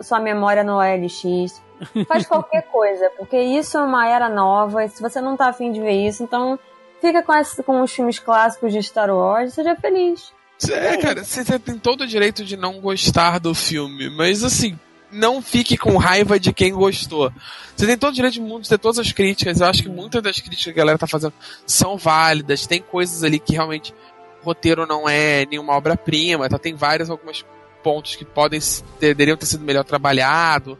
sua 0.00 0.20
memória 0.20 0.62
no 0.62 0.76
OLX. 0.76 1.62
Faz 2.06 2.26
qualquer 2.26 2.62
coisa, 2.70 3.10
porque 3.18 3.38
isso 3.40 3.76
é 3.76 3.82
uma 3.82 4.06
era 4.08 4.28
nova. 4.28 4.84
E 4.84 4.88
se 4.88 5.02
você 5.02 5.20
não 5.20 5.36
tá 5.36 5.48
afim 5.48 5.72
de 5.72 5.80
ver 5.80 6.06
isso, 6.06 6.22
então 6.22 6.58
fica 7.00 7.22
com, 7.22 7.32
as- 7.32 7.60
com 7.64 7.82
os 7.82 7.92
filmes 7.92 8.18
clássicos 8.18 8.72
de 8.72 8.82
Star 8.82 9.10
Wars 9.10 9.52
e 9.52 9.54
seja 9.54 9.76
feliz. 9.76 10.32
É, 10.70 10.96
cara, 10.96 11.22
você 11.24 11.58
tem 11.58 11.78
todo 11.78 12.02
o 12.02 12.06
direito 12.06 12.44
de 12.44 12.56
não 12.56 12.80
gostar 12.80 13.38
do 13.38 13.54
filme, 13.54 14.08
mas 14.08 14.42
assim, 14.42 14.78
não 15.12 15.42
fique 15.42 15.76
com 15.76 15.96
raiva 15.98 16.40
de 16.40 16.52
quem 16.52 16.72
gostou. 16.72 17.30
Você 17.76 17.86
tem 17.86 17.98
todo 17.98 18.10
o 18.12 18.14
direito 18.14 18.40
do 18.40 18.42
mundo 18.46 18.62
de 18.62 18.68
ter 18.70 18.78
todas 18.78 18.98
as 18.98 19.12
críticas. 19.12 19.60
Eu 19.60 19.66
acho 19.66 19.82
que 19.82 19.88
muitas 19.88 20.22
das 20.22 20.40
críticas 20.40 20.64
que 20.64 20.70
a 20.70 20.74
galera 20.74 20.98
tá 20.98 21.06
fazendo 21.06 21.34
são 21.66 21.98
válidas. 21.98 22.66
Tem 22.66 22.80
coisas 22.80 23.22
ali 23.22 23.38
que 23.38 23.52
realmente 23.52 23.94
o 24.42 24.46
roteiro 24.46 24.86
não 24.86 25.06
é 25.08 25.44
nenhuma 25.44 25.74
obra-prima, 25.74 26.48
tá? 26.48 26.58
Tem 26.58 26.74
vários 26.74 27.10
alguns 27.10 27.44
pontos 27.82 28.16
que 28.16 28.24
podem 28.24 28.58
ter, 28.98 29.08
deveriam 29.14 29.36
ter 29.36 29.46
sido 29.46 29.62
melhor 29.62 29.84
trabalhado. 29.84 30.78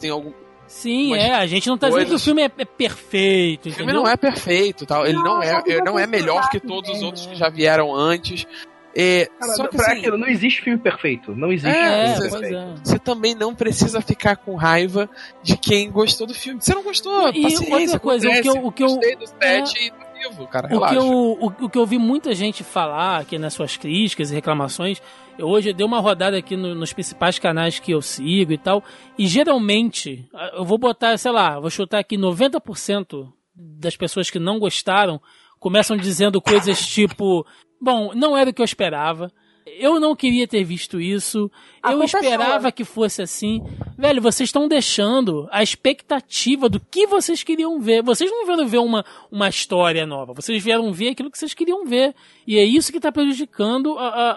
Tem 0.00 0.10
algum 0.10 0.32
sim, 0.72 1.08
Umas 1.08 1.20
é. 1.22 1.34
A 1.34 1.46
gente 1.46 1.68
não 1.68 1.76
tá 1.78 1.88
dizendo 1.88 2.00
que 2.00 2.06
o 2.06 2.08
coisas- 2.10 2.24
filme 2.24 2.42
é, 2.42 2.50
é 2.58 2.64
perfeito, 2.64 3.68
O 3.68 3.72
filme 3.72 3.84
entendeu? 3.84 4.02
não 4.02 4.10
é 4.10 4.16
perfeito, 4.16 4.86
tal. 4.86 5.04
Ele 5.06 5.14
não, 5.18 5.24
Não, 5.36 5.42
é, 5.42 5.62
ele 5.66 5.82
não 5.82 5.98
é 5.98 6.06
melhor 6.06 6.48
que 6.50 6.58
todos 6.60 6.90
os 6.90 7.02
outros 7.02 7.26
que 7.26 7.32
é. 7.32 7.36
já 7.36 7.48
vieram 7.48 7.94
antes. 7.94 8.46
É, 8.94 9.26
Cara, 9.40 9.52
só 9.54 9.68
que 9.68 9.76
pra 9.76 9.86
assim, 9.86 10.00
aquilo, 10.00 10.18
não 10.18 10.28
existe 10.28 10.60
filme 10.60 10.78
perfeito. 10.78 11.34
Não 11.34 11.50
existe 11.50 11.74
É, 11.74 12.10
É, 12.10 12.14
filme 12.14 12.30
perfeito. 12.30 12.56
é. 12.56 12.74
você 12.84 12.98
também 12.98 13.34
não 13.34 13.54
precisa 13.54 14.00
ficar 14.02 14.36
com 14.36 14.54
raiva 14.54 15.08
de 15.42 15.56
quem 15.56 15.90
gostou 15.90 16.26
do 16.26 16.34
filme. 16.34 16.60
Você 16.60 16.74
não 16.74 16.82
gostou, 16.82 17.30
E 17.32 17.46
outra 17.46 17.98
coisa, 17.98 18.28
o 18.28 18.30
que 18.42 18.48
eu- 18.48 18.52
acontece. 18.52 18.66
o 18.68 18.72
que 18.72 18.82
eu- 18.82 18.88
gostei 18.88 19.16
do 19.16 19.26
set 19.26 19.74
e 19.86 19.90
tá 19.90 20.06
vivo, 20.28 20.46
cara, 20.46 20.66
O 20.66 20.70
relaxa. 20.70 20.94
que, 20.94 21.00
eu, 21.00 21.06
o, 21.10 21.46
o 21.46 21.68
que 21.70 21.78
eu 21.78 21.86
vi 21.86 21.96
muita 21.98 22.34
gente 22.34 22.62
falar 22.62 23.20
aqui 23.22 23.38
nas 23.38 23.54
suas 23.54 23.78
críticas 23.78 24.30
e 24.30 24.34
reclamações, 24.34 25.00
eu 25.38 25.48
hoje 25.48 25.72
dei 25.72 25.84
uma 25.86 26.00
rodada 26.00 26.36
aqui 26.36 26.56
no- 26.56 26.74
nos 26.74 26.92
principais 26.92 27.38
canais 27.38 27.78
que 27.78 27.92
eu 27.92 28.00
sigo 28.02 28.52
e 28.52 28.58
tal, 28.58 28.82
e 29.18 29.26
geralmente, 29.26 30.26
ah, 30.34 30.52
eu 30.54 30.64
vou 30.64 30.78
botar, 30.78 31.16
sei 31.18 31.32
lá, 31.32 31.58
vou 31.60 31.70
chutar 31.70 31.98
aqui 31.98 32.16
90% 32.16 33.32
das 33.54 33.96
pessoas 33.96 34.30
que 34.30 34.38
não 34.38 34.58
gostaram 34.58 35.20
começam 35.58 35.96
dizendo 35.96 36.40
coisas 36.40 36.84
tipo: 36.86 37.46
Bom, 37.80 38.12
não 38.14 38.36
era 38.36 38.50
o 38.50 38.54
que 38.54 38.60
eu 38.60 38.64
esperava. 38.64 39.30
Eu 39.78 40.00
não 40.00 40.16
queria 40.16 40.46
ter 40.46 40.64
visto 40.64 41.00
isso. 41.00 41.48
A 41.80 41.92
eu 41.92 42.02
é 42.02 42.04
esperava 42.04 42.62
sua. 42.62 42.72
que 42.72 42.84
fosse 42.84 43.22
assim. 43.22 43.62
Velho, 43.96 44.20
vocês 44.20 44.48
estão 44.48 44.66
deixando 44.66 45.48
a 45.52 45.62
expectativa 45.62 46.68
do 46.68 46.80
que 46.80 47.06
vocês 47.06 47.44
queriam 47.44 47.80
ver. 47.80 48.02
Vocês 48.02 48.28
não 48.28 48.44
vieram 48.44 48.66
ver 48.66 48.78
uma, 48.78 49.04
uma 49.30 49.48
história 49.48 50.04
nova. 50.04 50.32
Vocês 50.34 50.62
vieram 50.62 50.92
ver 50.92 51.10
aquilo 51.10 51.30
que 51.30 51.38
vocês 51.38 51.54
queriam 51.54 51.84
ver. 51.86 52.12
E 52.44 52.58
é 52.58 52.64
isso 52.64 52.90
que 52.90 52.98
está 52.98 53.12
prejudicando 53.12 53.96
a, 53.98 54.08
a, 54.08 54.30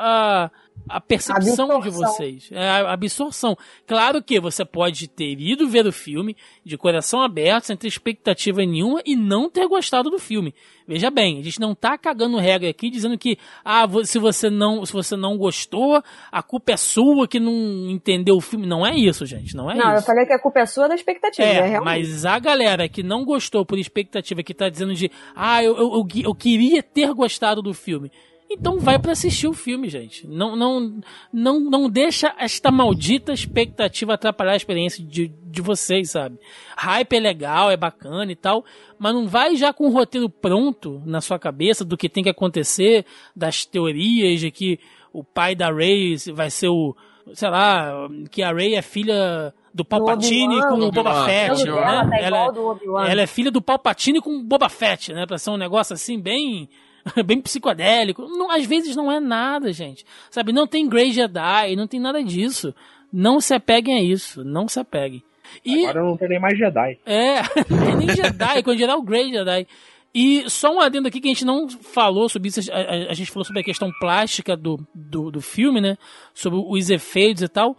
a, 0.45 0.51
a 0.87 1.01
percepção 1.01 1.71
Absorção. 1.71 1.81
de 1.81 1.89
vocês, 1.89 2.49
é 2.51 2.69
a 2.69 2.91
absorção. 2.93 3.57
Claro 3.87 4.21
que 4.21 4.39
você 4.39 4.63
pode 4.63 5.07
ter 5.07 5.39
ido 5.39 5.67
ver 5.67 5.87
o 5.87 5.91
filme 5.91 6.37
de 6.63 6.77
coração 6.77 7.21
aberto, 7.21 7.65
sem 7.65 7.75
ter 7.75 7.87
expectativa 7.87 8.59
nenhuma 8.59 9.01
e 9.05 9.15
não 9.15 9.49
ter 9.49 9.67
gostado 9.67 10.11
do 10.11 10.19
filme. 10.19 10.53
Veja 10.87 11.09
bem, 11.09 11.39
a 11.39 11.43
gente 11.43 11.59
não 11.59 11.73
tá 11.73 11.97
cagando 11.97 12.37
regra 12.37 12.69
aqui 12.69 12.91
dizendo 12.91 13.17
que 13.17 13.39
ah, 13.63 13.87
se 14.03 14.19
você 14.19 14.47
não, 14.51 14.85
se 14.85 14.93
você 14.93 15.15
não 15.15 15.35
gostou, 15.37 16.03
a 16.31 16.43
culpa 16.43 16.73
é 16.73 16.77
sua 16.77 17.27
que 17.27 17.39
não 17.39 17.89
entendeu 17.89 18.35
o 18.35 18.41
filme. 18.41 18.67
Não 18.67 18.85
é 18.85 18.95
isso, 18.95 19.25
gente, 19.25 19.55
não 19.55 19.71
é 19.71 19.73
Não, 19.75 19.89
eu 19.91 19.97
isso. 19.97 20.05
falei 20.05 20.25
que 20.27 20.33
a 20.33 20.39
culpa 20.39 20.59
é 20.59 20.65
sua 20.67 20.87
da 20.87 20.93
expectativa. 20.93 21.47
É, 21.47 21.55
É, 21.57 21.67
realmente. 21.67 21.83
mas 22.03 22.25
a 22.25 22.37
galera 22.37 22.87
que 22.87 23.01
não 23.01 23.25
gostou 23.25 23.65
por 23.65 23.79
expectativa, 23.79 24.43
que 24.43 24.53
tá 24.53 24.69
dizendo 24.69 24.93
de, 24.93 25.09
ah, 25.35 25.63
eu, 25.63 25.75
eu, 25.75 25.91
eu, 25.93 26.07
eu 26.25 26.35
queria 26.35 26.83
ter 26.83 27.11
gostado 27.13 27.63
do 27.63 27.73
filme. 27.73 28.11
Então 28.49 28.79
vai 28.79 28.99
pra 28.99 29.11
assistir 29.13 29.47
o 29.47 29.53
filme, 29.53 29.89
gente. 29.89 30.27
Não, 30.27 30.55
não, 30.55 30.99
não, 31.33 31.59
não 31.59 31.89
deixa 31.89 32.33
esta 32.37 32.71
maldita 32.71 33.33
expectativa 33.33 34.13
atrapalhar 34.13 34.53
a 34.53 34.55
experiência 34.57 35.03
de, 35.03 35.27
de 35.27 35.61
vocês, 35.61 36.11
sabe? 36.11 36.37
Hype 36.77 37.13
é 37.15 37.19
legal, 37.19 37.71
é 37.71 37.75
bacana 37.77 38.31
e 38.31 38.35
tal, 38.35 38.63
mas 38.99 39.13
não 39.13 39.27
vai 39.27 39.55
já 39.55 39.73
com 39.73 39.87
o 39.87 39.91
roteiro 39.91 40.29
pronto 40.29 41.01
na 41.05 41.21
sua 41.21 41.39
cabeça 41.39 41.83
do 41.83 41.97
que 41.97 42.07
tem 42.07 42.23
que 42.23 42.29
acontecer, 42.29 43.05
das 43.35 43.65
teorias 43.65 44.39
de 44.39 44.51
que 44.51 44.79
o 45.11 45.23
pai 45.23 45.55
da 45.55 45.71
Rey 45.71 46.15
vai 46.33 46.49
ser 46.51 46.67
o, 46.69 46.95
sei 47.33 47.49
lá, 47.49 48.07
que 48.29 48.43
a 48.43 48.53
Rey 48.53 48.75
é 48.75 48.81
filha 48.81 49.53
do 49.73 49.83
Palpatine 49.83 50.55
Obi-Wan. 50.57 50.69
com 50.69 50.75
o 50.75 50.79
Do 50.79 50.91
Boba 50.91 51.09
Obi-Wan. 51.09 51.25
Fett, 51.25 51.69
O 51.69 51.75
né? 51.75 52.19
Ela, 52.21 52.51
do 52.51 52.65
Obi-Wan. 52.67 53.07
ela 53.07 53.21
é 53.21 53.27
filha 53.27 53.51
do 53.51 53.61
Palpatine 53.61 54.21
com 54.21 54.41
Boba 54.43 54.69
Fett, 54.69 55.11
né? 55.13 55.25
Pra 55.25 55.37
ser 55.37 55.49
um 55.49 55.57
negócio 55.57 55.93
assim 55.93 56.19
bem 56.19 56.69
bem 57.25 57.39
psicodélico. 57.41 58.23
Não, 58.27 58.49
às 58.51 58.65
vezes 58.65 58.95
não 58.95 59.11
é 59.11 59.19
nada, 59.19 59.71
gente. 59.71 60.05
Sabe, 60.29 60.51
não 60.51 60.65
tem 60.67 60.87
Grey 60.89 61.11
Jedi, 61.11 61.75
não 61.75 61.87
tem 61.87 61.99
nada 61.99 62.23
disso. 62.23 62.73
Não 63.13 63.39
se 63.39 63.53
apeguem 63.53 63.97
a 63.97 64.01
isso, 64.01 64.43
não 64.43 64.67
se 64.67 64.79
apeguem. 64.79 65.23
E 65.63 65.85
Agora 65.85 66.03
não 66.03 66.17
tem 66.17 66.27
nem 66.29 66.39
mais 66.39 66.57
Jedi. 66.57 66.99
é, 67.05 67.41
não 67.69 67.85
tem 67.85 67.95
nem 67.95 68.09
Jedi, 68.15 68.63
quando 68.63 68.77
geral 68.77 69.01
Grey 69.01 69.31
Jedi. 69.31 69.67
E 70.13 70.49
só 70.49 70.73
um 70.73 70.79
adendo 70.79 71.07
aqui 71.09 71.19
que 71.21 71.27
a 71.27 71.31
gente 71.33 71.45
não 71.45 71.69
falou 71.69 72.27
sobre 72.29 72.47
isso, 72.49 72.61
a, 72.71 72.75
a- 72.75 73.11
a 73.11 73.13
gente 73.13 73.29
falou 73.31 73.43
sobre 73.45 73.59
a 73.61 73.63
questão 73.63 73.91
plástica 73.99 74.55
do, 74.55 74.79
do, 74.93 75.29
do 75.29 75.41
filme, 75.41 75.79
né? 75.81 75.97
Sobre 76.33 76.57
os 76.65 76.89
efeitos 76.89 77.43
e 77.43 77.47
tal. 77.49 77.77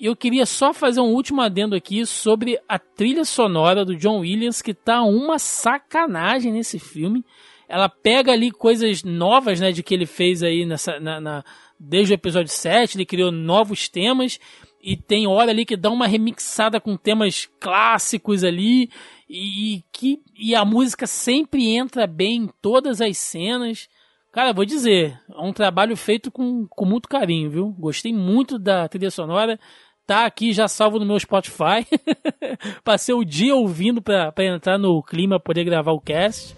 Eu 0.00 0.16
queria 0.16 0.46
só 0.46 0.72
fazer 0.72 1.00
um 1.00 1.12
último 1.12 1.40
adendo 1.40 1.76
aqui 1.76 2.04
sobre 2.06 2.58
a 2.68 2.78
trilha 2.78 3.24
sonora 3.24 3.84
do 3.84 3.94
John 3.96 4.20
Williams, 4.20 4.62
que 4.62 4.72
tá 4.74 5.02
uma 5.02 5.38
sacanagem 5.38 6.52
nesse 6.52 6.78
filme. 6.78 7.24
Ela 7.72 7.88
pega 7.88 8.32
ali 8.32 8.50
coisas 8.50 9.02
novas, 9.02 9.58
né, 9.58 9.72
de 9.72 9.82
que 9.82 9.94
ele 9.94 10.04
fez 10.04 10.42
aí 10.42 10.66
nessa, 10.66 11.00
na, 11.00 11.18
na- 11.18 11.44
desde 11.80 12.12
o 12.12 12.16
episódio 12.16 12.52
7, 12.52 12.98
ele 12.98 13.06
criou 13.06 13.32
novos 13.32 13.88
temas 13.88 14.38
e 14.82 14.94
tem 14.94 15.26
hora 15.26 15.50
ali 15.50 15.64
que 15.64 15.74
dá 15.74 15.88
uma 15.88 16.06
remixada 16.06 16.78
com 16.78 16.98
temas 16.98 17.48
clássicos 17.58 18.44
ali 18.44 18.90
e, 19.26 19.76
e 19.76 19.84
que 19.90 20.20
e 20.38 20.54
a 20.54 20.66
música 20.66 21.06
sempre 21.06 21.66
entra 21.74 22.06
bem 22.06 22.42
em 22.42 22.50
todas 22.60 23.00
as 23.00 23.16
cenas. 23.16 23.88
Cara, 24.32 24.52
vou 24.52 24.66
dizer, 24.66 25.18
é 25.34 25.40
um 25.40 25.52
trabalho 25.52 25.96
feito 25.96 26.30
com, 26.30 26.66
com 26.68 26.84
muito 26.84 27.08
carinho, 27.08 27.50
viu? 27.50 27.68
Gostei 27.78 28.12
muito 28.12 28.58
da 28.58 28.86
trilha 28.86 29.10
sonora. 29.10 29.58
Tá 30.06 30.26
aqui 30.26 30.52
já 30.52 30.68
salvo 30.68 30.98
no 30.98 31.06
meu 31.06 31.18
Spotify. 31.18 31.86
Passei 32.84 33.14
o 33.14 33.24
dia 33.24 33.54
ouvindo 33.54 34.02
pra 34.02 34.30
entrar 34.40 34.76
no 34.78 35.02
clima, 35.02 35.40
poder 35.40 35.64
gravar 35.64 35.92
o 35.92 36.00
cast. 36.00 36.54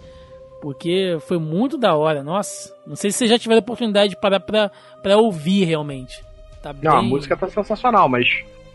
Porque 0.65 1.19
foi 1.27 1.37
muito 1.37 1.77
da 1.77 1.93
hora, 1.93 2.23
nossa. 2.23 2.73
Não 2.87 2.95
sei 2.95 3.11
se 3.11 3.19
vocês 3.19 3.29
já 3.29 3.37
tiveram 3.37 3.59
oportunidade 3.59 4.09
de 4.09 4.15
parar 4.19 4.39
pra, 4.39 4.71
pra 5.03 5.15
ouvir 5.15 5.63
realmente. 5.63 6.23
Tá 6.59 6.73
bem... 6.73 6.89
Não, 6.89 6.97
a 6.97 7.01
música 7.03 7.37
tá 7.37 7.47
sensacional, 7.47 8.09
mas 8.09 8.25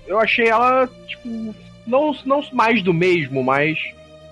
eu 0.07 0.17
achei 0.21 0.47
ela, 0.47 0.89
tipo, 1.09 1.29
não, 1.85 2.15
não 2.25 2.45
mais 2.53 2.81
do 2.81 2.95
mesmo, 2.95 3.43
mas 3.43 3.77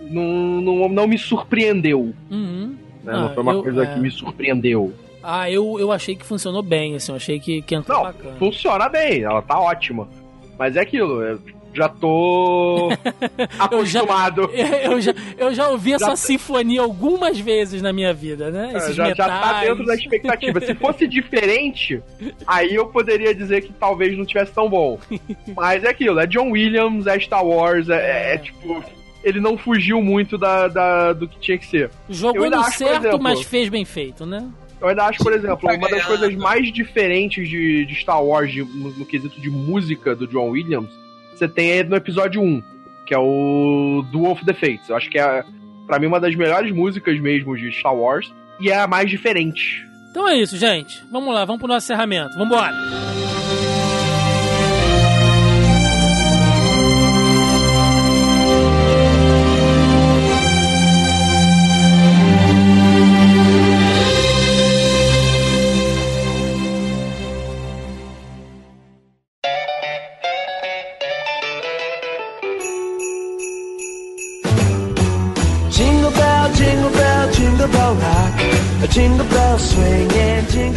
não, 0.01 0.23
não, 0.61 0.89
não 0.89 1.09
me 1.09 1.19
surpreendeu. 1.19 2.15
Uhum. 2.31 2.77
né? 3.03 3.13
Ah, 3.13 3.21
não 3.23 3.35
foi 3.35 3.43
uma 3.43 3.53
eu- 3.55 3.63
coisa 3.65 3.83
é. 3.83 3.93
que 3.93 3.99
me 3.99 4.11
surpreendeu. 4.13 4.95
Ah, 5.21 5.51
eu, 5.51 5.81
eu 5.81 5.91
achei 5.91 6.15
que 6.15 6.25
funcionou 6.25 6.63
bem, 6.63 6.95
assim. 6.95 7.11
Eu 7.11 7.17
achei 7.17 7.41
que, 7.41 7.61
que 7.63 7.75
entrou 7.75 7.97
Não, 7.99 8.05
bacana. 8.05 8.37
funciona 8.39 8.89
bem, 8.89 9.23
ela 9.25 9.43
tá 9.43 9.59
ótima. 9.59 10.09
Mas 10.57 10.77
é 10.77 10.81
aquilo, 10.81 11.21
eu 11.25 11.41
já 11.75 11.89
tô 11.89 12.91
Eu 13.71 13.85
já- 13.87 14.01
acostumado. 14.01 14.51
Eu 14.83 15.01
já, 15.01 15.15
eu 15.37 15.55
já 15.55 15.69
ouvi 15.69 15.93
essa 15.95 16.07
Já- 16.11 16.17
sinfonia 16.17 16.81
algumas 16.81 17.39
vezes 17.39 17.81
na 17.83 17.93
minha 17.93 18.13
vida, 18.13 18.51
né? 18.51 18.71
É, 18.75 18.77
Esses 18.79 18.95
já, 18.97 19.13
já 19.15 19.27
tá 19.27 19.61
dentro 19.61 19.85
da 19.85 19.95
expectativa. 19.95 20.61
Se 20.61 20.75
fosse 20.75 21.07
diferente, 21.09 22.03
aí 22.47 22.75
eu 22.75 22.87
poderia 22.87 23.35
dizer 23.35 23.63
que 23.63 23.73
talvez 23.73 24.17
não 24.17 24.25
tivesse 24.25 24.53
tão 24.53 24.69
bom. 24.69 24.99
Mas 25.55 25.85
é 25.85 25.89
aquilo, 25.91 26.19
é 26.19 26.27
John 26.27 26.51
Williams, 26.51 27.07
é 27.07 27.19
Star 27.21 27.45
Wars, 27.45 27.89
é, 27.89 28.35
é 28.35 28.39
tipo. 28.39 28.83
Ele 29.25 29.41
não 29.41 29.59
fugiu 29.59 30.01
muito 30.01 30.39
da, 30.39 30.69
da- 30.69 31.13
do 31.13 31.29
que 31.29 31.39
tinha 31.41 31.59
que 31.59 31.67
ser. 31.67 31.91
Jogou 32.09 32.49
no 32.49 32.61
acho, 32.61 32.79
certo, 32.79 33.01
exemplo- 33.07 33.21
mas 33.21 33.43
fez 33.43 33.69
bem 33.69 33.85
feito, 33.85 34.25
né? 34.25 34.49
Eu 34.81 34.87
ainda 34.89 35.05
acho, 35.07 35.19
por 35.25 35.33
exemplo, 35.33 35.69
uma 35.69 35.89
das 35.89 36.05
coisas 36.05 36.33
mais 36.37 36.73
diferentes 36.73 37.49
de, 37.49 37.85
de 37.85 37.95
Star 37.97 38.23
Wars 38.25 38.53
de- 38.53 38.63
no, 38.63 38.91
no 38.93 39.05
quesito 39.05 39.41
de 39.41 39.51
música 39.51 40.15
do 40.15 40.25
John 40.29 40.51
Williams, 40.51 40.89
você 41.39 41.49
tem 41.49 41.85
no 41.85 41.97
episódio 41.97 42.43
1, 42.43 42.63
que 43.07 43.15
é 43.15 43.19
o 43.19 44.05
Duel 44.11 44.33
of 44.33 44.45
the 44.45 44.53
Fates. 44.53 44.89
Eu 44.89 44.97
acho 44.97 45.09
que 45.09 45.19
é, 45.19 45.45
pra 45.87 45.99
mim, 45.99 46.07
uma 46.07 46.21
das 46.21 46.35
melhores 46.35 46.73
músicas 46.73 47.19
mesmo 47.21 47.57
de 47.57 47.71
Star 47.73 47.95
Wars, 47.95 48.33
e 48.61 48.71
é 48.71 48.77
a 48.79 48.87
mais 48.87 49.09
diferente. 49.09 49.87
Então 50.11 50.29
é 50.29 50.37
isso, 50.37 50.57
gente. 50.57 51.03
Vamos 51.13 51.33
lá, 51.33 51.45
vamos 51.45 51.61
pro 51.61 51.69
nosso 51.69 51.87
encerramento. 51.87 52.37
Vambora! 52.37 52.73
Jingle 52.73 53.68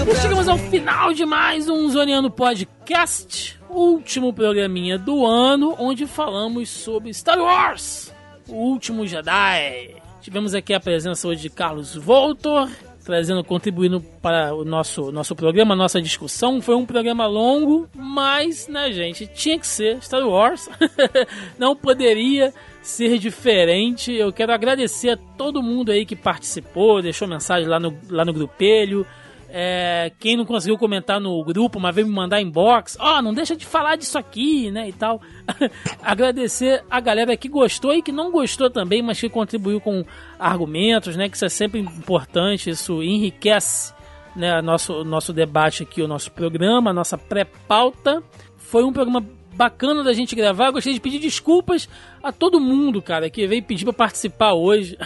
E 0.08 0.16
chegamos 0.22 0.48
ao 0.48 0.56
final 0.56 1.12
de 1.12 1.26
mais 1.26 1.68
um 1.68 1.90
Zoniano 1.90 2.30
Podcast, 2.30 3.60
último 3.68 4.32
programinha 4.32 4.96
do 5.00 5.26
ano, 5.26 5.76
onde 5.80 6.06
falamos 6.06 6.70
sobre 6.70 7.12
Star 7.16 7.40
Wars, 7.40 8.14
o 8.48 8.54
último 8.54 9.08
Jedi. 9.08 9.96
Tivemos 10.22 10.54
aqui 10.54 10.72
a 10.72 10.80
presença 10.80 11.28
hoje 11.28 11.42
de 11.42 11.50
Carlos 11.50 11.96
Voltor, 11.96 12.70
trazendo, 13.04 13.44
contribuindo 13.44 14.02
para 14.22 14.54
o 14.54 14.64
nosso, 14.64 15.12
nosso 15.12 15.36
programa, 15.36 15.76
nossa 15.76 16.02
discussão. 16.02 16.62
Foi 16.62 16.76
um 16.76 16.86
programa 16.86 17.26
longo, 17.28 17.88
mas, 17.96 18.68
né, 18.68 18.92
gente, 18.92 19.28
tinha 19.28 19.60
que 19.60 19.68
ser 19.68 20.02
Star 20.02 20.26
Wars. 20.26 20.70
Não 21.58 21.76
poderia 21.76 22.54
ser 22.82 23.18
diferente. 23.18 24.14
Eu 24.14 24.32
quero 24.32 24.54
agradecer 24.54 25.10
a 25.12 25.18
todo 25.18 25.64
mundo 25.64 25.92
aí 25.92 26.06
que 26.06 26.16
participou, 26.16 27.02
deixou 27.02 27.28
mensagem 27.28 27.68
lá 27.68 27.80
no, 27.80 27.98
lá 28.10 28.26
no 28.26 28.34
grupelho. 28.34 29.06
É, 29.54 30.14
quem 30.18 30.38
não 30.38 30.46
conseguiu 30.46 30.78
comentar 30.78 31.20
no 31.20 31.44
grupo, 31.44 31.78
mas 31.78 31.94
veio 31.94 32.08
me 32.08 32.14
mandar 32.14 32.42
inbox, 32.42 32.96
ó, 32.98 33.22
não 33.22 33.34
deixa 33.34 33.54
de 33.54 33.66
falar 33.66 33.98
disso 33.98 34.18
aqui, 34.18 34.72
né, 34.72 34.88
e 34.88 34.94
tal. 34.94 35.22
Agradecer 36.02 36.86
a 36.90 37.02
galera 37.02 37.36
que 37.36 37.50
gostou 37.50 37.94
e 37.94 38.02
que 38.02 38.14
não 38.14 38.32
gostou 38.32 38.70
também, 38.70 39.02
mas 39.02 39.20
que 39.20 39.28
contribuiu 39.28 39.82
com 39.82 40.06
argumentos, 40.40 41.18
né, 41.18 41.28
que 41.28 41.36
isso 41.36 41.44
é 41.44 41.50
sempre 41.50 41.82
importante, 41.82 42.70
isso 42.70 43.04
enriquece, 43.04 43.94
né, 44.38 44.62
nosso, 44.62 45.04
nosso 45.04 45.34
debate 45.34 45.84
aqui, 45.84 46.02
o 46.02 46.08
nosso 46.08 46.32
programa, 46.32 46.92
a 46.92 46.94
nossa 46.94 47.18
pré-pauta. 47.18 48.24
Foi 48.56 48.86
um 48.86 48.94
programa 48.94 49.22
bacana 49.54 50.04
da 50.04 50.14
gente 50.14 50.36
gravar. 50.36 50.72
Gostaria 50.72 50.94
de 50.94 51.02
pedir 51.02 51.20
desculpas 51.20 51.88
a 52.24 52.32
todo 52.32 52.60
mundo, 52.60 53.02
cara, 53.02 53.30
que 53.30 53.46
veio 53.48 53.64
pedir 53.64 53.84
pra 53.86 53.94
participar 53.94 54.54
hoje. 54.54 54.98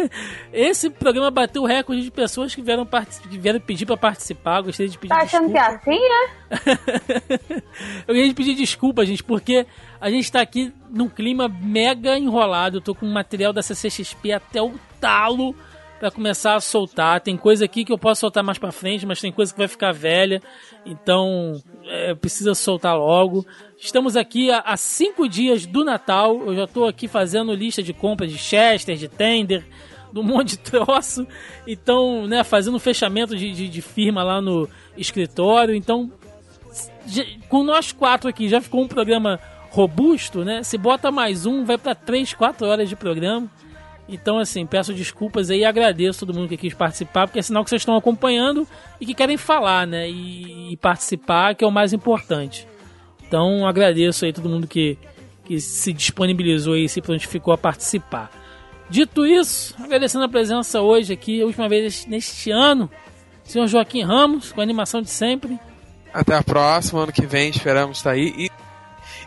Esse 0.52 0.90
programa 0.90 1.30
bateu 1.30 1.62
o 1.62 1.66
recorde 1.66 2.02
de 2.02 2.10
pessoas 2.10 2.54
que 2.54 2.62
vieram, 2.62 2.86
que 2.86 3.38
vieram 3.38 3.60
pedir 3.60 3.86
pra 3.86 3.96
participar. 3.96 4.60
Gostaria 4.60 4.90
de 4.90 4.98
pedir 4.98 5.14
Tá 5.14 5.22
achando 5.22 5.50
que 5.50 5.58
é 5.58 5.60
assim, 5.60 5.98
né? 5.98 7.58
Eu 8.06 8.14
queria 8.14 8.34
pedir 8.34 8.54
desculpa, 8.54 9.04
gente, 9.04 9.22
porque 9.22 9.66
a 10.00 10.10
gente 10.10 10.30
tá 10.30 10.40
aqui 10.40 10.72
num 10.90 11.08
clima 11.08 11.48
mega 11.48 12.18
enrolado. 12.18 12.78
Eu 12.78 12.80
tô 12.80 12.94
com 12.94 13.06
material 13.06 13.52
da 13.52 13.62
CCXP 13.62 14.32
até 14.32 14.62
o 14.62 14.74
talo 15.00 15.54
pra 15.98 16.10
começar 16.10 16.54
a 16.54 16.60
soltar. 16.60 17.20
Tem 17.20 17.36
coisa 17.36 17.64
aqui 17.64 17.84
que 17.84 17.92
eu 17.92 17.98
posso 17.98 18.20
soltar 18.20 18.42
mais 18.44 18.58
pra 18.58 18.70
frente, 18.72 19.04
mas 19.06 19.20
tem 19.20 19.32
coisa 19.32 19.52
que 19.52 19.58
vai 19.58 19.68
ficar 19.68 19.92
velha. 19.92 20.40
Então, 20.86 21.60
é, 21.86 22.14
precisa 22.14 22.54
soltar 22.54 22.96
logo. 22.96 23.44
Estamos 23.78 24.16
aqui 24.16 24.50
há, 24.50 24.76
cinco 24.76 25.28
dias 25.28 25.66
do 25.66 25.84
Natal. 25.84 26.40
Eu 26.46 26.54
já 26.54 26.66
tô 26.66 26.86
aqui 26.86 27.08
fazendo 27.08 27.52
lista 27.52 27.82
de 27.82 27.92
compras 27.92 28.30
de 28.30 28.38
Chester, 28.38 28.96
de 28.96 29.08
Tender, 29.08 29.66
de 30.12 30.18
um 30.20 30.22
monte 30.22 30.50
de 30.50 30.58
troço. 30.70 31.26
Então, 31.66 32.26
né, 32.26 32.42
fazendo 32.44 32.78
fechamento 32.78 33.36
de, 33.36 33.52
de, 33.52 33.68
de 33.68 33.82
firma 33.82 34.22
lá 34.22 34.40
no 34.40 34.68
escritório. 34.96 35.74
Então, 35.74 36.10
já- 37.06 37.24
com 37.48 37.62
nós 37.62 37.92
quatro 37.92 38.28
aqui 38.28 38.48
já 38.48 38.60
ficou 38.60 38.82
um 38.82 38.88
programa 38.88 39.40
robusto, 39.70 40.44
né? 40.44 40.62
Se 40.62 40.78
bota 40.78 41.10
mais 41.10 41.44
um, 41.44 41.64
vai 41.64 41.76
pra 41.76 41.94
três, 41.94 42.32
quatro 42.32 42.66
horas 42.66 42.88
de 42.88 42.96
programa. 42.96 43.48
Então, 44.08 44.38
assim, 44.38 44.64
peço 44.64 44.94
desculpas 44.94 45.50
aí 45.50 45.60
e 45.60 45.64
agradeço 45.64 46.20
todo 46.20 46.34
mundo 46.34 46.48
que 46.48 46.56
quis 46.56 46.72
participar, 46.72 47.26
porque 47.26 47.38
é 47.38 47.42
sinal 47.42 47.62
que 47.62 47.68
vocês 47.68 47.82
estão 47.82 47.96
acompanhando 47.96 48.66
e 48.98 49.04
que 49.04 49.12
querem 49.12 49.36
falar, 49.36 49.86
né? 49.86 50.08
E, 50.08 50.72
e 50.72 50.76
participar, 50.78 51.54
que 51.54 51.62
é 51.62 51.66
o 51.66 51.70
mais 51.70 51.92
importante. 51.92 52.66
Então, 53.26 53.66
agradeço 53.66 54.24
aí 54.24 54.32
todo 54.32 54.48
mundo 54.48 54.66
que, 54.66 54.96
que 55.44 55.60
se 55.60 55.92
disponibilizou 55.92 56.74
e 56.74 56.88
se 56.88 57.02
prontificou 57.02 57.52
a 57.52 57.58
participar. 57.58 58.30
Dito 58.88 59.26
isso, 59.26 59.76
agradecendo 59.78 60.24
a 60.24 60.28
presença 60.28 60.80
hoje 60.80 61.12
aqui, 61.12 61.42
a 61.42 61.44
última 61.44 61.68
vez 61.68 62.06
neste 62.06 62.50
ano, 62.50 62.90
senhor 63.44 63.66
Joaquim 63.66 64.02
Ramos, 64.02 64.50
com 64.50 64.60
a 64.60 64.62
animação 64.62 65.02
de 65.02 65.10
sempre. 65.10 65.60
Até 66.14 66.34
a 66.34 66.42
próxima, 66.42 67.02
ano 67.02 67.12
que 67.12 67.26
vem, 67.26 67.50
esperamos 67.50 67.98
estar 67.98 68.12
aí. 68.12 68.32
E, 68.38 68.50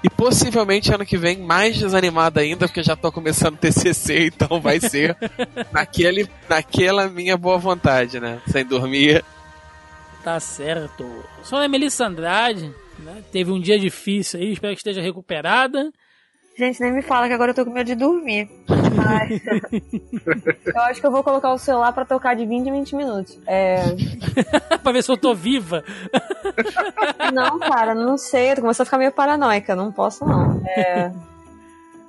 e 0.04 0.10
possivelmente 0.10 0.94
ano 0.94 1.06
que 1.06 1.18
vem 1.18 1.38
mais 1.38 1.78
desanimado 1.78 2.40
ainda, 2.40 2.68
porque 2.68 2.84
já 2.84 2.96
tô 2.96 3.12
começando 3.12 3.58
TCC, 3.58 4.28
então 4.34 4.60
vai 4.60 4.80
ser 4.80 5.16
naquele, 5.72 6.28
naquela 6.50 7.08
minha 7.08 7.38
boa 7.38 7.58
vontade, 7.58 8.20
né? 8.20 8.42
Sem 8.48 8.66
dormir. 8.66 9.24
Tá 10.24 10.40
certo. 10.40 11.06
Só 11.44 11.64
a 11.64 11.68
Melissa 11.68 12.06
Andrade, 12.06 12.74
né? 13.00 13.24
Teve 13.32 13.52
um 13.52 13.60
dia 13.60 13.80
difícil 13.80 14.40
aí, 14.40 14.54
espero 14.54 14.74
que 14.74 14.80
esteja 14.80 15.02
recuperada. 15.02 15.92
Gente, 16.62 16.80
nem 16.80 16.92
me 16.92 17.02
fala 17.02 17.28
que 17.28 17.34
agora 17.34 17.50
eu 17.50 17.56
tô 17.56 17.66
com 17.66 17.72
medo 17.72 17.88
de 17.88 17.96
dormir. 17.96 18.48
Ai. 18.70 19.42
eu 20.76 20.82
acho 20.82 21.02
que 21.02 21.08
eu 21.08 21.10
vou 21.10 21.24
colocar 21.24 21.52
o 21.52 21.58
celular 21.58 21.92
pra 21.92 22.06
tocar 22.06 22.36
de 22.36 22.46
20 22.46 22.68
em 22.68 22.72
20 22.72 22.96
minutos. 22.96 23.40
É... 23.48 23.82
pra 24.84 24.92
ver 24.92 25.02
se 25.02 25.12
eu 25.12 25.18
tô 25.18 25.34
viva. 25.34 25.84
Não, 27.34 27.58
cara, 27.58 27.96
não 27.96 28.16
sei. 28.16 28.52
Eu 28.52 28.58
tô 28.58 28.62
começando 28.62 28.84
a 28.84 28.86
ficar 28.86 29.00
meio 29.00 29.12
paranoica. 29.12 29.76
Não 29.76 29.92
posso, 29.92 30.24
não. 30.24 30.62
É... 30.68 31.12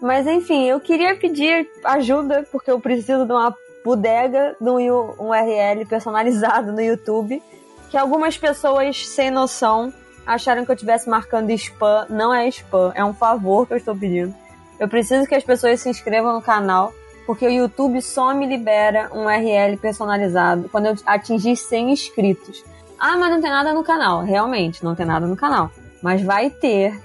Mas 0.03 0.27
enfim, 0.27 0.65
eu 0.65 0.79
queria 0.81 1.16
pedir 1.16 1.66
ajuda, 1.83 2.47
porque 2.53 2.70
eu 2.70 2.79
preciso 2.79 3.24
de 3.24 3.33
uma 3.33 3.57
bodega, 3.83 4.55
de 4.61 4.69
um 4.69 4.77
URL 4.77 5.87
personalizado 5.89 6.73
no 6.73 6.81
YouTube. 6.83 7.43
Que 7.91 7.97
algumas 7.97 8.37
pessoas 8.37 9.09
sem 9.09 9.31
noção 9.31 9.91
acharam 10.27 10.66
que 10.66 10.70
eu 10.70 10.74
estivesse 10.74 11.09
marcando 11.09 11.49
spam. 11.53 12.05
Não 12.11 12.35
é 12.35 12.47
spam, 12.49 12.93
é 12.95 13.03
um 13.03 13.15
favor 13.15 13.66
que 13.66 13.73
eu 13.73 13.79
estou 13.79 13.97
pedindo. 13.97 14.41
Eu 14.82 14.88
preciso 14.88 15.28
que 15.28 15.34
as 15.36 15.44
pessoas 15.44 15.80
se 15.80 15.88
inscrevam 15.88 16.32
no 16.32 16.42
canal, 16.42 16.92
porque 17.24 17.46
o 17.46 17.50
YouTube 17.50 18.02
só 18.02 18.34
me 18.34 18.46
libera 18.46 19.09
um 19.14 19.26
URL 19.26 19.76
personalizado 19.76 20.68
quando 20.72 20.86
eu 20.86 20.96
atingir 21.06 21.54
100 21.54 21.92
inscritos. 21.92 22.64
Ah, 22.98 23.16
mas 23.16 23.30
não 23.30 23.40
tem 23.40 23.48
nada 23.48 23.72
no 23.72 23.84
canal. 23.84 24.24
Realmente, 24.24 24.82
não 24.84 24.96
tem 24.96 25.06
nada 25.06 25.24
no 25.24 25.36
canal. 25.36 25.70
Mas 26.02 26.20
vai 26.20 26.50
ter. 26.50 27.00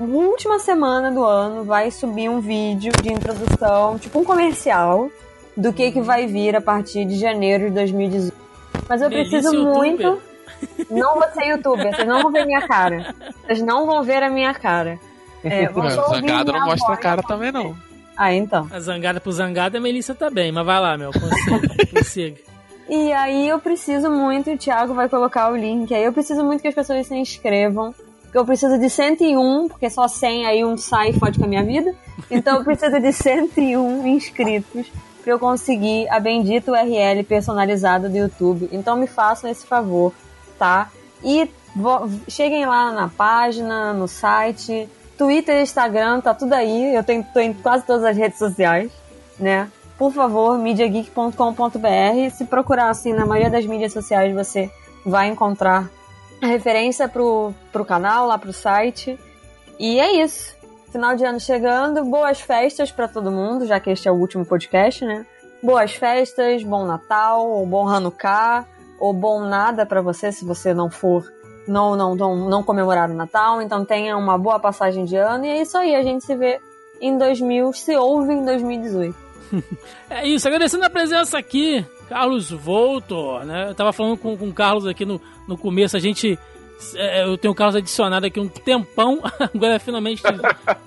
Na 0.00 0.06
última 0.06 0.58
semana 0.58 1.10
do 1.10 1.22
ano 1.22 1.64
vai 1.64 1.90
subir 1.90 2.30
um 2.30 2.40
vídeo 2.40 2.92
de 3.02 3.12
introdução, 3.12 3.98
tipo 3.98 4.20
um 4.20 4.24
comercial, 4.24 5.10
do 5.54 5.70
que, 5.70 5.92
que 5.92 6.00
vai 6.00 6.26
vir 6.26 6.56
a 6.56 6.62
partir 6.62 7.04
de 7.04 7.18
janeiro 7.18 7.68
de 7.68 7.74
2018. 7.74 8.34
Mas 8.88 9.02
eu 9.02 9.10
Delícia, 9.10 9.38
preciso 9.38 9.54
youtuber. 9.54 9.76
muito. 9.76 10.22
Não 10.90 11.16
vou 11.16 11.28
ser 11.34 11.44
youtuber, 11.44 11.94
vocês 11.94 12.08
não 12.08 12.22
vão 12.22 12.32
ver 12.32 12.46
minha 12.46 12.66
cara. 12.66 13.14
Vocês 13.44 13.60
não 13.60 13.84
vão 13.84 14.02
ver 14.02 14.22
a 14.22 14.30
minha 14.30 14.54
cara. 14.54 14.98
É, 15.44 15.68
Zangado 16.10 16.52
não 16.52 16.66
mostra 16.66 16.94
a 16.94 16.96
cara 16.96 17.22
também, 17.22 17.52
não. 17.52 17.76
Ah, 18.16 18.34
então. 18.34 18.66
A 18.72 18.80
zangada 18.80 19.20
pro 19.20 19.30
zangada, 19.30 19.78
a 19.78 19.80
Melissa 19.80 20.12
tá 20.12 20.28
bem, 20.28 20.50
mas 20.50 20.66
vai 20.66 20.80
lá, 20.80 20.98
meu, 20.98 21.12
consiga, 21.12 21.86
consiga. 21.94 22.36
E 22.88 23.12
aí 23.12 23.48
eu 23.48 23.60
preciso 23.60 24.10
muito, 24.10 24.50
e 24.50 24.54
o 24.54 24.58
Thiago 24.58 24.92
vai 24.92 25.08
colocar 25.08 25.52
o 25.52 25.56
link 25.56 25.94
aí, 25.94 26.02
eu 26.02 26.12
preciso 26.12 26.42
muito 26.42 26.60
que 26.60 26.68
as 26.68 26.74
pessoas 26.74 27.06
se 27.06 27.14
inscrevam. 27.14 27.94
Porque 28.22 28.38
eu 28.38 28.44
preciso 28.44 28.78
de 28.78 28.90
101, 28.90 29.68
porque 29.68 29.88
só 29.88 30.06
100 30.06 30.46
aí 30.46 30.64
um 30.64 30.76
sai 30.76 31.10
e 31.10 31.18
fode 31.18 31.38
com 31.38 31.46
a 31.46 31.48
minha 31.48 31.64
vida. 31.64 31.94
Então 32.30 32.58
eu 32.58 32.64
preciso 32.64 33.00
de 33.00 33.10
101 33.10 34.06
inscritos 34.06 34.86
pra 35.22 35.32
eu 35.32 35.38
conseguir 35.38 36.06
a 36.10 36.20
bendita 36.20 36.72
URL 36.72 37.24
personalizada 37.24 38.06
do 38.06 38.16
YouTube. 38.16 38.68
Então 38.70 38.96
me 38.96 39.06
façam 39.06 39.48
esse 39.48 39.66
favor, 39.66 40.12
tá? 40.58 40.90
E 41.24 41.48
cheguem 42.28 42.66
lá 42.66 42.92
na 42.92 43.08
página, 43.08 43.94
no 43.94 44.06
site, 44.06 44.86
Twitter, 45.18 45.60
Instagram, 45.60 46.20
tá 46.20 46.32
tudo 46.32 46.52
aí. 46.52 46.94
Eu 46.94 47.02
tenho, 47.02 47.26
tô 47.34 47.40
em 47.40 47.52
quase 47.52 47.84
todas 47.84 48.04
as 48.04 48.16
redes 48.16 48.38
sociais, 48.38 48.90
né? 49.38 49.68
Por 49.98 50.12
favor, 50.12 50.56
mediageek.com.br. 50.56 52.30
Se 52.32 52.44
procurar 52.44 52.88
assim 52.88 53.12
na 53.12 53.26
maioria 53.26 53.50
das 53.50 53.66
mídias 53.66 53.92
sociais, 53.92 54.32
você 54.32 54.70
vai 55.04 55.28
encontrar 55.28 55.90
a 56.40 56.46
referência 56.46 57.08
pro, 57.08 57.52
pro 57.72 57.84
canal, 57.84 58.28
lá 58.28 58.38
pro 58.38 58.52
site. 58.52 59.18
E 59.76 59.98
é 59.98 60.22
isso. 60.22 60.56
Final 60.92 61.16
de 61.16 61.24
ano 61.24 61.40
chegando, 61.40 62.04
boas 62.04 62.40
festas 62.40 62.90
pra 62.90 63.08
todo 63.08 63.30
mundo, 63.30 63.66
já 63.66 63.78
que 63.78 63.90
este 63.90 64.08
é 64.08 64.12
o 64.12 64.14
último 64.14 64.46
podcast, 64.46 65.04
né? 65.04 65.26
Boas 65.62 65.92
festas, 65.92 66.62
bom 66.62 66.86
Natal, 66.86 67.46
ou 67.46 67.66
bom 67.66 67.86
Hanukkah, 67.86 68.64
ou 68.98 69.12
bom 69.12 69.40
nada 69.40 69.84
pra 69.84 70.00
você 70.00 70.32
se 70.32 70.44
você 70.44 70.72
não 70.72 70.88
for, 70.88 71.30
não, 71.68 71.94
não, 71.96 72.14
não, 72.14 72.36
não 72.48 72.62
comemorar 72.62 73.10
o 73.10 73.14
Natal. 73.14 73.62
Então 73.62 73.84
tenha 73.84 74.16
uma 74.16 74.36
boa 74.36 74.58
passagem 74.58 75.04
de 75.04 75.16
ano 75.16 75.44
e 75.44 75.48
é 75.48 75.62
isso 75.62 75.76
aí, 75.76 75.94
a 75.94 76.02
gente 76.02 76.24
se 76.24 76.34
vê 76.34 76.60
em 77.00 77.16
2000, 77.16 77.72
se 77.72 77.96
ouve 77.96 78.32
em 78.32 78.44
2018. 78.44 79.14
É 80.10 80.26
isso, 80.26 80.48
agradecendo 80.48 80.84
a 80.84 80.90
presença 80.90 81.38
aqui, 81.38 81.84
Carlos 82.08 82.50
Voltor, 82.50 83.44
né? 83.44 83.68
Eu 83.68 83.74
tava 83.74 83.92
falando 83.92 84.16
com, 84.16 84.36
com 84.36 84.48
o 84.48 84.52
Carlos 84.52 84.86
aqui 84.86 85.04
no, 85.04 85.20
no 85.46 85.56
começo, 85.56 85.96
a 85.96 86.00
gente. 86.00 86.38
é, 86.94 87.24
eu 87.24 87.36
tenho 87.36 87.52
o 87.52 87.54
Carlos 87.54 87.76
adicionado 87.76 88.26
aqui 88.26 88.40
um 88.40 88.48
tempão, 88.48 89.20
agora 89.54 89.78
finalmente 89.78 90.22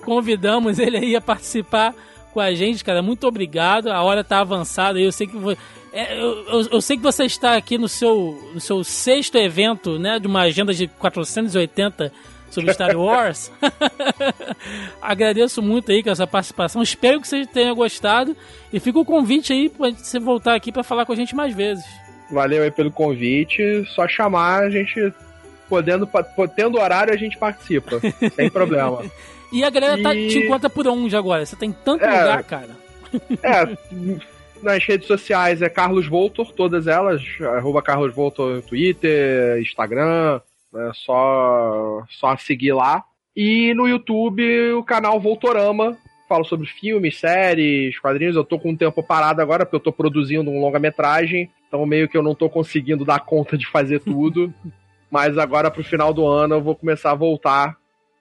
convidamos 0.03 0.79
ele 0.79 0.97
aí 0.97 1.15
a 1.15 1.21
participar 1.21 1.93
com 2.33 2.39
a 2.39 2.53
gente, 2.53 2.83
cara. 2.83 3.01
Muito 3.01 3.27
obrigado, 3.27 3.89
a 3.89 4.01
hora 4.01 4.23
tá 4.23 4.39
avançada 4.39 4.99
eu 4.99 5.11
sei 5.11 5.27
que. 5.27 5.37
É, 5.93 6.13
eu, 6.19 6.45
eu- 6.47 6.67
eu 6.73 6.81
sei 6.81 6.97
que 6.97 7.03
você 7.03 7.25
está 7.25 7.55
aqui 7.55 7.77
no 7.77 7.87
seu, 7.89 8.51
no 8.53 8.59
seu 8.59 8.83
sexto 8.83 9.37
evento, 9.37 9.97
né? 9.99 10.19
De 10.19 10.27
uma 10.27 10.41
agenda 10.41 10.73
de 10.73 10.87
480 10.87 12.11
sobre 12.49 12.73
Star 12.73 12.95
Wars. 12.97 13.51
Agradeço 15.01 15.61
muito 15.61 15.91
aí 15.91 16.03
com 16.03 16.09
essa 16.09 16.27
participação. 16.27 16.81
Espero 16.81 17.19
que 17.21 17.27
você 17.27 17.45
tenha 17.45 17.73
gostado. 17.73 18.35
E 18.71 18.79
fica 18.79 18.99
o 18.99 19.05
convite 19.05 19.53
aí 19.53 19.69
pra 19.69 19.89
você 19.91 20.19
voltar 20.19 20.55
aqui 20.55 20.71
pra 20.71 20.83
falar 20.83 21.05
com 21.05 21.13
a 21.13 21.15
gente 21.15 21.35
mais 21.35 21.53
vezes. 21.55 21.83
Valeu 22.31 22.63
aí 22.63 22.71
pelo 22.71 22.91
convite. 22.91 23.61
Só 23.93 24.07
chamar, 24.07 24.63
a 24.63 24.69
gente 24.69 25.13
podendo, 25.69 26.07
tendo 26.55 26.79
horário, 26.79 27.13
a 27.13 27.17
gente 27.17 27.37
participa. 27.37 27.99
sem 28.35 28.49
problema. 28.49 29.03
E 29.51 29.63
a 29.63 29.69
galera 29.69 30.01
tá, 30.01 30.15
E- 30.15 30.27
te 30.27 30.37
encontra 30.39 30.69
por 30.69 30.87
onde 30.87 31.15
agora? 31.15 31.45
Você 31.45 31.55
tem 31.55 31.71
tanto 31.71 32.03
É. 32.05 32.21
lugar, 32.21 32.43
cara. 32.43 32.69
É, 33.43 33.77
nas 34.61 34.83
redes 34.83 35.07
sociais 35.07 35.61
é 35.61 35.69
Carlos 35.69 36.07
Voltor, 36.07 36.53
todas 36.53 36.87
elas, 36.87 37.21
arroba 37.55 37.81
Carlos 37.81 38.13
Voltor 38.13 38.55
no 38.55 38.61
Twitter, 38.61 39.59
Instagram, 39.61 40.39
é 40.75 40.91
só, 40.93 42.03
só 42.09 42.35
seguir 42.37 42.73
lá. 42.73 43.03
E 43.35 43.73
no 43.73 43.87
YouTube 43.87 44.73
o 44.73 44.83
canal 44.83 45.19
Voltorama, 45.19 45.97
falo 46.27 46.45
sobre 46.45 46.67
filmes, 46.67 47.19
séries, 47.19 47.99
quadrinhos. 47.99 48.35
Eu 48.35 48.43
tô 48.43 48.57
com 48.57 48.69
um 48.69 48.75
tempo 48.75 49.03
parado 49.03 49.41
agora, 49.41 49.65
porque 49.65 49.75
eu 49.75 49.81
tô 49.81 49.91
produzindo 49.91 50.49
um 50.49 50.61
longa-metragem, 50.61 51.49
então 51.67 51.85
meio 51.85 52.07
que 52.07 52.17
eu 52.17 52.23
não 52.23 52.33
tô 52.33 52.49
conseguindo 52.49 53.03
dar 53.03 53.19
conta 53.19 53.57
de 53.57 53.67
fazer 53.67 53.99
tudo. 53.99 54.53
Mas 55.11 55.37
agora 55.37 55.69
pro 55.69 55.83
final 55.83 56.13
do 56.13 56.25
ano 56.25 56.55
eu 56.55 56.61
vou 56.61 56.73
começar 56.73 57.11
a 57.11 57.15
voltar. 57.15 57.75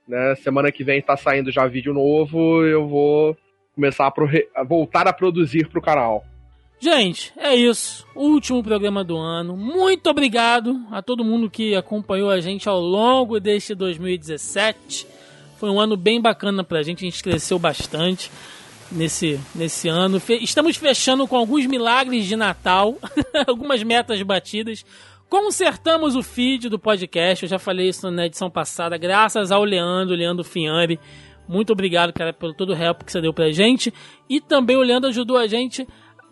Né? 0.08 0.34
Semana 0.36 0.72
que 0.72 0.82
vem 0.82 1.00
tá 1.00 1.16
saindo 1.16 1.52
já 1.52 1.68
vídeo 1.68 1.94
novo, 1.94 2.64
eu 2.64 2.88
vou 2.88 3.36
começar 3.76 4.06
a, 4.08 4.60
a 4.60 4.64
voltar 4.64 5.06
a 5.06 5.12
produzir 5.12 5.68
pro 5.68 5.80
canal. 5.80 6.24
Gente, 6.80 7.30
é 7.36 7.54
isso. 7.54 8.06
Último 8.14 8.62
programa 8.62 9.04
do 9.04 9.16
ano. 9.18 9.54
Muito 9.56 10.08
obrigado 10.08 10.80
a 10.90 11.02
todo 11.02 11.22
mundo 11.24 11.50
que 11.50 11.74
acompanhou 11.74 12.30
a 12.30 12.40
gente 12.40 12.68
ao 12.68 12.80
longo 12.80 13.38
deste 13.38 13.74
2017. 13.74 15.06
Foi 15.58 15.68
um 15.68 15.78
ano 15.78 15.94
bem 15.96 16.20
bacana 16.22 16.64
pra 16.64 16.82
gente, 16.82 17.04
a 17.04 17.10
gente 17.10 17.22
cresceu 17.22 17.58
bastante 17.58 18.30
nesse, 18.90 19.38
nesse 19.54 19.88
ano. 19.88 20.18
Fe- 20.18 20.38
Estamos 20.42 20.76
fechando 20.78 21.28
com 21.28 21.36
alguns 21.36 21.66
milagres 21.66 22.24
de 22.24 22.34
Natal, 22.34 22.96
algumas 23.46 23.82
metas 23.82 24.22
batidas. 24.22 24.82
Consertamos 25.28 26.16
o 26.16 26.22
feed 26.22 26.70
do 26.70 26.78
podcast, 26.78 27.44
eu 27.44 27.48
já 27.48 27.58
falei 27.58 27.90
isso 27.90 28.10
na 28.10 28.26
edição 28.26 28.50
passada, 28.50 28.96
graças 28.96 29.52
ao 29.52 29.62
Leandro, 29.64 30.16
Leandro 30.16 30.42
Fianri. 30.42 30.98
Muito 31.46 31.72
obrigado, 31.72 32.12
cara, 32.12 32.32
pelo 32.32 32.54
todo 32.54 32.70
o 32.72 32.76
help 32.76 33.02
que 33.02 33.12
você 33.12 33.20
deu 33.20 33.34
pra 33.34 33.52
gente. 33.52 33.92
E 34.28 34.40
também 34.40 34.76
o 34.76 34.82
Leandro 34.82 35.10
ajudou 35.10 35.36
a 35.36 35.46
gente 35.46 35.86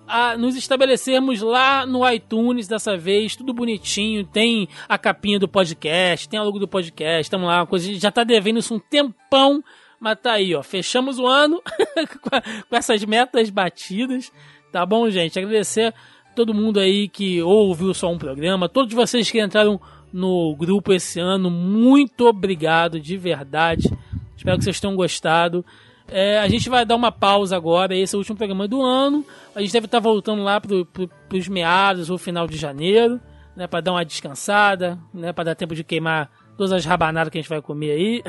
a 0.09 0.37
nos 0.37 0.57
estabelecermos 0.57 1.43
lá 1.43 1.85
no 1.85 2.09
iTunes 2.11 2.67
dessa 2.67 2.97
vez, 2.97 3.37
tudo 3.37 3.53
bonitinho, 3.53 4.25
tem 4.25 4.69
a 4.89 4.97
capinha 4.97 5.39
do 5.39 5.47
podcast, 5.47 6.29
tem 6.29 6.41
a 6.41 6.43
logo 6.43 6.59
do 6.59 6.67
podcast, 6.67 7.23
estamos 7.23 7.47
lá, 7.47 7.67
coisa, 7.67 7.93
já 7.95 8.11
tá 8.11 8.25
devendo 8.25 8.59
isso 8.59 8.75
um 8.75 8.79
tempão, 8.79 9.63
mas 10.01 10.19
tá 10.21 10.33
aí, 10.33 10.55
ó, 10.55 10.63
fechamos 10.63 11.19
o 11.19 11.27
ano 11.27 11.63
com 12.69 12.77
essas 12.77 13.05
metas 13.05 13.51
batidas, 13.51 14.33
tá 14.73 14.87
bom, 14.87 15.09
gente? 15.11 15.39
Agradecer 15.39 15.95
todo 16.35 16.55
mundo 16.55 16.81
aí 16.81 17.09
que 17.09 17.43
ouviu 17.43 17.93
só 17.93 18.11
um 18.11 18.19
programa, 18.19 18.69
todos 18.69 18.95
vocês 18.95 19.31
que 19.31 19.41
entraram 19.41 19.79
no 20.13 20.57
grupo 20.57 20.93
esse 20.93 21.21
ano, 21.21 21.51
muito 21.51 22.27
obrigado 22.27 22.99
de 22.99 23.17
verdade. 23.17 23.93
Espero 24.37 24.57
que 24.57 24.65
vocês 24.65 24.81
tenham 24.81 24.97
gostado. 24.97 25.65
É, 26.11 26.39
a 26.39 26.49
gente 26.49 26.69
vai 26.71 26.85
dar 26.85 26.97
uma 26.97 27.13
pausa 27.13 27.57
agora, 27.57 27.95
esse 27.95 28.15
é 28.15 28.17
o 28.17 28.21
último 28.21 28.37
programa 28.37 28.67
do 28.67 28.83
ano. 28.83 29.25
A 29.55 29.61
gente 29.61 29.73
deve 29.73 29.87
estar 29.87 30.01
voltando 30.01 30.43
lá 30.43 30.61
para 30.61 30.85
pro, 30.85 31.11
os 31.33 31.49
meados 31.49 32.09
ou 32.09 32.17
final 32.17 32.47
de 32.47 32.57
janeiro, 32.57 33.21
né, 33.55 33.67
para 33.67 33.81
dar 33.81 33.93
uma 33.93 34.05
descansada, 34.05 34.99
né, 35.13 35.33
para 35.33 35.45
dar 35.45 35.55
tempo 35.55 35.75
de 35.75 35.85
queimar 35.85 36.31
todas 36.59 36.73
as 36.73 36.85
rabanadas 36.85 37.31
que 37.31 37.39
a 37.39 37.41
gente 37.41 37.49
vai 37.49 37.63
comer 37.63 37.93
aí. 37.93 38.23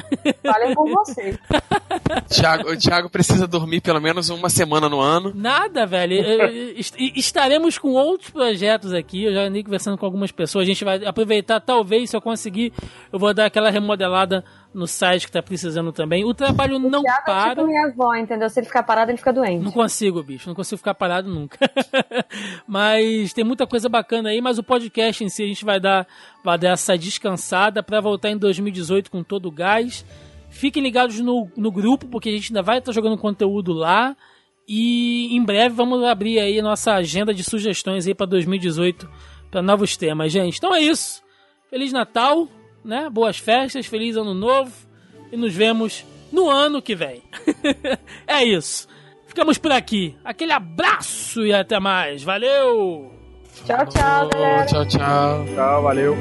Falem 0.43 0.75
com 0.75 0.85
você. 0.87 1.37
Thiago, 2.29 2.71
o 2.71 2.77
Thiago 2.77 3.09
precisa 3.09 3.47
dormir 3.47 3.81
pelo 3.81 3.99
menos 3.99 4.29
uma 4.29 4.49
semana 4.49 4.87
no 4.87 4.99
ano. 4.99 5.33
Nada, 5.35 5.85
velho. 5.85 6.15
Estaremos 7.15 7.79
com 7.79 7.89
outros 7.89 8.29
projetos 8.29 8.93
aqui. 8.93 9.23
Eu 9.23 9.33
já 9.33 9.41
andei 9.41 9.63
conversando 9.63 9.97
com 9.97 10.05
algumas 10.05 10.31
pessoas. 10.31 10.63
A 10.63 10.67
gente 10.67 10.85
vai 10.85 11.03
aproveitar, 11.03 11.59
talvez, 11.59 12.11
se 12.11 12.15
eu 12.15 12.21
conseguir, 12.21 12.71
eu 13.11 13.17
vou 13.17 13.33
dar 13.33 13.45
aquela 13.45 13.71
remodelada 13.71 14.45
no 14.73 14.85
site 14.85 15.25
que 15.25 15.31
tá 15.31 15.41
precisando 15.41 15.91
também. 15.91 16.23
O 16.23 16.33
trabalho 16.33 16.75
o 16.75 16.79
não 16.79 17.03
para. 17.25 17.51
É 17.51 17.55
tipo 17.55 17.67
minha 17.67 17.87
avó, 17.87 18.15
entendeu? 18.15 18.49
Se 18.49 18.59
ele 18.59 18.67
ficar 18.67 18.83
parado, 18.83 19.11
ele 19.11 19.17
fica 19.17 19.33
doente. 19.33 19.63
Não 19.63 19.71
consigo, 19.71 20.21
bicho. 20.21 20.47
Não 20.47 20.55
consigo 20.55 20.77
ficar 20.77 20.93
parado 20.93 21.29
nunca. 21.29 21.57
mas 22.67 23.33
tem 23.33 23.43
muita 23.43 23.65
coisa 23.65 23.89
bacana 23.89 24.29
aí. 24.29 24.41
Mas 24.41 24.59
o 24.59 24.63
podcast 24.63 25.23
em 25.23 25.29
si 25.29 25.43
a 25.43 25.47
gente 25.47 25.65
vai 25.65 25.79
dar, 25.79 26.07
vai 26.43 26.57
dar 26.57 26.69
essa 26.69 26.97
descansada 26.97 27.81
para 27.81 27.99
voltar 27.99 28.29
em 28.29 28.37
2018 28.37 29.09
com 29.09 29.23
todo 29.23 29.47
o 29.47 29.51
gás. 29.51 30.05
Fiquem 30.49 30.81
ligados 30.81 31.19
no, 31.19 31.49
no 31.57 31.71
grupo, 31.71 32.07
porque 32.07 32.29
a 32.29 32.31
gente 32.31 32.51
ainda 32.51 32.61
vai 32.61 32.77
estar 32.77 32.91
jogando 32.91 33.17
conteúdo 33.17 33.73
lá. 33.73 34.15
E 34.67 35.35
em 35.35 35.43
breve 35.43 35.73
vamos 35.73 36.03
abrir 36.03 36.39
aí 36.39 36.59
a 36.59 36.63
nossa 36.63 36.93
agenda 36.93 37.33
de 37.33 37.43
sugestões 37.43 38.05
aí 38.05 38.13
para 38.13 38.27
2018 38.27 39.09
para 39.49 39.63
novos 39.63 39.97
temas, 39.97 40.31
gente. 40.31 40.57
Então 40.57 40.75
é 40.75 40.79
isso. 40.79 41.23
Feliz 41.71 41.91
Natal, 41.91 42.47
né? 42.83 43.09
Boas 43.09 43.37
festas, 43.37 43.85
feliz 43.85 44.15
ano 44.15 44.33
novo 44.33 44.71
e 45.31 45.37
nos 45.37 45.53
vemos 45.53 46.05
no 46.31 46.49
ano 46.49 46.81
que 46.81 46.95
vem. 46.95 47.23
é 48.27 48.43
isso. 48.43 48.87
Ficamos 49.27 49.57
por 49.57 49.71
aqui. 49.71 50.15
Aquele 50.23 50.51
abraço 50.51 51.45
e 51.45 51.53
até 51.53 51.79
mais. 51.79 52.23
Valeu! 52.23 53.13
Tchau, 53.65 53.85
tchau, 53.87 54.29
galera. 54.29 54.65
Tchau, 54.65 54.85
tchau. 54.85 55.45
Tchau, 55.53 55.83
valeu. 55.83 56.17